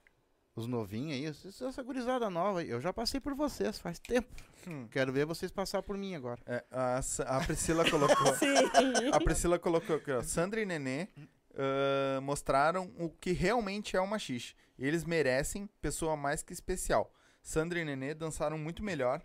Os 0.55 0.67
novinhos 0.67 1.13
aí, 1.13 1.25
essa 1.25 1.65
essa 1.65 1.81
gurizada 1.81 2.29
nova, 2.29 2.59
aí, 2.59 2.69
eu 2.69 2.81
já 2.81 2.91
passei 2.91 3.19
por 3.19 3.33
vocês 3.33 3.79
faz 3.79 3.99
tempo. 3.99 4.29
Hum. 4.67 4.87
Quero 4.91 5.11
ver 5.11 5.25
vocês 5.25 5.51
passar 5.51 5.81
por 5.81 5.97
mim 5.97 6.13
agora. 6.13 6.41
É, 6.45 6.63
a, 6.69 6.99
a 7.25 7.39
Priscila 7.45 7.89
colocou... 7.89 8.27
A 9.13 9.19
Priscila 9.19 9.57
colocou 9.57 9.95
aqui, 9.95 10.11
ó. 10.11 10.21
Sandra 10.21 10.61
e 10.61 10.65
Nenê 10.65 11.07
ah, 11.55 12.19
mostraram 12.21 12.91
o 12.97 13.09
que 13.09 13.31
realmente 13.31 13.95
é 13.95 14.01
o 14.01 14.07
machixe. 14.07 14.55
Eles 14.77 15.03
merecem 15.03 15.69
pessoa 15.81 16.15
mais 16.15 16.41
que 16.41 16.53
especial. 16.53 17.11
Sandra 17.41 17.79
e 17.79 17.85
Nenê 17.85 18.13
dançaram 18.13 18.57
muito 18.57 18.83
melhor 18.83 19.21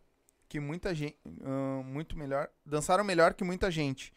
que 0.48 0.60
muita 0.60 0.94
gente. 0.94 1.18
muito 1.84 2.16
melhor. 2.16 2.48
Dançaram 2.64 3.04
melhor 3.04 3.34
que 3.34 3.44
muita 3.44 3.70
gente 3.70 4.12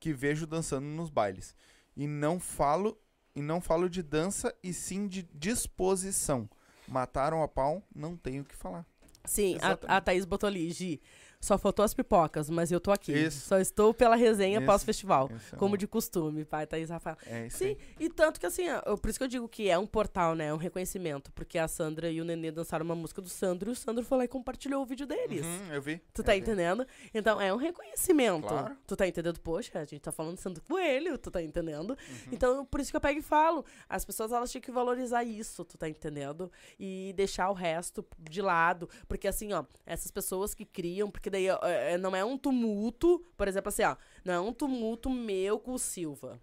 que 0.00 0.12
vejo 0.12 0.46
dançando 0.46 0.86
nos 0.86 1.10
bailes. 1.10 1.54
E 1.96 2.06
não 2.06 2.40
falo. 2.40 2.98
E 3.34 3.42
não 3.42 3.60
falo 3.60 3.88
de 3.88 4.02
dança 4.02 4.54
e 4.62 4.72
sim 4.72 5.08
de 5.08 5.22
disposição. 5.34 6.48
Mataram 6.86 7.42
a 7.42 7.48
pau, 7.48 7.82
não 7.94 8.16
tenho 8.16 8.42
o 8.42 8.44
que 8.44 8.54
falar. 8.54 8.86
Sim, 9.24 9.56
a, 9.60 9.96
a 9.96 10.00
Thaís 10.00 10.24
botou 10.24 10.46
ali, 10.46 10.70
Gi. 10.70 11.00
Só 11.44 11.58
faltou 11.58 11.84
as 11.84 11.92
pipocas, 11.92 12.48
mas 12.48 12.72
eu 12.72 12.80
tô 12.80 12.90
aqui. 12.90 13.12
Isso. 13.12 13.46
Só 13.48 13.58
estou 13.58 13.92
pela 13.92 14.16
resenha 14.16 14.58
Isso. 14.58 14.66
pós-festival. 14.66 15.30
É 15.52 15.56
Como 15.56 15.76
de 15.76 15.86
costume, 15.86 16.44
pai, 16.44 16.66
Thaís 16.66 16.88
Rafael. 16.88 17.18
É 17.26 17.46
isso 17.48 17.58
Sim, 17.58 17.66
aí. 17.66 17.78
e 18.00 18.08
tanto 18.08 18.40
que 18.40 18.46
assim, 18.46 18.68
ó, 18.70 18.80
eu- 18.86 18.96
por 18.96 19.10
isso 19.10 19.18
que 19.18 19.24
eu 19.24 19.28
digo 19.28 19.46
que 19.48 19.68
é 19.68 19.76
um 19.78 19.86
portal, 19.86 20.34
né? 20.34 20.46
É 20.46 20.54
um 20.54 20.56
reconhecimento. 20.56 21.30
Porque 21.32 21.58
a 21.58 21.68
Sandra 21.68 22.10
e 22.10 22.18
o 22.20 22.24
Nenê 22.24 22.50
dançaram 22.50 22.84
uma 22.84 22.94
música 22.94 23.20
do 23.20 23.28
Sandro 23.28 23.70
e 23.70 23.72
o 23.72 23.76
Sandro 23.76 24.02
foi 24.04 24.16
lá 24.18 24.24
e 24.24 24.28
compartilhou 24.28 24.82
o 24.82 24.86
vídeo 24.86 25.06
deles. 25.06 25.44
Uhum, 25.44 25.72
eu 25.74 25.82
vi. 25.82 26.00
Tu 26.14 26.22
eu 26.22 26.24
tá 26.24 26.32
vi. 26.32 26.38
entendendo? 26.38 26.86
Então 27.12 27.38
é 27.40 27.52
um 27.52 27.56
reconhecimento. 27.58 28.48
Claro. 28.48 28.76
Tu 28.86 28.96
tá 28.96 29.06
entendendo? 29.06 29.38
Poxa, 29.40 29.78
a 29.80 29.84
gente 29.84 30.00
tá 30.00 30.10
falando 30.12 30.36
do 30.36 30.40
Sandro 30.40 30.62
Coelho, 30.64 31.18
tu 31.18 31.30
tá 31.30 31.42
entendendo? 31.42 31.90
Uhum. 31.90 31.96
Então, 32.32 32.64
por 32.64 32.80
isso 32.80 32.90
que 32.90 32.96
eu 32.96 33.00
pego 33.00 33.18
e 33.18 33.22
falo. 33.22 33.64
As 33.88 34.02
pessoas 34.04 34.32
elas 34.32 34.50
tinham 34.50 34.62
que 34.62 34.70
valorizar 34.72 35.22
isso, 35.24 35.64
tu 35.64 35.76
tá 35.76 35.88
entendendo? 35.88 36.50
E 36.80 37.12
deixar 37.16 37.50
o 37.50 37.52
resto 37.54 38.04
de 38.18 38.40
lado. 38.40 38.88
Porque 39.06 39.28
assim, 39.28 39.52
ó, 39.52 39.64
essas 39.84 40.10
pessoas 40.10 40.54
que 40.54 40.64
criam, 40.64 41.10
porque 41.10 41.28
daí 41.34 41.50
ó, 41.50 41.58
é, 41.62 41.98
não 41.98 42.14
é 42.14 42.24
um 42.24 42.38
tumulto, 42.38 43.22
por 43.36 43.46
exemplo, 43.48 43.68
assim, 43.68 43.82
ó, 43.82 43.96
não 44.24 44.32
é 44.34 44.40
um 44.40 44.52
tumulto 44.52 45.10
meu 45.10 45.58
com 45.58 45.72
o 45.72 45.78
Silva. 45.78 46.40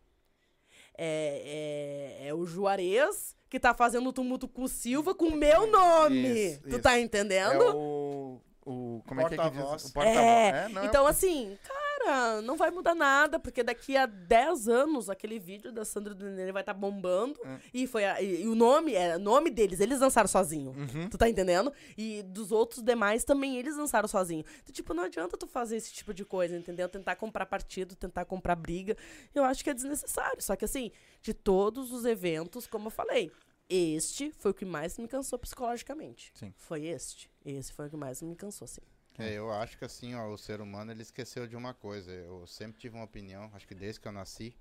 É, 0.97 2.19
é, 2.23 2.27
é 2.27 2.33
o 2.33 2.45
Juarez 2.45 3.35
que 3.49 3.59
tá 3.59 3.73
fazendo 3.73 4.07
o 4.09 4.13
tumulto 4.13 4.47
com 4.47 4.63
o 4.63 4.67
Silva 4.67 5.15
com 5.15 5.25
o 5.25 5.35
meu 5.35 5.65
nome. 5.67 6.27
Isso, 6.47 6.61
tu 6.63 6.69
isso. 6.69 6.79
tá 6.79 6.97
É 6.97 7.01
entendendo? 7.01 7.75
o. 7.75 8.41
o 8.65 9.01
como 9.07 9.21
é 9.21 9.25
que 9.27 9.33
é 9.33 9.37
que 9.37 9.43
Porta-voz. 9.43 9.81
diz? 9.81 9.89
O 9.91 9.93
porta-voz. 9.93 10.21
É, 10.23 10.69
não, 10.69 10.85
então 10.85 11.07
assim, 11.07 11.57
cara, 11.63 12.41
não 12.41 12.55
vai 12.57 12.69
mudar 12.71 12.93
nada, 12.95 13.39
porque 13.39 13.63
daqui 13.63 13.95
a 13.97 14.05
10 14.05 14.67
anos 14.67 15.09
aquele 15.09 15.39
vídeo 15.39 15.71
da 15.71 15.83
Sandra 15.85 16.13
do 16.13 16.25
Nenê 16.25 16.51
vai 16.51 16.61
estar 16.61 16.73
bombando. 16.73 17.39
É. 17.43 17.59
E 17.73 17.87
foi 17.87 18.05
a- 18.05 18.21
e, 18.21 18.43
e 18.43 18.47
o 18.47 18.55
nome, 18.55 18.93
é 18.93 19.15
o 19.15 19.19
nome 19.19 19.49
deles, 19.49 19.79
eles 19.79 19.99
lançaram 19.99 20.27
sozinho. 20.27 20.71
Uhum. 20.71 21.09
Tu 21.09 21.17
tá 21.17 21.27
entendendo? 21.29 21.71
E 21.97 22.21
dos 22.23 22.51
outros 22.51 22.83
demais 22.83 23.23
também 23.23 23.57
eles 23.57 23.75
lançaram 23.77 24.07
sozinho. 24.07 24.43
Então, 24.61 24.73
tipo, 24.73 24.93
não 24.93 25.03
adianta 25.03 25.37
tu 25.37 25.47
fazer 25.47 25.77
esse 25.77 25.91
tipo 25.93 26.13
de 26.13 26.23
coisa, 26.25 26.55
entendeu? 26.57 26.87
Tentar 26.89 27.15
comprar 27.15 27.45
partido, 27.45 27.95
tentar 27.95 28.25
comprar 28.25 28.55
briga. 28.55 28.95
Eu 29.33 29.43
acho 29.43 29.63
que 29.63 29.69
é 29.69 29.73
desnecessário. 29.73 30.41
Só 30.41 30.55
que 30.55 30.65
assim, 30.65 30.91
de 31.21 31.33
todos 31.33 31.91
os 31.91 32.05
eventos, 32.05 32.67
como 32.67 32.87
eu 32.87 32.91
falei, 32.91 33.31
este 33.73 34.31
foi 34.31 34.51
o 34.51 34.53
que 34.53 34.65
mais 34.65 34.97
me 34.97 35.07
cansou 35.07 35.37
psicologicamente. 35.39 36.31
Sim. 36.35 36.53
Foi 36.57 36.85
este. 36.85 37.29
Esse 37.45 37.71
foi 37.73 37.87
o 37.87 37.89
que 37.89 37.97
mais 37.97 38.21
me 38.21 38.35
cansou, 38.35 38.67
sim. 38.67 38.81
É, 39.17 39.33
eu 39.33 39.51
acho 39.51 39.77
que 39.77 39.85
assim, 39.85 40.15
ó, 40.15 40.27
o 40.31 40.37
ser 40.37 40.61
humano 40.61 40.91
ele 40.91 41.01
esqueceu 41.01 41.45
de 41.47 41.55
uma 41.55 41.73
coisa. 41.73 42.11
Eu 42.11 42.47
sempre 42.47 42.79
tive 42.79 42.95
uma 42.95 43.03
opinião, 43.05 43.49
acho 43.53 43.67
que 43.67 43.75
desde 43.75 43.99
que 43.99 44.07
eu 44.07 44.11
nasci, 44.11 44.55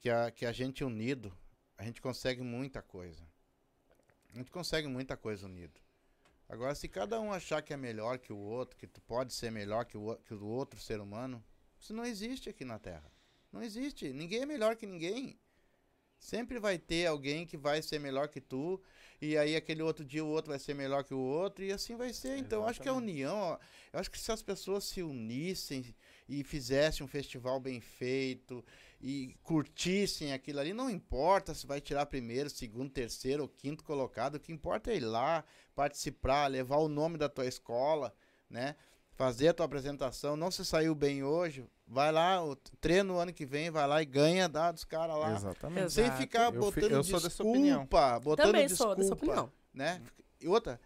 que 0.00 0.10
a, 0.10 0.30
que 0.30 0.44
a 0.44 0.52
gente 0.52 0.84
unido, 0.84 1.36
a 1.78 1.84
gente 1.84 2.00
consegue 2.02 2.42
muita 2.42 2.82
coisa. 2.82 3.22
A 4.34 4.36
gente 4.38 4.50
consegue 4.50 4.86
muita 4.88 5.16
coisa 5.16 5.46
unido. 5.46 5.80
Agora, 6.48 6.74
se 6.74 6.88
cada 6.88 7.18
um 7.20 7.32
achar 7.32 7.62
que 7.62 7.72
é 7.72 7.76
melhor 7.76 8.18
que 8.18 8.32
o 8.32 8.36
outro, 8.38 8.76
que 8.76 8.86
tu 8.86 9.00
pode 9.00 9.32
ser 9.32 9.50
melhor 9.50 9.84
que 9.84 9.96
o, 9.96 10.10
o- 10.10 10.16
que 10.16 10.34
o 10.34 10.44
outro 10.46 10.78
ser 10.80 11.00
humano, 11.00 11.42
isso 11.80 11.92
não 11.94 12.04
existe 12.04 12.48
aqui 12.48 12.64
na 12.64 12.78
Terra. 12.78 13.10
Não 13.52 13.62
existe. 13.62 14.12
Ninguém 14.12 14.42
é 14.42 14.46
melhor 14.46 14.76
que 14.76 14.86
ninguém. 14.86 15.38
Sempre 16.18 16.58
vai 16.58 16.78
ter 16.78 17.06
alguém 17.06 17.46
que 17.46 17.56
vai 17.56 17.80
ser 17.82 18.00
melhor 18.00 18.28
que 18.28 18.40
tu, 18.40 18.80
e 19.20 19.36
aí 19.36 19.54
aquele 19.54 19.82
outro 19.82 20.04
dia 20.04 20.24
o 20.24 20.28
outro 20.28 20.50
vai 20.50 20.58
ser 20.58 20.74
melhor 20.74 21.04
que 21.04 21.14
o 21.14 21.18
outro, 21.18 21.64
e 21.64 21.72
assim 21.72 21.96
vai 21.96 22.12
ser. 22.12 22.36
Então, 22.36 22.66
acho 22.66 22.80
que 22.80 22.88
a 22.88 22.92
união, 22.92 23.58
eu 23.92 24.00
acho 24.00 24.10
que 24.10 24.18
se 24.18 24.32
as 24.32 24.42
pessoas 24.42 24.84
se 24.84 25.02
unissem 25.02 25.94
e 26.28 26.42
fizessem 26.42 27.04
um 27.04 27.08
festival 27.08 27.60
bem 27.60 27.80
feito 27.80 28.64
e 29.00 29.36
curtissem 29.42 30.32
aquilo 30.32 30.60
ali, 30.60 30.72
não 30.72 30.90
importa 30.90 31.54
se 31.54 31.66
vai 31.66 31.80
tirar 31.80 32.06
primeiro, 32.06 32.50
segundo, 32.50 32.90
terceiro 32.90 33.42
ou 33.44 33.48
quinto 33.48 33.84
colocado, 33.84 34.36
o 34.36 34.40
que 34.40 34.52
importa 34.52 34.90
é 34.90 34.96
ir 34.96 35.00
lá, 35.00 35.44
participar, 35.74 36.46
levar 36.46 36.78
o 36.78 36.88
nome 36.88 37.16
da 37.18 37.28
tua 37.28 37.46
escola, 37.46 38.14
né? 38.50 38.74
Fazer 39.12 39.48
a 39.48 39.54
tua 39.54 39.66
apresentação, 39.66 40.36
não 40.36 40.50
se 40.50 40.64
saiu 40.64 40.94
bem 40.94 41.22
hoje, 41.22 41.64
vai 41.86 42.10
lá, 42.10 42.44
o 42.44 42.56
treino 42.80 43.14
no 43.14 43.18
ano 43.18 43.32
que 43.32 43.46
vem, 43.46 43.70
vai 43.70 43.86
lá 43.86 44.02
e 44.02 44.04
ganha, 44.06 44.48
dá 44.48 44.72
dos 44.72 44.84
caras 44.84 45.16
lá. 45.16 45.32
Exatamente. 45.34 45.92
Sem 45.92 46.04
Exato. 46.04 46.20
ficar 46.20 46.44
Eu 46.52 46.60
botando 46.60 46.90
eu 46.90 47.04
sou 47.04 47.20
dessa 47.20 47.42
opinião. 47.42 47.80
desculpa, 47.82 48.20
botando 48.20 48.46
Também 48.46 48.66
desculpa, 48.66 48.92
sou 48.94 48.96
dessa 49.02 49.14
opinião. 49.14 49.52
né? 49.72 50.02
E 50.40 50.48
outra, 50.48 50.80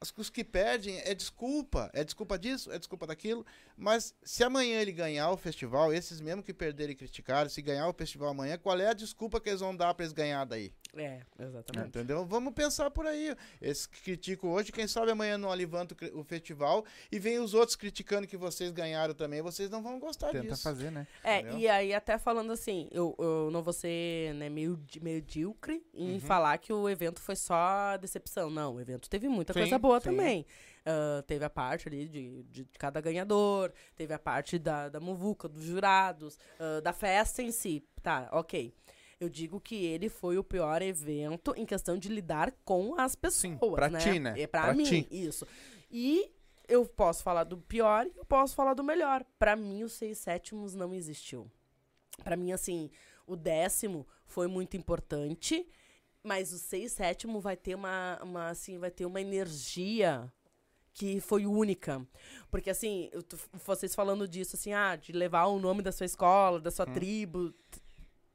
as- 0.00 0.12
os 0.16 0.30
que 0.30 0.42
perdem 0.44 0.98
é 1.00 1.14
desculpa, 1.14 1.90
é 1.92 2.02
desculpa 2.04 2.38
disso, 2.38 2.70
é 2.72 2.78
desculpa 2.78 3.06
daquilo, 3.06 3.44
mas 3.76 4.14
se 4.22 4.42
amanhã 4.42 4.80
ele 4.80 4.92
ganhar 4.92 5.30
o 5.30 5.36
festival, 5.36 5.92
esses 5.92 6.20
mesmo 6.20 6.42
que 6.42 6.52
perderem 6.52 6.92
e 6.92 6.96
criticaram, 6.96 7.48
se 7.48 7.60
ganhar 7.62 7.88
o 7.88 7.92
festival 7.92 8.30
amanhã, 8.30 8.56
qual 8.58 8.78
é 8.78 8.88
a 8.88 8.92
desculpa 8.94 9.40
que 9.40 9.48
eles 9.50 9.60
vão 9.60 9.74
dar 9.76 9.94
pra 9.94 10.04
eles 10.04 10.12
ganhar 10.12 10.44
daí? 10.44 10.72
É, 10.96 11.20
exatamente. 11.38 11.88
Entendeu? 11.88 12.24
Vamos 12.24 12.52
pensar 12.54 12.90
por 12.90 13.06
aí. 13.06 13.34
Esses 13.60 13.86
que 13.86 14.00
criticam 14.02 14.50
hoje, 14.50 14.70
quem 14.72 14.86
sabe 14.86 15.10
amanhã 15.10 15.36
não 15.36 15.50
alivanta 15.50 15.94
o 16.14 16.22
festival 16.22 16.84
e 17.10 17.18
vem 17.18 17.38
os 17.38 17.54
outros 17.54 17.76
criticando 17.76 18.26
que 18.26 18.36
vocês 18.36 18.70
ganharam 18.70 19.14
também, 19.14 19.42
vocês 19.42 19.68
não 19.70 19.82
vão 19.82 19.98
gostar 19.98 20.30
Tenta 20.30 20.48
disso. 20.48 20.62
fazer, 20.62 20.90
né? 20.90 21.06
É, 21.22 21.40
Entendeu? 21.40 21.58
e 21.58 21.68
aí 21.68 21.94
até 21.94 22.18
falando 22.18 22.52
assim, 22.52 22.88
eu, 22.92 23.14
eu 23.18 23.50
não 23.50 23.62
vou 23.62 23.72
ser 23.72 24.34
né, 24.34 24.48
meio 24.48 24.78
medíocre 25.00 25.84
em 25.92 26.14
Uhum. 26.14 26.20
falar 26.20 26.58
que 26.58 26.72
o 26.72 26.88
evento 26.88 27.20
foi 27.20 27.36
só 27.36 27.96
decepção. 27.96 28.50
Não, 28.50 28.74
o 28.76 28.80
evento 28.80 29.08
teve 29.08 29.28
muita 29.28 29.52
Sim, 29.52 29.60
coisa 29.60 29.78
boa 29.78 30.00
sim. 30.00 30.10
também. 30.10 30.46
Ah, 30.86 31.22
teve 31.26 31.44
a 31.44 31.50
parte 31.50 31.88
ali 31.88 32.06
de, 32.08 32.42
de 32.44 32.64
cada 32.78 33.00
ganhador, 33.00 33.72
teve 33.96 34.12
a 34.12 34.18
parte 34.18 34.58
da, 34.58 34.88
da 34.88 35.00
muvuca, 35.00 35.48
dos 35.48 35.64
jurados, 35.64 36.38
ah, 36.60 36.80
da 36.82 36.92
festa 36.92 37.42
em 37.42 37.50
si. 37.50 37.82
Tá, 38.02 38.28
ok. 38.32 38.72
Eu 39.24 39.28
digo 39.28 39.60
que 39.60 39.74
ele 39.84 40.08
foi 40.08 40.38
o 40.38 40.44
pior 40.44 40.82
evento 40.82 41.52
em 41.56 41.64
questão 41.66 41.96
de 41.98 42.08
lidar 42.08 42.52
com 42.64 42.94
as 43.00 43.14
pessoas, 43.16 43.58
pra 43.74 43.88
né? 43.88 43.98
ti, 43.98 44.18
né? 44.18 44.34
É 44.40 44.46
pra, 44.46 44.62
Pra 44.64 44.74
mim, 44.74 44.84
ti. 44.84 45.08
isso. 45.10 45.46
E 45.90 46.30
eu 46.68 46.84
posso 46.86 47.22
falar 47.22 47.44
do 47.44 47.56
pior 47.58 48.06
e 48.06 48.16
eu 48.16 48.24
posso 48.24 48.54
falar 48.54 48.74
do 48.74 48.82
melhor. 48.84 49.24
Pra 49.38 49.54
mim, 49.56 49.82
os 49.82 49.92
seis 49.92 50.18
sétimos 50.18 50.74
não 50.74 50.94
existiu. 50.94 51.50
Pra 52.22 52.36
mim, 52.36 52.52
assim, 52.52 52.90
o 53.26 53.34
décimo 53.36 54.06
foi 54.26 54.46
muito 54.46 54.76
importante, 54.76 55.66
mas 56.22 56.52
o 56.52 56.58
seis 56.58 56.92
sétimo 56.92 57.40
vai 57.40 57.56
ter 57.56 57.74
uma, 57.74 58.18
uma 58.22 58.48
assim, 58.48 58.78
vai 58.78 58.90
ter 58.90 59.04
uma 59.04 59.20
energia 59.20 60.32
que 60.92 61.20
foi 61.20 61.44
única. 61.44 62.06
Porque, 62.50 62.70
assim, 62.70 63.10
eu 63.12 63.22
vocês 63.64 63.94
falando 63.94 64.28
disso, 64.28 64.54
assim, 64.56 64.72
ah, 64.72 64.94
de 64.96 65.12
levar 65.12 65.46
o 65.46 65.58
nome 65.58 65.82
da 65.82 65.90
sua 65.90 66.06
escola, 66.06 66.60
da 66.60 66.70
sua 66.70 66.86
tribo. 66.86 67.50
t- 67.50 67.80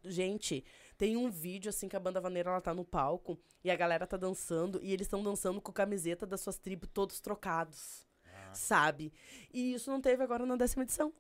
Gente, 0.06 0.64
Tem 1.00 1.16
um 1.16 1.32
vídeo, 1.32 1.70
assim, 1.70 1.88
que 1.88 1.96
a 1.96 2.00
banda 2.00 2.20
vaneira, 2.20 2.50
ela 2.50 2.60
tá 2.60 2.74
no 2.74 2.84
palco 2.84 3.40
e 3.64 3.72
a 3.72 3.76
galera 3.76 4.06
tá 4.06 4.18
dançando 4.18 4.82
e 4.84 4.92
eles 4.92 5.08
estão 5.08 5.24
dançando 5.24 5.62
com 5.62 5.72
camiseta 5.72 6.26
das 6.26 6.42
suas 6.42 6.58
tribos 6.58 6.90
todos 6.94 7.22
trocados, 7.22 8.06
sabe? 8.54 9.14
E 9.54 9.74
isso 9.74 9.90
não 9.90 10.02
teve 10.02 10.22
agora 10.22 10.46
na 10.46 10.58
décima 10.58 10.84
edição. 10.84 11.14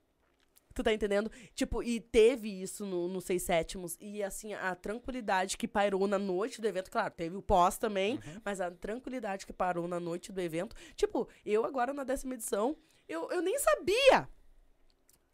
Tu 0.73 0.83
tá 0.83 0.93
entendendo? 0.93 1.31
Tipo, 1.55 1.81
e 1.81 2.01
teve 2.01 2.61
isso 2.61 2.85
no, 2.85 3.07
no 3.07 3.21
Seis 3.21 3.43
Sétimos. 3.43 3.95
E, 4.01 4.21
assim, 4.21 4.53
a 4.53 4.75
tranquilidade 4.75 5.55
que 5.57 5.67
pairou 5.67 6.05
na 6.07 6.19
noite 6.19 6.59
do 6.59 6.67
evento, 6.67 6.91
claro, 6.91 7.13
teve 7.13 7.37
o 7.37 7.41
pós 7.41 7.77
também, 7.77 8.19
mas 8.43 8.59
a 8.59 8.69
tranquilidade 8.69 9.45
que 9.45 9.53
parou 9.53 9.87
na 9.87 9.99
noite 9.99 10.29
do 10.29 10.41
evento. 10.41 10.75
Tipo, 10.93 11.25
eu 11.45 11.63
agora 11.63 11.93
na 11.93 12.03
décima 12.03 12.33
edição, 12.33 12.75
eu, 13.07 13.31
eu 13.31 13.41
nem 13.41 13.57
sabia. 13.57 14.27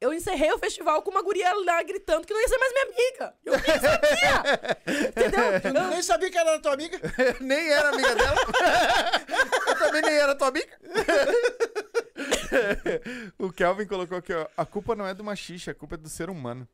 Eu 0.01 0.13
encerrei 0.13 0.51
o 0.51 0.59
festival 0.59 1.01
com 1.01 1.09
uma 1.11 1.23
guria 1.23 1.51
lá 1.65 1.81
gritando 1.81 2.27
que 2.27 2.34
não 2.34 2.41
ia 2.41 2.47
ser 2.47 2.57
mais 2.57 2.73
minha 2.73 2.85
amiga. 2.85 3.35
Eu 3.45 3.53
nem 3.53 3.80
sabia! 3.80 5.07
Entendeu? 5.09 5.81
Eu 5.84 5.89
nem 5.89 6.01
sabia 6.03 6.30
que 6.31 6.38
era 6.38 6.59
tua 6.59 6.73
amiga. 6.73 6.99
nem 7.39 7.69
era 7.72 7.89
amiga 7.89 8.13
dela. 8.15 8.41
Eu 9.67 9.77
também 9.80 10.01
nem 10.01 10.13
era 10.15 10.35
tua 10.35 10.49
amiga. 10.49 10.77
o 13.39 13.51
Kelvin 13.51 13.85
colocou 13.88 14.17
aqui, 14.17 14.34
ó. 14.34 14.47
A 14.55 14.65
culpa 14.65 14.95
não 14.95 15.05
é 15.07 15.13
do 15.13 15.23
machista, 15.23 15.72
a 15.72 15.76
culpa 15.76 15.95
é 15.95 15.97
do 15.97 16.09
ser 16.09 16.30
humano. 16.30 16.67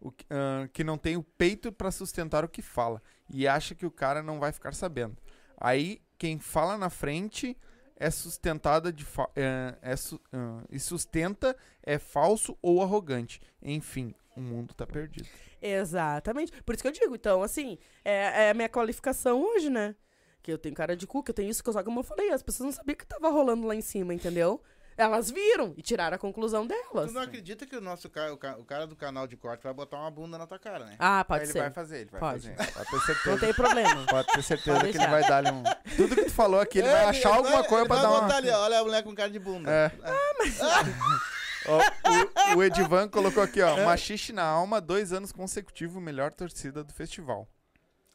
O, 0.00 0.10
que- 0.10 0.26
ah, 0.30 0.68
que 0.72 0.82
não 0.82 0.98
tem 0.98 1.16
o 1.16 1.22
peito 1.22 1.70
pra 1.72 1.90
sustentar 1.90 2.44
o 2.44 2.48
que 2.48 2.62
fala. 2.62 3.02
E 3.32 3.46
acha 3.46 3.74
que 3.74 3.86
o 3.86 3.90
cara 3.90 4.22
não 4.22 4.40
vai 4.40 4.52
ficar 4.52 4.74
sabendo. 4.74 5.16
Aí, 5.58 6.00
quem 6.18 6.38
fala 6.38 6.76
na 6.76 6.90
frente 6.90 7.56
é 7.96 8.10
sustentada 8.10 8.92
de 8.92 9.06
é, 9.36 9.74
é 9.82 9.94
ah, 10.32 10.62
e 10.70 10.78
sustenta 10.78 11.56
é 11.82 11.98
falso 11.98 12.56
ou 12.60 12.82
arrogante. 12.82 13.40
Enfim, 13.62 14.14
o 14.36 14.40
mundo 14.40 14.74
tá 14.74 14.86
perdido. 14.86 15.28
Exatamente. 15.60 16.52
Por 16.62 16.74
isso 16.74 16.82
que 16.82 16.88
eu 16.88 16.92
digo, 16.92 17.14
então, 17.14 17.42
assim, 17.42 17.78
é, 18.04 18.46
é 18.46 18.50
a 18.50 18.54
minha 18.54 18.68
qualificação 18.68 19.42
hoje, 19.42 19.70
né? 19.70 19.94
Que 20.42 20.52
eu 20.52 20.58
tenho 20.58 20.74
cara 20.74 20.96
de 20.96 21.06
cu, 21.06 21.22
que 21.22 21.30
eu 21.30 21.34
tenho 21.34 21.50
isso, 21.50 21.62
que 21.62 21.68
eu 21.68 21.72
só 21.72 21.84
como 21.84 22.00
eu 22.00 22.04
falei, 22.04 22.30
as 22.30 22.42
pessoas 22.42 22.66
não 22.66 22.72
sabiam 22.72 22.96
que 22.96 23.06
tava 23.06 23.28
rolando 23.28 23.66
lá 23.66 23.74
em 23.74 23.80
cima, 23.80 24.12
entendeu? 24.12 24.60
Elas 24.96 25.30
viram 25.30 25.72
e 25.76 25.82
tiraram 25.82 26.14
a 26.16 26.18
conclusão 26.18 26.66
delas. 26.66 27.06
Tu 27.10 27.14
não 27.14 27.22
acredita 27.22 27.66
que 27.66 27.74
o 27.76 27.80
nosso 27.80 28.08
cara, 28.10 28.32
o, 28.32 28.36
ca- 28.36 28.56
o 28.58 28.64
cara 28.64 28.86
do 28.86 28.94
canal 28.94 29.26
de 29.26 29.36
corte 29.36 29.62
vai 29.64 29.72
botar 29.72 29.98
uma 29.98 30.10
bunda 30.10 30.36
na 30.38 30.46
tua 30.46 30.58
cara, 30.58 30.84
né? 30.84 30.96
Ah, 30.98 31.24
pode 31.24 31.44
ele 31.44 31.52
ser. 31.52 31.58
vai 31.60 31.70
fazer, 31.70 32.00
ele 32.02 32.10
vai 32.10 32.20
Pode. 32.20 32.50
fazer. 32.54 32.72
Pode 32.72 32.90
ter 32.90 33.00
certeza. 33.00 33.30
Não 33.30 33.38
tem 33.38 33.54
problema. 33.54 34.06
Pode 34.06 34.28
ter 34.28 34.42
certeza 34.42 34.78
Pode 34.80 34.92
que 34.92 34.98
ele 34.98 35.06
vai 35.06 35.22
dar 35.22 35.36
ali 35.38 35.50
um. 35.50 35.62
Tudo 35.96 36.14
que 36.14 36.24
tu 36.24 36.30
falou 36.32 36.60
aqui, 36.60 36.78
ele 36.78 36.88
vai 36.88 37.04
É, 37.04 37.08
achar 37.08 37.34
alguma 37.34 37.58
vai- 37.60 37.68
coisa 37.68 37.82
ele 37.84 37.88
pra 37.88 37.96
vai 37.96 38.04
dar 38.04 38.10
botar 38.10 38.24
uma. 38.26 38.36
ali, 38.36 38.50
ó, 38.50 38.58
olha 38.64 38.78
a 38.80 38.84
mulher 38.84 39.02
com 39.02 39.14
cara 39.14 39.30
de 39.30 39.38
bunda. 39.38 39.70
É. 39.70 39.90
Ó, 41.64 41.78
o, 42.54 42.56
o 42.58 42.62
Edivan 42.64 43.08
colocou 43.08 43.40
aqui, 43.42 43.62
ó. 43.62 43.84
Machixe 43.84 44.32
na 44.32 44.42
alma, 44.42 44.80
dois 44.80 45.12
anos 45.12 45.30
consecutivos, 45.30 46.02
melhor 46.02 46.32
torcida 46.32 46.82
do 46.82 46.92
festival. 46.92 47.48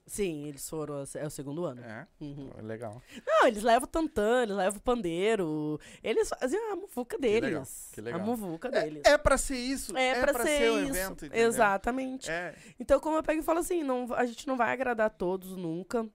Sim, 0.10 0.46
eles 0.48 0.68
foram, 0.70 1.04
é 1.16 1.26
o 1.26 1.30
segundo 1.30 1.66
ano. 1.66 1.84
É, 1.84 2.08
Uhum. 2.22 2.50
legal. 2.64 3.02
Não, 3.26 3.46
eles 3.46 3.62
levam 3.62 3.84
o 3.84 3.92
tantã, 3.92 4.44
eles 4.44 4.56
levam 4.56 4.78
o 4.80 4.82
pandeiro. 4.82 5.78
Eles 6.02 6.30
fazem 6.30 6.58
a 6.72 6.78
muvuca 6.78 7.18
deles. 7.18 7.44
legal, 7.50 7.68
que 7.92 8.02
legal. 8.02 8.22
A 8.22 8.24
muvuca 8.24 8.70
deles. 8.70 9.02
É 9.06 9.18
pra 9.18 9.38
ser 9.38 9.58
isso. 9.58 9.96
É, 9.98 10.22
pra, 10.22 10.46
ser, 10.46 10.72
o 10.72 10.80
isso. 10.80 10.90
evento? 10.92 11.26
Exatamente. 11.36 12.32
É. 12.32 12.56
Então, 12.80 13.02
como 13.02 13.18
eu 13.18 13.24
pego 13.24 13.42
e 13.42 13.44
falo 13.44 13.60
assim, 13.60 13.84
não, 13.84 14.14
a 14.14 14.26
gente 14.26 14.48
não 14.48 14.56
vai 14.56 14.72
agradar 14.72 15.10
todos 15.10 15.58
nunca. 15.58 16.08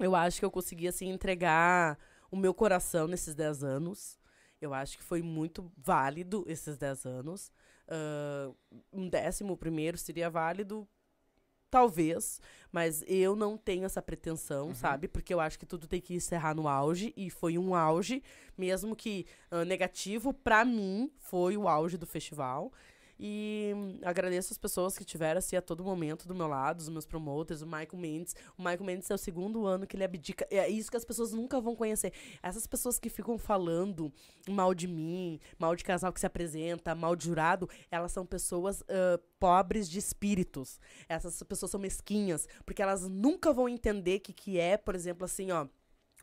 Eu 0.00 0.16
acho 0.16 0.40
que 0.40 0.44
eu 0.44 0.50
consegui, 0.50 0.88
assim, 0.88 1.08
entregar 1.08 1.96
o 2.28 2.36
meu 2.36 2.52
coração 2.52 3.06
nesses 3.06 3.36
10 3.36 3.62
anos. 3.62 4.18
Eu 4.60 4.74
acho 4.74 4.98
que 4.98 5.04
foi 5.04 5.22
muito 5.22 5.70
válido 5.76 6.44
esses 6.48 6.76
10 6.76 7.06
anos. 7.06 7.52
Ah, 7.86 8.50
um 8.92 9.08
décimo 9.08 9.56
primeiro 9.56 9.96
seria 9.98 10.28
válido, 10.30 10.88
talvez, 11.72 12.38
mas 12.70 13.02
eu 13.08 13.34
não 13.34 13.56
tenho 13.56 13.86
essa 13.86 14.02
pretensão, 14.02 14.74
sabe? 14.74 15.08
Porque 15.08 15.32
eu 15.32 15.40
acho 15.40 15.58
que 15.58 15.64
tudo 15.64 15.88
tem 15.88 16.02
que 16.02 16.14
encerrar 16.14 16.54
no 16.54 16.68
auge, 16.68 17.14
e 17.16 17.30
foi 17.30 17.56
um 17.56 17.74
auge, 17.74 18.22
mesmo 18.56 18.94
que 18.94 19.24
ah, 19.50 19.64
negativo, 19.64 20.34
pra 20.34 20.66
mim, 20.66 21.10
foi 21.18 21.56
o 21.56 21.66
auge 21.66 21.96
do 21.96 22.06
festival. 22.06 22.70
E 23.24 23.72
agradeço 24.02 24.52
as 24.52 24.58
pessoas 24.58 24.98
que 24.98 25.04
tiveram 25.04 25.38
assim 25.38 25.54
a 25.54 25.62
todo 25.62 25.84
momento 25.84 26.26
do 26.26 26.34
meu 26.34 26.48
lado, 26.48 26.80
os 26.80 26.88
meus 26.88 27.06
promoters, 27.06 27.62
o 27.62 27.66
Michael 27.66 27.96
Mendes. 27.96 28.34
O 28.58 28.62
Michael 28.62 28.82
Mendes 28.82 29.08
é 29.08 29.14
o 29.14 29.18
segundo 29.18 29.64
ano 29.64 29.86
que 29.86 29.94
ele 29.94 30.02
abdica. 30.02 30.44
É 30.50 30.68
isso 30.68 30.90
que 30.90 30.96
as 30.96 31.04
pessoas 31.04 31.32
nunca 31.32 31.60
vão 31.60 31.76
conhecer. 31.76 32.12
Essas 32.42 32.66
pessoas 32.66 32.98
que 32.98 33.08
ficam 33.08 33.38
falando 33.38 34.12
mal 34.48 34.74
de 34.74 34.88
mim, 34.88 35.38
mal 35.56 35.76
de 35.76 35.84
casal 35.84 36.12
que 36.12 36.18
se 36.18 36.26
apresenta, 36.26 36.96
mal 36.96 37.14
de 37.14 37.26
jurado, 37.26 37.70
elas 37.92 38.10
são 38.10 38.26
pessoas 38.26 38.82
ah, 38.88 39.20
pobres 39.38 39.88
de 39.88 40.00
espíritos. 40.00 40.80
Essas 41.08 41.40
pessoas 41.44 41.70
são 41.70 41.78
mesquinhas, 41.78 42.48
porque 42.66 42.82
elas 42.82 43.08
nunca 43.08 43.52
vão 43.52 43.68
entender 43.68 44.18
que 44.18 44.32
que 44.32 44.58
é, 44.58 44.76
por 44.76 44.96
exemplo, 44.96 45.24
assim, 45.24 45.52
ó. 45.52 45.68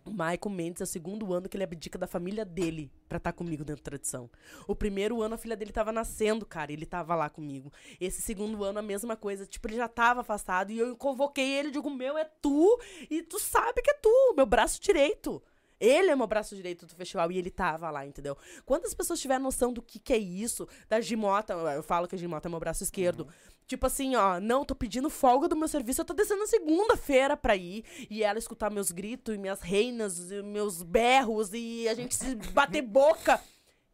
O 0.05 0.11
Michael 0.11 0.49
Mendes 0.49 0.81
é 0.81 0.83
o 0.83 0.87
segundo 0.87 1.33
ano 1.33 1.47
que 1.47 1.55
ele 1.55 1.63
abdica 1.63 1.97
da 1.97 2.07
família 2.07 2.43
dele 2.43 2.91
pra 3.07 3.17
estar 3.17 3.33
comigo 3.33 3.63
dentro 3.63 3.83
da 3.83 3.89
tradição. 3.91 4.29
O 4.67 4.75
primeiro 4.75 5.21
ano 5.21 5.35
a 5.35 5.37
filha 5.37 5.55
dele 5.55 5.71
tava 5.71 5.91
nascendo, 5.91 6.45
cara, 6.45 6.71
ele 6.71 6.85
tava 6.85 7.15
lá 7.15 7.29
comigo. 7.29 7.71
Esse 7.99 8.21
segundo 8.21 8.63
ano 8.63 8.79
a 8.79 8.81
mesma 8.81 9.15
coisa, 9.15 9.45
tipo, 9.45 9.67
ele 9.67 9.75
já 9.75 9.87
tava 9.87 10.21
afastado 10.21 10.71
e 10.71 10.79
eu 10.79 10.95
convoquei 10.95 11.47
ele, 11.47 11.71
digo, 11.71 11.89
meu, 11.89 12.17
é 12.17 12.25
tu, 12.25 12.79
e 13.09 13.21
tu 13.21 13.37
sabe 13.39 13.81
que 13.81 13.91
é 13.91 13.93
tu, 13.95 14.33
meu 14.35 14.45
braço 14.45 14.81
direito. 14.81 15.41
Ele 15.79 16.11
é 16.11 16.15
meu 16.15 16.27
braço 16.27 16.55
direito 16.55 16.85
do 16.85 16.93
festival 16.93 17.31
e 17.31 17.37
ele 17.37 17.49
tava 17.49 17.89
lá, 17.89 18.05
entendeu? 18.05 18.37
Quantas 18.65 18.93
pessoas 18.93 19.19
tiverem 19.19 19.41
noção 19.41 19.71
do 19.71 19.81
que 19.81 19.97
que 19.97 20.11
é 20.11 20.17
isso, 20.17 20.67
da 20.89 20.99
Gimota, 20.99 21.53
eu 21.53 21.81
falo 21.81 22.07
que 22.07 22.15
a 22.15 22.17
Gimota 22.17 22.49
é 22.49 22.51
meu 22.51 22.59
braço 22.59 22.83
esquerdo. 22.83 23.27
Tipo 23.69 23.85
assim, 23.85 24.15
ó, 24.15 24.39
não, 24.39 24.65
tô 24.65 24.73
pedindo 24.73 25.11
folga 25.11 25.47
do 25.47 25.55
meu 25.55 25.67
serviço, 25.67 26.01
eu 26.01 26.05
tô 26.05 26.11
descendo 26.11 26.47
segunda-feira 26.47 27.37
pra 27.37 27.55
ir. 27.55 27.85
E 28.09 28.23
ela 28.23 28.39
escutar 28.39 28.71
meus 28.71 28.89
gritos, 28.91 29.35
e 29.35 29.37
minhas 29.37 29.61
reinas, 29.61 30.31
e 30.31 30.41
meus 30.41 30.81
berros, 30.81 31.51
e 31.53 31.87
a 31.87 31.93
gente 31.93 32.15
se 32.15 32.33
bater 32.51 32.81
boca. 32.81 33.39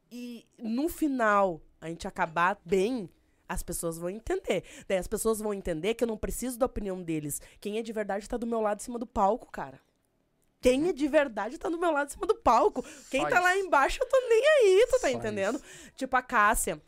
E 0.10 0.46
no 0.58 0.88
final, 0.88 1.62
a 1.82 1.90
gente 1.90 2.08
acabar 2.08 2.58
bem, 2.64 3.10
as 3.50 3.62
pessoas 3.62 3.98
vão 3.98 4.10
entender. 4.10 4.64
Daí 4.88 4.98
as 4.98 5.08
pessoas 5.08 5.40
vão 5.40 5.54
entender 5.54 5.94
que 5.96 6.06
eu 6.06 6.08
não 6.08 6.16
preciso 6.16 6.58
da 6.58 6.68
opinião 6.68 7.04
deles. 7.04 7.42
Quem 7.60 7.78
é 7.78 7.82
de 7.82 7.92
verdade 7.92 8.30
tá 8.30 8.38
do 8.38 8.48
meu 8.48 8.62
lado 8.62 8.80
em 8.80 8.84
cima 8.84 8.98
do 8.98 9.06
palco, 9.06 9.52
cara. 9.52 9.78
Quem 10.62 10.88
é 10.88 10.94
de 10.94 11.08
verdade 11.10 11.58
tá 11.58 11.68
do 11.68 11.78
meu 11.78 11.92
lado 11.92 12.08
em 12.08 12.14
cima 12.14 12.26
do 12.26 12.36
palco. 12.36 12.82
Quem 13.12 13.24
Só 13.24 13.28
tá 13.28 13.42
lá 13.42 13.54
isso. 13.58 13.68
embaixo, 13.68 14.00
eu 14.02 14.08
tô 14.08 14.22
nem 14.30 14.42
aí, 14.42 14.88
tu 14.90 15.02
tá 15.02 15.10
Só 15.10 15.10
entendendo? 15.10 15.62
Tipo 15.98 16.16
a 16.16 16.22
Cássia. 16.22 16.82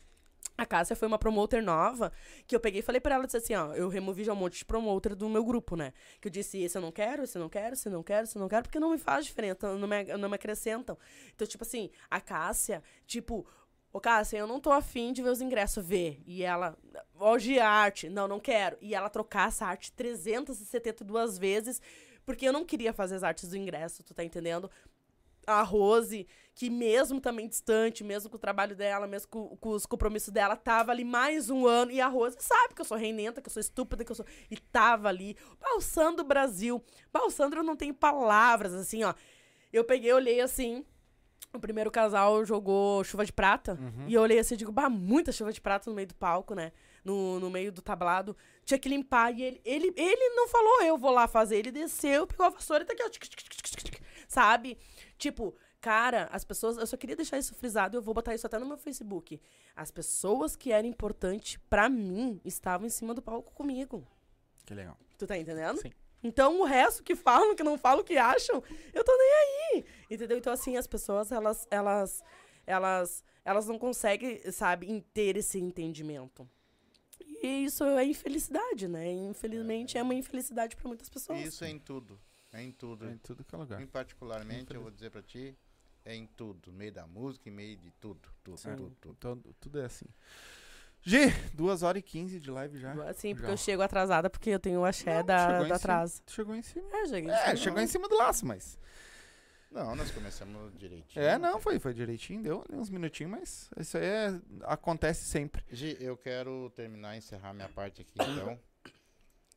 A 0.58 0.66
Cássia 0.66 0.96
foi 0.96 1.06
uma 1.06 1.20
promoter 1.20 1.62
nova 1.62 2.12
que 2.44 2.54
eu 2.54 2.58
peguei 2.58 2.80
e 2.80 2.82
falei 2.82 3.00
pra 3.00 3.14
ela, 3.14 3.26
disse 3.26 3.36
assim, 3.36 3.54
ó, 3.54 3.72
eu 3.74 3.88
removi 3.88 4.24
já 4.24 4.32
um 4.32 4.36
monte 4.36 4.58
de 4.58 4.64
promoter 4.64 5.14
do 5.14 5.28
meu 5.28 5.44
grupo, 5.44 5.76
né? 5.76 5.92
Que 6.20 6.26
eu 6.26 6.32
disse, 6.32 6.60
esse 6.60 6.76
eu 6.76 6.82
não 6.82 6.90
quero, 6.90 7.22
esse 7.22 7.38
eu 7.38 7.40
não 7.40 7.48
quero, 7.48 7.74
esse 7.74 7.86
eu 7.86 7.92
não 7.92 8.02
quero, 8.02 8.24
esse 8.24 8.36
eu 8.36 8.40
não 8.40 8.48
quero, 8.48 8.64
porque 8.64 8.80
não 8.80 8.90
me 8.90 8.98
faz 8.98 9.24
diferença, 9.24 9.72
não 9.76 9.86
me, 9.86 10.04
não 10.16 10.28
me 10.28 10.34
acrescentam. 10.34 10.98
Então, 11.32 11.46
tipo 11.46 11.62
assim, 11.62 11.90
a 12.10 12.20
Cássia, 12.20 12.82
tipo, 13.06 13.46
ô 13.92 14.00
Cássia, 14.00 14.36
eu 14.36 14.48
não 14.48 14.58
tô 14.58 14.72
afim 14.72 15.12
de 15.12 15.22
ver 15.22 15.30
os 15.30 15.40
ingressos, 15.40 15.86
ver. 15.86 16.20
E 16.26 16.42
ela, 16.42 16.76
hoje 17.14 17.60
arte, 17.60 18.08
não, 18.08 18.26
não 18.26 18.40
quero. 18.40 18.76
E 18.80 18.96
ela 18.96 19.08
trocar 19.08 19.48
essa 19.48 19.64
arte 19.64 19.92
372 19.92 21.38
vezes, 21.38 21.80
porque 22.26 22.48
eu 22.48 22.52
não 22.52 22.64
queria 22.64 22.92
fazer 22.92 23.14
as 23.14 23.22
artes 23.22 23.48
do 23.48 23.56
ingresso, 23.56 24.02
tu 24.02 24.12
tá 24.12 24.24
entendendo? 24.24 24.68
A 25.48 25.62
Rose, 25.62 26.26
que 26.54 26.68
mesmo 26.68 27.20
também 27.20 27.48
distante, 27.48 28.04
mesmo 28.04 28.28
com 28.28 28.36
o 28.36 28.38
trabalho 28.38 28.76
dela, 28.76 29.06
mesmo 29.06 29.28
com, 29.28 29.56
com 29.56 29.70
os 29.70 29.86
compromissos 29.86 30.28
dela, 30.30 30.56
tava 30.56 30.92
ali 30.92 31.04
mais 31.04 31.48
um 31.48 31.66
ano. 31.66 31.90
E 31.90 32.00
a 32.00 32.08
Rose 32.08 32.36
sabe 32.40 32.74
que 32.74 32.80
eu 32.80 32.84
sou 32.84 32.98
reinenta, 32.98 33.40
que 33.40 33.48
eu 33.48 33.52
sou 33.52 33.60
estúpida, 33.60 34.04
que 34.04 34.12
eu 34.12 34.16
sou. 34.16 34.26
E 34.50 34.56
tava 34.56 35.08
ali, 35.08 35.36
balsando 35.58 36.22
o 36.22 36.24
Brasil. 36.24 36.82
Balsando, 37.12 37.56
eu 37.56 37.62
não 37.62 37.76
tenho 37.76 37.94
palavras, 37.94 38.74
assim, 38.74 39.02
ó. 39.04 39.14
Eu 39.72 39.84
peguei, 39.84 40.12
olhei 40.12 40.40
assim. 40.40 40.84
O 41.54 41.58
primeiro 41.58 41.90
casal 41.90 42.44
jogou 42.44 43.02
chuva 43.04 43.24
de 43.24 43.32
prata. 43.32 43.78
E 44.06 44.14
eu 44.14 44.20
olhei 44.20 44.38
assim 44.38 44.54
e 44.54 44.58
digo, 44.58 44.70
bah, 44.70 44.90
muita 44.90 45.32
chuva 45.32 45.50
de 45.52 45.60
prata 45.60 45.88
no 45.88 45.96
meio 45.96 46.08
do 46.08 46.14
palco, 46.14 46.54
né? 46.54 46.72
No, 47.02 47.40
no 47.40 47.48
meio 47.48 47.72
do 47.72 47.80
tablado. 47.80 48.36
Tinha 48.64 48.78
que 48.78 48.88
limpar. 48.88 49.32
E 49.32 49.42
ele, 49.42 49.60
ele, 49.64 49.92
ele 49.96 50.34
não 50.34 50.46
falou, 50.48 50.82
eu 50.82 50.98
vou 50.98 51.10
lá 51.10 51.26
fazer. 51.26 51.56
Ele 51.56 51.70
desceu, 51.70 52.26
pegou 52.26 52.46
a 52.46 52.50
vassoura 52.50 52.82
e 52.82 52.86
tá 52.86 52.92
aqui, 52.92 53.02
ó. 53.02 53.08
tic, 53.08 53.24
tic, 53.24 53.62
tic, 53.62 54.02
Sabe? 54.28 54.78
Tipo, 55.16 55.56
cara, 55.80 56.28
as 56.30 56.44
pessoas. 56.44 56.76
Eu 56.76 56.86
só 56.86 56.96
queria 56.96 57.16
deixar 57.16 57.38
isso 57.38 57.54
frisado 57.54 57.96
e 57.96 57.98
eu 57.98 58.02
vou 58.02 58.14
botar 58.14 58.34
isso 58.34 58.46
até 58.46 58.58
no 58.58 58.66
meu 58.66 58.76
Facebook. 58.76 59.40
As 59.74 59.90
pessoas 59.90 60.54
que 60.54 60.70
eram 60.70 60.86
importantes 60.86 61.58
pra 61.68 61.88
mim 61.88 62.40
estavam 62.44 62.86
em 62.86 62.90
cima 62.90 63.14
do 63.14 63.22
palco 63.22 63.52
comigo. 63.54 64.06
Que 64.66 64.74
legal. 64.74 64.96
Tu 65.16 65.26
tá 65.26 65.36
entendendo? 65.36 65.80
Sim. 65.80 65.90
Então 66.22 66.60
o 66.60 66.64
resto 66.64 67.02
que 67.02 67.14
falam, 67.14 67.54
que 67.54 67.62
não 67.62 67.78
falam, 67.78 68.04
que 68.04 68.16
acham, 68.16 68.62
eu 68.92 69.02
tô 69.04 69.16
nem 69.16 69.32
aí. 69.32 69.84
Entendeu? 70.10 70.36
Então, 70.36 70.52
assim, 70.52 70.76
as 70.76 70.86
pessoas, 70.86 71.32
elas, 71.32 71.66
elas, 71.70 72.22
elas, 72.66 73.24
elas 73.44 73.66
não 73.66 73.78
conseguem, 73.78 74.40
sabe, 74.50 75.00
ter 75.14 75.36
esse 75.36 75.58
entendimento. 75.58 76.48
E 77.42 77.64
isso 77.64 77.84
é 77.84 78.04
infelicidade, 78.04 78.88
né? 78.88 79.10
Infelizmente 79.12 79.96
é 79.96 80.02
uma 80.02 80.14
infelicidade 80.14 80.74
pra 80.74 80.88
muitas 80.88 81.08
pessoas. 81.08 81.40
Isso 81.40 81.64
é 81.64 81.70
em 81.70 81.78
tudo. 81.78 82.20
É 82.58 82.62
em 82.62 82.72
tudo. 82.72 83.08
Em 83.08 83.18
tudo 83.18 83.44
que 83.44 83.54
é 83.54 83.58
lugar. 83.58 83.80
Em 83.80 83.86
particularmente, 83.86 84.74
eu 84.74 84.82
vou 84.82 84.90
dizer 84.90 85.10
pra 85.10 85.22
ti, 85.22 85.56
é 86.04 86.14
em 86.14 86.26
tudo. 86.26 86.70
No 86.70 86.76
meio 86.78 86.92
da 86.92 87.06
música, 87.06 87.48
em 87.48 87.52
meio 87.52 87.76
de 87.76 87.90
tudo. 87.92 88.28
Tudo, 88.42 88.56
Sim. 88.58 88.76
tudo, 88.76 88.96
tudo. 89.00 89.14
Então, 89.18 89.42
tudo 89.60 89.80
é 89.80 89.84
assim. 89.84 90.06
Gi, 91.00 91.30
2 91.54 91.82
horas 91.84 92.00
e 92.00 92.02
15 92.02 92.40
de 92.40 92.50
live 92.50 92.78
já. 92.78 92.92
Assim, 93.08 93.32
porque 93.32 93.46
Já. 93.46 93.52
eu 93.52 93.56
chego 93.56 93.82
atrasada 93.82 94.28
porque 94.28 94.50
eu 94.50 94.58
tenho 94.58 94.80
o 94.80 94.84
axé 94.84 95.18
Não, 95.18 95.24
da, 95.26 95.60
em 95.60 95.62
cima. 95.62 95.76
atraso. 95.76 96.22
Tu 96.26 96.32
chegou 96.32 96.54
em 96.56 96.62
cima. 96.62 96.88
É, 96.92 97.06
cheguei. 97.06 97.30
É, 97.30 97.56
chegou 97.56 97.80
em 97.80 97.86
cima 97.86 98.08
do 98.08 98.16
laço, 98.16 98.44
mas. 98.44 98.76
Não, 99.70 99.94
nós 99.94 100.10
começamos 100.10 100.76
direitinho. 100.78 101.24
É, 101.24 101.38
não, 101.38 101.60
foi, 101.60 101.78
foi 101.78 101.92
direitinho, 101.92 102.42
deu 102.42 102.64
ali 102.68 102.78
uns 102.78 102.88
minutinhos, 102.88 103.30
mas 103.30 103.70
isso 103.78 103.98
aí 103.98 104.04
é- 104.04 104.40
acontece 104.62 105.24
sempre. 105.26 105.62
Gi, 105.70 105.96
eu 106.00 106.16
quero 106.16 106.70
terminar, 106.74 107.16
encerrar 107.16 107.52
minha 107.52 107.68
parte 107.68 108.00
aqui, 108.00 108.14
então, 108.48 108.58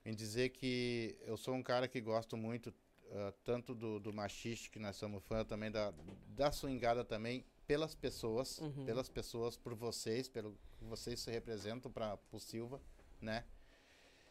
em 0.06 0.14
dizer 0.14 0.49
que 0.49 1.18
eu 1.26 1.38
sou 1.38 1.56
um 1.56 1.64
cara 1.64 1.88
que 1.88 2.02
gosto 2.02 2.36
muito, 2.36 2.73
ah, 3.12 3.34
tanto 3.44 3.76
do, 3.76 4.00
do 4.00 4.14
machiste, 4.14 4.70
que 4.70 4.80
nós 4.80 4.96
somos 4.96 5.24
fã, 5.24 5.44
também 5.44 5.70
da, 5.72 5.94
da 6.30 6.52
swingada 6.52 7.04
também, 7.04 7.44
pelas 7.68 7.94
pessoas, 7.96 8.60
Uhum. 8.60 8.86
pelas 8.86 9.10
pessoas, 9.10 9.56
por 9.58 9.74
vocês, 9.76 10.28
pelo 10.28 10.58
que 10.78 10.84
vocês 10.86 11.20
se 11.20 11.32
representam 11.32 11.92
para 11.92 12.18
o 12.32 12.40
Silva, 12.40 12.82
né? 13.22 13.46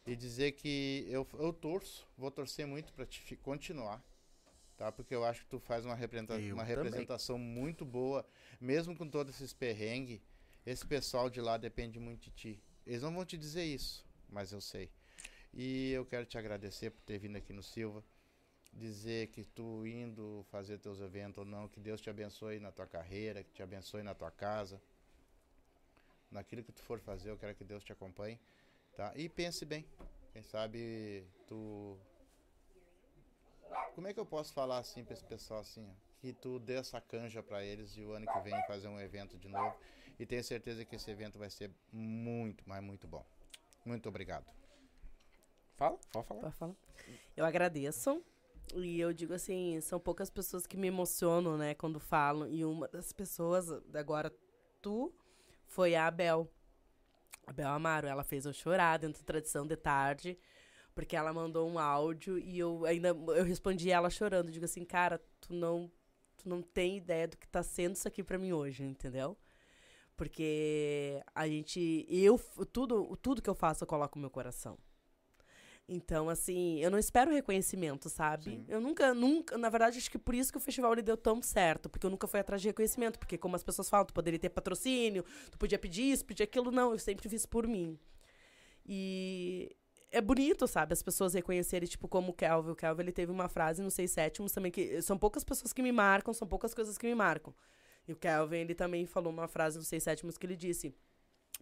E 0.05 0.15
dizer 0.15 0.53
que 0.53 1.05
eu, 1.09 1.27
eu 1.33 1.53
torço, 1.53 2.07
vou 2.17 2.31
torcer 2.31 2.65
muito 2.65 2.91
para 2.93 3.05
te 3.05 3.35
continuar, 3.37 4.03
tá? 4.77 4.91
Porque 4.91 5.13
eu 5.13 5.23
acho 5.23 5.41
que 5.41 5.47
tu 5.47 5.59
faz 5.59 5.85
uma, 5.85 5.93
representa 5.95 6.33
Eu 6.39 6.53
uma 6.55 6.63
também. 6.65 6.75
representação 6.75 7.37
muito 7.37 7.85
boa, 7.85 8.25
mesmo 8.59 8.95
com 8.95 9.07
todos 9.07 9.35
esses 9.35 9.53
perrengues, 9.53 10.19
esse 10.65 10.85
pessoal 10.85 11.29
de 11.29 11.39
lá 11.41 11.57
depende 11.57 11.99
muito 11.99 12.23
de 12.23 12.31
ti. 12.31 12.63
Eles 12.85 13.01
não 13.03 13.13
vão 13.13 13.23
te 13.25 13.37
dizer 13.37 13.63
isso, 13.63 14.03
mas 14.29 14.51
eu 14.51 14.59
sei. 14.61 14.89
E 15.53 15.91
eu 15.91 16.05
quero 16.05 16.25
te 16.25 16.37
agradecer 16.37 16.89
por 16.91 17.01
ter 17.03 17.17
vindo 17.19 17.35
aqui 17.35 17.53
no 17.53 17.61
Silva, 17.63 18.03
dizer 18.73 19.27
que 19.27 19.43
tu 19.43 19.85
indo 19.85 20.45
fazer 20.49 20.77
teus 20.79 20.99
eventos 20.99 21.39
ou 21.39 21.45
não, 21.45 21.67
que 21.67 21.79
Deus 21.79 22.01
te 22.01 22.09
abençoe 22.09 22.59
na 22.59 22.71
tua 22.71 22.87
carreira, 22.87 23.43
que 23.43 23.51
te 23.51 23.61
abençoe 23.61 24.03
na 24.03 24.15
tua 24.15 24.31
casa. 24.31 24.81
Naquilo 26.29 26.63
que 26.63 26.71
tu 26.71 26.81
for 26.81 26.99
fazer, 26.99 27.29
eu 27.29 27.37
quero 27.37 27.53
que 27.55 27.63
Deus 27.63 27.83
te 27.83 27.91
acompanhe, 27.91 28.39
tá? 28.95 29.11
E 29.15 29.27
pense 29.27 29.65
bem. 29.65 29.85
Quem 30.31 30.41
sabe 30.41 31.25
tu 31.45 31.97
Como 33.93 34.07
é 34.07 34.13
que 34.13 34.19
eu 34.19 34.25
posso 34.25 34.53
falar 34.53 34.77
assim 34.77 35.03
pra 35.03 35.13
esse 35.13 35.25
pessoal 35.25 35.59
assim, 35.59 35.85
ó? 35.85 35.93
Que 36.21 36.31
tu 36.31 36.59
dê 36.59 36.75
essa 36.75 37.01
canja 37.01 37.43
pra 37.43 37.63
eles 37.63 37.97
e 37.97 38.03
o 38.03 38.11
ano 38.13 38.25
que 38.25 38.39
vem 38.39 38.53
fazer 38.67 38.87
um 38.87 38.99
evento 38.99 39.37
de 39.37 39.49
novo. 39.49 39.75
E 40.19 40.25
tenho 40.25 40.43
certeza 40.43 40.85
que 40.85 40.95
esse 40.95 41.09
evento 41.09 41.39
vai 41.39 41.49
ser 41.49 41.71
muito, 41.91 42.63
mas 42.67 42.81
muito 42.81 43.07
bom. 43.07 43.25
Muito 43.83 44.07
obrigado. 44.07 44.45
Fala, 45.75 45.97
pode 46.11 46.27
falar. 46.27 46.41
Pode 46.41 46.55
falar. 46.55 46.75
Eu 47.35 47.43
agradeço. 47.43 48.23
E 48.75 48.99
eu 48.99 49.13
digo 49.13 49.33
assim, 49.33 49.79
são 49.81 49.99
poucas 49.99 50.29
pessoas 50.29 50.65
que 50.65 50.77
me 50.77 50.87
emocionam, 50.87 51.57
né, 51.57 51.73
quando 51.73 51.99
falam. 51.99 52.47
E 52.47 52.63
uma 52.65 52.87
das 52.87 53.11
pessoas, 53.11 53.69
agora 53.93 54.33
tu, 54.81 55.13
foi 55.65 55.95
a 55.95 56.07
Abel. 56.07 56.49
Abel 57.45 57.69
Amaro. 57.69 58.07
Ela 58.07 58.23
fez 58.23 58.45
eu 58.45 58.53
chorar 58.53 58.97
dentro 58.97 59.21
da 59.21 59.25
tradição 59.25 59.65
de 59.65 59.75
tarde, 59.75 60.37
porque 60.93 61.15
ela 61.15 61.33
mandou 61.33 61.69
um 61.69 61.79
áudio 61.79 62.37
e 62.37 62.59
eu 62.59 62.85
ainda 62.85 63.09
eu 63.09 63.43
respondi 63.43 63.89
ela 63.89 64.09
chorando. 64.09 64.51
Digo 64.51 64.65
assim, 64.65 64.85
cara, 64.85 65.21
tu 65.39 65.53
não, 65.53 65.91
tu 66.37 66.49
não 66.49 66.61
tem 66.61 66.97
ideia 66.97 67.27
do 67.27 67.37
que 67.37 67.47
tá 67.47 67.63
sendo 67.63 67.95
isso 67.95 68.07
aqui 68.07 68.23
pra 68.23 68.37
mim 68.37 68.51
hoje, 68.51 68.83
entendeu? 68.83 69.37
Porque 70.15 71.21
a 71.33 71.47
gente. 71.47 72.05
Eu, 72.09 72.37
tudo, 72.71 73.17
tudo 73.17 73.41
que 73.41 73.49
eu 73.49 73.55
faço, 73.55 73.83
eu 73.83 73.87
coloco 73.87 74.17
o 74.19 74.21
meu 74.21 74.29
coração. 74.29 74.77
Então, 75.87 76.29
assim, 76.29 76.79
eu 76.79 76.89
não 76.89 76.97
espero 76.97 77.31
reconhecimento, 77.31 78.09
sabe? 78.09 78.45
Sim. 78.45 78.65
Eu 78.67 78.79
nunca, 78.79 79.13
nunca, 79.13 79.57
na 79.57 79.69
verdade, 79.69 79.97
acho 79.97 80.09
que 80.09 80.17
por 80.17 80.33
isso 80.33 80.51
que 80.51 80.57
o 80.57 80.61
festival 80.61 80.93
ele 80.93 81.01
deu 81.01 81.17
tão 81.17 81.41
certo, 81.41 81.89
porque 81.89 82.05
eu 82.05 82.09
nunca 82.09 82.27
fui 82.27 82.39
atrás 82.39 82.61
de 82.61 82.69
reconhecimento, 82.69 83.19
porque 83.19 83.37
como 83.37 83.55
as 83.55 83.63
pessoas 83.63 83.89
falam, 83.89 84.05
tu 84.05 84.13
poderia 84.13 84.39
ter 84.39 84.49
patrocínio, 84.49 85.25
tu 85.51 85.57
podia 85.57 85.77
pedir 85.77 86.03
isso, 86.11 86.23
pedir 86.23 86.43
aquilo, 86.43 86.71
não, 86.71 86.91
eu 86.93 86.99
sempre 86.99 87.27
fiz 87.27 87.45
por 87.45 87.67
mim. 87.67 87.99
E 88.85 89.75
é 90.11 90.21
bonito, 90.21 90.67
sabe, 90.67 90.93
as 90.93 91.01
pessoas 91.01 91.33
reconhecerem, 91.33 91.87
tipo, 91.87 92.07
como 92.07 92.31
o 92.31 92.33
Kelvin. 92.33 92.71
O 92.71 92.75
Kelvin, 92.75 93.03
ele 93.03 93.11
teve 93.11 93.31
uma 93.31 93.49
frase 93.49 93.81
nos 93.81 93.93
seis 93.93 94.11
sétimos 94.11 94.51
também, 94.51 94.71
que 94.71 95.01
são 95.01 95.17
poucas 95.17 95.43
pessoas 95.43 95.73
que 95.73 95.81
me 95.81 95.91
marcam, 95.91 96.33
são 96.33 96.47
poucas 96.47 96.73
coisas 96.73 96.97
que 96.97 97.07
me 97.07 97.15
marcam. 97.15 97.53
E 98.07 98.13
o 98.13 98.15
Kelvin, 98.15 98.57
ele 98.57 98.75
também 98.75 99.05
falou 99.05 99.31
uma 99.31 99.47
frase 99.47 99.77
nos 99.77 99.87
seis 99.87 100.03
sétimos 100.03 100.37
que 100.37 100.45
ele 100.45 100.55
disse, 100.55 100.93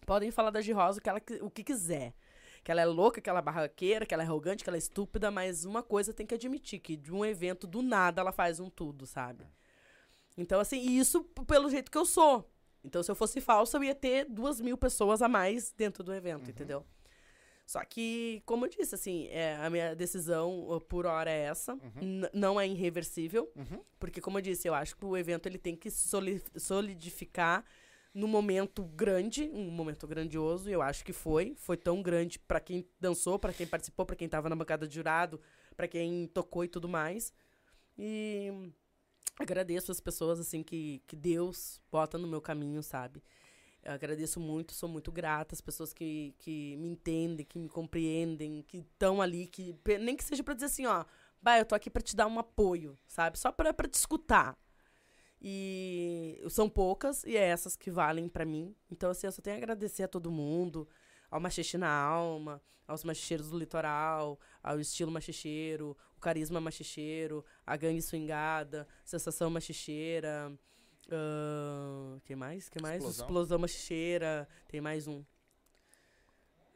podem 0.06 0.30
falar 0.30 0.50
da 0.50 0.60
G 0.60 0.72
Rosa 0.72 0.98
o 0.98 1.02
que, 1.02 1.08
ela, 1.08 1.22
o 1.42 1.50
que 1.50 1.62
quiser. 1.62 2.14
Que 2.62 2.70
ela 2.70 2.80
é 2.82 2.84
louca, 2.84 3.20
que 3.20 3.30
ela 3.30 3.38
é 3.38 3.42
barraqueira, 3.42 4.04
que 4.04 4.12
ela 4.12 4.22
é 4.22 4.26
arrogante, 4.26 4.62
que 4.62 4.68
ela 4.70 4.76
é 4.76 4.78
estúpida, 4.78 5.30
mas 5.30 5.64
uma 5.64 5.82
coisa 5.82 6.12
tem 6.12 6.26
que 6.26 6.34
admitir, 6.34 6.78
que 6.78 6.96
de 6.96 7.12
um 7.12 7.24
evento, 7.24 7.66
do 7.66 7.80
nada, 7.82 8.20
ela 8.20 8.32
faz 8.32 8.60
um 8.60 8.68
tudo, 8.68 9.06
sabe? 9.06 9.46
Então, 10.36 10.60
assim, 10.60 10.78
e 10.80 10.98
isso 10.98 11.24
pelo 11.46 11.70
jeito 11.70 11.90
que 11.90 11.98
eu 11.98 12.04
sou. 12.04 12.50
Então, 12.84 13.02
se 13.02 13.10
eu 13.10 13.14
fosse 13.14 13.40
falsa, 13.40 13.76
eu 13.78 13.84
ia 13.84 13.94
ter 13.94 14.24
duas 14.26 14.60
mil 14.60 14.76
pessoas 14.76 15.20
a 15.22 15.28
mais 15.28 15.72
dentro 15.72 16.02
do 16.02 16.14
evento, 16.14 16.50
entendeu? 16.50 16.84
Só 17.66 17.84
que, 17.84 18.42
como 18.46 18.64
eu 18.66 18.68
disse, 18.70 18.94
assim, 18.94 19.28
é, 19.28 19.56
a 19.56 19.70
minha 19.70 19.94
decisão 19.94 20.82
por 20.88 21.06
hora 21.06 21.30
é 21.30 21.42
essa. 21.42 21.78
N- 22.02 22.28
Não 22.32 22.60
é 22.60 22.66
irreversível. 22.66 23.50
Uhum. 23.54 23.80
Porque, 23.98 24.20
como 24.20 24.38
eu 24.38 24.42
disse, 24.42 24.66
eu 24.66 24.74
acho 24.74 24.96
que 24.96 25.04
o 25.04 25.16
evento 25.16 25.46
ele 25.46 25.58
tem 25.58 25.76
que 25.76 25.88
soli- 25.90 26.42
solidificar 26.56 27.64
num 28.12 28.26
momento 28.26 28.84
grande, 28.84 29.50
um 29.52 29.70
momento 29.70 30.06
grandioso, 30.06 30.68
eu 30.68 30.82
acho 30.82 31.04
que 31.04 31.12
foi. 31.12 31.54
Foi 31.56 31.76
tão 31.76 32.02
grande 32.02 32.38
pra 32.38 32.60
quem 32.60 32.86
dançou, 32.98 33.38
pra 33.38 33.52
quem 33.52 33.66
participou, 33.66 34.04
pra 34.04 34.16
quem 34.16 34.28
tava 34.28 34.48
na 34.48 34.56
bancada 34.56 34.86
de 34.86 34.94
jurado, 34.94 35.40
pra 35.76 35.86
quem 35.86 36.26
tocou 36.28 36.64
e 36.64 36.68
tudo 36.68 36.88
mais. 36.88 37.32
E 37.96 38.72
agradeço 39.38 39.92
as 39.92 40.00
pessoas, 40.00 40.40
assim, 40.40 40.62
que, 40.62 41.02
que 41.06 41.16
Deus 41.16 41.80
bota 41.90 42.18
no 42.18 42.26
meu 42.26 42.40
caminho, 42.40 42.82
sabe? 42.82 43.22
Eu 43.82 43.92
agradeço 43.92 44.38
muito, 44.38 44.74
sou 44.74 44.88
muito 44.88 45.10
grata 45.10 45.54
às 45.54 45.60
pessoas 45.60 45.92
que, 45.92 46.34
que 46.38 46.76
me 46.76 46.88
entendem, 46.88 47.46
que 47.46 47.58
me 47.58 47.68
compreendem, 47.68 48.62
que 48.62 48.78
estão 48.78 49.22
ali, 49.22 49.46
que 49.46 49.74
nem 50.00 50.16
que 50.16 50.24
seja 50.24 50.44
pra 50.44 50.52
dizer 50.52 50.66
assim, 50.66 50.84
ó, 50.84 51.04
bah, 51.40 51.58
eu 51.58 51.64
tô 51.64 51.74
aqui 51.74 51.88
pra 51.88 52.02
te 52.02 52.14
dar 52.14 52.26
um 52.26 52.38
apoio, 52.38 52.98
sabe? 53.06 53.38
Só 53.38 53.50
pra 53.50 53.72
te 53.72 53.94
escutar. 53.94 54.58
E 55.42 56.42
são 56.50 56.68
poucas 56.68 57.24
e 57.24 57.36
é 57.36 57.44
essas 57.44 57.74
que 57.76 57.90
valem 57.90 58.28
pra 58.28 58.44
mim. 58.44 58.74
Então, 58.90 59.10
assim, 59.10 59.26
eu 59.26 59.32
só 59.32 59.40
tenho 59.40 59.56
a 59.56 59.58
agradecer 59.58 60.02
a 60.02 60.08
todo 60.08 60.30
mundo, 60.30 60.86
ao 61.30 61.40
Machixe 61.40 61.78
na 61.78 61.90
Alma, 61.90 62.62
aos 62.86 63.04
machicheiros 63.04 63.48
do 63.50 63.58
litoral, 63.58 64.38
ao 64.62 64.80
estilo 64.80 65.10
machicheiro, 65.12 65.96
o 66.16 66.20
carisma 66.20 66.60
machicheiro, 66.60 67.44
a 67.64 67.76
gangue 67.76 68.02
swingada, 68.02 68.86
sensação 69.04 69.48
machicheira. 69.48 70.52
ahn, 71.10 72.18
quem 72.24 72.36
mais? 72.36 72.68
Quem 72.68 72.82
mais? 72.82 72.96
Explosão. 72.96 73.26
Explosão 73.26 73.58
machicheira. 73.60 74.48
Tem 74.68 74.80
mais 74.80 75.06
um. 75.06 75.24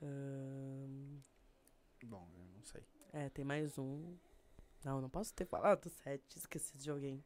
Ahn, 0.00 1.20
Bom, 2.04 2.28
eu 2.38 2.44
não 2.54 2.62
sei. 2.62 2.82
é, 3.12 3.28
tem 3.30 3.44
mais 3.44 3.76
um. 3.76 4.16
Não, 4.84 5.00
não 5.00 5.08
posso 5.10 5.32
ter 5.34 5.46
falado 5.46 5.88
sete, 5.88 6.38
esqueci 6.38 6.78
de 6.78 6.90
alguém. 6.90 7.24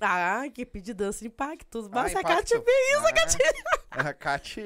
Ah, 0.00 0.46
equipe 0.46 0.80
de 0.80 0.92
dança 0.94 1.26
impactos. 1.26 1.88
Mas 1.88 2.14
a 2.16 2.22
Kat, 2.22 2.54
Impacto. 2.54 2.64
Ah, 3.90 4.00
A 4.08 4.14
Kat. 4.14 4.56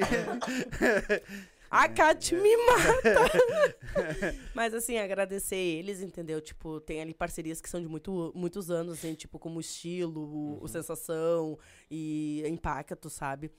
a 1.71 1.89
Kat 1.89 2.35
me 2.35 2.57
mata. 2.67 4.35
Mas 4.55 4.73
assim, 4.75 4.97
agradecer 4.99 5.57
eles, 5.57 6.01
entendeu? 6.01 6.41
Tipo, 6.41 6.81
tem 6.81 7.01
ali 7.01 7.13
parcerias 7.13 7.61
que 7.61 7.69
são 7.69 7.81
de 7.81 7.89
muito, 7.89 8.33
muitos 8.35 8.71
anos, 8.71 8.99
assim, 8.99 9.15
tipo, 9.15 9.39
como 9.39 9.61
estilo, 9.61 10.21
o, 10.21 10.63
o 10.63 10.69
sensação 10.69 11.59
e 11.91 12.43
impacto, 12.47 13.11
sabe? 13.11 13.51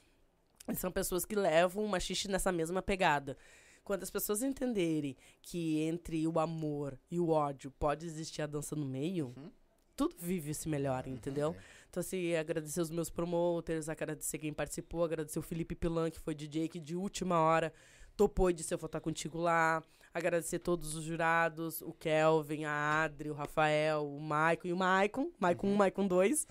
E 0.72 0.76
são 0.76 0.92
pessoas 0.92 1.26
que 1.26 1.36
levam 1.36 1.84
o 1.84 1.88
machixe 1.90 2.28
nessa 2.28 2.52
mesma 2.52 2.82
pegada. 2.82 3.38
Quando 3.84 4.02
as 4.02 4.10
pessoas 4.10 4.42
entenderem 4.42 5.16
que 5.44 5.82
entre 5.82 6.28
o 6.28 6.40
amor 6.40 6.98
e 7.12 7.20
o 7.20 7.30
ódio 7.30 7.70
pode 7.78 8.06
existir 8.06 8.42
a 8.42 8.48
dança 8.48 8.76
no 8.76 8.86
meio, 8.86 9.34
Uhum. 9.38 9.52
Tudo 9.96 10.16
vive-se 10.20 10.68
melhor, 10.68 11.08
entendeu? 11.08 11.56
Então, 11.90 12.02
assim, 12.02 12.36
agradecer 12.36 12.82
os 12.82 12.90
meus 12.90 13.10
promoters, 13.10 13.88
agradecer 13.88 14.38
quem 14.38 14.54
participou, 14.54 15.04
agradecer 15.04 15.40
o 15.40 15.42
Felipe 15.42 15.76
Pilan, 15.76 16.12
que 16.12 16.20
foi 16.20 16.36
DJ, 16.36 16.68
que 16.68 16.80
de 16.80 16.96
última 16.96 17.40
hora 17.40 17.72
topou 18.18 18.50
e 18.50 18.54
disse 18.54 18.74
eu 18.74 18.78
vou 18.78 18.88
estar 18.88 19.00
contigo 19.00 19.38
lá. 19.38 19.82
Agradecer 20.14 20.60
todos 20.60 20.96
os 20.96 21.04
jurados, 21.04 21.82
o 21.82 21.92
Kelvin, 21.94 22.64
a 22.66 23.04
Adri, 23.04 23.30
o 23.30 23.34
Rafael, 23.34 24.08
o 24.08 24.20
Maicon 24.20 24.68
e 24.70 24.74
o 24.74 24.78
Maicon, 24.78 25.32
Maicon 25.40 25.68
1, 25.68 25.76
Maicon 25.76 26.08
2, 26.08 26.48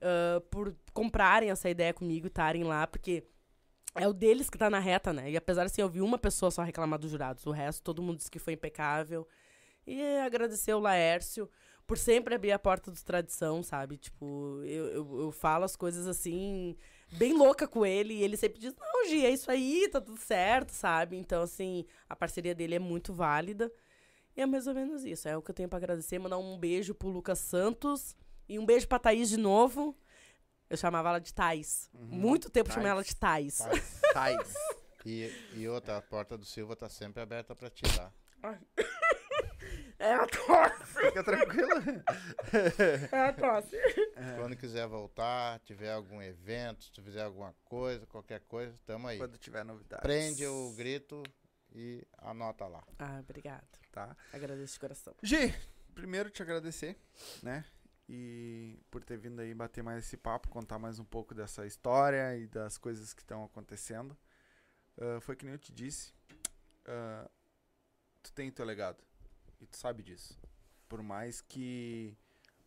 ah, 0.00 0.42
por 0.50 0.74
comprarem 0.92 1.50
essa 1.50 1.68
ideia 1.68 1.94
comigo 1.94 2.26
e 2.26 2.28
estarem 2.28 2.62
lá, 2.62 2.86
porque 2.86 3.24
é 3.94 4.06
o 4.06 4.12
deles 4.12 4.50
que 4.50 4.58
tá 4.58 4.68
na 4.68 4.78
reta, 4.78 5.12
né? 5.12 5.30
E 5.30 5.36
apesar 5.36 5.64
assim, 5.64 5.80
eu 5.80 5.88
vi 5.88 6.02
uma 6.02 6.18
pessoa 6.18 6.50
só 6.50 6.62
reclamar 6.62 6.98
dos 6.98 7.10
jurados, 7.10 7.46
o 7.46 7.50
resto 7.50 7.82
todo 7.82 8.02
mundo 8.02 8.18
disse 8.18 8.30
que 8.30 8.38
foi 8.38 8.52
impecável. 8.52 9.26
E 9.86 10.02
agradecer 10.18 10.74
o 10.74 10.80
Laércio 10.80 11.48
por 11.86 11.98
sempre 11.98 12.34
abrir 12.34 12.52
a 12.52 12.58
porta 12.58 12.90
dos 12.90 13.02
tradição, 13.02 13.62
sabe? 13.62 13.96
Tipo, 13.96 14.62
eu, 14.64 14.86
eu, 14.88 15.20
eu 15.22 15.30
falo 15.30 15.64
as 15.64 15.76
coisas 15.76 16.06
assim, 16.06 16.76
bem 17.12 17.32
louca 17.32 17.68
com 17.68 17.84
ele, 17.84 18.14
e 18.14 18.22
ele 18.22 18.36
sempre 18.36 18.58
diz, 18.58 18.74
não, 18.74 19.08
Gi, 19.08 19.24
é 19.24 19.30
isso 19.30 19.50
aí, 19.50 19.88
tá 19.90 20.00
tudo 20.00 20.18
certo, 20.18 20.70
sabe? 20.70 21.16
Então, 21.16 21.42
assim, 21.42 21.84
a 22.08 22.16
parceria 22.16 22.54
dele 22.54 22.76
é 22.76 22.78
muito 22.78 23.12
válida. 23.12 23.70
E 24.36 24.40
é 24.40 24.46
mais 24.46 24.66
ou 24.66 24.74
menos 24.74 25.04
isso. 25.04 25.28
É 25.28 25.36
o 25.36 25.42
que 25.42 25.50
eu 25.50 25.54
tenho 25.54 25.68
pra 25.68 25.76
agradecer. 25.76 26.18
Mandar 26.18 26.38
um 26.38 26.58
beijo 26.58 26.92
pro 26.94 27.08
Lucas 27.08 27.38
Santos. 27.38 28.16
E 28.48 28.58
um 28.58 28.66
beijo 28.66 28.88
pra 28.88 28.98
Thaís 28.98 29.28
de 29.28 29.36
novo. 29.36 29.96
Eu 30.68 30.76
chamava 30.76 31.08
ela 31.08 31.20
de 31.20 31.32
Thais. 31.32 31.88
Uhum. 31.94 32.06
Muito 32.06 32.50
tempo 32.50 32.68
eu 32.68 32.74
chamei 32.74 32.90
Thais. 32.90 32.96
ela 32.96 33.04
de 33.04 33.16
Thais. 33.16 33.58
Tais. 34.12 34.54
E, 35.06 35.30
e 35.54 35.68
outra, 35.68 35.98
a 35.98 36.02
porta 36.02 36.36
do 36.36 36.44
Silva 36.44 36.74
tá 36.74 36.88
sempre 36.88 37.22
aberta 37.22 37.54
pra 37.54 37.70
ti, 37.70 37.82
tá? 37.94 38.12
É 40.04 40.12
a 40.12 40.26
tosse. 40.26 41.00
Fica 41.00 41.24
tranquilo. 41.24 42.04
É 43.10 43.20
a 43.28 43.32
tosse. 43.32 43.76
Quando 44.38 44.54
quiser 44.54 44.86
voltar, 44.86 45.58
tiver 45.60 45.92
algum 45.92 46.20
evento, 46.20 46.84
se 46.84 47.00
fizer 47.00 47.22
alguma 47.22 47.54
coisa, 47.64 48.04
qualquer 48.06 48.40
coisa, 48.40 48.74
tamo 48.84 49.08
aí. 49.08 49.16
Quando 49.16 49.38
tiver 49.38 49.64
novidades. 49.64 50.02
Prende 50.02 50.46
o 50.46 50.74
grito 50.76 51.22
e 51.74 52.06
anota 52.18 52.66
lá. 52.66 52.84
Ah, 52.98 53.20
obrigada. 53.20 53.66
Tá. 53.90 54.14
Agradeço 54.32 54.74
de 54.74 54.80
coração. 54.80 55.14
Gi, 55.22 55.54
primeiro 55.94 56.28
te 56.28 56.42
agradecer, 56.42 56.98
né? 57.42 57.64
E 58.06 58.78
por 58.90 59.02
ter 59.02 59.16
vindo 59.16 59.40
aí 59.40 59.54
bater 59.54 59.82
mais 59.82 60.04
esse 60.04 60.18
papo, 60.18 60.50
contar 60.50 60.78
mais 60.78 60.98
um 60.98 61.04
pouco 61.04 61.34
dessa 61.34 61.64
história 61.66 62.36
e 62.36 62.46
das 62.46 62.76
coisas 62.76 63.14
que 63.14 63.22
estão 63.22 63.42
acontecendo. 63.42 64.14
Ah, 65.00 65.18
foi 65.22 65.34
que 65.34 65.46
nem 65.46 65.54
eu 65.54 65.58
te 65.58 65.72
disse. 65.72 66.12
ah, 66.86 67.26
tu 68.22 68.32
tem 68.32 68.50
teu 68.50 68.66
legado. 68.66 69.02
E 69.64 69.66
tu 69.66 69.78
sabe 69.78 70.02
disso. 70.02 70.38
Por 70.86 71.02
mais 71.02 71.40
que 71.40 72.14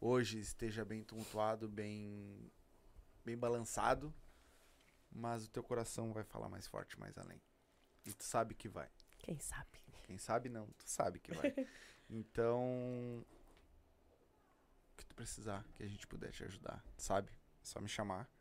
hoje 0.02 0.40
esteja 0.40 0.84
bem 0.84 1.04
tumultuado, 1.04 1.70
bem, 1.70 2.52
bem 3.24 3.38
balançado, 3.38 4.12
mas 5.12 5.46
o 5.46 5.50
teu 5.52 5.62
coração 5.62 6.12
vai 6.12 6.24
falar 6.24 6.50
mais 6.50 6.66
forte 6.66 7.00
mais 7.00 7.16
além. 7.16 7.40
E 8.04 8.12
tu 8.12 8.24
sabe 8.24 8.56
que 8.56 8.68
vai. 8.68 8.90
Quem 9.20 9.38
sabe? 9.38 9.80
Quem 10.06 10.18
sabe 10.18 10.50
não, 10.50 10.66
tu 10.72 10.90
sabe 10.90 11.20
que 11.20 11.32
vai. 11.34 11.54
Então, 12.10 12.64
o 14.94 14.96
que 14.96 15.06
tu 15.06 15.14
precisar, 15.14 15.68
que 15.76 15.84
a 15.84 15.88
gente 15.88 16.08
puder 16.08 16.32
te 16.32 16.42
ajudar, 16.46 16.82
sabe? 16.98 17.30
É 17.62 17.66
só 17.66 17.82
me 17.82 17.90
chamar, 17.90 18.32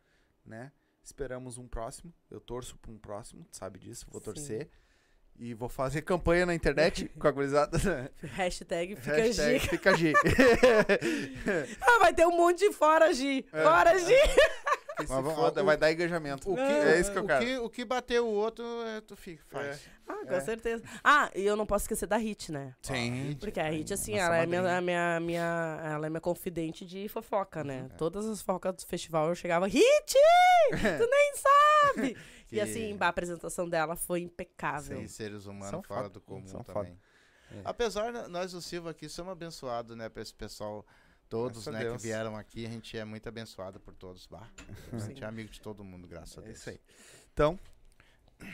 né? 0.44 0.72
Esperamos 1.02 1.58
um 1.58 1.66
próximo. 1.66 2.14
Eu 2.30 2.40
torço 2.40 2.78
pra 2.78 2.92
um 2.92 2.98
próximo, 2.98 3.44
tu 3.44 3.56
sabe 3.56 3.80
disso, 3.80 4.06
vou 4.08 4.20
Sim. 4.20 4.24
torcer. 4.24 4.70
E 5.38 5.52
vou 5.54 5.68
fazer 5.68 6.02
campanha 6.02 6.46
na 6.46 6.54
internet 6.54 7.10
com 7.18 7.28
a 7.28 7.30
gurizada. 7.30 8.10
Hashtag 8.22 8.96
fica 8.96 9.16
Hashtag 9.16 9.58
Gi. 9.58 9.68
fica 9.68 9.94
G. 9.96 10.12
Ah, 11.80 11.98
vai 11.98 12.14
ter 12.14 12.26
um 12.26 12.36
monte 12.36 12.58
de 12.60 12.72
fora, 12.72 13.12
Gi. 13.12 13.44
É. 13.52 13.62
Fora. 13.62 13.92
Que 13.94 15.02
se 15.06 15.12
Mas 15.12 15.22
vamos- 15.22 15.34
foda, 15.34 15.62
o- 15.62 15.66
vai 15.66 15.76
dar 15.76 15.92
engajamento. 15.92 16.50
O 16.50 16.54
que, 16.56 16.60
é 16.62 16.98
isso 16.98 17.12
que 17.12 17.18
eu 17.18 17.24
o 17.24 17.26
quero. 17.26 17.44
que, 17.44 17.58
o 17.58 17.68
que 17.68 17.84
bateu 17.84 18.26
o 18.26 18.30
outro, 18.32 18.64
é, 18.86 19.02
tu 19.02 19.14
fica, 19.14 19.44
faz. 19.50 19.78
Ah, 20.08 20.24
com 20.26 20.34
É. 20.34 20.40
certeza. 20.40 20.82
Ah, 21.04 21.30
e 21.34 21.42
eu 21.44 21.54
não 21.54 21.66
posso 21.66 21.84
esquecer 21.84 22.06
da 22.06 22.16
Hit, 22.16 22.50
né? 22.50 22.74
Sim. 22.80 23.36
Porque 23.38 23.60
a 23.60 23.68
Hit, 23.68 23.92
assim, 23.92 24.12
Nossa 24.12 24.24
ela 24.24 24.36
é 24.38 24.46
minha, 24.46 24.80
minha, 24.80 25.20
minha, 25.20 25.80
ela 25.84 26.06
é 26.06 26.08
minha 26.08 26.20
confidente 26.20 26.86
de 26.86 27.08
fofoca, 27.10 27.62
né? 27.62 27.82
Uhum. 27.82 27.88
Todas 27.98 28.24
as 28.24 28.40
fofocas 28.40 28.74
do 28.74 28.86
festival 28.86 29.28
eu 29.28 29.34
chegava, 29.34 29.66
Hit! 29.68 30.14
Tu 30.72 31.10
nem 31.10 31.32
sabe! 31.36 32.16
E 32.52 32.60
assim, 32.60 32.96
a 33.00 33.08
apresentação 33.08 33.68
dela 33.68 33.96
foi 33.96 34.20
impecável. 34.20 34.96
Sem 34.98 35.08
seres 35.08 35.46
humanos 35.46 35.70
São 35.70 35.82
fora 35.82 36.02
foda, 36.02 36.14
do 36.14 36.20
comum 36.20 36.46
são 36.46 36.62
também. 36.62 36.98
É. 37.50 37.62
Apesar, 37.64 38.12
de 38.12 38.28
nós 38.28 38.52
do 38.52 38.60
Silva 38.62 38.90
aqui 38.90 39.08
somos 39.08 39.32
abençoados, 39.32 39.96
né? 39.96 40.08
Pra 40.08 40.22
esse 40.22 40.34
pessoal, 40.34 40.84
todos, 41.28 41.64
Graças 41.64 41.80
a 41.80 41.90
né, 41.90 41.96
que 41.96 42.02
vieram 42.02 42.36
aqui, 42.36 42.66
a 42.66 42.70
gente 42.70 42.96
é 42.96 43.04
muito 43.04 43.28
abençoado 43.28 43.78
por 43.80 43.94
todos. 43.94 44.26
Bah, 44.26 44.48
a 44.92 44.98
gente 44.98 45.22
é 45.22 45.26
amigo 45.26 45.50
de 45.50 45.60
todo 45.60 45.84
mundo, 45.84 46.06
graças 46.06 46.38
a 46.38 46.40
É 46.42 46.44
Deus. 46.44 46.58
isso 46.58 46.70
aí. 46.70 46.80
Então, 47.32 47.58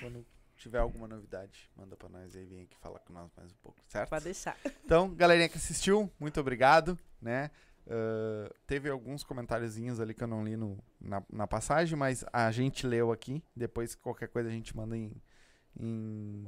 quando 0.01 0.27
tiver 0.57 0.79
alguma 0.79 1.09
novidade, 1.09 1.71
manda 1.77 1.97
pra 1.97 2.09
nós 2.09 2.37
aí, 2.37 2.45
vem 2.45 2.63
aqui 2.63 2.77
falar 2.77 2.99
com 3.01 3.13
nós 3.13 3.31
mais 3.37 3.51
um 3.51 3.57
pouco, 3.63 3.79
certo? 3.89 4.11
Pode 4.11 4.25
deixar. 4.25 4.57
Então, 4.85 5.13
galerinha 5.15 5.49
que 5.49 5.57
assistiu, 5.59 6.11
muito 6.21 6.39
obrigado, 6.41 6.99
né? 7.21 7.51
Ah, 7.89 8.51
teve 8.67 8.89
alguns 8.89 9.25
comentáriozinhos 9.25 10.01
ali 10.01 10.15
que 10.15 10.23
eu 10.23 10.29
não 10.29 10.45
li 10.45 10.57
no, 10.57 10.79
na, 11.01 11.23
na 11.33 11.47
passagem, 11.47 11.97
mas 11.97 12.25
a 12.33 12.51
gente 12.51 12.87
leu 12.87 13.11
aqui. 13.13 13.43
Depois, 13.55 13.95
qualquer 13.95 14.29
coisa, 14.29 14.49
a 14.49 14.53
gente 14.53 14.77
manda 14.77 14.97
em, 14.97 15.13
em, 15.79 16.47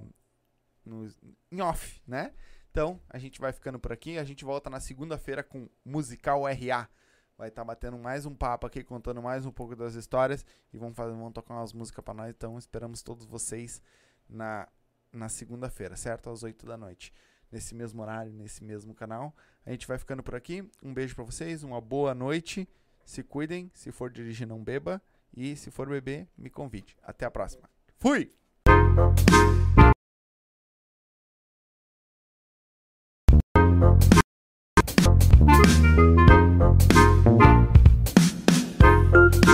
no- 0.84 1.08
em 1.50 1.60
off, 1.60 2.02
né? 2.06 2.32
Então, 2.70 3.00
a 3.08 3.18
gente 3.18 3.40
vai 3.40 3.52
ficando 3.52 3.78
por 3.78 3.92
aqui. 3.92 4.18
A 4.18 4.24
gente 4.24 4.44
volta 4.44 4.68
na 4.68 4.80
segunda-feira 4.80 5.42
com 5.42 5.68
Musical 5.84 6.42
RA. 6.46 6.88
Vai 7.36 7.48
estar 7.48 7.64
batendo 7.64 7.98
mais 7.98 8.26
um 8.26 8.34
papo 8.34 8.66
aqui, 8.66 8.82
contando 8.84 9.20
mais 9.22 9.44
um 9.46 9.50
pouco 9.52 9.74
das 9.76 9.94
histórias. 9.94 10.44
E 10.72 10.78
vamos, 10.78 10.96
fazer, 10.96 11.16
tocar 11.32 11.54
umas 11.54 11.72
músicas 11.72 12.04
pra 12.04 12.14
nós. 12.14 12.30
Então, 12.30 12.56
esperamos 12.58 13.02
todos 13.02 13.26
vocês 13.26 13.80
na, 14.28 14.68
na 15.12 15.28
segunda-feira, 15.28 15.96
certo? 15.96 16.30
Às 16.30 16.42
8 16.42 16.66
da 16.66 16.76
noite. 16.76 17.12
Nesse 17.50 17.74
mesmo 17.74 18.02
horário, 18.02 18.32
nesse 18.32 18.64
mesmo 18.64 18.92
canal. 18.94 19.34
A 19.66 19.70
gente 19.70 19.86
vai 19.86 19.98
ficando 19.98 20.22
por 20.22 20.34
aqui. 20.34 20.68
Um 20.82 20.92
beijo 20.92 21.14
para 21.14 21.24
vocês, 21.24 21.62
uma 21.62 21.80
boa 21.80 22.14
noite. 22.14 22.68
Se 23.04 23.22
cuidem, 23.22 23.70
se 23.74 23.90
for 23.92 24.10
dirigir, 24.10 24.46
não 24.46 24.62
beba. 24.62 25.00
E 25.36 25.56
se 25.56 25.70
for 25.70 25.88
beber, 25.88 26.28
me 26.36 26.50
convide. 26.50 26.96
Até 27.02 27.26
a 27.26 27.30
próxima. 27.30 27.68
Fui! 27.98 28.30